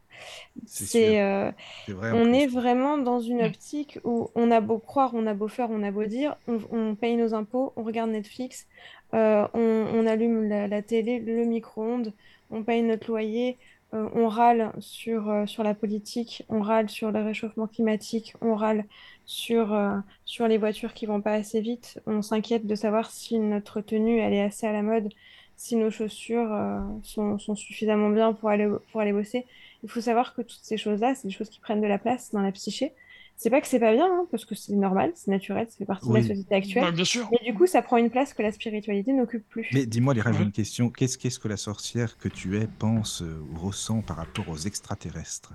C'est 0.65 1.21
euh, 1.21 1.51
on 1.87 2.23
plus. 2.25 2.35
est 2.35 2.47
vraiment 2.47 2.97
dans 2.97 3.19
une 3.19 3.41
optique 3.41 3.99
où 4.03 4.29
on 4.35 4.51
a 4.51 4.59
beau 4.61 4.77
croire, 4.77 5.11
on 5.13 5.25
a 5.27 5.33
beau 5.33 5.47
faire, 5.47 5.69
on 5.71 5.83
a 5.83 5.91
beau 5.91 6.03
dire, 6.05 6.35
on, 6.47 6.59
on 6.71 6.95
paye 6.95 7.15
nos 7.15 7.33
impôts, 7.33 7.73
on 7.75 7.83
regarde 7.83 8.11
Netflix, 8.11 8.67
euh, 9.13 9.47
on, 9.53 9.59
on 9.93 10.05
allume 10.05 10.47
la, 10.47 10.67
la 10.67 10.81
télé, 10.81 11.19
le 11.19 11.45
micro-ondes, 11.45 12.13
on 12.51 12.63
paye 12.63 12.81
notre 12.81 13.07
loyer, 13.07 13.57
euh, 13.93 14.07
on 14.13 14.27
râle 14.27 14.71
sur, 14.79 15.29
euh, 15.29 15.45
sur 15.45 15.63
la 15.63 15.73
politique, 15.73 16.43
on 16.49 16.61
râle 16.61 16.89
sur 16.89 17.11
le 17.11 17.21
réchauffement 17.23 17.67
climatique, 17.67 18.33
on 18.41 18.55
râle 18.55 18.85
sur, 19.29 19.73
euh, 19.73 19.95
sur 20.25 20.47
les 20.47 20.57
voitures 20.57 20.95
qui 20.95 21.05
vont 21.05 21.21
pas 21.21 21.33
assez 21.33 21.61
vite, 21.61 21.99
on 22.07 22.23
s'inquiète 22.23 22.65
de 22.65 22.73
savoir 22.73 23.11
si 23.11 23.37
notre 23.37 23.79
tenue 23.79 24.17
elle 24.19 24.33
est 24.33 24.41
assez 24.41 24.65
à 24.65 24.73
la 24.73 24.81
mode, 24.81 25.09
si 25.55 25.75
nos 25.75 25.91
chaussures 25.91 26.51
euh, 26.51 26.79
sont, 27.03 27.37
sont 27.37 27.53
suffisamment 27.55 28.09
bien 28.09 28.33
pour 28.33 28.49
aller, 28.49 28.67
pour 28.91 29.01
aller 29.01 29.13
bosser. 29.13 29.45
Il 29.83 29.89
faut 29.89 30.01
savoir 30.01 30.33
que 30.33 30.41
toutes 30.41 30.59
ces 30.63 30.77
choses-là, 30.77 31.13
c'est 31.13 31.27
des 31.27 31.33
choses 31.33 31.49
qui 31.49 31.59
prennent 31.59 31.79
de 31.81 31.85
la 31.87 31.99
place 31.99 32.31
dans 32.31 32.41
la 32.41 32.51
psyché. 32.51 32.93
C'est 33.37 33.51
pas 33.51 33.61
que 33.61 33.67
c'est 33.67 33.79
pas 33.79 33.93
bien, 33.93 34.07
hein, 34.07 34.25
parce 34.31 34.45
que 34.45 34.55
c'est 34.55 34.73
normal, 34.73 35.11
c'est 35.13 35.29
naturel, 35.31 35.67
ça 35.69 35.77
fait 35.77 35.85
partie 35.85 36.09
de 36.09 36.13
la 36.13 36.21
société 36.23 36.55
actuelle. 36.55 36.83
Ouais, 36.85 36.91
bien 36.91 37.05
sûr. 37.05 37.29
Mais 37.31 37.39
du 37.49 37.55
coup, 37.57 37.67
ça 37.67 37.81
prend 37.83 37.97
une 37.97 38.09
place 38.09 38.33
que 38.33 38.41
la 38.41 38.51
spiritualité 38.51 39.13
n'occupe 39.13 39.47
plus. 39.47 39.69
Mais 39.73 39.85
dis-moi, 39.85 40.15
j'ai 40.15 40.21
Ouais. 40.23 40.41
une 40.43 40.51
question. 40.51 40.89
Qu'est-ce 40.89 41.17
qu'est-ce 41.19 41.39
que 41.39 41.47
la 41.47 41.55
sorcière 41.55 42.17
que 42.17 42.27
tu 42.29 42.57
es 42.57 42.67
pense 42.67 43.21
euh, 43.21 43.41
ou 43.53 43.59
ressent 43.59 44.01
par 44.01 44.17
rapport 44.17 44.49
aux 44.49 44.57
extraterrestres? 44.57 45.53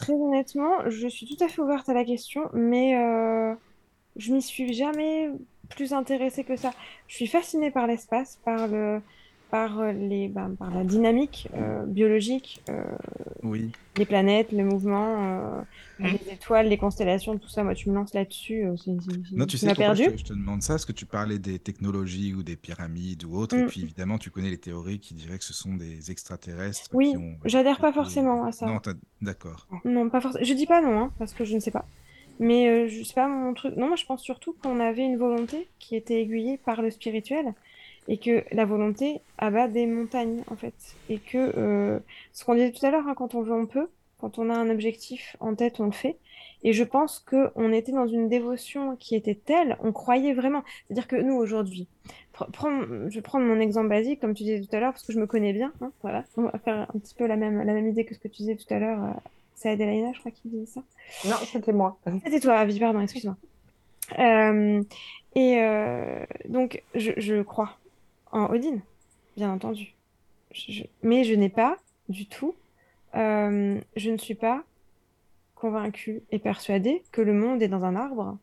Très 0.00 0.14
honnêtement, 0.14 0.88
je 0.88 1.06
suis 1.08 1.26
tout 1.26 1.44
à 1.44 1.48
fait 1.48 1.60
ouverte 1.60 1.90
à 1.90 1.92
la 1.92 2.06
question, 2.06 2.48
mais 2.54 2.96
euh, 2.96 3.54
je 4.16 4.32
m'y 4.32 4.40
suis 4.40 4.72
jamais 4.72 5.28
plus 5.68 5.92
intéressée 5.92 6.42
que 6.42 6.56
ça. 6.56 6.70
Je 7.06 7.16
suis 7.16 7.26
fascinée 7.26 7.70
par 7.70 7.86
l'espace, 7.86 8.40
par 8.42 8.66
le, 8.66 9.02
par 9.50 9.80
euh, 9.80 9.92
les, 9.92 10.28
ben, 10.28 10.54
par 10.58 10.70
la 10.74 10.84
dynamique 10.84 11.48
euh, 11.54 11.84
biologique, 11.86 12.62
euh, 12.68 12.82
Oui. 13.42 13.70
les 13.96 14.04
planètes, 14.06 14.52
le 14.52 14.64
mouvement, 14.64 15.16
euh, 15.18 15.60
Mm. 15.98 16.04
les 16.06 16.32
étoiles, 16.32 16.68
les 16.68 16.78
constellations, 16.78 17.36
tout 17.36 17.48
ça. 17.50 17.62
Moi, 17.62 17.74
tu 17.74 17.90
me 17.90 17.94
lances 17.94 18.14
là-dessus, 18.14 18.64
euh, 18.64 18.74
c'est- 18.76 18.96
c'est- 19.02 19.10
c'est- 19.28 19.36
Non, 19.36 19.44
tu 19.44 19.52
tu 19.52 19.58
sais 19.58 19.66
pourquoi 19.66 19.92
je 19.94 20.02
perdu. 20.04 20.16
te, 20.16 20.20
je 20.20 20.24
te 20.24 20.32
demande 20.32 20.62
ça? 20.62 20.72
Parce 20.74 20.86
que 20.86 20.92
tu 20.92 21.04
parlais 21.04 21.38
des 21.38 21.58
technologies 21.58 22.32
ou 22.32 22.42
des 22.42 22.56
pyramides 22.56 23.24
ou 23.24 23.34
autres, 23.36 23.54
et 23.56 23.64
Mm. 23.64 23.66
puis 23.66 23.82
évidemment, 23.82 24.16
tu 24.16 24.30
connais 24.30 24.48
les 24.50 24.56
théories 24.58 24.98
qui 24.98 25.12
diraient 25.12 25.36
que 25.38 25.44
ce 25.44 25.52
sont 25.52 25.74
des 25.74 26.10
extraterrestres 26.10 26.88
Oui, 26.94 27.10
qui 27.10 27.16
ont. 27.18 27.34
j'adhère 27.44 27.80
pas 27.80 27.92
forcément 27.92 28.44
à 28.44 28.52
ça. 28.52 28.64
Non, 28.66 28.78
t'as- 28.78 28.94
d'accord. 29.20 29.66
Non, 29.84 30.08
pas 30.08 30.20
forcément. 30.22 30.44
Je 30.44 30.54
dis 30.54 30.66
pas 30.66 30.80
non, 30.80 30.98
hein, 30.98 31.12
parce 31.18 31.34
que 31.34 31.44
je 31.44 31.54
ne 31.54 31.60
sais 31.60 31.70
pas. 31.70 31.84
Mais 32.38 32.68
euh, 32.70 32.88
je 32.88 33.02
sais 33.02 33.12
pas 33.12 33.28
mon 33.28 33.52
truc. 33.52 33.76
Non, 33.76 33.88
moi 33.88 33.96
je 33.96 34.06
pense 34.06 34.22
surtout 34.22 34.54
qu'on 34.62 34.80
avait 34.80 35.04
une 35.04 35.18
volonté 35.18 35.68
qui 35.78 35.94
était 35.96 36.22
aiguillée 36.22 36.56
par 36.56 36.80
le 36.80 36.90
spirituel 36.90 37.52
et 38.10 38.18
que 38.18 38.44
la 38.52 38.64
volonté 38.64 39.20
abat 39.38 39.68
des 39.68 39.86
montagnes 39.86 40.42
en 40.50 40.56
fait. 40.56 40.74
Et 41.08 41.18
que 41.18 41.52
euh, 41.56 41.98
ce 42.32 42.44
qu'on 42.44 42.54
disait 42.54 42.72
tout 42.72 42.84
à 42.84 42.90
l'heure, 42.90 43.06
hein, 43.06 43.14
quand 43.16 43.34
on 43.34 43.40
veut, 43.40 43.54
on 43.54 43.66
peut. 43.66 43.88
Quand 44.18 44.38
on 44.38 44.50
a 44.50 44.54
un 44.54 44.68
objectif 44.68 45.36
en 45.40 45.54
tête, 45.54 45.80
on 45.80 45.86
le 45.86 45.92
fait. 45.92 46.18
Et 46.62 46.74
je 46.74 46.84
pense 46.84 47.20
qu'on 47.20 47.72
était 47.72 47.92
dans 47.92 48.08
une 48.08 48.28
dévotion 48.28 48.96
qui 48.96 49.14
était 49.14 49.36
telle, 49.36 49.78
on 49.82 49.92
croyait 49.92 50.34
vraiment. 50.34 50.62
C'est-à-dire 50.86 51.08
que 51.08 51.16
nous 51.16 51.34
aujourd'hui, 51.34 51.88
je 52.34 53.14
vais 53.14 53.22
prendre 53.22 53.46
mon 53.46 53.60
exemple 53.60 53.88
basique, 53.88 54.20
comme 54.20 54.34
tu 54.34 54.42
disais 54.42 54.60
tout 54.60 54.74
à 54.76 54.80
l'heure, 54.80 54.92
parce 54.92 55.06
que 55.06 55.12
je 55.12 55.20
me 55.20 55.26
connais 55.26 55.52
bien. 55.52 55.72
hein, 55.80 55.92
voilà, 56.02 56.24
on 56.36 56.42
va 56.42 56.58
faire 56.58 56.90
un 56.94 56.98
petit 56.98 57.14
peu 57.14 57.26
la 57.26 57.36
même, 57.36 57.62
la 57.62 57.72
même 57.72 57.88
idée 57.88 58.04
que 58.04 58.14
ce 58.14 58.18
que 58.18 58.28
tu 58.28 58.38
disais 58.42 58.56
tout 58.56 58.74
à 58.74 58.78
l'heure. 58.78 59.02
euh, 59.04 59.12
c'est 59.54 59.70
Adélaïna, 59.70 60.12
je 60.14 60.18
crois, 60.18 60.32
qui 60.32 60.48
disait 60.48 60.66
ça. 60.66 60.82
Non, 61.26 61.36
c'était 61.46 61.72
moi. 61.72 61.98
C'était 62.24 62.40
toi, 62.40 62.56
Avi, 62.56 62.78
pardon, 62.80 63.00
excuse-moi. 63.00 63.36
Euh, 64.18 64.82
et 65.36 65.62
euh, 65.62 66.24
donc, 66.48 66.82
je, 66.94 67.12
je 67.16 67.42
crois 67.42 67.78
en 68.32 68.46
Odin, 68.46 68.78
bien 69.36 69.52
entendu. 69.52 69.94
Mais 71.02 71.24
je 71.24 71.34
n'ai 71.34 71.48
pas 71.48 71.76
du 72.08 72.26
tout, 72.26 72.54
euh, 73.14 73.80
je 73.96 74.10
ne 74.10 74.16
suis 74.16 74.34
pas 74.34 74.64
convaincue 75.54 76.22
et 76.30 76.38
persuadée 76.38 77.02
que 77.12 77.20
le 77.20 77.32
monde 77.32 77.62
est 77.62 77.68
dans 77.68 77.84
un 77.84 77.94
arbre, 77.94 78.38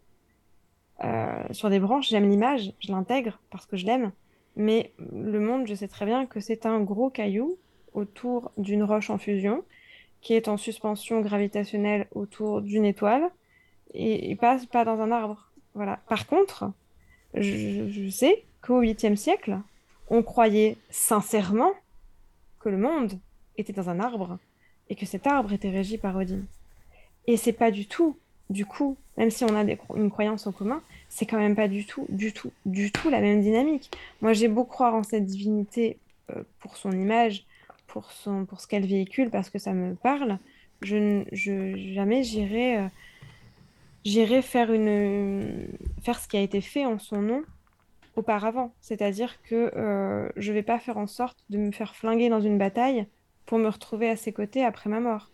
euh, 1.04 1.44
sur 1.52 1.70
des 1.70 1.80
branches. 1.80 2.10
J'aime 2.10 2.30
l'image, 2.30 2.74
je 2.80 2.92
l'intègre 2.92 3.40
parce 3.50 3.66
que 3.66 3.78
je 3.78 3.86
l'aime. 3.86 4.12
Mais 4.56 4.92
le 4.98 5.40
monde, 5.40 5.68
je 5.68 5.76
sais 5.76 5.88
très 5.88 6.06
bien 6.06 6.26
que 6.26 6.40
c'est 6.40 6.66
un 6.66 6.80
gros 6.80 7.10
caillou 7.10 7.58
autour 7.94 8.52
d'une 8.58 8.84
roche 8.84 9.10
en 9.10 9.18
fusion 9.18 9.64
qui 10.22 10.34
est 10.34 10.48
en 10.48 10.58
suspension 10.58 11.22
gravitationnelle 11.22 12.08
autour 12.14 12.62
d'une 12.62 12.86
étoile 12.86 13.30
et, 13.94 14.36
pas, 14.36 14.58
pas 14.72 14.84
dans 14.84 15.00
un 15.00 15.12
arbre. 15.12 15.52
Voilà. 15.76 16.00
Par 16.10 16.26
contre, 16.26 16.72
je, 17.36 17.88
je 17.90 18.10
sais 18.10 18.46
qu'au 18.62 18.82
8e 18.82 19.16
siècle, 19.16 19.60
on 20.10 20.24
croyait 20.24 20.78
sincèrement 20.90 21.72
que 22.60 22.70
le 22.70 22.78
monde 22.78 23.20
était 23.58 23.74
dans 23.74 23.90
un 23.90 24.00
arbre 24.00 24.38
et 24.90 24.96
que 24.96 25.06
cet 25.06 25.28
arbre 25.28 25.54
était 25.54 25.70
régi 25.70 25.98
par 25.98 26.16
Odin. 26.16 26.42
Et 27.28 27.38
c'est 27.38 27.54
pas 27.54 27.72
du 27.72 27.88
tout, 27.88 28.18
du 28.50 28.66
coup, 28.66 28.98
même 29.18 29.32
si 29.32 29.44
on 29.44 29.56
a 29.56 29.64
une 29.96 30.10
croyance 30.10 30.48
en 30.48 30.52
commun, 30.52 30.82
c'est 31.10 31.26
quand 31.26 31.38
même 31.38 31.56
pas 31.56 31.68
du 31.68 31.86
tout, 31.86 32.06
du 32.10 32.32
tout, 32.32 32.52
du 32.66 32.92
tout 32.92 33.10
la 33.10 33.20
même 33.20 33.42
dynamique. 33.42 33.92
Moi, 34.22 34.34
j'ai 34.34 34.48
beau 34.48 34.64
croire 34.64 34.96
en 34.96 35.04
cette 35.04 35.26
divinité 35.26 35.98
euh, 36.30 36.44
pour 36.60 36.78
son 36.78 36.92
image, 36.92 37.46
pour, 37.88 38.12
son, 38.12 38.46
pour 38.46 38.62
ce 38.62 38.68
qu'elle 38.68 38.86
véhicule, 38.86 39.30
parce 39.30 39.50
que 39.50 39.60
ça 39.60 39.74
me 39.74 39.96
parle, 39.96 40.40
je, 40.82 41.24
je 41.32 41.76
jamais 41.94 42.24
j'irai 42.24 42.78
euh, 42.78 44.42
faire 44.42 44.70
faire 46.02 46.20
ce 46.20 46.28
qui 46.28 46.38
a 46.38 46.42
été 46.42 46.62
fait 46.62 46.86
en 46.86 47.00
son 47.00 47.22
nom 47.22 47.44
auparavant. 48.18 48.74
C'est-à-dire 48.82 49.42
que 49.44 49.72
euh, 49.76 50.30
je 50.36 50.52
vais 50.54 50.64
pas 50.64 50.80
faire 50.80 50.98
en 50.98 51.08
sorte 51.08 51.38
de 51.50 51.58
me 51.58 51.72
faire 51.72 51.96
flinguer 51.96 52.30
dans 52.30 52.42
une 52.42 52.58
bataille 52.58 53.08
pour 53.46 53.58
me 53.60 53.68
retrouver 53.70 54.10
à 54.10 54.16
ses 54.16 54.34
côtés 54.34 54.64
après 54.64 54.90
ma 54.90 55.00
mort. 55.00 55.32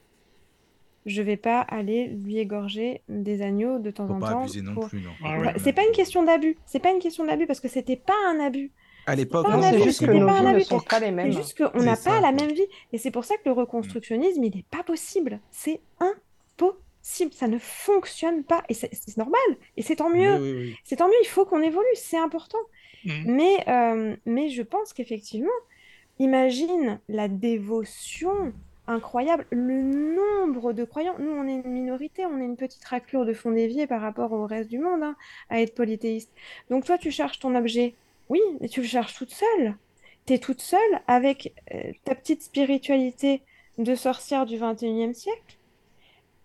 Je 1.05 1.21
vais 1.21 1.35
pas 1.37 1.59
aller 1.59 2.07
lui 2.07 2.37
égorger 2.37 3.01
des 3.09 3.41
agneaux 3.41 3.77
de 3.79 3.91
temps 3.91 4.09
en 4.09 4.19
pas 4.19 4.31
temps. 4.31 4.39
abuser 4.41 4.61
non 4.61 4.73
pour- 4.73 4.87
plus, 4.87 5.01
non. 5.01 5.11
Bah, 5.21 5.53
C'est 5.57 5.73
pas 5.73 5.83
une 5.85 5.91
question 5.91 6.23
d'abus. 6.23 6.57
C'est 6.65 6.79
pas 6.79 6.91
une 6.91 6.99
question 6.99 7.25
d'abus 7.25 7.45
parce 7.45 7.59
que 7.59 7.67
c'était 7.67 7.97
pas 7.97 8.13
un 8.29 8.39
abus. 8.39 8.71
À 9.05 9.15
l'époque, 9.15 9.45
un 9.49 9.61
c'est 9.61 9.67
abus, 9.75 9.83
juste 9.83 10.05
que 10.05 10.11
nos 10.11 10.25
pas 10.25 10.39
vies 10.39 10.47
un 10.47 10.53
ne 10.53 10.59
sont 10.61 10.79
pas 10.79 10.99
les 11.01 11.11
mêmes. 11.11 11.31
C'est 11.33 11.37
juste 11.39 11.57
qu'on 11.61 11.83
n'a 11.83 11.97
pas 11.97 12.21
la 12.21 12.31
même 12.31 12.53
vie. 12.53 12.65
Et 12.93 12.97
c'est 12.97 13.11
pour 13.11 13.25
ça 13.25 13.35
que 13.35 13.41
le 13.45 13.51
reconstructionnisme, 13.51 14.41
il 14.45 14.55
n'est 14.55 14.63
pas 14.71 14.81
possible. 14.83 15.41
C'est 15.51 15.81
impossible. 17.03 17.33
Ça 17.33 17.47
ne 17.47 17.59
fonctionne 17.59 18.43
pas. 18.43 18.63
Et 18.69 18.73
c'est 18.73 19.17
normal. 19.17 19.39
Et 19.77 19.81
c'est 19.81 19.97
tant 19.97 20.09
mieux. 20.09 20.35
Oui, 20.35 20.51
oui, 20.51 20.57
oui. 20.57 20.77
C'est 20.83 20.97
tant 20.97 21.07
mieux. 21.07 21.21
Il 21.21 21.27
faut 21.27 21.45
qu'on 21.45 21.61
évolue. 21.61 21.85
C'est 21.95 22.17
important. 22.17 22.59
Mais, 23.25 23.67
euh, 23.67 24.15
mais 24.25 24.49
je 24.49 24.61
pense 24.61 24.93
qu'effectivement, 24.93 25.51
imagine 26.19 27.01
la 27.09 27.27
dévotion 27.27 28.53
incroyable, 28.87 29.45
le 29.49 29.81
nombre 29.81 30.71
de 30.71 30.85
croyants. 30.85 31.15
Nous, 31.19 31.31
on 31.31 31.45
est 31.47 31.55
une 31.65 31.71
minorité, 31.71 32.25
on 32.25 32.39
est 32.39 32.45
une 32.45 32.55
petite 32.55 32.83
raclure 32.85 33.25
de 33.25 33.33
fond 33.33 33.51
d'évier 33.51 33.87
par 33.87 34.01
rapport 34.01 34.31
au 34.31 34.45
reste 34.45 34.69
du 34.69 34.79
monde 34.79 35.03
hein, 35.03 35.15
à 35.49 35.59
être 35.59 35.75
polythéiste. 35.75 36.31
Donc 36.69 36.85
toi, 36.85 36.97
tu 36.97 37.11
cherches 37.11 37.39
ton 37.39 37.55
objet. 37.55 37.93
Oui, 38.29 38.39
mais 38.61 38.69
tu 38.69 38.81
le 38.81 38.87
cherches 38.87 39.15
toute 39.15 39.31
seule. 39.31 39.75
Tu 40.25 40.33
es 40.33 40.39
toute 40.39 40.61
seule 40.61 41.01
avec 41.07 41.53
euh, 41.73 41.91
ta 42.05 42.15
petite 42.15 42.41
spiritualité 42.41 43.41
de 43.77 43.95
sorcière 43.95 44.45
du 44.45 44.57
21e 44.57 45.13
siècle. 45.13 45.57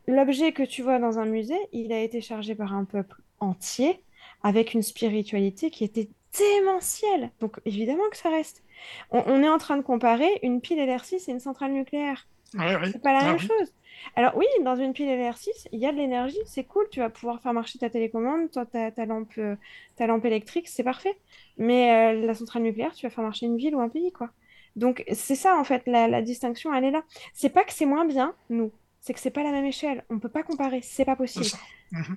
L'objet 0.09 0.53
que 0.53 0.65
tu 0.65 0.83
vois 0.83 0.99
dans 0.99 1.21
un 1.21 1.27
musée, 1.27 1.59
il 1.73 1.93
a 1.93 2.01
été 2.03 2.21
chargé 2.21 2.57
par 2.57 2.75
un 2.75 2.85
peuple 2.85 3.23
entier 3.41 4.03
avec 4.43 4.75
une 4.75 4.83
spiritualité 4.83 5.71
qui 5.71 5.85
était 5.85 6.11
démentielle. 6.37 7.31
Donc 7.41 7.61
évidemment 7.65 8.09
que 8.11 8.17
ça 8.17 8.31
reste. 8.31 8.65
On, 9.13 9.23
on 9.27 9.43
est 9.45 9.49
en 9.49 9.59
train 9.59 9.77
de 9.77 9.83
comparer 9.83 10.41
une 10.43 10.61
pile 10.61 10.79
LR6 10.81 11.29
et 11.29 11.33
une 11.33 11.41
centrale 11.41 11.73
nucléaire. 11.73 12.27
Ouais, 12.55 12.77
ouais. 12.77 12.93
C'est 12.93 13.03
pas 13.03 13.13
la 13.13 13.23
Ah 13.23 13.25
même 13.25 13.39
oui. 13.41 13.47
chose. 13.47 13.73
Alors 14.17 14.37
oui, 14.37 14.47
dans 14.65 14.77
une 14.77 14.93
pile 14.95 15.09
LR6, 15.09 15.69
il 15.73 15.81
y 15.81 15.87
a 15.87 15.93
de 15.93 15.99
l'énergie, 15.99 16.39
c'est 16.47 16.65
cool, 16.65 16.89
tu 16.91 17.01
vas 17.01 17.11
pouvoir 17.11 17.41
faire 17.43 17.53
marcher 17.53 17.79
ta 17.79 17.91
télécommande, 17.91 18.51
toi, 18.51 18.67
ta, 18.67 18.91
ta 18.93 19.07
lampe, 19.07 19.33
euh, 19.39 19.57
ta 19.97 20.07
lampe 20.07 20.25
électrique, 20.25 20.69
c'est 20.69 20.85
parfait. 20.85 21.17
Mais 21.59 22.15
euh, 22.15 22.27
la 22.27 22.35
centrale 22.35 22.63
nucléaire, 22.63 22.95
tu 22.95 23.07
vas 23.07 23.11
faire 23.11 23.25
marcher 23.25 23.47
une 23.47 23.57
ville 23.59 23.75
ou 23.77 23.81
un 23.81 23.89
pays, 23.89 24.13
quoi. 24.13 24.31
Donc 24.77 25.05
c'est 25.13 25.35
ça, 25.35 25.59
en 25.59 25.65
fait, 25.65 25.83
la, 25.87 26.09
la 26.09 26.23
distinction, 26.23 26.73
elle 26.75 26.85
est 26.85 26.91
là. 26.93 27.03
C'est 27.35 27.51
pas 27.51 27.65
que 27.65 27.73
c'est 27.73 27.87
moins 27.87 28.05
bien, 28.05 28.35
nous, 28.51 28.71
c'est 29.09 29.15
que 29.15 29.21
c'est 29.21 29.31
pas 29.31 29.43
la 29.43 29.53
même 29.53 29.65
échelle. 29.65 30.05
On 30.11 30.19
peut 30.19 30.29
pas 30.29 30.43
comparer, 30.43 30.81
c'est 30.83 31.07
pas 31.07 31.17
possible. 31.17 31.47
Mhm. 31.93 32.17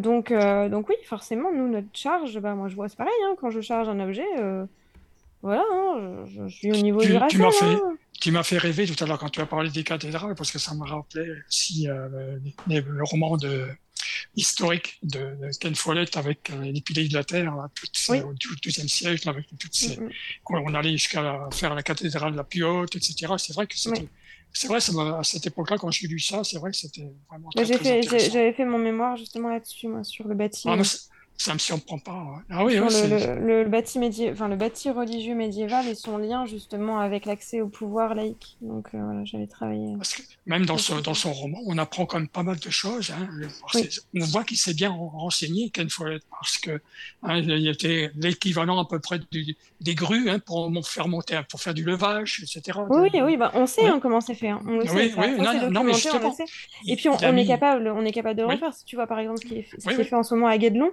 Donc, 0.00 0.32
euh, 0.32 0.68
donc 0.68 0.88
oui, 0.88 0.96
forcément, 1.04 1.52
nous, 1.52 1.68
notre 1.68 1.86
charge, 1.96 2.36
bah, 2.40 2.56
moi 2.56 2.68
je 2.68 2.74
vois, 2.74 2.88
c'est 2.88 2.96
pareil, 2.98 3.12
hein, 3.28 3.36
quand 3.40 3.50
je 3.50 3.60
charge 3.60 3.88
un 3.88 4.00
objet, 4.00 4.26
euh, 4.40 4.66
voilà, 5.40 5.62
hein, 5.72 6.24
je, 6.26 6.48
je 6.48 6.52
suis 6.56 6.72
au 6.72 6.76
niveau 6.78 7.00
Tu, 7.00 7.06
du 7.06 7.12
tu 7.12 7.18
Racel, 7.20 7.40
m'as 7.42 7.50
fait, 7.52 7.64
hein. 7.66 7.96
tu 8.20 8.32
m'as 8.32 8.42
fait 8.42 8.58
rêver 8.58 8.86
tout 8.88 9.04
à 9.04 9.06
l'heure 9.06 9.20
quand 9.20 9.28
tu 9.30 9.40
as 9.40 9.46
parlé 9.46 9.70
des 9.70 9.84
cathédrales, 9.84 10.34
parce 10.34 10.50
que 10.50 10.58
ça 10.58 10.74
me 10.74 10.82
rappelait 10.84 11.28
aussi 11.46 11.88
euh, 11.88 12.38
les- 12.66 12.80
le 12.80 13.04
roman 13.04 13.36
de, 13.36 13.68
historique 14.34 14.98
de, 15.04 15.18
de 15.40 15.50
Ken 15.60 15.76
Follett 15.76 16.16
avec 16.16 16.50
euh, 16.50 16.60
les 16.62 16.80
piliers 16.80 17.06
de 17.06 17.14
la 17.14 17.22
Terre, 17.22 17.54
là, 17.54 17.68
ces- 17.92 18.12
Oui. 18.14 18.20
au 18.22 18.32
XIIe 18.34 18.88
siècle, 18.88 19.28
avec 19.28 19.46
toutes 19.60 19.74
ces, 19.74 19.96
Mm, 20.00 20.10
on 20.50 20.74
allait 20.74 20.90
jusqu'à 20.90 21.48
faire 21.52 21.72
la 21.74 21.84
cathédrale 21.84 22.34
la 22.34 22.42
plus 22.42 22.64
haute, 22.64 22.96
etc. 22.96 23.32
C'est 23.38 23.52
vrai 23.52 23.68
que 23.68 23.76
c'était, 23.78 24.00
Oui. 24.00 24.08
C'est 24.54 24.68
vrai, 24.68 24.80
ça 24.80 24.92
à 25.18 25.24
cette 25.24 25.46
époque-là, 25.46 25.78
quand 25.78 25.90
j'ai 25.90 26.06
lu 26.06 26.18
ça, 26.20 26.44
c'est 26.44 26.58
vrai 26.58 26.70
que 26.70 26.76
c'était 26.76 27.12
vraiment 27.28 27.50
Bah, 27.54 27.64
fait, 27.64 28.02
j'avais 28.30 28.52
fait 28.52 28.64
mon 28.64 28.78
mémoire 28.78 29.16
justement 29.16 29.48
là-dessus, 29.48 29.88
moi, 29.88 30.04
sur 30.04 30.28
le 30.28 30.34
bâti. 30.34 30.68
Ah, 30.70 30.76
ça, 31.36 31.52
me 31.52 31.58
surprend 31.58 31.98
pas. 31.98 32.24
Ah 32.48 32.64
oui, 32.64 32.78
ouais, 32.78 32.88
le, 33.08 33.40
le, 33.40 33.62
le 33.64 33.68
bâti 33.68 33.98
médi- 33.98 34.30
enfin, 34.32 34.48
le 34.48 34.56
bâti 34.56 34.88
religieux 34.90 35.34
médiéval 35.34 35.86
et 35.88 35.94
son 35.94 36.16
lien 36.16 36.46
justement 36.46 37.00
avec 37.00 37.26
l'accès 37.26 37.60
au 37.60 37.68
pouvoir 37.68 38.14
laïque. 38.14 38.56
Donc 38.60 38.88
euh, 38.94 38.98
voilà, 39.04 39.24
j'avais 39.24 39.46
travaillé. 39.46 39.94
Même 40.46 40.64
dans 40.64 40.78
son, 40.78 41.00
dans 41.00 41.12
son 41.14 41.32
roman, 41.32 41.58
on 41.66 41.76
apprend 41.78 42.06
quand 42.06 42.18
même 42.18 42.28
pas 42.28 42.42
mal 42.44 42.58
de 42.58 42.70
choses. 42.70 43.10
hein. 43.10 43.28
Oui. 43.74 43.88
On 44.20 44.24
voit 44.26 44.44
qu'il 44.44 44.56
s'est 44.56 44.74
bien 44.74 44.90
renseigné, 44.90 45.70
Ken 45.70 45.90
Follett, 45.90 46.22
parce 46.30 46.56
que 46.58 46.80
hein, 47.22 47.38
il 47.38 47.68
était 47.68 48.10
l'équivalent 48.16 48.78
à 48.78 48.86
peu 48.86 48.98
près 49.00 49.18
du- 49.30 49.56
des 49.80 49.94
grues 49.94 50.30
hein, 50.30 50.38
pour 50.38 50.70
faire 50.86 51.08
monter, 51.08 51.40
pour 51.50 51.60
faire 51.60 51.74
du 51.74 51.84
levage, 51.84 52.42
etc. 52.42 52.78
Oui, 52.88 53.10
oui, 53.12 53.20
oui, 53.22 53.36
bah, 53.36 53.50
on 53.54 53.66
sait 53.66 53.82
Ouais. 53.82 53.88
hein, 53.88 53.98
comment 54.00 54.20
c'est 54.20 54.34
fait. 54.34 54.52
On 54.52 54.62
le 54.62 54.80
Oui, 54.82 54.88
sait, 54.88 54.94
oui, 54.94 55.10
ça, 55.14 55.26
non, 55.26 55.44
c'est 55.52 55.60
non, 55.66 55.70
non, 55.70 55.84
mais 55.84 55.92
documenté, 55.92 56.24
on 56.24 56.28
le 56.28 56.34
sait. 56.34 56.44
Et 56.86 56.96
puis 56.96 57.08
on, 57.08 57.36
est 57.36 57.46
capable, 57.46 57.88
on 57.88 58.04
est 58.04 58.12
capable 58.12 58.38
de 58.38 58.44
Oui. 58.44 58.54
refaire. 58.54 58.72
Si 58.72 58.84
tu 58.84 58.96
vois 58.96 59.06
par 59.06 59.18
exemple 59.18 59.40
ce 59.40 59.46
qui 59.46 59.58
est, 59.58 59.62
fait- 59.62 59.80
ce 59.80 59.88
Oui, 59.88 59.94
qui 59.94 60.00
est 60.00 60.04
oui. 60.04 60.08
fait 60.10 60.16
en 60.16 60.22
ce 60.22 60.34
moment 60.34 60.46
à 60.46 60.56
Guédelon, 60.58 60.86
euh, 60.86 60.90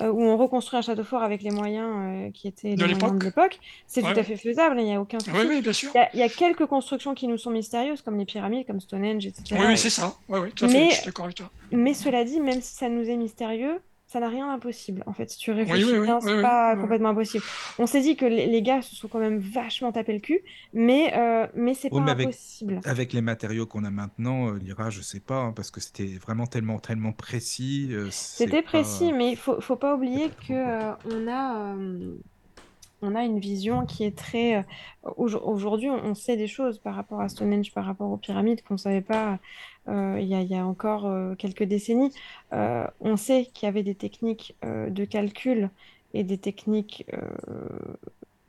où 0.00 0.22
on 0.22 0.36
reconstruit 0.36 0.78
un 0.78 0.82
château 0.82 1.02
fort 1.04 1.22
avec 1.22 1.42
les 1.42 1.50
moyens 1.50 1.88
euh, 2.28 2.30
qui 2.30 2.46
étaient 2.48 2.68
les 2.68 2.74
De 2.76 2.80
moyens 2.84 3.00
de 3.00 3.24
l'époque. 3.24 3.24
l'époque, 3.24 3.58
c'est 3.86 4.02
Ouais. 4.04 4.12
tout 4.14 4.20
à 4.20 4.22
fait 4.22 4.36
faisable, 4.36 4.76
il 4.78 4.84
n'y 4.84 4.94
a 4.94 5.00
aucun 5.00 5.18
souci. 5.18 5.32
Oui, 5.36 5.44
oui, 5.48 5.60
bien 5.60 5.72
sûr. 5.72 5.90
Il 5.94 5.98
y 5.98 6.00
a- 6.00 6.08
il 6.14 6.20
y, 6.20 6.22
a 6.22 6.28
quelques 6.28 6.66
constructions 6.66 7.14
qui 7.14 7.26
nous 7.26 7.38
sont 7.38 7.50
mystérieuses, 7.50 8.02
comme 8.02 8.16
les 8.18 8.24
pyramides, 8.24 8.66
comme 8.66 8.80
Stonehenge, 8.80 9.26
etc. 9.26 9.56
Oui, 9.58 9.66
oui, 9.68 9.78
c'est 9.78 9.90
ça. 9.90 10.14
Oui, 10.28 10.38
oui, 10.42 10.52
tout 10.54 10.66
à 10.66 10.68
fait. 10.68 10.74
Mais- 10.78 10.90
Je 10.90 10.94
suis 10.96 11.06
d'accord 11.06 11.24
avec 11.24 11.36
toi. 11.36 11.50
Mais 11.72 11.94
cela 11.94 12.22
dit, 12.24 12.40
même 12.40 12.60
si 12.60 12.74
ça 12.74 12.88
nous 12.88 13.08
est 13.10 13.16
mystérieux, 13.16 13.80
ça 14.08 14.20
n'a 14.20 14.28
rien 14.28 14.48
d'impossible. 14.48 15.04
En 15.06 15.12
fait, 15.14 15.30
si 15.30 15.38
tu 15.38 15.52
réfléchis 15.52 15.86
oui, 15.86 15.98
oui, 15.98 15.98
bien, 16.00 16.20
oui, 16.22 16.32
c'est 16.32 16.34
oui, 16.34 16.42
pas 16.42 16.76
oui. 16.76 16.80
complètement 16.80 17.10
impossible. 17.10 17.44
On 17.78 17.86
s'est 17.86 18.00
dit 18.02 18.16
que 18.16 18.26
les, 18.26 18.46
les 18.46 18.62
gars 18.62 18.82
se 18.82 18.96
sont 18.96 19.08
quand 19.08 19.20
même 19.20 19.38
vachement 19.38 19.92
tapé 19.92 20.14
le 20.14 20.20
cul, 20.20 20.40
mais, 20.72 21.14
euh, 21.16 21.46
mais 21.54 21.74
c'est 21.74 21.90
Oui, 21.90 21.96
pas 21.96 22.02
mais 22.02 22.10
avec, 22.10 22.28
impossible. 22.28 22.84
avec 22.84 23.12
les 23.12 23.20
matériaux 23.22 23.66
qu'on 23.66 23.84
a 23.84 23.90
maintenant, 23.90 24.48
euh, 24.54 24.58
l'IRA, 24.58 24.90
je 24.90 25.00
sais 25.00 25.20
pas, 25.20 25.38
hein, 25.40 25.52
parce 25.52 25.70
que 25.70 25.80
c'était 25.80 26.16
vraiment 26.18 26.46
tellement, 26.46 26.78
tellement 26.78 27.12
précis. 27.12 27.88
euh, 27.92 28.10
C'était 28.10 28.62
pas- 28.62 28.68
précis, 28.68 29.12
mais 29.12 29.30
il 29.32 29.36
faut, 29.36 29.60
faut 29.60 29.76
pas 29.76 29.94
oublier 29.94 30.30
que 30.36 30.52
euh, 30.52 30.94
on 31.04 31.26
a, 31.28 31.74
euh, 31.76 32.16
on 33.02 33.14
a 33.14 33.24
une 33.24 33.38
vision 33.38 33.86
qui 33.86 34.04
est 34.04 34.16
très. 34.16 34.56
euh, 34.56 34.62
aujo- 35.16 35.40
Aujourd'hui, 35.42 35.90
on 35.90 36.14
sait 36.14 36.36
des 36.36 36.46
choses 36.48 36.78
par 36.78 36.94
rapport 36.94 37.20
à 37.20 37.28
Stonehenge, 37.28 37.72
par 37.72 37.84
rapport 37.84 38.10
aux 38.10 38.16
pyramides 38.16 38.62
qu'on 38.62 38.74
ne 38.74 38.78
savait 38.78 39.00
pas 39.00 39.38
euh, 39.88 40.18
il 40.20 40.28
y 40.28 40.54
a, 40.54 40.66
encore 40.66 41.06
euh, 41.06 41.34
quelques 41.34 41.64
décennies. 41.64 42.12
On 42.52 43.16
sait 43.16 43.46
qu'il 43.54 43.66
y 43.66 43.68
avait 43.68 43.82
des 43.82 43.94
techniques 43.94 44.56
de 44.62 45.04
calcul 45.04 45.70
et 46.14 46.24
des 46.24 46.38
techniques, 46.38 47.04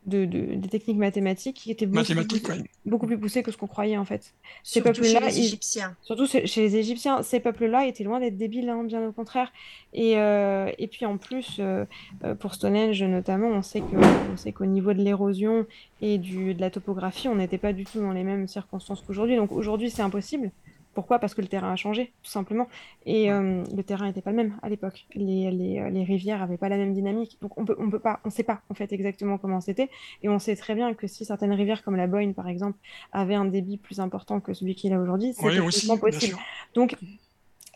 de, 0.10 0.26
de- 0.26 0.56
des 0.56 0.68
techniques 0.70 0.98
mathématiques 0.98 1.56
qui 1.56 1.72
étaient 1.72 1.86
beaucoup, 1.86 2.00
Mathématiques, 2.00 2.44
plus, 2.44 2.54
ouais. 2.60 2.64
beaucoup 2.86 3.08
plus 3.08 3.18
poussées 3.18 3.44
que 3.44 3.52
ce 3.52 3.58
qu'on 3.58 3.68
croyait 3.68 3.98
en 3.98 4.06
fait. 4.06 4.34
Ces 4.64 4.82
peuples-là, 4.82 5.22
les 5.28 5.38
ils- 5.40 5.46
Égyptiens. 5.46 5.96
Surtout 6.02 6.26
chez 6.28 6.62
les 6.62 6.76
Égyptiens, 6.76 7.24
ces 7.24 7.40
peuples-là 7.40 7.86
étaient 7.86 8.04
loin 8.04 8.20
d'être 8.20 8.38
débiles, 8.38 8.68
hein, 8.70 8.84
bien 8.84 9.08
au 9.08 9.12
contraire. 9.12 9.52
Et, 9.94 10.18
euh, 10.18 10.70
et 10.78 10.88
puis 10.88 11.06
en 11.06 11.18
plus, 11.18 11.58
euh, 11.60 11.86
euh, 12.24 12.36
pour 12.36 12.54
Stonehenge 12.56 13.02
notamment, 13.04 13.48
on 13.48 13.62
sait 13.62 13.82
que, 13.82 13.96
on 14.34 14.38
sait 14.38 14.52
qu'au 14.52 14.66
niveau 14.66 14.94
de 14.94 15.02
l'érosion 15.02 15.66
et 16.02 16.18
du, 16.18 16.54
de 16.54 16.62
la 16.62 16.70
topographie, 16.70 17.28
on 17.28 17.36
n'était 17.36 17.58
pas 17.58 17.74
du 17.74 17.86
tout 17.86 18.00
dans 18.00 18.12
les 18.12 18.24
mêmes 18.24 18.48
circonstances 18.48 19.02
qu'aujourd'hui. 19.06 19.36
Donc 19.36 19.52
aujourd'hui, 19.52 19.90
c'est 19.90 20.02
impossible. 20.02 20.52
Pourquoi? 21.00 21.18
Parce 21.20 21.34
que 21.34 21.40
le 21.42 21.48
terrain 21.48 21.72
a 21.72 21.78
changé, 21.78 22.12
tout 22.24 22.30
simplement. 22.30 22.68
Et 23.06 23.32
euh, 23.32 23.64
le 23.74 23.84
terrain 23.84 24.06
n'était 24.06 24.22
pas 24.22 24.32
le 24.32 24.36
même 24.36 24.58
à 24.62 24.68
l'époque. 24.68 25.06
Les, 25.16 25.50
les, 25.50 25.90
les 25.90 26.04
rivières 26.04 26.40
n'avaient 26.40 26.58
pas 26.58 26.68
la 26.68 26.76
même 26.76 26.94
dynamique. 26.94 27.38
Donc 27.42 27.58
on 27.58 27.64
peut, 27.64 27.78
on 27.80 27.90
peut 27.90 28.00
pas, 28.00 28.20
on 28.26 28.30
sait 28.30 28.44
pas 28.44 28.60
en 28.70 28.74
fait 28.74 28.92
exactement 28.92 29.38
comment 29.38 29.62
c'était. 29.62 29.90
Et 30.24 30.28
on 30.28 30.40
sait 30.40 30.58
très 30.58 30.76
bien 30.76 30.94
que 30.94 31.08
si 31.08 31.24
certaines 31.24 31.54
rivières 31.54 31.84
comme 31.84 31.96
la 31.96 32.08
Boyne, 32.08 32.34
par 32.34 32.50
exemple, 32.50 32.78
avaient 33.14 33.36
un 33.36 33.46
débit 33.46 33.78
plus 33.78 34.02
important 34.02 34.42
que 34.42 34.54
celui 34.54 34.76
qu'il 34.76 34.92
a 34.92 35.00
aujourd'hui, 35.00 35.34
Oui, 35.42 35.58
aussi, 35.62 35.88
complètement 35.88 35.96
bien 35.96 36.20
possible. 36.20 36.38
Donc, 36.74 36.98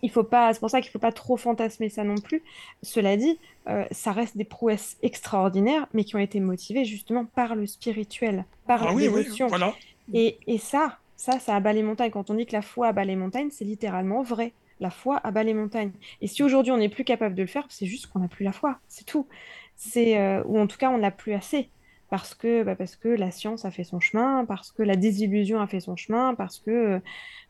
il 0.02 0.12
faut 0.12 0.26
pas, 0.26 0.54
c'est 0.54 0.60
pour 0.60 0.70
ça 0.70 0.82
qu'il 0.82 0.91
faut 0.91 1.00
pas 1.00 1.14
trop 1.14 1.38
fantasmer 1.38 1.88
ça 1.88 2.04
non 2.04 2.16
plus. 2.16 2.44
Cela 2.82 3.16
dit, 3.16 3.40
euh, 3.70 3.86
ça 3.91 4.12
reste 4.12 4.36
des 4.36 4.44
prouesses 4.44 4.98
extraordinaires, 5.02 5.88
mais 5.94 6.04
qui 6.04 6.18
ont 6.18 6.20
été 6.20 6.41
motivées 6.41 6.84
justement 6.84 7.24
par 7.24 7.56
le 7.56 7.66
spirituel, 7.68 8.44
par 8.68 8.86
Ah 8.86 8.94
oui, 8.94 9.08
oui, 9.08 9.26
voilà. 9.48 9.74
Et, 10.14 10.38
et 10.45 10.58
ça, 10.58 10.98
ça, 11.26 11.40
ça 11.40 11.56
abat 11.56 11.74
les 11.74 11.84
montagnes. 11.84 12.12
Quand 12.12 12.30
on 12.30 12.36
dit 12.36 12.45
que 12.45 12.54
la 12.54 12.62
foi 12.62 12.88
abat 12.90 13.06
les 13.06 13.16
montagnes, 13.16 13.50
c'est 13.52 13.66
littéralement 13.66 14.22
vrai. 14.24 14.54
La 14.80 14.90
foi 14.90 15.18
abat 15.24 15.44
les 15.44 15.54
montagnes. 15.54 15.91
Et 16.22 16.28
si 16.28 16.44
aujourd'hui 16.44 16.72
on 16.74 16.78
n'est 16.78 16.90
plus 16.98 17.06
capable 17.06 17.36
de 17.36 17.41
le 17.44 17.48
faire, 17.48 17.66
c'est 17.70 17.86
juste 17.86 18.08
qu'on 18.08 18.20
n'a 18.20 18.28
plus 18.28 18.44
la 18.44 18.52
foi, 18.52 18.80
c'est 18.88 19.06
tout. 19.06 19.28
C'est 19.76 20.18
euh, 20.20 20.44
ou 20.45 20.60
en 20.60 20.68
tout 20.68 20.78
cas 20.78 20.90
on 20.90 20.98
n'a 21.00 21.12
plus 21.12 21.34
assez. 21.34 21.70
parce 22.10 22.36
que, 22.36 22.64
bah, 22.64 22.76
parce 22.76 22.95
que 22.95 23.10
la 23.10 23.32
science 23.32 23.66
a 23.66 23.72
fait 23.72 23.84
son 23.84 24.00
chemin, 24.00 24.45
parce 24.45 24.72
que 24.72 24.84
la 24.84 24.95
désillusion 24.95 25.60
a 25.62 25.68
fait 25.68 25.80
son 25.80 25.95
chemin, 25.95 26.36
parce 26.36 26.60
que, 26.60 27.00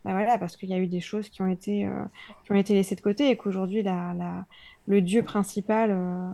bah, 0.06 0.12
voilà, 0.14 0.38
parce 0.38 0.56
qu'il 0.58 0.70
y 0.70 0.74
a 0.74 0.78
eu 0.78 0.88
des 0.88 1.02
choses 1.02 1.28
qui 1.30 1.42
ont 1.42 1.48
été, 1.58 1.86
euh, 1.86 1.92
qui 2.46 2.52
ont 2.54 2.56
été 2.56 2.74
laissées 2.74 2.96
de 2.96 3.02
côté 3.02 3.30
et 3.30 3.36
qu'aujourd'hui, 3.38 3.84
la, 3.84 4.14
la, 4.18 4.46
le 4.88 5.02
Dieu 5.02 5.22
principal. 5.24 5.90
euh, 5.92 6.30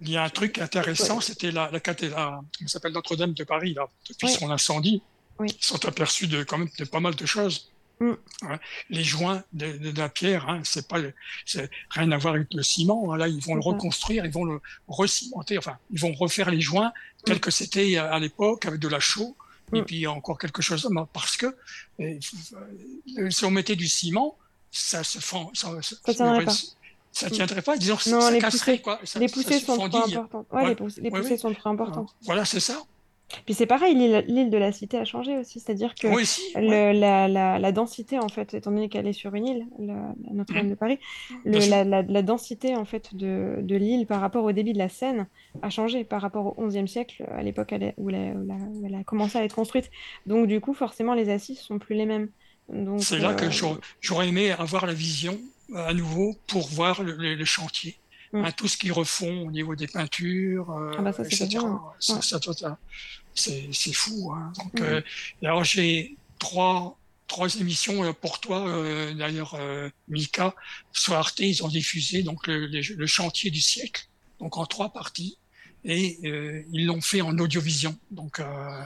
Il 0.00 0.10
y 0.10 0.16
a 0.16 0.24
un 0.24 0.28
truc 0.30 0.58
intéressant, 0.58 1.20
c'était 1.20 1.50
la, 1.50 1.70
la 1.70 1.80
cathédrale, 1.80 2.40
comment 2.58 2.68
s'appelle 2.68 2.92
Notre-Dame 2.92 3.32
de 3.34 3.44
Paris, 3.44 3.74
là, 3.74 3.86
depuis 4.08 4.26
Oui. 4.26 4.32
son 4.32 4.50
incendie. 4.50 5.02
Oui. 5.38 5.48
Ils 5.58 5.64
sont 5.64 5.84
aperçus 5.86 6.26
de 6.26 6.42
quand 6.44 6.58
même 6.58 6.70
de 6.78 6.84
pas 6.84 7.00
mal 7.00 7.14
de 7.14 7.26
choses. 7.26 7.70
Mm. 8.00 8.10
Ouais. 8.42 8.58
Les 8.90 9.02
joints 9.04 9.42
de, 9.54 9.78
de- 9.78 9.90
de 9.90 9.98
la 9.98 10.08
pierre, 10.10 10.48
hein, 10.50 10.60
c'est 10.64 10.86
pas, 10.86 10.98
le- 10.98 11.14
c'est 11.46 11.70
rien 11.90 12.10
à 12.12 12.18
voir 12.18 12.34
avec 12.34 12.52
le 12.52 12.62
ciment. 12.62 13.12
hein. 13.12 13.16
Là, 13.16 13.26
ils 13.28 13.40
vont 13.42 13.54
le 13.54 13.62
ça. 13.62 13.68
reconstruire, 13.70 14.24
ils 14.26 14.32
vont 14.32 14.44
le 14.44 14.60
recimenter. 14.86 15.56
Enfin, 15.58 15.78
ils 15.90 15.98
vont 16.00 16.12
refaire 16.12 16.50
les 16.50 16.60
joints 16.60 16.92
tels 17.24 17.40
que 17.40 17.50
c'était 17.50 17.96
à 17.96 18.12
à 18.12 18.18
l'époque 18.18 18.66
avec 18.66 18.80
de 18.80 18.88
la 18.88 19.00
chaux. 19.00 19.36
Et 19.72 19.80
Mm. 19.80 19.84
puis 19.84 20.06
encore 20.06 20.38
quelque 20.38 20.62
chose 20.62 20.88
parce 21.12 21.36
que 21.36 21.46
euh, 22.00 22.18
euh, 23.18 23.30
si 23.30 23.44
on 23.44 23.50
mettait 23.50 23.76
du 23.76 23.88
ciment, 23.88 24.36
ça 24.70 25.02
se 25.02 25.18
fend, 25.18 25.50
ça, 25.54 25.70
ça, 25.82 25.96
Ça 26.04 26.14
tiendrait 26.14 26.44
pas. 26.44 26.52
ça 27.12 27.30
tiendrait 27.30 27.62
pas. 27.62 27.76
Disons, 27.76 27.98
Non, 28.08 28.20
ça 28.20 28.30
les 28.30 28.38
casserait 28.38 28.72
poussées, 28.78 28.82
quoi. 28.82 29.00
Les 29.18 29.28
poussées 29.28 29.58
sont 29.60 29.76
trop 29.78 29.90
fendille. 29.90 30.16
importantes. 30.16 30.46
Ouais, 30.52 30.62
Ouais. 30.62 30.68
les, 30.68 30.74
poussées- 30.76 31.00
les 31.00 31.10
Ouais, 31.10 31.20
poussées 31.20 31.32
oui. 31.32 31.38
sont 31.40 31.54
trop 31.54 31.70
importantes. 31.70 32.14
Voilà, 32.22 32.44
c'est 32.44 32.60
ça. 32.60 32.80
Puis 33.44 33.54
c'est 33.54 33.66
pareil, 33.66 33.94
l'île 33.94 34.50
de 34.50 34.56
la 34.56 34.70
Cité 34.70 34.98
a 34.98 35.04
changé 35.04 35.36
aussi, 35.36 35.58
c'est-à-dire 35.58 35.94
que 35.96 36.06
Oui, 36.06 36.22
aussi, 36.22 36.42
le- 36.54 36.68
ouais. 36.68 36.92
la, 36.94 37.26
la, 37.26 37.58
la 37.58 37.72
densité, 37.72 38.18
en 38.20 38.28
fait, 38.28 38.54
étant 38.54 38.70
donné 38.70 38.88
qu'elle 38.88 39.06
est 39.08 39.12
sur 39.12 39.34
une 39.34 39.46
île, 39.46 39.66
Notre-Dame 39.78 40.64
Mhm. 40.66 40.70
de 40.70 40.74
Paris, 40.76 40.98
le- 41.44 41.68
la, 41.68 41.82
la, 41.84 42.02
la 42.02 42.22
densité 42.22 42.76
en 42.76 42.84
fait 42.84 43.14
de, 43.16 43.56
de 43.62 43.76
l'île 43.76 44.06
par 44.06 44.20
rapport 44.20 44.44
au 44.44 44.52
débit 44.52 44.72
de 44.72 44.78
la 44.78 44.88
Seine 44.88 45.26
a 45.62 45.70
changé 45.70 46.04
par 46.04 46.22
rapport 46.22 46.56
au 46.58 46.66
XIe 46.68 46.86
siècle, 46.86 47.24
à 47.36 47.42
l'époque 47.42 47.74
où, 47.96 48.10
elle 48.10 48.14
a- 48.14 48.34
où 48.36 48.80
où 48.80 48.86
elle 48.86 48.94
a 48.94 49.02
commencé 49.04 49.38
à 49.38 49.44
être 49.44 49.54
construite. 49.56 49.90
Donc 50.26 50.46
du 50.46 50.60
coup, 50.60 50.72
forcément, 50.74 51.14
les 51.14 51.28
assises 51.28 51.58
sont 51.60 51.78
plus 51.80 51.96
les 51.96 52.06
mêmes. 52.06 52.28
C'est 52.98 53.18
là 53.18 53.34
que 53.34 53.44
euh, 53.46 53.50
j'aurais- 53.50 53.78
j'aurais 54.00 54.28
aimé 54.28 54.50
avoir 54.52 54.86
la 54.86 54.92
vision 54.92 55.38
euh, 55.74 55.86
à 55.88 55.94
nouveau 55.94 56.34
pour 56.46 56.66
voir 56.68 57.02
le- 57.02 57.34
le 57.34 57.44
chantier. 57.44 57.96
Hein, 58.44 58.52
tout 58.52 58.68
ce 58.68 58.76
qu'ils 58.76 58.92
refont 58.92 59.46
au 59.46 59.50
niveau 59.50 59.74
des 59.76 59.86
peintures, 59.86 60.70
euh, 60.70 60.94
Ah 60.98 61.02
bah 61.02 61.12
ça, 61.12 61.24
c'est 61.24 61.44
etc. 61.44 61.58
Ça- 61.98 62.14
Ouais. 62.14 62.74
c'est 63.34 63.68
c'est 63.72 63.92
fou. 63.92 64.32
Hein. 64.32 64.52
Donc, 64.58 64.80
Mm. 64.80 64.82
euh, 64.84 65.00
et 65.42 65.46
alors 65.46 65.64
j'ai 65.64 66.16
trois, 66.38 66.98
trois 67.28 67.54
émissions 67.56 68.04
euh, 68.04 68.12
pour 68.12 68.40
toi, 68.40 68.66
euh, 68.68 69.12
d'ailleurs, 69.14 69.54
euh, 69.54 69.88
Mika. 70.08 70.54
Sur 70.92 71.14
Arte, 71.14 71.40
ils 71.40 71.62
ont 71.64 71.68
diffusé 71.68 72.22
donc 72.22 72.46
le, 72.46 72.66
le- 72.66 72.94
le 72.96 73.06
chantier 73.06 73.50
du 73.50 73.60
siècle, 73.60 74.06
donc 74.40 74.56
en 74.56 74.66
trois 74.66 74.92
parties. 74.92 75.38
Et 75.88 76.18
euh, 76.24 76.64
ils 76.72 76.86
l'ont 76.86 77.00
fait 77.00 77.20
en 77.20 77.38
audiovision, 77.38 77.96
donc 78.10 78.40
euh, 78.40 78.82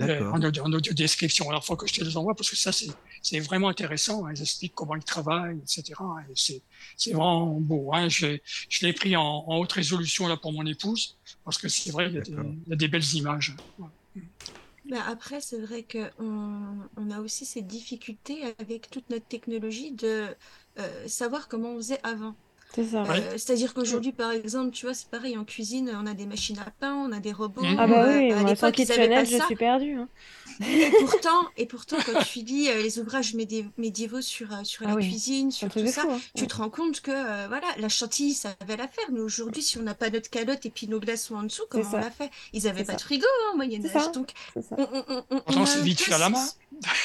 en, 0.00 0.40
audio, 0.42 0.62
en 0.64 0.72
audio 0.72 0.92
description. 0.92 1.48
Alors, 1.50 1.62
il 1.64 1.66
faut 1.66 1.74
que 1.74 1.88
je 1.88 1.94
te 1.94 2.04
les 2.04 2.16
envoie 2.16 2.36
parce 2.36 2.50
que 2.50 2.56
ça, 2.56 2.70
c'est 2.70 2.86
c'est 3.22 3.40
vraiment 3.40 3.68
intéressant. 3.68 4.26
hein. 4.26 4.32
Ils 4.34 4.40
expliquent 4.42 4.74
comment 4.74 4.96
ils 4.96 5.04
travaillent, 5.04 5.58
etc. 5.58 5.82
Et 6.28 6.32
c'est 6.34 6.62
c'est 6.96 7.12
vraiment 7.12 7.58
beau. 7.60 7.90
Hein. 7.92 8.08
Je, 8.08 8.38
je 8.68 8.86
l'ai 8.86 8.92
pris 8.92 9.16
en, 9.16 9.22
en 9.46 9.56
haute 9.58 9.72
résolution 9.72 10.28
là 10.28 10.36
pour 10.36 10.52
mon 10.52 10.64
épouse 10.66 11.16
parce 11.44 11.58
que 11.58 11.68
c'est 11.68 11.90
vrai, 11.90 12.08
il 12.08 12.14
y, 12.14 12.18
a 12.18 12.20
des, 12.22 12.30
il 12.32 12.70
y 12.70 12.72
a 12.72 12.76
des 12.76 12.88
belles 12.88 13.14
images. 13.14 13.54
Ouais. 13.78 13.88
Bah, 14.88 15.02
après, 15.08 15.40
c'est 15.40 15.60
vrai 15.60 15.84
qu'on 15.84 16.88
on 16.96 17.10
a 17.10 17.20
aussi 17.20 17.44
cette 17.44 17.66
difficulté 17.66 18.42
avec 18.60 18.88
toute 18.90 19.10
notre 19.10 19.26
technologie 19.26 19.90
de 19.92 20.26
euh, 20.78 21.08
savoir 21.08 21.48
comment 21.48 21.70
on 21.72 21.76
faisait 21.78 22.00
avant. 22.04 22.36
C'est 22.76 22.84
ça. 22.84 23.02
Euh, 23.04 23.30
C'est-à-dire 23.32 23.74
qu'aujourd'hui, 23.74 24.12
par 24.12 24.30
exemple, 24.32 24.70
tu 24.70 24.86
vois, 24.86 24.94
c'est 24.94 25.08
pareil, 25.08 25.36
en 25.36 25.44
cuisine, 25.44 25.90
on 26.00 26.06
a 26.06 26.14
des 26.14 26.26
machines 26.26 26.58
à 26.58 26.70
pain, 26.70 26.94
on 26.94 27.10
a 27.10 27.18
des 27.20 27.32
robots. 27.32 27.62
Ah 27.78 27.86
bah 27.86 28.04
euh, 28.06 28.18
oui, 28.18 28.32
à 28.32 28.36
moi, 28.42 28.54
sans 28.54 28.70
kitchenette, 28.70 29.28
je 29.30 29.38
ça. 29.38 29.46
suis 29.46 29.56
perdue. 29.56 29.94
hein. 29.94 30.08
Et 30.66 30.90
pourtant, 31.00 31.42
et 31.58 31.66
pourtant, 31.66 31.96
quand 32.06 32.22
tu 32.22 32.38
lis 32.40 32.68
euh, 32.70 32.82
les 32.82 32.98
ouvrages 32.98 33.34
médi- 33.34 33.66
médiévaux 33.76 34.22
sur, 34.22 34.52
euh, 34.54 34.64
sur 34.64 34.84
Ah 34.86 34.90
la 34.90 34.94
oui, 34.96 35.08
cuisine, 35.08 35.50
sur 35.50 35.68
tout 35.70 35.86
ça, 35.86 36.02
fou, 36.02 36.10
hein. 36.12 36.20
tu 36.34 36.46
te 36.46 36.54
rends 36.56 36.70
compte 36.70 37.00
que 37.02 37.10
euh, 37.10 37.46
voilà, 37.48 37.66
la 37.78 37.88
chantilly, 37.90 38.32
ça 38.32 38.54
avait 38.60 38.76
la 38.76 38.88
faire. 38.88 39.04
Mais 39.12 39.20
aujourd'hui, 39.20 39.62
si 39.62 39.76
on 39.78 39.82
n'a 39.82 39.94
pas 39.94 40.08
notre 40.10 40.30
calotte 40.30 40.64
et 40.64 40.70
puis 40.70 40.86
nos 40.88 41.00
glaçons 41.00 41.34
en 41.34 41.42
dessous, 41.42 41.64
comment 41.68 41.84
on 41.92 41.96
l'a 41.96 42.10
fait 42.10 42.30
Ils 42.54 42.64
n'avaient 42.64 42.84
pas 42.84 42.92
ça. 42.92 42.96
de 42.98 43.02
frigo 43.02 43.26
hein, 43.26 43.50
au 43.52 43.56
Moyen 43.56 43.84
Âge. 43.84 44.12
Donc, 44.12 44.32
on, 44.54 45.62
un 45.62 45.80
vite 45.82 46.00
fait 46.00 46.14
à 46.14 46.18
la 46.18 46.30
main. 46.30 46.44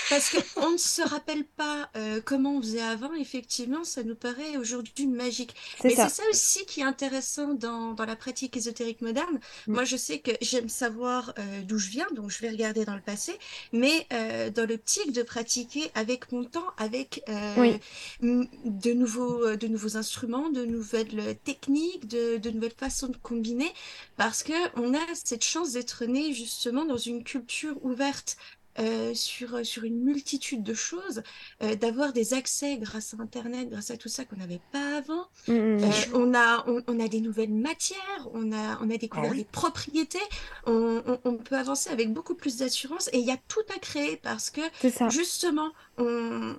Parce 0.09 0.35
qu'on 0.55 0.71
ne 0.73 0.77
se 0.77 1.01
rappelle 1.01 1.43
pas 1.45 1.89
euh, 1.95 2.21
comment 2.23 2.55
on 2.55 2.61
faisait 2.61 2.81
avant, 2.81 3.13
effectivement, 3.15 3.83
ça 3.83 4.03
nous 4.03 4.15
paraît 4.15 4.57
aujourd'hui 4.57 5.07
magique. 5.07 5.55
Ça. 5.81 5.89
c'est 5.89 6.09
ça 6.09 6.23
aussi 6.29 6.65
qui 6.65 6.81
est 6.81 6.83
intéressant 6.83 7.53
dans, 7.53 7.93
dans 7.93 8.05
la 8.05 8.15
pratique 8.15 8.55
ésotérique 8.57 9.01
moderne. 9.01 9.39
Mm. 9.67 9.73
Moi, 9.73 9.83
je 9.83 9.95
sais 9.97 10.19
que 10.19 10.31
j'aime 10.41 10.69
savoir 10.69 11.33
euh, 11.39 11.61
d'où 11.63 11.77
je 11.77 11.89
viens, 11.89 12.07
donc 12.15 12.29
je 12.29 12.39
vais 12.39 12.49
regarder 12.49 12.85
dans 12.85 12.95
le 12.95 13.01
passé, 13.01 13.37
mais 13.73 14.07
euh, 14.13 14.49
dans 14.49 14.67
l'optique 14.67 15.11
de 15.11 15.23
pratiquer 15.23 15.91
avec 15.95 16.31
mon 16.31 16.43
temps, 16.43 16.67
avec 16.77 17.23
euh, 17.29 17.55
Oui. 17.57 17.79
de, 18.21 18.93
nouveaux, 18.93 19.45
euh, 19.45 19.57
de 19.57 19.67
nouveaux 19.67 19.97
instruments, 19.97 20.49
de 20.49 20.65
nouvelles 20.65 21.37
techniques, 21.43 22.07
de, 22.07 22.37
de 22.37 22.49
nouvelles 22.49 22.73
façons 22.77 23.07
de 23.07 23.17
combiner, 23.17 23.71
parce 24.17 24.43
que 24.43 24.53
on 24.79 24.93
a 24.93 24.99
cette 25.13 25.43
chance 25.43 25.73
d'être 25.73 26.05
né 26.05 26.33
justement 26.33 26.85
dans 26.85 26.97
une 26.97 27.23
culture 27.23 27.75
ouverte 27.83 28.37
euh, 28.79 29.13
sur, 29.13 29.65
sur 29.65 29.83
une 29.83 30.01
multitude 30.01 30.63
de 30.63 30.73
choses, 30.73 31.23
euh, 31.63 31.75
d'avoir 31.75 32.13
des 32.13 32.33
accès 32.33 32.77
grâce 32.77 33.13
à 33.13 33.21
Internet, 33.21 33.69
grâce 33.69 33.91
à 33.91 33.97
tout 33.97 34.09
ça 34.09 34.25
qu'on 34.25 34.37
n'avait 34.37 34.61
pas 34.71 34.97
avant. 34.97 35.27
Mm, 35.47 35.53
mm, 35.53 35.83
Euh, 35.83 35.87
mm. 35.87 36.15
on, 36.15 36.33
a, 36.33 36.63
on, 36.67 36.81
on 36.87 36.99
a 36.99 37.07
des 37.07 37.21
nouvelles 37.21 37.53
matières, 37.53 38.29
on 38.33 38.51
a, 38.51 38.79
on 38.81 38.89
a 38.89 38.97
découvert 38.97 39.31
Ah 39.31 39.31
oui. 39.31 39.37
des 39.39 39.45
propriétés, 39.45 40.19
on, 40.65 41.01
on- 41.05 41.19
on 41.25 41.35
peut 41.37 41.55
avancer 41.57 41.89
avec 41.89 42.13
beaucoup 42.13 42.35
plus 42.35 42.57
d'assurance 42.57 43.09
et 43.13 43.19
il 43.19 43.25
y 43.25 43.31
a 43.31 43.37
tout 43.47 43.59
à 43.75 43.79
créer 43.79 44.17
parce 44.17 44.49
que 44.49 44.61
justement, 45.09 45.71
on... 45.97 46.55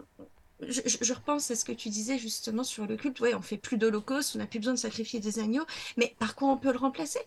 Je, 0.61 0.81
je- 0.87 0.99
je 1.01 1.13
repense 1.13 1.51
à 1.51 1.57
ce 1.57 1.65
que 1.65 1.73
tu 1.73 1.89
disais 1.89 2.19
justement 2.19 2.63
sur 2.63 2.87
le 2.87 2.97
culte. 2.97 3.19
Ouais, 3.21 3.35
on 3.35 3.43
fait 3.43 3.57
plus 3.59 3.79
d'holocauste, 3.79 4.37
on 4.37 4.39
n'a 4.39 4.47
plus 4.47 4.61
besoin 4.61 4.75
de 4.75 4.79
sacrifier 4.79 5.19
des 5.19 5.41
agneaux, 5.41 5.65
mais 5.97 6.15
par 6.21 6.37
quoi 6.37 6.49
on 6.51 6.57
peut 6.57 6.71
le 6.73 6.79
remplacer? 6.79 7.19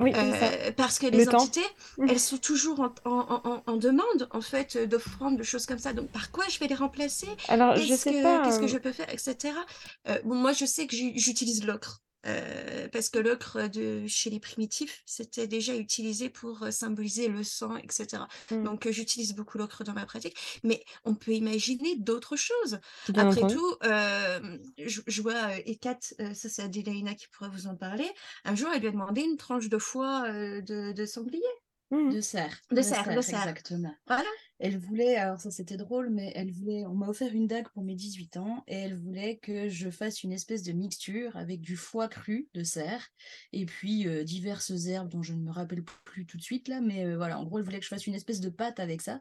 Oui. 0.00 0.12
Euh, 0.14 0.72
parce 0.76 0.98
que 0.98 1.06
Le 1.06 1.18
les 1.18 1.26
temps. 1.26 1.38
entités, 1.42 1.66
elles 2.08 2.18
sont 2.18 2.38
toujours 2.38 2.80
en, 2.80 2.92
en- 3.04 3.40
en- 3.44 3.62
en 3.66 3.76
demande, 3.76 4.28
en 4.32 4.40
fait, 4.40 4.76
d'offrandes, 4.78 5.36
de 5.36 5.42
choses 5.42 5.66
comme 5.66 5.78
ça. 5.78 5.92
Donc, 5.92 6.08
par 6.10 6.30
quoi 6.30 6.44
je 6.48 6.58
vais 6.58 6.66
les 6.68 6.74
remplacer? 6.74 7.28
Alors, 7.48 7.76
je 7.76 7.86
Qu'est-ce 7.86 8.02
sais 8.04 8.12
que, 8.14 8.22
pas. 8.22 8.42
qu'est-ce 8.44 8.58
que 8.58 8.64
euh, 8.64 8.68
je 8.68 8.78
peux 8.78 8.92
faire, 8.92 9.08
etc. 9.12 9.54
Euh, 10.08 10.18
bon, 10.24 10.34
moi, 10.34 10.52
je 10.52 10.64
sais 10.64 10.86
que 10.86 10.96
j'utilise 10.96 11.64
l'ocre. 11.64 12.00
Euh, 12.26 12.88
parce 12.92 13.08
que 13.08 13.18
l'ocre 13.18 13.68
de 13.68 14.06
chez 14.06 14.30
les 14.30 14.40
primitifs, 14.40 15.02
c'était 15.06 15.46
déjà 15.46 15.74
utilisé 15.74 16.28
pour 16.28 16.62
euh, 16.62 16.70
symboliser 16.70 17.28
le 17.28 17.42
sang, 17.42 17.76
etc. 17.76 18.24
Mm. 18.50 18.64
Donc, 18.64 18.86
euh, 18.86 18.92
j'utilise 18.92 19.34
beaucoup 19.34 19.58
l'ocre 19.58 19.84
dans 19.84 19.94
ma 19.94 20.06
pratique. 20.06 20.36
Mais 20.64 20.84
on 21.04 21.14
peut 21.14 21.32
imaginer 21.32 21.96
d'autres 21.96 22.36
choses. 22.36 22.78
Bien 23.08 23.28
Après 23.28 23.52
tout, 23.52 23.76
euh, 23.84 24.58
je, 24.78 25.00
je 25.06 25.22
vois 25.22 25.56
Ekat, 25.66 25.98
ça 26.00 26.48
c'est 26.48 26.62
Adélaïna 26.62 27.14
qui 27.14 27.26
pourrait 27.28 27.50
vous 27.50 27.66
en 27.66 27.76
parler. 27.76 28.08
Un 28.44 28.54
jour, 28.54 28.68
elle 28.72 28.80
lui 28.80 28.88
a 28.88 28.92
demandé 28.92 29.22
une 29.22 29.36
tranche 29.36 29.68
de 29.68 29.78
foie 29.78 30.30
de, 30.30 30.92
de 30.92 31.06
sanglier. 31.06 31.40
Mm. 31.90 32.14
De 32.14 32.20
cerf. 32.20 32.60
De 32.70 32.82
cerf, 32.82 33.14
de 33.14 33.20
cerf. 33.20 33.40
Exactement. 33.40 33.94
Voilà. 34.06 34.28
Elle 34.62 34.76
voulait, 34.76 35.16
alors 35.16 35.40
ça 35.40 35.50
c'était 35.50 35.78
drôle, 35.78 36.10
mais 36.10 36.32
elle 36.36 36.52
voulait, 36.52 36.84
on 36.84 36.94
m'a 36.94 37.08
offert 37.08 37.32
une 37.32 37.46
dague 37.46 37.68
pour 37.72 37.82
mes 37.82 37.94
18 37.94 38.36
ans 38.36 38.62
et 38.68 38.76
elle 38.76 38.96
voulait 38.96 39.38
que 39.38 39.70
je 39.70 39.88
fasse 39.88 40.22
une 40.22 40.32
espèce 40.32 40.62
de 40.62 40.72
mixture 40.72 41.34
avec 41.38 41.62
du 41.62 41.76
foie 41.76 42.08
cru 42.08 42.46
de 42.52 42.62
cerf 42.62 43.08
et 43.54 43.64
puis 43.64 44.06
euh, 44.06 44.22
diverses 44.22 44.86
herbes 44.86 45.08
dont 45.08 45.22
je 45.22 45.32
ne 45.32 45.40
me 45.40 45.50
rappelle 45.50 45.82
plus 46.04 46.26
tout 46.26 46.36
de 46.36 46.42
suite 46.42 46.68
là, 46.68 46.82
mais 46.82 47.06
euh, 47.06 47.16
voilà, 47.16 47.38
en 47.38 47.44
gros 47.44 47.58
elle 47.58 47.64
voulait 47.64 47.78
que 47.78 47.84
je 47.84 47.88
fasse 47.88 48.06
une 48.06 48.14
espèce 48.14 48.40
de 48.40 48.50
pâte 48.50 48.80
avec 48.80 49.00
ça 49.00 49.18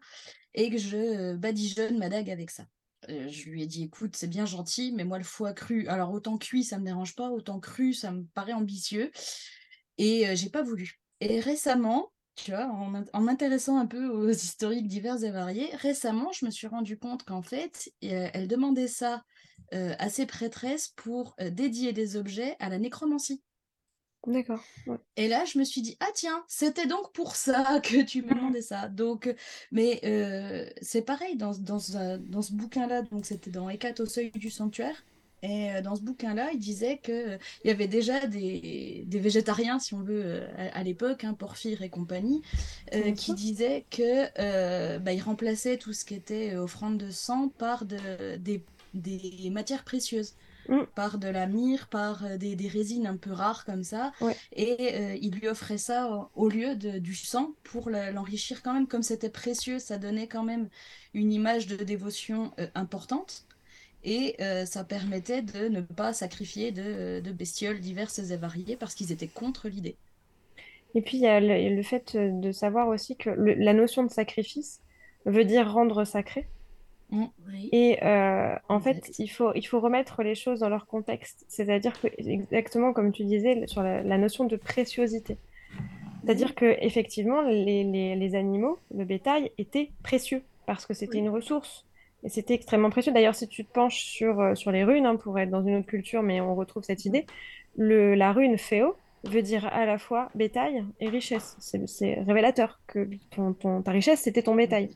et 0.54 0.70
que 0.70 0.78
je 0.78 0.98
euh, 0.98 1.38
badigeonne 1.38 1.98
ma 1.98 2.10
dague 2.10 2.30
avec 2.30 2.52
ça. 2.52 2.66
Je 3.08 3.50
lui 3.50 3.64
ai 3.64 3.66
dit, 3.66 3.84
écoute, 3.84 4.18
c'est 4.18 4.28
bien 4.28 4.46
gentil, 4.46 4.92
mais 4.94 5.06
moi 5.06 5.18
le 5.18 5.24
foie 5.24 5.54
cru, 5.54 5.88
alors 5.88 6.12
autant 6.12 6.38
cuit 6.38 6.66
ça 6.66 6.78
me 6.80 6.84
dérange 6.84 7.16
pas, 7.16 7.30
autant 7.30 7.62
cru 7.62 7.94
ça 7.94 8.12
me 8.12 8.26
paraît 8.34 8.52
ambitieux 8.52 9.10
et 9.98 10.36
j'ai 10.36 10.50
pas 10.50 10.64
voulu. 10.64 11.00
Et 11.22 11.40
récemment, 11.40 12.12
tu 12.44 12.52
vois, 12.52 12.66
en, 12.68 12.88
m'int- 12.90 13.06
en 13.14 13.22
m'intéressant 13.22 13.78
un 13.78 13.86
peu 13.86 14.08
aux 14.08 14.30
historiques 14.30 14.88
divers 14.88 15.24
et 15.24 15.32
variés, 15.32 15.70
récemment, 15.76 16.32
je 16.32 16.46
me 16.46 16.52
suis 16.52 16.68
rendu 16.68 16.98
compte 16.98 17.24
qu'en 17.24 17.42
fait, 17.42 17.92
euh, 18.04 18.30
elle 18.34 18.48
demandait 18.48 18.88
ça 18.88 19.24
euh, 19.74 19.94
à 20.00 20.10
ses 20.10 20.26
prêtresses 20.26 20.90
pour 20.96 21.36
euh, 21.42 21.50
dédier 21.50 21.94
des 21.94 22.16
objets 22.18 22.56
à 22.60 22.70
la 22.70 22.80
nécromancie. 22.80 23.42
D'accord. 24.26 24.64
ouais. 24.86 24.98
Et 25.18 25.28
là, 25.28 25.44
je 25.46 25.60
me 25.60 25.64
suis 25.66 25.82
dit, 25.82 25.98
ah 26.00 26.10
tiens, 26.16 26.44
c'était 26.48 26.88
donc 26.88 27.12
pour 27.14 27.36
ça 27.36 27.80
que 27.84 28.02
tu 28.04 28.22
me 28.24 28.34
demandais 28.34 28.62
ça. 28.62 28.88
Donc, 28.90 29.34
mais 29.72 30.00
euh, 30.06 30.70
c'est 30.82 31.02
pareil 31.04 31.36
dans, 31.38 31.54
ce- 31.54 31.60
dans, 31.62 31.80
dans 32.20 32.42
ce 32.42 32.54
bouquin-là, 32.54 33.04
donc 33.04 33.26
c'était 33.26 33.52
dans 33.52 33.70
Hécate 33.70 34.00
au 34.00 34.06
seuil 34.06 34.32
du 34.32 34.50
sanctuaire. 34.50 35.06
Et 35.42 35.72
euh, 35.72 35.82
dans 35.82 35.96
ce 35.96 36.02
bouquin-là, 36.02 36.50
il 36.54 36.60
disait 36.60 36.98
que 37.02 37.12
euh, 37.36 37.38
y 37.64 37.70
avait 37.70 37.88
déjà 37.88 38.28
des, 38.28 39.04
des 39.08 39.20
végétariens, 39.20 39.80
si 39.80 39.94
on 39.94 40.02
veut, 40.02 40.22
euh, 40.26 40.48
à, 40.58 40.80
à 40.80 40.84
l'époque, 40.84 41.24
hein, 41.24 41.34
Porphyre 41.34 41.82
et 41.82 41.90
compagnie, 41.90 42.42
euh, 42.94 43.12
qui 43.14 43.34
disaient 43.34 43.86
que 43.90 44.28
euh, 44.40 45.00
bah, 45.00 45.12
remplaçaient 45.24 45.78
tout 45.78 45.94
ce 45.94 46.06
qui 46.06 46.16
était 46.16 46.56
offrande 46.56 46.98
de 46.98 47.12
sang 47.12 47.50
par 47.58 47.86
de, 47.86 48.36
des, 48.38 48.64
des 48.94 49.50
matières 49.52 49.84
précieuses. 49.84 50.34
Mm. 50.68 50.84
par 50.94 51.18
de 51.18 51.28
la 51.28 51.48
myrrhe, 51.48 51.88
par 51.90 52.38
des, 52.38 52.56
des 52.56 52.68
résines 52.68 53.08
un 53.08 53.18
peu 53.18 53.32
rares 53.32 53.66
comme 53.66 53.84
ça. 53.84 54.12
Et 54.52 54.78
euh, 54.94 55.18
il 55.20 55.32
lui 55.34 55.48
offrait 55.48 55.80
ça 55.80 56.12
au, 56.12 56.30
au 56.46 56.48
lieu 56.50 56.76
de- 56.76 57.00
du 57.00 57.16
sang 57.16 57.56
pour 57.64 57.90
le- 57.90 58.12
l'enrichir 58.12 58.62
quand 58.62 58.74
même. 58.74 58.86
Comme 58.88 59.02
c'était 59.02 59.30
précieux, 59.32 59.80
ça 59.80 59.98
donnait 59.98 60.28
quand 60.28 60.44
même 60.44 60.70
une 61.16 61.32
image 61.34 61.66
de 61.66 61.76
dévotion 61.78 62.52
importante. 62.76 63.46
Et 64.04 64.36
euh, 64.42 64.66
ça 64.66 64.84
permettait 64.84 65.42
de 65.42 65.68
ne 65.68 65.82
pas 65.82 66.14
sacrifier 66.14 66.72
de, 66.72 67.20
de 67.20 67.32
bestioles 67.32 67.80
diverses 67.82 68.20
et 68.20 68.38
variées 68.38 68.78
parce 68.78 68.96
qu'ils 68.96 69.12
étaient 69.12 69.28
contre 69.28 69.68
l'idée. 69.68 69.96
Et 70.96 71.02
puis, 71.02 71.18
il 71.18 71.24
y 71.24 71.28
a 71.28 71.40
le, 71.40 71.76
le 71.76 71.84
fait 71.84 72.16
euh, 72.16 72.30
de 72.32 72.52
savoir 72.52 72.88
aussi 72.88 73.16
que 73.16 73.30
le- 73.30 73.54
la 73.56 73.74
notion 73.74 74.04
de 74.04 74.10
sacrifice 74.12 74.82
veut 75.26 75.46
dire 75.46 75.72
rendre 75.72 76.04
sacré. 76.06 76.48
Oui. 77.48 77.70
Et 77.72 78.04
euh, 78.04 78.56
en 78.70 78.80
fait, 78.80 79.12
il 79.20 79.28
faut, 79.30 79.52
il 79.56 79.66
faut 79.66 79.80
remettre 79.80 80.22
les 80.24 80.36
choses 80.36 80.60
dans 80.60 80.70
leur 80.70 80.86
contexte. 80.88 81.46
C'est-à-dire 81.48 82.00
que, 82.00 82.08
exactement 82.18 82.94
comme 82.94 83.12
tu 83.12 83.24
disais, 83.26 83.66
sur 83.68 83.84
la, 83.84 84.02
la 84.04 84.18
notion 84.18 84.46
de 84.46 84.56
préciosité. 84.56 85.38
C'est-à-dire 86.24 86.56
que 86.56 86.78
effectivement, 86.82 87.42
les, 87.42 87.84
les- 87.84 88.16
les 88.16 88.36
animaux, 88.36 88.80
le 88.96 89.06
bétail, 89.06 89.52
étaient 89.58 89.92
précieux 90.04 90.44
parce 90.66 90.86
que 90.86 90.94
c'était 90.94 91.18
une 91.18 91.30
ressource. 91.30 91.86
Et 92.24 92.30
c'était 92.30 92.54
extrêmement 92.54 92.90
précieux. 92.90 93.14
D'ailleurs, 93.14 93.36
si 93.36 93.48
tu 93.48 93.66
te 93.66 93.72
penches 93.72 94.04
sur, 94.04 94.40
euh, 94.40 94.56
sur 94.56 94.72
les 94.72 94.84
runes, 94.84 95.06
hein, 95.06 95.16
pour 95.16 95.40
être 95.40 95.50
dans 95.50 95.64
une 95.64 95.78
autre 95.78 95.88
culture, 95.88 96.22
mais 96.22 96.42
on 96.42 96.56
retrouve 96.56 96.84
cette 96.84 97.06
idée, 97.06 97.26
la 97.78 98.34
rune 98.34 98.58
féo 98.58 98.96
veut 99.24 99.42
dire 99.42 99.66
à 99.68 99.86
la 99.86 99.98
fois 99.98 100.30
bétail 100.36 100.84
et 101.00 101.10
richesse. 101.10 101.56
C'est 101.60 102.16
révélateur 102.22 102.80
que 102.88 103.08
ton, 103.32 103.82
ta 103.82 103.92
richesse, 103.92 104.22
c'était 104.22 104.44
ton 104.44 104.56
bétail. 104.56 104.90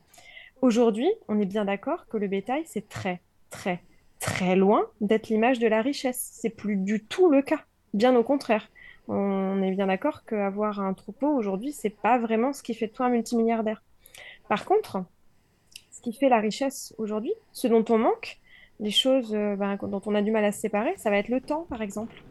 Aujourd'hui, 0.62 1.10
on 1.28 1.40
est 1.40 1.46
bien 1.46 1.64
d'accord 1.64 2.06
que 2.08 2.16
le 2.16 2.28
bétail, 2.28 2.62
c'est 2.66 2.88
très, 2.88 3.20
très, 3.50 3.80
très 4.18 4.56
loin 4.56 4.86
d'être 5.00 5.28
l'image 5.28 5.58
de 5.58 5.66
la 5.66 5.82
richesse. 5.82 6.30
C'est 6.32 6.50
plus 6.50 6.76
du 6.76 7.04
tout 7.04 7.30
le 7.30 7.42
cas. 7.42 7.60
Bien 7.92 8.16
au 8.16 8.22
contraire. 8.22 8.68
On 9.06 9.62
est 9.62 9.72
bien 9.72 9.86
d'accord 9.86 10.24
qu'avoir 10.24 10.80
un 10.80 10.94
troupeau 10.94 11.28
aujourd'hui, 11.28 11.72
c'est 11.72 11.90
pas 11.90 12.18
vraiment 12.18 12.54
ce 12.54 12.62
qui 12.62 12.72
fait 12.74 12.86
de 12.86 12.92
toi 12.92 13.06
un 13.06 13.10
multimilliardaire. 13.10 13.82
Par 14.48 14.64
contre, 14.64 15.04
qui 16.04 16.12
fait 16.12 16.28
la 16.28 16.38
richesse 16.38 16.94
aujourd'hui, 16.98 17.32
ce 17.52 17.66
dont 17.66 17.84
on 17.88 17.96
manque, 17.96 18.38
les 18.78 18.90
choses 18.90 19.34
euh, 19.34 19.56
ben, 19.56 19.76
dont 19.76 20.02
on 20.04 20.14
a 20.14 20.20
du 20.20 20.30
mal 20.30 20.44
à 20.44 20.52
se 20.52 20.60
séparer, 20.60 20.94
ça 20.98 21.08
va 21.08 21.16
être 21.16 21.30
le 21.30 21.40
temps, 21.40 21.66
par 21.70 21.80
exemple. 21.80 22.22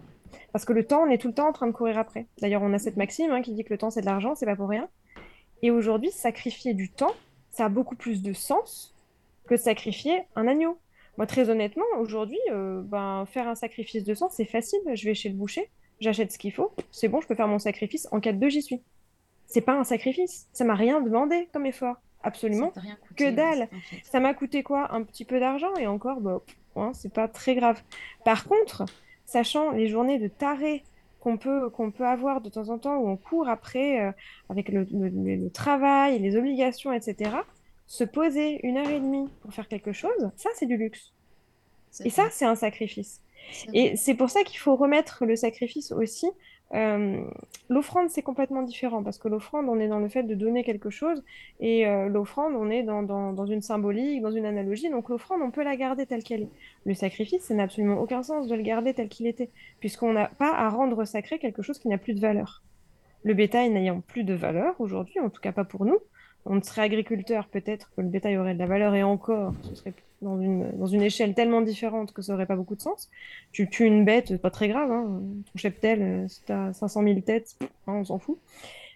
Parce 0.52 0.64
que 0.64 0.74
le 0.74 0.86
temps, 0.86 1.02
on 1.02 1.10
est 1.10 1.18
tout 1.18 1.28
le 1.28 1.34
temps 1.34 1.48
en 1.48 1.54
train 1.54 1.66
de 1.66 1.72
courir 1.72 1.98
après. 1.98 2.28
D'ailleurs, 2.40 2.62
on 2.62 2.72
a 2.74 2.78
cette 2.78 2.98
maxime 2.98 3.32
hein, 3.32 3.42
qui 3.42 3.54
dit 3.54 3.64
que 3.64 3.74
le 3.74 3.80
temps, 3.80 3.90
c'est 3.90 4.02
de 4.02 4.06
l'argent, 4.06 4.36
c'est 4.36 4.46
pas 4.46 4.56
pour 4.56 4.70
rien. 4.70 4.88
Et 5.64 5.72
aujourd'hui, 5.72 6.12
sacrifier 6.12 6.76
du 6.76 6.92
temps, 6.92 7.14
ça 7.52 7.66
a 7.66 7.70
beaucoup 7.70 7.96
plus 7.96 8.22
de 8.22 8.34
sens 8.34 8.94
que 9.48 9.58
sacrifier 9.58 10.22
un 10.36 10.48
agneau. 10.48 10.78
Moi, 11.18 11.26
très 11.26 11.50
honnêtement, 11.50 11.86
aujourd'hui, 12.00 12.40
euh, 12.52 12.82
ben, 12.84 13.26
faire 13.26 13.48
un 13.48 13.56
sacrifice 13.56 14.04
de 14.04 14.14
sang, 14.14 14.30
c'est 14.30 14.46
facile. 14.46 14.82
Je 14.94 15.06
vais 15.06 15.16
chez 15.16 15.30
le 15.30 15.36
boucher, 15.36 15.72
j'achète 16.00 16.32
ce 16.32 16.38
qu'il 16.38 16.54
faut, 16.54 16.72
c'est 16.92 17.08
bon, 17.08 17.22
je 17.22 17.28
peux 17.28 17.36
faire 17.36 17.48
mon 17.48 17.60
sacrifice. 17.60 18.08
En 18.12 18.20
cas 18.20 18.34
de 18.34 18.38
deux, 18.38 18.50
j'y 18.50 18.62
suis. 18.62 18.82
C'est 19.48 19.62
pas 19.62 19.74
un 19.74 19.84
sacrifice. 19.84 20.48
Ça 20.54 20.64
m'a 20.64 20.76
rien 20.76 21.02
demandé 21.02 21.48
comme 21.54 21.66
effort. 21.66 21.98
Absolument 22.24 22.68
Ça 22.68 22.76
t'a 22.76 22.82
rien 22.82 22.98
coûté, 23.08 23.26
que 23.26 23.30
dalle. 23.32 23.64
en 23.64 23.80
fait. 23.82 23.98
Ça 24.04 24.20
m'a 24.20 24.34
coûté 24.34 24.64
quoi? 24.64 24.94
Un 24.94 25.04
petit 25.04 25.26
peu 25.26 25.40
d'argent 25.40 25.76
et 25.76 25.88
encore, 25.88 26.22
bah, 26.22 26.42
hein, 26.76 26.92
c'est 26.94 27.12
pas 27.14 27.28
très 27.28 27.56
grave. 27.56 27.82
Par 28.26 28.46
contre, 28.46 28.86
sachant 29.26 29.72
les 29.72 29.88
journées 29.88 30.20
de 30.20 30.28
taré 30.28 30.84
qu'on 31.20 31.38
peut, 31.38 31.70
qu'on 31.70 31.92
peut 31.92 32.06
avoir 32.06 32.42
de 32.42 32.50
temps 32.50 32.70
en 32.70 32.78
temps 32.78 32.98
où 32.98 33.08
on 33.08 33.18
court 33.18 33.48
après 33.48 34.02
euh, 34.02 34.12
avec 34.50 34.70
le, 34.70 34.86
le- 34.92 35.10
le- 35.10 35.36
le 35.36 35.50
travail, 35.50 36.20
les 36.20 36.36
obligations, 36.36 36.92
etc., 36.92 37.32
se 37.88 38.04
poser 38.04 38.60
une 38.66 38.78
heure 38.78 38.90
et 38.90 39.00
demie 39.00 39.28
pour 39.42 39.54
faire 39.54 39.68
quelque 39.68 39.92
chose, 39.92 40.32
ça, 40.36 40.50
c'est 40.56 40.66
du 40.66 40.78
luxe. 40.78 41.14
Et 42.04 42.10
ça, 42.10 42.24
c'est 42.32 42.46
un 42.46 42.56
sacrifice. 42.56 43.22
Et 43.74 43.96
c'est 43.98 44.16
pour 44.16 44.30
ça 44.30 44.44
qu'il 44.44 44.58
faut 44.58 44.76
remettre 44.76 45.26
le 45.26 45.36
sacrifice 45.36 45.92
aussi. 45.92 46.28
Euh, 46.74 47.24
l'offrande, 47.70 48.10
c'est 48.10 48.24
complètement 48.24 48.64
différent 48.64 49.04
parce 49.04 49.20
que 49.20 49.28
l'offrande, 49.28 49.68
on 49.70 49.80
est 49.80 49.88
dans 49.88 50.00
le 50.00 50.10
fait 50.10 50.24
de 50.24 50.34
donner 50.34 50.64
quelque 50.64 50.90
chose 50.90 51.24
et 51.60 51.88
euh, 51.88 52.08
l'offrande, 52.08 52.54
on 52.56 52.70
est 52.70 52.84
dans, 52.84 53.46
une 53.46 53.62
symbolique, 53.62 54.22
dans 54.22 54.32
une 54.32 54.46
analogie. 54.46 54.90
Donc 54.90 55.10
l'offrande, 55.10 55.42
on 55.44 55.52
peut 55.52 55.64
la 55.64 55.76
garder 55.76 56.06
telle 56.06 56.24
qu'elle 56.24 56.44
est. 56.44 56.50
Le 56.86 56.94
sacrifice, 56.94 57.44
ça 57.44 57.54
n'a 57.54 57.64
absolument 57.64 58.00
aucun 58.02 58.24
sens 58.24 58.48
de 58.48 58.56
le 58.56 58.64
garder 58.64 58.94
tel 58.94 59.08
qu'il 59.08 59.28
était 59.28 59.50
puisqu'on 59.80 60.14
n'a 60.14 60.28
pas 60.28 60.54
à 60.54 60.70
rendre 60.70 61.06
sacré 61.06 61.38
quelque 61.38 61.62
chose 61.62 61.78
qui 61.78 61.88
n'a 61.88 61.98
plus 61.98 62.14
de 62.14 62.20
valeur. 62.20 62.64
Le 63.24 63.34
bétail 63.34 63.70
n'ayant 63.70 64.02
plus 64.02 64.24
de 64.24 64.34
valeur 64.34 64.76
aujourd'hui, 64.80 65.20
en 65.20 65.30
tout 65.30 65.42
cas 65.42 65.52
pas 65.52 65.64
pour 65.64 65.86
nous, 65.86 66.00
on 66.46 66.62
serait 66.62 66.82
agriculteur, 66.82 67.48
peut-être 67.48 67.92
que 67.96 68.02
le 68.02 68.10
bétail 68.10 68.38
aurait 68.38 68.54
de 68.54 68.60
la 68.60 68.66
valeur 68.66 68.96
et 68.96 69.04
encore, 69.04 69.54
ce 69.62 69.76
serait 69.76 69.94
dans 70.24 70.40
une, 70.40 70.72
dans 70.78 70.88
une 70.88 71.02
échelle 71.02 71.34
tellement 71.34 71.62
différente 71.62 72.14
que 72.14 72.22
ça 72.22 72.34
aurait 72.34 72.46
pas 72.46 72.56
beaucoup 72.56 72.76
de 72.76 72.82
sens. 72.82 73.10
Tu 73.52 73.70
tues 73.70 73.86
une 73.86 74.06
bête, 74.06 74.30
c'est 74.30 74.42
pas 74.42 74.52
très 74.52 74.68
grave, 74.68 74.92
hein. 74.92 75.22
Ton 75.46 75.58
cheptel, 75.58 76.02
euh, 76.02 76.28
si 76.28 76.42
t'as 76.46 76.74
500 76.74 77.04
000 77.04 77.20
têtes, 77.22 77.56
hein, 77.62 77.94
on 77.94 78.06
s'en 78.06 78.20
fout. 78.20 78.40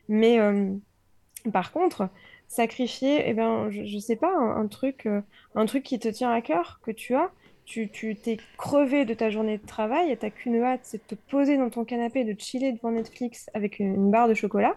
Mais 0.09 0.39
euh, 0.39 0.71
par 1.51 1.71
contre, 1.71 2.09
sacrifier, 2.47 3.23
eh 3.25 3.33
ben, 3.33 3.69
je, 3.69 3.85
je 3.85 3.97
sais 3.99 4.15
pas, 4.15 4.33
un, 4.35 4.67
truc, 4.67 5.05
euh, 5.05 5.21
un 5.55 5.65
truc 5.65 5.83
qui 5.83 5.99
te 5.99 6.07
tient 6.07 6.31
à 6.31 6.41
cœur, 6.41 6.79
que 6.83 6.91
tu 6.91 7.15
as, 7.15 7.31
tu, 7.67 8.15
t'es 8.15 8.37
crevé 8.57 9.03
de 9.03 9.13
ta 9.13 9.29
journée 9.29 9.57
de 9.57 9.65
travail 9.65 10.09
et 10.09 10.17
t'as 10.17 10.29
qu'une 10.29 10.63
hâte, 10.63 10.79
c'est 10.83 10.97
de 11.09 11.15
te 11.15 11.21
poser 11.29 11.57
dans 11.57 11.69
ton 11.69 11.83
canapé, 11.83 12.23
de 12.23 12.39
chiller 12.39 12.71
devant 12.71 12.91
Netflix 12.91 13.49
avec 13.53 13.79
une, 13.79 14.09
barre 14.09 14.29
de 14.29 14.33
chocolat. 14.33 14.75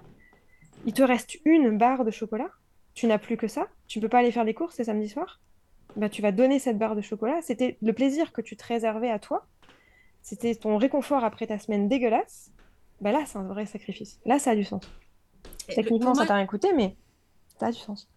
Il 0.86 0.92
te 0.92 1.02
reste 1.02 1.38
une 1.44 1.78
barre 1.78 2.04
de 2.04 2.10
chocolat, 2.10 2.50
tu 2.94 3.06
n'as 3.06 3.18
plus 3.18 3.36
que 3.36 3.46
ça, 3.46 3.68
tu 3.86 4.00
peux 4.00 4.08
pas 4.08 4.18
aller 4.18 4.32
faire 4.32 4.44
des 4.44 4.54
courses, 4.54 4.74
c'est 4.74 4.84
samedi 4.84 5.08
soir. 5.08 5.40
Bah, 5.96 6.08
tu 6.08 6.22
vas 6.22 6.32
donner 6.32 6.58
cette 6.58 6.78
barre 6.78 6.96
de 6.96 7.00
chocolat. 7.00 7.40
C'était 7.42 7.76
le 7.82 7.92
plaisir 7.92 8.32
que 8.32 8.40
tu 8.40 8.56
te 8.56 8.64
réservais 8.66 9.10
à 9.10 9.18
toi. 9.18 9.46
C'était 10.22 10.54
ton 10.54 10.76
réconfort 10.76 11.24
après 11.24 11.46
ta 11.46 11.58
semaine 11.58 11.88
dégueulasse. 11.88 12.50
Bah 13.00 13.12
là, 13.12 13.22
c'est 13.26 13.38
un 13.38 13.44
vrai 13.44 13.64
sacrifice. 13.66 14.20
Là, 14.26 14.38
ça 14.38 14.50
a 14.50 14.54
du 14.54 14.64
sens. 14.64 14.82
Le- 15.68 15.74
Techniquement, 15.74 16.14
ça 16.14 16.26
t'a 16.26 16.34
rien 16.34 16.46
coûté, 16.46 16.72
mais 16.74 16.96
ça 17.58 17.66
a 17.66 17.72
du 17.72 17.78
sens. 17.78 18.08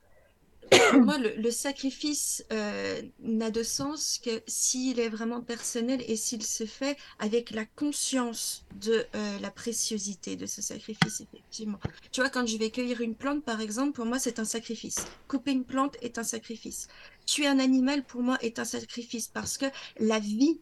Pour 0.91 1.01
moi, 1.01 1.17
le, 1.17 1.35
le 1.35 1.51
sacrifice 1.51 2.45
euh, 2.51 3.01
n'a 3.21 3.49
de 3.51 3.63
sens 3.63 4.19
que 4.23 4.41
s'il 4.47 4.99
est 4.99 5.09
vraiment 5.09 5.41
personnel 5.41 6.03
et 6.07 6.15
s'il 6.15 6.43
se 6.43 6.65
fait 6.65 6.97
avec 7.19 7.51
la 7.51 7.65
conscience 7.65 8.65
de 8.81 9.05
euh, 9.15 9.39
la 9.39 9.51
préciosité 9.51 10.35
de 10.35 10.45
ce 10.45 10.61
sacrifice, 10.61 11.21
effectivement. 11.21 11.79
Tu 12.11 12.21
vois, 12.21 12.29
quand 12.29 12.45
je 12.47 12.57
vais 12.57 12.69
cueillir 12.69 13.01
une 13.01 13.15
plante, 13.15 13.43
par 13.43 13.61
exemple, 13.61 13.93
pour 13.93 14.05
moi, 14.05 14.19
c'est 14.19 14.39
un 14.39 14.45
sacrifice. 14.45 15.05
Couper 15.27 15.51
une 15.51 15.63
plante 15.65 15.95
est 16.01 16.17
un 16.17 16.23
sacrifice. 16.23 16.87
Tuer 17.25 17.47
un 17.47 17.59
animal, 17.59 18.03
pour 18.03 18.21
moi, 18.21 18.37
est 18.41 18.59
un 18.59 18.65
sacrifice 18.65 19.27
parce 19.27 19.57
que 19.57 19.65
la 19.99 20.19
vie 20.19 20.59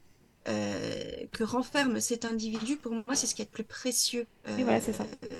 euh, 0.47 1.25
que 1.31 1.43
renferme 1.43 1.99
cet 1.99 2.25
individu, 2.25 2.75
pour 2.75 2.93
moi, 2.93 3.15
c'est 3.15 3.27
ce 3.27 3.35
qui 3.35 3.43
est 3.43 3.45
le 3.45 3.51
plus 3.51 3.63
précieux 3.63 4.25
euh, 4.47 4.57
voilà, 4.63 4.81
ça. 4.81 4.91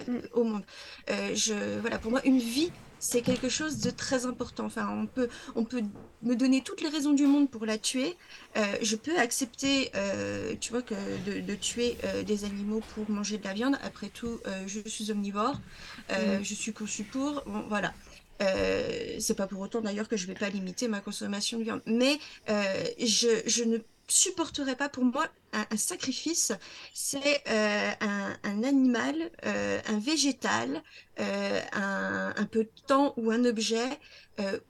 euh, 0.10 0.22
au 0.34 0.44
monde. 0.44 0.64
Je, 1.08 1.80
voilà, 1.80 1.98
pour 1.98 2.12
moi, 2.12 2.22
une 2.26 2.38
vie, 2.40 2.72
c'est 3.02 3.24
quelque 3.24 3.50
chose 3.50 3.80
de 3.80 3.90
très 3.90 4.26
important. 4.28 4.66
Enfin, 4.66 4.88
on 4.90 5.08
peut, 5.08 5.28
on 5.56 5.66
peut 5.66 5.82
me 6.22 6.36
donner 6.36 6.62
toutes 6.62 6.82
les 6.82 6.88
raisons 6.90 7.14
du 7.14 7.26
monde 7.26 7.50
pour 7.50 7.66
la 7.66 7.80
tuer. 7.80 8.16
Euh, 8.58 8.62
je 8.82 8.96
peux 8.96 9.18
accepter, 9.18 9.90
euh, 9.96 10.56
tu 10.62 10.72
vois, 10.72 10.84
que 10.84 10.94
de, 11.26 11.42
de 11.42 11.56
tuer 11.56 11.98
euh, 12.06 12.22
des 12.22 12.46
animaux 12.46 12.82
pour 12.94 13.10
manger 13.10 13.40
de 13.40 13.44
la 13.44 13.54
viande. 13.54 13.76
Après 13.84 14.10
tout, 14.10 14.40
je 14.68 14.80
suis 14.88 15.12
omnivore, 15.12 15.60
Mhm. 16.10 16.44
je 16.44 16.54
suis 16.54 16.74
conçue 16.74 17.04
pour. 17.04 17.44
Bon, 17.46 17.64
voilà. 17.68 17.94
C'est 19.20 19.36
pas 19.36 19.48
pour 19.48 19.60
autant 19.62 19.82
d'ailleurs 19.82 20.08
que 20.08 20.18
je 20.18 20.26
vais 20.28 20.34
pas 20.36 20.50
limiter 20.50 20.88
ma 20.88 21.00
consommation 21.00 21.60
de 21.60 21.64
viande. 21.64 21.82
Mais 21.86 22.20
je, 22.48 23.42
je 23.48 23.64
ne 23.64 23.78
supporterai 24.12 24.76
pas 24.76 24.90
pour 24.90 25.04
moi 25.06 25.28
un, 25.54 25.66
un 25.72 25.78
sacrifice. 25.78 26.52
C'est 26.94 27.42
euh, 27.50 27.92
un, 28.02 28.38
un 28.44 28.64
animal, 28.64 29.32
euh, 29.46 29.80
un 29.88 30.00
végétal, 30.00 30.84
euh, 31.20 31.62
un, 31.74 32.34
un 32.36 32.46
peu 32.46 32.64
de 32.66 32.72
temps 32.88 33.14
ou 33.18 33.32
un 33.32 33.46
objet 33.46 34.00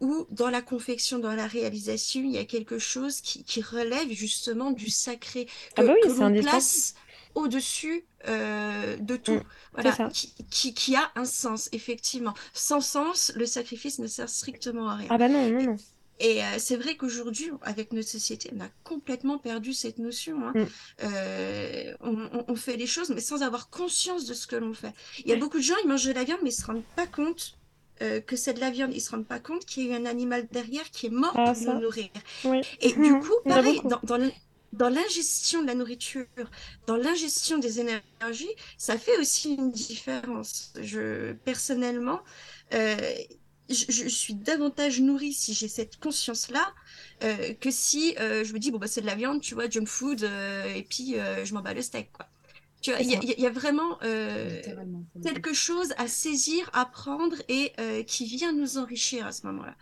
où 0.01 0.27
dans 0.31 0.49
la 0.49 0.61
confection, 0.61 1.19
dans 1.19 1.33
la 1.33 1.47
réalisation, 1.47 2.21
il 2.21 2.31
y 2.31 2.37
a 2.37 2.45
quelque 2.45 2.77
chose 2.79 3.21
qui, 3.21 3.43
qui 3.45 3.61
relève 3.61 4.09
justement 4.11 4.71
du 4.71 4.89
sacré 4.89 5.45
que, 5.45 5.51
Ah 5.75 5.83
bah 5.83 5.93
oui, 5.93 5.99
que 6.01 6.09
c'est 6.09 6.19
l'on 6.19 6.31
place 6.33 6.93
au-dessus 7.35 8.05
euh, 8.27 8.97
de 8.97 9.15
tout. 9.15 9.37
Mm, 9.37 9.43
Voilà, 9.73 10.01
qui, 10.49 10.73
qui 10.73 10.95
a 10.95 11.11
un 11.15 11.25
sens, 11.25 11.69
effectivement. 11.71 12.33
Sans 12.53 12.81
sens, 12.81 13.31
le 13.35 13.45
sacrifice 13.45 13.99
ne 13.99 14.07
sert 14.07 14.29
strictement 14.29 14.89
à 14.89 14.95
rien. 14.95 15.07
Ah 15.09 15.17
bah 15.17 15.29
non, 15.29 15.49
non, 15.49 15.61
non. 15.63 15.75
Et 16.23 16.43
euh, 16.43 16.59
c'est 16.59 16.77
vrai 16.77 16.95
qu'aujourd'hui, 16.97 17.49
avec 17.63 17.93
notre 17.93 18.07
société, 18.09 18.51
on 18.55 18.61
a 18.61 18.69
complètement 18.83 19.39
perdu 19.39 19.73
cette 19.73 19.97
notion. 19.97 20.37
hein. 20.47 20.53
Mm. 20.55 20.65
Euh, 21.03 21.93
on, 22.47 22.55
fait 22.55 22.77
les 22.77 22.85
choses, 22.87 23.09
mais 23.09 23.21
sans 23.21 23.41
avoir 23.41 23.69
conscience 23.69 24.25
de 24.25 24.33
ce 24.35 24.45
que 24.47 24.55
l'on 24.55 24.73
fait. 24.73 24.93
Il 25.25 25.29
y 25.29 25.33
a 25.33 25.35
beaucoup 25.35 25.57
de 25.57 25.63
gens, 25.63 25.75
ils 25.83 25.87
mangent 25.87 26.05
de 26.05 26.11
la 26.13 26.23
viande, 26.23 26.39
mais 26.43 26.51
ils 26.51 26.53
se 26.53 26.65
rendent 26.65 26.85
pas 26.95 27.07
compte 27.07 27.57
euh, 28.03 28.21
que 28.21 28.35
c'est 28.35 28.53
de 28.53 28.59
la 28.59 28.69
viande. 28.69 28.91
Ils 28.93 29.01
se 29.01 29.09
rendent 29.11 29.27
pas 29.27 29.39
compte 29.39 29.65
qu'il 29.65 29.85
y 29.87 29.91
a 29.91 29.93
eu 29.97 30.01
un 30.01 30.05
animal 30.05 30.47
derrière 30.51 30.89
qui 30.91 31.07
est 31.07 31.09
mort 31.09 31.33
Ah, 31.35 31.53
pour 31.53 31.55
ça. 31.55 31.73
nous 31.73 31.81
nourrir. 31.81 32.09
Oui. 32.43 32.61
Et 32.81 32.93
du 32.93 32.99
Mhm. 32.99 33.19
coup, 33.23 33.33
pareil, 33.47 33.81
dans, 33.85 33.99
dans 34.03 34.17
l'in- 34.17 34.31
dans 34.73 34.89
l'ingestion 34.89 35.61
de 35.63 35.67
la 35.67 35.75
nourriture, 35.75 36.25
dans 36.87 36.95
l'ingestion 36.97 37.57
des 37.57 37.79
énergies, 37.79 38.49
ça 38.77 38.97
fait 38.97 39.17
aussi 39.17 39.55
une 39.55 39.71
différence. 39.71 40.71
Je, 40.79 41.33
personnellement, 41.33 42.21
euh, 42.73 42.95
je, 43.73 43.85
je 43.91 44.07
suis 44.07 44.35
davantage 44.35 45.01
nourrie 45.01 45.33
si 45.33 45.53
j'ai 45.53 45.67
cette 45.67 45.97
conscience-là 45.99 46.73
euh, 47.23 47.53
que 47.55 47.71
si 47.71 48.15
euh, 48.19 48.43
je 48.43 48.53
me 48.53 48.59
dis, 48.59 48.71
bon, 48.71 48.77
bah, 48.77 48.87
c'est 48.87 49.01
de 49.01 49.05
la 49.07 49.15
viande, 49.15 49.41
tu 49.41 49.53
vois, 49.55 49.69
junk 49.69 49.85
food, 49.85 50.23
euh, 50.23 50.73
et 50.73 50.83
puis 50.83 51.15
je 51.43 51.53
m'en 51.53 51.61
bats 51.61 51.73
le 51.73 51.81
steak, 51.81 52.11
quoi. 52.11 52.27
Tu 52.81 52.91
vois, 52.91 52.99
il 53.01 53.11
y, 53.11 53.15
a- 53.15 53.19
y 53.49 53.53
vraiment 53.53 53.97
quelque 55.23 55.53
chose 55.53 55.93
à 55.97 56.07
saisir, 56.07 56.69
à 56.73 56.85
prendre 56.85 57.35
et 57.47 57.73
qui 58.05 58.25
vient 58.25 58.53
nous 58.53 58.77
enrichir 58.77 59.25
à 59.27 59.31
ce 59.31 59.45
moment-là. 59.47 59.75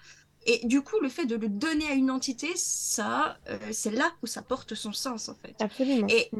Et 0.46 0.66
du 0.66 0.82
coup, 0.82 1.00
le 1.02 1.10
fait 1.10 1.26
de 1.26 1.36
le 1.36 1.50
donner 1.50 1.88
à 1.88 1.94
une 1.94 2.10
entité, 2.10 2.48
ça, 2.56 3.38
euh, 3.50 3.58
c'est 3.72 3.92
là 3.92 4.12
où 4.24 4.28
ça 4.28 4.42
porte 4.42 4.74
son 4.74 4.94
sens, 4.94 5.30
en 5.30 5.36
fait. 5.36 5.56
Absolument. 5.60 6.08
Et 6.08 6.32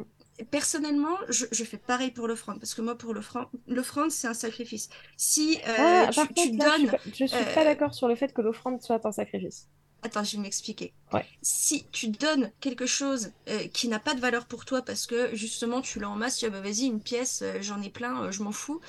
personnellement, 0.44 1.16
je, 1.28 1.46
je 1.50 1.64
fais 1.64 1.76
pareil 1.76 2.10
pour 2.10 2.28
l'offrande, 2.28 2.58
parce 2.60 2.74
que 2.74 2.82
moi, 2.82 2.96
pour 2.96 3.14
l'offrande, 3.14 3.46
l'offrande, 3.66 4.10
c'est 4.10 4.28
un 4.28 4.34
sacrifice. 4.34 4.88
Si 5.16 5.58
euh, 5.68 5.74
Ah, 5.78 6.10
tu, 6.36 6.56
là, 6.56 6.78
donnes... 6.78 6.90
je 7.06 7.26
suis 7.26 7.44
pas 7.54 7.62
euh, 7.62 7.64
d'accord 7.64 7.94
sur 7.94 8.08
le 8.08 8.14
fait 8.14 8.32
que 8.32 8.40
l'offrande 8.40 8.82
soit 8.82 9.04
un 9.04 9.12
sacrifice. 9.12 9.68
Attends, 10.02 10.24
je 10.24 10.36
vais 10.36 10.42
m'expliquer. 10.42 10.94
Ouais. 11.12 11.26
Si 11.42 11.84
tu 11.92 12.08
donnes 12.08 12.50
quelque 12.60 12.86
chose 12.86 13.32
euh, 13.50 13.66
qui 13.68 13.86
n'a 13.86 13.98
pas 13.98 14.14
de 14.14 14.20
valeur 14.20 14.46
pour 14.46 14.64
toi 14.64 14.80
parce 14.80 15.06
que 15.06 15.34
justement 15.36 15.82
tu 15.82 16.00
l'as 16.00 16.08
en 16.08 16.16
masse, 16.16 16.38
tu 16.38 16.46
dis 16.46 16.54
ah 16.56 16.58
bah 16.58 16.62
vas-y 16.62 16.86
une 16.86 17.02
pièce, 17.02 17.42
euh, 17.42 17.58
j'en 17.60 17.82
ai 17.82 17.90
plein, 17.90 18.22
euh, 18.22 18.30
je 18.32 18.42
m'en 18.42 18.50
fous. 18.52 18.80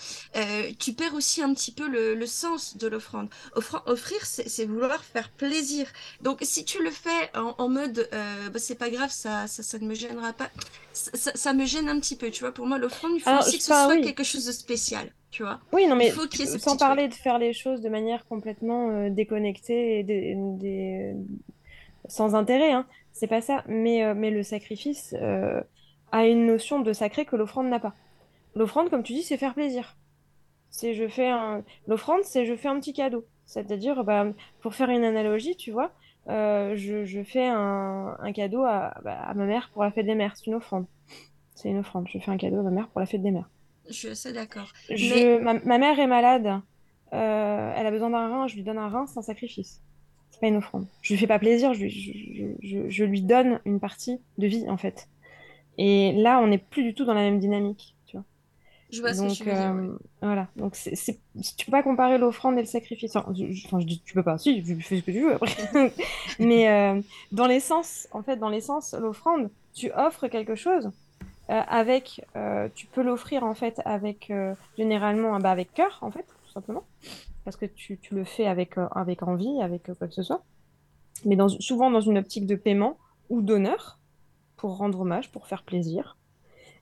tu 0.79 0.93
perds 0.93 1.13
aussi 1.13 1.41
un 1.41 1.53
petit 1.53 1.73
peu 1.73 1.89
le, 1.89 2.15
le 2.15 2.25
sens 2.25 2.77
de 2.77 2.87
l'offrande. 2.87 3.27
Offra- 3.57 3.83
offrir, 3.87 4.25
c'est 4.25 4.63
vouloir 4.63 5.03
faire 5.03 5.29
plaisir. 5.31 5.85
Donc 6.21 6.39
si 6.43 6.63
tu 6.63 6.81
le 6.81 6.91
fais 6.91 7.35
en, 7.35 7.55
en 7.57 7.67
mode 7.67 8.07
bah, 8.53 8.59
c'est 8.59 8.75
pas 8.75 8.89
grave, 8.89 9.11
ça, 9.11 9.47
ça, 9.47 9.63
ça 9.63 9.79
ne 9.79 9.87
me 9.87 9.93
gênera 9.95 10.31
pas, 10.31 10.49
ça, 10.93 11.53
me 11.53 11.65
gêne 11.65 11.89
un 11.89 11.99
petit 11.99 12.15
peu. 12.15 12.29
Tu 12.31 12.41
vois, 12.41 12.53
pour 12.53 12.65
moi 12.65 12.77
l'offrande, 12.77 13.11
il 13.15 13.21
faut 13.21 13.29
Alors, 13.29 13.41
aussi 13.41 13.57
que 13.57 13.63
ce 13.63 13.69
soit 13.71 13.87
oui. 13.87 14.01
quelque 14.01 14.23
chose 14.23 14.45
de 14.45 14.51
spécial. 14.51 15.11
Tu 15.31 15.43
vois. 15.43 15.59
Oui, 15.71 15.87
non, 15.87 15.95
mais 15.95 16.07
il 16.07 16.11
faut 16.11 16.27
qu'il 16.27 16.41
y 16.41 16.43
ait 16.43 16.51
ce 16.51 16.57
sans 16.57 16.77
parler 16.77 17.07
de 17.07 17.13
faire 17.13 17.39
les 17.39 17.53
choses 17.53 17.81
de 17.81 17.89
manière 17.89 18.25
complètement 18.25 18.89
euh, 18.89 19.09
déconnectée 19.09 19.99
et 19.99 20.03
des- 20.03 20.35
des- 20.37 21.15
sans 22.07 22.35
intérêt, 22.35 22.71
hein, 22.71 22.85
c'est 23.13 23.27
pas 23.27 23.41
ça. 23.41 23.63
Mais, 23.67 24.03
euh, 24.03 24.13
mais 24.15 24.31
le 24.31 24.43
sacrifice 24.43 25.15
euh, 25.21 25.61
a 26.11 26.25
une 26.27 26.45
notion 26.45 26.79
de 26.81 26.93
sacré 26.93 27.25
que 27.25 27.35
l'offrande 27.35 27.67
n'a 27.69 27.79
pas. 27.79 27.93
L'offrande, 28.55 28.89
comme 28.89 29.03
tu 29.03 29.13
dis, 29.13 29.23
c'est 29.23 29.37
faire 29.37 29.53
plaisir. 29.53 29.95
C'est 30.69 30.93
je 30.93 31.07
fais 31.07 31.27
un... 31.29 31.63
L'offrande, 31.87 32.23
c'est 32.23 32.45
je 32.45 32.55
fais 32.55 32.67
un 32.69 32.79
petit 32.79 32.93
cadeau. 32.93 33.25
C'est-à-dire, 33.45 34.03
bah, 34.03 34.27
pour 34.61 34.73
faire 34.75 34.89
une 34.89 35.03
analogie, 35.03 35.55
tu 35.57 35.71
vois, 35.71 35.91
euh, 36.31 36.75
je, 36.75 37.05
je 37.05 37.21
fais 37.23 37.45
un, 37.47 38.15
un 38.19 38.31
cadeau 38.31 38.63
à, 38.63 38.93
bah, 39.03 39.19
à 39.21 39.33
ma 39.33 39.45
mère 39.45 39.69
pour 39.73 39.83
la 39.83 39.91
fête 39.91 40.05
des 40.05 40.15
mères. 40.15 40.35
C'est 40.35 40.47
une 40.47 40.55
offrande. 40.55 40.85
C'est 41.55 41.69
une 41.69 41.77
offrande. 41.79 42.07
Je 42.09 42.17
fais 42.19 42.31
un 42.31 42.37
cadeau 42.37 42.59
à 42.59 42.63
ma 42.63 42.71
mère 42.71 42.87
pour 42.87 42.99
la 43.01 43.05
fête 43.05 43.21
des 43.21 43.31
mères. 43.31 43.49
Je 43.87 43.93
suis 43.93 44.07
assez 44.07 44.31
d'accord. 44.33 44.71
Mais 44.89 45.39
ma, 45.39 45.53
ma 45.55 45.77
mère 45.77 45.99
est 45.99 46.07
malade. 46.07 46.61
Euh, 47.13 47.73
elle 47.75 47.85
a 47.85 47.91
besoin 47.91 48.09
d'un 48.09 48.29
rein. 48.29 48.47
Je 48.47 48.55
lui 48.55 48.63
donne 48.63 48.77
un 48.77 48.87
rein, 48.89 49.05
c'est 49.05 49.19
un 49.19 49.23
sacrifice. 49.23 49.81
C'est 50.31 50.39
pas 50.39 50.47
une 50.47 50.55
offrande. 50.55 50.87
Je 51.01 51.13
lui 51.13 51.19
fais 51.19 51.27
pas 51.27 51.39
plaisir. 51.39 51.73
Je, 51.73 51.81
lui- 51.81 52.57
je, 52.61 52.67
je- 52.67 52.89
je 52.89 53.03
lui 53.03 53.21
donne 53.21 53.59
une 53.65 53.79
partie 53.79 54.19
de 54.37 54.47
vie, 54.47 54.65
en 54.69 54.77
fait. 54.77 55.07
Et 55.77 56.13
là, 56.13 56.39
on 56.39 56.47
n'est 56.47 56.57
plus 56.57 56.83
du 56.83 56.93
tout 56.93 57.05
dans 57.05 57.13
la 57.13 57.21
même 57.21 57.39
dynamique, 57.39 57.95
vois. 58.99 59.13
je 59.13 59.13
vois 59.13 59.13
ce 59.13 59.21
que 59.21 59.27
Donc, 59.27 59.35
tu 59.37 59.43
veux 59.45 59.53
dire. 59.55 59.71
ouais. 59.73 59.87
euh, 59.87 59.97
voilà. 60.21 60.47
Donc, 60.55 60.75
c'est, 60.75 60.95
c'est- 60.95 61.19
tu 61.57 61.65
peux 61.65 61.71
pas 61.71 61.83
comparer 61.83 62.17
l'offrande 62.17 62.57
et 62.57 62.61
le 62.61 62.65
sacrifice. 62.67 63.15
Enfin, 63.15 63.31
je, 63.33 63.45
enfin, 63.67 63.79
je 63.79 63.85
dis 63.85 64.01
tu 64.03 64.13
peux 64.13 64.23
pas. 64.23 64.37
Si, 64.37 64.63
tu 64.63 64.81
fais 64.81 64.97
ce 64.99 65.03
que 65.05 65.11
tu 65.11 65.21
veux 65.21 65.35
après. 65.35 65.93
Mais 66.39 66.67
euh, 66.69 67.01
dans 67.31 67.47
l'essence, 67.47 68.07
en 68.11 68.23
fait, 68.23 68.37
dans 68.37 68.49
l'essence, 68.49 68.93
l'offrande, 68.93 69.49
tu 69.73 69.91
offres 69.93 70.27
quelque 70.27 70.55
chose 70.55 70.91
euh, 71.49 71.61
avec, 71.67 72.25
euh, 72.35 72.67
tu 72.75 72.87
peux 72.87 73.01
l'offrir 73.01 73.43
en 73.43 73.53
fait 73.53 73.81
avec 73.85 74.29
euh, 74.31 74.53
généralement 74.77 75.37
bah, 75.39 75.51
avec 75.51 75.73
cœur 75.73 75.97
en 76.01 76.11
fait, 76.11 76.23
tout 76.23 76.51
simplement, 76.53 76.83
parce 77.45 77.55
que 77.57 77.65
tu, 77.65 77.97
tu 77.97 78.15
le 78.15 78.23
fais 78.25 78.45
avec, 78.47 78.75
avec 78.91 79.23
envie, 79.23 79.61
avec 79.61 79.83
quoi 79.97 80.07
que 80.07 80.13
ce 80.13 80.23
soit, 80.23 80.43
mais 81.25 81.35
dans, 81.35 81.49
souvent 81.49 81.89
dans 81.91 82.01
une 82.01 82.17
optique 82.17 82.45
de 82.45 82.55
paiement 82.55 82.97
ou 83.29 83.41
d'honneur 83.41 83.99
pour 84.57 84.77
rendre 84.77 84.99
hommage, 85.01 85.31
pour 85.31 85.47
faire 85.47 85.63
plaisir. 85.63 86.17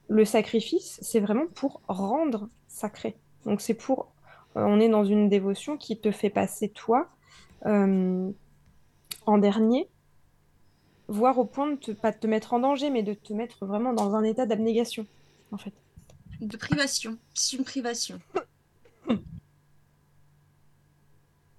Le 0.10 0.26
sacrifice, 0.26 1.00
c'est 1.02 1.20
vraiment 1.20 1.48
pour 1.48 1.82
rendre 1.88 2.50
sacré. 2.68 3.16
Donc 3.46 3.62
c'est 3.62 3.74
pour, 3.74 4.12
euh, 4.58 4.64
on 4.64 4.80
est 4.80 4.90
dans 4.90 5.06
une 5.06 5.30
dévotion 5.30 5.78
qui 5.78 5.98
te 6.00 6.12
fait 6.12 6.30
passer 6.30 6.70
toi 6.70 7.08
euh, 7.66 8.30
en 9.26 9.38
dernier 9.38 9.88
voire 11.10 11.40
au 11.40 11.46
point 11.46 11.72
de 11.72 11.76
te, 11.76 11.92
pas 11.92 12.12
de 12.12 12.18
te 12.18 12.28
mettre 12.28 12.54
en 12.54 12.60
danger, 12.60 12.90
mais 12.90 13.04
de 13.04 13.14
te 13.14 13.34
mettre 13.34 13.66
vraiment 13.66 13.94
dans 13.94 14.16
un 14.16 14.24
état 14.24 14.46
d'abnégation, 14.46 15.06
en 15.52 15.58
fait. 15.58 15.74
De 16.40 16.56
privation. 16.56 17.18
C'est 17.34 17.58
une 17.58 17.66
privation. 17.66 18.22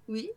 Oui. 0.07 0.29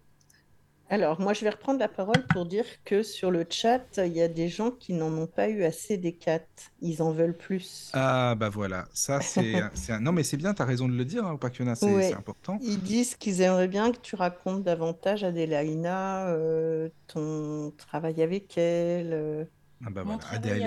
Alors, 0.94 1.20
moi, 1.20 1.32
je 1.32 1.40
vais 1.42 1.50
reprendre 1.50 1.80
la 1.80 1.88
parole 1.88 2.24
pour 2.28 2.46
dire 2.46 2.64
que 2.84 3.02
sur 3.02 3.32
le 3.32 3.44
chat, 3.50 3.82
il 3.98 4.12
y 4.12 4.22
a 4.22 4.28
des 4.28 4.48
gens 4.48 4.70
qui 4.70 4.92
n'en 4.92 5.10
ont 5.18 5.26
pas 5.26 5.48
eu 5.48 5.64
assez 5.64 5.96
des 5.96 6.14
quatre. 6.14 6.46
Ils 6.80 7.02
en 7.02 7.10
veulent 7.10 7.36
plus. 7.36 7.90
Ah, 7.94 8.36
bah 8.36 8.48
voilà, 8.48 8.86
ça 8.94 9.20
c'est 9.20 9.56
un-. 9.88 9.98
Non, 9.98 10.12
mais 10.12 10.22
c'est 10.22 10.36
bien, 10.36 10.54
tu 10.54 10.62
as 10.62 10.64
raison 10.64 10.86
de 10.88 10.94
le 10.94 11.04
dire, 11.04 11.26
hein, 11.26 11.32
Opakiona, 11.32 11.74
c'est 11.74 11.92
Ouais. 11.92 12.14
important. 12.14 12.58
Ils 12.62 12.80
disent 12.80 13.16
qu'ils 13.16 13.40
aimeraient 13.40 13.66
bien 13.66 13.90
que 13.90 13.98
tu 13.98 14.14
racontes 14.14 14.62
davantage, 14.62 15.24
Adélaïna, 15.24 16.28
euh, 16.28 16.88
ton 17.08 17.72
travail 17.76 18.22
avec 18.22 18.56
elle. 18.56 19.12
euh. 19.14 19.44
Ah 19.86 19.90
bah 19.90 20.02
voilà, 20.04 20.18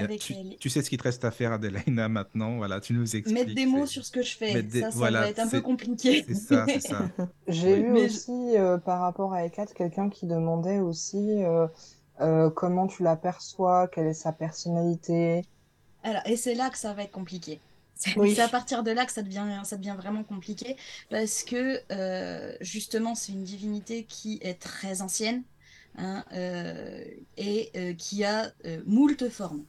avec 0.03 0.19
tu, 0.19 0.33
elle. 0.33 0.57
tu 0.59 0.69
sais 0.69 0.81
ce 0.83 0.89
qu'il 0.89 0.97
te 0.99 1.03
reste 1.03 1.25
à 1.25 1.31
faire, 1.31 1.51
Adélaïna, 1.53 2.07
maintenant, 2.07 2.57
voilà, 2.57 2.79
tu 2.79 2.93
nous 2.93 3.15
expliques. 3.15 3.33
Mettre 3.35 3.55
des 3.55 3.65
mots 3.65 3.85
sur 3.85 4.05
ce 4.05 4.11
que 4.11 4.21
je 4.21 4.37
fais, 4.37 4.61
des- 4.63 4.81
ça, 4.81 4.91
ça 4.91 4.97
voilà, 4.97 5.21
va 5.21 5.29
être 5.29 5.39
un 5.39 5.47
peu 5.47 5.61
compliqué. 5.61 6.23
C'est 6.27 6.35
ça, 6.35 6.65
c'est 6.67 6.79
ça. 6.81 7.09
J'ai 7.47 7.73
Oui. 7.73 7.79
lu 7.81 7.89
Mais 7.91 7.99
je- 8.09 8.13
aussi 8.15 8.57
euh, 8.57 8.77
par 8.77 8.99
rapport 9.01 9.33
à 9.33 9.43
Ekat 9.45 9.67
quelqu'un 9.75 10.09
qui 10.09 10.27
demandait 10.27 10.79
aussi 10.79 11.17
euh, 11.43 11.67
euh, 12.21 12.49
comment 12.49 12.87
tu 12.87 13.03
l'aperçois, 13.03 13.87
quelle 13.87 14.07
est 14.07 14.13
sa 14.13 14.31
personnalité. 14.33 15.43
Alors, 16.03 16.21
et 16.25 16.37
c'est 16.37 16.53
là 16.55 16.69
que 16.69 16.77
ça 16.77 16.93
va 16.93 17.03
être 17.03 17.11
compliqué. 17.11 17.59
C'est 17.95 18.15
Oui. 18.17 18.35
c'est 18.35 18.41
à 18.43 18.47
partir 18.47 18.83
de 18.83 18.91
là 18.91 19.05
que 19.07 19.11
ça 19.11 19.23
devient, 19.23 19.61
ça 19.63 19.75
devient 19.77 19.95
vraiment 19.97 20.23
compliqué 20.23 20.77
parce 21.09 21.41
que 21.43 21.81
euh, 21.91 22.55
justement, 22.61 23.15
c'est 23.15 23.31
une 23.31 23.43
divinité 23.43 24.03
qui 24.05 24.37
est 24.43 24.61
très 24.61 25.01
ancienne 25.01 25.41
hein, 25.97 26.23
euh, 26.33 27.03
et 27.37 27.71
euh, 27.75 27.93
qui 27.93 28.23
a 28.23 28.51
euh, 28.65 28.81
moult 28.85 29.29
formes. 29.29 29.63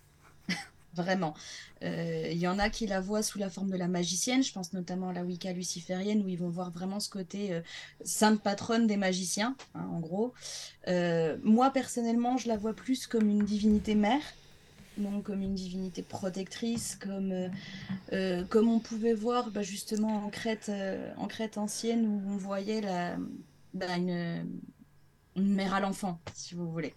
Vraiment. 0.95 1.35
Il 1.81 2.39
y 2.39 2.49
en 2.49 2.59
a 2.59 2.71
qui 2.71 2.89
la 2.89 3.01
voient 3.01 3.23
sous 3.23 3.39
la 3.39 3.51
forme 3.51 3.71
de 3.71 3.77
la 3.77 3.87
magicienne, 3.87 4.43
je 4.43 4.53
pense 4.53 4.73
notamment 4.73 5.11
à 5.11 5.13
la 5.13 5.23
Wicca 5.23 5.53
luciférienne, 5.53 6.25
où 6.25 6.29
ils 6.29 6.39
vont 6.39 6.49
voir 6.49 6.73
vraiment 6.73 6.99
ce 6.99 7.09
côté 7.09 7.63
sainte 8.03 8.43
patronne 8.43 8.89
des 8.89 8.97
magiciens, 8.97 9.55
hein, 9.77 9.87
en 9.93 10.01
gros. 10.01 10.35
Moi, 11.45 11.71
personnellement, 11.71 12.37
je 12.37 12.49
la 12.49 12.57
vois 12.57 12.75
plus 12.75 13.07
comme 13.07 13.31
une 13.31 13.45
divinité 13.45 13.95
mère, 13.95 14.23
donc 14.97 15.23
comme 15.23 15.41
une 15.41 15.55
divinité 15.55 16.03
protectrice, 16.03 16.99
comme, 17.01 17.49
comme 18.49 18.69
on 18.69 18.81
pouvait 18.81 19.15
voir 19.15 19.53
bah, 19.53 19.63
justement 19.63 20.25
en 20.25 20.31
Crète, 20.31 20.73
en 21.17 21.29
Crète 21.29 21.59
ancienne, 21.59 22.09
où 22.09 22.23
on 22.29 22.37
voyait 22.39 22.81
la, 22.81 23.19
bah, 23.73 23.97
une, 23.97 24.45
une 25.39 25.55
mère 25.55 25.75
à 25.75 25.81
l'enfant, 25.81 26.21
si 26.35 26.55
vous 26.55 26.71
voulez. 26.71 26.95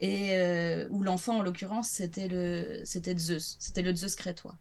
Et 0.00 0.32
euh, 0.32 0.88
où 0.90 1.02
l'enfant, 1.02 1.38
en 1.38 1.42
l'occurrence, 1.42 1.88
c'était 1.88 2.28
le, 2.28 2.80
c'était 2.84 3.16
Zeus, 3.16 3.56
c'était 3.58 3.82
le 3.82 3.94
Zeus 3.94 4.16
crétois. 4.16 4.56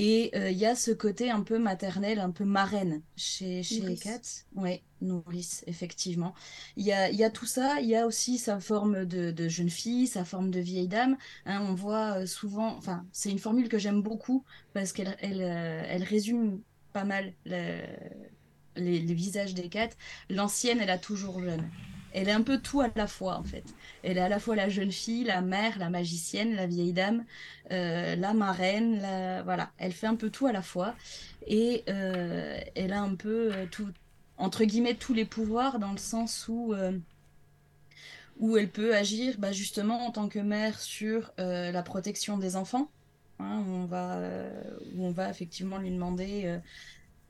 Et 0.00 0.30
euh, 0.36 0.50
il 0.50 0.58
y 0.58 0.66
a 0.66 0.76
ce 0.76 0.92
côté 0.92 1.28
un 1.28 1.40
peu 1.40 1.58
maternel, 1.58 2.20
un 2.20 2.30
peu 2.30 2.44
marraine 2.44 3.02
chez, 3.16 3.64
chez 3.64 3.80
Nourrice. 3.80 4.02
Kat. 4.04 4.20
Ouais, 4.54 4.82
nourrice, 5.00 5.64
effectivement. 5.66 6.34
Il 6.76 6.84
y 6.86 6.92
a, 6.92 7.10
y 7.10 7.24
a 7.24 7.30
tout 7.30 7.46
ça, 7.46 7.80
il 7.80 7.88
y 7.88 7.96
a 7.96 8.06
aussi 8.06 8.38
sa 8.38 8.60
forme 8.60 9.06
de, 9.06 9.32
de 9.32 9.48
jeune 9.48 9.70
fille, 9.70 10.06
sa 10.06 10.24
forme 10.24 10.52
de 10.52 10.60
vieille 10.60 10.86
dame. 10.86 11.16
Hein, 11.46 11.66
on 11.68 11.74
voit 11.74 12.18
euh, 12.18 12.26
souvent, 12.26 12.76
enfin, 12.76 13.06
c'est 13.10 13.30
une 13.30 13.40
formule 13.40 13.68
que 13.68 13.78
j'aime 13.78 14.02
beaucoup 14.02 14.44
parce 14.72 14.92
qu'elle 14.92 15.16
elle, 15.20 15.42
euh, 15.42 15.82
elle 15.88 16.04
résume 16.04 16.60
pas 16.92 17.04
mal 17.04 17.32
le- 17.44 17.82
les, 18.76 19.00
les 19.00 19.14
visages 19.14 19.54
des 19.54 19.68
Kat. 19.68 19.88
L'ancienne, 20.30 20.78
elle 20.80 20.90
a 20.90 20.98
toujours 20.98 21.40
jeune. 21.40 21.68
Elle 22.12 22.28
est 22.28 22.32
un 22.32 22.42
peu 22.42 22.58
tout 22.58 22.80
à 22.80 22.88
la 22.94 23.06
fois, 23.06 23.36
en 23.36 23.44
fait. 23.44 23.64
Elle 24.02 24.18
est 24.18 24.22
à 24.22 24.28
la 24.28 24.38
fois 24.38 24.56
la 24.56 24.68
jeune 24.68 24.92
fille, 24.92 25.24
la 25.24 25.40
mère, 25.40 25.78
la 25.78 25.90
magicienne, 25.90 26.54
la 26.54 26.66
vieille 26.66 26.92
dame, 26.92 27.24
euh, 27.70 28.16
la 28.16 28.34
marraine, 28.34 29.00
voilà. 29.44 29.70
Elle 29.78 29.92
fait 29.92 30.06
un 30.06 30.16
peu 30.16 30.30
tout 30.30 30.46
à 30.46 30.52
la 30.52 30.62
fois. 30.62 30.94
Et 31.46 31.84
euh, 31.88 32.58
elle 32.74 32.92
a 32.92 33.02
un 33.02 33.14
peu 33.14 33.52
euh, 33.52 33.66
tout, 33.70 33.88
entre 34.38 34.64
guillemets, 34.64 34.94
tous 34.94 35.14
les 35.14 35.24
pouvoirs 35.24 35.78
dans 35.78 35.92
le 35.92 35.98
sens 35.98 36.46
où, 36.48 36.74
où 38.38 38.56
elle 38.56 38.70
peut 38.70 38.94
agir 38.94 39.34
bah, 39.38 39.52
justement 39.52 40.06
en 40.06 40.10
tant 40.10 40.28
que 40.28 40.38
mère 40.38 40.78
sur 40.80 41.32
la 41.38 41.82
protection 41.82 42.38
des 42.38 42.56
enfants. 42.56 42.90
Hein, 43.40 43.62
on 43.68 43.84
va, 43.84 44.20
où 44.94 45.04
on 45.04 45.12
va 45.12 45.30
effectivement 45.30 45.78
lui 45.78 45.90
demander, 45.90 46.58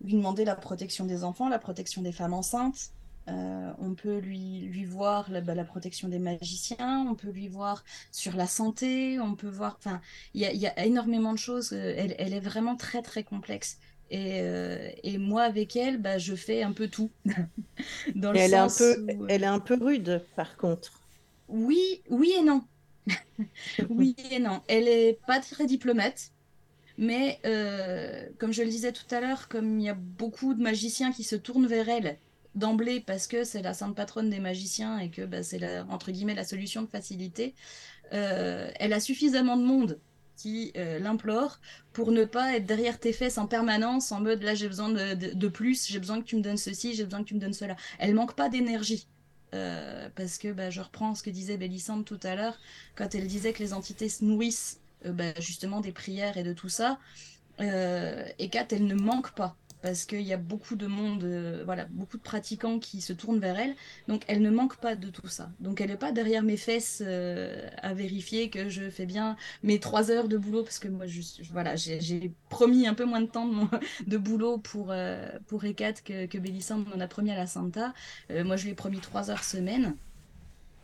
lui 0.02 0.14
demander 0.14 0.44
la 0.44 0.54
protection 0.54 1.04
des 1.04 1.24
enfants, 1.24 1.48
la 1.48 1.58
protection 1.58 2.02
des 2.02 2.12
femmes 2.12 2.34
enceintes. 2.34 2.92
Euh, 3.28 3.72
on 3.78 3.94
peut 3.94 4.18
lui, 4.18 4.60
lui 4.60 4.84
voir 4.86 5.30
la, 5.30 5.40
bah, 5.42 5.54
la 5.54 5.64
protection 5.64 6.08
des 6.08 6.18
magiciens, 6.18 7.06
on 7.10 7.14
peut 7.14 7.30
lui 7.30 7.48
voir 7.48 7.84
sur 8.12 8.36
la 8.36 8.46
santé, 8.46 9.20
on 9.20 9.34
peut 9.36 9.48
voir. 9.48 9.76
Enfin, 9.78 10.00
il 10.34 10.40
y 10.40 10.46
a, 10.46 10.52
il 10.52 10.58
y 10.60 10.66
a 10.66 10.84
énormément 10.86 11.32
de 11.34 11.38
choses. 11.38 11.72
euh, 11.74 11.94
Elle, 11.96 12.14
elle 12.18 12.32
est 12.34 12.40
vraiment 12.40 12.76
très 12.76 13.02
très 13.02 13.24
complexe. 13.24 13.78
Et, 14.10 14.40
euh, 14.42 14.90
et 15.02 15.18
moi, 15.18 15.42
avec 15.42 15.76
elle, 15.76 15.98
bah, 16.00 16.16
je 16.18 16.34
fais 16.34 16.62
un 16.62 16.72
peu 16.72 16.88
tout. 16.88 17.12
Dans 18.14 18.32
le 18.32 18.38
elle 18.38 18.54
est 18.54 18.56
un 18.56 18.70
peu, 18.70 19.02
où- 19.18 19.26
elle 19.26 19.42
est 19.42 19.46
un 19.46 19.60
peu 19.60 19.74
rude, 19.78 20.26
par 20.34 20.56
contre. 20.56 21.04
Oui, 21.48 22.02
oui 22.10 22.32
et 22.38 22.42
non. 22.42 22.66
Oui 23.88 24.14
et 24.30 24.38
non. 24.38 24.62
Elle 24.68 24.88
est 24.88 25.20
pas 25.26 25.40
très 25.40 25.66
diplomate, 25.66 26.32
mais 26.98 27.40
euh, 27.46 28.28
comme 28.38 28.52
je 28.52 28.62
le 28.62 28.70
disais 28.70 28.92
tout 28.92 29.06
à 29.14 29.20
l'heure, 29.20 29.48
comme 29.48 29.80
il 29.80 29.84
y 29.86 29.88
a 29.90 29.94
beaucoup 29.94 30.54
de 30.54 30.62
magiciens 30.62 31.12
qui 31.12 31.24
se 31.24 31.36
tournent 31.36 31.66
vers 31.68 31.88
elle 31.88 32.20
d'emblée 32.54 33.00
parce 33.00 33.26
que 33.26 33.44
c'est 33.44 33.62
la 33.62 33.74
sainte 33.74 33.94
patronne 33.94 34.30
des 34.30 34.40
magiciens 34.40 34.98
et 34.98 35.10
que 35.10 35.22
bah, 35.22 35.42
c'est 35.42 35.58
la, 35.58 35.84
entre 35.90 36.10
guillemets 36.10 36.34
la 36.34 36.44
solution 36.44 36.82
de 36.82 36.88
facilité, 36.88 37.54
euh, 38.12 38.70
elle 38.76 38.92
a 38.92 39.00
suffisamment 39.00 39.56
de 39.56 39.64
monde 39.64 39.98
qui 40.36 40.72
euh, 40.76 40.98
l'implore 40.98 41.60
pour 41.92 42.12
ne 42.12 42.24
pas 42.24 42.56
être 42.56 42.64
derrière 42.64 42.98
tes 42.98 43.12
fesses 43.12 43.38
en 43.38 43.46
permanence 43.46 44.12
en 44.12 44.20
mode 44.20 44.42
là 44.42 44.54
j'ai 44.54 44.68
besoin 44.68 44.88
de, 44.88 45.48
plus, 45.48 45.88
j'ai 45.88 45.98
besoin 45.98 46.20
que 46.20 46.26
tu 46.26 46.36
me 46.36 46.42
donnes 46.42 46.56
ceci, 46.56 46.94
j'ai 46.94 47.04
besoin 47.04 47.22
que 47.22 47.28
tu 47.28 47.34
me 47.34 47.40
donnes 47.40 47.52
cela. 47.52 47.76
Elle 47.98 48.14
manque 48.14 48.34
pas 48.34 48.48
d'énergie. 48.48 49.06
Euh, 49.54 50.10
parce 50.14 50.36
que 50.36 50.52
bah, 50.52 50.68
je 50.68 50.82
reprends 50.82 51.14
ce 51.14 51.22
que 51.22 51.30
disait 51.30 51.56
Bélissande 51.56 52.04
tout 52.04 52.20
à 52.22 52.34
l'heure, 52.34 52.58
quand 52.96 53.14
elle 53.14 53.26
disait 53.26 53.54
que 53.54 53.60
les 53.60 53.72
entités 53.72 54.10
se 54.10 54.22
nourrissent 54.22 54.78
bah, 55.06 55.32
justement 55.40 55.80
des 55.80 55.92
prières 55.92 56.36
et 56.36 56.42
de 56.42 56.52
tout 56.52 56.68
ça. 56.68 56.98
Et 57.58 57.64
elle 58.70 58.86
ne 58.86 58.94
manque 58.94 59.32
pas, 59.34 59.56
parce 59.82 60.04
qu'il 60.04 60.22
y 60.22 60.32
a 60.32 60.36
beaucoup 60.36 60.76
de 60.76 60.86
monde, 60.86 61.24
euh, 61.24 61.62
voilà, 61.64 61.86
beaucoup 61.90 62.16
de 62.16 62.22
pratiquants 62.22 62.78
qui 62.78 63.00
se 63.00 63.12
tournent 63.12 63.38
vers 63.38 63.58
elle, 63.58 63.74
donc 64.08 64.22
elle 64.26 64.42
ne 64.42 64.50
manque 64.50 64.76
pas 64.76 64.96
de 64.96 65.08
tout 65.10 65.28
ça. 65.28 65.50
Donc 65.60 65.80
elle 65.80 65.90
n'est 65.90 65.96
pas 65.96 66.12
derrière 66.12 66.42
mes 66.42 66.56
fesses 66.56 67.02
euh, 67.04 67.68
à 67.78 67.94
vérifier 67.94 68.50
que 68.50 68.68
je 68.68 68.90
fais 68.90 69.06
bien 69.06 69.36
mes 69.62 69.78
trois 69.80 70.10
heures 70.10 70.28
de 70.28 70.36
boulot, 70.36 70.62
parce 70.62 70.78
que 70.78 70.88
moi, 70.88 71.06
je, 71.06 71.20
voilà, 71.52 71.76
j'ai 71.76 72.32
promis 72.48 72.86
un 72.86 72.94
peu 72.94 73.04
moins 73.04 73.20
de 73.20 73.26
temps 73.26 73.48
de, 74.06 74.18
boulot 74.18 74.58
pour, 74.58 74.88
euh, 74.90 75.28
pour 75.46 75.64
Ekat 75.64 75.94
que, 76.04 76.26
que 76.26 76.38
Bélissande 76.38 76.86
m'en 76.88 77.00
a 77.00 77.08
promis 77.08 77.30
à 77.30 77.36
la 77.36 77.46
Santa. 77.46 77.94
Moi, 78.30 78.56
je 78.56 78.64
lui 78.64 78.70
ai 78.72 78.74
promis 78.74 78.98
trois 78.98 79.30
heures 79.30 79.44
semaine. 79.44 79.94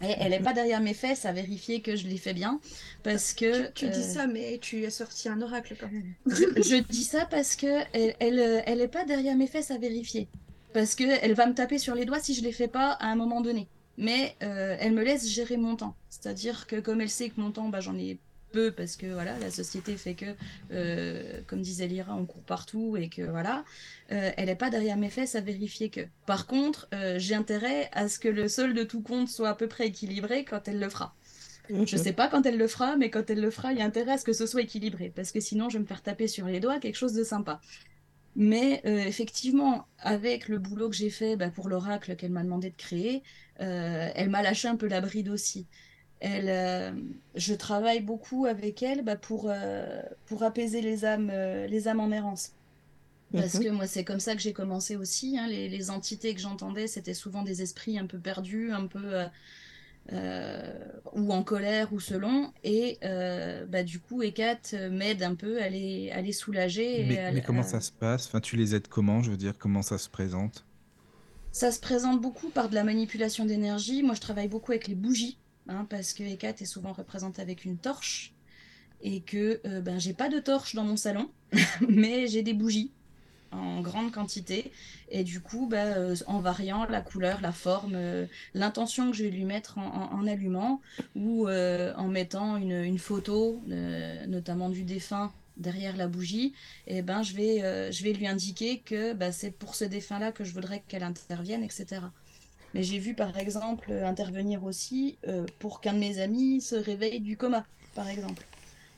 Et 0.09 0.14
elle 0.18 0.31
n'est 0.31 0.40
pas 0.40 0.52
derrière 0.52 0.81
mes 0.81 0.94
fesses 0.94 1.24
à 1.24 1.32
vérifier 1.32 1.81
que 1.81 1.97
je 1.97 2.06
les 2.06 2.16
fais 2.18 2.35
bien, 2.35 2.60
parce 3.02 3.32
que... 3.32 3.68
Tu, 3.68 3.86
tu 3.86 3.89
dis 3.89 4.01
euh, 4.01 4.14
ça, 4.14 4.26
mais 4.26 4.59
tu 4.60 4.85
as 4.86 4.90
sorti 4.90 5.28
un 5.28 5.40
oracle 5.43 5.76
quand 5.78 5.90
même. 5.90 6.14
je, 6.26 6.62
je 6.62 6.82
dis 6.82 7.05
ça 7.05 7.26
parce 7.26 7.56
que 7.56 7.82
elle, 7.93 8.14
elle, 8.20 8.39
euh, 8.39 8.60
elle 8.66 8.89
pas 8.89 9.05
derrière 9.05 9.36
mes 9.36 9.47
fesses 9.47 9.70
à 9.70 9.78
vérifier. 9.78 10.28
Parce 10.72 10.94
que 10.94 11.05
elle 11.22 11.35
va 11.35 11.47
me 11.47 11.55
taper 11.55 11.78
sur 11.78 11.94
les 11.94 12.05
doigts 12.05 12.20
si 12.20 12.35
je 12.35 12.43
les 12.43 12.52
fais 12.52 12.68
pas 12.68 12.90
à 12.93 13.06
un 13.06 13.14
moment 13.14 13.40
donné. 13.40 13.68
Mais 13.97 14.35
euh, 14.43 14.76
elle 14.81 14.93
me 14.93 15.05
laisse 15.05 15.28
gérer 15.28 15.56
mon 15.56 15.76
temps. 15.76 15.94
C'est-à-dire 16.10 16.66
que 16.66 16.81
comme 16.81 17.01
elle 17.01 17.10
sait 17.10 17.28
que 17.28 17.40
mon 17.40 17.52
temps, 17.52 17.68
bah, 17.68 17.81
j'en 17.81 17.97
ai 17.97 18.18
peu 18.55 18.70
parce 18.70 18.97
que 18.97 19.06
voilà, 19.06 19.36
la 19.40 19.51
société 19.51 19.97
fait 19.97 20.14
que, 20.14 20.26
euh, 20.72 21.40
comme 21.47 21.60
disait 21.60 21.89
Lyra, 21.89 22.14
on 22.14 22.24
court 22.24 22.44
partout 22.44 22.97
et 22.97 23.09
que 23.09 23.22
voilà, 23.22 23.64
euh, 24.12 24.31
elle 24.36 24.48
est 24.48 24.55
pas 24.55 24.70
derrière 24.70 24.97
mes 24.97 25.10
fesses 25.10 25.35
à 25.35 25.40
vérifier 25.40 25.90
que. 25.90 26.02
Par 26.24 26.47
contre, 26.47 26.89
euh, 26.94 27.18
j'ai 27.18 27.35
intérêt 27.35 27.90
à 27.93 28.09
ce 28.09 28.18
que 28.18 28.28
le 28.28 28.48
solde 28.48 28.76
de 28.76 28.85
tout 28.85 29.02
compte 29.02 29.28
soit 29.28 29.48
à 29.48 29.55
peu 29.55 29.66
près 29.66 29.89
équilibré 29.89 30.44
quand 30.44 30.68
elle 30.68 30.78
le 30.78 30.89
fera. 30.89 31.14
Je 31.68 31.97
sais 31.97 32.12
pas 32.12 32.28
quand 32.28 32.44
elle 32.44 32.59
le 32.59 32.68
fera, 32.68 32.97
mais 32.97 33.10
quand 33.10 33.28
elle 33.31 33.40
le 33.40 33.51
fera, 33.51 33.72
il 33.72 33.78
y 33.78 33.82
a 33.82 33.86
intérêt 33.86 34.12
à 34.12 34.18
ce 34.18 34.24
que 34.24 34.35
ce 34.35 34.47
soit 34.47 34.60
équilibré, 34.60 35.10
parce 35.16 35.32
que 35.32 35.40
sinon 35.40 35.70
je 35.70 35.78
vais 35.78 35.82
me 35.82 35.89
faire 35.89 36.02
taper 36.02 36.28
sur 36.28 36.47
les 36.47 36.60
doigts 36.60 36.78
quelque 36.78 36.97
chose 36.97 37.14
de 37.14 37.24
sympa. 37.24 37.60
Mais 38.36 38.82
euh, 38.85 38.98
effectivement, 38.98 39.86
avec 39.98 40.48
le 40.48 40.59
boulot 40.59 40.90
que 40.90 40.97
j'ai 40.97 41.10
fait 41.10 41.36
bah, 41.36 41.51
pour 41.51 41.68
l'oracle 41.68 42.16
qu'elle 42.16 42.32
m'a 42.32 42.43
demandé 42.43 42.70
de 42.70 42.76
créer, 42.76 43.22
euh, 43.60 44.10
elle 44.14 44.28
m'a 44.28 44.43
lâché 44.43 44.68
un 44.68 44.76
peu 44.76 44.89
la 44.89 45.01
bride 45.01 45.28
aussi. 45.28 45.66
Elle, 46.25 46.49
euh, 46.51 46.93
je 47.35 47.55
travaille 47.55 48.01
beaucoup 48.03 48.47
avec 48.47 48.83
elle 48.83 49.05
bah, 49.05 49.17
pour, 49.17 49.49
euh, 49.51 50.03
pour 50.27 50.43
apaiser 50.45 50.81
les 50.83 51.05
âmes, 51.05 51.31
euh, 51.31 51.67
les 51.67 51.89
âmes 51.89 52.01
en 52.01 52.11
errance. 52.13 52.53
Parce 53.37 53.59
Mhm. 53.59 53.61
que 53.61 53.69
moi, 53.69 53.87
c'est 53.89 54.05
comme 54.05 54.21
ça 54.21 54.37
que 54.37 54.43
j'ai 54.43 54.53
commencé 54.55 54.97
aussi. 54.97 55.39
hein. 55.39 55.49
Les, 55.49 55.69
les 55.69 55.91
entités 55.91 56.35
que 56.35 56.41
j'entendais, 56.41 56.87
c'était 56.89 57.15
souvent 57.15 57.43
des 57.43 57.63
esprits 57.63 57.99
un 57.99 58.07
peu 58.07 58.21
perdus, 58.21 58.73
un 58.73 58.87
peu 58.89 59.25
ou 61.13 61.33
en 61.33 61.43
colère 61.45 61.93
ou 61.93 62.01
selon. 62.01 62.53
Et 62.63 62.99
bah, 63.69 63.83
du 63.83 64.01
coup, 64.01 64.23
Ekat 64.23 64.61
m'aide 64.91 65.23
un 65.23 65.35
peu 65.35 65.61
à 65.63 65.69
les, 65.69 66.11
à 66.11 66.21
les 66.21 66.33
soulager. 66.33 67.13
et 67.13 67.19
Mais, 67.19 67.21
à- 67.21 67.29
mais 67.29 67.41
comment 67.43 67.63
à- 67.63 67.63
ça 67.63 67.81
se 67.81 67.93
passe? 67.93 68.27
Enfin, 68.27 68.41
tu 68.41 68.57
les 68.57 68.75
aides 68.75 68.89
comment? 68.89 69.23
Je 69.23 69.31
veux 69.31 69.37
dire, 69.37 69.57
comment 69.59 69.83
ça 69.83 69.97
se 69.99 70.09
présente? 70.09 70.67
Ça 71.53 71.73
se 71.73 71.81
présente 71.81 72.21
beaucoup 72.21 72.51
par 72.51 72.69
de 72.69 72.75
la 72.75 72.85
manipulation 72.85 73.47
d'énergie. 73.47 74.03
Moi, 74.03 74.15
je 74.15 74.21
travaille 74.21 74.49
beaucoup 74.49 74.73
avec 74.73 74.89
les 74.89 74.95
bougies, 74.95 75.41
hein, 75.69 75.86
parce 75.89 76.12
que 76.12 76.23
Ekat 76.23 76.55
est 76.61 76.66
souvent 76.66 76.93
représentée 76.93 77.43
avec 77.43 77.65
une 77.65 77.78
torche. 77.78 78.32
Et 79.07 79.20
que 79.20 79.61
euh, 79.66 79.82
ben, 79.82 79.99
j'ai 79.99 80.15
pas 80.15 80.31
de 80.31 80.39
torche 80.39 80.74
dans 80.74 80.85
mon 80.85 80.97
salon, 80.97 81.31
mais 81.89 82.27
j'ai 82.27 82.43
des 82.43 82.55
bougies 82.55 82.91
en 83.55 83.81
grande 83.81 84.12
quantité. 84.12 84.73
Et 85.11 85.24
du 85.24 85.41
coup, 85.41 85.66
bah, 85.66 85.85
euh, 85.85 86.16
en 86.27 86.41
variant 86.41 86.85
la 86.86 87.01
couleur, 87.01 87.41
la 87.41 87.53
forme, 87.53 87.95
euh, 87.95 88.27
l'intention 88.55 89.11
que 89.11 89.16
je 89.16 89.24
vais 89.24 89.31
lui 89.31 89.45
mettre 89.45 89.78
en, 89.78 90.27
allumant, 90.27 90.81
ou 91.15 91.49
euh, 91.49 91.93
en 91.97 92.09
mettant 92.09 92.57
une, 92.57 92.82
une 92.82 92.99
photo, 92.99 93.62
notamment 93.66 94.69
du 94.69 94.82
défunt, 94.82 95.32
derrière 95.57 95.97
la 95.97 96.09
bougie, 96.09 96.53
et 96.89 97.03
ben, 97.03 97.23
je 97.23 97.35
vais, 97.35 97.93
je 97.93 98.03
vais 98.03 98.12
lui 98.12 98.27
indiquer 98.27 98.78
que 98.78 99.12
bah, 99.12 99.31
c'est 99.31 99.53
pour 99.53 99.74
ce 99.74 99.85
défunt-là 99.85 100.32
que 100.32 100.43
je 100.43 100.53
voudrais 100.53 100.82
qu'elle 100.89 101.05
intervienne, 101.05 101.62
etc. 101.62 102.01
Mais 102.75 102.83
j'ai 102.83 102.99
vu 102.99 103.15
par 103.15 103.39
exemple 103.39 103.93
intervenir 103.93 104.65
aussi 104.65 105.17
euh, 105.29 105.47
pour 105.61 105.81
qu'un 105.81 105.95
de 105.95 105.99
mes 105.99 106.19
amis 106.19 106.61
se 106.61 106.75
réveille 106.75 107.21
du 107.21 107.37
coma, 107.37 107.65
par 107.95 108.09
exemple. 108.09 108.45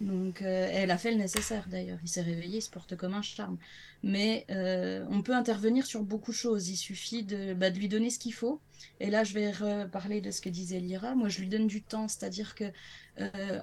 Donc 0.01 0.43
euh, 0.43 0.69
elle 0.73 0.91
a 0.91 0.99
fait 0.99 1.11
le 1.11 1.19
nécessaire 1.19 1.69
d'ailleurs. 1.69 1.99
Il 2.03 2.09
s'est 2.09 2.23
réveillé, 2.23 2.59
il 2.59 2.63
se 2.63 2.71
porte 2.71 2.97
comme 2.97 3.13
un 3.13 3.23
charme. 3.23 3.59
Mais 4.03 4.47
euh, 4.51 5.05
on 5.11 5.21
peut 5.21 5.35
intervenir 5.35 5.85
sur 5.85 6.03
beaucoup 6.03 6.31
de 6.31 6.37
choses. 6.37 6.71
Il 6.71 6.77
suffit 6.77 7.23
de, 7.23 7.53
bah, 7.53 7.69
lui 7.69 7.89
donner 7.89 8.09
ce 8.09 8.19
qu'il 8.19 8.33
faut. 8.33 8.61
Et 8.99 9.11
là, 9.11 9.25
je 9.25 9.35
vais 9.35 9.51
reparler 9.51 10.23
de 10.23 10.31
ce 10.31 10.41
que 10.41 10.49
disait 10.49 10.81
Lyra. 10.81 11.15
Moi, 11.15 11.29
je 11.29 11.41
lui 11.41 11.49
donne 11.49 11.67
du 11.67 11.83
temps, 11.83 12.09
c'est-à-dire 12.09 12.55
que 12.55 12.65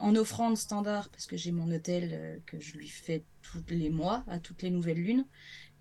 en 0.02 0.15
offrande 0.15 0.57
standard, 0.57 1.10
parce 1.10 1.27
que 1.27 1.38
j'ai 1.38 1.52
mon 1.52 1.72
hôtel 1.72 2.41
que 2.48 2.60
je 2.60 2.76
lui 2.76 2.88
fais 2.88 3.23
tous 3.44 3.64
les 3.69 3.91
mois, 3.91 4.23
à 4.27 4.40
toutes 4.40 4.64
les 4.64 4.72
nouvelles 4.72 5.02
lunes. 5.02 5.26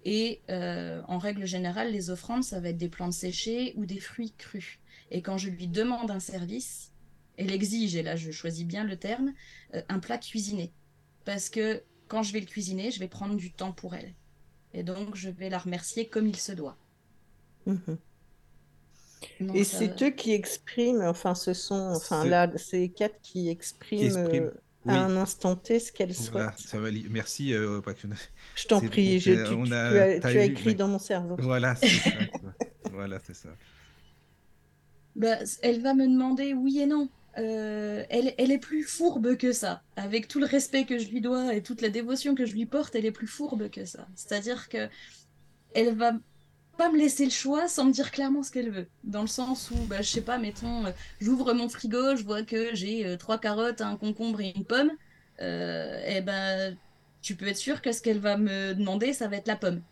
Et 0.05 0.41
euh, 0.51 1.01
en 1.07 1.19
règle 1.19 1.47
générale, 1.47 1.93
les 1.93 2.11
offrandes, 2.11 2.43
ça 2.45 2.59
va 2.61 2.70
être 2.70 2.77
des 2.79 2.89
plantes 2.89 3.12
séchées 3.12 3.73
ou 3.77 3.87
des 3.87 4.01
fruits 4.01 4.33
crus. 4.37 4.79
Et 5.11 5.23
quand 5.23 5.39
je 5.39 5.49
lui 5.51 5.69
demande 5.69 6.11
un 6.11 6.20
service, 6.20 6.91
elle 7.37 7.53
exige, 7.53 7.95
et 7.97 8.03
là 8.03 8.16
je 8.16 8.31
choisis 8.31 8.65
bien 8.65 8.85
le 8.85 8.97
terme, 8.97 9.33
euh, 9.74 9.83
un 9.89 9.99
plat 10.01 10.19
cuisiné. 10.19 10.73
Parce 11.24 11.49
que 11.49 11.83
quand 12.09 12.23
je 12.23 12.33
vais 12.33 12.41
le 12.41 12.47
cuisiner, 12.47 12.91
je 12.91 12.99
vais 12.99 13.09
prendre 13.09 13.37
du 13.37 13.53
temps 13.53 13.73
pour 13.73 13.95
elle. 13.95 14.12
Et 14.74 14.83
donc 14.83 15.15
je 15.15 15.31
vais 15.31 15.49
la 15.51 15.59
remercier 15.59 16.09
comme 16.09 16.27
il 16.27 16.37
se 16.37 16.53
doit. 16.53 16.77
Mhm. 17.66 17.99
Donc, 19.41 19.57
Et 19.57 19.65
ça- 19.65 19.79
c'est 19.79 20.03
eux 20.03 20.11
qui 20.11 20.33
expriment, 20.33 21.03
enfin, 21.03 21.35
ce 21.37 21.55
sont, 21.55 21.93
enfin, 21.95 22.23
C'est- 22.24 22.29
là, 22.29 22.51
c'est 22.57 22.89
Kat 22.89 23.09
qui 23.23 23.49
exprime 23.49 24.03
exprime, 24.07 24.45
euh, 24.45 24.51
oui. 24.87 24.95
à 24.95 25.03
un 25.05 25.17
instant 25.17 25.57
T 25.57 25.79
ce 25.79 25.93
qu'elle 25.93 26.13
Voilà, 26.13 26.53
souhaite. 26.57 26.69
ça 26.69 26.79
va. 26.79 26.91
li- 26.91 27.07
Merci. 27.11 27.55
euh. 27.55 27.81
Je 28.57 28.67
t'en 28.67 28.81
prie, 28.81 29.21
je- 29.21 29.31
euh, 29.33 29.47
tu, 29.49 29.55
on 29.55 29.65
tu- 29.65 29.73
a- 29.75 30.19
tu 30.21 30.27
as, 30.27 30.31
tu 30.33 30.43
écrit 30.43 30.75
dans 30.75 30.89
mon 30.89 30.99
cerveau. 30.99 31.37
Voilà, 31.39 31.75
c'est 31.77 31.89
ça. 31.89 32.11
quoi. 32.41 32.53
Voilà, 32.93 33.19
c'est 33.25 33.35
ça. 33.35 33.49
Bah, 35.17 35.37
elle 35.63 35.81
va 35.83 35.95
me 35.95 36.07
demander 36.07 36.55
oui 36.55 36.81
et 36.81 36.87
non. 36.87 37.09
Euh, 37.39 38.05
elle, 38.11 38.35
elle 38.39 38.51
est 38.51 38.59
plus 38.59 38.83
fourbe 38.85 39.37
que 39.37 39.53
ça. 39.53 39.83
Avec 39.97 40.29
tout 40.29 40.39
le 40.41 40.47
respect 40.47 40.85
que 40.85 40.99
je 40.99 41.09
lui 41.09 41.21
dois 41.21 41.55
et 41.55 41.63
toute 41.63 41.81
la 41.81 41.89
dévotion 41.89 42.35
que 42.35 42.45
je 42.47 42.53
lui 42.53 42.67
porte, 42.67 42.95
elle 42.95 43.07
est 43.07 43.13
plus 43.13 43.27
fourbe 43.27 43.71
que 43.71 43.85
ça. 43.85 44.07
C'est-à-dire 44.15 44.69
que 44.69 44.89
elle 45.75 45.95
va 45.97 46.13
me 46.91 46.99
laisser 46.99 47.25
le 47.25 47.31
choix 47.31 47.69
sans 47.69 47.85
me 47.85 47.93
dire 47.93 48.11
clairement 48.11 48.43
ce 48.43 48.51
qu'elle 48.51 48.71
veut. 48.71 48.89
Dans 49.05 49.23
le 49.23 49.27
sens 49.27 49.71
où, 49.71 49.77
bah, 49.86 50.02
je 50.02 50.09
sais 50.09 50.20
pas, 50.23 50.39
mettons, 50.39 50.86
euh, 50.86 50.91
j'ouvre 51.20 51.52
mon 51.55 51.69
frigo, 51.69 52.17
je 52.17 52.25
vois 52.25 52.43
que 52.43 52.75
j'ai 52.75 53.07
euh, 53.07 53.17
trois 53.17 53.39
carottes, 53.39 53.81
un 53.81 53.97
concombre 53.97 54.41
et 54.41 54.52
une 54.57 54.65
pomme. 54.65 54.91
Euh, 55.41 56.01
et 56.07 56.20
ben, 56.20 56.77
tu 57.23 57.36
peux 57.36 57.47
être 57.49 57.57
sûr 57.57 57.83
que 57.83 57.93
ce 57.93 58.02
qu'elle 58.02 58.19
va 58.19 58.36
me 58.36 58.75
demander, 58.75 59.12
ça 59.12 59.28
va 59.28 59.36
être 59.36 59.49
la 59.49 59.57
pomme. 59.57 59.83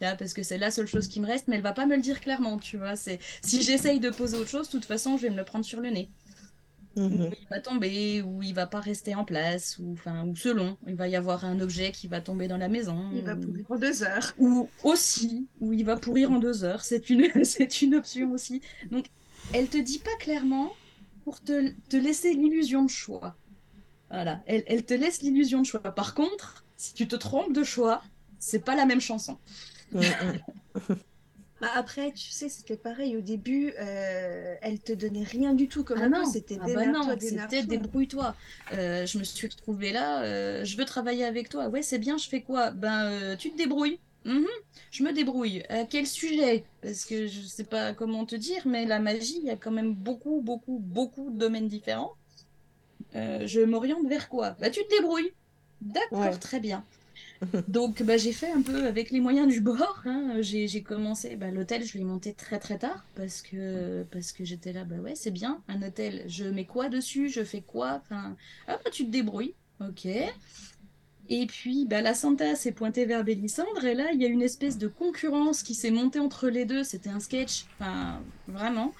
Là, 0.00 0.14
parce 0.16 0.34
que 0.34 0.42
c'est 0.42 0.58
la 0.58 0.70
seule 0.70 0.86
chose 0.86 1.08
qui 1.08 1.20
me 1.20 1.26
reste, 1.26 1.48
mais 1.48 1.56
elle 1.56 1.62
va 1.62 1.72
pas 1.72 1.86
me 1.86 1.96
le 1.96 2.02
dire 2.02 2.20
clairement, 2.20 2.58
tu 2.58 2.76
vois. 2.76 2.96
C'est 2.96 3.18
si 3.42 3.62
j'essaye 3.62 4.00
de 4.00 4.10
poser 4.10 4.36
autre 4.36 4.50
chose, 4.50 4.66
de 4.68 4.72
toute 4.72 4.84
façon, 4.84 5.16
je 5.16 5.22
vais 5.22 5.30
me 5.30 5.36
le 5.36 5.44
prendre 5.44 5.64
sur 5.64 5.80
le 5.80 5.90
nez. 5.90 6.10
Ou 6.96 7.10
il 7.40 7.46
va 7.50 7.60
tomber, 7.60 8.22
ou 8.22 8.42
il 8.42 8.54
va 8.54 8.66
pas 8.66 8.80
rester 8.80 9.14
en 9.14 9.24
place, 9.24 9.78
ou 9.78 9.92
enfin, 9.92 10.24
ou 10.26 10.34
selon, 10.34 10.78
il 10.86 10.94
va 10.94 11.08
y 11.08 11.16
avoir 11.16 11.44
un 11.44 11.60
objet 11.60 11.92
qui 11.92 12.08
va 12.08 12.20
tomber 12.20 12.48
dans 12.48 12.56
la 12.56 12.68
maison. 12.68 13.10
Il 13.14 13.22
va 13.22 13.34
ou- 13.34 13.40
pourrir 13.40 13.66
en 13.70 13.76
deux 13.78 14.02
heures. 14.02 14.34
ou 14.38 14.68
aussi, 14.82 15.46
où 15.60 15.72
il 15.72 15.84
va 15.84 15.96
pourrir 15.96 16.30
en 16.32 16.38
deux 16.38 16.64
heures. 16.64 16.82
C'est 16.84 17.10
une, 17.10 17.28
c'est 17.44 17.82
une 17.82 17.94
option 17.96 18.32
aussi. 18.32 18.62
Donc, 18.90 19.06
elle 19.52 19.68
te 19.68 19.76
dit 19.78 19.98
pas 19.98 20.16
clairement 20.18 20.72
pour 21.24 21.42
te, 21.42 21.70
te 21.88 21.96
laisser 21.96 22.32
l'illusion 22.32 22.84
de 22.84 22.90
choix. 22.90 23.36
Voilà, 24.10 24.40
elle, 24.46 24.62
elle 24.66 24.84
te 24.84 24.94
laisse 24.94 25.20
l'illusion 25.22 25.60
de 25.60 25.66
choix. 25.66 25.80
Par 25.80 26.14
contre, 26.14 26.64
si 26.76 26.94
tu 26.94 27.08
te 27.08 27.16
trompes 27.16 27.52
de 27.52 27.64
choix, 27.64 28.02
c'est 28.38 28.64
pas 28.64 28.76
la 28.76 28.86
même 28.86 29.00
chanson. 29.00 29.38
Mhm. 29.92 30.02
Bah, 31.60 31.68
après, 31.74 32.12
tu 32.12 32.30
sais, 32.30 32.48
c'était 32.48 32.76
pareil 32.76 33.16
au 33.16 33.22
début, 33.22 33.72
euh, 33.78 34.54
elle 34.60 34.80
te 34.80 34.92
donnait 34.92 35.24
rien 35.24 35.54
du 35.54 35.68
tout 35.68 35.84
comme 35.84 36.02
Ah 36.02 36.08
non, 36.08 36.24
c'était 36.26 36.58
ah 36.60 36.68
bah 36.68 36.92
c'était 37.08 37.62
débrouille-toi. 37.62 38.36
Euh, 38.72 39.06
je 39.06 39.18
me 39.18 39.24
suis 39.24 39.46
retrouvée 39.46 39.92
là, 39.92 40.22
euh, 40.24 40.64
je 40.64 40.76
veux 40.76 40.84
travailler 40.84 41.24
avec 41.24 41.48
toi. 41.48 41.68
Ouais, 41.68 41.82
c'est 41.82 41.98
bien, 41.98 42.18
je 42.18 42.28
fais 42.28 42.42
quoi? 42.42 42.72
Ben, 42.72 43.10
euh, 43.10 43.36
tu 43.36 43.50
te 43.52 43.56
débrouilles. 43.56 44.00
Mhm. 44.24 44.46
Je 44.90 45.02
me 45.04 45.12
débrouille. 45.12 45.62
À 45.68 45.84
quel 45.84 46.06
sujet? 46.06 46.64
Parce 46.82 47.04
que 47.06 47.26
je 47.26 47.40
sais 47.42 47.64
pas 47.64 47.94
comment 47.94 48.26
te 48.26 48.34
dire, 48.36 48.66
mais 48.66 48.84
la 48.84 48.98
magie, 48.98 49.38
il 49.38 49.46
y 49.46 49.50
a 49.50 49.56
quand 49.56 49.70
même 49.70 49.94
beaucoup, 49.94 50.42
beaucoup, 50.42 50.78
beaucoup 50.80 51.30
de 51.30 51.38
domaines 51.38 51.68
différents. 51.68 52.12
Je 53.14 53.64
m'oriente 53.64 54.06
vers 54.08 54.28
quoi? 54.28 54.50
Bah, 54.60 54.70
tu 54.70 54.80
te 54.84 54.90
débrouilles. 54.96 55.32
D'accord, 55.80 56.18
Ouais. 56.20 56.38
très 56.38 56.60
bien. 56.60 56.84
Donc, 57.68 58.02
bah, 58.02 58.16
j'ai 58.16 58.32
fait 58.32 58.50
un 58.50 58.62
peu 58.62 58.86
avec 58.86 59.10
les 59.10 59.20
moyens 59.20 59.48
du 59.48 59.60
bord. 59.60 60.02
hein. 60.04 60.36
J'ai, 60.40 60.82
commencé, 60.82 61.36
bah, 61.36 61.50
l'hôtel, 61.50 61.84
je 61.84 61.98
l'ai 61.98 62.04
monté 62.04 62.32
très 62.32 62.58
très 62.58 62.78
tard 62.78 63.04
parce 63.14 63.42
que, 63.42 64.04
parce 64.10 64.32
que 64.32 64.44
j'étais 64.44 64.72
là, 64.72 64.84
bah 64.84 64.96
ouais, 64.96 65.14
c'est 65.14 65.30
bien, 65.30 65.62
un 65.68 65.82
hôtel, 65.82 66.24
je 66.28 66.44
mets 66.44 66.64
quoi 66.64 66.88
dessus, 66.88 67.28
je 67.28 67.44
fais 67.44 67.60
quoi, 67.60 68.00
enfin, 68.04 68.36
tu 68.92 69.04
te 69.06 69.10
débrouilles, 69.10 69.54
ok. 69.80 70.08
Et 71.28 71.46
puis, 71.46 71.86
bah, 71.86 72.02
la 72.02 72.14
Santa 72.14 72.54
s'est 72.54 72.72
pointée 72.72 73.04
vers 73.04 73.24
Bélissandre, 73.24 73.84
et 73.84 73.94
là, 73.94 74.12
il 74.12 74.22
y 74.22 74.24
a 74.24 74.28
une 74.28 74.42
espèce 74.42 74.78
de 74.78 74.86
concurrence 74.86 75.62
qui 75.62 75.74
s'est 75.74 75.90
montée 75.90 76.20
entre 76.20 76.48
les 76.48 76.64
deux. 76.64 76.84
C'était 76.84 77.10
un 77.10 77.20
sketch, 77.20 77.66
enfin, 77.78 78.20
vraiment. 78.46 78.94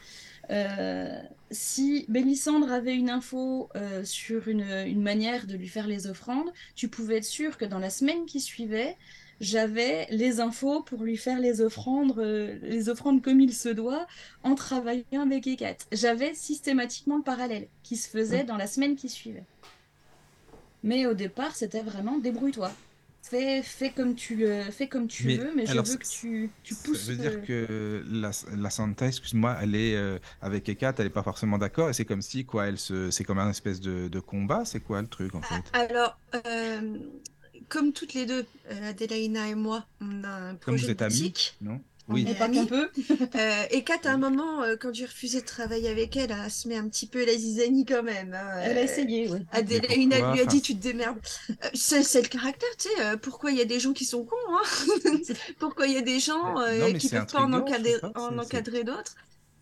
Euh, 0.50 1.20
si 1.50 2.06
Bélissandre 2.08 2.70
avait 2.72 2.94
une 2.94 3.10
info 3.10 3.68
euh, 3.76 4.04
sur 4.04 4.48
une, 4.48 4.68
une 4.86 5.02
manière 5.02 5.46
de 5.46 5.56
lui 5.56 5.68
faire 5.68 5.86
les 5.86 6.06
offrandes, 6.06 6.52
tu 6.74 6.88
pouvais 6.88 7.18
être 7.18 7.24
sûr 7.24 7.56
que 7.56 7.64
dans 7.64 7.78
la 7.78 7.90
semaine 7.90 8.26
qui 8.26 8.40
suivait, 8.40 8.96
j'avais 9.40 10.06
les 10.10 10.40
infos 10.40 10.82
pour 10.82 11.02
lui 11.02 11.16
faire 11.16 11.38
les 11.38 11.60
offrandes, 11.60 12.18
euh, 12.18 12.58
les 12.62 12.88
offrandes 12.88 13.22
comme 13.22 13.40
il 13.40 13.52
se 13.52 13.68
doit, 13.68 14.06
en 14.42 14.54
travaillant 14.54 15.22
avec 15.22 15.46
Ekat. 15.46 15.76
J'avais 15.92 16.34
systématiquement 16.34 17.18
le 17.18 17.22
parallèle 17.22 17.68
qui 17.82 17.96
se 17.96 18.08
faisait 18.08 18.44
dans 18.44 18.56
la 18.56 18.66
semaine 18.66 18.96
qui 18.96 19.08
suivait. 19.08 19.44
Mais 20.82 21.06
au 21.06 21.14
départ, 21.14 21.54
c'était 21.54 21.82
vraiment 21.82 22.18
débrouille-toi. 22.18 22.72
Fais, 23.28 23.62
fais 23.62 23.92
comme 23.92 24.14
tu, 24.14 24.36
le- 24.36 24.70
fais 24.70 24.88
comme 24.88 25.08
tu 25.08 25.28
Mais 25.28 25.32
veux, 25.32 25.54
mais 25.54 25.66
alors, 25.66 25.84
je 25.84 25.84
veux 25.84 25.96
que 25.96 26.06
tu, 26.06 26.54
tu 26.62 26.74
Ça 26.74 26.76
pousses. 26.76 26.98
veut 26.98 27.16
dire 27.16 27.40
euh, 27.40 27.42
que 27.42 28.04
la, 28.08 28.30
la 28.56 28.70
Santa, 28.70 29.06
excuse-moi, 29.08 29.56
elle 29.62 29.74
est 29.74 29.96
euh, 29.96 30.18
avec 30.40 30.68
Ekat, 30.68 30.94
elle 30.98 31.06
est 31.06 31.10
pas 31.10 31.22
forcément 31.22 31.58
d'accord, 31.58 31.90
et 31.90 31.92
c'est 31.94 32.04
comme 32.06 32.22
si 32.22 32.46
quoi, 32.46 32.66
elle 32.68 32.78
se, 32.78 33.10
c'est 33.10 33.24
comme 33.24 33.38
un 33.38 33.50
espèce 33.50 33.80
de, 33.80 34.08
de 34.08 34.20
combat, 34.20 34.64
c'est 34.64 34.80
quoi 34.80 35.02
le 35.02 35.08
truc 35.08 35.34
en 35.34 35.42
fait? 35.42 35.72
Alors, 35.72 36.18
euh, 36.46 36.98
comme 37.68 37.92
toutes 37.92 38.14
les 38.14 38.26
deux, 38.26 38.46
euh, 38.70 38.90
Adélaïna 38.90 39.48
et 39.48 39.54
moi, 39.54 39.86
on 40.00 40.24
a 40.24 40.28
un 40.28 40.54
Comme 40.64 40.76
projet 40.76 40.76
vous 40.76 40.90
de 40.90 40.90
êtes 40.90 41.00
amis, 41.02 41.34
non? 41.60 41.82
On 42.08 42.14
Oui. 42.14 42.24
Et 42.28 42.34
pas 42.34 42.48
qu'un 42.48 42.64
peu. 42.66 42.88
Euh, 43.36 43.62
et 43.70 43.82
Kat, 43.82 43.98
à 44.04 44.10
un 44.12 44.16
moment, 44.16 44.62
euh, 44.62 44.76
quand 44.80 44.94
j'ai 44.94 45.06
refusé 45.06 45.40
de 45.40 45.46
travailler 45.46 45.88
avec 45.88 46.16
elle, 46.16 46.30
elle 46.30 46.50
se 46.50 46.68
met 46.68 46.76
un 46.76 46.88
petit 46.88 47.06
peu 47.06 47.24
la 47.26 47.32
zizanie 47.34 47.84
quand 47.84 48.02
même. 48.02 48.32
hein. 48.34 48.60
Elle 48.62 48.78
a 48.78 48.80
Euh, 48.80 48.84
essayé. 48.84 49.28
Adélaïna 49.52 50.16
pourquoi 50.16 50.34
lui 50.34 50.40
a 50.40 50.46
dit 50.46 50.62
tu 50.62 50.76
te 50.76 50.82
démerdes. 50.82 51.18
Euh, 51.50 51.54
C'est 51.74 52.22
le 52.22 52.28
caractère, 52.28 52.68
tu 52.78 52.88
sais. 52.88 53.00
euh, 53.00 53.16
pourquoi 53.16 53.50
il 53.50 53.58
y 53.58 53.60
a 53.60 53.64
des 53.64 53.80
gens 53.80 53.92
qui 53.92 54.04
sont 54.04 54.24
cons 54.24 54.36
hein 54.50 54.62
Pourquoi 55.58 55.86
il 55.86 55.94
y 55.94 55.98
a 55.98 56.02
des 56.02 56.20
gens 56.20 56.58
euh, 56.60 56.90
non, 56.92 56.98
qui 56.98 57.08
peuvent 57.08 57.26
pas 57.26 57.40
en 57.40 57.52
encadrer, 57.52 57.94
c'est- 58.00 58.38
encadrer 58.38 58.84
d'autres 58.84 59.14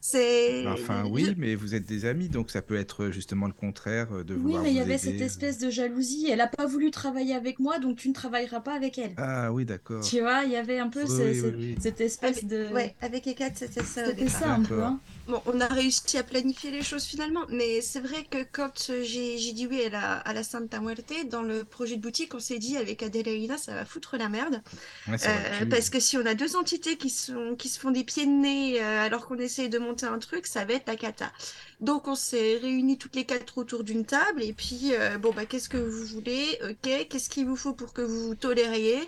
C'est. 0.06 0.66
Enfin, 0.68 1.04
je- 1.06 1.10
oui, 1.10 1.34
mais 1.38 1.54
vous 1.54 1.74
êtes 1.74 1.86
des 1.86 2.04
amis, 2.04 2.28
donc 2.28 2.50
ça 2.50 2.60
peut 2.60 2.76
être 2.76 3.08
justement 3.10 3.46
le 3.46 3.54
contraire 3.54 4.08
euh, 4.12 4.22
de 4.22 4.34
Oui, 4.34 4.40
vouloir 4.42 4.62
mais 4.62 4.70
il 4.70 4.76
y 4.76 4.80
avait 4.80 4.98
cette 4.98 5.14
aider. 5.14 5.24
espèce 5.24 5.56
de 5.58 5.70
jalousie. 5.70 6.28
Elle 6.30 6.42
a 6.42 6.46
pas 6.46 6.66
voulu 6.66 6.90
travailler 6.90 7.34
avec 7.34 7.58
moi, 7.58 7.78
donc 7.78 7.96
tu 7.96 8.10
ne 8.10 8.12
travailleras 8.12 8.60
pas 8.60 8.74
avec 8.74 8.98
elle. 8.98 9.14
Ah 9.16 9.50
oui, 9.50 9.64
d'accord. 9.64 10.04
Tu 10.04 10.20
vois, 10.20 10.42
il 10.44 10.50
y 10.52 10.56
avait 10.56 10.78
un 10.78 10.90
peu 10.90 11.04
Oui, 11.04 11.08
ce- 11.08 11.22
oui, 11.22 11.40
ce- 11.40 11.46
oui, 11.46 11.52
oui. 11.56 11.76
cette 11.80 12.02
espèce 12.02 12.36
Avec, 12.44 12.46
de... 12.48 12.66
ouais, 12.74 12.94
avec 13.00 13.26
Ekat, 13.26 13.52
c'était 13.54 13.82
ça 13.82 14.04
C'était 14.04 14.28
ça 14.28 14.52
un 14.52 14.62
peu, 14.62 14.82
hein. 14.82 15.00
Bon, 15.26 15.40
on 15.46 15.58
a 15.62 15.68
réussi 15.68 16.18
à 16.18 16.22
planifier 16.22 16.70
les 16.70 16.82
choses 16.82 17.04
finalement, 17.04 17.46
mais 17.48 17.80
c'est 17.80 18.00
vrai 18.00 18.24
que 18.30 18.42
quand 18.52 18.90
j'ai 19.02 19.52
dit 19.54 19.66
oui 19.66 19.82
à 19.84 19.88
la, 19.88 20.12
à 20.18 20.34
la 20.34 20.42
Santa 20.44 20.80
Muerte, 20.80 21.14
dans 21.30 21.40
le 21.42 21.64
projet 21.64 21.96
de 21.96 22.02
boutique, 22.02 22.34
on 22.34 22.40
s'est 22.40 22.58
dit 22.58 22.76
avec 22.76 23.02
Adélaïna, 23.02 23.56
ça 23.56 23.74
va 23.74 23.86
foutre 23.86 24.18
la 24.18 24.28
merde. 24.28 24.62
Ouais, 25.06 25.18
Euh, 25.24 25.66
parce 25.70 25.90
que 25.90 26.00
si 26.00 26.18
on 26.18 26.26
a 26.26 26.34
deux 26.34 26.56
entités 26.56 26.98
qui, 26.98 27.10
sont, 27.10 27.56
qui 27.56 27.68
se 27.70 27.80
font 27.80 27.90
des 27.90 28.04
pieds 28.04 28.26
de 28.26 28.30
nez 28.32 28.82
euh, 28.82 29.02
alors 29.06 29.26
qu'on 29.26 29.38
essaye 29.38 29.70
de 29.70 29.78
monter 29.78 30.06
un 30.06 30.18
truc, 30.18 30.46
ça 30.46 30.64
va 30.66 30.74
être 30.74 30.88
la 30.88 30.96
cata. 30.96 31.32
Donc 31.80 32.08
on 32.08 32.14
s'est 32.16 32.58
réunis 32.58 32.98
toutes 32.98 33.16
les 33.16 33.24
quatre 33.26 33.58
autour 33.58 33.84
d'une 33.84 34.04
table 34.06 34.42
et 34.42 34.52
puis 34.52 34.94
euh, 34.94 35.18
bon 35.18 35.32
bah 35.32 35.46
qu'est-ce 35.46 35.68
que 35.70 35.78
vous 35.78 36.04
voulez? 36.06 36.58
Ok, 36.64 37.08
qu'est-ce 37.08 37.30
qu'il 37.30 37.46
vous 37.46 37.56
faut 37.56 37.74
pour 37.74 37.92
que 37.94 38.02
vous 38.02 38.28
vous 38.28 38.34
tolériez? 38.34 39.00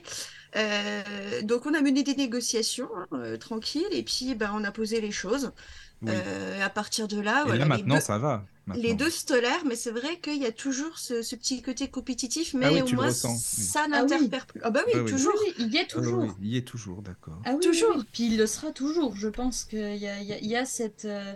Donc 1.42 1.66
on 1.66 1.74
a 1.74 1.80
mené 1.82 2.02
des 2.02 2.14
négociations 2.14 2.88
hein, 3.12 3.36
tranquilles 3.38 3.86
et 3.92 4.02
puis 4.02 4.34
bah, 4.34 4.52
on 4.54 4.64
a 4.64 4.72
posé 4.72 5.00
les 5.00 5.10
choses. 5.12 5.52
Oui. 6.02 6.10
Euh, 6.14 6.64
à 6.64 6.68
partir 6.68 7.08
de 7.08 7.18
là, 7.20 7.40
Et 7.42 7.46
voilà, 7.46 7.58
là 7.58 7.64
les 7.64 7.68
maintenant, 7.82 7.94
deux, 7.94 8.00
ça 8.02 8.18
va. 8.18 8.44
les 8.74 8.74
Maintenant. 8.90 8.96
deux 9.06 9.10
se 9.10 9.24
tolèrent, 9.24 9.64
mais 9.66 9.76
c'est 9.76 9.90
vrai 9.90 10.18
qu'il 10.20 10.36
y 10.36 10.44
a 10.44 10.52
toujours 10.52 10.98
ce, 10.98 11.22
ce 11.22 11.34
petit 11.36 11.62
côté 11.62 11.88
compétitif, 11.88 12.50
Ah 12.54 12.58
mais 12.58 12.68
oui, 12.68 12.84
tu 12.84 12.92
le 12.92 12.96
moi 12.96 13.06
ressens, 13.06 13.32
oui. 13.32 13.38
ça 13.40 13.80
Ah 13.80 13.84
oui. 13.86 13.90
n'interfère 13.92 14.46
plus. 14.46 14.60
Ah 14.62 14.70
bah 14.70 14.82
oui, 14.86 14.92
Ah 14.94 14.98
oui. 15.04 15.10
toujours. 15.10 15.32
Il 15.58 15.72
y 15.72 15.78
est 15.78 15.86
Ah 15.90 15.92
toujours. 15.94 16.18
oui, 16.22 16.30
il 16.42 16.48
y 16.48 16.56
est 16.58 16.66
toujours, 16.68 17.00
d'accord. 17.00 17.40
Ah 17.46 17.52
oui, 17.54 17.60
Toujours. 17.60 17.92
oui, 17.94 18.00
oui. 18.00 18.08
Puis 18.12 18.26
il 18.26 18.36
le 18.36 18.46
sera 18.46 18.72
toujours. 18.72 19.16
Je 19.16 19.28
pense 19.28 19.64
qu'il 19.64 19.78
y 19.96 20.06
a, 20.06 20.20
il 20.20 20.26
y 20.26 20.32
a- 20.34 20.38
il 20.38 20.46
y 20.46 20.54
a 20.56 20.66
cette, 20.66 21.06
euh, 21.06 21.32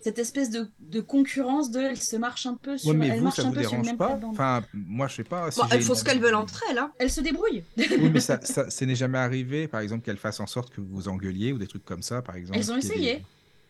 cette 0.00 0.18
espèce 0.18 0.50
de, 0.50 0.66
de 0.80 1.00
concurrence 1.00 1.70
de... 1.70 1.78
Elle 1.78 2.00
se 2.00 2.16
marche 2.16 2.46
un 2.46 2.54
peu 2.54 2.78
sur, 2.78 2.88
Ouais, 2.90 2.96
mais 2.96 3.08
elle 3.08 3.18
vous, 3.18 3.24
marche 3.24 3.36
ça 3.36 3.42
un 3.42 3.50
vous 3.50 3.52
peu 3.54 3.62
sur 3.62 3.76
le 3.76 3.82
même 3.82 3.96
pas? 3.96 4.18
Enfin, 4.24 4.64
moi, 4.74 5.06
je 5.06 5.16
sais 5.16 5.24
pas. 5.24 5.50
Si 5.52 5.60
Bon, 5.60 5.66
elles 5.70 5.82
font 5.82 5.92
une 5.92 5.98
ce 6.00 6.04
qu'elles 6.04 6.20
veulent 6.20 6.34
entre 6.34 6.64
elles, 6.68 6.78
hein. 6.78 6.90
Elle 6.98 7.10
se 7.12 7.20
débrouille. 7.20 7.62
Oui, 7.76 8.10
mais 8.12 8.18
ça, 8.20 8.40
ça, 8.42 8.86
n'est 8.86 8.96
jamais 8.96 9.18
arrivé, 9.18 9.68
par 9.68 9.80
exemple, 9.82 10.02
qu'elles 10.04 10.16
fassent 10.16 10.40
en 10.40 10.46
sorte 10.48 10.70
que 10.74 10.80
vous 10.80 10.88
vous 10.90 11.08
engueuliez 11.08 11.52
ou 11.52 11.58
des 11.58 11.66
trucs 11.68 11.84
comme 11.84 12.02
ça, 12.02 12.22
par 12.22 12.34
exemple. 12.34 12.58
Elles 12.58 12.72
ont 12.72 12.76
des- 12.78 12.86
essayé. 12.86 13.22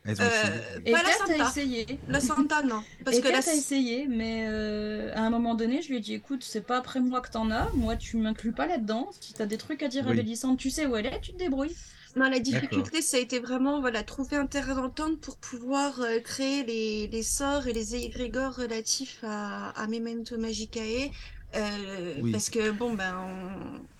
Elles 0.04 0.22
ont 0.22 0.24
Euh, 0.24 0.28
essayé. 0.28 0.64
Et 0.84 0.92
Pas 0.92 1.02
la 1.02 1.10
Kat 1.10 1.24
a 1.24 1.26
Santa. 1.26 1.44
essayé. 1.44 1.86
La 2.08 2.20
Santa, 2.20 2.62
non. 2.62 2.84
Parce 3.04 3.18
Et 3.18 3.20
que 3.20 3.28
Kat 3.28 3.42
la... 3.46 3.48
a 3.48 3.54
essayé, 3.54 4.06
mais 4.08 4.46
euh, 4.48 5.12
à 5.14 5.20
un 5.22 5.30
moment 5.30 5.54
donné, 5.54 5.82
je 5.82 5.88
lui 5.88 5.96
ai 5.98 6.00
dit, 6.00 6.14
écoute, 6.14 6.42
c'est 6.44 6.62
pas 6.66 6.78
après 6.78 7.00
moi 7.00 7.20
que 7.20 7.30
t'en 7.30 7.50
as, 7.50 7.70
moi 7.74 7.96
tu 7.96 8.16
m'inclus 8.16 8.52
pas 8.52 8.66
là-dedans. 8.66 9.10
Si 9.20 9.34
t'as 9.34 9.46
des 9.46 9.58
trucs 9.58 9.82
à 9.82 9.88
dire 9.88 10.08
à 10.08 10.12
Oui. 10.12 10.16
Bélissandre, 10.16 10.56
tu 10.56 10.70
sais 10.70 10.86
où 10.86 10.96
elle 10.96 11.06
est, 11.06 11.20
tu 11.20 11.32
te 11.32 11.38
débrouilles. 11.38 11.76
Non, 12.16 12.28
la 12.28 12.40
difficulté, 12.40 13.02
ça 13.02 13.18
a 13.18 13.20
été 13.20 13.38
vraiment 13.38 13.80
voilà, 13.80 14.02
trouver 14.02 14.36
un 14.36 14.46
terrain 14.46 14.74
d'entente 14.74 15.20
pour 15.20 15.36
pouvoir 15.36 16.00
euh, 16.00 16.18
créer 16.20 16.64
les, 16.64 17.06
les 17.06 17.22
sorts 17.22 17.68
et 17.68 17.72
les 17.72 17.94
égrégores 17.94 18.56
relatifs 18.56 19.18
à, 19.22 19.70
à 19.70 19.86
Memento 19.86 20.36
Magicae. 20.36 21.12
Euh, 21.54 22.14
Oui. 22.20 22.32
Parce 22.32 22.50
que, 22.50 22.70
bon, 22.70 22.94
ben, 22.94 23.14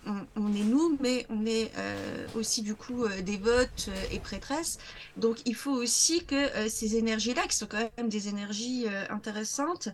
on- 0.05 0.25
on 0.35 0.53
est 0.53 0.63
nous, 0.63 0.97
mais 1.01 1.25
on 1.29 1.45
est 1.45 1.71
euh, 1.77 2.27
aussi, 2.35 2.61
du 2.61 2.75
coup, 2.75 3.05
euh, 3.05 3.21
dévotes 3.21 3.87
euh, 3.89 4.03
et 4.11 4.19
prêtresses. 4.19 4.77
Donc, 5.17 5.37
il 5.45 5.55
faut 5.55 5.71
aussi 5.73 6.25
que 6.25 6.35
euh, 6.35 6.69
ces 6.69 6.95
énergies-là, 6.97 7.43
qui 7.47 7.55
sont 7.55 7.67
quand 7.67 7.89
même 7.97 8.09
des 8.09 8.27
énergies 8.27 8.85
intéressantes, 9.09 9.89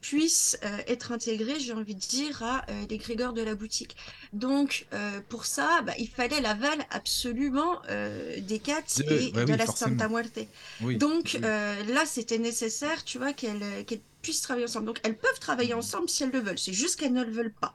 puissent 0.00 0.58
être 0.86 1.12
intégrées, 1.12 1.60
j'ai 1.60 1.72
envie 1.72 1.94
de 1.94 2.00
dire, 2.00 2.42
à 2.42 2.64
euh, 2.70 2.84
l'égrégore 2.90 3.32
de 3.32 3.42
la 3.42 3.54
boutique. 3.54 3.96
Donc, 4.32 4.86
pour 5.28 5.44
ça, 5.46 5.82
bah, 5.82 5.92
il 5.98 6.08
fallait 6.08 6.40
l'aval 6.40 6.78
absolument 6.90 7.80
des 8.38 8.58
quatre 8.58 9.02
De- 9.04 9.04
et 9.10 9.32
bah 9.32 9.44
de 9.44 9.52
oui, 9.52 9.54
la 9.54 9.66
forcément. 9.66 9.98
Santa 9.98 10.08
Muerte. 10.08 10.38
Oui. 10.80 10.96
Donc 10.96 11.38
oui. 11.38 11.40
là, 11.88 12.04
c'était 12.06 12.38
nécessaire, 12.38 13.04
tu 13.04 13.18
vois, 13.18 13.32
qu'elles 13.32 13.84
qu'elles 13.86 14.00
puissent 14.22 14.40
travailler 14.42 14.66
ensemble. 14.66 14.86
Donc 14.86 15.00
elles 15.04 15.18
peuvent 15.18 15.40
travailler 15.40 15.74
ensemble 15.74 16.08
si 16.08 16.22
elles 16.24 16.30
le 16.30 16.40
veulent. 16.40 16.58
C'est 16.58 16.72
juste 16.72 16.98
qu'elles 16.98 17.12
ne 17.12 17.24
le 17.24 17.30
veulent 17.32 17.54
pas. 17.60 17.74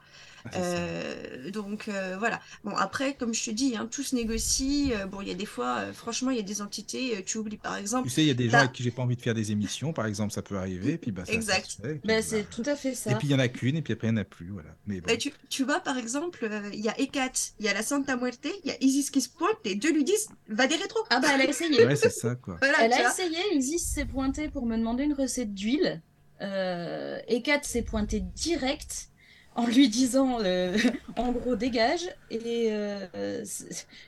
Ça. 0.52 0.60
Euh, 0.60 1.52
donc 1.52 1.88
euh, 1.88 2.16
voilà. 2.20 2.40
Bon 2.64 2.76
après, 2.76 3.16
comme 3.16 3.34
je 3.34 3.46
te 3.46 3.52
dis, 3.52 3.76
hein, 3.78 3.88
tout 3.90 4.04
se 4.04 4.16
négocie. 4.16 4.92
Euh, 4.94 5.06
bon, 5.06 5.22
il 5.22 5.28
y 5.28 5.32
a 5.32 5.36
des 5.36 5.46
fois, 5.46 5.78
euh, 5.80 5.94
franchement, 5.94 6.32
il 6.32 6.38
y 6.38 6.40
a 6.40 6.44
des 6.44 6.62
entités. 6.62 7.18
euh, 7.18 7.22
tu 7.26 7.38
oublies 7.38 7.58
par 7.58 7.76
exemple. 7.78 8.08
Tu 8.08 8.14
sais, 8.14 8.22
il 8.24 8.28
y 8.28 8.32
a 8.32 8.34
des 8.34 8.50
gens 8.50 8.60
avec 8.60 8.74
qui 8.74 8.84
j'ai 8.84 8.92
pas 8.92 9.02
envie 9.02 9.16
de 9.16 9.22
faire 9.22 9.34
des 9.34 9.52
émissions, 9.52 9.94
par 9.94 10.06
exemple, 10.06 10.32
ça 10.34 10.42
peut 10.42 10.58
arriver, 10.58 10.98
puis 10.98 11.12
bah, 11.12 11.24
ça, 11.26 11.32
ça 11.32 11.38
Exact. 11.38 11.78
fait, 11.82 11.92
et 11.92 11.96
puis, 11.96 12.08
Ben, 12.08 12.18
bah, 12.20 12.22
c'est 12.22 12.50
tout 12.50 12.64
à 12.66 12.76
fait 12.76 12.96
ça. 12.96 13.12
Et 13.12 13.16
puis 13.16 13.28
il 13.28 13.32
y 13.32 13.36
en 13.36 13.40
a 13.40 13.48
qu'une, 13.48 13.76
et 13.78 13.82
puis 13.82 13.94
après 13.94 14.08
il 14.08 14.14
n'y 14.14 14.20
en 14.20 14.22
a 14.22 14.26
plus, 14.26 14.50
voilà. 14.50 14.70
Mais 14.86 15.02
bon. 15.02 15.08
Bah, 15.08 15.18
tu, 15.18 15.32
tu 15.50 15.64
vois, 15.64 15.80
par 15.80 15.98
exemple, 15.98 16.40
euh, 16.44 16.70
il 16.74 16.80
y 16.82 16.90
a 16.90 17.00
Ekat, 17.00 17.32
il 17.60 17.66
y 17.66 17.70
a 17.70 17.74
la 17.74 17.84
Santa 17.84 18.16
Muerte, 18.16 18.48
il 18.64 18.70
y 18.70 18.74
a 18.74 18.78
Isis 18.82 19.10
qui 19.12 19.22
se 19.22 19.30
pointe, 19.30 19.58
les 19.66 19.76
deux 19.76 19.92
lui 19.94 20.04
disent 20.04 20.28
va 20.50 20.68
des 20.68 20.76
rétros. 20.76 21.04
Ah 21.10 21.20
bah 21.20 21.30
elle 21.34 21.42
a 21.42 21.46
essayé. 21.50 21.86
Ouais, 21.86 21.96
c'est 21.96 22.10
ça, 22.10 22.36
quoi. 22.36 22.58
Voilà, 22.60 22.86
Elle 22.86 22.94
a 22.94 23.10
essayé, 23.10 23.38
Isis 23.54 23.84
s'est 23.84 24.06
pointée 24.06 24.50
pour 24.50 24.66
me 24.66 24.78
demander 24.78 25.04
une 25.04 25.14
recette 25.14 25.54
d'huile. 25.54 26.02
Euh, 26.42 27.18
Ekat 27.28 27.64
s'est 27.64 27.82
pointé 27.82 28.20
direct 28.20 29.10
en 29.58 29.66
lui 29.66 29.90
disant 29.90 30.38
euh, 30.42 30.78
en 31.18 31.32
gros 31.32 31.56
dégage. 31.56 32.08
Et 32.30 32.68
euh, 32.72 33.44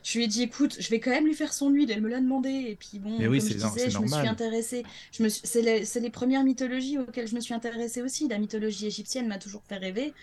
je 0.03 0.17
lui 0.17 0.25
ai 0.25 0.27
dit 0.27 0.43
écoute, 0.43 0.77
je 0.79 0.89
vais 0.89 0.99
quand 0.99 1.09
même 1.09 1.25
lui 1.25 1.33
faire 1.33 1.51
son 1.53 1.69
huile. 1.69 1.91
Elle 1.91 2.01
me 2.01 2.07
l'a 2.07 2.21
demandé. 2.21 2.49
Et 2.49 2.75
puis 2.75 2.99
bon, 2.99 3.17
Mais 3.19 3.27
oui, 3.27 3.39
comme 3.39 3.49
je 3.49 3.53
disais, 3.55 3.99
me 3.99 4.07
suis 4.07 4.27
intéressée. 4.27 4.83
Je 5.11 5.23
me 5.23 5.29
suis- 5.29 5.41
C'est 5.45 5.99
les, 5.99 6.09
premières 6.11 6.43
mythologies 6.43 6.99
auxquelles 6.99 7.27
je 7.27 7.35
me 7.35 7.41
suis 7.41 7.53
intéressée 7.55 8.01
aussi. 8.01 8.27
La 8.27 8.37
mythologie 8.37 8.85
égyptienne 8.85 9.27
m'a 9.27 9.39
toujours 9.39 9.63
fait 9.67 9.77
rêver. 9.77 10.13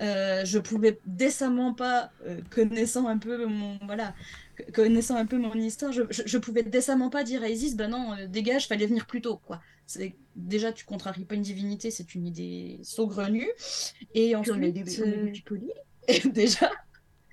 Euh, 0.00 0.44
je 0.44 0.58
pouvais 0.58 1.00
décemment 1.06 1.72
pas, 1.72 2.10
euh, 2.26 2.40
connaissant 2.50 3.08
un 3.08 3.16
peu 3.16 3.46
mon 3.46 3.78
voilà, 3.86 4.14
connaissant 4.74 5.16
un 5.16 5.24
peu 5.24 5.38
mon 5.38 5.54
histoire, 5.54 5.90
je, 5.90 6.02
je, 6.10 6.22
je 6.26 6.38
pouvais 6.38 6.62
décemment 6.62 7.08
pas 7.08 7.24
dire 7.24 7.42
à 7.42 7.48
Isis, 7.48 7.76
bah 7.76 7.88
non, 7.88 8.14
dégage, 8.28 8.68
fallait 8.68 8.86
venir 8.86 9.06
plus 9.06 9.22
tôt, 9.22 9.38
quoi. 9.46 9.62
C'est 9.86 10.16
déjà 10.36 10.72
tu 10.72 10.84
contraries 10.84 11.24
pas 11.24 11.34
une 11.36 11.42
divinité, 11.42 11.90
c'est 11.90 12.14
une 12.14 12.26
idée 12.26 12.80
saugrenue. 12.82 13.48
Et 14.14 14.36
ensuite, 14.36 14.72
des- 14.72 15.00
euh, 15.00 15.30
déjà, 16.32 16.70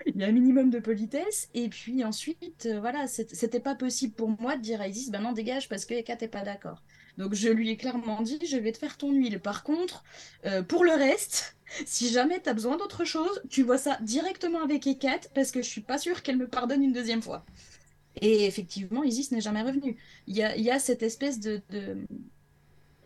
il 0.05 0.21
y 0.21 0.23
a 0.23 0.27
un 0.27 0.31
minimum 0.31 0.69
de 0.69 0.79
politesse. 0.79 1.49
Et 1.53 1.69
puis 1.69 2.03
ensuite, 2.03 2.65
euh, 2.67 2.79
voilà, 2.79 3.07
c'était 3.07 3.59
pas 3.59 3.75
possible 3.75 4.13
pour 4.15 4.29
moi 4.41 4.57
de 4.57 4.61
dire 4.61 4.81
à 4.81 4.87
Isis, 4.87 5.11
bah 5.11 5.19
non, 5.19 5.33
dégage, 5.33 5.69
parce 5.69 5.85
que 5.85 5.93
Eka 5.93 6.15
t'es 6.17 6.27
pas 6.27 6.43
d'accord. 6.43 6.83
Donc 7.17 7.35
je 7.35 7.49
lui 7.49 7.69
ai 7.69 7.77
clairement 7.77 8.21
dit, 8.21 8.39
je 8.45 8.57
vais 8.57 8.71
te 8.71 8.77
faire 8.79 8.97
ton 8.97 9.11
huile. 9.13 9.39
Par 9.39 9.63
contre, 9.63 10.03
euh, 10.45 10.63
pour 10.63 10.83
le 10.85 10.93
reste, 10.93 11.57
si 11.85 12.09
jamais 12.09 12.41
tu 12.41 12.49
as 12.49 12.53
besoin 12.53 12.77
d'autre 12.77 13.05
chose, 13.05 13.41
tu 13.49 13.63
vois 13.63 13.77
ça 13.77 13.97
directement 14.01 14.63
avec 14.63 14.87
Ekat 14.87 15.21
parce 15.35 15.51
que 15.51 15.61
je 15.61 15.69
suis 15.69 15.81
pas 15.81 15.97
sûre 15.99 16.23
qu'elle 16.23 16.37
me 16.37 16.47
pardonne 16.49 16.83
une 16.83 16.93
deuxième 16.93 17.21
fois. 17.21 17.45
Et 18.21 18.45
effectivement, 18.45 19.03
Isis 19.03 19.31
n'est 19.31 19.41
jamais 19.41 19.63
revenue. 19.63 19.97
Il 20.27 20.35
y 20.37 20.43
a, 20.43 20.55
il 20.55 20.63
y 20.63 20.71
a 20.71 20.79
cette 20.79 21.03
espèce 21.03 21.39
de, 21.39 21.61
de... 21.69 22.05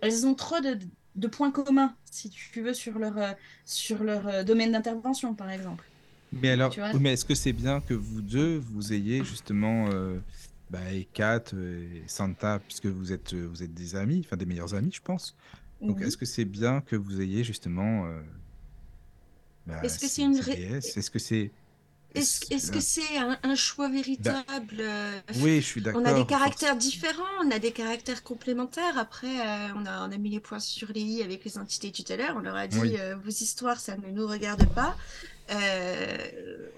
Elles 0.02 0.26
ont 0.28 0.36
trop 0.36 0.60
de, 0.62 0.78
de 1.16 1.28
points 1.28 1.52
communs, 1.52 1.98
si 2.12 2.30
tu 2.30 2.62
veux, 2.62 2.74
sur 2.74 3.00
leur, 3.00 3.18
euh, 3.18 3.34
sur 3.66 4.04
leur 4.04 4.28
euh, 4.28 4.44
domaine 4.44 4.72
d'intervention, 4.72 5.36
par 5.36 5.50
exemple. 5.52 5.92
Mais 6.32 6.50
alors, 6.50 6.80
mais 6.92 7.14
est-ce 7.14 7.26
que 7.26 7.36
c'est 7.36 7.54
bien 7.54 7.80
que 7.82 7.94
vous 7.94 8.22
deux, 8.22 8.58
vous 8.58 8.94
ayez 8.94 9.24
justement 9.24 9.90
euh, 9.92 10.20
bah, 10.70 10.92
et 10.92 11.06
Kat 11.06 11.44
euh, 11.54 12.04
et 12.04 12.08
Santa, 12.08 12.60
puisque 12.60 12.88
vous 12.88 13.14
êtes, 13.14 13.34
vous 13.34 13.64
êtes 13.64 13.74
des 13.74 13.96
amis, 13.96 14.22
enfin 14.26 14.36
des 14.36 14.46
meilleurs 14.46 14.76
amis, 14.76 14.92
je 14.94 15.02
pense. 15.02 15.36
Donc, 15.88 15.98
Oui. 16.00 16.06
est-ce 16.08 16.18
que 16.18 16.26
c'est 16.26 16.46
bien 16.46 16.82
que 16.82 16.96
vous 16.98 17.22
ayez 17.22 17.44
justement 17.46 18.06
euh, 18.08 18.20
bah, 19.66 19.84
Est-ce 19.84 19.96
que 20.00 20.08
ces- 20.08 20.08
c'est 20.08 20.22
une 20.24 20.36
Est-ce 20.38 21.10
que 21.12 21.20
c'est 21.20 21.52
Est-ce 22.18 22.72
que 22.72 22.80
c'est 22.80 23.18
un, 23.18 23.38
un 23.44 23.56
choix 23.56 23.90
véritable 23.90 24.78
euh, 24.80 25.20
Oui, 25.38 25.58
je 25.62 25.66
suis 25.66 25.84
On 25.86 26.00
a 26.00 26.04
d'accord, 26.04 26.16
des 26.16 26.26
caractères 26.26 26.76
différents, 26.76 27.24
on 27.44 27.52
a 27.52 27.60
des 27.60 27.72
caractères 27.72 28.24
complémentaires. 28.24 28.98
Après, 28.98 29.28
euh, 29.40 29.68
on 29.76 29.86
a, 29.86 30.08
on 30.08 30.12
a 30.12 30.18
mis 30.18 30.30
les 30.30 30.40
points 30.40 30.60
sur 30.60 30.92
les 30.94 31.02
i 31.02 31.24
avec 31.24 31.44
les 31.46 31.58
entités 31.58 31.92
tutélaires. 31.92 32.34
On 32.38 32.40
leur 32.42 32.56
a 32.56 32.68
dit 32.68 32.80
Oui. 32.80 32.96
euh, 33.00 33.16
vos 33.24 33.30
histoires, 33.30 33.80
ça 33.80 33.96
ne 33.98 34.10
nous 34.12 34.28
regarde 34.28 34.66
pas. 34.74 34.96
Euh, 35.52 36.18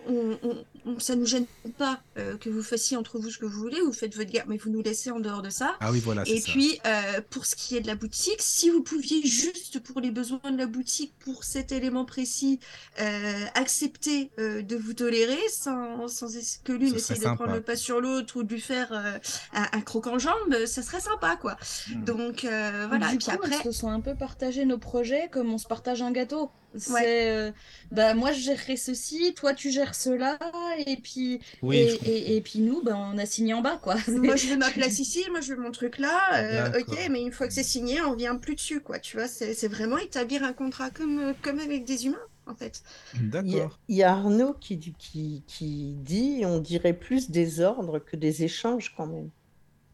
on, 0.07 0.37
on- 0.43 0.65
on- 0.85 0.99
ça 0.99 1.15
ne 1.15 1.21
nous 1.21 1.25
gêne 1.25 1.45
pas 1.77 2.01
euh, 2.17 2.37
que 2.37 2.49
vous 2.49 2.63
fassiez 2.63 2.97
entre 2.97 3.19
vous 3.19 3.29
ce 3.29 3.37
que 3.37 3.45
vous 3.45 3.59
voulez. 3.59 3.79
Vous 3.81 3.93
faites 3.93 4.15
votre 4.15 4.29
guerre, 4.29 4.45
mais 4.47 4.57
vous 4.57 4.69
nous 4.69 4.81
laissez 4.81 5.11
en 5.11 5.19
dehors 5.19 5.41
de 5.41 5.49
ça. 5.49 5.75
Ah 5.79 5.91
oui, 5.91 5.99
voilà, 5.99 6.23
Et 6.25 6.39
ça. 6.39 6.51
puis, 6.51 6.79
euh, 6.85 7.21
pour 7.29 7.45
ce 7.45 7.55
qui 7.55 7.75
est 7.77 7.81
de 7.81 7.87
la 7.87 7.95
boutique, 7.95 8.39
si 8.41 8.69
vous 8.69 8.81
pouviez 8.81 9.21
juste 9.25 9.79
pour 9.83 9.99
les 10.01 10.11
besoins 10.11 10.39
de 10.51 10.57
la 10.57 10.65
boutique, 10.65 11.13
pour 11.19 11.43
cet 11.43 11.71
élément 11.71 12.05
précis, 12.05 12.59
euh, 13.01 13.45
accepter 13.55 14.31
euh, 14.39 14.61
de 14.61 14.75
vous 14.75 14.93
tolérer 14.93 15.37
sans, 15.51 16.07
sans 16.07 16.27
que 16.63 16.71
l'une 16.73 16.95
essaye 16.95 17.19
de 17.19 17.23
prendre 17.25 17.53
le 17.53 17.61
pas 17.61 17.75
sur 17.75 18.01
l'autre 18.01 18.37
ou 18.37 18.43
de 18.43 18.53
lui 18.53 18.61
faire 18.61 18.91
euh, 18.91 19.17
un, 19.53 19.67
un 19.73 19.81
croc 19.81 20.07
en 20.07 20.17
jambe, 20.19 20.65
ça 20.65 20.81
serait 20.81 21.01
sympa, 21.01 21.35
quoi. 21.35 21.57
Hmm. 21.89 22.03
Donc, 22.03 22.45
euh, 22.45 22.85
voilà. 22.87 23.07
Du 23.09 23.15
Et 23.15 23.17
puis 23.17 23.25
coup, 23.27 23.31
après, 23.31 23.55
elles 23.55 23.63
se 23.73 23.79
sont 23.79 23.89
un 23.89 24.01
peu 24.01 24.15
partagées 24.15 24.65
nos 24.65 24.77
projets 24.77 25.29
comme 25.31 25.51
on 25.53 25.57
se 25.57 25.67
partage 25.67 26.01
un 26.01 26.11
gâteau? 26.11 26.51
C'est, 26.77 27.31
euh, 27.31 27.51
bah, 27.91 28.13
moi 28.13 28.31
je 28.31 28.41
gérerai 28.59 28.77
ceci, 28.77 29.33
toi 29.33 29.53
tu 29.53 29.71
gères 29.71 29.95
cela, 29.95 30.37
et 30.85 30.97
puis, 30.97 31.39
Oui, 31.61 31.77
et, 32.05 32.41
puis 32.41 32.59
nous, 32.59 32.81
bah, 32.83 32.95
on 32.97 33.17
a 33.17 33.25
signé 33.25 33.53
en 33.53 33.61
bas, 33.61 33.77
quoi. 33.81 33.95
moi, 34.07 34.35
je 34.35 34.47
veux 34.47 34.57
ma 34.57 34.69
place 34.71 34.99
ici, 34.99 35.23
moi, 35.31 35.41
je 35.41 35.53
veux 35.53 35.61
mon 35.61 35.71
truc 35.71 35.97
là. 35.97 36.71
euh, 36.73 36.79
ok, 36.81 36.97
mais 37.09 37.21
une 37.21 37.31
fois 37.31 37.47
que 37.47 37.53
c'est 37.53 37.63
signé, 37.63 38.01
on 38.01 38.11
revient 38.11 38.35
plus 38.41 38.55
dessus, 38.55 38.81
quoi. 38.81 38.99
Tu 38.99 39.17
vois, 39.17 39.27
c'est 39.27 39.53
c'est 39.53 39.67
vraiment 39.67 39.97
établir 39.97 40.43
un 40.43 40.53
contrat 40.53 40.89
comme, 40.89 41.19
euh, 41.19 41.33
comme 41.41 41.59
avec 41.59 41.85
des 41.85 42.05
humains, 42.05 42.17
en 42.45 42.55
fait. 42.55 42.83
Il 43.15 43.21
y, 43.21 43.25
a- 43.25 43.31
D'accord. 43.63 43.79
il 43.87 43.95
y 43.97 44.03
a 44.03 44.11
Arnaud 44.11 44.53
qui, 44.53 44.77
dit- 44.77 44.95
qui, 44.97 45.43
qui 45.47 45.93
dit, 45.97 46.41
on 46.45 46.59
dirait 46.59 46.93
plus 46.93 47.29
des 47.31 47.61
ordres 47.61 47.99
que 47.99 48.15
des 48.15 48.43
échanges 48.43 48.93
quand 48.95 49.07
même. 49.07 49.29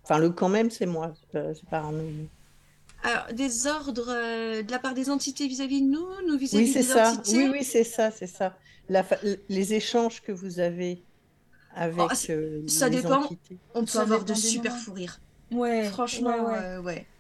Enfin, 0.03 0.19
le 0.19 0.29
quand 0.29 0.49
même, 0.49 0.69
c'est 0.71 0.85
moi, 0.85 1.13
c'est 1.19 1.29
pas, 1.31 1.53
c'est 1.55 1.69
pas 1.69 1.79
Arnaud. 1.79 2.03
mais- 2.03 2.29
Alors, 3.05 3.33
des 3.33 3.67
ordres 3.67 4.09
euh, 4.09 4.63
de 4.63 4.71
la 4.71 4.79
part 4.79 4.93
des 4.95 5.09
entités 5.09 5.47
vis-à-vis 5.47 5.81
de 5.81 5.87
nous, 5.87 6.07
nous 6.27 6.37
vis-à-vis 6.37 6.65
Oui, 6.65 6.71
c'est 6.73 6.79
des 6.79 6.87
ça. 6.87 7.11
entités. 7.11 7.37
Oui, 7.37 7.49
oui, 7.59 7.63
c'est 7.63 7.83
ça, 7.83 8.09
c'est 8.11 8.27
ça. 8.27 8.57
La 8.89 9.03
fa- 9.03 9.19
les 9.49 9.73
échanges 9.75 10.21
que 10.21 10.31
vous 10.31 10.59
avez 10.59 11.05
avec 11.75 11.99
Oh, 11.99 12.31
euh, 12.31 12.67
ça 12.67 12.89
les 12.89 12.97
dépend. 13.01 13.23
entités. 13.25 13.61
On 13.75 13.81
peut 13.81 13.87
Ça 13.87 14.01
avoir 14.01 14.25
de 14.25 14.33
super 14.33 14.75
fous 14.75 14.93
rires. 14.93 15.19
Ouais, 15.51 15.89
Franchement, 15.91 16.45
ouais, 16.45 16.51
ouais. 16.51 16.57
euh, 16.59 16.81
ouais. 16.81 17.11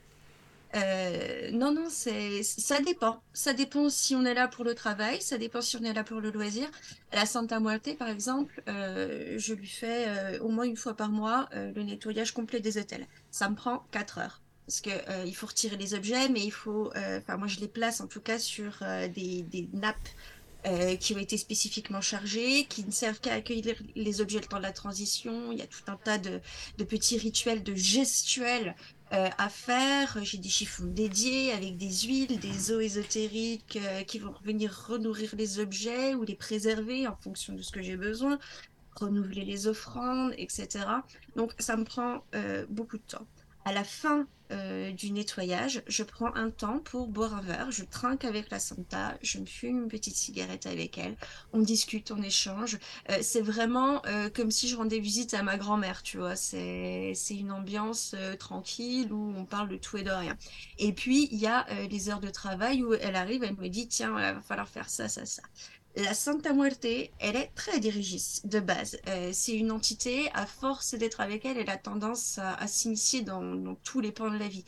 Euh, 0.75 1.51
non, 1.51 1.71
non, 1.73 1.85
c'est, 1.89 2.43
ça 2.43 2.81
dépend. 2.81 3.23
Ça 3.33 3.53
dépend 3.53 3.89
si 3.89 4.15
on 4.15 4.25
est 4.25 4.33
là 4.33 4.47
pour 4.49 4.65
le 4.65 4.75
travail, 4.75 5.21
ça 5.21 5.37
dépend 5.37 5.61
si 5.61 5.77
on 5.77 5.83
est 5.83 5.93
là 5.93 6.03
pour 6.03 6.19
le 6.21 6.31
loisir. 6.31 6.69
À 7.11 7.17
la 7.17 7.25
Santa 7.25 7.59
Muerte, 7.61 7.97
par 7.97 8.09
exemple, 8.09 8.61
euh, 8.67 9.35
je 9.37 9.53
lui 9.53 9.67
fais 9.67 10.07
euh, 10.09 10.39
au 10.41 10.49
moins 10.49 10.65
une 10.65 10.75
fois 10.77 10.95
par 10.95 11.09
mois 11.11 11.47
euh, 11.53 11.71
le 11.73 11.83
nettoyage 11.83 12.33
complet 12.33 12.59
des 12.59 12.77
hôtels. 12.77 13.07
Ça 13.31 13.49
me 13.49 13.55
prend 13.55 13.87
4 13.91 14.17
heures. 14.19 14.41
Parce 14.65 14.81
que 14.81 14.89
euh, 14.89 15.25
il 15.25 15.35
faut 15.35 15.45
retirer 15.45 15.77
les 15.77 15.93
objets, 15.93 16.27
mais 16.29 16.43
il 16.43 16.51
faut, 16.51 16.91
euh, 16.95 17.19
enfin 17.19 17.37
moi 17.37 17.47
je 17.47 17.59
les 17.59 17.67
place 17.67 18.01
en 18.01 18.07
tout 18.07 18.21
cas 18.21 18.39
sur 18.39 18.79
euh, 18.81 19.07
des, 19.07 19.69
nappes 19.73 20.09
qui 20.99 21.13
ont 21.13 21.19
été 21.19 21.37
spécifiquement 21.37 22.01
chargées, 22.01 22.65
qui 22.65 22.83
ne 22.83 22.89
servent 22.89 23.19
qu'à 23.19 23.35
accueillir 23.35 23.75
les 23.95 24.19
objets 24.19 24.39
le 24.39 24.45
temps 24.47 24.57
de 24.57 24.63
la 24.63 24.71
transition. 24.71 25.51
Il 25.51 25.59
y 25.59 25.61
a 25.61 25.67
tout 25.67 25.83
un 25.85 25.95
tas 25.95 26.17
de, 26.17 26.41
de 26.79 26.83
petits 26.83 27.19
rituels, 27.19 27.61
de 27.61 27.75
gestuels 27.75 28.75
à 29.11 29.49
faire. 29.49 30.17
J'ai 30.23 30.39
des 30.39 30.49
chiffons 30.49 30.85
dédiés 30.85 31.51
avec 31.51 31.77
des 31.77 31.91
huiles, 31.91 32.39
des 32.39 32.71
eaux 32.71 32.79
ésotériques 32.79 33.77
qui 34.07 34.17
vont 34.17 34.33
venir 34.43 34.87
renourrir 34.87 35.35
les 35.37 35.59
objets 35.59 36.15
ou 36.15 36.23
les 36.23 36.33
préserver 36.33 37.05
en 37.05 37.15
fonction 37.15 37.53
de 37.53 37.61
ce 37.61 37.71
que 37.71 37.83
j'ai 37.83 37.95
besoin, 37.95 38.39
renouveler 38.95 39.45
les 39.45 39.67
offrandes, 39.67 40.33
etc. 40.35 40.79
Donc 41.35 41.53
ça 41.59 41.77
me 41.77 41.83
prend 41.83 42.25
beaucoup 42.69 42.97
de 42.97 43.03
temps. 43.03 43.27
À 43.65 43.71
la 43.71 43.83
fin 43.83 44.27
euh, 44.51 44.91
du 44.91 45.11
nettoyage, 45.11 45.81
je 45.87 46.03
prends 46.03 46.33
un 46.35 46.49
temps 46.49 46.79
pour 46.79 47.07
boire 47.07 47.35
un 47.35 47.41
verre, 47.41 47.71
je 47.71 47.83
trinque 47.83 48.25
avec 48.25 48.49
la 48.49 48.59
Santa, 48.59 49.17
je 49.21 49.39
me 49.39 49.45
fume 49.45 49.83
une 49.83 49.87
petite 49.87 50.15
cigarette 50.15 50.65
avec 50.65 50.97
elle, 50.97 51.15
on 51.53 51.59
discute, 51.59 52.11
on 52.11 52.21
échange. 52.21 52.77
Euh, 53.09 53.17
c'est 53.21 53.41
vraiment 53.41 54.05
euh, 54.05 54.29
comme 54.29 54.51
si 54.51 54.67
je 54.67 54.75
rendais 54.75 54.99
visite 54.99 55.33
à 55.33 55.43
ma 55.43 55.57
grand-mère, 55.57 56.03
tu 56.03 56.17
vois. 56.17 56.35
C'est, 56.35 57.13
c'est 57.15 57.35
une 57.35 57.51
ambiance 57.51 58.15
tranquille 58.39 59.11
où 59.11 59.33
on 59.35 59.45
parle 59.45 59.69
de 59.69 59.77
tout 59.77 59.97
et 59.97 60.03
de 60.03 60.11
rien. 60.11 60.37
Et 60.77 60.93
puis, 60.93 61.27
il 61.31 61.39
y 61.39 61.47
a 61.47 61.65
les 61.89 62.09
heures 62.09 62.19
de 62.19 62.29
travail 62.29 62.83
où 62.83 62.93
elle 62.93 63.15
arrive, 63.15 63.43
elle 63.43 63.55
me 63.55 63.67
dit, 63.67 63.87
tiens, 63.87 64.09
il 64.17 64.35
va 64.35 64.41
falloir 64.41 64.67
faire 64.67 64.89
ça, 64.89 65.07
ça, 65.07 65.25
ça. 65.25 65.41
La 65.97 66.13
Santa 66.13 66.51
Muerte, 66.51 66.85
elle 67.19 67.37
est 67.37 67.51
très 67.55 67.79
dirigiste 67.79 68.47
de 68.47 68.59
base. 68.59 68.97
Euh, 69.07 69.29
c'est 69.31 69.53
une 69.55 69.71
entité, 69.71 70.29
à 70.33 70.45
force 70.45 70.93
d'être 70.93 71.21
avec 71.21 71.45
elle, 71.45 71.57
elle 71.57 71.69
a 71.69 71.77
tendance 71.77 72.37
à, 72.37 72.53
à 72.55 72.67
s'initier 72.67 73.21
dans, 73.21 73.75
tous 73.83 74.01
les 74.01 74.11
pans 74.11 74.29
de 74.29 74.37
la 74.37 74.49
vie. 74.49 74.65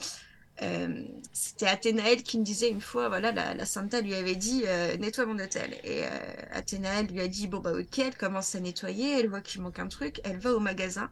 Euh, 0.61 1.03
c'était 1.33 1.67
Athénaël 1.67 2.23
qui 2.23 2.39
me 2.39 2.43
disait 2.43 2.69
une 2.69 2.81
fois, 2.81 3.09
voilà, 3.09 3.31
la, 3.31 3.53
la 3.53 3.65
Santa 3.65 4.01
lui 4.01 4.15
avait 4.15 4.35
dit 4.35 4.63
euh, 4.65 4.95
nettoie 4.97 5.25
mon 5.25 5.37
hôtel. 5.37 5.73
Et 5.83 6.03
euh, 6.05 6.09
Athénaël 6.51 7.07
lui 7.07 7.19
a 7.19 7.27
dit 7.27 7.47
bon 7.47 7.59
bah 7.59 7.73
ok, 7.73 7.99
elle 7.99 8.15
commence 8.15 8.55
à 8.55 8.59
nettoyer, 8.59 9.19
elle 9.19 9.29
voit 9.29 9.41
qu'il 9.41 9.61
manque 9.61 9.79
un 9.79 9.87
truc, 9.87 10.21
elle 10.23 10.39
va 10.39 10.53
au 10.53 10.59
magasin. 10.59 11.11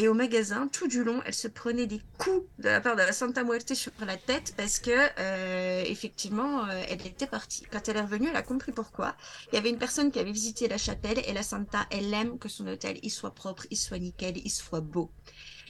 Et 0.00 0.06
au 0.06 0.14
magasin, 0.14 0.68
tout 0.68 0.86
du 0.86 1.02
long, 1.02 1.20
elle 1.26 1.34
se 1.34 1.48
prenait 1.48 1.88
des 1.88 2.00
coups 2.18 2.46
de 2.60 2.68
la 2.68 2.80
part 2.80 2.94
de 2.94 3.00
la 3.00 3.12
Santa 3.12 3.42
Muerte 3.42 3.74
sur 3.74 3.90
la 4.06 4.16
tête 4.16 4.54
parce 4.56 4.78
que 4.78 4.92
euh, 4.92 5.82
effectivement, 5.84 6.64
euh, 6.66 6.84
elle 6.88 7.04
était 7.04 7.26
partie. 7.26 7.64
Quand 7.68 7.88
elle 7.88 7.96
est 7.96 8.02
revenue, 8.02 8.28
elle 8.28 8.36
a 8.36 8.42
compris 8.42 8.70
pourquoi. 8.70 9.16
Il 9.50 9.56
y 9.56 9.58
avait 9.58 9.70
une 9.70 9.78
personne 9.78 10.12
qui 10.12 10.20
avait 10.20 10.30
visité 10.30 10.68
la 10.68 10.78
chapelle 10.78 11.20
et 11.26 11.32
la 11.32 11.42
Santa, 11.42 11.84
elle 11.90 12.14
aime 12.14 12.38
que 12.38 12.48
son 12.48 12.68
hôtel 12.68 13.00
il 13.02 13.10
soit 13.10 13.34
propre, 13.34 13.66
il 13.72 13.76
soit 13.76 13.98
nickel, 13.98 14.36
il 14.36 14.50
soit 14.50 14.80
beau. 14.80 15.10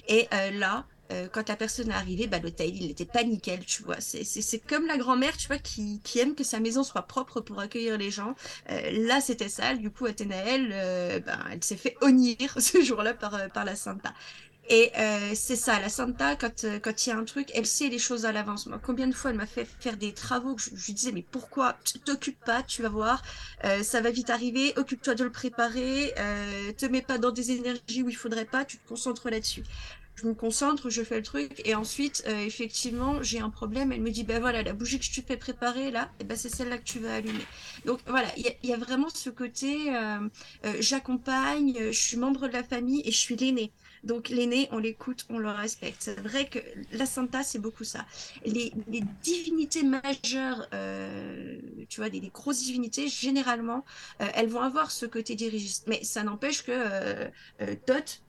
Et 0.09 0.29
euh, 0.35 0.51
là, 0.51 0.85
euh, 1.13 1.29
quand 1.33 1.49
la 1.49 1.57
personne 1.57 1.91
est 1.91 1.95
arrivée, 1.95 2.27
bah, 2.27 2.39
l'hôtel, 2.39 2.75
il 2.77 2.87
n'était 2.89 3.05
pas 3.05 3.23
nickel, 3.25 3.65
tu 3.65 3.83
vois. 3.83 3.97
C'est, 4.01 4.59
comme 4.67 4.87
la 4.87 4.97
grand-mère, 4.99 5.37
tu 5.37 5.49
vois, 5.49 5.59
qui, 5.59 6.01
qui 6.05 6.19
aime 6.19 6.35
que 6.35 6.45
sa 6.45 6.61
maison 6.61 6.83
soit 6.83 7.03
propre 7.03 7.41
pour 7.41 7.61
accueillir 7.61 7.99
les 7.99 8.11
gens. 8.11 8.35
Euh, 8.71 9.07
là, 9.07 9.21
c'était 9.21 9.49
sale. 9.49 9.79
Du 9.79 9.91
coup, 9.91 10.07
Athénaël, 10.07 10.71
euh, 10.73 11.21
ben, 11.21 11.39
elle 11.53 11.65
s'est 11.65 11.77
fait 11.77 11.97
honnir 12.01 12.39
ce 12.61 12.83
jour-là 12.83 13.15
par, 13.15 13.35
euh, 13.35 13.49
par 13.49 13.65
la 13.65 13.77
Santa. 13.77 14.13
Et 14.71 14.93
euh, 14.99 15.33
c'est 15.35 15.57
ça, 15.57 15.81
la 15.81 15.89
Santa, 15.89 16.37
quand 16.37 16.65
euh, 16.65 16.79
quand 16.79 17.07
il 17.07 17.09
y 17.09 17.13
a 17.13 17.17
un 17.17 17.25
truc, 17.25 17.51
elle 17.55 17.65
sait 17.65 17.89
les 17.89 17.99
choses 17.99 18.27
à 18.27 18.33
l'avance. 18.33 18.67
Moi, 18.67 18.79
combien 18.83 19.07
de 19.07 19.15
fois 19.15 19.31
elle 19.31 19.39
m'a 19.39 19.47
fait 19.47 19.65
faire 19.81 19.97
des 19.97 20.13
travaux 20.13 20.55
que 20.57 20.61
je, 20.63 20.71
je 20.75 20.87
lui 20.87 20.93
disais, 20.93 21.13
mais 21.13 21.23
pourquoi? 21.31 21.79
Tu 21.85 21.99
t'occupes 22.01 22.43
pas, 22.45 22.63
tu 22.63 22.83
vas 22.83 22.91
voir, 22.91 23.23
euh, 23.65 23.83
ça 23.83 24.03
va 24.03 24.11
vite 24.11 24.29
arriver, 24.29 24.75
occupe-toi 24.77 25.15
de 25.15 25.25
le 25.25 25.33
préparer, 25.33 26.13
euh, 26.19 26.73
te 26.75 26.85
mets 26.85 27.01
pas 27.01 27.17
dans 27.17 27.31
des 27.31 27.51
énergies 27.53 28.03
où 28.03 28.11
il 28.11 28.17
faudrait 28.17 28.45
pas, 28.45 28.67
tu 28.67 28.79
te 28.79 28.87
concentres 28.87 29.31
là-dessus 29.31 29.65
je 30.21 30.27
me 30.27 30.35
concentre, 30.35 30.91
je 30.91 31.03
fais 31.03 31.17
le 31.17 31.23
truc, 31.23 31.61
et 31.65 31.75
ensuite, 31.75 32.23
euh, 32.27 32.45
effectivement, 32.45 33.23
j'ai 33.23 33.39
un 33.41 33.51
problème. 33.51 33.93
Elle 33.93 34.01
me 34.03 34.11
dit, 34.11 34.25
ben 34.25 34.41
voilà, 34.41 34.63
la 34.63 34.73
bougie 34.73 34.99
que 34.99 35.05
je 35.05 35.13
te 35.21 35.27
fais 35.27 35.37
préparer 35.37 35.91
là, 35.91 36.11
eh 36.21 36.25
ben, 36.25 36.37
c'est 36.37 36.49
celle-là 36.49 36.79
que 36.79 36.85
tu 36.85 36.99
vas 36.99 37.15
allumer. 37.17 37.49
Donc 37.85 38.01
voilà, 38.07 38.29
il 38.37 38.45
y, 38.63 38.73
a- 38.73 38.77
vraiment 38.77 39.09
ce 39.11 39.31
côté, 39.31 39.95
euh, 39.95 40.29
euh, 40.67 40.77
j'accompagne, 40.81 41.75
je 41.93 41.99
suis 41.99 42.17
membre 42.17 42.49
de 42.49 42.53
la 42.53 42.63
famille 42.65 43.03
et 43.05 43.13
je 43.13 43.19
suis 43.19 43.37
l'aîné. 43.37 43.73
Donc 44.05 44.29
l'aîné, 44.29 44.69
on 44.73 44.79
l'écoute, 44.79 45.27
on 45.31 45.39
le 45.39 45.49
respecte. 45.51 46.03
C'est 46.03 46.21
vrai 46.21 46.49
que 46.49 46.59
la 46.93 47.07
Santa, 47.07 47.43
c'est 47.43 47.59
beaucoup 47.59 47.85
ça. 47.85 48.07
Les, 48.45 48.73
les 48.89 49.03
divinités 49.23 49.83
majeures, 49.83 50.67
euh, 50.75 51.59
tu 51.89 52.01
vois, 52.01 52.11
des, 52.11 52.21
des 52.21 52.29
grosses 52.31 52.63
divinités, 52.65 53.09
généralement, 53.09 53.85
euh, 54.21 54.27
elles 54.35 54.49
vont 54.49 54.61
avoir 54.61 54.91
ce 54.91 55.07
côté 55.07 55.35
dirigiste. 55.35 55.87
Mais 55.89 56.03
ça 56.05 56.23
n'empêche 56.23 56.63
que 56.63 56.73
euh, 56.73 57.29
euh, 57.63 57.75
Tot, 57.87 58.23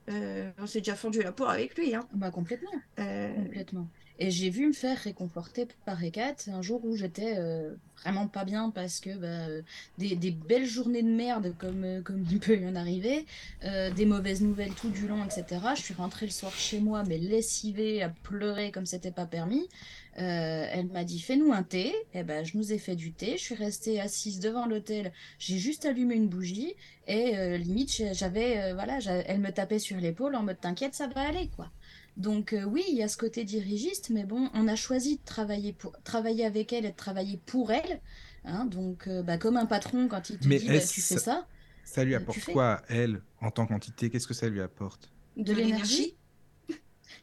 on 0.57 0.65
s'est 0.65 0.79
déjà 0.79 0.95
fendu 0.95 1.21
la 1.21 1.31
peau 1.31 1.45
avec 1.45 1.77
lui. 1.77 1.93
Hein. 1.95 2.07
Bah 2.13 2.31
complètement. 2.31 2.71
Complètement. 2.95 3.87
Et 4.21 4.31
j'ai 4.31 4.49
vu 4.49 4.67
me 4.67 4.73
faire 4.73 4.97
réconforter 4.97 5.65
par 5.85 6.03
Hecat 6.03 6.35
un 6.51 6.61
jour 6.61 6.83
où 6.83 6.93
j'étais 6.97 7.35
euh, 7.37 7.73
vraiment 8.03 8.27
pas 8.27 8.43
bien 8.43 8.69
parce 8.69 8.99
que 8.99 9.15
bah, 9.15 9.47
euh, 9.47 9.61
des, 9.97 10.31
belles 10.31 10.65
journées 10.65 11.01
de 11.01 11.07
merde 11.07 11.55
comme, 11.57 11.85
euh, 11.85 12.01
il 12.29 12.39
peut 12.41 12.57
y 12.57 12.67
en 12.67 12.75
arriver, 12.75 13.25
des 13.63 14.05
mauvaises 14.05 14.41
nouvelles 14.41 14.73
tout 14.73 14.89
du 14.89 15.07
long, 15.07 15.23
etc. 15.23 15.61
Je 15.73 15.81
suis 15.81 15.93
rentrée 15.93 16.25
le 16.25 16.33
soir 16.33 16.51
chez 16.53 16.81
moi, 16.81 17.03
mais 17.07 17.17
lessivée, 17.17 18.03
à 18.03 18.09
pleurer 18.09 18.71
comme 18.71 18.85
c'était 18.85 19.11
pas 19.11 19.25
permis. 19.25 19.69
Elle 20.15 20.87
m'a 20.87 21.05
dit 21.05 21.21
fais-nous 21.21 21.53
un 21.53 21.63
thé. 21.63 21.93
Et 22.13 22.23
ben 22.23 22.43
je 22.43 22.57
nous 22.57 22.73
ai 22.73 22.77
fait 22.77 22.97
du 22.97 23.13
thé. 23.13 23.37
Je 23.37 23.43
suis 23.43 23.55
restée 23.55 24.01
assise 24.01 24.41
devant 24.41 24.65
l'hôtel. 24.65 25.13
J'ai 25.37 25.57
juste 25.57 25.85
allumé 25.85 26.15
une 26.15 26.27
bougie 26.27 26.73
et 27.07 27.57
limite 27.57 28.03
j'avais 28.11 28.73
voilà, 28.73 28.99
elle 29.05 29.39
me 29.39 29.51
tapait 29.51 29.79
sur 29.79 29.97
l'épaule 29.97 30.35
en 30.35 30.43
mode 30.43 30.59
t'inquiète 30.59 30.93
ça 30.93 31.07
va 31.07 31.21
aller 31.21 31.49
quoi. 31.55 31.71
Donc 32.19 32.53
euh, 32.53 32.63
oui, 32.65 32.83
il 32.89 32.95
y 32.97 33.03
a 33.03 33.07
ce 33.07 33.17
côté 33.17 33.45
dirigiste, 33.45 34.09
mais 34.11 34.25
bon, 34.25 34.49
on 34.53 34.67
a 34.67 34.75
choisi 34.75 35.17
de 35.17 35.23
travailler 35.25 35.73
pour 35.73 35.93
travailler 36.03 36.45
avec 36.45 36.71
elle 36.73 36.85
et 36.85 36.91
de 36.91 36.95
travailler 36.95 37.37
pour 37.45 37.71
elle. 37.71 38.01
hein. 38.43 38.65
donc 38.65 39.07
euh, 39.07 39.23
bah, 39.23 39.37
comme 39.39 39.57
un 39.57 39.65
patron 39.65 40.07
quand 40.07 40.29
il 40.29 40.39
te 40.39 40.47
Mais 40.47 40.59
dit 40.59 40.69
bah, 40.69 40.75
est-ce 40.75 40.93
tu 40.93 41.01
fais 41.01 41.17
ça, 41.17 41.47
Ça 41.83 42.03
lui 42.03 42.13
euh, 42.13 42.17
apporte 42.17 42.45
quoi, 42.45 42.81
elle, 42.89 43.23
en 43.41 43.51
tant 43.51 43.65
qu'entité? 43.67 44.09
Qu'est-ce 44.09 44.27
que 44.27 44.33
ça 44.33 44.49
lui 44.49 44.61
apporte? 44.61 45.13
De 45.37 45.53
l'énergie? 45.53 46.18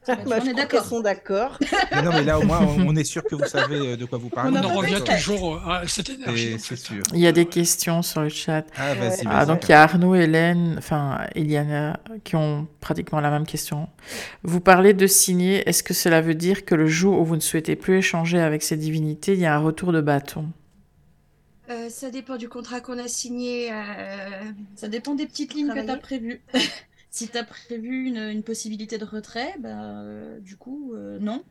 Bah, 0.07 0.15
on 0.25 0.41
je 0.45 0.51
est 0.51 0.55
d'accord. 0.55 0.69
qu'elles 0.69 0.89
sont 0.89 1.01
d'accord. 1.01 1.59
Mais 1.93 2.03
non, 2.03 2.11
mais 2.13 2.23
là, 2.23 2.39
au 2.39 2.45
moins, 2.45 2.61
on, 2.61 2.95
est 2.95 3.03
sûr 3.03 3.25
que 3.25 3.35
vous 3.35 3.45
savez 3.47 3.77
euh, 3.77 3.97
de 3.97 4.05
quoi 4.05 4.19
vous 4.19 4.29
parlez. 4.29 4.57
On 4.57 4.65
en 4.65 4.75
revient 4.75 5.03
toujours 5.05 5.61
à 5.69 5.87
cette 5.89 6.11
énergie. 6.11 6.57
C'est 6.61 6.77
sûr. 6.77 7.03
Il 7.13 7.19
y 7.19 7.27
a 7.27 7.33
des 7.33 7.47
questions 7.47 8.03
sur 8.03 8.21
le 8.23 8.29
chat. 8.29 8.65
Ah, 8.77 8.95
vas-y, 8.95 9.23
Ah, 9.27 9.39
vas-y. 9.39 9.47
donc 9.49 9.65
il 9.65 9.71
y 9.71 9.75
a 9.75 9.83
Arnaud, 9.83 10.15
Hélène, 10.15 10.77
enfin 10.79 11.27
Eliana, 11.35 11.99
qui 12.23 12.37
ont 12.37 12.69
pratiquement 12.81 13.19
la 13.21 13.31
même 13.31 13.47
question. 13.47 13.89
Vous 14.45 14.61
parlez 14.61 14.95
de 14.95 15.07
signer, 15.09 15.69
est-ce 15.69 15.83
que 15.83 15.93
cela 15.95 16.21
veut 16.21 16.35
dire 16.37 16.65
que 16.65 16.77
le 16.77 16.87
jour 16.87 17.19
où 17.21 17.25
vous 17.25 17.35
ne 17.37 17.41
souhaitez 17.41 17.75
plus 17.75 17.99
échanger 17.99 18.39
avec 18.39 18.63
ces 18.63 18.77
divinités, 18.77 19.33
il 19.33 19.41
y 19.41 19.47
a 19.47 19.55
un 19.57 19.61
retour 19.61 19.93
de 19.93 20.01
bâton? 20.01 20.47
Euh, 21.69 21.89
ça 21.91 22.11
dépend 22.11 22.37
du 22.37 22.49
contrat 22.49 22.81
qu'on 22.81 22.99
a 22.99 23.09
signé. 23.09 23.73
euh, 23.73 23.75
Ça 24.77 24.87
dépend 24.87 25.17
des 25.17 25.27
petites 25.27 25.53
lignes 25.53 25.67
que 25.69 25.73
tu 25.73 25.79
as 25.81 25.83
Travailler. 25.83 26.01
prévues. 26.01 26.41
Si 27.11 27.29
tu 27.29 27.37
as 27.37 27.45
prévu 27.45 28.07
une, 28.07 28.19
une 28.19 28.43
possibilité 28.43 28.99
de 28.99 29.05
retrait, 29.05 29.55
bah, 29.59 30.01
euh, 30.03 30.39
du 30.41 30.57
coup, 30.57 30.93
euh, 30.95 31.19
non. 31.19 31.45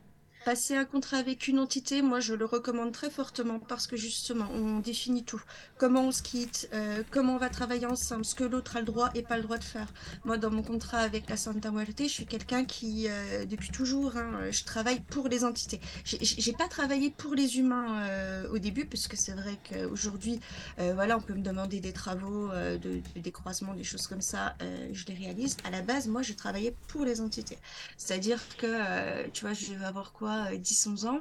Passer 0.46 0.76
un 0.76 0.84
contrat 0.84 1.16
avec 1.16 1.48
une 1.48 1.58
entité, 1.58 2.02
moi 2.02 2.20
je 2.20 2.32
le 2.32 2.44
recommande 2.44 2.92
très 2.92 3.10
fortement 3.10 3.58
parce 3.58 3.88
que 3.88 3.96
justement 3.96 4.46
on 4.54 4.78
définit 4.78 5.24
tout. 5.24 5.42
Comment 5.76 6.02
on 6.04 6.12
se 6.12 6.22
quitte, 6.22 6.68
euh, 6.72 7.02
comment 7.10 7.34
on 7.34 7.38
va 7.38 7.48
travailler 7.48 7.84
ensemble, 7.86 8.24
ce 8.24 8.36
que 8.36 8.44
l'autre 8.44 8.76
a 8.76 8.78
le 8.78 8.86
droit 8.86 9.10
et 9.16 9.22
pas 9.22 9.38
le 9.38 9.42
droit 9.42 9.58
de 9.58 9.64
faire. 9.64 9.88
Moi 10.24 10.36
dans 10.38 10.52
mon 10.52 10.62
contrat 10.62 10.98
avec 10.98 11.28
la 11.28 11.36
Santa 11.36 11.72
Muerte, 11.72 11.98
je 11.98 12.04
suis 12.04 12.26
quelqu'un 12.26 12.64
qui, 12.64 13.08
euh, 13.08 13.44
depuis 13.44 13.70
toujours, 13.70 14.16
hein, 14.16 14.48
je 14.52 14.62
travaille 14.62 15.00
pour 15.00 15.26
les 15.26 15.42
entités. 15.42 15.80
J'ai- 16.04 16.52
pas 16.52 16.68
travaillé 16.68 17.10
pour 17.10 17.34
les 17.34 17.58
humains 17.58 18.04
euh, 18.08 18.48
au 18.52 18.58
début 18.58 18.86
puisque 18.86 19.16
c'est 19.16 19.32
vrai 19.34 19.58
qu'aujourd'hui, 19.68 20.38
voilà, 20.78 21.16
on 21.18 21.20
peut 21.20 21.34
me 21.34 21.42
demander 21.42 21.80
des 21.80 21.92
travaux, 21.92 22.50
de, 22.50 22.76
de- 22.76 23.20
des 23.20 23.32
croisements, 23.32 23.74
des 23.74 23.82
choses 23.82 24.06
comme 24.06 24.20
ça, 24.22 24.54
je 24.92 25.04
les 25.06 25.14
réalise. 25.14 25.56
À 25.64 25.70
la 25.70 25.82
base, 25.82 26.06
moi 26.06 26.22
je 26.22 26.34
travaillais 26.34 26.72
pour 26.86 27.04
les 27.04 27.20
entités. 27.20 27.58
C'est-à-dire 27.96 28.40
que, 28.58 29.28
tu 29.30 29.40
vois, 29.44 29.52
je 29.52 29.74
vais 29.74 29.84
avoir 29.84 30.12
quoi, 30.12 30.35
euh, 30.44 30.56
10-11 30.58 31.06
ans. 31.06 31.20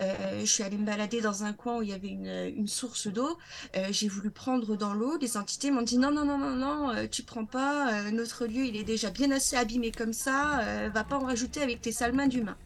Euh, 0.00 0.40
je 0.40 0.44
suis 0.46 0.62
allée 0.62 0.76
me 0.78 0.86
balader 0.86 1.20
dans 1.20 1.42
un 1.42 1.52
coin 1.52 1.78
où 1.78 1.82
il 1.82 1.88
y 1.88 1.92
avait 1.92 2.08
une, 2.08 2.52
une 2.56 2.68
source 2.68 3.08
d'eau. 3.08 3.36
Euh, 3.76 3.88
j'ai 3.90 4.08
voulu 4.08 4.30
prendre 4.30 4.76
dans 4.76 4.94
l'eau. 4.94 5.18
Les 5.20 5.36
entités 5.36 5.70
m'ont 5.72 5.82
dit 5.82 5.98
non, 5.98 6.12
non, 6.12 6.24
non, 6.24 6.38
non, 6.38 6.54
non, 6.54 6.90
euh, 6.90 7.06
tu 7.08 7.24
prends 7.24 7.46
pas. 7.46 7.92
euh, 8.06 8.10
notre 8.12 8.46
lieu, 8.46 8.64
il 8.64 8.76
est 8.76 8.84
déjà 8.84 9.10
bien 9.10 9.30
assez 9.32 9.56
abîmé 9.56 9.90
comme 9.90 10.12
ça. 10.12 10.60
euh, 10.60 10.90
va 10.94 11.02
pas 11.04 11.16
en 11.16 11.24
rajouter 11.26 11.60
avec 11.62 11.80
tes 11.80 11.90
sales 11.92 12.12
mains 12.14 12.28
d'humain. 12.28 12.56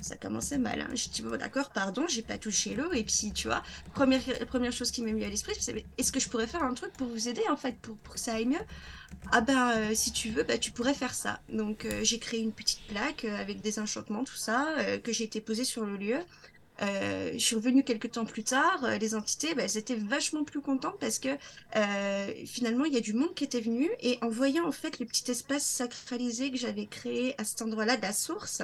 Ça 0.00 0.16
commençait 0.16 0.58
mal. 0.58 0.82
Hein. 0.82 0.90
Je 0.94 1.08
dis 1.08 1.22
bon, 1.22 1.38
d'accord, 1.38 1.70
pardon, 1.70 2.04
j'ai 2.08 2.22
pas 2.22 2.36
touché 2.38 2.74
l'eau. 2.74 2.92
Et 2.92 3.04
puis, 3.04 3.32
tu 3.32 3.48
vois, 3.48 3.62
première, 3.94 4.20
première 4.46 4.72
chose 4.72 4.90
qui 4.90 5.00
m'est 5.02 5.12
venue 5.12 5.24
à 5.24 5.30
l'esprit, 5.30 5.54
c'est 5.58 5.86
est-ce 5.96 6.12
que 6.12 6.20
je 6.20 6.28
pourrais 6.28 6.46
faire 6.46 6.62
un 6.62 6.74
truc 6.74 6.92
pour 6.92 7.08
vous 7.08 7.28
aider 7.28 7.42
en 7.50 7.56
fait, 7.56 7.76
pour, 7.80 7.96
pour 7.98 8.14
que 8.14 8.20
ça 8.20 8.34
aille 8.34 8.46
mieux? 8.46 8.60
Ah 9.32 9.40
ben, 9.40 9.70
euh, 9.70 9.94
si 9.94 10.12
tu 10.12 10.30
veux, 10.30 10.44
bah, 10.44 10.58
tu 10.58 10.70
pourrais 10.70 10.94
faire 10.94 11.14
ça. 11.14 11.40
Donc, 11.48 11.84
euh, 11.84 12.00
j'ai 12.02 12.18
créé 12.18 12.40
une 12.40 12.52
petite 12.52 12.80
plaque 12.86 13.24
euh, 13.24 13.40
avec 13.40 13.60
des 13.60 13.78
enchantements, 13.78 14.24
tout 14.24 14.36
ça, 14.36 14.68
que 15.02 15.12
j'ai 15.12 15.24
été 15.24 15.40
posée 15.40 15.64
sur 15.64 15.84
le 15.84 15.96
lieu. 15.96 16.18
Euh, 16.82 17.32
je 17.32 17.38
suis 17.38 17.56
revenue 17.56 17.82
quelques 17.84 18.12
temps 18.12 18.24
plus 18.26 18.44
tard. 18.44 18.84
euh, 18.84 18.98
les 18.98 19.14
entités, 19.14 19.54
bah, 19.54 19.62
elles 19.64 19.78
étaient 19.78 19.94
vachement 19.96 20.44
plus 20.44 20.60
contentes 20.60 20.96
parce 21.00 21.18
que 21.18 21.30
euh, 21.76 22.32
finalement, 22.46 22.84
il 22.84 22.92
y 22.92 22.96
a 22.98 23.00
du 23.00 23.14
monde 23.14 23.34
qui 23.34 23.44
était 23.44 23.60
venu 23.60 23.88
et 24.00 24.18
en 24.22 24.28
voyant 24.28 24.66
en 24.66 24.72
fait 24.72 24.98
le 24.98 25.06
petit 25.06 25.30
espace 25.30 25.64
sacralisé 25.64 26.50
que 26.50 26.56
j'avais 26.58 26.86
créé 26.86 27.34
à 27.40 27.44
cet 27.44 27.62
endroit-là 27.62 27.96
de 27.96 28.02
la 28.02 28.12
source, 28.12 28.62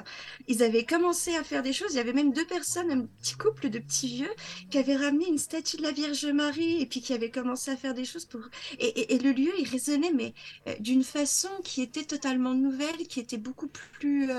ils 0.48 0.62
avaient 0.62 0.84
commencé 0.84 1.34
à 1.36 1.42
faire 1.44 1.62
des 1.62 1.72
choses. 1.72 1.92
Il 1.92 1.96
y 1.96 2.00
avait 2.00 2.12
même 2.12 2.32
deux 2.32 2.46
personnes, 2.46 2.90
un 2.90 3.00
petit 3.22 3.34
couple 3.34 3.70
de 3.70 3.78
petits 3.78 4.08
vieux, 4.08 4.30
qui 4.70 4.78
avaient 4.78 4.96
ramené 4.96 5.26
une 5.28 5.38
statue 5.38 5.76
de 5.78 5.82
la 5.82 5.92
Vierge 5.92 6.26
Marie 6.26 6.80
et 6.82 6.86
puis 6.86 7.00
qui 7.00 7.14
avaient 7.14 7.30
commencé 7.30 7.70
à 7.70 7.76
faire 7.76 7.94
des 7.94 8.04
choses 8.04 8.24
pour. 8.26 8.40
Et, 8.78 8.86
et- 8.88 9.14
et 9.14 9.18
le 9.18 9.32
lieu, 9.32 9.52
il 9.58 9.68
résonnait, 9.68 10.12
mais 10.12 10.34
euh, 10.68 10.74
d'une 10.80 11.04
façon 11.04 11.48
qui 11.64 11.82
était 11.82 12.04
totalement 12.04 12.54
nouvelle, 12.54 13.06
qui 13.08 13.20
était 13.20 13.36
beaucoup 13.38 13.68
plus. 13.68 14.30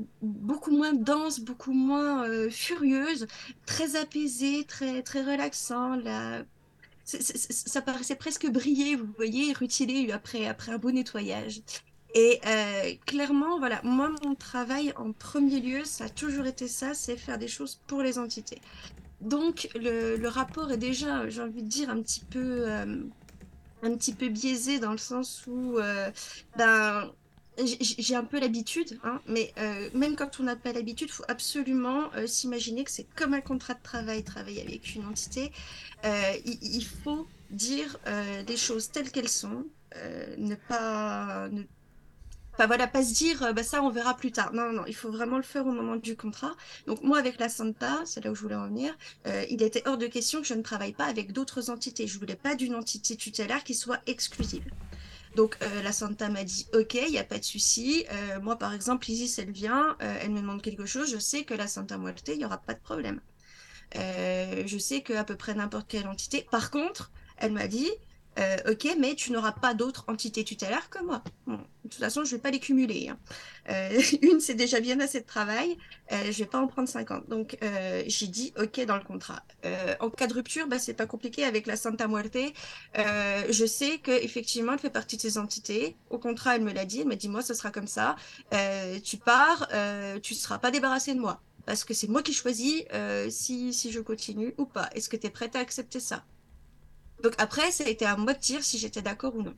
Euh, 0.00 0.04
beaucoup 0.22 0.70
moins 0.76 0.92
dense, 0.92 1.40
beaucoup 1.40 1.72
moins 1.72 2.28
euh, 2.28 2.50
furieuse, 2.50 3.26
très 3.66 3.96
apaisée, 3.96 4.64
très, 4.64 5.02
très 5.02 5.22
relaxant. 5.22 5.96
La... 5.96 6.42
ça 7.04 7.82
paraissait 7.82 8.14
presque 8.14 8.48
briller, 8.50 8.96
vous 8.96 9.12
voyez, 9.16 9.52
rutilé 9.52 10.12
après, 10.12 10.46
après 10.46 10.72
un 10.72 10.78
beau 10.78 10.90
nettoyage. 10.90 11.62
Et 12.14 12.40
euh, 12.44 12.94
clairement, 13.06 13.58
voilà, 13.58 13.80
moi, 13.84 14.10
mon 14.24 14.34
travail 14.34 14.92
en 14.96 15.12
premier 15.12 15.60
lieu, 15.60 15.84
ça 15.84 16.04
a 16.04 16.08
toujours 16.08 16.46
été 16.46 16.66
ça, 16.66 16.92
c'est 16.94 17.16
faire 17.16 17.38
des 17.38 17.48
choses 17.48 17.80
pour 17.86 18.02
les 18.02 18.18
entités. 18.18 18.60
Donc, 19.20 19.68
le, 19.74 20.16
le 20.16 20.28
rapport 20.28 20.72
est 20.72 20.76
déjà, 20.76 21.28
j'ai 21.28 21.42
envie 21.42 21.62
de 21.62 21.68
dire, 21.68 21.88
un 21.90 22.02
petit 22.02 22.24
peu, 22.24 22.68
euh, 22.68 23.02
un 23.82 23.96
petit 23.96 24.12
peu 24.12 24.28
biaisé 24.28 24.80
dans 24.80 24.92
le 24.92 24.98
sens 24.98 25.44
où, 25.46 25.78
euh, 25.78 26.10
ben, 26.56 27.12
j'ai 27.58 28.14
un 28.14 28.24
peu 28.24 28.40
l'habitude, 28.40 28.98
hein, 29.04 29.20
mais 29.26 29.52
euh, 29.58 29.90
même 29.94 30.16
quand 30.16 30.40
on 30.40 30.44
n'a 30.44 30.56
pas 30.56 30.72
l'habitude, 30.72 31.08
il 31.08 31.12
faut 31.12 31.24
absolument 31.28 32.10
euh, 32.14 32.26
s'imaginer 32.26 32.84
que 32.84 32.90
c'est 32.90 33.06
comme 33.14 33.34
un 33.34 33.40
contrat 33.40 33.74
de 33.74 33.82
travail, 33.82 34.22
travailler 34.24 34.62
avec 34.62 34.94
une 34.94 35.04
entité. 35.06 35.52
Euh, 36.04 36.32
il, 36.44 36.84
faut 36.84 37.26
dire 37.50 37.98
les 38.46 38.56
choses 38.56 38.90
telles 38.90 39.10
qu'elles 39.10 39.28
sont, 39.28 39.66
ne 40.38 40.54
pas, 40.54 41.48
ne 41.50 41.62
Enfin 42.54 42.66
voilà, 42.66 42.86
pas 42.86 43.02
se 43.02 43.14
dire 43.14 43.54
bah 43.54 43.62
ça 43.62 43.82
on 43.82 43.90
verra 43.90 44.14
plus 44.14 44.32
tard. 44.32 44.52
Non, 44.52 44.72
non, 44.72 44.84
il 44.86 44.94
faut 44.94 45.10
vraiment 45.10 45.38
le 45.38 45.42
faire 45.42 45.66
au 45.66 45.72
moment 45.72 45.96
du 45.96 46.14
contrat. 46.14 46.52
Donc 46.86 47.02
moi 47.02 47.18
avec 47.18 47.38
la 47.38 47.48
Santa, 47.48 48.00
c'est 48.04 48.22
là 48.22 48.30
où 48.30 48.34
je 48.34 48.42
voulais 48.42 48.54
en 48.54 48.66
venir, 48.66 48.94
il 49.50 49.62
était 49.62 49.86
hors 49.86 49.96
de 49.96 50.06
question 50.06 50.42
que 50.42 50.46
je 50.46 50.54
ne 50.54 50.62
travaille 50.62 50.92
pas 50.92 51.06
avec 51.06 51.32
d'autres 51.32 51.70
entités. 51.70 52.06
Je 52.06 52.18
voulais 52.18 52.36
pas 52.36 52.54
d'une 52.54 52.74
entité 52.74 53.16
tutélaire 53.16 53.64
qui 53.64 53.74
soit 53.74 54.00
exclusive. 54.06 54.64
Donc 55.36 55.56
euh, 55.62 55.82
la 55.82 55.92
Santa 55.92 56.28
m'a 56.28 56.44
dit 56.44 56.66
ok, 56.74 56.94
il 56.94 57.10
n'y 57.10 57.18
a 57.18 57.24
pas 57.24 57.38
de 57.38 57.44
souci. 57.44 58.04
Euh, 58.12 58.40
moi 58.40 58.56
par 58.56 58.74
exemple, 58.74 59.08
Isis 59.10 59.38
elle 59.38 59.52
vient, 59.52 59.96
euh, 60.02 60.18
elle 60.20 60.30
me 60.30 60.40
demande 60.40 60.62
quelque 60.62 60.86
chose, 60.86 61.10
je 61.10 61.18
sais 61.18 61.44
que 61.44 61.54
la 61.54 61.66
Santa 61.66 61.98
Muerte, 61.98 62.28
il 62.28 62.38
n'y 62.38 62.44
aura 62.44 62.58
pas 62.58 62.74
de 62.74 62.80
problème. 62.80 63.20
Je 63.94 64.78
sais 64.78 65.02
qu'à 65.02 65.24
peu 65.24 65.36
près 65.36 65.54
n'importe 65.54 65.88
quelle 65.88 66.06
entité. 66.06 66.46
Par 66.50 66.70
contre, 66.70 67.10
elle 67.36 67.52
m'a 67.52 67.66
dit 67.66 67.90
euh, 68.38 68.56
ok, 68.70 68.96
mais 68.98 69.14
tu 69.14 69.32
n'auras 69.32 69.52
pas 69.52 69.74
d'autres 69.74 70.04
entités 70.08 70.44
tutélaires 70.44 70.88
que 70.88 71.02
moi. 71.02 71.22
De 71.46 71.56
toute 71.82 71.94
façon, 71.94 72.24
je 72.24 72.36
vais 72.36 72.40
pas 72.40 72.50
les 72.50 72.60
cumuler. 72.60 73.08
hein. 73.08 73.18
Euh, 73.68 74.00
une, 74.22 74.40
c'est 74.40 74.54
déjà 74.54 74.80
bien 74.80 75.00
assez 75.00 75.20
de 75.20 75.26
travail. 75.26 75.76
Euh, 76.12 76.30
je 76.30 76.38
vais 76.38 76.46
pas 76.46 76.58
en 76.58 76.66
prendre 76.66 76.88
50. 76.88 77.28
Donc, 77.28 77.58
euh, 77.62 78.02
j'ai 78.06 78.28
dit 78.28 78.52
OK 78.58 78.80
dans 78.84 78.96
le 78.96 79.02
contrat. 79.02 79.42
En 80.00 80.10
cas 80.10 80.26
de 80.26 80.34
rupture, 80.34 80.66
bah, 80.68 80.78
c'est 80.78 80.94
pas 80.94 81.06
compliqué 81.06 81.44
avec 81.44 81.66
la 81.66 81.76
Santa 81.76 82.06
Muerte. 82.08 82.38
Je 82.94 83.66
sais 83.66 83.98
que 83.98 84.12
effectivement, 84.12 84.72
elle 84.72 84.78
fait 84.78 84.90
partie 84.90 85.16
de 85.16 85.22
ces 85.22 85.38
entités. 85.38 85.96
Au 86.10 86.18
contrat, 86.18 86.56
elle 86.56 86.62
me 86.62 86.72
l'a 86.72 86.84
dit. 86.84 87.00
Elle 87.00 87.08
m'a 87.08 87.16
dit 87.16 87.28
moi, 87.28 87.42
ce 87.42 87.54
sera 87.54 87.70
comme 87.70 87.88
ça. 87.88 88.16
Tu 89.04 89.16
pars, 89.18 89.68
tu 90.22 90.34
seras 90.34 90.58
pas 90.58 90.70
débarrassé 90.70 91.14
de 91.14 91.20
moi. 91.20 91.42
Parce 91.66 91.84
que 91.84 91.94
c'est 91.94 92.08
moi 92.08 92.22
qui 92.22 92.32
choisis 92.32 92.84
si, 93.28 93.72
si 93.74 93.92
je 93.92 94.00
continue 94.00 94.54
ou 94.58 94.66
pas. 94.66 94.88
Est-ce 94.94 95.08
que 95.08 95.16
tu 95.16 95.26
es 95.26 95.30
prête 95.30 95.56
à 95.56 95.60
accepter 95.60 96.00
ça? 96.00 96.24
Donc 97.22 97.34
après, 97.38 97.70
ça 97.70 97.84
a 97.84 97.88
été 97.88 98.04
à 98.06 98.16
moi 98.16 98.34
de 98.34 98.40
dire 98.40 98.62
si 98.64 98.78
j'étais 98.78 99.02
d'accord 99.02 99.34
ou 99.36 99.42
non. 99.42 99.54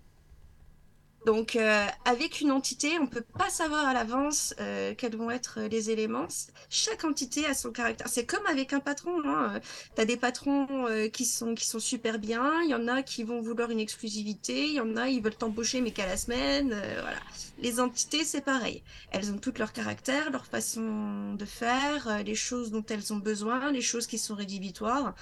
Donc 1.25 1.55
euh, 1.55 1.87
avec 2.05 2.41
une 2.41 2.51
entité, 2.51 2.99
on 2.99 3.07
peut 3.07 3.25
pas 3.39 3.49
savoir 3.49 3.87
à 3.87 3.95
l'avance 3.95 4.55
euh, 4.61 4.95
quels 4.97 5.17
vont 5.17 5.31
être 5.31 5.61
les 5.71 5.91
éléments. 5.91 6.27
Chaque 6.69 7.05
entité 7.05 7.47
a 7.47 7.55
son 7.55 7.71
caractère. 7.71 8.09
C'est 8.09 8.27
comme 8.27 8.45
avec 8.47 8.73
un 8.73 8.81
patron. 8.81 9.23
Hein. 9.25 9.61
Tu 9.95 10.03
as 10.03 10.05
des 10.05 10.17
patrons 10.17 10.67
euh, 10.89 11.09
qui, 11.09 11.25
sont, 11.25 11.55
qui 11.55 11.67
sont 11.67 11.79
super 11.79 12.19
bien, 12.19 12.61
il 12.63 12.71
y 12.71 12.75
en 12.75 12.89
a 12.89 13.03
qui 13.03 13.23
vont 13.23 13.41
vouloir 13.41 13.71
une 13.71 13.81
exclusivité, 13.81 14.67
il 14.67 14.75
y 14.75 14.81
en 14.81 14.97
a 14.97 15.09
ils 15.09 15.23
veulent 15.23 15.37
t'embaucher 15.37 15.81
mais 15.81 15.93
qu'à 15.93 16.07
la 16.07 16.17
semaine. 16.17 16.73
euh, 16.73 16.99
voilà. 17.01 17.19
Les 17.59 17.79
entités, 17.79 18.25
c'est 18.25 18.41
pareil. 18.41 18.83
Elles 19.13 19.31
ont 19.31 19.39
toutes 19.39 19.59
leur 19.59 19.73
caractère, 19.73 20.31
leur 20.31 20.47
façon 20.47 21.35
de 21.35 21.45
faire, 21.45 22.09
euh, 22.09 22.23
les 22.23 22.35
choses 22.35 22.71
dont 22.73 22.85
elles 22.89 23.13
ont 23.13 23.19
besoin, 23.19 23.71
les 23.71 23.81
choses 23.81 24.07
qui 24.09 24.19
sont 24.19 24.35
rédhibitoires. 24.35 25.15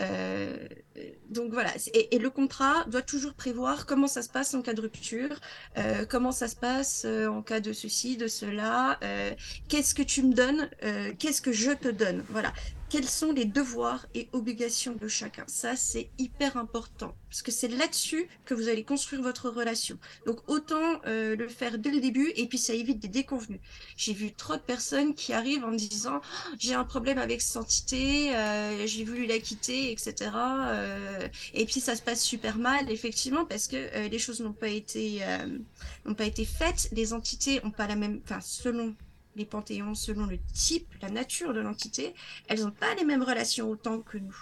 Euh, 0.00 0.56
donc 1.30 1.52
voilà, 1.52 1.70
et, 1.92 2.16
et, 2.16 2.18
le 2.18 2.28
contrat 2.28 2.84
doit 2.86 3.02
toujours 3.02 3.34
prévoir 3.34 3.86
comment 3.86 4.08
ça 4.08 4.22
se 4.22 4.28
passe 4.28 4.52
en 4.54 4.60
cas 4.62 4.74
de 4.74 4.80
rupture, 4.80 5.40
euh, 5.76 6.04
comment 6.08 6.32
ça 6.32 6.48
se 6.48 6.56
passe 6.56 7.04
euh, 7.04 7.28
en 7.28 7.42
cas 7.42 7.60
de 7.60 7.72
ceci, 7.72 8.16
de 8.16 8.28
cela, 8.28 8.98
euh, 9.02 9.32
qu'est-ce 9.68 9.94
que 9.94 10.02
tu 10.02 10.22
me 10.22 10.34
donnes, 10.34 10.68
qu'est-ce 11.18 11.42
que 11.42 11.52
je 11.52 11.72
te 11.72 11.88
donne. 11.88 12.24
Voilà. 12.28 12.52
Quels 12.94 13.08
sont 13.08 13.32
les 13.32 13.44
devoirs 13.44 14.06
et 14.14 14.28
obligations 14.32 14.94
de 14.94 15.08
chacun 15.08 15.42
Ça, 15.48 15.74
c'est 15.74 16.10
hyper 16.16 16.56
important 16.56 17.16
parce 17.28 17.42
que 17.42 17.50
c'est 17.50 17.66
là-dessus 17.66 18.28
que 18.44 18.54
vous 18.54 18.68
allez 18.68 18.84
construire 18.84 19.20
votre 19.20 19.50
relation. 19.50 19.98
Donc, 20.26 20.48
autant 20.48 21.00
euh, 21.04 21.34
le 21.34 21.48
faire 21.48 21.78
dès 21.78 21.90
le 21.90 21.98
début 21.98 22.32
et 22.36 22.46
puis 22.46 22.56
ça 22.56 22.72
évite 22.72 23.00
des 23.00 23.08
déconvenus. 23.08 23.58
J'ai 23.96 24.12
vu 24.12 24.32
trop 24.32 24.54
de 24.54 24.60
personnes 24.60 25.16
qui 25.16 25.32
arrivent 25.32 25.64
en 25.64 25.72
disant 25.72 26.20
Oh, 26.22 26.54
j'ai 26.60 26.74
un 26.74 26.84
problème 26.84 27.18
avec 27.18 27.40
cette 27.40 27.56
entité, 27.56 28.32
euh, 28.36 28.86
j'ai 28.86 29.02
voulu 29.02 29.26
la 29.26 29.40
quitter, 29.40 29.90
etc. 29.90 30.30
Euh, 30.36 31.26
et 31.52 31.64
puis 31.64 31.80
ça 31.80 31.96
se 31.96 32.02
passe 32.02 32.22
super 32.22 32.58
mal, 32.58 32.88
effectivement, 32.92 33.44
parce 33.44 33.66
que 33.66 34.06
les 34.06 34.18
choses 34.20 34.38
n'ont 34.40 34.52
pas 34.52 34.68
été 34.68 35.22
n'ont 36.04 36.14
pas 36.14 36.26
été 36.26 36.44
faites. 36.44 36.88
Les 36.92 37.12
entités 37.12 37.60
n'ont 37.64 37.72
pas 37.72 37.88
la 37.88 37.96
même, 37.96 38.20
enfin 38.22 38.40
selon 38.40 38.94
les 39.36 39.44
panthéons, 39.44 39.94
selon 39.94 40.26
le 40.26 40.38
type, 40.52 40.86
la 41.02 41.10
nature 41.10 41.52
de 41.52 41.60
l'entité, 41.60 42.14
elles 42.48 42.62
n'ont 42.62 42.70
pas 42.70 42.94
les 42.94 43.04
mêmes 43.04 43.22
relations 43.22 43.68
autant 43.68 44.00
que 44.00 44.18
nous. 44.18 44.36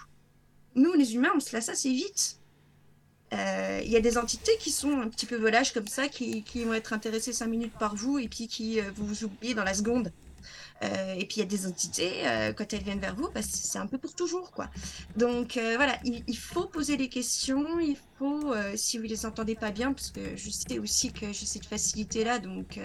Nous, 0.75 0.93
les 0.93 1.15
humains, 1.15 1.31
on 1.35 1.39
se 1.39 1.55
lasse 1.55 1.69
assez 1.69 1.91
vite. 1.91 2.39
Euh, 3.33 3.81
Il 3.83 3.91
y 3.91 3.95
a 3.95 4.01
des 4.01 4.17
entités 4.17 4.55
qui 4.59 4.71
sont 4.71 4.99
un 4.99 5.09
petit 5.09 5.25
peu 5.25 5.35
volages 5.35 5.73
comme 5.73 5.87
ça, 5.87 6.07
qui, 6.07 6.43
vont 6.63 6.73
être 6.73 6.93
intéressées 6.93 7.33
cinq 7.33 7.47
minutes 7.47 7.73
par 7.73 7.95
vous 7.95 8.19
et 8.19 8.27
puis 8.27 8.47
qui 8.47 8.79
euh, 8.79 8.83
vous 8.95 9.23
oubliez 9.23 9.53
dans 9.53 9.63
la 9.63 9.73
seconde. 9.73 10.11
Euh, 10.83 11.13
et 11.15 11.25
puis 11.25 11.37
il 11.37 11.39
y 11.39 11.43
a 11.43 11.45
des 11.45 11.65
entités, 11.67 12.27
euh, 12.27 12.53
quand 12.53 12.73
elles 12.73 12.83
viennent 12.83 12.99
vers 12.99 13.15
vous, 13.15 13.29
c'est 13.41 13.79
un 13.79 13.87
peu 13.87 13.97
pour 13.97 14.13
toujours, 14.15 14.51
quoi. 14.51 14.69
Donc 15.15 15.57
euh, 15.57 15.73
voilà, 15.75 15.97
il, 16.03 16.37
faut 16.37 16.65
poser 16.65 16.97
les 16.97 17.09
questions, 17.09 17.79
il 17.79 17.97
faut, 18.17 18.53
si 18.75 18.97
vous 18.97 19.05
les 19.05 19.25
entendez 19.25 19.55
pas 19.55 19.71
bien, 19.71 19.93
parce 19.93 20.11
que 20.11 20.35
je 20.35 20.49
sais 20.49 20.79
aussi 20.79 21.11
que 21.11 21.31
j'ai 21.31 21.45
cette 21.45 21.65
facilité-là, 21.65 22.39
donc 22.39 22.79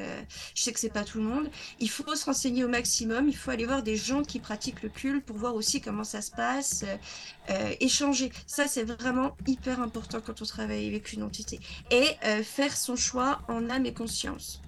je 0.55 0.63
sais 0.63 0.73
que 0.73 0.81
c'est 0.81 0.93
pas 0.93 1.05
tout 1.05 1.19
le 1.19 1.25
monde, 1.25 1.51
il 1.81 1.91
faut 1.91 2.15
se 2.15 2.25
renseigner 2.25 2.65
au 2.65 2.69
maximum, 2.69 3.29
il 3.29 3.37
faut 3.37 3.51
aller 3.51 3.67
voir 3.67 3.83
des 3.83 3.97
gens 3.97 4.23
qui 4.23 4.39
pratiquent 4.39 4.83
le 4.83 4.89
culte 4.89 5.25
pour 5.25 5.37
voir 5.37 5.55
aussi 5.55 5.81
comment 5.81 6.05
ça 6.05 6.23
se 6.23 6.31
passe, 6.31 6.85
échanger. 7.81 8.31
Ça, 8.47 8.67
c'est 8.67 8.85
vraiment 8.85 9.37
hyper 9.47 9.81
important 9.81 10.21
quand 10.21 10.41
on 10.43 10.47
travaille 10.47 10.87
avec 10.87 11.13
une 11.13 11.23
entité. 11.23 11.61
Et 11.91 12.17
faire 12.43 12.77
son 12.77 12.97
choix 12.97 13.41
en 13.49 13.71
âme 13.71 13.87
et 13.87 13.95
conscience. 13.95 14.61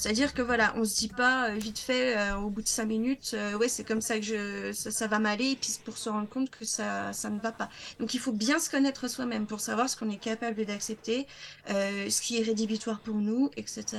C'est-à-dire 0.00 0.32
que 0.32 0.40
voilà, 0.40 0.72
on 0.76 0.84
se 0.86 0.96
dit 0.96 1.08
pas 1.08 1.50
euh, 1.50 1.56
vite 1.56 1.78
fait 1.78 2.16
euh, 2.16 2.36
au 2.36 2.48
bout 2.48 2.62
de 2.62 2.66
cinq 2.68 2.86
minutes, 2.86 3.32
euh, 3.34 3.58
ouais, 3.58 3.68
c'est 3.68 3.84
comme 3.84 4.00
ça 4.00 4.16
que 4.16 4.24
je, 4.24 4.72
ça, 4.72 4.90
ça 4.90 5.06
va 5.06 5.18
m'aller, 5.18 5.50
et 5.50 5.56
puis 5.56 5.70
pour 5.84 5.98
se 5.98 6.08
rendre 6.08 6.26
compte 6.26 6.48
que 6.48 6.64
ça, 6.64 7.12
ça 7.12 7.28
ne 7.28 7.38
va 7.38 7.52
pas. 7.52 7.68
Donc 7.98 8.14
il 8.14 8.18
faut 8.18 8.32
bien 8.32 8.58
se 8.58 8.70
connaître 8.70 9.08
soi-même 9.08 9.46
pour 9.46 9.60
savoir 9.60 9.90
ce 9.90 9.98
qu'on 9.98 10.08
est 10.08 10.16
capable 10.16 10.64
d'accepter, 10.64 11.26
euh, 11.68 12.08
ce 12.08 12.22
qui 12.22 12.38
est 12.38 12.42
rédhibitoire 12.42 13.00
pour 13.00 13.16
nous, 13.16 13.50
etc. 13.58 13.98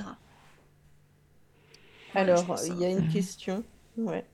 Alors, 2.15 2.55
il 2.65 2.79
y 2.79 2.85
a 2.85 2.89
une 2.89 3.07
question. 3.07 3.63
Ouais. 3.95 4.25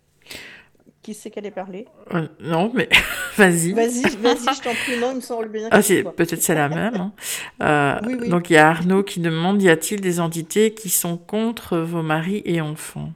Qui 1.08 1.14
c'est 1.14 1.32
qui 1.32 1.40
allait 1.40 1.52
parler? 1.52 1.88
Euh, 2.14 2.28
non, 2.42 2.70
mais 2.76 2.90
vas-y. 3.38 3.72
Vas-y, 3.72 4.02
vas-y, 4.18 4.56
je 4.56 4.62
t'en 4.62 4.74
prie. 4.74 5.00
Non, 5.00 5.12
il 5.12 5.16
me 5.16 5.22
semble 5.22 5.48
bien 5.48 5.70
Ah, 5.72 5.82
c'est 5.82 6.04
peut-être 6.04 6.42
c'est 6.42 6.54
la 6.54 6.68
même. 6.68 6.96
hein. 6.96 7.14
Euh, 7.62 8.06
Oui, 8.06 8.18
oui. 8.20 8.30
donc 8.30 8.50
il 8.50 8.54
y 8.54 8.58
a 8.58 8.68
Arnaud 8.68 9.04
qui 9.04 9.22
demande, 9.22 9.62
y 9.62 9.70
a-t-il 9.70 10.02
des 10.02 10.20
entités 10.20 10.74
qui 10.74 10.90
sont 10.90 11.18
contre 11.18 11.78
vos 11.78 12.02
maris 12.02 12.42
et 12.44 12.60
enfants? 12.60 13.14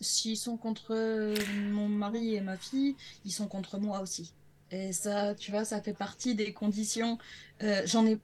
S'ils 0.00 0.38
sont 0.38 0.56
contre 0.56 0.94
euh, 0.94 1.34
mon 1.70 1.86
mari 1.86 2.34
et 2.34 2.40
ma 2.40 2.56
fille, 2.56 2.96
ils 3.26 3.32
sont 3.32 3.46
contre 3.46 3.78
moi 3.78 4.00
aussi. 4.00 4.32
Et 4.70 4.92
ça, 4.94 5.34
tu 5.34 5.50
vois, 5.50 5.66
ça 5.66 5.82
fait 5.82 5.92
partie 5.92 6.34
des 6.34 6.54
conditions. 6.54 7.18
Euh, 7.62 7.82
j'en 7.84 8.06
ai 8.06 8.18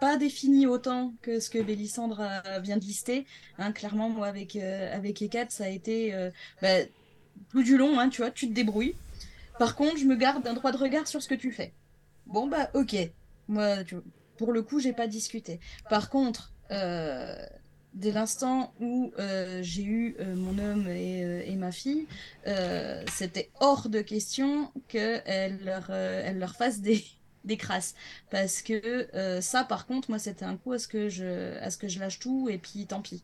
pas 0.00 0.16
défini 0.16 0.66
autant 0.66 1.14
que 1.22 1.40
ce 1.40 1.50
que 1.50 1.62
Bélissandre 1.62 2.20
a- 2.20 2.60
vient 2.60 2.76
de 2.76 2.84
lister. 2.84 3.26
Hein, 3.58 3.72
clairement, 3.72 4.08
moi, 4.08 4.26
avec, 4.26 4.56
euh, 4.56 4.94
avec 4.94 5.22
ça 5.50 5.64
a 5.64 5.68
été 5.68 6.14
euh, 6.14 6.30
bah, 6.62 6.80
tout 7.50 7.62
du 7.62 7.76
long, 7.76 7.98
hein, 7.98 8.08
tu 8.08 8.22
vois, 8.22 8.30
tu 8.30 8.48
te 8.48 8.52
débrouilles. 8.52 8.94
Par 9.58 9.76
contre, 9.76 9.98
je 9.98 10.04
me 10.04 10.16
garde 10.16 10.46
un 10.46 10.54
droit 10.54 10.72
de 10.72 10.78
regard 10.78 11.06
sur 11.06 11.22
ce 11.22 11.28
que 11.28 11.34
tu 11.34 11.52
fais. 11.52 11.72
Bon, 12.26 12.46
bah, 12.46 12.70
ok. 12.74 12.96
Moi, 13.48 13.76
pour 14.38 14.52
le 14.52 14.62
coup, 14.62 14.80
j'ai 14.80 14.92
pas 14.92 15.06
discuté. 15.06 15.60
Par 15.88 16.08
contre, 16.08 16.52
euh, 16.70 17.36
dès 17.94 18.12
l'instant 18.12 18.72
où 18.80 19.12
euh, 19.18 19.60
j'ai 19.62 19.82
eu 19.82 20.16
euh, 20.20 20.34
mon 20.36 20.58
homme 20.58 20.88
et, 20.88 21.24
euh, 21.24 21.42
et 21.44 21.56
ma 21.56 21.72
fille, 21.72 22.06
euh, 22.46 23.04
c'était 23.12 23.50
hors 23.60 23.88
de 23.88 24.00
question 24.00 24.72
qu'elle 24.88 25.58
leur, 25.64 25.88
euh, 25.90 26.22
elle 26.24 26.38
leur 26.38 26.54
fasse 26.54 26.80
des, 26.80 27.04
des 27.44 27.56
crasses. 27.56 27.94
Parce 28.30 28.62
que 28.62 29.08
euh, 29.14 29.40
ça, 29.40 29.64
par 29.64 29.86
contre, 29.86 30.10
moi, 30.10 30.18
c'était 30.18 30.44
un 30.44 30.56
coup 30.56 30.72
à 30.72 30.78
ce 30.78 30.88
que 30.88 31.08
je, 31.08 31.58
à 31.58 31.70
ce 31.70 31.78
que 31.78 31.88
je 31.88 31.98
lâche 31.98 32.18
tout 32.18 32.48
et 32.48 32.58
puis 32.58 32.86
tant 32.86 33.00
pis. 33.00 33.22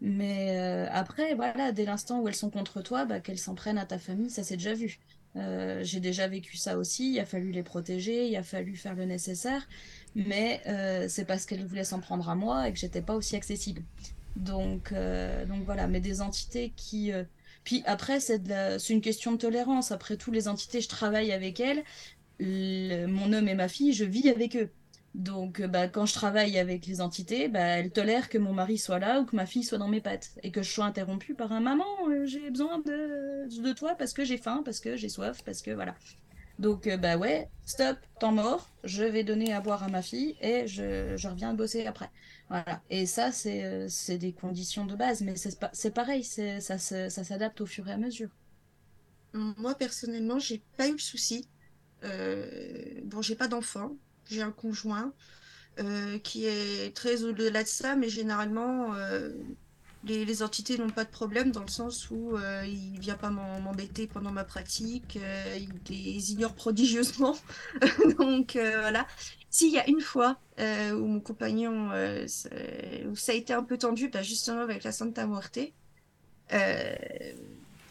Mais 0.00 0.58
euh, 0.58 0.86
après, 0.92 1.34
voilà, 1.34 1.72
dès 1.72 1.84
l'instant 1.84 2.20
où 2.20 2.28
elles 2.28 2.34
sont 2.34 2.50
contre 2.50 2.82
toi, 2.82 3.04
bah, 3.06 3.20
qu'elles 3.20 3.38
s'en 3.38 3.54
prennent 3.54 3.78
à 3.78 3.86
ta 3.86 3.98
famille, 3.98 4.30
ça 4.30 4.42
s'est 4.42 4.56
déjà 4.56 4.74
vu. 4.74 4.98
Euh, 5.36 5.82
j'ai 5.84 6.00
déjà 6.00 6.28
vécu 6.28 6.56
ça 6.56 6.78
aussi, 6.78 7.12
il 7.12 7.20
a 7.20 7.26
fallu 7.26 7.50
les 7.50 7.62
protéger, 7.62 8.26
il 8.26 8.36
a 8.36 8.42
fallu 8.42 8.74
faire 8.76 8.94
le 8.94 9.04
nécessaire, 9.04 9.68
mais 10.14 10.62
c'est 11.08 11.26
parce 11.26 11.44
qu'elles 11.44 11.66
voulaient 11.66 11.84
s'en 11.84 12.00
prendre 12.00 12.28
à 12.30 12.34
moi 12.34 12.68
et 12.68 12.72
que 12.72 12.78
j'étais 12.78 13.02
pas 13.02 13.14
aussi 13.14 13.36
accessible. 13.36 13.82
Donc, 14.36 14.94
donc 15.48 15.64
voilà, 15.64 15.86
mais 15.88 16.00
des 16.00 16.20
entités 16.22 16.72
qui... 16.76 17.12
Puis 17.64 17.82
après, 17.84 18.20
c'est 18.20 18.42
c'est 18.78 18.92
une 18.92 19.00
question 19.00 19.32
de 19.32 19.38
tolérance. 19.38 19.90
Après 19.90 20.16
tout, 20.16 20.30
les 20.30 20.46
entités, 20.46 20.80
je 20.80 20.88
travaille 20.88 21.32
avec 21.32 21.58
elles. 21.58 21.82
Mon 22.40 23.32
homme 23.32 23.48
et 23.48 23.54
ma 23.54 23.68
fille, 23.68 23.92
je 23.92 24.04
vis 24.04 24.28
avec 24.28 24.56
eux. 24.56 24.70
Donc, 25.14 25.60
euh, 25.60 25.68
bah, 25.68 25.88
quand 25.88 26.04
je 26.04 26.12
travaille 26.12 26.58
avec 26.58 26.86
les 26.86 27.00
entités, 27.00 27.48
bah, 27.48 27.60
elles 27.60 27.90
tolèrent 27.90 28.28
que 28.28 28.36
mon 28.36 28.52
mari 28.52 28.76
soit 28.76 28.98
là 28.98 29.20
ou 29.20 29.24
que 29.24 29.34
ma 29.34 29.46
fille 29.46 29.62
soit 29.64 29.78
dans 29.78 29.88
mes 29.88 30.02
pattes 30.02 30.32
et 30.42 30.50
que 30.52 30.62
je 30.62 30.70
sois 30.70 30.84
interrompue 30.84 31.34
par 31.34 31.52
un 31.52 31.60
maman, 31.60 31.86
euh, 32.10 32.26
j'ai 32.26 32.50
besoin 32.50 32.80
de, 32.80 33.48
de 33.62 33.72
toi 33.72 33.94
parce 33.94 34.12
que 34.12 34.24
j'ai 34.26 34.36
faim, 34.36 34.62
parce 34.64 34.80
que 34.80 34.96
j'ai 34.96 35.08
soif, 35.08 35.42
parce 35.42 35.62
que 35.62 35.70
voilà. 35.70 35.96
Donc, 36.58 36.86
euh, 36.86 36.96
bah 36.98 37.16
ouais, 37.18 37.50
stop, 37.64 37.98
temps 38.20 38.32
mort, 38.32 38.74
je 38.84 39.04
vais 39.04 39.24
donner 39.24 39.52
à 39.54 39.60
boire 39.60 39.82
à 39.82 39.88
ma 39.88 40.02
fille 40.02 40.36
et 40.40 40.66
je, 40.66 41.16
je 41.16 41.28
reviens 41.28 41.54
bosser 41.54 41.86
après. 41.86 42.10
Voilà. 42.50 42.82
Et 42.90 43.06
ça, 43.06 43.32
c'est 43.32 44.18
des 44.18 44.34
conditions 44.34 44.86
de 44.86 44.96
base, 44.96 45.22
mais 45.22 45.34
c'est 45.72 45.94
pareil, 45.94 46.24
ça, 46.24 46.78
se- 46.78 47.08
ça 47.10 47.24
s'adapte 47.24 47.60
au 47.62 47.66
fur 47.66 47.88
et 47.88 47.92
à 47.92 47.98
mesure. 47.98 48.30
Moi, 49.34 49.76
personnellement, 49.76 50.40
j'ai 50.40 50.64
pas 50.76 50.88
eu 50.88 50.92
le 50.92 50.98
souci. 50.98 51.48
Euh, 52.04 53.00
bon, 53.04 53.22
j'ai 53.22 53.36
pas 53.36 53.48
d'enfant, 53.48 53.96
j'ai 54.28 54.42
un 54.42 54.52
conjoint 54.52 55.12
euh, 55.78 56.18
qui 56.18 56.46
est 56.46 56.94
très 56.94 57.22
au-delà 57.24 57.62
de 57.62 57.68
ça, 57.68 57.96
mais 57.96 58.08
généralement, 58.08 58.94
euh, 58.94 59.30
les, 60.04 60.42
entités 60.42 60.78
n'ont 60.78 60.88
pas 60.88 61.04
de 61.04 61.10
problème 61.10 61.50
dans 61.50 61.62
le 61.62 61.68
sens 61.68 62.10
où 62.10 62.36
il 62.64 62.98
vient 62.98 63.16
pas 63.16 63.30
m'embêter 63.30 64.06
pendant 64.06 64.30
ma 64.30 64.44
pratique, 64.44 65.18
euh, 65.20 65.58
il 65.58 65.70
les 65.88 66.32
ignore 66.32 66.54
prodigieusement. 66.54 67.36
Donc 68.18 68.52
voilà. 68.52 69.06
S'il 69.50 69.72
y 69.72 69.78
a 69.78 69.88
une 69.88 70.00
fois 70.00 70.38
où 70.58 71.06
mon 71.06 71.20
compagnon, 71.20 71.90
où 71.90 73.16
ça 73.16 73.32
a 73.32 73.34
été 73.34 73.52
un 73.52 73.62
peu 73.62 73.76
tendu, 73.76 74.08
bah, 74.08 74.22
justement 74.22 74.60
avec 74.60 74.84
la 74.84 74.92
Santa 74.92 75.26
Muerte, 75.26 75.58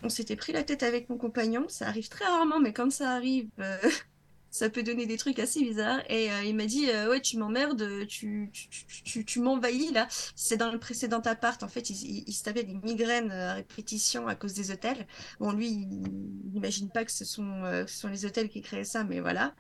on 0.06 0.10
s'était 0.10 0.36
pris 0.36 0.54
la 0.54 0.64
tête 0.64 0.84
avec 0.84 1.10
mon 1.10 1.18
compagnon. 1.18 1.66
Ça 1.68 1.88
arrive 1.88 2.08
très 2.10 2.26
rarement, 2.26 2.60
mais 2.60 2.74
quand 2.74 2.92
ça 2.92 3.12
arrive, 3.12 3.50
euh, 3.60 3.78
ça 4.52 4.70
peut 4.70 4.84
donner 4.84 5.06
des 5.06 5.18
trucs 5.18 5.40
assez 5.40 5.62
bizarres. 5.62 6.04
Et 6.10 6.32
euh, 6.32 6.44
il 6.44 6.56
m'a 6.56 6.66
dit, 6.66 6.90
euh, 6.90 7.10
ouais, 7.10 7.22
tu 7.22 7.38
m'emmerdes, 7.38 8.08
tu, 8.08 8.50
tu, 8.54 8.70
tu, 9.04 9.26
tu, 9.26 9.40
m'envahis 9.40 9.92
là. 9.92 10.08
C'est 10.36 10.58
dans 10.58 10.72
le 10.72 10.80
précédent 10.80 11.22
appart. 11.22 11.62
En 11.64 11.68
fait, 11.68 11.90
il, 11.90 11.96
il, 11.96 12.24
il 12.28 12.34
se 12.34 12.50
des 12.50 12.64
migraines 12.84 13.32
à 13.32 13.56
répétition 13.56 14.28
à 14.28 14.36
cause 14.36 14.54
des 14.54 14.72
hôtels. 14.72 15.08
Bon, 15.40 15.52
lui, 15.52 15.68
il 15.68 16.52
n'imagine 16.54 16.90
pas 16.90 17.04
que 17.04 17.12
ce 17.12 17.26
sont, 17.26 17.64
ce 17.88 17.94
sont 17.94 18.08
les 18.08 18.26
hôtels 18.26 18.50
qui 18.50 18.62
créaient 18.62 18.84
ça, 18.84 19.04
mais 19.04 19.20
voilà. 19.20 19.56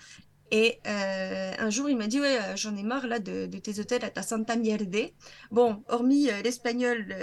Et 0.51 0.79
un 0.85 1.69
jour, 1.71 1.89
il 1.89 1.97
m'a 1.97 2.05
dit, 2.05 2.21
ouais, 2.21 2.39
j'en 2.55 2.75
ai 2.77 2.83
marre 2.83 3.07
là 3.07 3.17
de, 3.17 3.47
tes 3.47 3.79
hôtels 3.79 4.05
à 4.05 4.11
ta 4.11 4.21
Santa 4.21 4.55
Mierde. 4.55 4.95
Bon, 5.49 5.83
hormis 5.89 6.29
l'espagnol 6.43 7.15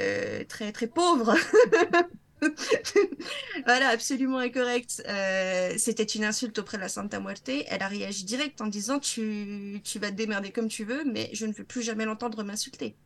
très 0.49 0.73
très 0.73 0.89
pauvre, 0.89 1.36
voilà, 3.67 3.89
absolument 3.89 4.39
incorrect. 4.39 5.03
Euh, 5.09 5.75
c'était 5.79 6.05
une 6.05 6.25
insulte 6.25 6.59
auprès 6.59 6.77
de 6.77 6.83
la 6.83 6.89
Santa 6.89 7.21
Muerte. 7.21 7.49
Elle 7.49 7.83
a 7.83 7.89
réagi 7.89 8.25
direct 8.25 8.61
en 8.61 8.67
disant, 8.67 8.99
tu, 9.01 9.81
tu 9.85 9.99
vas 9.99 10.11
te 10.11 10.17
démerder 10.17 10.53
comme 10.53 10.69
tu 10.69 10.85
veux, 10.85 11.05
mais 11.05 11.31
je 11.33 11.47
ne 11.47 11.53
veux 11.53 11.65
plus 11.65 11.83
jamais 11.83 12.05
l'entendre 12.05 12.43
m'insulter. 12.45 12.97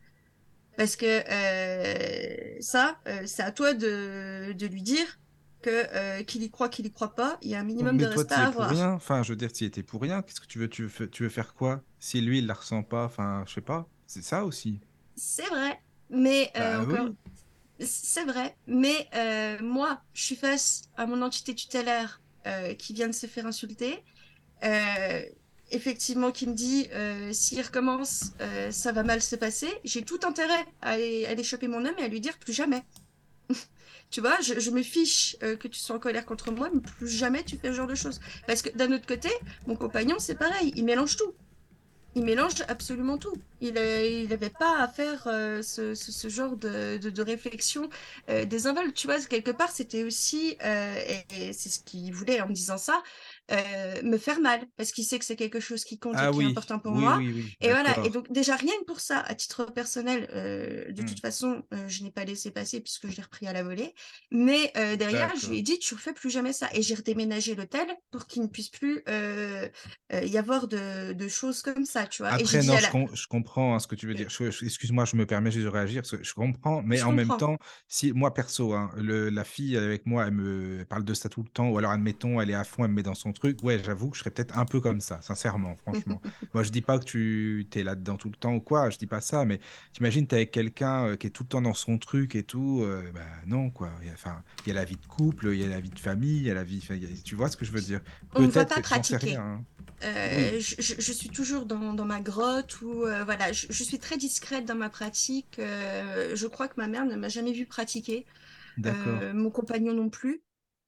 Parce 0.75 0.95
que 0.95 1.05
euh, 1.05 2.57
ça, 2.61 2.99
euh, 3.07 3.23
c'est 3.25 3.43
à 3.43 3.51
toi 3.51 3.73
de, 3.73 4.53
de 4.53 4.67
lui 4.67 4.83
dire 4.83 5.19
que 5.61 6.21
qu'il 6.23 6.43
y 6.43 6.51
croit, 6.51 6.69
qu'il 6.69 6.85
y 6.85 6.91
croit 6.93 7.15
pas, 7.15 7.37
il 7.41 7.49
y 7.49 7.55
a 7.55 7.59
un 7.59 7.63
minimum 7.63 7.97
Mais 7.97 8.03
de 8.03 8.07
toi, 8.07 8.23
respect 8.23 8.35
tu 8.35 8.39
y 8.41 8.43
à 8.43 8.43
es 8.43 8.47
pour 8.49 8.63
avoir. 8.63 8.69
rien. 8.69 8.91
Enfin, 8.93 9.23
je 9.23 9.31
veux 9.33 9.35
dire, 9.37 9.51
tu 9.51 9.63
étais 9.65 9.83
pour 9.83 10.01
rien. 10.01 10.21
Qu'est-ce 10.21 10.39
que 10.41 10.45
tu 10.47 10.59
veux, 10.59 10.69
tu 10.69 10.85
veux, 10.85 11.09
tu 11.09 11.23
veux 11.23 11.29
faire 11.29 11.53
quoi? 11.55 11.83
Si 11.99 12.21
lui, 12.21 12.39
il 12.39 12.47
la 12.47 12.53
ressent 12.53 12.83
pas, 12.83 13.05
enfin, 13.05 13.43
je 13.47 13.53
sais 13.55 13.61
pas. 13.61 13.89
C'est 14.05 14.23
ça 14.23 14.45
aussi. 14.45 14.81
C'est 15.15 15.47
vrai, 15.47 15.81
mais 16.09 16.51
euh, 16.57 16.77
Bah 16.77 16.79
encore, 16.79 17.07
oui. 17.07 17.17
C'est 17.79 18.23
vrai, 18.23 18.55
mais 18.65 19.07
euh, 19.15 19.57
moi, 19.61 20.01
je 20.13 20.23
suis 20.23 20.35
face 20.35 20.83
à 20.97 21.05
mon 21.05 21.21
entité 21.21 21.53
tutélaire 21.53 22.21
euh, 22.45 22.73
qui 22.73 22.93
vient 22.93 23.07
de 23.07 23.13
se 23.13 23.27
faire 23.27 23.45
insulter. 23.45 24.03
Euh, 24.63 25.21
effectivement, 25.71 26.31
qui 26.31 26.47
me 26.47 26.53
dit 26.53 26.87
s'il 27.33 27.61
recommence, 27.61 28.31
ça 28.71 28.91
va 28.91 29.03
mal 29.03 29.21
se 29.21 29.35
passer, 29.35 29.69
j'ai 29.83 30.01
tout 30.01 30.19
intérêt 30.23 30.65
à 30.81 30.91
aller, 30.91 31.25
à 31.25 31.43
choper 31.43 31.67
mon 31.67 31.85
homme 31.85 31.95
et 31.97 32.03
à 32.03 32.07
lui 32.07 32.21
dire 32.21 32.37
plus 32.39 32.53
jamais. 32.53 32.83
tu 34.09 34.21
vois, 34.21 34.39
je, 34.41 34.59
je 34.59 34.71
me 34.71 34.81
fiche 34.81 35.37
que 35.39 35.67
tu 35.67 35.77
sois 35.79 35.97
en 35.97 35.99
colère 35.99 36.25
contre 36.25 36.51
moi, 36.51 36.69
mais 36.73 36.79
plus 36.79 37.09
jamais 37.09 37.43
tu 37.43 37.57
fais 37.57 37.67
ce 37.67 37.73
genre 37.73 37.87
de 37.87 37.95
choses. 37.95 38.21
Parce 38.47 38.61
que 38.61 38.69
d'un 38.77 38.91
autre 38.93 39.05
côté, 39.05 39.29
mon 39.67 39.75
compagnon, 39.75 40.15
c'est 40.19 40.35
pareil, 40.35 40.71
il 40.75 40.85
mélange 40.85 41.17
tout. 41.17 41.33
Il 42.17 42.25
mélange 42.25 42.63
absolument 42.67 43.19
tout. 43.19 43.35
Il 43.61 43.75
n'avait 43.75 44.49
pas 44.49 44.79
à 44.81 44.87
faire 44.87 45.27
euh, 45.27 45.61
ce, 45.61 46.27
genre 46.29 46.57
de, 46.57 47.21
réflexion 47.21 47.89
euh, 48.29 48.43
désinvolte. 48.43 48.95
Tu 48.95 49.05
vois, 49.05 49.19
quelque 49.19 49.51
part, 49.51 49.69
c'était 49.69 50.03
aussi, 50.03 50.57
euh, 50.65 50.95
et, 51.07 51.49
et 51.49 51.53
c'est 51.53 51.69
ce 51.69 51.79
qu'il 51.79 52.11
voulait 52.11 52.41
en 52.41 52.47
me 52.47 52.53
disant 52.53 52.79
ça, 52.79 53.03
euh, 53.51 54.01
me 54.03 54.17
faire 54.17 54.39
mal, 54.39 54.61
parce 54.75 54.91
qu'il 54.91 55.03
sait 55.05 55.19
que 55.19 55.25
c'est 55.25 55.35
quelque 55.35 55.59
chose 55.59 55.83
qui 55.83 55.99
compte 55.99 56.15
Ah 56.17 56.29
et 56.29 56.31
qui 56.31 56.41
est 56.41 56.45
important 56.45 56.79
pour 56.79 56.93
oui, 56.93 57.01
moi. 57.01 57.17
oui, 57.17 57.55
Et 57.61 57.69
voilà, 57.69 58.05
et 58.05 58.09
donc 58.09 58.31
déjà 58.31 58.55
rien 58.55 58.73
que 58.79 58.85
pour 58.85 58.99
ça, 58.99 59.19
à 59.19 59.35
titre 59.35 59.65
personnel, 59.65 60.29
euh, 60.33 60.91
de 60.91 61.01
toute 61.01 61.19
façon, 61.19 61.63
euh, 61.73 61.87
je 61.87 62.03
n'ai 62.03 62.11
pas 62.11 62.25
laissé 62.25 62.51
passer 62.51 62.81
puisque 62.81 63.07
je 63.07 63.15
l'ai 63.15 63.23
repris 63.23 63.47
à 63.47 63.53
la 63.53 63.63
volée. 63.63 63.93
Mais 64.31 64.71
derrière, 64.97 65.35
je 65.35 65.49
lui 65.49 65.59
ai 65.59 65.61
dit, 65.61 65.79
tu 65.79 65.93
refais 65.93 66.13
plus 66.13 66.29
jamais 66.29 66.53
ça. 66.53 66.69
Et 66.73 66.81
j'ai 66.81 66.95
redéménagé 66.95 67.55
l'hôtel 67.55 67.87
pour 68.11 68.27
qu'il 68.27 68.41
ne 68.41 68.47
puisse 68.47 68.69
plus 68.69 69.03
y 70.11 70.37
avoir 70.37 70.67
de, 70.67 71.13
de 71.13 71.27
choses 71.27 71.61
comme 71.61 71.85
ça, 71.85 72.05
tu 72.07 72.21
vois. 72.21 72.31
Après, 72.31 72.63
non, 72.63 72.77
je, 72.77 72.83
la... 72.83 72.89
com- 72.89 73.07
je 73.13 73.27
comprends 73.27 73.75
hein, 73.75 73.79
ce 73.79 73.87
que 73.87 73.95
tu 73.95 74.07
veux 74.07 74.13
dire. 74.13 74.27
Excuse-moi, 74.27 75.05
je 75.05 75.15
me 75.15 75.25
permets 75.25 75.51
juste 75.51 75.65
de 75.65 75.69
réagir. 75.69 76.03
Je 76.03 76.33
comprends, 76.33 76.81
mais 76.81 76.97
Je 76.97 77.03
en 77.05 77.11
même 77.13 77.27
temps, 77.27 77.57
si 77.87 78.11
moi 78.13 78.33
perso, 78.33 78.73
hein, 78.73 78.91
le- 78.97 79.29
la 79.29 79.43
fille 79.43 79.77
avec 79.77 80.05
moi, 80.05 80.25
elle 80.27 80.33
me 80.33 80.85
parle 80.85 81.03
de 81.03 81.13
ça 81.13 81.29
tout 81.29 81.43
le 81.43 81.49
temps, 81.49 81.69
ou 81.69 81.77
alors 81.77 81.91
admettons, 81.91 82.41
elle 82.41 82.49
est 82.49 82.55
à 82.55 82.63
fond, 82.63 82.83
elle 82.85 82.91
me 82.91 82.95
met 82.95 83.03
dans 83.03 83.15
son 83.15 83.33
truc. 83.39 83.61
Ouais, 83.63 83.81
j'avoue 83.83 84.09
que 84.09 84.15
je 84.17 84.21
serais 84.21 84.31
peut-être 84.31 84.57
un 84.57 84.65
peu 84.65 84.81
comme 84.81 85.01
ça, 85.01 85.21
sincèrement, 85.21 85.75
franchement. 85.77 86.21
Moi, 86.53 86.63
je 86.63 86.69
dis 86.71 86.81
pas 86.81 86.99
que 86.99 87.05
tu 87.05 87.67
es 87.73 87.83
là-dedans 87.83 88.17
tout 88.17 88.29
le 88.29 88.35
temps 88.35 88.53
ou 88.55 88.61
quoi, 88.61 88.89
je 88.89 88.97
dis 88.97 89.07
pas 89.07 89.21
ça, 89.21 89.45
mais 89.45 89.59
t'imagines, 89.93 90.27
t'es 90.27 90.37
avec 90.37 90.51
quelqu'un 90.51 91.07
euh, 91.09 91.15
qui 91.15 91.27
est 91.27 91.29
tout 91.31 91.43
le 91.43 91.49
temps 91.49 91.61
dans 91.61 91.73
son 91.73 91.97
truc 91.97 92.35
et 92.35 92.43
tout, 92.43 92.81
euh, 92.83 93.11
bah 93.13 93.21
non, 93.45 93.69
quoi. 93.69 93.91
Il 94.01 94.07
y 94.07 94.09
a, 94.09 94.13
enfin, 94.13 94.43
il 94.65 94.69
y 94.69 94.71
a 94.71 94.75
la 94.75 94.85
vie 94.85 94.95
de 94.97 95.05
couple, 95.07 95.47
il 95.53 95.59
y 95.59 95.63
a 95.63 95.67
la 95.67 95.79
vie 95.79 95.89
de 95.89 95.99
famille, 95.99 96.37
il 96.37 96.43
y 96.47 96.51
a 96.51 96.53
la 96.53 96.63
vie. 96.63 96.83
y 96.89 97.05
a- 97.05 97.07
tu 97.23 97.35
vois 97.35 97.49
ce 97.49 97.57
que 97.57 97.65
je 97.65 97.71
veux 97.71 97.81
dire? 97.81 98.01
On 98.35 98.41
ne 98.41 98.47
va 98.47 98.65
pas 98.65 98.79
pratiquer. 98.81 99.27
rien. 99.27 99.41
hein. 99.41 99.63
Euh, 100.03 100.59
Oui, 100.59 100.59
je, 100.59 101.11
suis 101.11 101.29
toujours 101.29 101.65
dans, 101.65 101.93
dans 101.93 102.05
ma 102.05 102.19
grotte 102.21 102.81
ou 102.81 103.05
euh, 103.05 103.23
voilà, 103.23 103.51
je, 103.51 103.65
je 103.69 103.83
suis 103.83 103.97
très 103.97 104.17
discrète 104.17 104.65
dans 104.65 104.75
ma 104.75 104.89
pratique. 104.89 105.55
je 105.57 106.47
crois 106.47 106.67
que 106.67 106.75
ma 106.77 106.87
mère 106.87 107.05
ne 107.05 107.15
m'a 107.15 107.29
jamais 107.29 107.51
vu 107.53 107.65
pratiquer, 107.65 108.25
mon 108.85 109.49
compagnon 109.49 109.93
non 109.93 110.09
plus. 110.09 110.41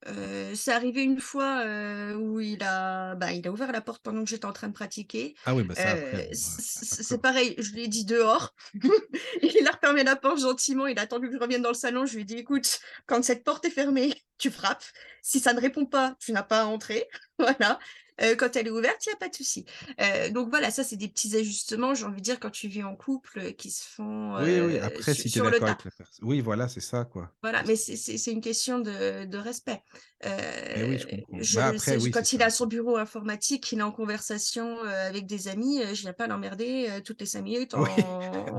Euh, 0.08 0.54
c'est 0.56 0.72
arrivé 0.72 1.04
une 1.04 1.20
fois 1.20 1.62
euh, 1.66 2.14
où 2.14 2.40
il 2.40 2.64
a, 2.64 3.16
bah, 3.16 3.34
il 3.34 3.46
a 3.48 3.52
ouvert 3.52 3.72
la 3.72 3.82
porte 3.82 4.02
pendant 4.02 4.24
que 4.24 4.30
j'étais 4.30 4.46
en 4.46 4.54
train 4.54 4.70
de 4.70 4.74
pratiquer. 4.74 5.36
Ah 5.46 5.54
oui, 5.54 5.64
bah 5.64 5.76
ça 5.76 5.96
Euh, 5.96 6.24
c'est 6.32 7.22
pareil, 7.22 7.56
je 7.58 7.74
lui 7.74 7.84
ai 7.84 7.88
dit 7.88 8.06
dehors. 8.06 8.54
Il 9.42 9.68
a 9.68 9.72
refermé 9.72 10.04
la 10.04 10.16
porte 10.16 10.40
gentiment. 10.40 10.88
Il 10.88 10.98
a 11.00 11.02
attendu 11.02 11.28
que 11.28 11.34
je 11.34 11.40
revienne 11.40 11.62
dans 11.62 11.70
le 11.70 11.76
salon. 11.76 12.06
Je 12.06 12.16
lui 12.16 12.22
ai 12.22 12.26
dit, 12.26 12.38
écoute, 12.38 12.80
quand 13.08 13.24
cette 13.24 13.44
porte 13.44 13.66
est 13.66 13.70
fermée, 13.70 14.14
tu 14.38 14.52
frappes. 14.52 14.86
Si 15.22 15.40
ça 15.40 15.54
ne 15.54 15.60
répond 15.60 15.86
pas, 15.86 16.16
tu 16.20 16.32
n'as 16.32 16.44
pas 16.44 16.62
à 16.62 16.66
entrer. 16.66 17.08
Voilà. 17.40 17.80
Euh, 18.22 18.36
quand 18.36 18.56
elle 18.56 18.68
est 18.68 18.72
ouverte, 18.72 19.06
il 19.06 19.10
n'y 19.10 19.14
a 19.14 19.18
pas 19.18 19.30
de 19.30 19.36
souci. 19.36 19.66
Euh, 20.02 20.30
donc 20.30 20.50
voilà, 20.50 20.72
ça, 20.72 20.84
c'est 20.84 20.98
des 20.98 21.08
petits 21.08 21.36
ajustements, 21.36 21.94
j'ai 21.96 22.06
envie 22.06 22.18
de 22.18 22.22
dire, 22.24 22.40
quand 22.40 22.50
tu 22.50 22.68
vis 22.68 22.84
en 22.84 22.96
couple, 22.96 23.40
euh, 23.40 23.52
qui 23.52 23.72
se 23.72 23.84
font 23.88 24.36
Oui, 24.42 24.60
oui, 24.60 24.78
après, 24.80 25.14
su- 25.14 25.24
si 25.24 25.30
sur 25.30 25.46
le 25.46 25.60
tas. 25.60 25.66
avec 25.68 25.86
la 25.86 25.92
personne. 25.92 26.28
Oui, 26.28 26.42
voilà, 26.42 26.68
c'est 26.68 26.82
ça, 26.82 27.06
quoi. 27.06 27.32
Voilà, 27.42 27.64
mais 27.64 27.76
c'est 27.76 28.32
une 28.32 28.42
question 28.42 28.80
de, 28.80 29.26
de 29.26 29.38
respect. 29.38 29.82
Mais 30.24 30.84
oui, 30.84 30.98
je 30.98 31.08
comprends. 31.08 31.38
je, 31.42 31.56
Bah 31.56 31.68
après, 31.68 31.98
oui, 31.98 32.12
quand 32.12 32.34
il 32.34 32.42
est 32.42 32.44
à 32.46 32.50
ça. 32.50 32.58
son 32.58 32.66
bureau 32.66 32.98
informatique, 32.98 33.64
qu'il 33.64 33.80
est 33.80 33.84
en 33.84 33.92
conversation 33.92 34.80
avec 34.82 35.26
des 35.26 35.48
amis, 35.48 35.82
je 35.94 36.02
viens 36.02 36.14
pas 36.14 36.28
l'emmerder 36.28 36.90
toutes 37.06 37.22
les 37.22 37.26
cinq 37.28 37.44
minutes 37.44 37.74
en, 37.76 37.84
Oui, 37.84 37.90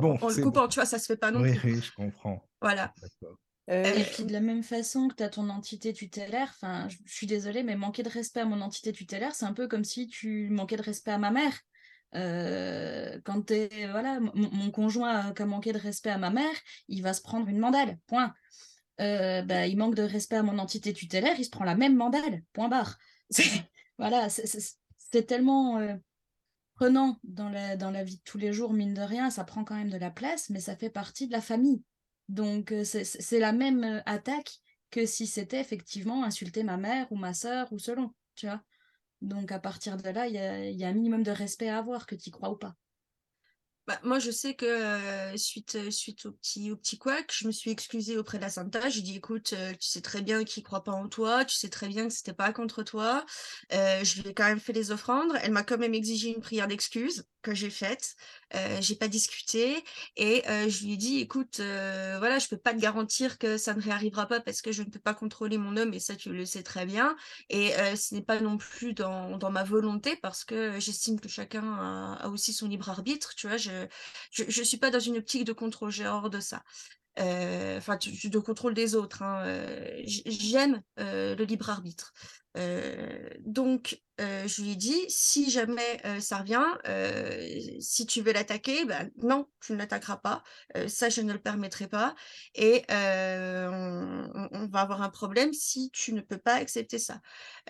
bon, 0.00 0.16
en 0.20 0.28
le 0.28 0.34
c'est 0.34 0.40
bon. 0.40 0.48
coupant, 0.48 0.68
tu 0.68 0.76
vois, 0.76 0.86
ça 0.86 0.98
se 0.98 1.06
fait 1.06 1.16
pas 1.16 1.30
non 1.30 1.40
Oui, 1.42 1.54
plus. 1.58 1.74
oui, 1.74 1.80
je 1.82 1.92
comprends. 1.92 2.42
Voilà. 2.62 2.94
D'accord. 3.02 3.36
Euh, 3.70 3.84
Et 3.84 4.04
puis 4.04 4.24
de 4.24 4.32
la 4.32 4.40
même 4.40 4.62
façon 4.62 5.08
que 5.08 5.14
tu 5.14 5.22
as 5.22 5.28
ton 5.28 5.48
entité 5.48 5.92
tutélaire, 5.92 6.52
enfin, 6.54 6.88
je 6.88 6.96
suis 7.12 7.26
désolée, 7.26 7.62
mais 7.62 7.76
manquer 7.76 8.02
de 8.02 8.08
respect 8.08 8.40
à 8.40 8.44
mon 8.44 8.60
entité 8.60 8.92
tutélaire, 8.92 9.34
c'est 9.34 9.44
un 9.44 9.52
peu 9.52 9.68
comme 9.68 9.84
si 9.84 10.08
tu 10.08 10.48
manquais 10.50 10.76
de 10.76 10.82
respect 10.82 11.12
à 11.12 11.18
ma 11.18 11.30
mère. 11.30 11.56
Euh, 12.16 13.20
quand 13.24 13.42
t'es, 13.42 13.86
voilà, 13.90 14.18
mon, 14.18 14.70
conjoint 14.72 15.32
qui 15.32 15.42
a 15.42 15.46
manqué 15.46 15.72
de 15.72 15.78
respect 15.78 16.10
à 16.10 16.18
ma 16.18 16.30
mère, 16.30 16.54
il 16.88 17.02
va 17.02 17.14
se 17.14 17.22
prendre 17.22 17.48
une 17.48 17.58
mandale, 17.58 17.98
point. 18.06 18.34
Euh, 19.00 19.42
bah, 19.42 19.66
il 19.66 19.78
manque 19.78 19.94
de 19.94 20.02
respect 20.02 20.36
à 20.36 20.42
mon 20.42 20.58
entité 20.58 20.92
tutélaire, 20.92 21.36
il 21.38 21.44
se 21.44 21.50
prend 21.50 21.64
la 21.64 21.76
même 21.76 21.96
mandale, 21.96 22.42
point 22.52 22.68
barre. 22.68 22.98
Voilà, 23.98 24.30
c'est 24.30 25.26
tellement 25.26 25.76
euh, 25.76 25.94
prenant 26.74 27.18
dans 27.22 27.50
la, 27.50 27.76
dans 27.76 27.90
la 27.90 28.02
vie 28.02 28.16
de 28.16 28.22
tous 28.24 28.38
les 28.38 28.50
jours, 28.50 28.72
mine 28.72 28.94
de 28.94 29.02
rien, 29.02 29.28
ça 29.28 29.44
prend 29.44 29.62
quand 29.62 29.74
même 29.74 29.90
de 29.90 29.98
la 29.98 30.10
place, 30.10 30.48
mais 30.48 30.58
ça 30.58 30.74
fait 30.74 30.88
partie 30.88 31.26
de 31.26 31.32
la 31.32 31.42
famille. 31.42 31.82
Donc, 32.30 32.70
euh, 32.70 32.84
c'est 32.84 33.40
la 33.40 33.52
même 33.52 33.82
euh, 33.82 34.00
attaque 34.06 34.60
que 34.92 35.04
si 35.04 35.26
c'était 35.26 35.60
effectivement 35.60 36.22
insulter 36.22 36.62
ma 36.62 36.76
mère 36.76 37.10
ou 37.10 37.16
ma 37.16 37.34
sœur 37.34 37.72
ou 37.72 37.80
selon, 37.80 38.14
tu 38.36 38.46
vois. 38.46 38.62
Donc, 39.20 39.50
à 39.50 39.58
partir 39.58 39.96
de 39.96 40.08
là, 40.08 40.28
il 40.28 40.34
y 40.34 40.84
a, 40.84 40.88
un 40.88 40.92
minimum 40.92 41.24
de 41.24 41.32
respect 41.32 41.68
à 41.68 41.78
avoir, 41.78 42.06
que 42.06 42.14
tu 42.14 42.28
y 42.28 42.30
crois 42.30 42.50
ou 42.50 42.56
pas. 42.56 42.76
Bah, 43.88 43.98
moi, 44.04 44.20
je 44.20 44.30
sais 44.30 44.54
que 44.54 44.64
euh, 44.64 45.36
suite, 45.36 45.90
suite 45.90 46.24
au 46.26 46.30
petit, 46.30 46.70
au 46.70 46.76
petit 46.76 46.98
couac, 46.98 47.32
je 47.36 47.48
me 47.48 47.52
suis 47.52 47.72
excusée 47.72 48.16
auprès 48.16 48.38
de 48.38 48.44
la 48.44 48.48
Santa. 48.48 48.88
J'ai 48.88 49.02
dit, 49.02 49.16
écoute, 49.16 49.52
tu 49.80 49.88
sais 49.88 50.00
très 50.00 50.22
bien 50.22 50.44
qu'il 50.44 50.62
croit 50.62 50.84
pas 50.84 50.92
en 50.92 51.08
toi, 51.08 51.44
tu 51.44 51.56
sais 51.56 51.68
très 51.68 51.88
bien 51.88 52.06
que 52.06 52.14
c'était 52.14 52.32
pas 52.32 52.52
contre 52.52 52.84
toi. 52.84 53.26
Je 53.72 54.22
lui 54.22 54.28
ai 54.28 54.34
quand 54.34 54.46
même 54.46 54.60
fait 54.60 54.72
les 54.72 54.92
offrandes. 54.92 55.32
Elle 55.42 55.50
m'a 55.50 55.64
quand 55.64 55.78
même 55.78 55.94
exigé 55.94 56.28
une 56.28 56.40
prière 56.40 56.68
d'excuse 56.68 57.24
que 57.42 57.54
j'ai 57.54 57.70
faite. 57.70 58.16
Euh, 58.54 58.78
j'ai 58.80 58.96
pas 58.96 59.08
discuté 59.08 59.84
et 60.16 60.42
je 60.46 60.84
lui 60.84 60.94
ai 60.94 60.96
dit, 60.96 61.20
écoute, 61.20 61.60
euh, 61.60 62.16
voilà, 62.18 62.38
je 62.38 62.48
peux 62.48 62.56
pas 62.56 62.74
te 62.74 62.80
garantir 62.80 63.38
que 63.38 63.56
ça 63.58 63.74
ne 63.74 63.80
réarrivera 63.80 64.26
pas 64.26 64.40
parce 64.40 64.62
que 64.62 64.72
je 64.72 64.82
ne 64.82 64.88
peux 64.90 64.98
pas 64.98 65.14
contrôler 65.14 65.58
mon 65.58 65.76
homme 65.76 65.94
et 65.94 66.00
ça, 66.00 66.16
tu 66.16 66.30
le 66.32 66.44
sais 66.44 66.62
très 66.62 66.86
bien. 66.86 67.16
Et 67.48 67.72
ce 67.96 68.14
n'est 68.14 68.22
pas 68.22 68.40
non 68.40 68.58
plus 68.58 68.92
dans, 68.92 69.38
dans 69.38 69.50
ma 69.50 69.64
volonté 69.64 70.16
parce 70.16 70.44
que 70.44 70.78
j'estime 70.80 71.20
que 71.20 71.28
chacun 71.28 72.18
a, 72.20 72.28
aussi 72.28 72.52
son 72.52 72.68
libre 72.68 72.88
arbitre. 72.88 73.34
Tu 73.34 73.46
vois, 73.46 73.56
je, 73.56 73.86
je, 74.32 74.62
suis 74.62 74.78
pas 74.78 74.90
dans 74.90 75.00
une 75.00 75.18
optique 75.18 75.44
de 75.44 75.52
contrôle, 75.52 75.90
j'ai 75.90 76.06
hors 76.06 76.30
de 76.30 76.40
ça. 76.40 76.62
Enfin, 77.18 77.98
de 77.98 78.38
contrôle 78.38 78.74
des 78.74 78.94
autres. 78.94 79.22
hein. 79.22 79.44
J'aime 80.04 80.82
le 80.96 81.44
libre 81.44 81.70
arbitre. 81.70 82.12
Euh, 82.56 83.28
donc, 83.40 84.02
euh, 84.20 84.46
je 84.46 84.62
lui 84.62 84.72
ai 84.72 84.76
dit, 84.76 84.98
si 85.08 85.50
jamais 85.50 86.00
euh, 86.04 86.20
ça 86.20 86.38
revient, 86.38 86.64
si 87.80 88.06
tu 88.06 88.20
veux 88.22 88.32
l'attaquer, 88.32 88.84
ben 88.84 89.10
non, 89.22 89.48
tu 89.60 89.72
ne 89.72 89.78
l'attaqueras 89.78 90.16
pas. 90.18 90.42
Ça, 90.88 91.08
je 91.08 91.20
ne 91.20 91.32
le 91.32 91.38
permettrai 91.38 91.86
pas. 91.88 92.14
Et 92.54 92.84
on, 92.90 94.68
va 94.70 94.80
avoir 94.80 95.02
un 95.02 95.10
problème 95.10 95.52
si 95.52 95.90
tu 95.92 96.12
ne 96.12 96.20
peux 96.20 96.38
pas 96.38 96.54
accepter 96.54 96.98
ça. 96.98 97.20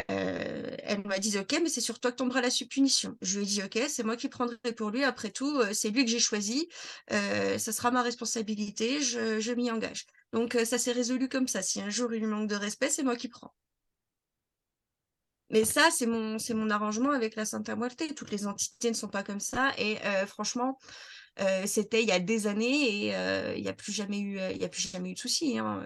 Elle 0.08 1.02
m'a 1.04 1.18
dit, 1.18 1.38
ok, 1.38 1.60
mais 1.62 1.68
c'est 1.68 1.80
sur 1.80 2.00
toi 2.00 2.10
que 2.12 2.16
tombera 2.16 2.40
la 2.40 2.48
punition. 2.68 3.16
Je 3.22 3.38
lui 3.38 3.44
ai 3.44 3.48
dit, 3.48 3.62
ok, 3.62 3.78
c'est 3.88 4.02
moi 4.02 4.16
qui 4.16 4.28
prendrai 4.28 4.56
pour 4.76 4.90
lui. 4.90 5.04
Après 5.04 5.30
tout, 5.30 5.60
c'est 5.72 5.90
lui 5.90 6.04
que 6.04 6.10
j'ai 6.10 6.18
choisi. 6.18 6.68
Ça 7.10 7.72
sera 7.72 7.90
ma 7.90 8.02
responsabilité. 8.02 9.00
Je, 9.00 9.40
je 9.40 9.52
m'y 9.52 9.70
engage. 9.70 10.06
Donc, 10.32 10.56
ça 10.64 10.78
s'est 10.78 10.92
résolu 10.92 11.28
comme 11.28 11.48
ça. 11.48 11.62
Si 11.62 11.80
un 11.80 11.90
jour 11.90 12.12
il 12.14 12.20
lui 12.20 12.26
manque 12.26 12.48
de 12.48 12.56
respect, 12.56 12.90
c'est 12.90 13.02
moi 13.02 13.16
qui 13.16 13.28
prends. 13.28 13.54
Mais 15.50 15.64
ça, 15.64 15.90
c'est 15.90 16.06
mon, 16.06 16.38
c'est 16.38 16.54
mon 16.54 16.70
arrangement 16.70 17.10
avec 17.10 17.34
la 17.36 17.44
Santa 17.44 17.76
Muerte. 17.76 18.02
Toutes 18.14 18.30
les 18.30 18.46
entités 18.46 18.88
ne 18.88 18.94
sont 18.94 19.08
pas 19.08 19.22
comme 19.22 19.40
ça. 19.40 19.72
Et 19.78 19.98
euh, 20.04 20.26
franchement, 20.26 20.78
euh, 21.40 21.62
c'était 21.66 22.02
il 22.02 22.08
y 22.08 22.12
a 22.12 22.20
des 22.20 22.46
années 22.46 23.06
et 23.06 23.16
euh, 23.16 23.54
il 23.56 23.62
n'y 23.62 23.68
a 23.68 23.72
plus 23.72 23.92
jamais 23.92 24.18
eu, 24.20 24.38
il 24.54 24.64
a 24.64 24.68
plus 24.68 24.88
jamais 24.90 25.10
eu 25.10 25.14
de 25.14 25.18
soucis. 25.18 25.58
hein, 25.58 25.82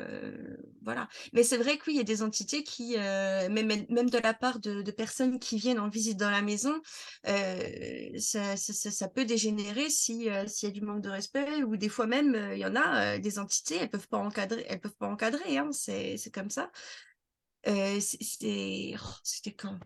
voilà. 0.82 1.08
Mais 1.32 1.42
c'est 1.42 1.56
vrai 1.56 1.78
que 1.78 1.84
oui, 1.86 1.94
il 1.94 1.96
y 1.96 2.00
a 2.00 2.04
des 2.04 2.22
entités 2.22 2.62
qui, 2.62 2.96
même, 2.96 3.86
même 3.88 4.10
de 4.10 4.18
la 4.18 4.34
part 4.34 4.58
de, 4.58 4.82
personnes 4.90 5.38
qui 5.38 5.56
viennent 5.56 5.80
en 5.80 5.88
visite 5.88 6.18
dans 6.18 6.30
la 6.30 6.42
maison, 6.42 6.80
ça, 7.24 8.56
ça, 8.56 9.08
peut 9.08 9.24
dégénérer 9.24 9.88
si 9.88 10.28
s'il 10.46 10.68
y 10.68 10.72
a 10.72 10.74
du 10.74 10.82
manque 10.82 11.02
de 11.02 11.10
respect 11.10 11.62
ou 11.62 11.76
des 11.76 11.88
fois 11.88 12.06
même, 12.06 12.50
il 12.52 12.58
y 12.58 12.66
en 12.66 12.76
a 12.76 13.18
des 13.18 13.38
entités, 13.38 13.78
elles 13.80 13.90
peuvent 13.90 14.08
pas 14.08 14.18
encadrer, 14.18 14.64
elles 14.68 14.80
peuvent 14.80 14.96
pas 14.96 15.08
encadrer. 15.08 15.58
Hein, 15.58 15.70
c'est, 15.72 16.16
c'est 16.18 16.30
comme 16.30 16.50
ça. 16.50 16.70
Euh, 17.66 17.98
oh, 17.98 19.14
c'était 19.22 19.52
quand? 19.52 19.78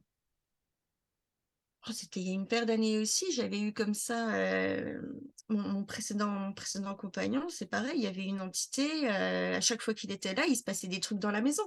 Oh, 1.89 1.93
c'était 1.93 2.21
il 2.21 2.27
y 2.27 2.31
a 2.31 2.35
une 2.35 2.47
paire 2.47 2.67
d'années 2.67 2.99
aussi, 2.99 3.33
j'avais 3.33 3.61
eu 3.61 3.73
comme 3.73 3.95
ça 3.95 4.35
euh, 4.35 5.01
mon, 5.49 5.61
mon 5.63 5.85
précédent, 5.85 6.27
mon 6.27 6.53
précédent 6.53 6.95
compagnon, 6.95 7.49
c'est 7.49 7.67
pareil, 7.67 7.95
il 7.97 8.03
y 8.03 8.07
avait 8.09 8.25
une 8.25 8.41
entité, 8.41 9.09
euh, 9.09 9.57
à 9.57 9.61
chaque 9.61 9.81
fois 9.81 9.95
qu'il 9.95 10.11
était 10.11 10.35
là, 10.35 10.45
il 10.47 10.57
se 10.57 10.65
passait 10.65 10.89
des 10.89 11.01
trucs 11.01 11.19
dans 11.19 11.31
la 11.31 11.41
maison. 11.41 11.63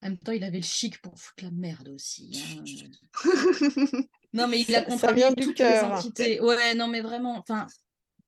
En 0.00 0.08
même 0.10 0.18
temps, 0.18 0.32
il 0.32 0.44
avait 0.44 0.58
le 0.58 0.64
chic 0.64 1.02
pour 1.02 1.18
foutre 1.18 1.42
la 1.42 1.50
merde 1.50 1.88
aussi. 1.88 2.40
hein. 2.40 2.64
Non, 4.32 4.46
mais 4.46 4.60
il 4.60 4.74
a 4.74 4.82
du 4.82 4.86
toutes 5.44 5.58
les 5.58 5.64
cœur. 5.64 5.92
entités. 5.92 6.40
Ouais, 6.40 6.74
non, 6.76 6.86
mais 6.86 7.00
vraiment, 7.00 7.36
enfin, 7.36 7.66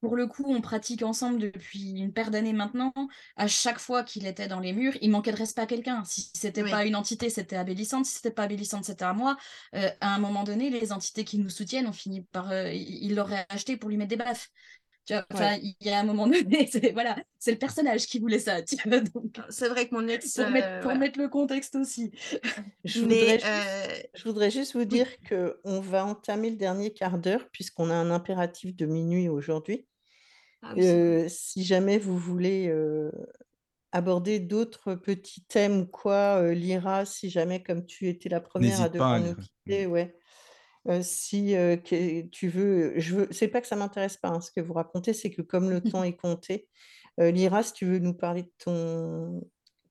pour 0.01 0.17
le 0.17 0.27
coup, 0.27 0.45
on 0.47 0.61
pratique 0.61 1.03
ensemble 1.03 1.39
depuis 1.39 1.91
une 1.91 2.13
paire 2.13 2.31
d'années 2.31 2.53
maintenant. 2.53 2.93
À 3.37 3.47
chaque 3.49 3.79
fois 3.79 4.03
qu'il 4.03 4.27
était 4.27 4.49
dans 4.49 4.61
les 4.61 4.73
murs, 4.73 4.95
il 5.03 5.11
manquait 5.11 5.33
de 5.33 5.37
respect 5.37 5.63
à 5.63 5.67
quelqu'un. 5.67 6.05
Si 6.05 6.31
c'était 6.35 6.63
Oui. 6.63 6.71
pas 6.71 6.85
une 6.87 6.97
entité, 6.97 7.31
c'était 7.31 7.57
Abélissante. 7.57 8.07
Si 8.07 8.15
c'était 8.15 8.31
pas 8.31 8.45
Abélissante, 8.45 8.85
c'était 8.85 9.05
à 9.05 9.13
moi. 9.13 9.37
Euh, 9.75 9.91
à 10.01 10.15
un 10.15 10.19
moment 10.19 10.45
donné, 10.45 10.71
les 10.71 10.93
entités 10.93 11.25
qui 11.25 11.39
nous 11.39 11.51
soutiennent 11.51 11.87
ont 11.87 11.93
fini 11.93 12.23
par. 12.23 12.51
euh, 12.51 12.73
ils 12.73 13.15
l'auraient 13.15 13.47
acheté 13.51 13.77
pour 13.77 13.91
lui 13.91 13.97
mettre 13.97 14.11
des 14.11 14.17
baffes. 14.17 14.49
Tu 15.07 15.15
vois, 15.15 15.25
Ouais. 15.33 15.59
il 15.63 15.75
y 15.81 15.91
a 15.91 15.99
un 15.99 16.05
moment 16.05 16.27
donné, 16.27 16.69
c'est 16.71 16.93
voilà, 16.93 17.17
c'est 17.39 17.53
le 17.53 17.59
personnage 17.59 18.07
qui 18.07 18.19
voulait 18.21 18.39
ça. 18.39 18.61
donc, 18.63 19.39
C'est 19.49 19.69
vrai 19.69 19.89
que 19.89 19.95
mon 19.95 20.07
ex. 20.09 20.35
pour 20.35 20.49
mettre, 20.51 20.69
euh, 20.69 20.77
pour 20.83 20.83
voilà. 20.85 21.01
mettre 21.01 21.19
le 21.19 21.29
contexte 21.29 21.75
aussi. 21.77 22.13
Je 22.85 23.01
Mais 23.01 23.07
voudrais 23.07 23.39
juste, 23.41 23.47
euh, 23.47 24.03
je 24.15 24.25
voudrais 24.25 24.51
juste 24.51 24.75
vous 24.75 24.85
dire 24.85 25.21
que 25.23 25.61
on 25.65 25.81
va 25.81 26.05
entamer 26.07 26.51
le 26.51 26.57
dernier 26.57 26.93
quart 26.93 27.19
d'heure 27.19 27.49
puisqu'on 27.51 27.91
a 27.91 27.95
un 27.95 28.11
impératif 28.11 28.75
de 28.77 28.87
minuit 28.87 29.29
aujourd'hui. 29.29 29.87
Ah 30.63 30.75
oui. 30.77 30.83
Euh, 30.83 31.29
si 31.29 31.65
jamais 31.65 31.99
vous 31.99 32.17
voulez 32.19 32.69
euh, 32.69 33.11
aborder 33.93 34.41
d'autres 34.41 34.95
petits 34.97 35.45
thèmes 35.47 35.83
ou 35.83 35.87
quoi, 35.87 36.43
euh, 36.43 36.55
Lyra, 36.55 37.07
si 37.07 37.31
jamais 37.31 37.63
comme 37.63 37.87
tu 37.87 38.09
étais 38.09 38.29
la 38.29 38.41
première 38.41 38.81
à 38.83 38.89
devoir 38.89 39.21
nous 39.21 39.35
quitter, 39.37 39.87
ouais. 39.87 40.17
Si 41.03 41.53
que- 41.85 42.23
tu 42.29 42.49
veux, 42.49 42.99
je 42.99 43.17
veux, 43.17 43.29
c'est 43.33 43.49
pas 43.49 43.61
que 43.61 43.67
ça 43.69 43.77
m'intéresse 43.77 44.17
pas, 44.17 44.29
hein, 44.31 44.41
ce 44.41 44.51
que 44.53 44.61
vous 44.63 44.73
racontez, 44.75 45.13
c'est 45.15 45.31
que 45.31 45.43
comme 45.43 45.71
le 45.71 45.83
temps 45.85 46.05
est 46.05 46.17
compté, 46.17 46.69
Lyra, 47.19 47.63
si 47.63 47.75
tu 47.75 47.87
veux 47.87 47.99
nous 48.01 48.15
parler 48.15 48.45
de 48.45 48.53
ton, 48.59 49.43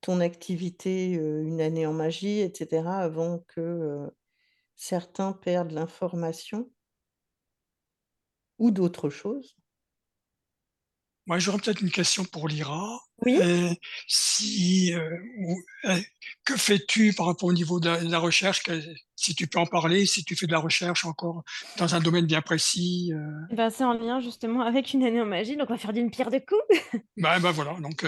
ton 0.02 0.20
activité, 0.22 1.12
une 1.14 1.62
année 1.62 1.86
en 1.88 1.94
magie, 1.94 2.42
etc., 2.42 2.98
avant 3.00 3.40
que 3.48 4.10
certains 4.76 5.34
perdent 5.34 5.72
l'information 5.72 6.72
ou 8.60 8.70
d'autres 8.70 9.10
choses. 9.10 9.59
Moi, 11.30 11.38
j'aurais 11.38 11.60
peut-être 11.60 11.82
une 11.82 11.92
question 11.92 12.26
pour 12.26 12.48
Lyra. 12.48 13.00
Oui. 13.24 13.38
Euh, 13.40 13.72
si, 14.08 14.92
euh, 14.96 15.08
euh, 15.86 16.00
que 16.44 16.58
fais-tu 16.58 17.14
par 17.14 17.28
rapport 17.28 17.48
au 17.50 17.54
niveau 17.54 17.80
de 17.80 17.88
la, 17.88 18.04
de 18.04 18.10
la 18.10 18.18
recherche? 18.18 18.64
Que- 18.64 18.82
Si 19.16 19.36
tu 19.36 19.46
peux 19.46 19.60
en 19.60 19.68
parler, 19.68 20.06
si 20.08 20.24
tu 20.24 20.36
fais 20.36 20.48
de 20.48 20.52
la 20.52 20.58
recherche 20.60 21.06
encore 21.06 21.44
dans 21.78 21.94
un 21.94 22.00
domaine 22.00 22.26
bien 22.26 22.42
précis. 22.42 23.12
euh, 23.14 23.56
Ben, 23.56 23.70
c'est 23.70 23.84
en 23.84 23.94
lien 23.94 24.20
justement 24.22 24.62
avec 24.64 24.92
une 24.94 25.04
année 25.04 25.22
en 25.22 25.26
magie, 25.28 25.56
donc 25.56 25.70
on 25.70 25.74
va 25.74 25.78
faire 25.78 25.94
d'une 25.94 26.10
pierre 26.10 26.32
deux 26.32 26.40
coups. 26.40 26.62
ben, 27.18 27.40
ben 27.40 27.52
voilà, 27.52 27.76
donc 27.80 28.04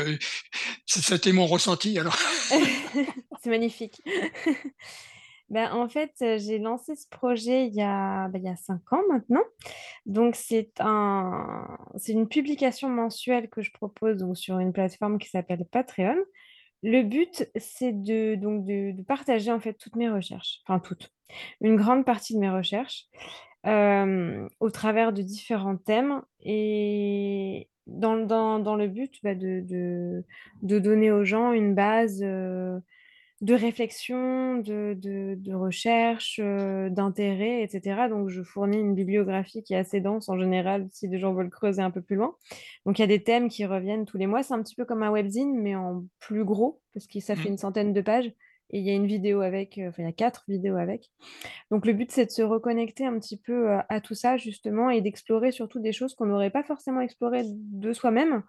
c'était 0.87 1.31
mon 1.31 1.45
ressenti. 1.45 1.99
Alors, 1.99 2.17
C'est 3.43 3.49
magnifique. 3.49 4.01
Ben, 5.51 5.69
en 5.73 5.89
fait, 5.89 6.13
j'ai 6.17 6.59
lancé 6.59 6.95
ce 6.95 7.09
projet 7.09 7.67
il 7.67 7.75
y 7.75 7.81
a, 7.81 8.29
ben, 8.29 8.39
il 8.41 8.45
y 8.45 8.49
a 8.49 8.55
cinq 8.55 8.93
ans 8.93 9.01
maintenant. 9.09 9.43
Donc, 10.05 10.37
c'est 10.37 10.71
un, 10.79 11.77
c'est 11.97 12.13
une 12.13 12.29
publication 12.29 12.87
mensuelle 12.87 13.49
que 13.49 13.61
je 13.61 13.69
propose 13.73 14.33
sur 14.33 14.59
une 14.59 14.71
plateforme 14.71 15.19
qui 15.19 15.27
s'appelle 15.27 15.65
Patreon. 15.69 16.15
Le 16.83 17.03
but, 17.03 17.51
c'est 17.57 17.91
de, 17.91 18.35
donc, 18.35 18.65
de, 18.65 19.03
partager 19.03 19.51
en 19.51 19.59
fait 19.59 19.73
toutes 19.73 19.97
mes 19.97 20.09
recherches, 20.09 20.61
enfin 20.65 20.79
toutes, 20.79 21.09
une 21.59 21.75
grande 21.75 22.05
partie 22.05 22.33
de 22.33 22.39
mes 22.39 22.49
recherches 22.49 23.07
au 23.65 24.69
travers 24.71 25.11
de 25.11 25.21
différents 25.21 25.77
thèmes 25.77 26.21
et 26.39 27.69
dans, 27.87 28.25
dans, 28.25 28.59
dans 28.59 28.75
le 28.75 28.87
but 28.87 29.19
bah, 29.21 29.35
de, 29.35 29.61
de, 29.67 30.23
de 30.61 30.79
donner 30.79 31.11
aux 31.11 31.25
gens 31.25 31.51
une 31.51 31.75
base 31.75 32.23
de 33.41 33.55
réflexion, 33.55 34.57
de, 34.57 34.95
de, 34.99 35.35
de 35.35 35.53
recherche, 35.53 36.39
euh, 36.43 36.89
d'intérêt, 36.89 37.63
etc. 37.63 38.07
Donc, 38.07 38.29
je 38.29 38.43
fournis 38.43 38.79
une 38.79 38.93
bibliographie 38.93 39.63
qui 39.63 39.73
est 39.73 39.77
assez 39.77 39.99
dense 39.99 40.29
en 40.29 40.37
général 40.37 40.87
si 40.91 41.09
des 41.09 41.17
gens 41.19 41.33
veulent 41.33 41.49
creuser 41.49 41.81
un 41.81 41.89
peu 41.91 42.01
plus 42.01 42.15
loin. 42.15 42.35
Donc, 42.85 42.99
il 42.99 43.01
y 43.01 43.05
a 43.05 43.07
des 43.07 43.23
thèmes 43.23 43.49
qui 43.49 43.65
reviennent 43.65 44.05
tous 44.05 44.17
les 44.17 44.27
mois. 44.27 44.43
C'est 44.43 44.53
un 44.53 44.61
petit 44.61 44.75
peu 44.75 44.85
comme 44.85 45.01
un 45.03 45.09
webzine, 45.09 45.59
mais 45.59 45.75
en 45.75 46.05
plus 46.19 46.45
gros, 46.45 46.81
parce 46.93 47.07
que 47.07 47.19
ça 47.19 47.35
fait 47.35 47.49
Mhm. 47.49 47.53
une 47.53 47.57
centaine 47.57 47.93
de 47.93 48.01
pages. 48.01 48.31
Et 48.73 48.79
il 48.79 48.85
y 48.85 48.91
a 48.91 48.93
une 48.93 49.07
vidéo 49.07 49.41
avec, 49.41 49.77
euh, 49.79 49.89
enfin, 49.89 50.03
il 50.03 50.05
y 50.05 50.09
a 50.09 50.13
quatre 50.13 50.45
vidéos 50.47 50.77
avec. 50.77 51.09
Donc, 51.71 51.85
le 51.85 51.93
but, 51.93 52.11
c'est 52.11 52.25
de 52.27 52.31
se 52.31 52.41
reconnecter 52.43 53.05
un 53.05 53.19
petit 53.19 53.37
peu 53.37 53.69
à, 53.71 53.85
à 53.89 54.01
tout 54.01 54.13
ça, 54.15 54.37
justement, 54.37 54.89
et 54.89 55.01
d'explorer 55.01 55.51
surtout 55.51 55.79
des 55.79 55.91
choses 55.93 56.15
qu'on 56.15 56.27
n'aurait 56.27 56.51
pas 56.51 56.63
forcément 56.63 57.01
explorées 57.01 57.43
de 57.47 57.91
soi-même. 57.93 58.43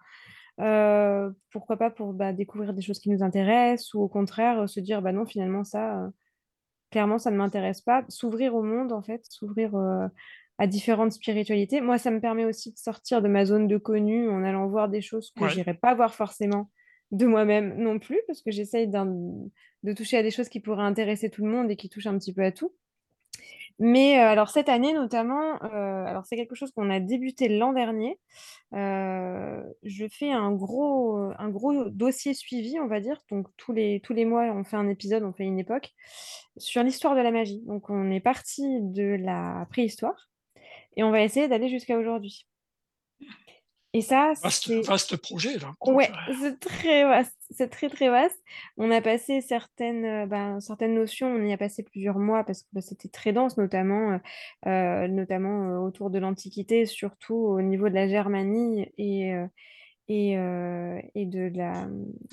Euh, 0.59 1.31
pourquoi 1.51 1.77
pas 1.77 1.89
pour 1.89 2.13
bah, 2.13 2.31
découvrir 2.31 2.73
des 2.73 2.81
choses 2.83 2.99
qui 2.99 3.09
nous 3.09 3.23
intéressent 3.23 3.93
ou 3.95 4.01
au 4.01 4.07
contraire 4.07 4.61
euh, 4.61 4.67
se 4.67 4.79
dire 4.79 5.01
bah 5.01 5.11
non 5.11 5.25
finalement 5.25 5.63
ça 5.63 5.99
euh, 6.03 6.09
clairement 6.91 7.17
ça 7.17 7.31
ne 7.31 7.37
m'intéresse 7.37 7.81
pas. 7.81 8.05
S'ouvrir 8.09 8.53
au 8.55 8.61
monde 8.61 8.91
en 8.91 9.01
fait 9.01 9.25
s'ouvrir 9.27 9.73
à 10.59 10.67
différentes 10.67 11.11
spiritualités. 11.13 11.81
Moi 11.81 11.97
ça 11.97 12.11
me 12.11 12.19
permet 12.21 12.45
aussi 12.45 12.71
de 12.71 12.77
sortir 12.77 13.21
de 13.23 13.27
ma 13.27 13.45
zone 13.45 13.67
de 13.67 13.77
connu 13.77 14.29
en 14.29 14.43
allant 14.43 14.67
voir 14.67 14.89
des 14.89 15.01
choses 15.01 15.31
que 15.35 15.45
Ouais. 15.45 15.49
j'irais 15.49 15.73
pas 15.73 15.95
voir 15.95 16.13
forcément 16.13 16.69
de 17.11 17.25
moi-même 17.25 17.75
non 17.77 17.97
plus 17.99 18.19
parce 18.27 18.41
que 18.43 18.51
j'essaye 18.51 18.87
de 18.87 19.93
toucher 19.93 20.17
à 20.17 20.23
des 20.23 20.31
choses 20.31 20.49
qui 20.49 20.59
pourraient 20.59 20.83
intéresser 20.83 21.29
tout 21.31 21.43
le 21.45 21.51
monde 21.51 21.71
et 21.71 21.75
qui 21.75 21.89
touchent 21.89 22.07
un 22.07 22.17
petit 22.19 22.33
peu 22.33 22.43
à 22.43 22.51
tout 22.51 22.73
mais 23.79 24.19
euh, 24.19 24.27
alors 24.27 24.49
cette 24.49 24.69
année 24.69 24.93
notamment, 24.93 25.61
euh, 25.63 26.05
alors 26.05 26.25
c'est 26.25 26.35
quelque 26.35 26.55
chose 26.55 26.71
qu'on 26.71 26.89
a 26.89 26.99
débuté 26.99 27.49
l'an 27.49 27.73
dernier. 27.73 28.19
Euh, 28.73 29.61
je 29.83 30.05
fais 30.07 30.31
un 30.31 30.51
gros, 30.51 31.31
un 31.37 31.49
gros 31.49 31.89
dossier 31.89 32.33
suivi, 32.33 32.79
on 32.79 32.87
va 32.87 32.99
dire. 32.99 33.19
Donc 33.31 33.47
tous 33.57 33.73
les, 33.73 33.99
tous 34.01 34.13
les 34.13 34.25
mois, 34.25 34.43
on 34.43 34.63
fait 34.63 34.77
un 34.77 34.89
épisode, 34.89 35.23
on 35.23 35.33
fait 35.33 35.43
une 35.43 35.59
époque 35.59 35.91
sur 36.57 36.83
l'histoire 36.83 37.15
de 37.15 37.21
la 37.21 37.31
magie. 37.31 37.61
Donc 37.65 37.89
on 37.89 38.11
est 38.11 38.19
parti 38.19 38.63
de 38.81 39.17
la 39.19 39.65
préhistoire 39.69 40.29
et 40.95 41.03
on 41.03 41.11
va 41.11 41.21
essayer 41.21 41.47
d'aller 41.47 41.69
jusqu'à 41.69 41.97
aujourd'hui. 41.97 42.47
Et 43.95 44.01
ça, 44.01 44.33
vaste, 44.41 44.65
c'est... 44.65 44.81
vaste 44.81 45.17
projet, 45.17 45.57
là. 45.59 45.71
Ouais, 45.81 46.11
c'est 46.41 46.59
très 46.59 47.03
vaste, 47.03 47.37
c'est 47.53 47.69
très 47.69 47.89
très 47.89 48.09
vaste. 48.09 48.37
On 48.77 48.91
a 48.91 49.01
passé 49.01 49.41
certaines, 49.41 50.05
euh, 50.05 50.25
ben, 50.25 50.59
certaines 50.59 50.93
notions, 50.95 51.27
on 51.27 51.43
y 51.45 51.53
a 51.53 51.57
passé 51.57 51.83
plusieurs 51.83 52.19
mois 52.19 52.43
parce 52.43 52.63
que 52.63 52.67
bah, 52.73 52.81
c'était 52.81 53.09
très 53.09 53.31
dense, 53.33 53.57
notamment, 53.57 54.11
euh, 54.13 54.17
euh, 54.69 55.07
notamment 55.07 55.69
euh, 55.69 55.77
autour 55.79 56.09
de 56.09 56.19
l'Antiquité, 56.19 56.85
surtout 56.85 57.35
au 57.35 57.61
niveau 57.61 57.89
de 57.89 57.93
la 57.95 58.07
Germanie 58.07 58.87
et, 58.97 59.33
euh, 59.33 59.47
et, 60.09 60.31
et 60.33 61.25
de 61.25 61.49
la, 61.55 61.87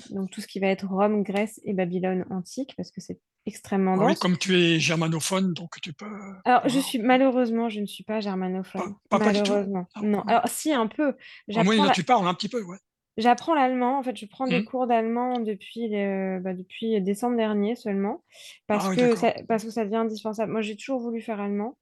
donc 0.09 0.29
tout 0.29 0.41
ce 0.41 0.47
qui 0.47 0.59
va 0.59 0.67
être 0.67 0.85
Rome, 0.87 1.23
Grèce 1.23 1.61
et 1.63 1.73
Babylone 1.73 2.25
antique, 2.29 2.73
parce 2.75 2.91
que 2.91 2.99
c'est 2.99 3.19
extrêmement 3.45 3.93
Ah 3.93 3.99
oui, 4.05 4.11
dense. 4.11 4.19
comme 4.19 4.37
tu 4.37 4.55
es 4.55 4.79
germanophone, 4.79 5.53
donc 5.53 5.79
tu 5.81 5.93
peux. 5.93 6.05
Alors, 6.45 6.67
je 6.67 6.79
suis 6.79 6.99
malheureusement, 6.99 7.69
je 7.69 7.79
ne 7.79 7.85
suis 7.85 8.03
pas 8.03 8.19
germanophone. 8.19 8.93
Pas- 9.09 9.19
pas 9.19 9.31
du 9.31 9.39
tout? 9.39 9.45
Malheureusement. 9.47 9.87
Ah, 9.95 10.01
Non. 10.03 10.21
Alors, 10.23 10.47
si, 10.47 10.71
un 10.73 10.87
peu. 10.87 11.15
Ah, 11.55 11.63
oui, 11.65 11.77
là, 11.77 11.85
la- 11.85 11.91
tu 11.91 12.03
parles 12.03 12.27
un 12.27 12.33
petit 12.33 12.49
peu, 12.49 12.61
ouais. 12.61 12.77
J'apprends 13.17 13.53
l'allemand. 13.53 13.97
En 13.99 14.03
fait, 14.03 14.15
je 14.17 14.25
prends 14.25 14.47
des 14.47 14.59
Mhm. 14.59 14.65
cours 14.65 14.87
d'allemand 14.87 15.39
depuis, 15.39 15.89
le- 15.89 16.39
bah, 16.39 16.53
depuis 16.53 16.99
décembre 17.01 17.37
dernier 17.37 17.75
seulement, 17.75 18.23
parce 18.67 18.85
Ah 18.85 18.89
oui, 18.89 18.95
que 18.95 19.15
ça, 19.15 19.33
parce 19.47 19.63
que 19.65 19.69
ça 19.71 19.83
devient 19.85 19.97
indispensable. 19.97 20.51
Moi, 20.51 20.61
j'ai 20.61 20.75
toujours 20.75 20.99
voulu 21.01 21.21
faire 21.21 21.39
allemand. 21.41 21.77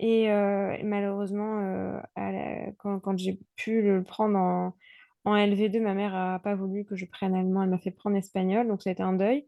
Et, 0.00 0.30
euh, 0.30 0.72
et 0.78 0.82
malheureusement, 0.84 1.60
euh, 1.60 2.00
la- 2.16 2.72
quand, 2.78 3.00
quand 3.00 3.18
j'ai 3.18 3.38
pu 3.56 3.82
le 3.82 4.02
prendre 4.02 4.38
en, 4.38 4.74
en 5.26 5.36
LV2, 5.36 5.80
ma 5.80 5.94
mère 5.94 6.12
n'a 6.12 6.38
pas 6.38 6.54
voulu 6.54 6.84
que 6.86 6.96
je 6.96 7.04
prenne 7.06 7.34
allemand. 7.34 7.62
Elle 7.64 7.70
m'a 7.70 7.78
fait 7.78 7.90
prendre 7.90 8.16
espagnol, 8.16 8.66
donc 8.68 8.82
ça 8.82 8.90
a 8.90 8.92
été 8.94 9.02
un 9.02 9.12
deuil. 9.12 9.46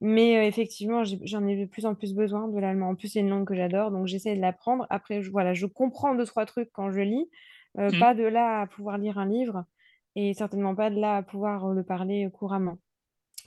Mais 0.00 0.38
euh, 0.38 0.44
effectivement, 0.48 1.04
j'en 1.04 1.46
ai 1.46 1.56
de 1.56 1.66
plus 1.66 1.86
en 1.86 1.94
plus 1.94 2.14
besoin 2.14 2.48
de 2.48 2.58
l'allemand. 2.58 2.90
En 2.90 2.94
plus, 2.96 3.08
c'est 3.08 3.20
une 3.20 3.30
langue 3.30 3.46
que 3.46 3.54
j'adore, 3.54 3.92
donc 3.92 4.06
j'essaie 4.08 4.34
de 4.36 4.40
l'apprendre. 4.40 4.86
Après, 4.90 5.22
je, 5.22 5.30
voilà, 5.30 5.54
je 5.54 5.66
comprends 5.66 6.14
deux, 6.16 6.26
trois 6.26 6.46
trucs 6.46 6.70
quand 6.72 6.90
je 6.90 7.00
lis, 7.00 7.30
Mhm. 7.76 8.00
pas 8.00 8.14
de 8.14 8.24
là 8.24 8.62
à 8.62 8.66
pouvoir 8.66 8.98
lire 8.98 9.18
un 9.18 9.26
livre, 9.26 9.64
et 10.16 10.34
certainement 10.34 10.74
pas 10.74 10.90
de 10.90 11.00
là 11.00 11.16
à 11.16 11.22
pouvoir 11.22 11.66
euh, 11.66 11.74
le 11.74 11.82
parler 11.84 12.28
couramment. 12.32 12.78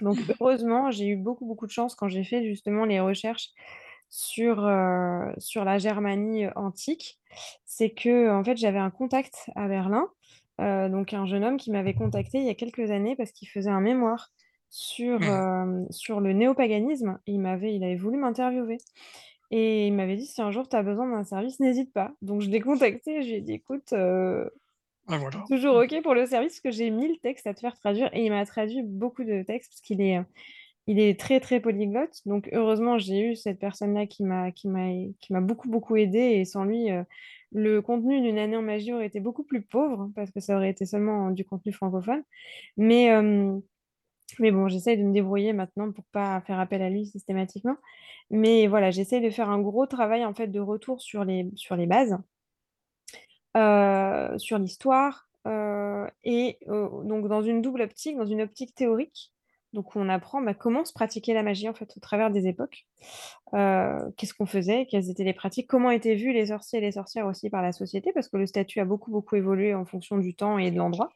Donc, 0.02 0.18
heureusement, 0.42 0.92
j'ai 0.92 1.08
eu 1.08 1.16
beaucoup, 1.16 1.46
beaucoup 1.46 1.68
de 1.68 1.72
chance 1.72 1.96
quand 1.96 2.08
j'ai 2.08 2.24
fait 2.24 2.44
justement 2.44 2.86
les 2.86 3.00
recherches 3.00 3.50
sur, 4.10 4.66
euh, 4.66 5.32
sur 5.38 5.66
la 5.66 5.78
Germanie 5.78 6.46
euh, 6.46 6.52
antique. 6.56 7.20
C'est 7.66 7.92
que, 7.92 8.32
en 8.32 8.44
fait, 8.44 8.58
j'avais 8.58 8.80
un 8.80 8.92
contact 8.92 9.50
à 9.56 9.68
Berlin, 9.68 10.08
euh, 10.62 10.88
donc 10.90 11.14
un 11.14 11.26
jeune 11.26 11.44
homme 11.44 11.58
qui 11.58 11.72
m'avait 11.72 11.94
contacté 11.94 12.38
il 12.38 12.46
y 12.46 12.50
a 12.50 12.56
quelques 12.56 12.92
années 12.92 13.16
parce 13.16 13.32
qu'il 13.32 13.50
faisait 13.50 13.70
un 13.70 13.82
mémoire 13.82 14.32
sur, 14.70 15.20
euh, 15.22 15.84
sur 15.90 16.22
le 16.22 16.34
néopaganisme. 16.34 17.20
Et 17.28 17.34
il 17.34 17.40
m'avait, 17.40 17.76
il 17.76 17.84
avait 17.84 17.96
voulu 17.96 18.18
m'interviewer. 18.18 18.78
Et 19.52 19.88
il 19.88 19.94
m'avait 19.94 20.16
dit, 20.16 20.26
si 20.26 20.42
un 20.42 20.52
jour 20.52 20.68
tu 20.68 20.76
as 20.76 20.84
besoin 20.84 21.10
d'un 21.10 21.24
service, 21.24 21.60
n'hésite 21.60 21.94
pas. 21.94 22.12
Donc, 22.22 22.42
je 22.42 22.50
l'ai 22.50 22.60
contacté, 22.60 23.22
je 23.22 23.28
lui 23.28 23.36
ai 23.36 23.42
dit, 23.42 23.54
écoute, 23.54 23.94
euh, 23.94 24.50
Ah. 25.08 25.20
Toujours 25.50 25.76
OK 25.76 26.02
pour 26.02 26.16
le 26.16 26.26
service, 26.26 26.54
parce 26.54 26.62
que 26.62 26.72
j'ai 26.72 26.90
mis 26.90 27.08
le 27.08 27.18
texte 27.18 27.48
à 27.48 27.54
te 27.54 27.60
faire 27.60 27.78
traduire 27.78 28.10
et 28.14 28.26
il 28.26 28.32
m'a 28.32 28.46
traduit 28.46 28.82
beaucoup 28.84 29.24
de 29.24 29.44
textes 29.44 29.72
parce 29.72 29.82
qu'il 29.82 30.02
est, 30.02 30.20
il 30.88 31.00
est 31.00 31.20
très 31.20 31.40
très 31.40 31.60
polyglotte. 31.60 32.22
Donc 32.26 32.50
heureusement, 32.54 32.98
j'ai 32.98 33.32
eu 33.32 33.36
cette 33.36 33.60
personne-là 33.60 34.08
qui 34.08 34.24
m'a 34.24 34.52
beaucoup 35.42 35.70
beaucoup 35.70 35.96
aidé 35.96 36.20
et 36.20 36.46
sans 36.46 36.64
lui, 36.64 36.92
euh, 36.92 37.04
le 37.52 37.82
contenu 37.82 38.22
d'une 38.22 38.40
année 38.40 38.58
en 38.58 38.62
magie 38.64 38.94
aurait 38.94 39.06
été 39.08 39.20
beaucoup 39.20 39.44
plus 39.44 39.62
pauvre 39.62 40.12
parce 40.16 40.32
que 40.32 40.40
ça 40.40 40.56
aurait 40.56 40.72
été 40.72 40.86
seulement 40.86 41.32
du 41.32 41.46
contenu 41.46 41.72
francophone. 41.72 42.24
Mais 42.78 43.12
mais 44.40 44.52
bon, 44.52 44.68
j'essaye 44.68 44.98
de 44.98 45.04
me 45.04 45.14
débrouiller 45.14 45.54
maintenant 45.54 45.92
pour 45.92 46.04
pas 46.06 46.42
faire 46.42 46.60
appel 46.60 46.82
à 46.82 46.90
lui 46.90 47.06
systématiquement. 47.06 47.78
Mais 48.32 48.68
voilà, 48.68 48.92
j'essaye 48.92 49.22
de 49.22 49.30
faire 49.30 49.50
un 49.50 49.62
gros 49.62 49.86
travail 49.86 50.26
en 50.26 50.34
fait 50.34 50.48
de 50.48 50.60
retour 50.60 51.02
sur 51.02 51.24
les 51.26 51.50
sur 51.56 51.76
les 51.76 51.86
bases 51.86 52.18
euh, 53.56 54.38
sur 54.38 54.60
l'histoire, 54.60 55.30
euh, 55.48 56.08
et 56.26 56.58
euh, 56.68 56.90
donc 57.04 57.30
dans 57.30 57.42
une 57.42 57.62
double 57.62 57.84
optique, 57.84 58.18
dans 58.18 58.26
une 58.26 58.42
optique 58.42 58.76
théorique. 58.76 59.32
Donc 59.72 59.96
on 59.96 60.10
apprend 60.10 60.42
bah, 60.42 60.54
comment 60.54 60.84
se 60.84 60.92
pratiquer 60.92 61.34
la 61.34 61.42
magie 61.42 61.70
en 61.70 61.74
fait 61.74 61.90
au 61.96 62.00
travers 62.02 62.32
des 62.32 62.48
époques. 62.48 62.86
Qu'est-ce 63.54 64.34
qu'on 64.34 64.46
faisait, 64.46 64.88
quelles 64.90 65.10
étaient 65.10 65.24
les 65.24 65.34
pratiques, 65.34 65.68
comment 65.68 65.90
étaient 65.90 66.16
vus 66.16 66.34
les 66.34 66.48
sorciers 66.48 66.80
et 66.80 66.82
les 66.82 66.94
sorcières 66.94 67.28
aussi 67.28 67.50
par 67.50 67.62
la 67.62 67.72
société, 67.72 68.12
parce 68.14 68.28
que 68.28 68.36
le 68.38 68.46
statut 68.46 68.80
a 68.82 68.86
beaucoup 68.86 69.12
beaucoup 69.12 69.36
évolué 69.36 69.74
en 69.74 69.86
fonction 69.86 70.18
du 70.18 70.34
temps 70.34 70.58
et 70.58 70.72
de 70.72 70.78
l'endroit. 70.78 71.10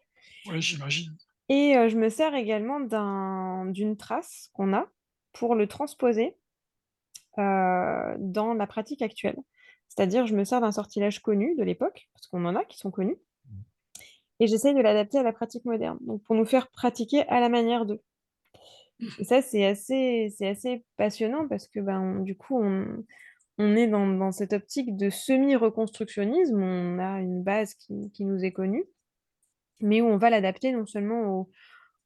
Oui, 0.50 0.62
j'imagine. 0.62 1.14
Et 1.50 1.74
je 1.90 1.98
me 1.98 2.10
sers 2.10 2.36
également 2.36 2.80
d'une 3.66 3.98
trace 3.98 4.50
qu'on 4.54 4.74
a 4.74 4.88
pour 5.34 5.56
le 5.56 5.68
transposer 5.68 6.36
dans 7.38 8.54
la 8.58 8.68
pratique 8.68 9.02
actuelle. 9.02 9.38
C'est-à-dire, 9.90 10.26
je 10.26 10.36
me 10.36 10.44
sers 10.44 10.62
d'un 10.62 10.72
sortilège 10.72 11.20
connu 11.20 11.56
de 11.56 11.64
l'époque, 11.64 12.10
parce 12.14 12.28
qu'on 12.28 12.46
en 12.46 12.56
a 12.56 12.64
qui 12.64 12.78
sont 12.78 12.92
connus, 12.92 13.18
et 14.40 14.48
j'essaye 14.48 14.74
de 14.74 14.82
l'adapter 14.82 15.18
à 15.18 15.24
la 15.24 15.34
pratique 15.34 15.66
moderne, 15.66 15.98
donc 16.02 16.24
pour 16.24 16.36
nous 16.36 16.46
faire 16.46 16.70
pratiquer 16.70 17.28
à 17.28 17.40
la 17.40 17.50
manière 17.50 17.86
d'eux. 17.86 18.02
Et 19.18 19.24
ça, 19.24 19.42
c'est 19.42 19.66
assez, 19.66 20.34
assez 20.42 20.84
passionnant 20.98 21.48
parce 21.48 21.68
que 21.68 21.80
ben, 21.80 22.20
du 22.20 22.36
coup, 22.36 22.60
on, 22.62 23.06
on 23.58 23.76
est 23.76 23.88
dans, 23.88 24.08
dans, 24.08 24.32
cette 24.32 24.54
optique 24.54 24.96
de 24.98 25.10
semi-reconstructionnisme, 25.10 26.62
on 26.62 27.00
a 27.00 27.22
une 27.22 27.44
base 27.44 27.74
qui, 27.76 28.12
qui, 28.12 28.26
nous 28.26 28.44
est 28.44 28.52
connue, 28.52 28.86
mais 29.80 30.02
où 30.02 30.08
on 30.08 30.18
va 30.18 30.30
l'adapter 30.30 30.72
non 30.74 30.86
seulement 30.86 31.22
aux, 31.22 31.50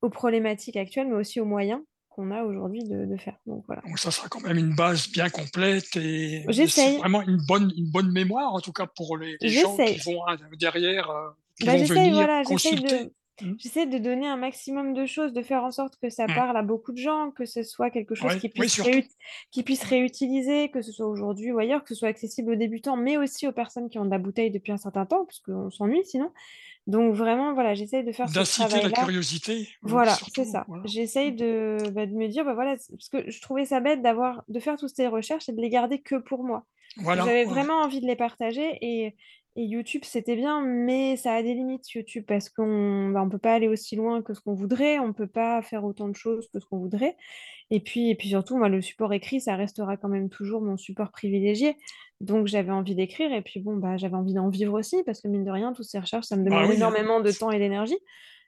aux, 0.02 0.10
problématiques 0.10 0.78
actuelles, 0.78 1.08
mais 1.08 1.16
aussi 1.16 1.40
aux 1.40 1.46
moyens 1.46 1.82
qu'on 2.14 2.32
a 2.32 2.44
aujourd'hui 2.44 2.84
de, 2.84 3.06
de, 3.06 3.18
faire. 3.18 3.36
Donc, 3.46 3.64
voilà. 3.68 3.82
Donc 3.82 4.00
ça 4.00 4.12
sera 4.12 4.28
quand 4.30 4.42
même 4.42 4.58
une 4.58 4.76
base 4.76 5.10
bien 5.10 5.30
complète 5.30 5.96
et 5.96 6.46
c'est 6.68 6.98
vraiment 6.98 7.22
une 7.22 7.42
bonne, 7.48 7.72
une 7.76 7.90
bonne 7.90 8.12
mémoire, 8.12 8.54
en 8.54 8.60
tout 8.60 8.74
cas 8.74 8.88
pour 8.88 9.18
les, 9.18 9.38
les 9.42 9.50
gens 9.50 9.76
qui 9.76 10.00
vont 10.00 10.22
derrière, 10.60 11.10
euh, 11.10 11.30
qui 11.60 11.66
bah, 11.66 11.78
vont 11.78 11.86
venir 11.86 12.14
voilà, 12.14 12.44
consulter. 12.44 13.12
J'essaie 13.58 13.88
de 13.88 13.98
donner 13.98 14.28
un 14.28 14.38
maximum 14.38 14.94
de 14.94 15.08
choses, 15.08 15.34
de 15.34 15.42
faire 15.42 15.64
en 15.64 15.72
sorte 15.72 15.98
que 16.00 16.10
ça 16.10 16.28
parle 16.28 16.56
à 16.56 16.62
beaucoup 16.62 16.92
de 16.92 17.00
gens, 17.00 17.32
que 17.32 17.46
ce 17.46 17.64
soit 17.64 17.90
quelque 17.90 18.14
chose 18.14 18.34
Ouais, 18.34 18.40
qui 18.40 18.50
puisse, 18.50 18.80
qui 19.52 19.64
puisse 19.64 19.84
réutiliser, 19.84 20.70
que 20.70 20.84
ce 20.84 20.92
soit 20.92 21.08
aujourd'hui 21.08 21.52
ou 21.52 21.58
ailleurs, 21.58 21.84
que 21.84 21.90
ce 21.90 21.96
soit 21.96 22.10
accessible 22.10 22.52
aux 22.52 22.56
débutants, 22.56 22.96
mais 22.96 23.18
aussi 23.18 23.48
aux 23.48 23.52
personnes 23.52 23.90
qui 23.90 23.98
ont 23.98 24.06
de 24.06 24.12
la 24.12 24.20
bouteille 24.20 24.52
depuis 24.52 24.72
un 24.72 24.78
certain 24.78 25.08
temps, 25.08 25.26
parce 25.26 25.40
qu'on 25.40 25.72
s'ennuie 25.72 26.06
sinon. 26.06 26.32
Donc 26.86 27.14
vraiment, 27.16 27.54
voilà, 27.54 27.74
j'essaie 27.76 28.04
de 28.04 28.12
faire 28.12 28.28
ce 28.28 28.34
D'inciter 28.34 28.64
la 28.64 28.90
travail-là. 28.90 28.98
curiosité. 29.06 29.54
euh, 29.62 29.66
Voilà, 29.84 30.14
surtout, 30.16 30.44
c'est 30.44 30.46
ça. 30.46 30.66
voilà. 30.68 30.84
J'essaye 30.86 31.32
de, 31.34 31.78
bah, 31.92 32.06
de 32.06 32.12
me 32.14 32.28
dire, 32.28 32.44
bah, 32.44 32.54
voilà, 32.54 32.76
parce 32.76 33.10
que 33.10 33.30
je 33.32 33.42
trouvais 33.42 33.66
ça 33.66 33.80
bête 33.80 34.02
d'avoir, 34.02 34.44
de 34.50 34.60
faire 34.60 34.76
toutes 34.78 34.94
ces 34.96 35.08
recherches 35.08 35.48
et 35.50 35.54
de 35.54 35.62
les 35.62 35.70
garder 35.70 36.02
que 36.02 36.16
pour 36.16 36.44
moi. 36.44 36.66
Voilà, 36.98 37.24
J'avais 37.24 37.46
ouais. 37.46 37.46
vraiment 37.46 37.82
envie 37.82 38.02
de 38.02 38.06
les 38.06 38.16
partager 38.18 38.78
et, 38.82 39.16
et 39.56 39.64
YouTube, 39.64 40.02
c'était 40.04 40.36
bien, 40.36 40.62
mais 40.62 41.16
ça 41.16 41.34
a 41.34 41.42
des 41.42 41.54
limites, 41.54 41.90
YouTube, 41.92 42.26
parce 42.28 42.50
qu'on 42.50 43.10
bah, 43.10 43.22
on 43.24 43.30
peut 43.30 43.38
pas 43.40 43.54
aller 43.54 43.68
aussi 43.70 43.96
loin 43.96 44.22
que 44.22 44.34
ce 44.34 44.42
qu'on 44.42 44.54
voudrait, 44.54 45.00
on 45.00 45.14
peut 45.14 45.26
pas 45.28 45.62
faire 45.62 45.86
autant 45.86 46.10
de 46.10 46.16
choses 46.16 46.50
que 46.54 46.60
ce 46.60 46.66
qu'on 46.66 46.80
voudrait. 46.80 47.16
Et 47.72 47.80
puis, 47.80 48.10
et 48.12 48.16
puis 48.16 48.30
surtout, 48.30 48.58
moi, 48.58 48.68
le 48.70 48.82
support 48.82 49.14
écrit, 49.14 49.40
ça 49.42 49.56
restera 49.56 49.96
quand 49.98 50.10
même 50.10 50.30
toujours 50.30 50.62
mon 50.62 50.76
support 50.78 51.12
privilégié. 51.12 51.78
Donc, 52.24 52.48
j'avais 52.48 52.72
envie 52.72 52.96
d'écrire 52.96 53.34
et 53.34 53.42
puis, 53.42 53.60
bon, 53.60 53.76
bah, 53.76 53.98
j'avais 53.98 54.16
envie 54.16 54.34
d'en 54.34 54.48
vivre 54.48 54.80
aussi, 54.80 55.04
parce 55.04 55.20
que 55.22 55.28
mine 55.28 55.44
de 55.44 55.52
rien, 55.52 55.74
toutes 55.74 55.86
ces 55.86 56.00
recherches, 56.00 56.26
ça 56.26 56.38
me 56.38 56.44
Bah 56.46 56.52
demande 56.52 56.68
oui, 56.70 56.74
hein. 56.76 56.78
énormément 56.78 57.20
de 57.20 57.32
temps 57.32 57.52
et 57.52 57.60
d'énergie. 57.60 57.98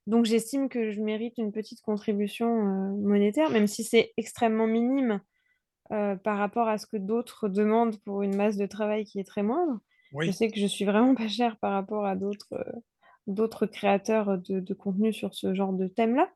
Donc, 0.07 0.23
j'estime 0.25 0.69
que 0.69 0.91
je 0.91 1.01
mérite 1.01 1.37
une 1.37 1.51
petite 1.51 1.81
contribution 1.81 2.47
euh, 2.47 2.95
monétaire, 3.01 3.49
même 3.49 3.67
si 3.67 3.83
c'est 3.83 4.13
extrêmement 4.15 4.65
minime 4.65 5.19
euh, 5.91 6.15
par 6.15 6.37
rapport 6.37 6.69
à 6.69 6.77
ce 6.77 6.85
que 6.87 6.95
d'autres 6.95 7.49
demandent 7.49 7.99
pour 8.03 8.21
une 8.21 8.35
masse 8.35 8.55
de 8.55 8.65
travail 8.65 9.03
qui 9.03 9.19
est 9.19 9.25
très 9.25 9.43
moindre. 9.43 9.79
Je 10.17 10.31
sais 10.31 10.49
que 10.49 10.57
je 10.57 10.65
suis 10.67 10.85
vraiment 10.85 11.13
pas 11.13 11.27
chère 11.27 11.57
par 11.57 11.73
rapport 11.73 12.05
à 12.05 12.15
d'autres 12.15 12.53
euh, 12.53 12.79
d'autres 13.27 13.65
créateurs 13.65 14.37
de, 14.37 14.59
de 14.59 14.73
contenu 14.73 15.11
sur 15.11 15.33
ce 15.33 15.53
genre 15.53 15.73
de 15.73 15.87
thème-là. 15.87 16.29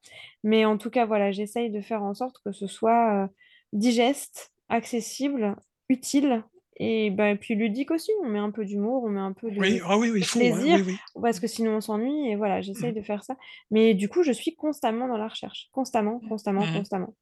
Mais 0.43 0.65
en 0.65 0.77
tout 0.77 0.89
cas, 0.89 1.05
voilà, 1.05 1.31
j'essaye 1.31 1.69
de 1.69 1.79
faire 1.81 2.03
en 2.03 2.15
sorte 2.15 2.41
que 2.43 2.51
ce 2.51 2.65
soit 2.67 3.29
digeste, 3.73 4.51
accessible, 4.69 5.55
utile 5.87 6.43
et 6.79 7.09
ben, 7.11 7.37
puis 7.37 7.55
ludique 7.55 7.91
aussi. 7.91 8.11
On 8.23 8.29
met 8.29 8.39
un 8.39 8.51
peu 8.51 8.65
d'humour, 8.65 9.03
on 9.03 9.09
met 9.09 9.19
un 9.19 9.33
peu 9.33 9.51
de, 9.51 9.59
Oui, 9.59 9.79
ah 9.85 9.97
oui, 9.97 10.09
oui, 10.09 10.19
de 10.21 10.25
il 10.25 10.25
faut, 10.25 10.39
ouais, 10.39 10.51
plaisir, 10.51 10.75
oui, 10.77 10.83
oui. 10.87 11.21
parce 11.21 11.39
que 11.39 11.47
sinon 11.47 11.75
on 11.77 11.81
s'ennuie. 11.81 12.29
Et 12.29 12.35
voilà, 12.35 12.61
j'essaye 12.61 12.93
de 12.93 13.01
faire 13.01 13.23
ça. 13.23 13.35
Mais 13.71 13.93
du 13.93 14.09
coup, 14.09 14.23
je 14.23 14.31
suis 14.31 14.55
constamment 14.55 15.07
dans 15.07 15.17
la 15.17 15.27
recherche. 15.27 15.69
Constamment, 15.71 16.19
constamment, 16.29 16.65
Mhm. 16.65 16.77
constamment. 16.77 17.13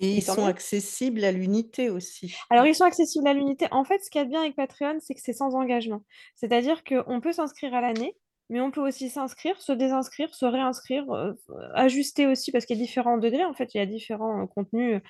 Et 0.00 0.16
ils 0.16 0.22
sont 0.22 0.46
accessibles 0.46 1.22
à 1.22 1.30
l'unité 1.30 1.88
aussi. 1.90 2.34
Alors, 2.50 2.66
ils 2.66 2.74
sont 2.74 2.84
accessibles 2.84 3.28
à 3.28 3.34
l'unité. 3.34 3.68
En 3.70 3.84
fait, 3.84 4.02
ce 4.02 4.10
qu'il 4.10 4.18
y 4.18 4.22
a 4.22 4.24
de 4.24 4.30
bien 4.30 4.40
avec 4.40 4.56
Patreon, 4.56 4.96
c'est 5.00 5.14
que 5.14 5.20
c'est 5.20 5.32
sans 5.32 5.54
engagement. 5.54 6.02
C'est-à-dire 6.34 6.82
qu'on 6.82 7.20
peut 7.20 7.32
s'inscrire 7.32 7.72
à 7.74 7.80
l'année, 7.80 8.16
mais 8.52 8.60
on 8.60 8.70
peut 8.70 8.80
aussi 8.86 9.08
s'inscrire, 9.08 9.60
se 9.60 9.72
désinscrire, 9.72 10.32
se 10.34 10.44
réinscrire, 10.46 11.10
euh, 11.12 11.32
ajuster 11.74 12.26
aussi, 12.26 12.52
parce 12.52 12.66
qu'il 12.66 12.76
y 12.76 12.80
a 12.80 12.82
différents 12.84 13.18
degrés. 13.18 13.44
En 13.44 13.54
fait, 13.54 13.74
il 13.74 13.78
y 13.78 13.80
a 13.80 13.86
différents 13.86 14.42
euh, 14.42 14.46
contenus. 14.46 15.00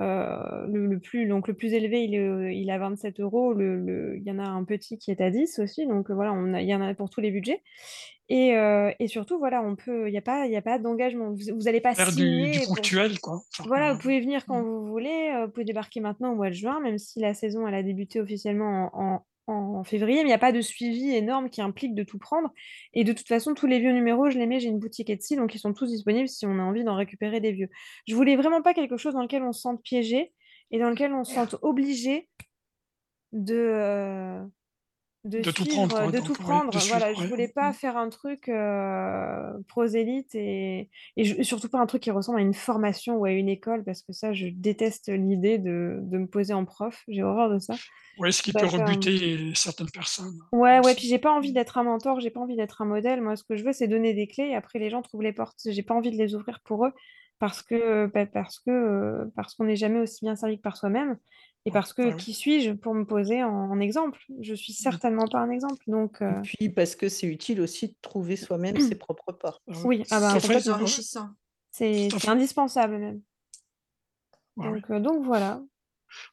Euh, 0.00 0.66
le, 0.68 0.86
le 0.86 0.98
plus, 1.00 1.26
donc, 1.26 1.48
le 1.48 1.54
plus 1.54 1.72
élevé, 1.72 2.04
il 2.04 2.14
est, 2.14 2.56
il 2.56 2.68
est 2.68 2.72
à 2.72 2.78
27 2.78 3.20
euros. 3.20 3.52
Le, 3.54 3.76
le- 3.76 4.16
il 4.18 4.22
y 4.24 4.30
en 4.30 4.38
a 4.38 4.46
un 4.48 4.64
petit 4.64 4.98
qui 4.98 5.10
est 5.10 5.20
à 5.20 5.30
10 5.30 5.58
aussi. 5.60 5.86
Donc, 5.86 6.10
voilà, 6.10 6.32
on 6.32 6.52
a- 6.54 6.60
il 6.60 6.68
y 6.68 6.74
en 6.74 6.82
a 6.82 6.92
pour 6.94 7.08
tous 7.10 7.20
les 7.20 7.30
budgets. 7.30 7.62
Et, 8.30 8.48
et 8.98 9.08
surtout, 9.08 9.38
voilà, 9.38 9.62
on 9.62 9.74
peut, 9.74 10.06
il 10.06 10.12
n'y 10.12 10.18
a 10.18 10.22
pas, 10.22 10.44
il 10.44 10.52
y 10.52 10.56
a 10.56 10.60
pas 10.60 10.78
d'engagement. 10.78 11.30
Vous 11.32 11.62
n'allez 11.62 11.80
pas 11.80 11.94
Faire 11.94 12.08
du, 12.12 12.16
du 12.16 12.20
signer 12.52 12.58
pour... 12.66 12.74
ponctuel, 12.74 13.18
quoi. 13.20 13.40
Enfin, 13.58 13.64
Voilà, 13.66 13.94
vous 13.94 13.98
pouvez 14.00 14.20
venir 14.20 14.44
quand 14.44 14.62
vous 14.62 14.86
voulez, 14.86 15.32
vous 15.46 15.50
pouvez 15.50 15.64
débarquer 15.64 16.00
maintenant 16.00 16.32
au 16.32 16.34
mois 16.34 16.50
de 16.50 16.54
juin, 16.54 16.78
même 16.80 16.98
si 16.98 17.20
la 17.20 17.32
saison 17.32 17.66
elle 17.66 17.74
a 17.74 17.82
débuté 17.82 18.20
officiellement 18.20 18.90
en, 18.92 19.02
en- 19.14 19.26
en 19.48 19.84
février, 19.84 20.18
mais 20.18 20.24
il 20.24 20.26
n'y 20.26 20.32
a 20.32 20.38
pas 20.38 20.52
de 20.52 20.60
suivi 20.60 21.14
énorme 21.14 21.50
qui 21.50 21.60
implique 21.60 21.94
de 21.94 22.02
tout 22.02 22.18
prendre. 22.18 22.50
Et 22.94 23.04
de 23.04 23.12
toute 23.12 23.26
façon, 23.26 23.54
tous 23.54 23.66
les 23.66 23.78
vieux 23.78 23.92
numéros, 23.92 24.30
je 24.30 24.38
les 24.38 24.46
mets, 24.46 24.60
j'ai 24.60 24.68
une 24.68 24.78
boutique 24.78 25.10
Etsy, 25.10 25.36
donc 25.36 25.54
ils 25.54 25.58
sont 25.58 25.72
tous 25.72 25.86
disponibles 25.86 26.28
si 26.28 26.46
on 26.46 26.58
a 26.58 26.62
envie 26.62 26.84
d'en 26.84 26.94
récupérer 26.94 27.40
des 27.40 27.52
vieux. 27.52 27.68
Je 28.06 28.14
voulais 28.14 28.36
vraiment 28.36 28.62
pas 28.62 28.74
quelque 28.74 28.96
chose 28.96 29.14
dans 29.14 29.22
lequel 29.22 29.42
on 29.42 29.52
se 29.52 29.60
sente 29.60 29.82
piégé 29.82 30.32
et 30.70 30.78
dans 30.78 30.90
lequel 30.90 31.12
on 31.12 31.24
se 31.24 31.34
sente 31.34 31.56
obligé 31.62 32.28
de, 33.32 33.54
euh, 33.54 34.44
de 35.24 35.40
de 35.42 35.50
tout 35.50 35.64
prendre, 35.64 35.96
quoi. 35.96 36.06
de 36.06 36.16
donc, 36.18 36.26
tout 36.26 36.32
ouais, 36.32 36.38
prendre. 36.38 36.72
de 36.72 36.78
suivre, 36.78 36.98
Voilà, 36.98 37.14
je 37.14 37.26
voulais 37.26 37.48
pas 37.48 37.72
faire 37.72 37.96
un 37.96 38.08
truc 38.08 38.48
euh, 38.48 39.50
prosélyte 39.68 40.34
et, 40.34 40.88
et 41.16 41.24
je- 41.24 41.42
surtout 41.42 41.68
pas 41.68 41.78
un 41.80 41.86
truc 41.86 42.02
qui 42.02 42.10
ressemble 42.10 42.38
à 42.38 42.42
une 42.42 42.54
formation 42.54 43.16
ou 43.16 43.24
à 43.24 43.32
une 43.32 43.48
école 43.48 43.84
parce 43.84 44.02
que 44.02 44.12
ça, 44.12 44.32
je 44.32 44.46
déteste 44.48 45.08
l'idée 45.08 45.58
de, 45.58 45.98
de 46.02 46.18
me 46.18 46.26
poser 46.26 46.54
en 46.54 46.64
prof. 46.64 47.02
J'ai 47.08 47.22
horreur 47.22 47.50
de 47.50 47.58
ça. 47.58 47.74
Ouais, 48.18 48.32
ce 48.32 48.42
qui 48.42 48.52
peut 48.52 48.60
faire- 48.66 48.86
rebuter 48.86 49.52
certaines 49.54 49.90
personnes. 49.90 50.38
Ouais, 50.52 50.80
ouais, 50.84 50.94
puis 50.94 51.06
j'ai 51.08 51.18
pas 51.18 51.32
envie 51.32 51.52
d'être 51.52 51.78
un 51.78 51.84
mentor, 51.84 52.20
j'ai 52.20 52.30
pas 52.30 52.40
envie 52.40 52.56
d'être 52.56 52.82
un 52.82 52.86
modèle. 52.86 53.20
Moi, 53.20 53.36
ce 53.36 53.44
que 53.44 53.56
je 53.56 53.64
veux, 53.64 53.72
c'est 53.72 53.88
donner 53.88 54.14
des 54.14 54.26
clés 54.26 54.48
et 54.50 54.54
après 54.54 54.78
les 54.78 54.90
gens 54.90 55.02
trouvent 55.02 55.22
les 55.22 55.32
portes. 55.32 55.58
J'ai 55.66 55.82
pas 55.82 55.94
envie 55.94 56.10
de 56.10 56.16
les 56.16 56.34
ouvrir 56.34 56.60
pour 56.64 56.86
eux 56.86 56.92
parce 57.40 57.62
que 57.62 58.06
bah, 58.06 58.26
parce 58.26 58.58
que 58.58 58.70
euh, 58.70 59.24
parce 59.36 59.54
qu'on 59.54 59.64
n'est 59.64 59.76
jamais 59.76 60.00
aussi 60.00 60.24
bien 60.24 60.34
servi 60.34 60.56
que 60.56 60.62
par 60.62 60.76
soi-même 60.76 61.16
et 61.66 61.70
parce 61.70 61.92
que 61.92 62.14
qui 62.16 62.32
suis-je 62.34 62.72
pour 62.72 62.94
me 62.94 63.04
poser 63.04 63.42
en, 63.42 63.70
en 63.70 63.80
exemple? 63.80 64.18
Je 64.40 64.54
suis 64.54 64.72
certainement 64.72 65.26
pas 65.28 65.38
un 65.40 65.50
exemple. 65.50 65.82
Donc 65.86 66.22
euh, 66.22 66.30
Et 66.38 66.42
puis 66.42 66.68
parce 66.70 66.96
que 66.96 67.08
c'est 67.08 67.26
utile 67.26 67.60
aussi 67.60 67.88
de 67.88 67.94
trouver 68.00 68.36
soi-même 68.36 68.78
ses 68.80 68.94
propres 68.98 69.32
portes. 69.32 69.62
Ouais. 69.68 69.74
oui, 69.84 70.04
ah 70.10 70.20
bah, 70.20 70.34
ouais. 70.48 70.70
enrichissant. 70.70 71.28
C'est 71.72 72.08
c'est 72.10 72.28
indispensable 72.28 72.98
même. 72.98 73.20
Ouais, 74.56 74.68
ouais. 74.68 74.80
Donc, 74.80 74.90
euh, 74.90 75.00
donc 75.00 75.24
voilà. 75.24 75.60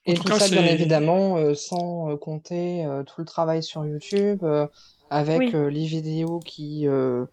Et 0.06 0.14
tout 0.14 0.24
cas, 0.24 0.40
ça, 0.40 0.48
bien 0.48 0.62
c'est. 0.64 0.74
évidemment, 0.74 1.38
euh, 1.38 1.54
sans 1.54 2.12
euh, 2.12 2.18
compter 2.18 2.86
euh, 2.86 3.04
tout 3.04 3.22
le 3.22 3.26
travail 3.26 3.62
sur 3.62 3.86
YouTube, 3.86 4.44
euh, 4.44 4.68
avec 5.10 5.40
Oui. 5.40 5.52
euh, 5.54 5.70
les 5.70 5.86
vidéos 5.86 6.40
qui, 6.40 6.88
euh, 6.88 7.26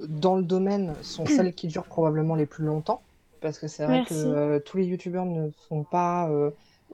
dans 0.00 0.36
le 0.36 0.42
domaine, 0.44 0.94
sont 1.02 1.24
celles 1.26 1.54
qui 1.54 1.68
durent 1.68 1.86
probablement 1.86 2.34
les 2.34 2.46
plus 2.46 2.64
longtemps. 2.64 3.02
Parce 3.40 3.58
que 3.58 3.68
c'est 3.68 3.84
vrai 3.84 4.02
que 4.02 4.14
Merci. 4.14 4.26
euh, 4.26 4.60
tous 4.60 4.76
les 4.78 4.86
YouTubeurs 4.86 5.26
ne 5.26 5.50
font 5.68 5.84
pas 5.84 6.30
euh, 6.30 6.50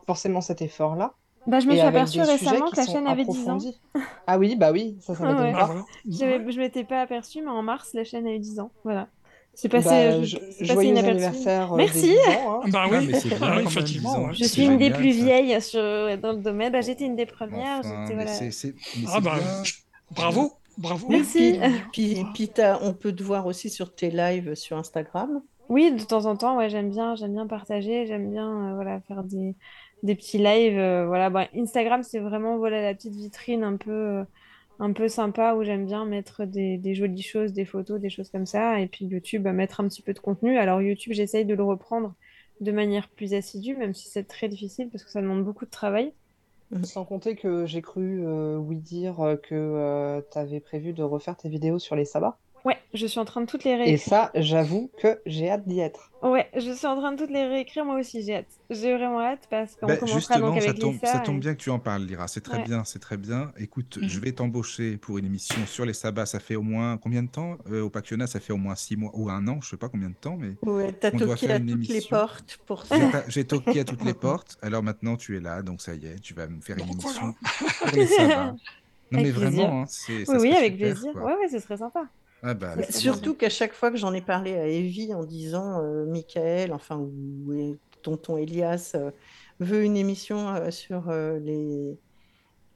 forcément 0.09 0.41
cet 0.41 0.63
effort-là. 0.63 1.13
Bah, 1.47 1.61
je 1.61 1.67
me 1.67 1.73
suis 1.73 1.81
avec 1.81 1.95
aperçue 1.97 2.19
des 2.19 2.25
sujets 2.25 2.33
récemment 2.51 2.67
qui 2.67 2.73
que 2.73 2.77
la 2.79 2.85
sont 2.87 2.93
chaîne 2.93 3.07
avait 3.07 3.25
10 3.25 3.29
ans. 3.31 3.33
approfondis. 3.57 3.81
Ah 4.27 4.39
oui, 4.39 4.57
bah 4.57 4.73
oui, 4.73 4.97
ça, 5.01 5.15
ça 5.15 5.25
Ah 5.27 5.33
m'étonne 5.33 5.45
ouais. 5.47 5.53
Pas. 5.53 6.51
Je 6.51 6.59
m'étais 6.59 6.85
pas 6.85 7.03
aperçue, 7.03 7.43
mais 7.43 7.51
en 7.51 7.63
mars, 7.63 7.91
la 7.93 8.05
chaîne 8.05 8.27
a 8.27 8.33
eu 8.33 8.39
10 8.39 8.59
ans. 8.61 8.71
Voilà. 8.85 9.07
C'est 9.53 9.69
passé, 9.69 9.89
Bah, 9.89 10.23
je- 10.23 10.37
passé 10.39 10.87
inaperçu. 10.87 11.11
anniversaire 11.11 11.73
euh, 11.75 11.77
Merci. 11.77 12.01
des 12.03 12.09
10 12.09 12.17
ans, 12.17 12.23
hein. 12.55 12.61
Ah 12.65 12.69
Bah 12.71 12.83
Ah, 12.85 12.89
oui, 12.91 13.07
mais 13.07 13.21
c'est 13.21 13.29
bien 13.29 13.39
Ah 13.43 13.61
effectivement. 13.63 14.13
10 14.15 14.17
ans. 14.19 14.27
ouais. 14.29 14.35
Je 14.35 14.45
suis 14.45 14.65
une 14.65 14.79
des 14.79 14.91
plus 14.91 15.13
ça. 15.13 15.25
vieilles 15.25 15.61
sur, 15.63 15.81
dans 16.23 16.33
le 16.33 16.39
domaine. 16.43 16.73
Bah, 16.73 16.81
j'étais 16.81 17.05
une 17.05 17.17
des 17.17 17.27
premières. 17.27 17.81
Enfin, 17.81 18.05
Ah 19.09 19.21
bah, 19.21 19.35
bien. 19.37 19.63
bravo, 20.11 20.53
bravo. 20.79 21.07
Merci. 21.11 21.59
Puis, 21.93 22.15
puis, 22.15 22.27
puis 22.35 22.49
t'as- 22.49 22.79
on 22.83 22.93
peut 22.95 23.13
te 23.13 23.23
voir 23.23 23.47
aussi 23.47 23.69
sur 23.71 23.95
tes 23.95 24.11
lives 24.11 24.55
sur 24.55 24.77
Instagram. 24.79 25.43
Oui, 25.69 25.93
de 25.93 26.03
temps 26.03 26.25
en 26.25 26.35
temps, 26.35 26.57
ouais, 26.57 26.71
j'aime 26.71 26.89
bien, 26.89 27.15
j'aime 27.15 27.35
bien 27.35 27.47
partager, 27.47 28.07
j'aime 28.07 28.31
bien 28.31 28.49
euh, 28.71 28.75
voilà, 28.75 29.01
faire 29.03 29.23
des, 29.23 29.55
des 30.03 30.15
petits 30.15 30.39
lives. 30.39 30.79
euh, 30.79 31.07
voilà. 31.07 31.31
Bah, 31.31 31.49
Instagram, 31.57 32.03
c'est 32.03 32.19
vraiment 32.21 32.59
voilà, 32.59 32.83
la 32.83 32.95
petite 32.95 33.15
vitrine 33.15 33.65
un 33.65 33.77
peu, 33.77 33.91
euh, 33.91 34.25
un 34.79 34.93
peu 34.93 35.09
sympa 35.09 35.55
où 35.55 35.63
j'aime 35.65 35.87
bien 35.87 36.05
mettre 36.05 36.45
des, 36.45 36.79
des 36.79 36.95
jolies 36.95 37.23
choses, 37.23 37.53
des 37.53 37.65
photos, 37.65 38.01
des 38.01 38.11
choses 38.11 38.31
comme 38.31 38.47
ça. 38.47 38.81
Et 38.81 38.87
puis 38.87 39.07
YouTube, 39.07 39.43
bah, 39.43 39.53
mettre 39.53 39.81
un 39.81 39.89
petit 39.89 40.03
peu 40.03 40.13
de 40.15 40.19
contenu. 40.21 40.59
Alors 40.59 40.81
YouTube, 40.83 41.13
j'essaye 41.13 41.45
de 41.45 41.55
le 41.55 41.65
reprendre 41.65 42.15
de 42.61 42.73
manière 42.73 43.09
plus 43.09 43.35
assidue, 43.35 43.77
même 43.77 43.95
si 43.95 44.09
c'est 44.09 44.25
très 44.25 44.49
difficile 44.49 44.89
parce 44.91 45.05
que 45.05 45.11
ça 45.11 45.21
demande 45.23 45.45
beaucoup 45.45 45.65
de 45.65 45.71
travail. 45.71 46.13
Sans 46.83 47.05
compter 47.07 47.35
que 47.35 47.65
j'ai 47.65 47.81
cru 47.81 48.27
euh, 48.27 48.57
oui 48.57 48.77
dire 48.77 49.21
euh, 49.21 49.37
que 49.37 50.23
tu 50.31 50.39
avais 50.39 50.61
prévu 50.61 50.93
de 50.93 51.03
refaire 51.03 51.37
tes 51.37 51.49
vidéos 51.49 51.79
sur 51.79 51.97
les 51.97 52.05
sabbats. 52.05 52.39
Ouais, 52.65 52.77
je 52.93 53.07
suis 53.07 53.21
en 53.21 53.25
train 53.25 53.41
de 53.41 53.47
toutes 53.47 53.65
les 53.65 53.71
Et 53.71 53.77
réécrire. 53.77 54.01
ça, 54.09 54.31
j'avoue 54.35 54.91
que 55.01 55.21
j'ai 55.27 55.49
hâte 55.51 55.67
d'y 55.67 55.81
être. 55.81 56.11
Ouais, 56.23 56.49
je 56.57 56.73
suis 56.73 56.87
en 56.87 56.97
train 56.99 57.13
de 57.13 57.17
toutes 57.19 57.31
les 57.31 57.47
réécrire, 57.47 57.85
moi 57.85 57.99
aussi, 58.01 58.23
j'ai 58.23 58.35
hâte. 58.37 58.49
J'ai 58.69 58.93
vraiment 58.95 59.21
hâte 59.21 59.47
parce 59.49 59.77
qu'on 59.77 59.87
Ben, 59.87 59.97
commencera 59.99 60.39
donc 60.39 60.55
justement, 60.55 60.61
ça 60.61 60.69
avec 60.69 60.81
tombe, 60.81 60.93
Lisa. 60.95 61.07
ça 61.07 61.19
tombe 61.21 61.37
et- 61.37 61.41
bien 61.41 61.55
que 61.55 61.61
tu 61.61 61.71
en 61.71 61.79
parles, 61.79 62.03
Lyra. 62.03 62.27
C'est 62.27 62.41
très 62.41 62.59
Ouais. 62.59 62.65
bien, 62.65 62.83
c'est 62.85 62.99
très 62.99 63.17
bien. 63.17 63.53
Écoute, 63.59 63.99
Mhm. 64.03 64.09
je 64.09 64.21
vais 64.21 64.33
t'embaucher 64.33 64.97
pour 64.97 65.19
une 65.19 65.27
émission 65.27 65.65
sur 65.67 65.85
les 65.85 65.93
sabbats. 65.93 66.27
Ça 66.27 66.41
fait 66.41 66.57
au 66.57 66.63
moins 66.63 66.97
combien 66.99 67.23
de 67.23 67.29
temps 67.29 67.57
Euh, 67.71 67.83
Au 67.83 67.91
Pacquiona, 67.91 68.27
ça 68.27 68.41
fait 68.41 68.53
au 68.53 68.57
moins 68.57 68.75
six 68.75 68.97
mois 68.97 69.11
ou 69.15 69.31
un 69.31 69.47
an, 69.49 69.61
je 69.63 69.69
sais 69.71 69.77
pas 69.77 69.89
combien 69.89 70.09
de 70.11 70.15
temps, 70.15 70.37
mais 70.37 70.57
Ouais, 70.63 70.93
t'as 70.93 71.11
on 71.15 71.17
doit 71.19 71.29
toqué 71.37 71.47
faire 71.47 71.57
à 71.57 71.59
une 71.61 71.71
toutes 71.71 71.89
les 71.89 72.01
portes 72.03 72.59
pour 72.67 72.85
ça. 72.85 72.97
J'ai 73.29 73.45
toqué 73.45 73.81
à 73.81 73.85
toutes 73.85 74.05
les 74.05 74.15
portes. 74.15 74.59
Alors 74.63 74.83
maintenant, 74.83 75.17
tu 75.17 75.37
es 75.37 75.41
là, 75.41 75.63
donc 75.63 75.81
ça 75.81 75.95
y 75.95 76.05
est, 76.07 76.19
tu 76.21 76.35
vas 76.35 76.49
me 76.49 76.61
faire 76.61 76.77
une 76.79 76.91
émission 76.91 77.35
sur 77.79 77.95
les 77.95 78.07
sabbats. 78.07 78.55
Non, 79.11 79.21
mais 79.23 79.31
Avec 79.31 79.37
plaisir. 79.37 79.51
vraiment, 79.63 79.81
hein, 79.81 79.85
c'est, 79.89 80.29
Oui, 80.29 80.37
oui, 80.39 80.53
avec 80.55 80.73
super, 80.75 80.93
plaisir. 80.93 81.13
quoi. 81.15 81.23
Ouais, 81.25 81.33
ouais, 81.39 81.49
ce 81.49 81.59
serait 81.61 81.79
sympa. 81.79 82.03
Ah 82.43 82.55
bah. 82.55 82.75
Surtout 82.91 83.35
qu'à 83.35 83.51
chaque 83.51 83.73
fois 83.73 83.91
que 83.91 83.97
j'en 83.97 84.13
ai 84.15 84.21
parlé 84.21 84.55
à 84.57 84.67
Evie 84.67 85.13
en 85.15 85.25
disant 85.25 85.83
euh, 85.83 86.07
Michael, 86.07 86.73
enfin, 86.73 86.97
ou 86.97 87.53
et 87.53 87.79
tonton 88.03 88.37
Elias 88.37 88.93
euh, 88.95 89.11
veut 89.61 89.83
une 89.85 89.97
émission 89.97 90.49
euh, 90.49 90.71
sur 90.71 91.09
euh, 91.09 91.39
les, 91.41 91.99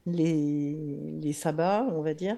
les, 0.06 0.76
les 1.20 1.32
sabbats, 1.32 1.86
on 1.92 2.02
va 2.02 2.14
dire, 2.14 2.36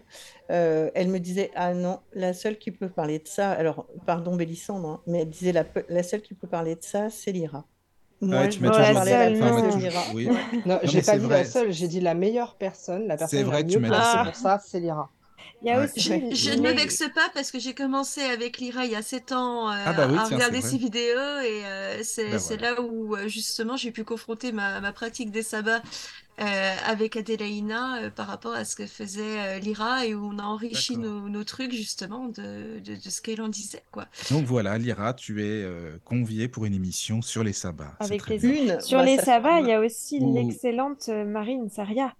euh, 0.51 0.91
elle 0.94 1.09
me 1.09 1.19
disait 1.19 1.51
Ah 1.55 1.75
non, 1.75 2.01
la 2.12 2.35
seule 2.35 2.59
qui 2.59 2.70
peut 2.70 2.89
parler 2.89 3.19
de 3.19 3.28
ça, 3.28 3.53
alors, 3.53 3.86
pardon 4.07 4.36
Bélissandre, 4.36 4.89
hein, 4.89 5.01
mais 5.07 5.20
elle 5.23 5.31
disait 5.31 5.53
la, 5.53 6.03
seule 6.03 6.23
qui 6.23 6.35
peut 6.35 6.49
parler 6.49 6.75
de 6.77 6.83
ça, 6.83 7.11
c'est 7.11 7.33
Lyra. 7.33 7.65
Moi, 8.20 8.41
Ouais, 8.41 8.51
je 8.51 8.59
tu 8.59 8.62
la 8.65 9.05
seule, 9.05 9.39
la 9.39 9.55
Enfin. 9.55 10.12
Oui. 10.15 10.27
Non, 10.27 10.36
Non, 10.67 10.78
j'ai 10.85 11.03
pas 11.03 11.19
dit 11.19 11.27
vrai. 11.27 11.39
la 11.39 11.44
seule, 11.44 11.73
j'ai 11.73 11.89
dit 11.89 12.01
la 12.01 12.15
meilleure 12.15 12.57
personne, 12.57 13.07
la 13.07 13.17
personne 13.17 13.44
C'est 13.44 13.51
la 13.51 13.62
mieux 13.62 13.81
placée 13.81 14.19
pour 14.25 14.36
ça, 14.36 14.61
c'est 14.65 14.81
Lyra. 14.81 15.11
Il 15.65 15.68
y 15.68 15.70
a 15.73 15.78
Ouais. 15.81 15.86
aussi. 15.86 16.01
Je, 16.31 16.34
je 16.36 16.51
ne 16.51 16.60
me 16.60 16.73
vexe 16.73 17.02
pas 17.15 17.31
parce 17.33 17.51
que 17.51 17.59
j'ai 17.59 17.73
commencé 17.75 18.20
avec 18.20 18.59
Lyra 18.59 18.84
il 18.84 18.93
y 18.93 18.97
a 18.97 19.02
7 19.02 19.33
ans 19.33 19.70
euh, 19.70 19.75
Ah 19.86 19.93
bah 19.94 20.07
oui, 20.10 20.18
à 20.18 20.25
tiens, 20.26 20.36
regarder 20.36 20.60
ses 20.60 20.76
vidéos 20.76 21.41
et 21.43 21.65
euh, 21.65 22.01
c'est 22.02 22.31
Bah 22.31 22.36
voilà. 22.39 22.73
là 22.75 22.83
où 22.83 23.17
euh, 23.17 23.28
justement 23.28 23.76
j'ai 23.76 23.91
pu 23.91 24.05
confronter 24.05 24.52
ma, 24.52 24.81
ma 24.81 24.93
pratique 24.93 25.31
des 25.31 25.43
sabbats 25.43 25.83
euh, 26.41 26.75
avec 26.86 27.17
Adélaïna 27.17 28.02
euh, 28.02 28.10
par 28.10 28.26
rapport 28.26 28.52
à 28.55 28.65
ce 28.65 28.75
que 28.76 28.86
faisait 28.86 29.23
euh, 29.39 29.59
Lyra 29.60 30.05
et 30.05 30.15
où 30.15 30.31
on 30.34 30.39
a 30.39 30.43
enrichi 30.43 30.97
nos, 30.99 31.28
nos 31.28 31.44
trucs 31.44 31.73
justement 31.73 32.26
de, 32.26 32.81
de, 32.81 32.97
de 32.97 33.10
ce 33.10 33.23
qu'elle 33.23 33.41
en 33.41 33.49
disait 33.49 33.84
quoi. 33.93 34.07
Donc 34.31 34.44
voilà, 34.44 34.76
Lyra, 34.76 35.15
tu 35.15 35.43
es 35.44 35.62
euh, 35.62 35.97
conviée 36.05 36.49
pour 36.49 36.65
une 36.67 36.75
émission 36.75 37.23
sur 37.23 37.44
les 37.44 37.52
sabbats. 37.52 37.94
Avec 38.01 38.26
bien. 38.26 38.75
Une, 38.75 38.81
Sur 38.81 38.99
bah, 38.99 39.05
les 39.05 39.17
ça 39.17 39.25
sabbats, 39.25 39.60
il 39.60 39.68
y 39.68 39.73
a 39.73 39.81
aussi 39.81 40.18
l'excellente 40.20 41.09
Marine 41.09 41.70
Saria 41.70 42.12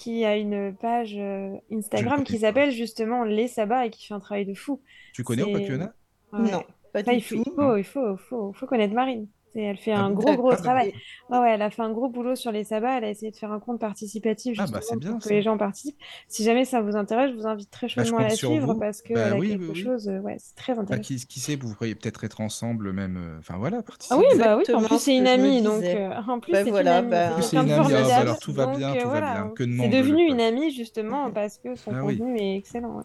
qui 0.00 0.24
a 0.24 0.36
une 0.36 0.74
page 0.74 1.14
euh, 1.18 1.54
Instagram 1.70 2.24
qui 2.24 2.34
pas. 2.34 2.38
s'appelle 2.40 2.70
justement 2.70 3.24
Les 3.24 3.48
Sabbats 3.48 3.86
et 3.86 3.90
qui 3.90 4.06
fait 4.06 4.14
un 4.14 4.20
travail 4.20 4.46
de 4.46 4.54
fou. 4.54 4.80
Tu 5.12 5.22
connais 5.24 5.42
au 5.42 5.46
C'est- 5.46 5.52
Pacquiona 5.52 5.92
Ouais. 6.32 6.50
Non, 6.52 6.62
pas 6.92 7.00
Enfin, 7.00 7.12
du 7.12 7.18
il 7.18 7.22
faut, 7.22 7.34
tout. 7.36 7.42
il 7.46 7.52
faut, 7.54 7.76
il 7.76 7.84
faut, 7.84 8.16
faut, 8.16 8.52
faut 8.52 8.66
connaître 8.66 8.94
Marine. 8.94 9.26
Elle 9.54 9.76
fait 9.78 9.92
Ah 9.94 10.02
un 10.02 10.12
gros, 10.12 10.34
gros 10.36 10.54
travail. 10.54 10.92
Ouais, 11.28 11.38
ouais, 11.38 11.50
elle 11.52 11.62
a 11.62 11.70
fait 11.70 11.82
un 11.82 11.90
gros 11.92 12.08
boulot 12.08 12.36
sur 12.36 12.52
les 12.52 12.64
sabbats. 12.64 12.98
Elle 12.98 13.04
a 13.04 13.10
essayé 13.10 13.30
de 13.32 13.36
faire 13.36 13.52
un 13.52 13.60
compte 13.60 13.80
participatif 13.80 14.54
Ah 14.56 14.66
bah 14.66 14.80
justement 14.80 14.82
c'est 14.82 14.96
bien 14.96 15.16
pour 15.16 15.20
que 15.20 15.28
les 15.28 15.42
gens 15.42 15.58
participent. 15.58 15.98
Si 16.28 16.44
jamais 16.44 16.64
ça 16.64 16.80
vous 16.82 16.96
intéresse, 16.96 17.30
je 17.32 17.36
vous 17.36 17.46
invite 17.46 17.70
très 17.70 17.88
Bah, 17.96 18.04
chaudement 18.04 18.18
à 18.18 18.22
la 18.24 18.36
suivre 18.36 18.74
vous. 18.74 18.80
parce 18.80 19.02
qu'elle 19.02 19.16
Bah 19.16 19.30
a 19.32 19.40
oui, 19.40 19.48
quelque 19.48 19.72
oui, 19.72 19.74
chose. 19.74 20.08
euh, 20.08 20.20
Ouais, 20.20 20.36
c'est 20.38 20.54
très 20.56 20.78
Bah, 20.88 20.98
intéressant. 20.98 21.00
qui, 21.00 21.16
qui 21.26 21.40
sait, 21.40 21.56
vous 21.56 21.74
pourriez 21.74 21.94
peut-être 21.94 22.24
être 22.24 22.40
ensemble 22.40 22.92
même. 22.92 23.16
euh, 23.16 23.38
Enfin 23.38 23.58
voilà, 23.58 23.82
Ah 24.12 24.16
participer. 24.16 24.18
oui, 24.18 24.24
bah 24.38 24.56
oui, 24.56 24.64
en 24.72 24.82
plus 24.82 24.98
ce 24.98 25.04
c'est 25.04 25.16
une 25.16 25.26
que 25.26 25.28
amie, 25.28 25.62
donc 25.62 25.94
euh, 25.94 26.10
en 26.28 26.40
plus 26.40 26.52
Bah 26.52 26.64
c'est 26.64 26.70
une 26.70 26.70
voilà, 26.70 26.92
amie, 26.92 27.10
bah, 27.10 27.30
c'est 27.30 27.30
En 27.30 27.34
plus, 27.34 27.42
c'est 27.44 27.56
quelqu'un 27.56 27.78
une 27.82 27.92
amie. 27.92 27.92
Ah, 27.94 28.02
bah 28.04 28.16
alors 28.20 28.38
tout 28.40 28.52
va 28.52 28.66
bien, 28.66 28.96
euh, 28.96 28.96
tout 28.96 29.08
va 29.10 29.20
voilà, 29.20 29.34
bien. 29.34 29.50
Que 29.50 29.64
c'est 29.78 29.88
devenu 29.88 30.22
une 30.28 30.40
amie 30.40 30.72
justement 30.72 31.30
parce 31.32 31.58
que 31.58 31.76
son 31.76 31.92
Ah 31.92 31.96
contenu 31.96 32.38
est 32.38 32.56
excellent. 32.56 33.02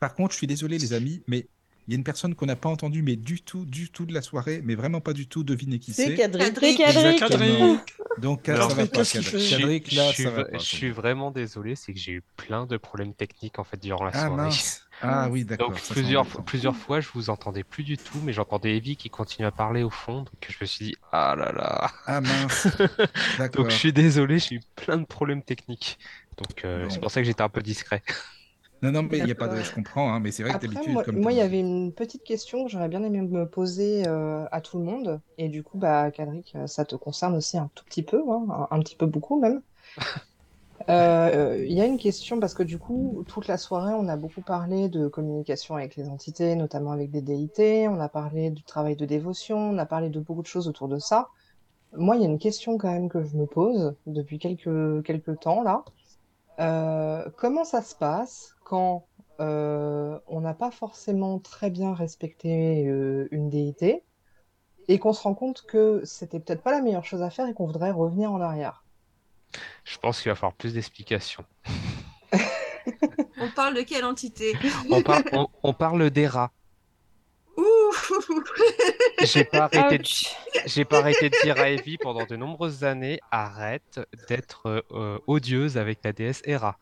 Par 0.00 0.14
contre, 0.14 0.32
je 0.32 0.38
suis 0.38 0.46
désolé, 0.46 0.78
les 0.78 0.92
amis, 0.92 1.22
mais 1.26 1.48
il 1.88 1.92
y 1.92 1.94
a 1.94 1.96
une 1.96 2.04
personne 2.04 2.34
qu'on 2.34 2.46
n'a 2.46 2.54
pas 2.54 2.68
entendue, 2.68 3.02
mais 3.02 3.16
du 3.16 3.40
tout, 3.40 3.64
du 3.64 3.90
tout 3.90 4.04
de 4.04 4.12
la 4.12 4.20
soirée, 4.22 4.60
mais 4.62 4.74
vraiment 4.74 5.00
pas 5.00 5.14
du 5.14 5.26
tout. 5.26 5.42
Devinez 5.42 5.78
qui 5.78 5.94
C'est 5.94 6.04
c'est. 6.06 6.14
Cadric. 6.16 6.54
C'est 6.54 6.74
Cadric. 6.76 7.22
Exactement. 7.22 7.78
Donc 8.18 8.42
ça 8.44 8.52
va 8.68 8.86
pas, 8.86 9.04
Cadric. 9.04 9.90
Je 9.90 9.96
là, 9.96 10.12
suis, 10.12 10.22
ça 10.24 10.30
va 10.30 10.42
v- 10.42 10.50
pas. 10.52 10.58
je 10.58 10.64
suis 10.64 10.90
vraiment 10.90 11.30
désolé, 11.30 11.76
c'est 11.76 11.94
que 11.94 11.98
j'ai 11.98 12.12
eu 12.12 12.22
plein 12.36 12.66
de 12.66 12.76
problèmes 12.76 13.14
techniques 13.14 13.58
en 13.58 13.64
fait 13.64 13.80
durant 13.80 14.04
la 14.04 14.10
Ah 14.14 14.26
soirée. 14.26 14.36
mince. 14.36 14.82
Ah 15.00 15.28
oui, 15.32 15.44
d'accord. 15.44 15.70
Donc 15.70 15.80
plusieurs, 15.88 16.26
plusieurs 16.44 16.76
fois, 16.76 17.00
je 17.00 17.08
vous 17.14 17.30
entendais 17.30 17.64
plus 17.64 17.84
du 17.84 17.96
tout, 17.96 18.18
mais 18.22 18.32
j'entendais 18.32 18.76
Evie 18.76 18.96
qui 18.96 19.08
continue 19.08 19.46
à 19.46 19.52
parler 19.52 19.82
au 19.82 19.90
fond, 19.90 20.18
donc 20.18 20.34
je 20.46 20.56
me 20.60 20.66
suis 20.66 20.84
dit 20.86 20.94
ah 21.12 21.34
là 21.38 21.52
là. 21.52 21.90
Ah 22.06 22.20
mince. 22.20 22.66
Donc 23.54 23.70
je 23.70 23.76
suis 23.76 23.92
désolé, 23.92 24.38
j'ai 24.38 24.56
eu 24.56 24.60
plein 24.76 24.98
de 24.98 25.06
problèmes 25.06 25.42
techniques. 25.42 25.98
Donc 26.36 26.64
euh, 26.64 26.86
c'est 26.90 27.00
pour 27.00 27.10
ça 27.10 27.20
que 27.20 27.26
j'étais 27.26 27.42
un 27.42 27.48
peu 27.48 27.62
discret. 27.62 28.02
Non, 28.82 28.92
non, 28.92 29.02
mais 29.02 29.18
il 29.18 29.26
y 29.26 29.30
a 29.32 29.34
pas 29.34 29.48
de. 29.48 29.60
Je 29.60 29.72
comprends, 29.74 30.12
hein, 30.12 30.20
mais 30.20 30.30
c'est 30.30 30.42
vrai 30.42 30.52
que 30.52 30.56
Après, 30.56 30.68
d'habitude, 30.68 30.92
moi, 30.92 31.02
comme 31.02 31.18
moi, 31.20 31.32
il 31.32 31.38
y 31.38 31.40
avait 31.40 31.58
une 31.60 31.92
petite 31.92 32.22
question 32.22 32.64
que 32.64 32.70
j'aurais 32.70 32.88
bien 32.88 33.02
aimé 33.02 33.20
me 33.22 33.48
poser 33.48 34.06
euh, 34.06 34.46
à 34.52 34.60
tout 34.60 34.78
le 34.78 34.84
monde. 34.84 35.20
Et 35.36 35.48
du 35.48 35.62
coup, 35.64 35.78
bah, 35.78 36.10
Cadric, 36.12 36.54
euh, 36.54 36.66
ça 36.66 36.84
te 36.84 36.94
concerne 36.94 37.34
aussi 37.36 37.58
un 37.58 37.70
tout 37.74 37.84
petit 37.84 38.02
peu, 38.04 38.22
hein, 38.30 38.46
un, 38.70 38.76
un 38.76 38.80
petit 38.80 38.96
peu 38.96 39.06
beaucoup 39.06 39.40
même. 39.40 39.62
Euh, 40.88 41.64
Il 41.68 41.72
y 41.72 41.80
a 41.80 41.86
une 41.86 41.98
question 41.98 42.40
parce 42.40 42.54
que 42.54 42.62
du 42.62 42.78
coup, 42.78 43.24
toute 43.28 43.46
la 43.48 43.58
soirée, 43.58 43.92
on 43.94 44.08
a 44.08 44.16
beaucoup 44.16 44.42
parlé 44.42 44.88
de 44.88 45.08
communication 45.08 45.76
avec 45.76 45.96
les 45.96 46.08
entités, 46.08 46.54
notamment 46.56 46.92
avec 46.92 47.10
des 47.10 47.20
déités. 47.20 47.88
On 47.88 48.00
a 48.00 48.08
parlé 48.08 48.50
du 48.50 48.62
travail 48.62 48.96
de 48.96 49.04
dévotion. 49.04 49.58
On 49.58 49.78
a 49.78 49.86
parlé 49.86 50.08
de 50.08 50.20
beaucoup 50.20 50.40
de 50.42 50.46
choses 50.46 50.68
autour 50.68 50.88
de 50.88 50.98
ça. 50.98 51.28
Moi, 51.92 52.16
il 52.16 52.22
y 52.22 52.24
a 52.24 52.28
une 52.28 52.38
question 52.38 52.78
quand 52.78 52.92
même 52.92 53.08
que 53.08 53.24
je 53.24 53.36
me 53.36 53.46
pose 53.46 53.94
depuis 54.06 54.38
quelques, 54.38 55.04
quelques 55.04 55.40
temps 55.40 55.62
là. 55.62 55.84
Euh, 56.60 57.28
comment 57.36 57.64
ça 57.64 57.82
se 57.82 57.94
passe 57.94 58.56
quand 58.68 59.06
euh, 59.40 60.18
on 60.26 60.40
n'a 60.42 60.54
pas 60.54 60.70
forcément 60.70 61.38
très 61.38 61.70
bien 61.70 61.94
respecté 61.94 62.86
euh, 62.86 63.28
une 63.30 63.48
déité 63.48 64.04
et 64.88 64.98
qu'on 64.98 65.12
se 65.14 65.22
rend 65.22 65.34
compte 65.34 65.64
que 65.66 66.02
c'était 66.04 66.40
peut-être 66.40 66.62
pas 66.62 66.72
la 66.72 66.82
meilleure 66.82 67.04
chose 67.04 67.22
à 67.22 67.30
faire 67.30 67.48
et 67.48 67.54
qu'on 67.54 67.66
voudrait 67.66 67.90
revenir 67.90 68.32
en 68.32 68.40
arrière? 68.40 68.84
Je 69.84 69.96
pense 69.98 70.20
qu'il 70.20 70.30
va 70.30 70.34
falloir 70.34 70.54
plus 70.54 70.74
d'explications. 70.74 71.44
On 73.40 73.48
parle 73.54 73.74
de 73.74 73.82
quelle 73.82 74.04
entité? 74.04 74.56
On, 74.90 75.02
par- 75.02 75.22
on- 75.32 75.48
on 75.62 75.72
parle 75.72 76.10
des 76.10 76.26
rats. 76.26 76.50
Ouh 77.56 77.62
J'ai 79.24 79.44
pas 79.44 79.64
arrêté 79.64 79.98
de, 79.98 80.02
Ouch. 80.02 80.36
j'ai 80.66 80.84
pas 80.84 80.98
arrêté 80.98 81.28
de 81.30 81.36
dire 81.42 81.58
à 81.58 81.70
Evie 81.70 81.98
pendant 81.98 82.24
de 82.24 82.36
nombreuses 82.36 82.84
années, 82.84 83.20
arrête 83.30 84.00
d'être 84.28 84.84
euh, 84.92 85.18
odieuse 85.26 85.76
avec 85.76 85.98
la 86.04 86.12
déesse 86.12 86.42
Hera. 86.44 86.78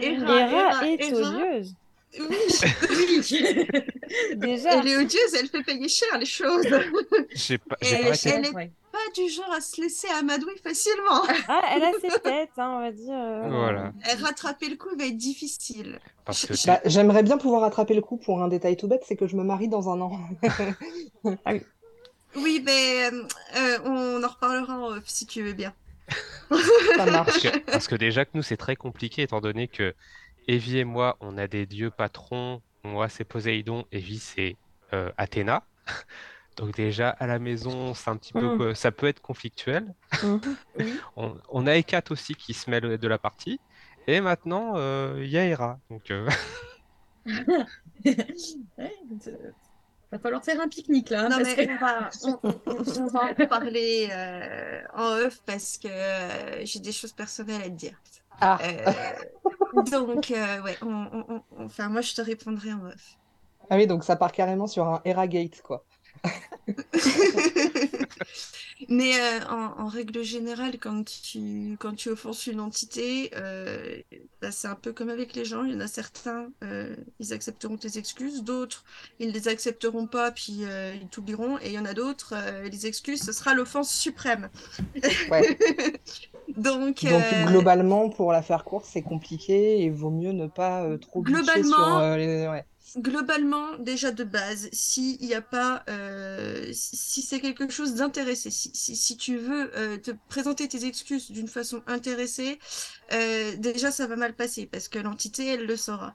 Hera, 0.00 0.86
est 0.86 1.00
Hera. 1.10 1.30
odieuse. 1.30 1.74
Oui, 2.20 2.26
Déjà. 4.36 4.74
elle 4.78 4.86
est 4.88 4.96
odieuse, 4.98 5.34
elle 5.38 5.48
fait 5.48 5.62
payer 5.62 5.88
cher 5.88 6.18
les 6.18 6.26
choses. 6.26 6.66
J'ai 7.34 7.56
pas, 7.56 7.76
j'ai 7.80 7.94
elle, 7.94 8.10
pas 8.10 8.16
elle 8.26 8.44
est 8.46 8.54
Ouais. 8.54 8.70
pas 8.92 8.98
du 9.14 9.30
genre 9.30 9.50
à 9.50 9.62
se 9.62 9.80
laisser 9.80 10.08
amadouer 10.08 10.54
facilement. 10.62 11.22
Ah, 11.48 11.62
elle 11.74 11.84
a 11.84 11.92
ses 11.92 12.20
têtes, 12.20 12.50
hein, 12.58 12.74
on 12.76 12.80
va 12.80 12.92
dire. 12.92 13.14
euh, 13.14 13.48
Voilà. 13.48 13.92
Rattraper 14.20 14.68
le 14.68 14.76
coup 14.76 14.90
va 14.98 15.06
être 15.06 15.16
difficile. 15.16 15.98
Parce 16.26 16.44
que 16.44 16.52
Bah, 16.66 16.80
j'aimerais 16.84 17.22
bien 17.22 17.38
pouvoir 17.38 17.64
attraper 17.64 17.94
le 17.94 18.02
coup 18.02 18.18
pour 18.18 18.42
un 18.42 18.48
détail 18.48 18.76
tout 18.76 18.88
bête, 18.88 19.04
c'est 19.08 19.16
que 19.16 19.26
je 19.26 19.34
me 19.36 19.42
marie 19.42 19.68
dans 19.68 19.88
un 19.88 19.98
an. 20.02 20.12
Oui, 22.34 22.62
mais 22.64 23.10
euh, 23.10 23.24
euh, 23.56 23.78
on 23.84 24.22
en 24.24 24.28
reparlera 24.28 24.94
si 25.04 25.26
tu 25.26 25.42
veux 25.42 25.52
bien. 25.52 25.74
Ça 26.96 27.06
marche. 27.06 27.26
Parce 27.26 27.38
que, 27.42 27.58
parce 27.70 27.88
que 27.88 27.94
déjà 27.94 28.24
que 28.24 28.30
nous, 28.34 28.42
c'est 28.42 28.56
très 28.56 28.76
compliqué, 28.76 29.22
étant 29.22 29.40
donné 29.40 29.68
que 29.68 29.94
Evie 30.48 30.78
et 30.78 30.84
moi, 30.84 31.16
on 31.20 31.38
a 31.38 31.46
des 31.46 31.66
dieux 31.66 31.90
patrons. 31.90 32.60
Moi, 32.84 33.08
c'est 33.08 33.24
Poséidon, 33.24 33.84
Evie, 33.92 34.18
c'est 34.18 34.56
euh, 34.92 35.10
Athéna. 35.16 35.62
Donc 36.56 36.74
déjà, 36.76 37.08
à 37.10 37.26
la 37.26 37.38
maison, 37.38 37.94
c'est 37.94 38.10
un 38.10 38.16
petit 38.16 38.32
peu, 38.34 38.70
Mm. 38.70 38.74
ça 38.74 38.90
peut 38.92 39.06
être 39.06 39.20
conflictuel. 39.20 39.94
Mhm. 40.22 40.98
On, 41.16 41.34
on 41.48 41.66
a 41.66 41.76
Hécate 41.76 42.10
aussi 42.10 42.34
qui 42.34 42.54
se 42.54 42.68
mêle 42.70 42.98
de 42.98 43.08
la 43.08 43.18
partie. 43.18 43.58
Et 44.06 44.20
maintenant, 44.20 44.74
euh, 44.76 45.20
il 45.22 45.30
y 45.30 45.38
a 45.38 45.44
Hera. 45.44 45.78
Donc, 45.90 46.10
euh, 46.10 46.28
Ouais, 48.04 48.92
euh, 49.28 49.50
va 50.12 50.18
falloir 50.18 50.44
faire 50.44 50.60
un 50.60 50.68
pique-nique 50.68 51.10
là. 51.10 51.22
hein, 51.22 51.28
Non, 51.30 51.36
parce 51.38 51.56
mais 51.56 51.66
que- 51.66 51.72
on 51.72 51.78
va, 51.78 52.10
on, 52.24 52.38
on- 52.44 53.02
on 53.02 53.06
va 53.06 53.20
en 53.30 53.46
parler 53.48 54.08
euh, 54.12 54.82
en 54.94 55.26
off 55.26 55.40
parce 55.46 55.78
que 55.78 55.88
euh, 55.88 56.64
j'ai 56.64 56.80
des 56.80 56.92
choses 56.92 57.12
personnelles 57.12 57.62
à 57.62 57.64
te 57.64 57.70
dire. 57.70 57.96
Ah, 58.40 58.58
Euh, 58.62 59.82
donc, 59.90 60.30
euh, 60.30 60.62
ouais, 60.62 60.76
on, 60.82 61.06
on- 61.12 61.42
on- 61.56 61.64
enfin, 61.64 61.88
moi, 61.88 62.00
je 62.00 62.14
te 62.14 62.20
répondrai 62.20 62.72
en 62.72 62.86
off. 62.86 63.18
ah 63.70 63.76
oui, 63.76 63.86
donc 63.86 64.04
ça 64.04 64.16
part 64.16 64.32
carrément 64.32 64.66
sur 64.66 64.86
un 64.86 65.00
Hera 65.04 65.26
Gate, 65.26 65.62
quoi. 65.62 65.84
Mais 68.88 69.20
euh, 69.20 69.40
en, 69.48 69.80
en 69.80 69.86
règle 69.88 70.22
générale, 70.22 70.78
quand 70.78 71.04
tu, 71.04 71.76
quand 71.78 71.94
tu 71.94 72.08
offenses 72.10 72.46
une 72.46 72.60
entité, 72.60 73.30
euh, 73.36 74.00
bah, 74.40 74.50
c'est 74.50 74.68
un 74.68 74.74
peu 74.74 74.92
comme 74.92 75.08
avec 75.08 75.34
les 75.34 75.44
gens. 75.44 75.64
Il 75.64 75.72
y 75.72 75.76
en 75.76 75.80
a 75.80 75.86
certains, 75.88 76.48
euh, 76.64 76.96
ils 77.20 77.32
accepteront 77.32 77.76
tes 77.76 77.98
excuses, 77.98 78.42
d'autres, 78.42 78.84
ils 79.18 79.30
les 79.32 79.48
accepteront 79.48 80.06
pas, 80.06 80.30
puis 80.32 80.62
ils 80.62 81.08
t'oublieront. 81.10 81.58
Et 81.60 81.66
il 81.68 81.72
y 81.72 81.78
en 81.78 81.84
a 81.84 81.94
d'autres, 81.94 82.34
les 82.70 82.86
excuses, 82.86 83.22
ce 83.22 83.32
sera 83.32 83.54
l'offense 83.54 83.92
suprême. 83.94 84.48
Ouais. 85.28 85.58
Donc, 86.48 87.04
Donc 87.04 87.04
euh, 87.04 87.44
globalement, 87.46 88.10
pour 88.10 88.32
la 88.32 88.42
faire 88.42 88.64
courte, 88.64 88.86
c'est 88.88 89.02
compliqué 89.02 89.82
et 89.82 89.90
vaut 89.90 90.10
mieux 90.10 90.32
ne 90.32 90.46
pas 90.46 90.82
euh, 90.82 90.98
trop 90.98 91.22
glitcher 91.22 91.44
sur 91.44 91.54
Globalement, 91.54 91.98
euh, 92.00 92.16
les... 92.16 92.48
ouais. 92.48 92.64
Globalement, 92.98 93.78
déjà 93.78 94.10
de 94.10 94.22
base, 94.22 94.68
s'il 94.72 95.18
n'y 95.20 95.34
a 95.34 95.40
pas, 95.40 95.82
si, 96.72 96.96
si 96.96 97.22
c'est 97.22 97.40
quelque 97.40 97.70
chose 97.70 97.94
d'intéressé, 97.94 98.50
si, 98.50 98.70
si, 98.74 98.96
si 98.96 99.16
tu 99.16 99.38
veux 99.38 99.70
te 100.02 100.10
présenter 100.28 100.68
tes 100.68 100.84
excuses 100.84 101.30
d'une 101.30 101.48
façon 101.48 101.80
intéressée, 101.86 102.58
déjà 103.56 103.90
ça 103.90 104.06
va 104.06 104.16
mal 104.16 104.34
passer 104.34 104.66
parce 104.66 104.88
que 104.88 104.98
l'entité, 104.98 105.46
elle 105.46 105.64
le 105.64 105.76
saura. 105.76 106.12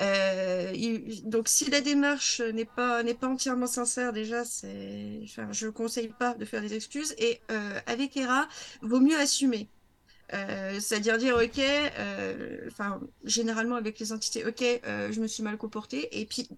Euh, 0.00 0.72
donc 1.24 1.48
si 1.48 1.70
la 1.70 1.80
démarche 1.80 2.40
n'est 2.40 2.64
pas 2.64 3.02
n'est 3.02 3.14
pas 3.14 3.28
entièrement 3.28 3.66
sincère, 3.66 4.12
déjà 4.12 4.44
c'est, 4.44 5.20
enfin, 5.24 5.48
je 5.52 5.68
conseille 5.68 6.08
pas 6.08 6.34
de 6.34 6.44
faire 6.44 6.62
des 6.62 6.74
excuses. 6.74 7.14
Et 7.18 7.40
euh, 7.50 7.80
avec 7.86 8.16
Hera, 8.16 8.48
vaut 8.82 9.00
mieux 9.00 9.18
assumer. 9.18 9.68
Euh, 10.32 10.78
c'est-à-dire 10.78 11.18
dire 11.18 11.34
ok, 11.36 11.58
euh, 11.58 12.58
enfin 12.68 13.00
généralement 13.24 13.74
avec 13.74 13.98
les 13.98 14.12
entités 14.12 14.44
ok, 14.46 14.62
euh, 14.86 15.10
je 15.10 15.20
me 15.20 15.26
suis 15.26 15.42
mal 15.42 15.56
comportée 15.56 16.20
et 16.20 16.24
puis 16.24 16.48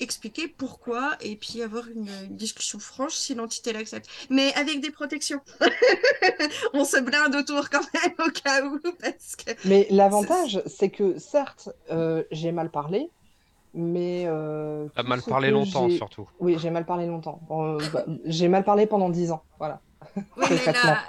expliquer 0.00 0.48
pourquoi 0.48 1.16
et 1.22 1.36
puis 1.36 1.62
avoir 1.62 1.88
une, 1.88 2.08
une 2.28 2.36
discussion 2.36 2.78
franche 2.78 3.14
si 3.14 3.34
l'entité 3.34 3.72
l'accepte, 3.72 4.08
mais 4.28 4.52
avec 4.54 4.80
des 4.80 4.90
protections. 4.90 5.40
On 6.74 6.84
se 6.84 7.00
blinde 7.00 7.34
autour 7.34 7.70
quand 7.70 7.80
même 7.94 8.12
au 8.26 8.30
cas 8.30 8.64
où 8.64 8.78
parce 9.00 9.36
que 9.36 9.52
Mais 9.66 9.86
l'avantage, 9.90 10.62
c'est 10.66 10.90
que 10.90 11.18
certes, 11.18 11.70
euh, 11.90 12.22
j'ai 12.30 12.52
mal 12.52 12.70
parlé, 12.70 13.08
mais 13.74 14.24
euh, 14.26 14.88
tout 14.96 15.06
mal 15.06 15.22
parlé 15.22 15.50
longtemps, 15.50 15.88
j'ai- 15.88 15.96
surtout. 15.96 16.28
Oui, 16.40 16.56
j'ai 16.58 16.70
mal 16.70 16.84
parlé 16.84 17.06
longtemps. 17.06 17.40
Bon, 17.48 17.76
euh, 17.76 17.78
bah, 17.92 18.04
j'ai 18.26 18.48
mal 18.48 18.64
parlé 18.64 18.86
pendant 18.86 19.08
dix 19.08 19.30
ans, 19.30 19.42
voilà, 19.58 19.80
oui 20.16 20.20
mais 20.36 20.48
concrètement. 20.48 20.90
là, 20.90 21.04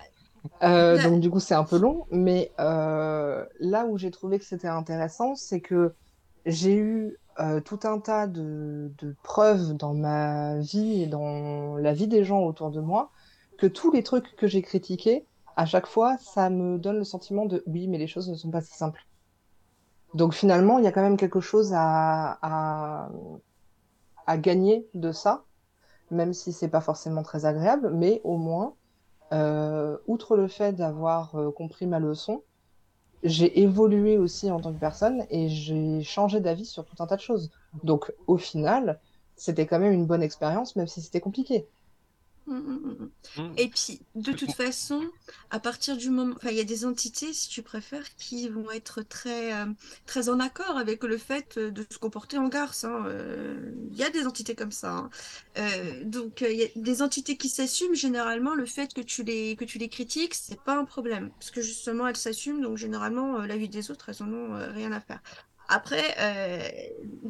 Euh, 0.64 0.98
donc 1.02 1.20
du 1.20 1.30
coup, 1.30 1.40
c'est 1.40 1.54
un 1.56 1.64
peu 1.64 1.78
long, 1.78 2.06
mais 2.12 2.54
euh, 2.60 3.46
là 3.60 3.86
où 3.86 3.98
j'ai 3.98 4.12
trouvé 4.12 4.40
que 4.40 4.46
c'était 4.46 4.68
intéressant, 4.68 5.36
c'est 5.36 5.62
que 5.62 5.96
j'ai 6.46 6.76
eu 6.76 7.18
euh, 7.40 7.62
tout 7.62 7.80
un 7.84 8.00
tas 8.00 8.28
de, 8.28 8.94
de 8.98 9.16
preuves 9.24 9.74
dans 9.74 9.94
ma 9.94 10.60
vie 10.60 11.02
et 11.04 11.08
dans 11.08 11.78
la 11.78 11.94
vie 11.94 12.08
des 12.08 12.24
gens 12.24 12.42
autour 12.44 12.72
de 12.72 12.82
moi 12.82 13.12
que 13.58 13.68
tous 13.68 13.92
les 13.92 14.04
trucs 14.04 14.36
que 14.36 14.48
j'ai 14.48 14.62
critiqués, 14.62 15.28
à 15.56 15.66
chaque 15.66 15.88
fois, 15.88 16.18
ça 16.18 16.50
me 16.50 16.78
donne 16.78 16.98
le 16.98 17.04
sentiment 17.04 17.46
de 17.46 17.64
oui, 17.68 17.88
mais 17.88 17.98
les 17.98 18.08
choses 18.08 18.30
ne 18.30 18.36
sont 18.36 18.52
pas 18.52 18.62
si 18.62 18.74
simples. 18.76 19.06
Donc 20.14 20.34
finalement, 20.34 20.78
il 20.80 20.86
y 20.86 20.88
a 20.88 20.92
quand 20.92 21.02
même 21.02 21.18
quelque 21.18 21.40
chose 21.42 21.74
à, 21.74 22.38
à, 22.42 23.10
à 24.26 24.38
gagner 24.38 24.88
de 24.94 25.12
ça, 25.12 25.46
même 26.12 26.34
si 26.34 26.54
c'est 26.54 26.70
pas 26.70 26.82
forcément 26.82 27.24
très 27.24 27.46
agréable, 27.46 27.92
mais 27.94 28.22
au 28.24 28.38
moins, 28.38 28.76
euh, 29.34 29.98
outre 30.08 30.38
le 30.38 30.48
fait 30.48 30.74
d'avoir 30.74 31.36
euh, 31.36 31.52
compris 31.52 31.88
ma 31.88 32.00
leçon, 32.00 32.44
j'ai 33.24 33.62
évolué 33.62 34.18
aussi 34.18 34.52
en 34.52 34.60
tant 34.60 34.74
que 34.74 34.80
personne 34.80 35.26
et 35.30 35.50
j'ai 35.50 36.04
changé 36.04 36.40
d'avis 36.40 36.66
sur 36.66 36.86
tout 36.86 36.96
un 37.00 37.08
tas 37.08 37.16
de 37.16 37.22
choses. 37.22 37.52
Donc 37.84 38.14
au 38.28 38.38
final, 38.38 39.00
c'était 39.36 39.66
quand 39.68 39.80
même 39.80 39.94
une 39.94 40.06
bonne 40.06 40.24
expérience, 40.24 40.76
même 40.76 40.88
si 40.88 41.02
c'était 41.02 41.22
compliqué. 41.22 41.68
Mm, 42.46 42.58
mm, 42.58 43.10
mm. 43.38 43.54
Et 43.56 43.70
puis, 43.70 44.02
de 44.16 44.34
toute 44.34 44.52
façon, 44.52 45.02
à 45.50 45.60
partir 45.62 45.96
du 45.96 46.10
moment, 46.10 46.36
enfin, 46.36 46.50
il 46.50 46.58
y 46.58 46.60
a 46.60 46.66
des 46.66 46.84
entités, 46.86 47.32
si 47.32 47.48
tu 47.48 47.62
préfères, 47.64 48.04
qui 48.18 48.50
vont 48.50 48.70
être 48.72 49.02
très, 49.02 49.54
euh, 49.54 49.66
très 50.06 50.28
en 50.28 50.40
accord 50.42 50.78
avec 50.78 51.04
le 51.06 51.18
fait 51.18 51.58
euh, 51.58 51.72
de 51.72 51.86
se 51.90 51.98
comporter 51.98 52.38
en 52.38 52.50
garce. 52.50 52.84
hein. 52.84 53.06
Euh, 53.08 53.72
Il 53.92 53.98
y 53.98 54.04
a 54.04 54.10
des 54.10 54.26
entités 54.28 54.56
comme 54.56 54.74
ça. 54.74 54.92
hein. 54.92 55.10
Euh, 55.58 56.04
donc, 56.04 56.42
il 56.42 56.58
y 56.58 56.64
a 56.64 56.68
des 56.76 57.02
entités 57.02 57.38
qui 57.38 57.48
s'assument. 57.48 57.96
Généralement, 57.96 58.56
le 58.56 58.66
fait 58.66 58.94
que 58.94 59.02
tu 59.02 59.24
les, 59.24 59.56
que 59.56 59.64
tu 59.64 59.78
les 59.78 59.88
critiques, 59.90 60.34
c'est 60.34 60.62
pas 60.62 60.78
un 60.78 60.86
problème, 60.86 61.32
parce 61.40 61.52
que 61.52 61.62
justement, 61.62 62.08
elles 62.08 62.18
s'assument. 62.18 62.62
Donc, 62.62 62.78
généralement, 62.78 63.38
la 63.40 63.56
vie 63.58 63.70
des 63.70 63.90
autres, 63.90 64.10
elles 64.10 64.22
en 64.24 64.32
ont 64.34 64.74
rien 64.74 64.92
à 64.92 65.00
faire. 65.00 65.22
Après, 65.70 66.16
euh, 66.20 66.68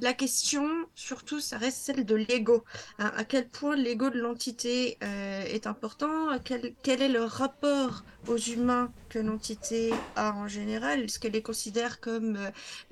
la 0.01 0.13
question, 0.13 0.67
surtout, 0.95 1.39
ça 1.39 1.57
reste 1.57 1.77
celle 1.77 2.05
de 2.05 2.15
l'ego. 2.15 2.63
Hein, 2.99 3.11
à 3.15 3.23
quel 3.23 3.47
point 3.47 3.75
l'ego 3.75 4.09
de 4.09 4.19
l'entité 4.19 4.97
euh, 5.03 5.43
est 5.43 5.67
important, 5.67 6.37
quel, 6.43 6.73
quel 6.83 7.01
est 7.01 7.09
le 7.09 7.23
rapport 7.23 8.03
aux 8.27 8.37
humains 8.37 8.91
que 9.09 9.19
l'entité 9.19 9.91
a 10.15 10.33
en 10.33 10.47
général, 10.47 11.03
est-ce 11.03 11.19
qu'elle 11.19 11.33
les 11.33 11.41
considère 11.41 11.99
comme 11.99 12.37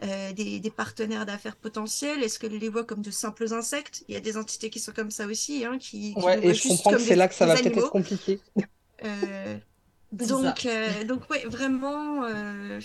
euh, 0.03 0.33
des, 0.33 0.59
des 0.59 0.69
partenaires 0.69 1.25
d'affaires 1.25 1.55
potentiels, 1.55 2.21
est-ce 2.23 2.37
qu'elle 2.37 2.57
les 2.57 2.69
voit 2.69 2.83
comme 2.83 3.01
de 3.01 3.11
simples 3.11 3.51
insectes? 3.53 4.03
Il 4.07 4.13
y 4.13 4.17
a 4.17 4.21
des 4.21 4.37
entités 4.37 4.69
qui 4.69 4.79
sont 4.79 4.91
comme 4.91 5.11
ça 5.11 5.25
aussi, 5.25 5.65
hein, 5.65 5.77
qui, 5.79 6.13
qui 6.13 6.21
Ouais, 6.21 6.45
et 6.45 6.53
je 6.53 6.67
comprends 6.67 6.91
que 6.91 6.99
c'est 6.99 7.15
là 7.15 7.27
que 7.27 7.35
ça 7.35 7.45
va 7.45 7.55
peut-être 7.55 7.77
être 7.77 7.89
compliqué. 7.89 8.39
Euh, 9.03 9.57
donc, 10.11 10.65
euh, 10.65 11.03
donc 11.05 11.29
ouais, 11.29 11.45
vraiment, 11.45 12.23
euh, 12.25 12.79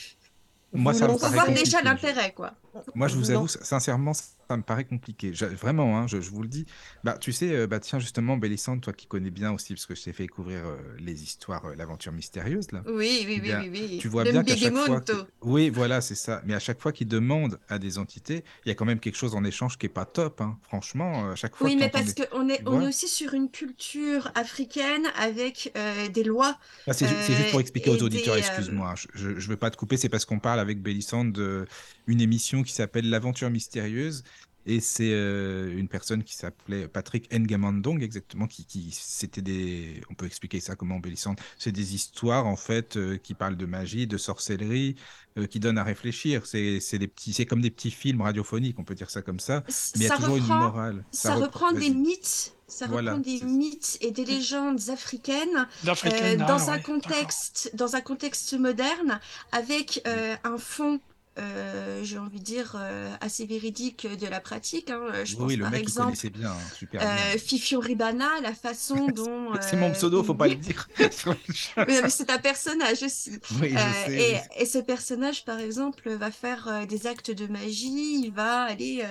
Moi, 0.72 0.94
ça 0.94 1.06
me 1.06 1.12
faut 1.12 1.18
paraît 1.18 1.34
voir 1.34 1.48
déjà 1.48 1.80
l'intérêt, 1.82 2.32
quoi. 2.32 2.52
Moi, 2.94 3.08
je 3.08 3.16
vous 3.16 3.30
avoue, 3.30 3.48
sincèrement, 3.48 4.12
ça 4.48 4.56
me 4.56 4.62
paraît 4.62 4.84
compliqué. 4.84 5.32
Je- 5.34 5.44
vraiment, 5.46 5.98
hein, 5.98 6.06
je, 6.06 6.20
je 6.20 6.30
vous 6.30 6.42
le 6.42 6.48
dis. 6.48 6.66
Bah, 7.04 7.18
tu 7.18 7.32
sais, 7.32 7.52
euh, 7.52 7.66
bah, 7.66 7.80
tiens, 7.80 7.98
justement, 7.98 8.36
Bélissande, 8.36 8.80
toi 8.80 8.92
qui 8.92 9.06
connais 9.06 9.30
bien 9.30 9.52
aussi, 9.52 9.74
parce 9.74 9.86
que 9.86 9.94
je 9.94 10.02
t'ai 10.04 10.12
fait 10.12 10.24
découvrir 10.24 10.64
euh, 10.66 10.76
les 10.98 11.22
histoires, 11.22 11.64
euh, 11.66 11.74
l'aventure 11.74 12.12
mystérieuse, 12.12 12.70
là. 12.72 12.82
Oui, 12.86 13.24
oui, 13.26 13.40
Eh 13.44 13.52
oui, 13.54 13.68
oui, 13.72 13.86
oui. 13.92 13.98
tu 14.00 14.08
vois 14.08 14.24
Le 14.24 14.30
bien 14.32 14.44
qu'à 14.44 14.56
chaque 14.56 14.74
fois. 14.76 15.00
Que- 15.00 15.26
Oui, 15.42 15.68
voilà, 15.70 16.00
c'est 16.00 16.14
ça. 16.14 16.42
Mais 16.44 16.54
à 16.54 16.60
chaque 16.60 16.80
fois 16.80 16.92
qu'ils 16.92 17.08
demandent 17.08 17.58
à 17.68 17.78
des 17.78 17.98
entités, 17.98 18.44
il 18.64 18.68
y 18.68 18.72
a 18.72 18.74
quand 18.74 18.84
même 18.84 19.00
quelque 19.00 19.16
chose 19.16 19.34
en 19.34 19.42
échange 19.44 19.78
qui 19.78 19.86
est 19.86 19.90
pas 19.90 20.04
top. 20.04 20.40
hein. 20.40 20.58
Franchement, 20.62 21.30
à 21.30 21.34
chaque 21.34 21.56
fois 21.56 21.66
Oui, 21.66 21.76
mais 21.76 21.88
parce 21.88 22.14
des- 22.14 22.26
qu'on 22.26 22.48
est, 22.48 22.62
on 22.66 22.80
est 22.82 22.86
aussi 22.88 23.08
sur 23.08 23.34
une 23.34 23.50
culture 23.50 24.30
africaine 24.34 25.06
avec 25.16 25.72
des 26.12 26.24
lois 26.24 26.58
Ah, 26.86 26.92
c'est 26.92 27.08
ju- 27.08 27.14
c'est 27.26 27.34
juste 27.34 27.50
pour 27.50 27.60
expliquer 27.60 27.90
aux 27.90 28.02
auditeurs, 28.02 28.36
excuse-moi, 28.36 28.94
je, 29.14 29.38
je 29.38 29.48
veux 29.48 29.56
pas 29.56 29.70
te 29.70 29.76
couper, 29.76 29.96
c'est 29.96 30.08
parce 30.08 30.24
qu'on 30.24 30.38
parle 30.38 30.60
avec 30.60 30.80
Bélissande 30.82 31.66
d'une 32.06 32.20
émission 32.20 32.62
qui 32.62 32.72
s'appelle 32.72 33.08
L'aventure 33.10 33.50
mystérieuse. 33.50 34.22
Et 34.68 34.80
c'est 34.80 35.12
euh, 35.12 35.78
une 35.78 35.86
personne 35.86 36.24
qui 36.24 36.34
s'appelait 36.34 36.88
Patrick 36.88 37.32
Ngamandong, 37.32 38.02
exactement, 38.02 38.48
qui, 38.48 38.64
qui 38.64 38.90
c'était 38.90 39.40
des. 39.40 40.00
On 40.10 40.14
peut 40.14 40.26
expliquer 40.26 40.58
ça 40.58 40.74
comment 40.74 40.98
Bélissande. 40.98 41.38
C'est 41.56 41.70
des 41.70 41.94
histoires, 41.94 42.46
en 42.46 42.56
fait, 42.56 42.96
euh, 42.96 43.16
qui 43.16 43.34
parlent 43.34 43.56
de 43.56 43.66
magie, 43.66 44.08
de 44.08 44.18
sorcellerie, 44.18 44.96
euh, 45.38 45.46
qui 45.46 45.60
donnent 45.60 45.78
à 45.78 45.84
réfléchir. 45.84 46.46
C'est 46.46 46.80
c'est 46.80 46.98
des 46.98 47.08
petits, 47.08 47.32
c'est 47.32 47.44
comme 47.44 47.60
des 47.60 47.70
petits 47.70 47.90
films 47.90 48.22
radiophoniques, 48.22 48.78
on 48.78 48.84
peut 48.84 48.94
dire 48.94 49.10
ça 49.10 49.20
comme 49.20 49.38
ça. 49.38 49.62
Mais 49.68 50.06
il 50.06 50.08
y 50.08 50.10
a 50.10 50.16
toujours 50.16 50.36
une 50.38 50.46
morale. 50.46 51.04
ça 51.12 51.34
reprend 51.34 51.72
des 51.72 51.90
mythes, 51.90 52.54
ça 52.66 52.86
Voilà, 52.86 53.14
reprend 53.14 53.30
des 53.30 53.44
mythes 53.44 53.98
et 54.00 54.10
des 54.10 54.24
légendes 54.24 54.88
africaines 54.88 55.68
euh, 55.86 56.36
ah, 56.40 56.44
dans 56.46 56.70
un 56.70 56.76
ouais, 56.76 56.82
contexte, 56.82 57.70
dans 57.74 57.96
un 57.96 58.00
contexte 58.00 58.58
moderne, 58.58 59.20
avec 59.52 60.02
euh, 60.06 60.34
un 60.42 60.58
fond, 60.58 61.00
euh, 61.38 62.02
j'ai 62.02 62.18
envie 62.18 62.38
de 62.38 62.44
dire, 62.44 62.76
euh, 62.78 63.12
assez 63.20 63.46
véridique 63.46 64.06
de 64.06 64.26
la 64.26 64.40
pratique. 64.40 64.90
hein. 64.90 65.24
Je 65.24 65.36
Oui, 65.36 65.38
pense 65.38 65.52
le 65.56 65.62
par 65.62 65.70
mec, 65.70 65.80
il 65.80 65.82
exemple 65.82 66.06
connaissait 66.06 66.30
bien, 66.30 66.52
hein, 66.52 66.56
super 66.74 67.02
euh. 67.02 67.38
Fifion 67.38 67.80
Ribana, 67.80 68.28
la 68.42 68.54
façon 68.54 69.06
dont 69.10 69.52
C'est 69.60 69.76
mon 69.76 69.92
pseudo, 69.92 70.22
faut 70.22 70.32
il- 70.32 70.38
pas 70.38 70.48
le 70.48 70.54
dire. 70.56 70.88
c'est 72.08 72.30
un 72.30 72.38
personnage 72.38 73.02
aussi. 73.02 73.32
Oui, 73.60 73.70
je 73.70 73.76
sais, 73.76 74.42
et, 74.56 74.66
ce 74.66 74.78
personnage, 74.78 75.44
par 75.44 75.58
exemple, 75.60 76.10
va 76.10 76.30
faire 76.30 76.86
des 76.88 77.06
actes 77.06 77.30
de 77.30 77.46
magie, 77.46 78.20
il 78.24 78.30
va 78.32 78.62
aller 78.62 79.04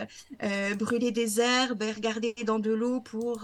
brûler 0.78 1.12
des 1.12 1.40
herbes 1.40 1.84
et 1.84 1.92
regarder 1.92 2.34
dans 2.46 2.60
de 2.60 2.72
l'eau 2.72 3.02
pour 3.02 3.42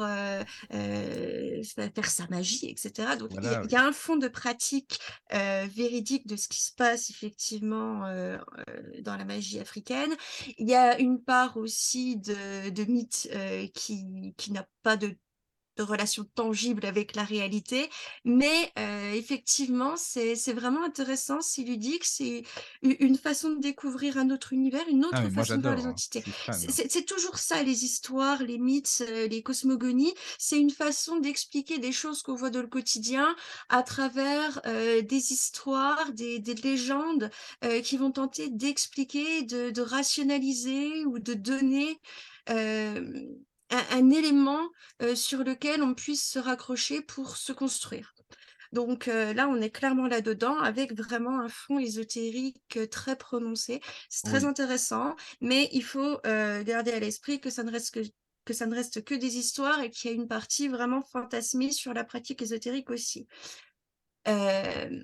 faire 0.71 2.09
sa 2.09 2.27
magie, 2.29 2.67
etc. 2.69 3.15
Donc, 3.17 3.29
il 3.31 3.43
y 3.43 3.47
a- 3.47 3.51
Voilà, 3.51 3.61
il 3.65 3.71
y, 3.71 3.75
a 3.75 3.83
un 3.85 3.91
fond 3.91 4.15
de 4.17 4.27
pratique 4.27 4.99
véridique 5.31 6.27
de 6.27 6.35
ce 6.35 6.47
qui 6.47 6.61
se 6.61 6.71
passe 6.73 7.09
effectivement 7.09 8.03
dans 9.01 9.17
la 9.17 9.25
magie 9.25 9.59
africaine. 9.59 10.15
Il 10.57 10.69
y 10.69 10.75
a 10.75 10.99
une 10.99 11.21
part 11.21 11.57
aussi 11.57 12.17
de, 12.17 12.69
de 12.69 12.83
mythe 12.83 13.29
euh, 13.33 13.67
qui, 13.73 14.33
qui 14.37 14.51
n'a 14.51 14.67
pas 14.83 14.97
de 14.97 15.15
de 15.77 15.83
relation 15.83 16.25
tangible 16.35 16.85
avec 16.85 17.15
la 17.15 17.23
réalité. 17.23 17.89
Mais 18.25 18.71
euh, 18.77 19.13
effectivement, 19.13 19.95
c'est 19.97 20.35
vraiment 20.53 20.83
intéressant, 20.83 21.41
c'est 21.41 21.63
ludique, 21.63 22.03
c'est 22.03 22.43
une 22.81 23.17
façon 23.17 23.51
de 23.51 23.59
découvrir 23.59 24.17
un 24.17 24.29
autre 24.29 24.53
univers, 24.53 24.83
une 24.89 25.05
autre 25.05 25.13
Ah, 25.17 25.21
mais 25.23 25.29
moi 25.29 25.43
façon 25.43 25.57
de 25.57 25.61
voir 25.63 25.75
les 25.75 25.85
hein. 25.85 25.89
entités. 25.91 26.23
C'est 26.51 26.69
hein. 26.69 26.87
c'est- 26.89 27.05
toujours 27.05 27.39
ça, 27.39 27.61
les 27.63 27.83
histoires, 27.83 28.43
les 28.43 28.57
mythes, 28.57 29.03
euh, 29.07 29.27
les 29.27 29.41
cosmogonies. 29.43 30.13
C'est 30.37 30.59
une 30.59 30.69
façon 30.69 31.17
d'expliquer 31.17 31.77
des 31.79 31.91
choses 31.91 32.21
qu'on 32.21 32.35
voit 32.35 32.49
dans 32.51 32.61
le 32.61 32.67
quotidien 32.67 33.35
à 33.69 33.83
travers 33.83 34.61
euh, 34.65 35.01
des 35.01 35.33
histoires, 35.33 36.11
des, 36.13 36.39
des 36.39 36.55
légendes 36.55 37.29
euh, 37.63 37.81
qui 37.81 37.97
vont 37.97 38.11
tenter 38.11 38.49
d'expliquer, 38.49 39.43
de, 39.43 39.71
de 39.71 39.81
rationaliser 39.81 41.05
ou 41.05 41.19
de 41.19 41.33
donner 41.33 41.99
un, 43.71 43.97
un 43.97 44.09
élément 44.11 44.69
euh, 45.01 45.15
sur 45.15 45.43
lequel 45.43 45.83
on 45.83 45.93
puisse 45.95 46.23
se 46.29 46.39
raccrocher 46.39 47.01
pour 47.01 47.37
se 47.37 47.53
construire. 47.53 48.13
Donc 48.71 49.07
euh, 49.07 49.33
là, 49.33 49.47
on 49.49 49.61
est 49.61 49.69
clairement 49.69 50.07
là-dedans 50.07 50.57
avec 50.59 50.93
vraiment 50.93 51.39
un 51.41 51.49
fond 51.49 51.79
ésotérique 51.79 52.61
euh, 52.77 52.87
très 52.87 53.17
prononcé. 53.17 53.81
C'est 54.09 54.23
très 54.23 54.41
Oui. 54.41 54.45
intéressant, 54.45 55.15
mais 55.41 55.69
il 55.73 55.83
faut 55.83 56.19
garder 56.23 56.91
à 56.91 56.99
l'esprit 56.99 57.39
que 57.41 57.49
ça 57.49 57.63
ne 57.63 57.71
reste 57.71 57.93
que 57.93 58.01
que 58.43 58.53
ça 58.53 58.65
ne 58.65 58.73
reste 58.73 59.03
que 59.03 59.13
des 59.13 59.37
histoires 59.37 59.81
et 59.81 59.91
qu'il 59.91 60.09
y 60.09 60.13
a 60.13 60.15
une 60.15 60.27
partie 60.27 60.67
vraiment 60.67 61.01
fantasmée 61.01 61.71
sur 61.71 61.93
la 61.93 62.03
pratique 62.03 62.41
ésotérique 62.41 62.89
aussi. 62.89 63.27
Euh, 64.27 65.03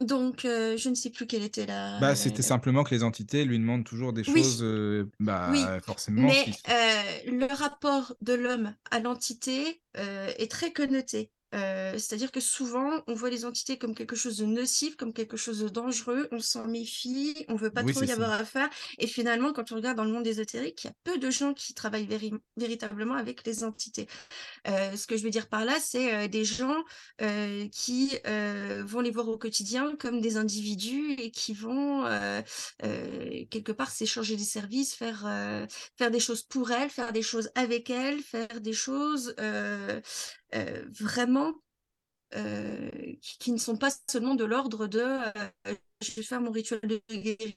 Donc, 0.00 0.44
euh, 0.44 0.76
je 0.76 0.88
ne 0.90 0.94
sais 0.94 1.10
plus 1.10 1.26
quelle 1.26 1.42
était 1.42 1.66
la. 1.66 1.98
Bah, 1.98 2.14
c'était 2.14 2.42
simplement 2.42 2.84
que 2.84 2.94
les 2.94 3.02
entités 3.02 3.44
lui 3.44 3.58
demandent 3.58 3.84
toujours 3.84 4.12
des 4.12 4.22
Oui. 4.30 4.42
choses, 4.42 4.62
euh, 4.62 5.10
bah, 5.18 5.48
Oui, 5.50 5.60
forcément. 5.84 6.22
mais 6.28 6.44
qui- 6.44 6.54
euh, 6.70 7.02
le 7.26 7.46
rapport 7.52 8.14
de 8.20 8.32
l'homme 8.34 8.74
à 8.90 9.00
l'entité 9.00 9.82
est 9.94 10.50
très 10.50 10.72
connoté. 10.72 11.32
Euh, 11.54 11.92
c'est-à-dire 11.92 12.30
que 12.30 12.40
souvent, 12.40 13.02
on 13.06 13.14
voit 13.14 13.30
les 13.30 13.44
entités 13.44 13.78
comme 13.78 13.94
quelque 13.94 14.16
chose 14.16 14.36
de 14.38 14.44
nocif, 14.44 14.96
comme 14.96 15.12
quelque 15.12 15.36
chose 15.36 15.60
de 15.60 15.68
dangereux, 15.68 16.28
on 16.30 16.40
s'en 16.40 16.66
méfie, 16.66 17.44
on 17.48 17.56
veut 17.56 17.70
pas 17.70 17.82
Oui, 17.82 17.92
trop 17.92 18.02
y 18.02 18.08
ça. 18.08 18.12
avoir 18.14 18.32
affaire. 18.32 18.68
Et 18.98 19.06
finalement, 19.06 19.52
quand 19.52 19.72
on 19.72 19.76
regarde 19.76 19.96
dans 19.96 20.04
le 20.04 20.12
monde 20.12 20.26
ésotérique, 20.26 20.84
il 20.84 20.86
y 20.88 20.90
a 20.90 20.94
peu 21.04 21.18
de 21.18 21.30
gens 21.30 21.54
qui 21.54 21.72
travaillent 21.74 22.06
véri- 22.06 22.34
véritablement 22.56 23.14
avec 23.14 23.46
les 23.46 23.64
entités. 23.64 24.06
Euh, 24.66 24.96
ce 24.96 25.06
que 25.06 25.16
je 25.16 25.22
veux 25.22 25.30
dire 25.30 25.48
par 25.48 25.64
là, 25.64 25.76
c'est 25.80 26.14
euh, 26.14 26.28
des 26.28 26.44
gens 26.44 26.82
qui 27.72 28.10
vont 28.84 29.00
les 29.00 29.10
voir 29.10 29.28
au 29.28 29.38
quotidien 29.38 29.96
comme 29.96 30.20
des 30.20 30.36
individus 30.36 31.12
et 31.12 31.30
qui 31.30 31.54
vont 31.54 32.04
quelque 32.80 33.72
part 33.72 33.90
s'échanger 33.90 34.36
des 34.36 34.44
services, 34.44 34.94
faire, 34.94 35.20
faire 35.96 36.10
des 36.10 36.20
choses 36.20 36.42
pour 36.42 36.70
elles, 36.70 36.90
faire 36.90 37.12
des 37.12 37.22
choses 37.22 37.50
avec 37.54 37.90
elles, 37.90 38.20
faire 38.20 38.60
des 38.60 38.72
choses 38.72 39.34
vraiment 40.90 41.54
euh, 42.34 42.90
qui, 43.38 43.52
ne 43.52 43.58
sont 43.58 43.76
pas 43.76 43.90
seulement 44.10 44.34
de 44.34 44.44
l'ordre 44.44 44.86
de 44.86 45.00
euh, 45.00 45.74
je 46.00 46.12
vais 46.12 46.22
faire 46.22 46.40
mon 46.40 46.50
rituel 46.50 46.80
de 46.82 47.00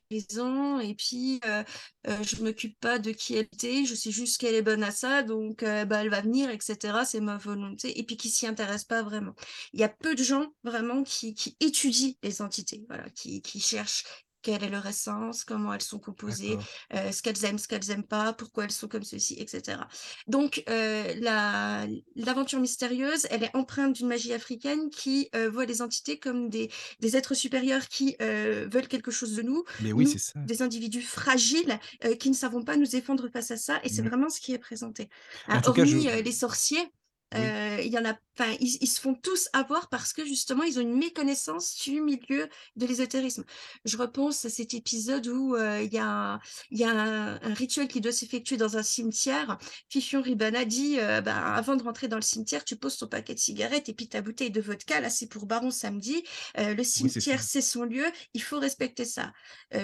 guérison 0.09 0.79
et 0.79 0.95
puis 0.95 1.39
euh, 1.45 1.63
euh, 2.07 2.23
je 2.23 2.43
m'occupe 2.43 2.79
pas 2.79 2.97
de 2.99 3.11
qui 3.11 3.35
elle 3.35 3.47
était, 3.53 3.85
je 3.85 3.93
sais 3.93 4.11
juste 4.11 4.39
qu'elle 4.39 4.55
est 4.55 4.61
bonne 4.61 4.83
à 4.83 4.91
ça, 4.91 5.23
donc 5.23 5.63
euh, 5.63 5.85
bah, 5.85 6.01
elle 6.01 6.09
va 6.09 6.21
venir, 6.21 6.49
etc. 6.49 6.99
C'est 7.05 7.19
ma 7.19 7.37
volonté, 7.37 7.99
et 7.99 8.03
puis 8.03 8.17
qui 8.17 8.29
s'y 8.29 8.47
intéressent 8.47 8.85
pas 8.85 9.03
vraiment. 9.03 9.35
Il 9.73 9.79
y 9.79 9.83
a 9.83 9.89
peu 9.89 10.15
de 10.15 10.23
gens 10.23 10.47
vraiment 10.63 11.03
qui, 11.03 11.33
qui 11.33 11.55
étudient 11.59 12.13
les 12.23 12.41
entités, 12.41 12.83
voilà, 12.87 13.09
qui, 13.11 13.41
qui 13.41 13.59
cherchent 13.59 14.05
quelle 14.41 14.63
est 14.63 14.69
leur 14.69 14.85
essence, 14.85 15.43
comment 15.43 15.73
elles 15.73 15.81
sont 15.81 15.99
composées, 15.99 16.57
euh, 16.93 17.11
ce 17.11 17.21
qu'elles 17.21 17.43
aiment, 17.45 17.57
ce 17.59 17.67
qu'elles 17.67 17.89
aiment 17.91 18.07
pas, 18.07 18.33
pourquoi 18.33 18.63
elles 18.65 18.71
sont 18.71 18.87
comme 18.87 19.03
ceci, 19.03 19.35
etc. 19.39 19.87
Donc, 20.27 20.63
euh, 20.69 21.13
la- 21.19 21.85
l'aventure 22.15 22.59
mystérieuse, 22.59 23.27
elle 23.29 23.43
est 23.43 23.55
empreinte 23.55 23.93
d'une 23.93 24.07
magie 24.07 24.33
africaine 24.33 24.89
qui 24.89 25.29
euh, 25.35 25.49
voit 25.49 25.65
les 25.65 25.81
entités 25.81 26.19
comme 26.19 26.49
des, 26.49 26.69
des 26.99 27.15
êtres 27.17 27.33
supérieurs 27.33 27.87
qui 27.87 28.15
euh, 28.21 28.67
veulent 28.71 28.87
quelque 28.87 29.11
chose 29.11 29.35
de 29.35 29.41
nous, 29.41 29.63
Mais 29.79 29.91
oui, 29.93 30.05
nous, 30.05 30.11
c'est 30.11 30.17
ça. 30.19 30.39
des 30.39 30.61
individus 30.61 31.01
fragiles 31.01 31.79
qui 32.19 32.29
ne 32.29 32.35
savons 32.35 32.63
pas 32.63 32.77
nous 32.77 32.87
défendre 32.87 33.29
face 33.29 33.51
à 33.51 33.57
ça, 33.57 33.79
et 33.83 33.89
c'est 33.89 34.01
vraiment 34.01 34.29
ce 34.29 34.39
qui 34.39 34.53
est 34.53 34.57
présenté. 34.59 35.09
Cas, 35.47 35.61
je- 35.61 35.69
hormis 35.69 36.23
les 36.23 36.31
sorciers, 36.31 36.91
Oui. 37.33 37.39
euh, 37.39 37.81
il 37.81 37.91
y 37.91 37.97
en 37.97 38.05
a, 38.05 38.15
enfin, 38.37 38.55
ils, 38.59 38.77
ils 38.81 38.87
se 38.87 38.99
font 38.99 39.13
tous 39.15 39.49
avoir 39.53 39.89
parce 39.89 40.13
que 40.13 40.25
justement, 40.25 40.63
ils 40.63 40.77
ont 40.79 40.81
une 40.81 40.97
méconnaissance 40.97 41.77
du 41.83 42.01
milieu 42.01 42.49
de 42.75 42.85
l'ésotérisme. 42.85 43.45
Je 43.85 43.97
repense 43.97 44.43
à 44.45 44.49
cet 44.49 44.73
épisode 44.73 45.27
où 45.27 45.55
euh, 45.55 45.81
il 45.81 45.93
y 45.93 45.97
a, 45.97 46.05
un, 46.05 46.39
il 46.71 46.79
y 46.79 46.83
a 46.83 46.89
un, 46.91 47.41
un 47.41 47.53
rituel 47.53 47.87
qui 47.87 48.01
doit 48.01 48.11
s'effectuer 48.11 48.57
dans 48.57 48.77
un 48.77 48.83
cimetière. 48.83 49.57
Fifion 49.89 50.21
Ribana 50.21 50.65
dit, 50.65 50.99
euh, 50.99 51.21
bah, 51.21 51.55
avant 51.55 51.75
de 51.75 51.83
rentrer 51.83 52.07
dans 52.07 52.17
le 52.17 52.21
cimetière, 52.21 52.65
tu 52.65 52.75
poses 52.75 52.97
ton 52.97 53.07
paquet 53.07 53.33
de 53.33 53.39
cigarettes 53.39 53.87
et 53.87 53.93
puis 53.93 54.09
ta 54.09 54.21
bouteille 54.21 54.51
de 54.51 54.61
vodka. 54.61 54.99
Là, 54.99 55.09
c'est 55.09 55.27
pour 55.27 55.45
Baron 55.45 55.71
samedi. 55.71 56.23
Le 56.57 56.83
cimetière, 56.83 57.41
c'est 57.41 57.61
son 57.61 57.83
lieu. 57.83 58.05
Il 58.33 58.43
faut 58.43 58.59
respecter 58.59 59.05
ça. 59.05 59.31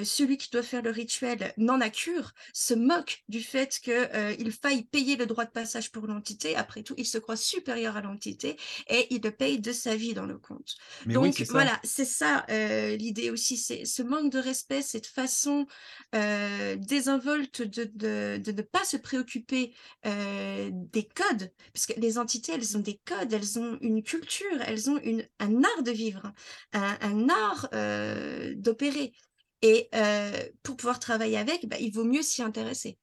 Celui 0.03 0.37
qui 0.37 0.49
doit 0.49 0.63
faire 0.63 0.81
le 0.81 0.91
rituel 0.91 1.53
n'en 1.57 1.79
a 1.79 1.89
cure, 1.89 2.33
se 2.53 2.73
moque 2.73 3.23
du 3.29 3.41
fait 3.41 3.79
qu'il 3.79 4.51
faille 4.51 4.83
payer 4.83 5.15
le 5.15 5.25
droit 5.25 5.45
de 5.45 5.51
passage 5.51 5.91
pour 5.91 6.07
l'entité. 6.07 6.55
Après 6.55 6.83
tout, 6.83 6.93
il 6.97 7.05
se 7.05 7.17
croit 7.17 7.36
supérieur 7.37 7.95
à 7.95 8.01
l'entité 8.01 8.57
et 8.89 9.07
il 9.13 9.21
le 9.21 9.31
paye 9.31 9.59
de 9.59 9.71
sa 9.71 9.95
vie 9.95 10.13
dans 10.13 10.25
le 10.25 10.37
compte. 10.37 10.75
Mais 11.05 11.13
Donc 11.13 11.41
voilà, 11.49 11.79
c'est 11.83 12.05
ça 12.05 12.45
euh, 12.49 12.95
l'idée 12.95 13.29
aussi, 13.29 13.57
c'est 13.57 13.85
ce 13.85 14.01
manque 14.01 14.31
de 14.31 14.39
respect, 14.39 14.81
cette 14.81 15.07
façon 15.07 15.67
euh, 16.15 16.75
désinvolte 16.75 17.61
de, 17.61 17.89
de, 17.93 18.41
de 18.43 18.51
ne 18.51 18.61
pas 18.61 18.83
se 18.83 18.97
préoccuper 18.97 19.73
euh, 20.05 20.69
des 20.73 21.07
codes, 21.07 21.51
parce 21.73 21.85
que 21.85 21.99
les 21.99 22.17
entités, 22.17 22.53
elles 22.53 22.77
ont 22.77 22.81
des 22.81 22.99
codes, 23.05 23.31
elles 23.31 23.59
ont 23.59 23.77
une 23.81 24.03
culture, 24.03 24.61
elles 24.65 24.89
ont 24.89 24.99
une, 25.03 25.27
un 25.39 25.63
art 25.63 25.83
de 25.83 25.91
vivre, 25.91 26.33
un, 26.73 26.97
un 27.01 27.29
art 27.29 27.69
d'opérer. 28.55 29.13
Et 29.61 29.89
pour 30.63 30.77
pouvoir 30.77 30.99
travailler 30.99 31.37
avec, 31.37 31.67
bah, 31.67 31.77
il 31.79 31.91
vaut 31.91 32.03
mieux 32.03 32.21
s'y 32.21 32.41
intéresser. 32.43 32.97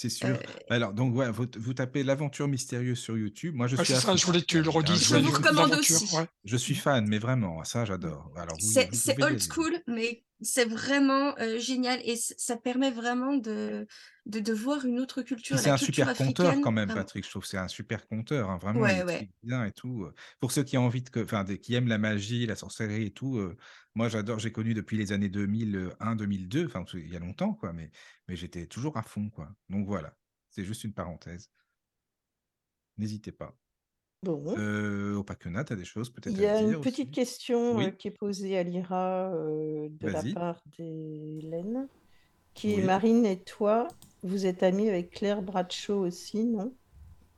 C'est 0.00 0.10
sûr. 0.10 0.28
Euh, 0.28 0.36
Alors, 0.70 0.92
donc, 0.92 1.12
ouais, 1.16 1.28
vous, 1.32 1.46
vous 1.58 1.74
tapez 1.74 2.04
l'aventure 2.04 2.46
mystérieuse 2.46 3.00
sur 3.00 3.18
YouTube. 3.18 3.56
Moi, 3.56 3.66
je 3.66 3.74
Ouais, 3.74 3.84
suis 3.84 3.94
ça, 3.94 4.14
je 4.14 4.24
voulais 4.24 4.42
que 4.42 4.46
tu 4.46 4.62
le 4.62 4.68
Ah, 4.68 4.70
redises. 4.70 5.08
Je 5.08 5.16
vous 5.16 5.32
recommande 5.32 5.72
aussi. 5.72 6.14
ouais. 6.16 6.24
Je 6.44 6.56
suis 6.56 6.76
fan, 6.76 7.04
mais 7.08 7.18
vraiment, 7.18 7.64
ça, 7.64 7.84
j'adore. 7.84 8.30
Alors, 8.36 8.56
C'est 8.60 9.20
old 9.20 9.42
school, 9.42 9.76
mais 9.88 10.22
c'est 10.40 10.64
vraiment 10.66 11.36
euh, 11.38 11.58
génial 11.58 12.00
et 12.04 12.16
ça 12.16 12.56
permet 12.56 12.90
vraiment 12.90 13.36
de, 13.36 13.86
de, 14.26 14.40
de 14.40 14.52
voir 14.52 14.84
une 14.84 15.00
autre 15.00 15.22
culture, 15.22 15.58
c'est 15.58 15.70
un 15.70 15.76
culture 15.76 16.06
super 16.06 16.14
conteur 16.14 16.46
africaine. 16.46 16.62
quand 16.64 16.72
même. 16.72 16.88
Patrick. 16.94 17.24
Je 17.24 17.30
trouve 17.30 17.42
que 17.42 17.48
c'est 17.48 17.58
un 17.58 17.68
super 17.68 18.06
conteur. 18.06 18.50
hein, 18.50 18.58
Vraiment, 18.58 18.80
Ouais, 18.80 19.00
écrit 19.00 19.04
ouais. 19.06 19.30
bien 19.42 19.64
et 19.64 19.72
tout. 19.72 20.08
Pour 20.40 20.52
ceux 20.52 20.62
qui 20.64 20.78
ont 20.78 20.86
envie 20.86 21.02
de, 21.02 21.22
enfin, 21.22 21.44
qui 21.44 21.74
aiment 21.74 21.88
la 21.88 21.98
magie, 21.98 22.46
la 22.46 22.56
sorcellerie 22.56 23.06
et 23.06 23.10
tout, 23.12 23.38
euh, 23.38 23.56
moi, 23.94 24.08
j'adore. 24.08 24.38
J'ai 24.38 24.52
connu 24.52 24.74
depuis 24.74 24.96
les 24.96 25.12
années 25.12 25.28
2001, 25.28 26.14
2002, 26.16 26.66
enfin, 26.66 26.84
il 26.94 27.08
y 27.12 27.16
a 27.16 27.18
longtemps, 27.18 27.54
quoi. 27.54 27.72
Mais, 27.72 27.90
mais 28.28 28.36
j'étais 28.36 28.66
toujours 28.66 28.96
à 28.96 29.02
fond, 29.02 29.30
quoi. 29.30 29.50
Donc 29.68 29.86
voilà, 29.86 30.14
c'est 30.50 30.64
juste 30.64 30.84
une 30.84 30.94
parenthèse. 30.94 31.50
N'hésitez 32.98 33.32
pas. 33.32 33.56
Bon. 34.22 34.58
Euh, 34.58 35.14
Opakena, 35.16 35.64
tu 35.64 35.72
as 35.72 35.76
des 35.76 35.84
choses 35.86 36.10
peut-être 36.10 36.36
Il 36.36 36.40
y 36.40 36.46
à 36.46 36.46
a 36.46 36.60
une 36.60 36.76
dire 36.76 36.80
petite 36.80 37.10
aussi? 37.10 37.10
question 37.10 37.56
Oui. 37.70 37.94
qui 37.98 38.06
est 38.08 38.10
posée 38.12 38.56
à 38.58 38.62
Lyra 38.62 39.32
euh, 39.34 39.88
de 39.90 40.08
la 40.08 40.22
Vas-y. 40.22 40.24
part 40.24 40.62
d'Hélène, 40.78 41.88
qui 42.54 42.74
est 42.76 42.80
Oui. 42.80 42.82
Marine 42.82 43.26
et 43.26 43.42
toi, 43.44 43.88
vous 44.22 44.46
êtes 44.46 44.62
amis 44.64 44.88
avec 44.88 45.12
Claire 45.12 45.42
Bradshaw 45.42 46.00
aussi, 46.06 46.44
non? 46.46 46.76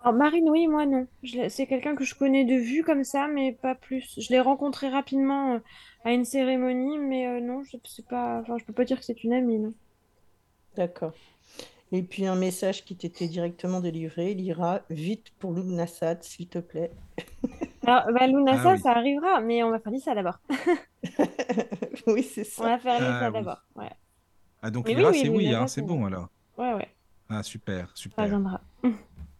Alors 0.00 0.14
Marine, 0.14 0.48
oui, 0.50 0.66
moi 0.66 0.84
non. 0.86 1.06
Je 1.22 1.36
l'ai- 1.38 1.48
C'est 1.50 1.66
quelqu'un 1.66 1.94
que 1.96 2.04
je 2.04 2.14
connais 2.14 2.44
de 2.44 2.54
vue 2.54 2.82
comme 2.84 3.02
ça, 3.04 3.28
mais 3.28 3.52
pas 3.52 3.74
plus. 3.74 4.14
Je 4.20 4.28
l'ai 4.30 4.40
rencontré 4.40 4.88
rapidement 4.90 5.60
à 6.04 6.12
une 6.12 6.24
cérémonie, 6.26 6.98
mais 6.98 7.26
euh, 7.26 7.40
non, 7.40 7.62
je 7.64 7.76
sais 7.86 8.02
pas. 8.02 8.40
Enfin, 8.40 8.58
je 8.58 8.64
peux 8.64 8.72
pas 8.74 8.84
dire 8.84 8.98
que 8.98 9.04
c'est 9.04 9.24
une 9.24 9.32
amie, 9.32 9.58
non. 9.58 9.74
D'accord. 10.74 11.14
Et 11.92 12.02
puis 12.02 12.24
un 12.26 12.36
message 12.36 12.84
qui 12.84 12.94
t'était 12.96 13.26
directement 13.26 13.80
délivré, 13.80 14.32
Lyra, 14.34 14.80
vite 14.90 15.32
pour 15.38 15.52
Lugnasad, 15.52 16.22
s'il 16.22 16.46
te 16.48 16.58
plaît. 16.58 16.92
Alors, 17.86 18.04
bah, 18.12 18.26
Lunasa, 18.28 18.62
Ah 18.70 18.72
oui. 18.74 18.80
ça 18.80 18.90
arrivera, 18.92 19.40
mais 19.40 19.62
on 19.64 19.70
va 19.70 19.80
faire 19.80 19.92
ça 20.02 20.14
d'abord. 20.14 20.38
Oui, 22.06 22.22
c'est 22.22 22.46
On 22.58 22.62
va 22.62 22.70
ça. 22.76 22.78
faire 22.78 22.96
Ah 23.00 23.20
ça 23.20 23.26
oui. 23.28 23.32
d'abord. 23.34 23.62
Ouais. 23.76 23.90
Ah, 24.62 24.70
donc 24.70 24.86
Mais 24.86 24.94
oui, 25.04 25.18
c'est 25.20 25.28
oui, 25.28 25.54
hein, 25.54 25.66
c'est 25.66 25.82
bon 25.82 26.04
alors. 26.04 26.28
Ouais, 26.58 26.74
ouais, 26.74 26.88
Ah, 27.28 27.42
super, 27.42 27.88
ça 27.88 27.92
super. 27.94 28.26
viendra. 28.26 28.60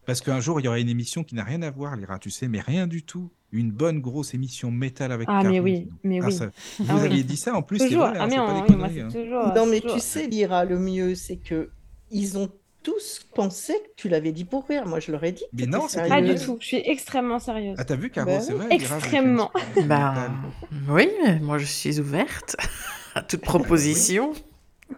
Parce 0.05 0.19
qu'un 0.21 0.39
jour, 0.39 0.59
il 0.59 0.65
y 0.65 0.67
aura 0.67 0.79
une 0.79 0.89
émission 0.89 1.23
qui 1.23 1.35
n'a 1.35 1.43
rien 1.43 1.61
à 1.61 1.69
voir, 1.69 1.95
Lyra, 1.95 2.17
tu 2.19 2.31
sais, 2.31 2.47
mais 2.47 2.59
rien 2.59 2.87
du 2.87 3.03
tout. 3.03 3.29
Une 3.51 3.69
bonne 3.71 3.99
grosse 3.99 4.33
émission 4.33 4.71
métal 4.71 5.11
avec 5.11 5.27
Ah, 5.29 5.43
mais 5.43 5.59
oui, 5.59 5.89
mais 6.03 6.19
Ah, 6.21 6.25
oui. 6.27 6.31
ça- 6.33 6.45
Ah 6.79 6.83
Vous 6.93 6.99
oui. 6.99 7.05
aviez 7.05 7.23
dit 7.23 7.37
ça 7.37 7.53
en 7.55 7.61
plus, 7.61 7.77
c'est 7.79 7.87
Toujours. 7.89 8.07
vrai, 8.07 8.17
hein, 8.17 8.21
Ah, 8.23 8.27
mais 8.27 8.35
pas 8.37 8.43
on- 8.53 8.65
des 8.65 8.75
moi, 8.75 8.87
hein. 8.87 9.07
toujours. 9.11 9.53
Non, 9.53 9.65
mais 9.67 9.79
toujours- 9.81 9.95
tu 9.97 10.01
sais, 10.01 10.27
Lyra, 10.27 10.65
le 10.65 10.79
mieux, 10.79 11.13
c'est 11.15 11.37
que 11.37 11.69
ils 12.11 12.37
ont 12.37 12.49
tous 12.83 13.25
pensé 13.35 13.73
que 13.73 13.89
tu 13.95 14.09
l'avais 14.09 14.31
dit 14.31 14.43
pour 14.45 14.65
rire. 14.67 14.87
Moi, 14.87 14.99
je 14.99 15.11
leur 15.11 15.23
ai 15.23 15.31
dit 15.31 15.43
que 15.43 15.47
Mais 15.61 15.65
non, 15.67 15.87
c'était 15.87 16.07
Pas 16.09 16.21
du 16.21 16.33
tout. 16.35 16.57
Je 16.59 16.65
suis 16.65 16.81
extrêmement 16.83 17.37
sérieuse. 17.39 17.75
Ah, 17.77 17.85
t'as 17.85 17.95
vu, 17.95 18.09
Caro, 18.09 18.27
Bah 18.27 18.41
c'est 18.41 18.53
vrai, 18.53 18.67
Extrêmement. 18.71 19.51
Ben, 19.85 20.31
oui, 20.89 21.07
mais 21.23 21.39
moi 21.39 21.57
je 21.59 21.65
suis 21.65 21.99
ouverte 21.99 22.55
à 23.15 23.21
toute 23.21 23.41
proposition. 23.41 24.33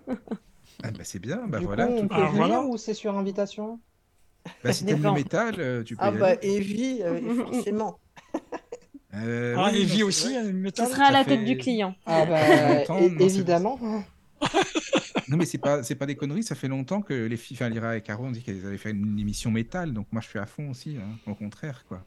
Ah, 0.07 0.91
bah, 0.91 1.03
c'est 1.03 1.19
bien, 1.19 1.41
bah 1.47 1.59
du 1.59 1.65
voilà. 1.65 1.87
coup, 1.87 1.93
on 1.93 2.01
tout- 2.03 2.07
peut 2.07 2.15
Ah, 2.17 2.25
venir 2.29 2.35
voilà. 2.47 2.61
ou 2.63 2.77
c'est 2.77 2.93
sur 2.93 3.17
invitation? 3.17 3.79
Bah, 4.63 4.73
si 4.73 4.85
t'aimes 4.85 5.03
le 5.03 5.11
métal, 5.13 5.55
euh, 5.57 5.83
tu 5.83 5.95
peux 5.95 6.03
Ah 6.05 6.11
y 6.13 6.17
bah, 6.17 6.27
aller. 6.27 6.39
Evie, 6.55 6.99
euh, 7.01 7.19
forcément. 7.51 7.99
Euh, 9.15 9.55
Ah, 9.57 9.69
oui, 9.71 9.81
Evie 9.81 9.99
non, 10.01 10.07
aussi, 10.07 10.33
c'est 10.33 10.53
métal. 10.53 10.87
sera 10.87 11.03
à 11.03 11.07
Ça 11.07 11.11
la 11.13 11.23
fait- 11.23 11.31
tête 11.37 11.45
du 11.45 11.57
client. 11.57 11.95
Ah 12.05 12.25
bah, 12.25 12.39
c'est- 12.87 13.23
évidemment. 13.23 13.77
Non, 15.33 15.37
mais 15.39 15.45
c'est 15.45 15.57
pas, 15.57 15.81
c'est 15.83 15.95
pas 15.95 16.05
des 16.05 16.15
conneries, 16.15 16.43
ça 16.43 16.53
fait 16.55 16.67
longtemps 16.67 17.01
que 17.01 17.13
les 17.13 17.37
filles, 17.37 17.57
enfin, 17.57 17.67
Lyra 17.69 17.97
et 17.97 18.01
Caro 18.01 18.25
ont 18.25 18.31
dit 18.31 18.43
qu'elles 18.43 18.65
avaient 18.67 18.77
fait 18.77 18.91
une 18.91 19.17
émission 19.19 19.49
métal, 19.51 19.91
donc 19.93 20.07
moi 20.11 20.21
je 20.21 20.27
suis 20.29 20.37
à 20.39 20.45
fond 20.45 20.69
aussi, 20.69 20.97
hein, 20.97 21.17
au 21.25 21.35
contraire, 21.35 21.85
quoi. 21.87 22.05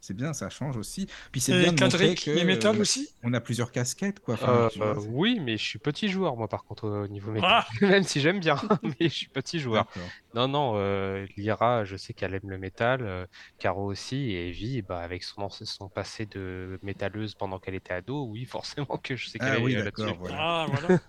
C'est 0.00 0.14
bien, 0.14 0.32
ça 0.32 0.48
change 0.48 0.76
aussi. 0.76 1.08
Puis 1.32 1.40
c'est 1.40 1.54
Et 1.54 1.60
bien 1.60 1.72
de 1.72 1.82
montrer 1.82 2.14
que 2.14 2.30
est 2.30 2.44
métal 2.44 2.76
euh, 2.76 2.80
aussi? 2.82 3.08
on 3.24 3.34
a 3.34 3.40
plusieurs 3.40 3.72
casquettes, 3.72 4.20
quoi. 4.20 4.34
Enfin, 4.34 4.52
Euh, 4.52 4.68
vois, 4.76 4.86
euh, 4.86 4.94
oui, 5.08 5.40
mais 5.40 5.56
je 5.56 5.64
suis 5.64 5.80
petit 5.80 6.08
joueur, 6.08 6.36
moi, 6.36 6.46
par 6.46 6.62
contre, 6.64 6.88
au 6.88 7.08
niveau 7.08 7.32
métal. 7.32 7.50
Ah 7.50 7.66
Même 7.82 8.04
si 8.04 8.20
j'aime 8.20 8.38
bien, 8.38 8.54
mais 8.84 9.08
je 9.08 9.08
suis 9.08 9.28
petit 9.28 9.58
joueur. 9.58 9.86
Non, 10.34 10.46
non, 10.46 10.74
euh, 10.76 11.26
Lyra, 11.36 11.84
je 11.84 11.96
sais 11.96 12.14
qu'elle 12.14 12.34
aime 12.34 12.48
le 12.48 12.58
métal, 12.58 13.00
euh, 13.02 13.26
Caro 13.58 13.86
aussi, 13.86 14.30
et 14.30 14.50
Evie, 14.50 14.82
bah, 14.82 15.00
avec 15.00 15.24
son, 15.24 15.48
son 15.48 15.88
passé 15.88 16.26
de 16.26 16.78
métalleuse 16.82 17.34
pendant 17.34 17.58
qu'elle 17.58 17.74
était 17.74 17.94
ado, 17.94 18.24
oui, 18.26 18.44
forcément 18.86 18.98
que 18.98 19.16
je 19.16 19.28
sais 19.28 19.40
qu'elle 19.40 19.48
Ah 19.48 19.58
est 19.58 19.62
oui, 19.62 19.74
euh, 19.74 19.82
là-dessus. 19.82 20.14
voilà. 20.20 20.36
Ah, 20.38 20.66
voilà. 20.70 21.00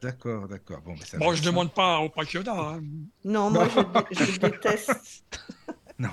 D'accord, 0.00 0.46
d'accord. 0.48 0.80
Bon, 0.82 0.94
mais 0.98 1.04
ça 1.04 1.18
Bon, 1.18 1.32
je 1.32 1.38
être 1.40 1.46
demande 1.46 1.72
pas 1.72 1.98
au 2.00 2.08
Pakiona. 2.08 2.52
Hein. 2.52 2.82
Non, 3.24 3.50
moi, 3.50 3.66
je, 4.10 4.24
je 4.24 4.38
déteste. 4.40 5.24
Non, 6.00 6.10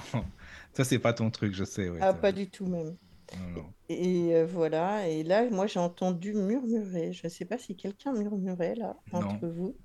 ça 0.74 0.84
c'est 0.84 0.98
pas 0.98 1.14
ton 1.14 1.30
truc, 1.30 1.54
je 1.54 1.64
sais. 1.64 1.90
ouais, 1.90 2.00
Ah, 2.02 2.12
pas 2.12 2.32
du 2.32 2.50
tout 2.50 2.66
même. 2.66 2.98
non, 3.38 3.48
non. 3.62 3.74
Et 3.88 4.34
euh, 4.36 4.44
voilà, 4.48 5.08
et 5.08 5.22
là, 5.22 5.48
moi, 5.52 5.68
j'ai 5.68 5.80
entendu 5.80 6.34
murmurer. 6.34 7.14
Je 7.14 7.28
ne 7.28 7.30
sais 7.30 7.46
pas 7.46 7.60
si 7.60 7.76
quelqu'un 7.76 8.14
murmurait 8.14 8.74
là, 8.74 8.96
entre 9.12 9.46
vous. 9.48 9.76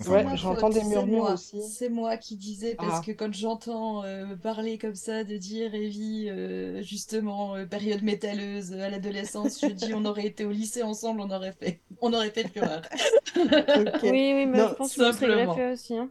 Enfin, 0.00 0.10
Ouais, 0.14 0.22
moi, 0.24 0.34
j'entends 0.34 0.68
des 0.70 0.82
murmures 0.82 1.18
moi, 1.22 1.34
aussi. 1.34 1.62
C'est 1.62 1.88
moi 1.88 2.16
qui 2.16 2.36
disais, 2.36 2.74
parce 2.74 2.98
Ah. 3.00 3.02
que 3.06 3.12
quand 3.12 3.32
j'entends 3.32 4.02
euh, 4.04 4.34
parler 4.36 4.76
comme 4.76 4.96
ça, 4.96 5.22
de 5.22 5.36
dire 5.36 5.74
Evie, 5.74 6.26
euh, 6.28 6.82
justement, 6.82 7.54
euh, 7.54 7.66
période 7.66 8.02
métalleuse 8.02 8.72
à 8.72 8.88
l'adolescence, 8.90 9.60
je 9.60 9.68
dis 9.68 9.94
on 9.94 10.04
aurait 10.04 10.26
été 10.26 10.44
au 10.44 10.50
lycée 10.50 10.82
ensemble, 10.82 11.20
on 11.20 11.30
aurait 11.30 11.52
fait, 11.52 11.80
on 12.00 12.12
aurait 12.12 12.30
fait 12.30 12.42
le 12.44 12.48
fureur. 12.48 12.82
Ok. 13.36 14.00
Oui, 14.02 14.10
oui, 14.34 14.46
mais 14.46 14.58
Non, 14.58 14.68
je 14.70 14.74
pense 14.74 14.94
que 14.94 15.00
je 15.04 15.12
serais 15.12 15.12
simplement. 15.12 15.54
greffée 15.54 15.72
aussi. 15.72 15.96
hein. 15.96 16.10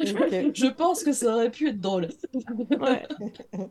Je 0.00 0.66
pense 0.72 1.04
que 1.04 1.12
ça 1.12 1.34
aurait 1.34 1.50
pu 1.52 1.68
être 1.68 1.80
drôle. 1.80 2.08
Ouais. 2.80 3.06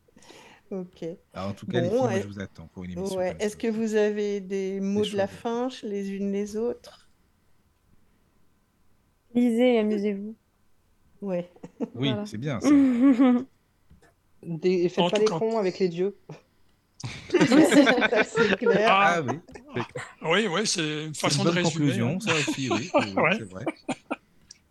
Ok. 0.71 1.05
Ah, 1.33 1.49
en 1.49 1.53
tout 1.53 1.67
cas, 1.67 1.81
les 1.81 1.89
filles, 1.89 1.97
moi, 1.99 2.19
je 2.19 2.27
vous 2.27 2.39
attends 2.39 2.67
pour 2.73 2.83
une 2.83 2.91
émission 2.91 3.17
Ouais. 3.19 3.35
Est-ce 3.39 3.51
ça. 3.51 3.57
que 3.59 3.67
vous 3.67 3.93
avez 3.95 4.39
des 4.39 4.79
mots 4.79 5.05
de 5.05 5.15
la 5.15 5.27
fin 5.27 5.67
les 5.83 6.09
unes 6.11 6.31
les 6.31 6.55
autres? 6.57 7.02
Lisez 9.35 9.75
et 9.75 9.79
amusez-vous. 9.79 10.35
Ouais. 11.21 11.49
Oui, 11.95 12.09
Voilà. 12.09 12.25
c'est 12.25 12.37
bien 12.37 12.59
ça. 12.61 12.69
Des... 14.43 14.89
Faites 14.89 14.99
En 14.99 15.09
pas 15.09 15.19
les 15.19 15.25
cas- 15.25 15.39
cons 15.39 15.57
avec 15.57 15.79
les 15.79 15.89
dieux. 15.89 16.15
Ça, 17.29 17.39
c'est 18.25 18.57
clair. 18.57 18.87
Ah, 18.91 19.15
Ah 19.17 19.21
oui, 19.73 19.81
oui, 20.23 20.47
oui, 20.47 20.67
c'est 20.67 20.81
une 20.81 20.85
c'est 20.85 21.05
une 21.07 21.13
façon 21.15 21.43
de 21.43 21.49
bonne 21.49 21.57
résumer. 21.63 21.71
conclusion, 21.85 22.09
hein. 22.15 22.19
ça 22.19 22.33
aussi, 22.35 22.69
oui, 22.69 22.89
oui, 22.93 23.13
Ouais. 23.15 23.35
c'est 23.37 23.49
vrai. 23.49 23.65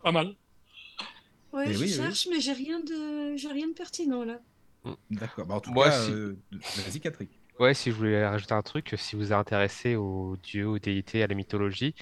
Pas 0.03 0.13
mal. 0.13 0.35
Ouais, 1.53 1.67
je 1.73 1.79
oui, 1.79 1.85
oui. 1.85 1.89
cherche, 1.93 2.29
mais 2.31 2.41
j'ai 2.41 2.53
rien 2.53 2.81
de, 2.81 3.37
j'ai 3.37 3.49
rien 3.49 3.69
de 3.69 3.73
pertinent 3.75 4.25
là. 4.25 4.41
D'accord. 5.11 5.47
Bah, 5.47 5.55
en 5.57 5.61
tout 5.61 5.71
Moi, 5.73 5.89
cas, 5.89 6.03
si- 6.07 6.11
euh, 6.13 6.37
vas-y, 6.53 7.01
Catherine. 7.01 7.29
Ouais, 7.61 7.75
si 7.75 7.91
je 7.91 7.97
voulais 7.97 8.27
rajouter 8.27 8.55
un 8.55 8.63
truc, 8.63 8.95
si 8.97 9.15
vous 9.17 9.27
êtes 9.27 9.33
intéressé 9.33 9.95
aux 9.95 10.37
dieux, 10.43 10.67
aux 10.67 10.79
déités, 10.79 11.23
à 11.23 11.27
la 11.27 11.35
mythologie, 11.35 11.95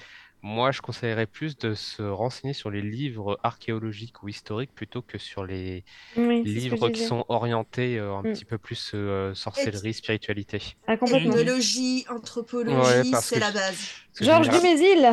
moi 0.43 0.71
je 0.71 0.81
conseillerais 0.81 1.27
plus 1.27 1.57
de 1.57 1.73
se 1.75 2.01
renseigner 2.01 2.53
sur 2.53 2.71
les 2.71 2.81
livres 2.81 3.39
archéologiques 3.43 4.23
ou 4.23 4.29
historiques 4.29 4.73
plutôt 4.73 5.01
que 5.01 5.17
sur 5.17 5.45
les 5.45 5.83
Oui, 6.17 6.41
livres 6.43 6.89
qui 6.89 7.01
sont 7.01 7.25
orientés 7.29 7.97
euh, 7.99 8.13
un 8.15 8.23
Mm. 8.23 8.33
petit 8.33 8.45
peu 8.45 8.57
plus 8.57 8.91
euh, 8.93 9.33
sorcellerie, 9.33 9.93
spiritualité. 9.93 10.61
Ah. 10.87 10.93
Ethnologie, 10.93 12.05
anthropologie, 12.09 13.13
c'est 13.21 13.35
que 13.35 13.39
la 13.39 13.51
base. 13.51 13.87
Georges 14.19 14.49
Dumézil 14.49 15.11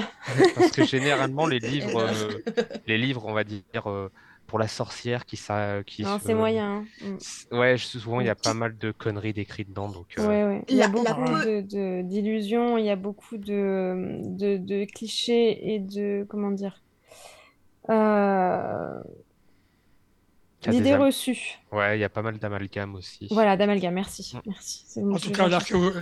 Parce 0.55 0.71
que 0.73 0.83
généralement, 0.83 1.47
les 1.47 1.59
livres, 1.61 1.97
euh, 2.01 2.39
les 2.87 2.99
livres, 2.99 3.25
on 3.27 3.33
va 3.33 3.45
dire, 3.45 3.63
euh, 3.87 4.11
pour 4.49 4.59
la 4.59 4.67
sorcière 4.67 5.25
qui 5.27 5.37
ça, 5.37 5.83
qui 5.87 6.03
Non, 6.03 6.19
c'est 6.21 6.35
moyen. 6.35 6.85
hein. 7.03 7.09
Mm. 7.53 7.57
Ouais, 7.59 7.79
souvent 7.79 8.21
il 8.21 8.27
y 8.27 8.31
a 8.31 8.35
pas 8.35 8.55
mal 8.55 8.77
de 8.77 8.91
conneries 8.91 9.33
décrites 9.35 9.69
dedans, 9.69 9.89
donc. 9.89 10.07
euh, 10.19 10.27
Ouais, 10.27 10.45
ouais. 10.45 10.65
Il 10.69 10.77
y 10.77 10.83
a 10.83 10.87
La- 10.87 10.93
beaucoup 10.93 11.05
la 11.05 11.13
de, 11.13 11.45
peu- 11.45 11.63
de- 11.63 12.03
d'illusions, 12.03 12.77
il 12.79 12.85
y 12.85 12.91
a 12.91 12.97
beaucoup 12.97 13.37
de, 13.37 14.19
de, 14.39 14.57
de 14.57 14.85
clichés 14.87 15.75
et 15.75 15.79
de, 15.79 16.27
comment 16.29 16.51
dire, 16.51 16.83
euh, 17.91 19.01
d'idées 20.63 20.97
reçues. 20.97 21.59
Ouais, 21.71 21.99
il 21.99 22.01
y 22.01 22.05
a 22.05 22.09
pas 22.09 22.23
mal 22.23 22.39
d'amalgames 22.39 22.95
aussi. 22.95 23.29
Voilà, 23.31 23.57
d'amalgame, 23.57 23.95
merci. 23.95 24.33
Mm. 24.35 24.41
Merci. 24.47 24.85
En 25.03 25.19
tout 25.19 25.31
cas, 25.33 25.49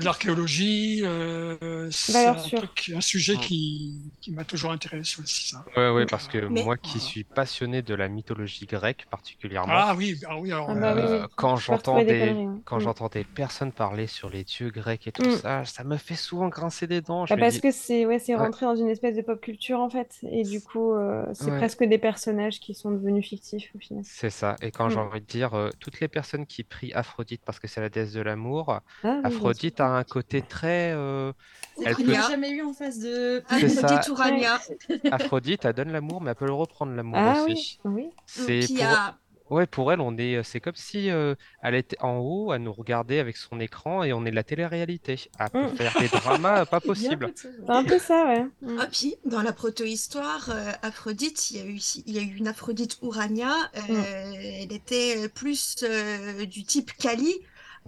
l'archéologie, 0.01 1.01
euh, 1.03 1.89
c'est 1.91 2.27
un, 2.27 3.01
sujet 3.01 3.35
Mm. 3.35 3.41
qui, 3.41 4.01
qui 4.21 4.31
m'a 4.33 4.45
toujours 4.45 4.71
intéressé 4.73 5.21
aussi, 5.21 5.49
ça. 5.51 5.65
Ouais, 5.77 5.91
ouais, 5.91 6.07
parce 6.07 6.29
que 6.29 6.39
Mais- 6.39 6.63
moi 6.65 6.77
qui 6.77 7.01
suis 7.01 7.25
passionné 7.25 7.83
de 7.83 7.95
la 7.95 8.09
mythologie 8.09 8.67
grecque 8.67 9.07
particulièrement, 9.11 9.73
Ah 9.77 9.95
oui, 9.97 10.19
ah 10.29 10.39
oui, 10.39 10.53
alors, 10.53 10.71
Ah 10.71 10.75
bah 10.75 10.93
euh, 10.97 11.23
oui. 11.23 11.29
quand 11.37 11.57
j'entends 11.57 12.03
des 12.03 12.35
quand 12.65 12.77
Mm. 12.77 12.81
j'entends 12.81 13.09
des 13.09 13.25
personnes 13.25 13.73
parler 13.73 14.07
sur 14.07 14.31
les 14.31 14.45
dieux 14.45 14.71
grecs 14.71 15.07
et 15.07 15.13
tout 15.13 15.27
Mm. 15.29 15.33
ça, 15.33 15.65
ça 15.65 15.85
me 15.85 15.97
fait 15.97 16.15
souvent 16.17 16.49
grincer 16.49 16.87
des 16.87 17.01
dents. 17.01 17.27
Je 17.27 17.35
Bah, 17.35 17.41
parce 17.41 17.55
dis, 17.55 17.61
que 17.61 17.71
c'est 17.71 18.07
ouais, 18.07 18.19
c'est 18.19 18.35
Ouais. 18.35 18.41
rentré 18.41 18.67
dans 18.67 18.77
une 18.77 18.89
espèce 18.89 19.17
de 19.17 19.23
pop 19.23 19.41
culture 19.41 19.81
en 19.81 19.91
fait. 19.91 20.17
Et 20.31 20.43
du 20.45 20.61
coup, 20.61 20.93
euh, 20.95 21.25
c'est 21.33 21.51
Ouais. 21.51 21.59
presque 21.59 21.85
des 21.85 21.99
personnages 21.99 22.61
qui 22.61 22.75
sont 22.75 22.91
devenus 22.91 23.27
fictifs 23.27 23.71
au 23.75 23.79
final. 23.79 24.03
c'est 24.05 24.31
ça. 24.31 24.57
Et 24.63 24.71
quand 24.71 24.89
j'ai 24.91 24.99
envie 24.99 25.21
de 25.21 25.27
dire, 25.27 25.55
euh, 25.57 25.71
toutes 25.81 26.01
les 26.01 26.09
personnes 26.09 26.47
qui 26.47 26.63
prient 26.65 26.93
Aphrodite 26.93 27.43
parce 27.45 27.59
que 27.59 27.67
c'est 27.69 27.81
la 27.81 27.89
déesse 27.89 28.13
de 28.13 28.21
l'amour, 28.21 28.71
Ah 28.71 28.83
oui. 29.05 29.21
Aphrodite 29.25 29.81
a 29.81 29.87
un 29.89 30.05
côté 30.05 30.43
très. 30.43 30.93
euh, 30.93 31.33
C'est 31.79 31.85
Elle 31.87 31.97
peut- 31.97 32.13
jamais 32.15 32.51
eu 32.51 32.63
en 32.63 32.73
face 32.73 32.99
de. 33.01 33.43
C'est 33.51 33.69
ça. 33.69 33.87
Aphrodite. 33.99 35.03
Aphrodite, 35.13 35.65
elle 35.65 35.73
donne 35.73 35.93
l'amour, 35.93 36.21
mais 36.21 36.31
elle 36.31 36.37
peut 36.37 36.47
le 36.47 36.53
reprendre 36.53 36.93
l'amour 36.95 37.19
Ah 37.19 37.43
oui, 37.47 37.53
aussi. 37.53 37.79
oui. 37.85 38.09
C'est 38.27 38.67
pour... 38.75 38.85
a... 38.87 39.17
Ouais, 39.49 39.67
pour 39.67 39.93
elle, 39.93 40.01
on 40.01 40.17
est, 40.19 40.43
c'est 40.43 40.59
comme 40.61 40.75
si 40.75 41.09
euh, 41.11 41.37
elle 41.63 41.77
était 41.77 41.97
en 42.03 42.17
haut, 42.19 42.51
à 42.51 42.59
nous 42.59 42.73
regarder 42.73 43.21
avec 43.21 43.37
son 43.37 43.61
écran 43.61 44.03
et 44.03 44.13
on 44.13 44.27
est 44.27 44.31
de 44.31 44.35
la 44.35 44.43
télé-réalité. 44.43 45.31
Elle 45.39 45.51
peut 45.51 45.67
Mm. 45.67 45.77
faire 45.77 45.95
des 46.01 46.09
dramas 46.09 46.67
pas 46.67 46.81
possibles. 46.81 47.27
de 47.33 47.37
ça, 47.37 47.49
ouais. 47.49 47.55
C'est 47.67 47.71
un 47.73 47.85
peu 47.85 47.99
ça, 48.01 48.25
ouais. 48.27 48.45
Mm. 48.63 48.79
Ah, 48.81 48.87
puis, 48.91 49.15
dans 49.25 49.43
la 49.43 49.53
proto-histoire, 49.53 50.51
euh, 50.51 50.73
Aphrodite, 50.83 51.51
il 51.53 51.57
y 51.59 51.61
a 51.61 51.65
eu, 51.65 51.79
il 52.07 52.15
y 52.15 52.19
a 52.19 52.23
eu 52.23 52.35
une 52.37 52.49
Aphrodite 52.49 52.99
Urania. 53.03 53.53
euh, 53.77 53.81
Mm. 53.89 54.35
Elle 54.63 54.73
était 54.73 55.29
plus 55.29 55.77
euh, 55.85 56.45
du 56.47 56.65
type 56.65 56.91
Kali 56.99 57.33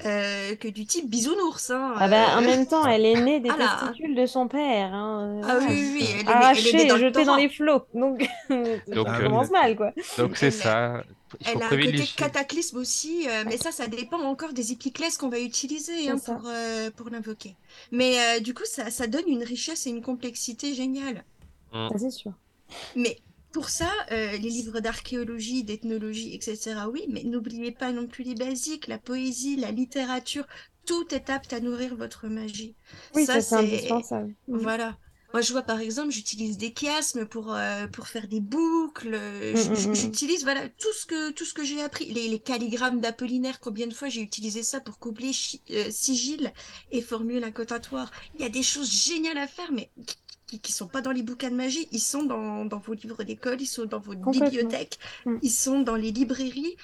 euh, 0.06 0.54
que 0.54 0.68
du 0.68 0.86
type 0.86 1.10
bisounours. 1.10 1.70
hein, 1.70 1.94
Ah 1.98 2.06
bah, 2.08 2.36
en 2.36 2.42
euh. 2.42 2.46
même 2.46 2.66
temps, 2.68 2.86
elle 2.86 3.04
est 3.04 3.20
née 3.20 3.40
des 3.40 3.50
Ah 3.50 3.80
testicules 3.80 4.14
de 4.14 4.26
son 4.26 4.46
père. 4.46 4.94
Hein. 4.94 5.40
Ah 5.44 5.58
oui, 5.60 5.66
oui, 5.68 5.90
oui, 5.94 6.08
elle 6.20 6.28
est 6.28 6.34
née- 6.38 6.52
elle 6.56 6.66
est 6.68 6.72
née 6.72 6.84
Arrachée 6.84 6.86
dans 6.86 6.96
et 6.96 7.00
le 7.00 7.06
jetée 7.08 7.24
dans 7.24 7.34
les 7.36 7.48
flots. 7.48 7.82
Donc, 7.94 8.20
Donc, 8.94 9.08
ça 9.08 9.16
euh, 9.16 9.22
commence 9.24 9.50
mal, 9.50 9.74
quoi. 9.76 9.92
Donc 10.16 10.36
c'est 10.36 10.52
ça. 10.52 11.02
Elle 11.44 11.62
a 11.62 11.66
un 11.66 11.68
côté 11.70 12.04
cataclysme 12.16 12.78
aussi, 12.78 13.28
euh, 13.28 13.44
mais 13.46 13.56
ça, 13.56 13.72
ça 13.72 13.86
dépend 13.86 14.20
encore 14.20 14.52
des 14.52 14.72
épiclèses 14.72 15.16
qu'on 15.16 15.28
va 15.28 15.40
utiliser 15.40 16.08
hein, 16.08 16.18
pour, 16.18 16.42
euh, 16.46 16.90
pour 16.90 17.10
l'invoquer. 17.10 17.56
Mais 17.92 18.18
euh, 18.18 18.40
du 18.40 18.54
coup, 18.54 18.64
ça, 18.64 18.90
ça 18.90 19.06
donne 19.06 19.28
une 19.28 19.42
richesse 19.42 19.86
et 19.86 19.90
une 19.90 20.02
complexité 20.02 20.74
géniale. 20.74 21.24
Ça, 21.72 21.98
c'est 21.98 22.10
sûr. 22.10 22.32
Mais 22.96 23.18
pour 23.52 23.70
ça, 23.70 23.90
euh, 24.12 24.32
les 24.32 24.50
livres 24.50 24.80
d'archéologie, 24.80 25.64
d'ethnologie, 25.64 26.34
etc., 26.34 26.76
oui, 26.92 27.04
mais 27.08 27.24
n'oubliez 27.24 27.72
pas 27.72 27.92
non 27.92 28.06
plus 28.06 28.24
les 28.24 28.34
basiques, 28.34 28.86
la 28.88 28.98
poésie, 28.98 29.56
la 29.56 29.70
littérature, 29.70 30.46
tout 30.86 31.14
est 31.14 31.30
apte 31.30 31.52
à 31.52 31.60
nourrir 31.60 31.96
votre 31.96 32.28
magie. 32.28 32.74
Oui, 33.14 33.24
ça, 33.24 33.40
c'est 33.40 33.56
indispensable. 33.56 34.34
Mm. 34.48 34.58
Voilà. 34.58 34.96
Moi, 35.32 35.42
je 35.42 35.52
vois 35.52 35.62
par 35.62 35.80
exemple, 35.80 36.10
j'utilise 36.10 36.56
des 36.56 36.72
chiasmes 36.74 37.26
pour, 37.26 37.52
euh, 37.52 37.86
pour 37.88 38.08
faire 38.08 38.28
des 38.28 38.40
boucles. 38.40 39.16
Mm, 39.16 39.58
mm, 39.58 39.90
mm. 39.90 39.94
J'utilise 39.94 40.42
voilà, 40.44 40.68
tout 40.68 40.92
ce 40.94 41.06
que, 41.06 41.30
tout 41.30 41.44
ce 41.44 41.54
que 41.54 41.64
j'ai 41.64 41.82
appris. 41.82 42.06
Les, 42.06 42.28
les 42.28 42.38
calligrammes 42.38 43.00
d'Apollinaire, 43.00 43.60
combien 43.60 43.86
de 43.86 43.94
fois 43.94 44.08
j'ai 44.08 44.22
utilisé 44.22 44.62
ça 44.62 44.80
pour 44.80 44.98
coupler 44.98 45.32
euh, 45.70 45.90
sigil 45.90 46.52
et 46.90 47.02
formule 47.02 47.44
incantatoire. 47.44 48.10
Il 48.34 48.40
y 48.40 48.44
a 48.44 48.48
des 48.48 48.62
choses 48.62 48.90
géniales 48.90 49.38
à 49.38 49.46
faire, 49.46 49.70
mais 49.72 49.90
qui, 50.46 50.60
qui 50.60 50.72
sont 50.72 50.88
pas 50.88 51.02
dans 51.02 51.12
les 51.12 51.22
bouquins 51.22 51.50
de 51.50 51.56
magie. 51.56 51.88
Ils 51.92 52.00
sont 52.00 52.22
dans, 52.22 52.64
dans 52.64 52.78
vos 52.78 52.94
livres 52.94 53.22
d'école, 53.22 53.60
ils 53.60 53.66
sont 53.66 53.84
dans 53.84 54.00
vos 54.00 54.14
bibliothèques, 54.14 54.98
ils 55.42 55.50
sont 55.50 55.80
dans 55.80 55.96
les 55.96 56.10
librairies. 56.10 56.76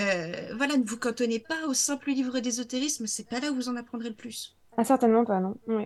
Euh, 0.00 0.54
voilà, 0.56 0.76
ne 0.76 0.84
vous 0.84 0.98
cantonnez 0.98 1.38
pas 1.38 1.66
au 1.68 1.74
simple 1.74 2.10
livre 2.10 2.40
d'ésotérisme. 2.40 3.06
C'est 3.06 3.28
pas 3.28 3.38
là 3.38 3.52
où 3.52 3.54
vous 3.54 3.68
en 3.68 3.76
apprendrez 3.76 4.08
le 4.08 4.16
plus. 4.16 4.56
Ah, 4.76 4.84
certainement 4.84 5.24
pas, 5.24 5.38
non. 5.38 5.56
Oui. 5.68 5.84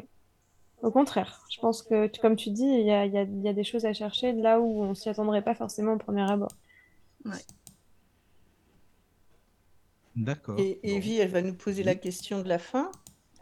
Au 0.83 0.91
contraire, 0.91 1.45
je 1.51 1.59
pense 1.61 1.83
que, 1.83 2.09
comme 2.21 2.37
tu 2.37 2.51
dis, 2.51 2.65
il 2.65 2.87
y 2.87 2.91
a, 2.93 3.07
il 3.07 3.13
y 3.13 3.19
a- 3.19 3.23
il 3.23 3.41
y 3.43 3.49
a 3.49 3.53
des 3.53 3.65
choses 3.65 3.87
à 3.87 3.93
chercher 3.93 4.33
de 4.33 4.43
là 4.43 4.61
où 4.61 4.83
on 4.83 4.95
s'y 4.95 5.09
attendrait 5.09 5.43
pas 5.43 5.55
forcément 5.55 5.95
au 5.95 5.99
premier 5.99 6.29
abord. 6.31 6.53
D'accord. 10.15 10.59
Et 10.59 10.81
Bon. 10.83 10.89
Evie, 10.97 11.19
elle 11.19 11.31
va 11.31 11.43
nous 11.43 11.55
poser 11.55 11.83
la 11.83 11.95
question 11.95 12.41
de 12.43 12.49
la 12.49 12.59
fin 12.59 12.91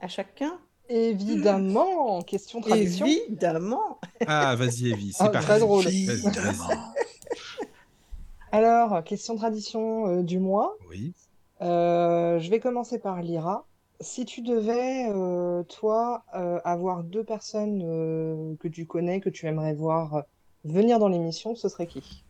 à 0.00 0.08
chacun. 0.08 0.58
Évidemment, 0.88 2.20
question 2.22 2.60
tradition. 2.60 3.06
Évidemment. 3.06 3.98
Ah, 4.26 4.54
vas-y, 4.56 4.90
Evie, 4.92 5.12
c'est 5.12 5.24
Ah, 5.24 5.28
parti. 5.30 5.46
très 5.46 5.58
drôle. 5.60 5.84
Alors, 8.52 9.02
question 9.04 9.36
tradition 9.36 10.06
euh, 10.08 10.22
du 10.22 10.38
mois. 10.38 10.76
Oui. 10.88 11.14
Euh, 11.62 12.38
je 12.38 12.50
vais 12.50 12.60
commencer 12.60 12.98
par 12.98 13.22
Lyra. 13.22 13.66
Si 14.00 14.24
tu 14.24 14.42
devais, 14.42 15.08
euh, 15.10 15.62
toi, 15.64 16.24
euh, 16.34 16.60
avoir 16.64 17.04
deux 17.04 17.24
personnes 17.24 17.82
euh, 17.84 18.54
que 18.60 18.68
tu 18.68 18.86
connais, 18.86 19.20
que 19.20 19.30
tu 19.30 19.46
aimerais 19.46 19.74
voir 19.74 20.24
venir 20.64 20.98
dans 20.98 21.08
l'émission, 21.08 21.54
ce 21.54 21.68
serait 21.68 21.86
qui? 21.86 22.24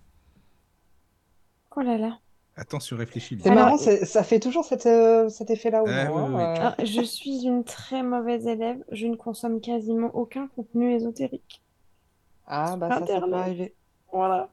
Oh 1.76 1.81
là 1.81 1.97
là. 1.99 2.18
Attention, 2.57 2.97
réfléchis 2.97 3.36
C'est 3.39 3.44
bien. 3.44 3.52
Alors- 3.52 3.65
marrant, 3.65 3.78
c'est- 3.78 4.05
ça 4.05 4.23
fait 4.23 4.39
toujours 4.39 4.65
cette, 4.65 4.86
euh, 4.86 5.28
cet 5.28 5.51
effet-là 5.51 5.83
Ah, 5.86 6.07
gens, 6.07 6.28
oui, 6.28 6.44
oui. 6.78 6.86
je 6.86 7.02
suis 7.02 7.44
une 7.44 7.65
très 7.65 8.02
mauvaise 8.02 8.47
élève. 8.47 8.84
Je 8.93 9.07
ne 9.09 9.17
consomme 9.17 9.60
quasiment 9.60 10.10
aucun 10.15 10.47
contenu 10.49 10.93
ésotérique. 10.94 11.62
Ah, 12.47 12.76
bah 12.76 12.89
ça, 12.91 12.94
ça 12.94 13.01
peut 13.01 13.12
Internet. 13.15 13.34
arriver. 13.41 13.75
Voilà. 14.15 14.49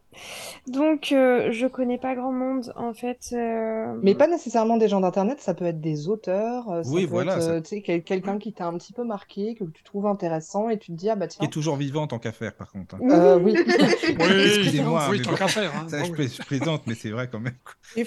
Donc, 0.66 1.12
euh, 1.12 1.52
je 1.52 1.68
connais 1.68 2.00
pas 2.00 2.16
grand 2.16 2.32
monde, 2.32 2.74
en 2.76 2.94
fait. 2.96 3.30
euh, 3.34 3.94
Mais 4.02 4.16
pas 4.16 4.28
nécessairement 4.28 4.78
des 4.78 4.88
gens 4.88 5.00
d'Internet, 5.02 5.40
ça 5.40 5.54
peut 5.54 5.66
être 5.66 5.80
des 5.80 6.10
auteurs, 6.10 6.68
euh, 6.72 6.82
ça 6.82 6.90
Oui, 6.92 7.04
peut 7.04 7.12
voilà, 7.12 7.36
être 7.36 7.44
ça- 7.44 7.52
euh, 7.52 7.62
tu 7.62 7.68
sais, 7.70 7.82
quel- 7.84 8.04
quelqu'un 8.04 8.40
qui 8.40 8.54
t'a 8.54 8.66
un 8.66 8.76
petit 8.78 8.92
peu 8.92 9.04
marqué, 9.04 9.54
que 9.54 9.64
tu 9.66 9.84
trouves 9.84 10.08
intéressant, 10.08 10.70
et 10.70 10.80
tu 10.80 10.92
te 10.92 10.98
dis, 10.98 11.12
ah 11.12 11.16
bah 11.16 11.28
Qui 11.28 11.38
tiens, 11.38 11.48
est 11.48 11.52
toujours 11.52 11.76
vivant 11.76 12.08
tant 12.08 12.18
qu'à 12.18 12.32
faire, 12.32 12.56
par 12.56 12.72
contre. 12.72 12.96
hein. 12.96 13.00
euh, 13.12 13.40
oui. 13.40 13.54
Excusez-moi, 14.18 15.08
oui, 15.12 15.22
tant 15.22 15.30
bon, 15.32 15.38
qu'à 15.38 15.48
faire. 15.48 15.72
hein. 15.76 15.86
ça, 15.88 15.98
Ah 16.00 16.04
je, 16.06 16.10
oui. 16.10 16.16
plais- 16.16 16.28
je 16.28 16.42
plaisante, 16.44 16.82
mais 16.88 16.96
c'est 16.96 17.12
vrai 17.12 17.30
quand 17.32 17.40
même. 17.40 17.56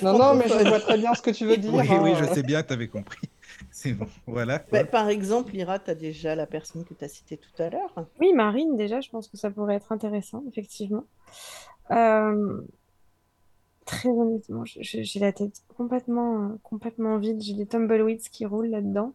Non, 0.03 0.19
non, 0.19 0.35
mais 0.35 0.49
je 0.49 0.69
vois 0.69 0.81
très 0.81 0.99
bien 0.99 1.15
ce 1.15 1.23
que 1.23 1.31
tu 1.31 1.47
veux 1.47 1.57
dire. 1.57 1.73
Oui, 1.73 1.87
hein, 1.89 2.01
oui, 2.03 2.15
je 2.19 2.25
sais 2.35 2.43
bien, 2.43 2.65
t'avais 2.65 2.89
compris. 2.89 3.29
C'est 3.71 3.93
bon, 3.93 4.07
voilà. 4.27 4.65
Bah, 4.73 4.85
par 4.85 5.09
exemple, 5.09 5.53
Lyra, 5.53 5.79
tu 5.79 5.91
as 5.91 5.95
déjà 5.95 6.35
la 6.35 6.47
personne 6.47 6.85
que 6.85 6.95
tu 6.95 7.05
as 7.05 7.09
citée 7.09 7.37
tout 7.37 7.63
à 7.63 7.71
l'heure. 7.71 7.95
Oui, 8.21 8.33
Marine, 8.33 8.77
déjà, 8.77 9.01
je 9.01 9.09
pense 9.11 9.29
que 9.29 9.37
ça 9.37 9.51
pourrait 9.51 9.77
être 9.77 9.93
intéressant, 9.93 10.43
effectivement. 10.51 11.05
Euh, 11.91 12.63
Très 13.87 14.09
honnêtement, 14.09 14.65
j'ai 14.65 15.21
la 15.21 15.33
tête 15.33 15.63
complètement, 15.77 16.53
euh, 16.53 16.57
complètement 16.63 17.19
vide. 17.19 17.43
J'ai 17.43 17.53
des 17.55 17.67
tumbleweeds 17.67 18.31
qui 18.31 18.47
roulent 18.47 18.69
là-dedans. 18.71 19.15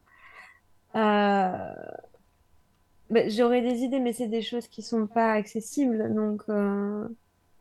Euh, 0.96 1.74
ben, 3.10 3.30
j'aurais 3.30 3.62
des 3.62 3.80
idées, 3.84 4.00
mais 4.00 4.14
c'est 4.14 4.28
des 4.28 4.42
choses 4.42 4.68
qui 4.68 4.82
sont 4.84 5.08
pas 5.08 5.34
accessibles. 5.34 6.14
Donc, 6.14 6.44
euh, 6.50 7.08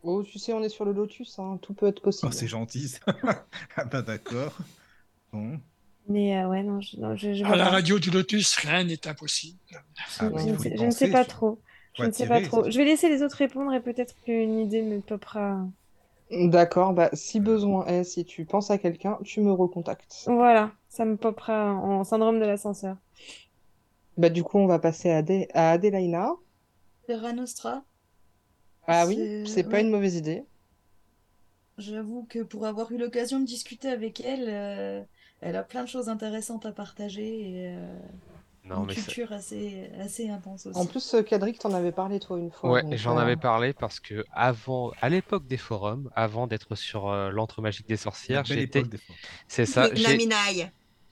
Oh, 0.03 0.23
tu 0.23 0.39
sais, 0.39 0.53
on 0.53 0.61
est 0.63 0.69
sur 0.69 0.85
le 0.85 0.91
Lotus, 0.93 1.39
hein, 1.39 1.57
tout 1.61 1.73
peut 1.73 1.87
être 1.87 2.01
possible. 2.01 2.27
Oh, 2.29 2.31
c'est 2.31 2.47
gentil 2.47 2.87
ça. 2.89 2.99
ah 3.75 3.85
bah 3.85 4.01
d'accord. 4.01 4.57
Bon. 5.31 5.59
mais 6.07 6.37
euh, 6.37 6.47
ouais, 6.49 6.63
non, 6.63 6.81
je, 6.81 6.97
non, 6.97 7.15
je, 7.15 7.33
je 7.33 7.43
À 7.43 7.55
la 7.55 7.65
pas. 7.65 7.69
radio 7.69 7.99
du 7.99 8.11
Lotus, 8.11 8.55
rien 8.57 8.83
n'est 8.83 9.07
impossible. 9.07 9.59
Je, 10.07 10.19
Ah, 10.19 10.29
bah, 10.29 10.43
je 10.45 10.49
ne 10.49 10.57
sais, 10.57 10.71
y 10.71 10.77
je 10.77 10.85
ne 10.85 10.91
sais 10.91 11.07
penser, 11.07 11.09
pas 11.09 11.25
trop. 11.25 11.61
Je 11.93 12.05
ne 12.05 12.11
sais 12.11 12.25
pas 12.27 12.41
trop. 12.41 12.69
Je 12.69 12.77
vais 12.77 12.85
laisser 12.85 13.09
les 13.09 13.21
autres 13.23 13.37
répondre 13.37 13.73
et 13.73 13.81
peut-être 13.81 14.15
qu'une 14.23 14.59
idée 14.59 14.81
me 14.81 15.01
popera. 15.01 15.67
D'accord, 16.31 16.93
bah 16.93 17.11
si 17.13 17.39
besoin 17.39 17.85
est, 17.85 18.03
si 18.03 18.25
tu 18.25 18.43
penses 18.45 18.71
à 18.71 18.79
quelqu'un, 18.79 19.19
tu 19.23 19.41
me 19.41 19.51
recontactes. 19.51 20.27
Voilà, 20.27 20.71
ça 20.87 21.03
me 21.03 21.17
popera 21.17 21.73
en 21.73 22.03
syndrome 22.05 22.39
de 22.39 22.45
l'ascenseur. 22.45 22.95
Bah 24.17 24.29
du 24.29 24.43
coup, 24.43 24.59
on 24.59 24.67
va 24.67 24.77
passer 24.77 25.09
à, 25.09 25.17
Adé- 25.17 25.47
à 25.55 25.71
Adélaïna. 25.71 26.33
Terra 27.05 27.33
Nostra, 27.33 27.83
Ah 28.87 29.05
oui, 29.07 29.15
C'est- 29.15 29.45
c'est 29.45 29.63
pas 29.63 29.79
ouais. 29.79 29.81
une 29.81 29.89
mauvaise 29.89 30.15
idée. 30.15 30.43
j'avoue 31.77 32.25
que 32.29 32.39
pour 32.43 32.65
avoir 32.65 32.91
eu 32.91 32.97
l'occasion 32.97 33.39
de 33.39 33.45
discuter 33.45 33.89
avec 33.89 34.19
elle, 34.21 34.45
euh, 34.49 35.03
elle 35.41 35.55
a 35.55 35.63
plein 35.63 35.83
de 35.83 35.89
choses 35.89 36.09
intéressantes 36.09 36.65
à 36.65 36.71
partager 36.71 37.39
et 37.49 37.67
euh, 37.75 37.99
Non, 38.69 38.81
une 38.81 38.87
mais 38.87 38.93
ça- 38.95 39.03
culture 39.05 39.31
assez, 39.33 39.89
assez 39.99 40.29
intense 40.29 40.65
aussi. 40.65 40.79
En 40.79 40.85
plus, 40.85 41.13
euh, 41.13 41.23
Cadric, 41.23 41.59
t'en 41.59 41.73
avais 41.73 41.91
parlé 41.91 42.19
toi 42.19 42.39
une 42.39 42.51
fois. 42.51 42.71
Ouais, 42.71 42.83
j'en 42.91 43.17
euh, 43.17 43.21
avais 43.21 43.37
parlé 43.37 43.73
parce 43.73 43.99
que 43.99 44.25
avant, 44.31 44.91
à 44.99 45.07
l'époque 45.09 45.47
des 45.47 45.57
forums, 45.57 46.09
avant 46.13 46.45
d'être 46.45 46.75
sur 46.75 47.07
euh, 47.07 47.29
l'antre 47.31 47.61
magique 47.61 47.87
des 47.87 47.95
sorcières, 47.97 48.43
j'étais, 48.45 48.83
c'est 49.47 49.65
ça, 49.65 49.89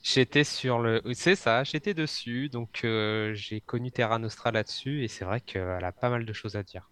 j'étais 0.02 0.44
sur 0.44 0.78
le, 0.80 1.02
c'est 1.14 1.36
ça, 1.36 1.62
j'étais 1.64 1.94
dessus, 1.94 2.48
donc 2.48 2.80
euh, 2.84 3.32
j'ai 3.34 3.60
connu 3.60 3.92
Terra 3.92 4.18
Nostra 4.18 4.50
là-dessus 4.52 5.04
et 5.04 5.08
c'est 5.08 5.24
vrai 5.24 5.40
qu'elle 5.40 5.84
a 5.84 5.92
pas 5.92 6.10
mal 6.10 6.24
de 6.24 6.32
choses 6.32 6.56
à 6.56 6.62
dire. 6.62 6.90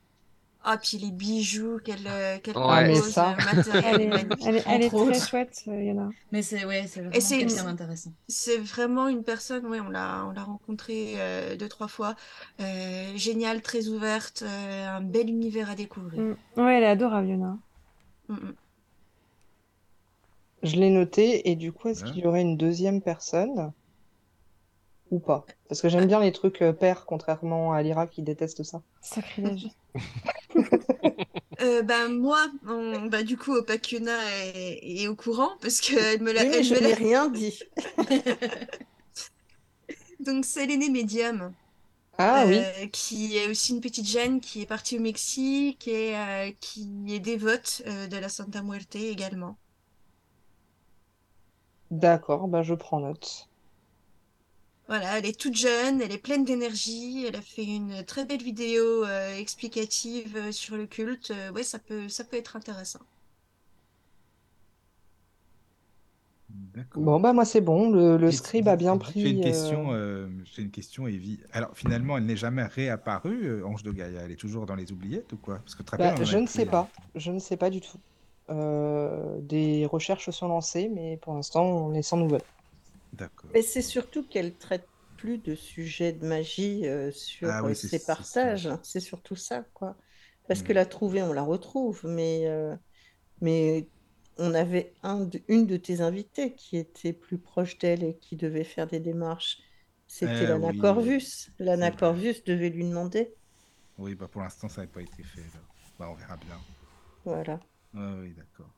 Ah, 0.69 0.79
puis 0.79 0.99
les 0.99 1.13
bijoux 1.13 1.79
qu'elle 1.85 2.03
qu'elle 2.43 2.55
mais 2.57 2.99
propose, 2.99 3.09
ça. 3.13 3.37
le 3.39 3.45
matériel 3.45 3.85
Elle 4.01 4.03
est 4.03 4.29
elle 4.45 4.57
est, 4.57 4.65
elle 4.67 4.83
est 4.83 4.89
très 4.89 4.97
autres. 4.99 5.25
chouette, 5.29 5.63
euh, 5.69 5.81
Yana. 5.81 6.09
Mais 6.33 6.43
c'est 6.43 6.65
ouais, 6.65 6.87
c'est 6.89 7.03
vraiment 7.03 7.65
d'intéressant. 7.71 8.13
c'est 8.27 8.59
vraiment 8.59 9.07
une 9.07 9.23
personne, 9.23 9.65
ouais, 9.67 9.79
on 9.79 9.89
l'a 9.91 10.25
on 10.27 10.33
l'a 10.33 10.43
rencontrée 10.43 11.15
euh, 11.19 11.57
deux, 11.57 11.69
trois 11.69 11.87
fois. 11.89 12.17
Euh, 12.61 13.17
géniale, 13.17 13.63
très 13.63 13.87
ouverte, 13.87 14.43
euh, 14.43 14.89
un 14.97 15.01
bel 15.03 15.29
univers 15.29 15.71
à 15.71 15.77
découvrir. 15.77 16.21
Mm. 16.21 16.37
Ouais, 16.57 16.79
elle 16.79 16.83
est 16.83 16.87
adorable, 16.87 17.29
Yana. 17.29 17.57
Mm, 18.29 18.35
mm. 18.35 18.55
Je 20.65 20.77
l'ai 20.77 20.91
noté, 20.91 21.49
et 21.51 21.55
du 21.57 21.73
coup, 21.73 21.89
est-ce 21.89 22.05
Ouais. 22.05 22.11
qu'il 22.11 22.19
y 22.25 22.27
aurait 22.27 22.43
une 22.43 22.57
deuxième 22.57 23.01
personne? 23.01 23.73
Ou 25.11 25.19
pas? 25.21 25.47
Parce 25.69 25.81
que 25.83 25.89
j'aime 25.89 26.07
bien 26.07 26.21
les 26.21 26.33
trucs 26.33 26.63
euh, 26.63 26.73
pairs, 26.73 27.07
contrairement 27.07 27.73
à 27.73 27.83
Lyra 27.83 28.07
qui 28.07 28.23
déteste 28.23 28.63
ça. 28.65 28.83
Sacrilège. 29.01 29.71
Euh, 31.63 31.81
ben 31.83 32.09
moi, 32.11 32.47
on- 32.69 33.07
bah, 33.07 33.23
du 33.23 33.39
coup, 33.39 33.55
Opakuna 33.55 34.13
est, 34.55 34.79
est 35.03 35.09
au 35.09 35.17
courant 35.17 35.57
parce 35.63 35.81
qu'elle 35.81 36.21
me 36.23 36.33
l'a. 36.33 36.43
Oui, 36.43 36.63
je 36.63 36.75
n'ai 36.75 36.93
rien 36.95 37.29
dit. 37.29 37.59
Donc 40.21 40.45
c'est 40.45 40.67
l'aîné 40.67 40.89
médium. 40.91 41.55
Ah 42.19 42.45
oui, 42.47 42.71
euh, 42.81 42.87
qui 42.89 43.37
est 43.37 43.49
aussi 43.49 43.73
une 43.75 43.81
petite 43.81 44.07
jeune 44.09 44.41
qui 44.41 44.63
est 44.63 44.67
partie 44.67 44.99
au 44.99 45.01
Mexique 45.03 45.89
et 45.89 46.17
euh, 46.17 46.51
qui 46.61 46.89
est 47.09 47.21
dévote 47.21 47.83
euh, 47.87 48.07
de 48.09 48.17
la 48.19 48.29
Santa 48.29 48.63
Muerte 48.63 48.97
également. 48.97 49.59
d'accord, 51.91 52.47
bah 52.47 52.63
je 52.63 52.75
prends 52.75 53.01
note. 53.01 53.49
Voilà, 54.89 55.19
elle 55.19 55.27
est 55.27 55.39
toute 55.39 55.57
jeune, 55.57 56.01
elle 56.01 56.13
est 56.13 56.19
pleine 56.19 56.45
d'énergie, 56.45 57.27
elle 57.27 57.37
a 57.37 57.43
fait 57.43 57.65
une 57.65 58.05
très 58.05 58.25
belle 58.25 58.43
vidéo 58.43 59.05
euh, 59.05 59.37
explicative 59.37 60.37
euh, 60.37 60.53
sur 60.53 60.77
le 60.77 60.87
culte. 60.87 61.33
Euh, 61.33 61.51
ouais, 61.53 61.65
ça 61.65 61.79
peut, 61.81 62.09
ça 62.09 62.23
peut 62.25 62.37
être 62.37 62.55
intéressant. 62.57 63.01
D'accord. 66.75 67.03
Bon, 67.03 67.21
bah 67.21 67.33
moi 67.33 67.45
c'est 67.45 67.61
bon, 67.61 67.91
le, 67.91 68.31
scribe 68.31 68.69
a 68.69 68.77
bien 68.77 68.95
J'ai 68.95 68.99
pris. 68.99 69.31
une 69.31 69.41
euh, 69.41 69.43
question, 69.43 69.87
euh, 69.93 70.29
j'ai 70.45 70.63
une 70.63 70.71
question, 70.71 71.07
Evie. 71.07 71.41
Alors 71.53 71.71
finalement, 71.75 72.17
elle 72.19 72.27
n'est 72.27 72.37
jamais 72.37 72.63
réapparue, 72.63 73.47
euh, 73.47 73.67
Ange 73.67 73.83
de 73.83 73.91
Gaïa. 73.91 74.23
Elle 74.23 74.31
est 74.31 74.37
toujours 74.37 74.67
dans 74.67 74.75
les 74.75 74.93
oubliettes 74.93 75.33
ou 75.33 75.37
quoi? 75.37 75.59
Parce 75.59 75.75
que 75.75 75.83
te 75.83 75.97
bah, 75.97 76.15
je 76.23 76.39
ne 76.39 76.47
sais 76.47 76.67
pas, 76.67 76.89
euh, 76.95 77.19
je 77.19 77.33
ne 77.33 77.39
sais 77.39 77.57
pas 77.57 77.71
du 77.71 77.81
tout. 77.81 77.99
Euh, 78.51 79.39
des 79.41 79.87
recherches 79.87 80.31
sont 80.31 80.49
lancées, 80.49 80.89
mais 80.95 81.17
pour 81.17 81.35
l'instant, 81.35 81.65
on 81.65 81.95
est 81.95 82.03
sans 82.03 82.17
nouvelles. 82.17 82.43
D'accord. 83.17 83.51
Mais 83.55 83.63
c'est 83.63 83.83
surtout 83.83 84.27
qu'elle 84.29 84.57
traite 84.59 84.89
plus 85.17 85.39
de 85.39 85.55
sujets 85.55 86.13
de 86.13 86.27
magie 86.27 86.87
euh, 86.87 87.11
sur 87.13 87.51
Ah 87.51 87.63
oui, 87.65 87.75
euh, 87.75 87.75
c'est- 87.75 87.89
ses 87.89 87.99
c'est 88.15 88.25
ça. 88.25 88.49
partages. 88.49 88.69
C'est 88.83 89.01
surtout 89.01 89.37
ça, 89.37 89.63
quoi. 89.75 89.97
Parce 90.49 90.63
que 90.63 90.73
Hmm. 90.73 90.75
la 90.75 90.87
trouver, 90.87 91.23
on 91.23 91.33
la 91.33 91.43
retrouve, 91.43 92.03
mais, 92.07 92.47
euh, 92.49 92.77
mais 93.41 93.91
on 94.39 94.55
avait 94.55 94.97
un 95.03 95.21
de- 95.27 95.43
une 95.49 95.67
de 95.67 95.77
tes 95.79 96.01
invitées 96.03 96.55
qui 96.57 96.77
était 96.79 97.13
plus 97.15 97.39
proche 97.39 97.79
d'elle 97.79 98.05
et 98.05 98.19
qui 98.19 98.37
devait 98.37 98.65
faire 98.65 98.87
des 98.89 99.01
démarches. 99.01 99.59
C'était 100.09 100.47
Eh 100.47 100.49
Lana 100.49 100.73
oui, 100.73 100.75
Corvus. 100.75 101.51
Lana 101.61 101.91
c'est 101.91 101.93
vrai. 101.93 101.93
Corvus 101.93 102.43
devait 102.47 102.71
lui 102.71 102.85
demander. 102.85 103.37
Oui, 103.99 104.15
bah 104.15 104.27
pour 104.29 104.41
l'instant, 104.43 104.69
ça 104.71 104.81
n'a 104.83 104.87
pas 104.87 105.03
été 105.03 105.23
fait. 105.23 105.51
là. 105.53 105.61
Bah, 105.99 106.09
on 106.11 106.15
verra 106.15 106.37
bien. 106.39 106.65
Voilà. 107.25 107.61
Oui, 107.95 108.33
d'accord. 108.35 108.73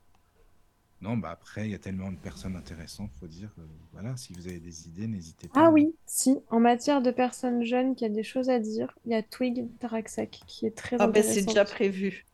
Non, 1.01 1.17
bah 1.17 1.31
après, 1.31 1.65
il 1.67 1.71
y 1.71 1.75
a 1.75 1.79
tellement 1.79 2.11
de 2.11 2.17
personnes 2.17 2.57
intéressantes, 2.57 3.11
faut 3.21 3.29
dire. 3.29 3.51
euh, 3.59 3.63
voilà, 3.93 4.17
si 4.17 4.33
vous 4.33 4.49
avez 4.49 4.59
des 4.59 4.89
idées, 4.89 5.07
n'hésitez 5.07 5.47
pas. 5.47 5.67
Ah 5.67 5.71
oui, 5.71 5.95
si, 6.07 6.37
en 6.51 6.59
matière 6.59 7.03
de 7.03 7.13
personnes 7.13 7.63
jeunes 7.65 7.95
qui 7.95 8.05
a 8.05 8.09
des 8.09 8.25
choses 8.25 8.51
à 8.51 8.59
dire, 8.59 8.93
il 9.07 9.13
y 9.13 9.15
a 9.15 9.23
Twig 9.23 9.69
Taraxac 9.79 10.41
qui 10.49 10.67
est 10.67 10.77
très 10.77 10.97
Ah 10.99 11.07
ben 11.07 11.23
c'est 11.23 11.41
intéressante. 11.41 11.49
déjà 11.55 11.65
prévu. 11.65 12.27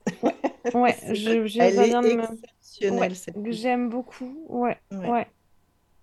Ouais, 0.73 0.97
C'est- 0.99 1.15
je, 1.15 1.47
je- 1.47 1.60
Elle 1.60 1.78
est 1.78 2.17
me- 2.17 2.23
exceptionnelle, 2.23 3.01
Ouais, 3.01 3.09
que 3.09 3.15
fille. 3.15 3.52
j'aime 3.52 3.91
beaucoup. 3.91 4.47
Ouais, 4.49 4.78
Ouais. 4.93 5.10
ouais. 5.10 5.26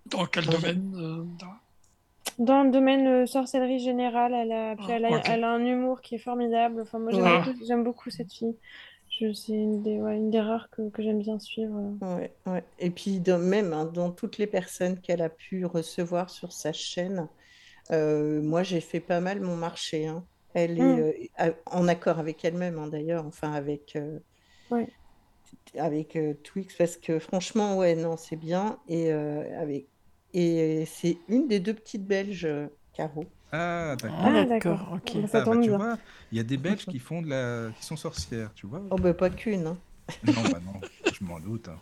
Dans 0.06 0.26
quel 0.26 0.46
Ouais. 0.48 0.52
domaine 0.52 0.94
euh, 0.96 1.24
dans- 1.40 2.44
Dans 2.44 2.62
le 2.62 2.70
domaine 2.70 3.06
euh, 3.08 3.26
sorcellerie 3.26 3.80
générale, 3.80 4.32
elle 4.34 4.52
a, 4.52 4.76
puis 4.76 4.86
Ah, 4.88 4.92
elle 4.94 5.04
a, 5.06 5.10
ok. 5.10 5.22
elle 5.26 5.42
a 5.44 5.50
un 5.50 5.64
humour 5.64 6.00
qui 6.00 6.14
est 6.14 6.18
formidable. 6.18 6.82
Enfin, 6.82 7.00
moi, 7.00 7.10
j'aime 7.10 7.22
Ouais. 7.24 7.42
beaucoup, 7.44 7.64
j'aime 7.66 7.82
beaucoup 7.84 8.10
cette 8.10 8.32
fille. 8.32 8.56
C'est 9.18 9.52
une 9.52 9.82
des, 9.82 10.00
ouais, 10.00 10.16
une 10.16 10.30
des 10.30 10.40
rares 10.40 10.68
que, 10.70 10.90
que 10.90 11.02
j'aime 11.02 11.20
bien 11.20 11.38
suivre. 11.38 11.94
Ouais, 12.00 12.34
ouais. 12.46 12.64
Et 12.78 12.90
puis 12.90 13.20
dans- 13.20 13.38
même 13.38 13.72
hein, 13.72 13.84
dans 13.86 14.10
toutes 14.10 14.38
les 14.38 14.46
personnes 14.48 15.00
qu'elle 15.00 15.22
a 15.22 15.30
pu 15.30 15.64
recevoir 15.66 16.30
sur 16.30 16.52
sa 16.52 16.72
chaîne, 16.72 17.28
euh, 17.92 18.42
moi 18.42 18.62
j'ai 18.64 18.80
fait 18.80 19.00
pas 19.00 19.20
mal 19.20 19.40
mon 19.40 19.56
marché. 19.56 20.06
hein. 20.06 20.26
Elle 20.54 20.78
est 20.80 21.00
Mm. 21.00 21.12
euh, 21.40 21.52
en 21.66 21.88
accord 21.88 22.18
avec 22.18 22.44
elle-même 22.44 22.78
hein, 22.78 22.88
d'ailleurs, 22.88 23.26
enfin 23.26 23.52
avec, 23.52 23.96
euh, 23.96 24.20
avec 25.76 26.16
euh, 26.16 26.34
Twix, 26.44 26.74
parce 26.76 26.96
que 26.96 27.18
franchement, 27.18 27.76
ouais, 27.78 27.94
non, 27.94 28.16
c'est 28.16 28.36
bien. 28.36 28.78
Et, 28.88 29.12
euh, 29.12 29.60
avec... 29.60 29.88
et 30.32 30.84
c'est 30.86 31.18
une 31.28 31.48
des 31.48 31.60
deux 31.60 31.74
petites 31.74 32.06
Belges, 32.06 32.44
euh, 32.46 32.68
Caro. 32.92 33.32
Ah, 33.52 33.96
d'accord. 33.96 34.18
Ah, 34.24 34.44
d'accord. 34.46 34.92
ok. 34.94 35.20
Bah, 35.20 35.28
ça 35.28 35.42
Ah, 35.42 35.44
bah, 35.46 35.56
tu 35.58 35.70
bien. 35.70 35.78
vois, 35.78 35.98
il 36.30 36.38
y 36.38 36.40
a 36.40 36.44
des 36.44 36.56
Belges 36.56 36.86
qui 36.86 36.98
font 36.98 37.22
de 37.22 37.28
la... 37.28 37.72
qui 37.72 37.84
sont 37.84 37.96
sorcières, 37.96 38.52
tu 38.54 38.66
vois. 38.66 38.82
Oh, 38.90 38.96
bah 38.96 39.14
pas 39.14 39.30
qu'une. 39.30 39.66
hein. 39.66 39.76
Non, 40.22 40.42
bah 40.50 40.60
non, 40.60 40.72
je 41.10 41.24
m'en 41.24 41.38
doute. 41.40 41.68
hein. 41.68 41.80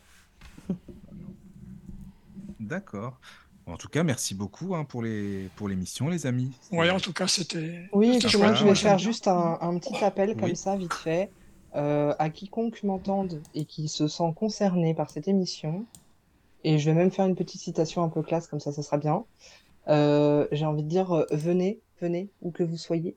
D'accord. 2.58 3.20
En 3.66 3.76
tout 3.76 3.88
cas, 3.88 4.02
merci 4.02 4.34
beaucoup 4.34 4.74
hein, 4.74 4.84
pour 4.84 5.02
les 5.02 5.48
pour 5.50 5.68
l'émission, 5.68 6.08
les 6.08 6.26
amis. 6.26 6.58
Ouais, 6.72 6.90
en 6.90 6.98
tout 7.00 7.12
cas, 7.12 7.28
c'était. 7.28 7.88
Oui, 7.92 8.16
et 8.16 8.18
puis 8.20 8.38
moi, 8.38 8.52
je 8.54 8.64
vais 8.64 8.74
faire 8.74 8.98
juste 8.98 9.26
un, 9.28 9.58
un 9.60 9.78
petit 9.78 10.04
appel 10.04 10.36
comme 10.36 10.50
Oui. 10.50 10.56
ça, 10.56 10.76
vite 10.76 10.94
fait, 10.94 11.32
euh, 11.74 12.14
à 12.18 12.30
quiconque 12.30 12.82
m'entende 12.82 13.42
et 13.54 13.66
qui 13.66 13.88
se 13.88 14.06
sent 14.08 14.32
concerné 14.36 14.94
par 14.94 15.10
cette 15.10 15.28
émission. 15.28 15.86
Et 16.64 16.78
je 16.78 16.90
vais 16.90 16.96
même 16.96 17.10
faire 17.10 17.26
une 17.26 17.36
petite 17.36 17.60
citation 17.62 18.02
un 18.04 18.08
peu 18.10 18.22
classe, 18.22 18.46
comme 18.48 18.60
ça, 18.60 18.72
ça 18.72 18.82
sera 18.82 18.98
bien. 18.98 19.26
Euh, 19.90 20.46
j'ai 20.52 20.64
envie 20.66 20.82
de 20.84 20.88
dire, 20.88 21.12
euh, 21.12 21.26
venez, 21.32 21.80
venez, 22.00 22.30
où 22.40 22.50
que 22.52 22.62
vous 22.62 22.76
soyez. 22.76 23.16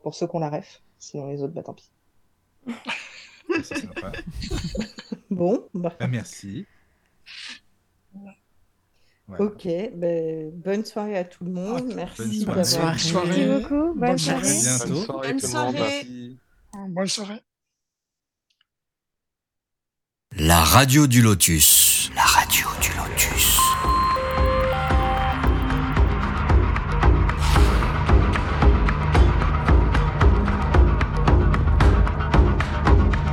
Pour 0.00 0.14
ceux 0.14 0.26
qu'on 0.26 0.38
la 0.40 0.50
ref, 0.50 0.82
sinon 0.98 1.28
les 1.28 1.42
autres, 1.42 1.52
bah 1.52 1.62
tant 1.62 1.74
pis. 1.74 1.90
C'est 3.62 3.78
sympa. 3.80 4.12
Bon, 5.30 5.66
bah, 5.72 5.94
Bah, 5.98 6.08
merci. 6.08 6.66
Voilà. 8.12 9.46
ok. 9.46 9.66
ben, 9.94 10.50
bonne 10.52 10.84
soirée 10.84 11.16
à 11.16 11.24
tout 11.24 11.44
le 11.44 11.52
monde. 11.52 11.88
Ah, 11.92 11.94
Merci 11.94 12.44
bonne 12.44 12.54
d'avoir. 12.56 12.66
soirée. 12.66 12.86
Bonne 12.90 12.98
soirée. 12.98 13.46
Merci 13.46 13.62
beaucoup. 13.62 13.94
Bonne 13.94 13.98
Bonne 14.08 14.18
soirée. 14.18 14.48
À 14.48 14.78
soirée. 14.78 14.90
bientôt. 14.90 14.94
Bonne 14.94 15.04
soirée 15.04 15.28
Bonne 15.32 15.40
tout 15.40 15.46
le 15.46 15.52
monde. 15.52 15.74
soirée. 15.76 15.80
Merci. 15.80 16.38
Bonne 16.90 17.06
soirée. 17.06 17.40
La 20.36 20.64
radio 20.64 21.06
du 21.06 21.22
lotus. 21.22 21.91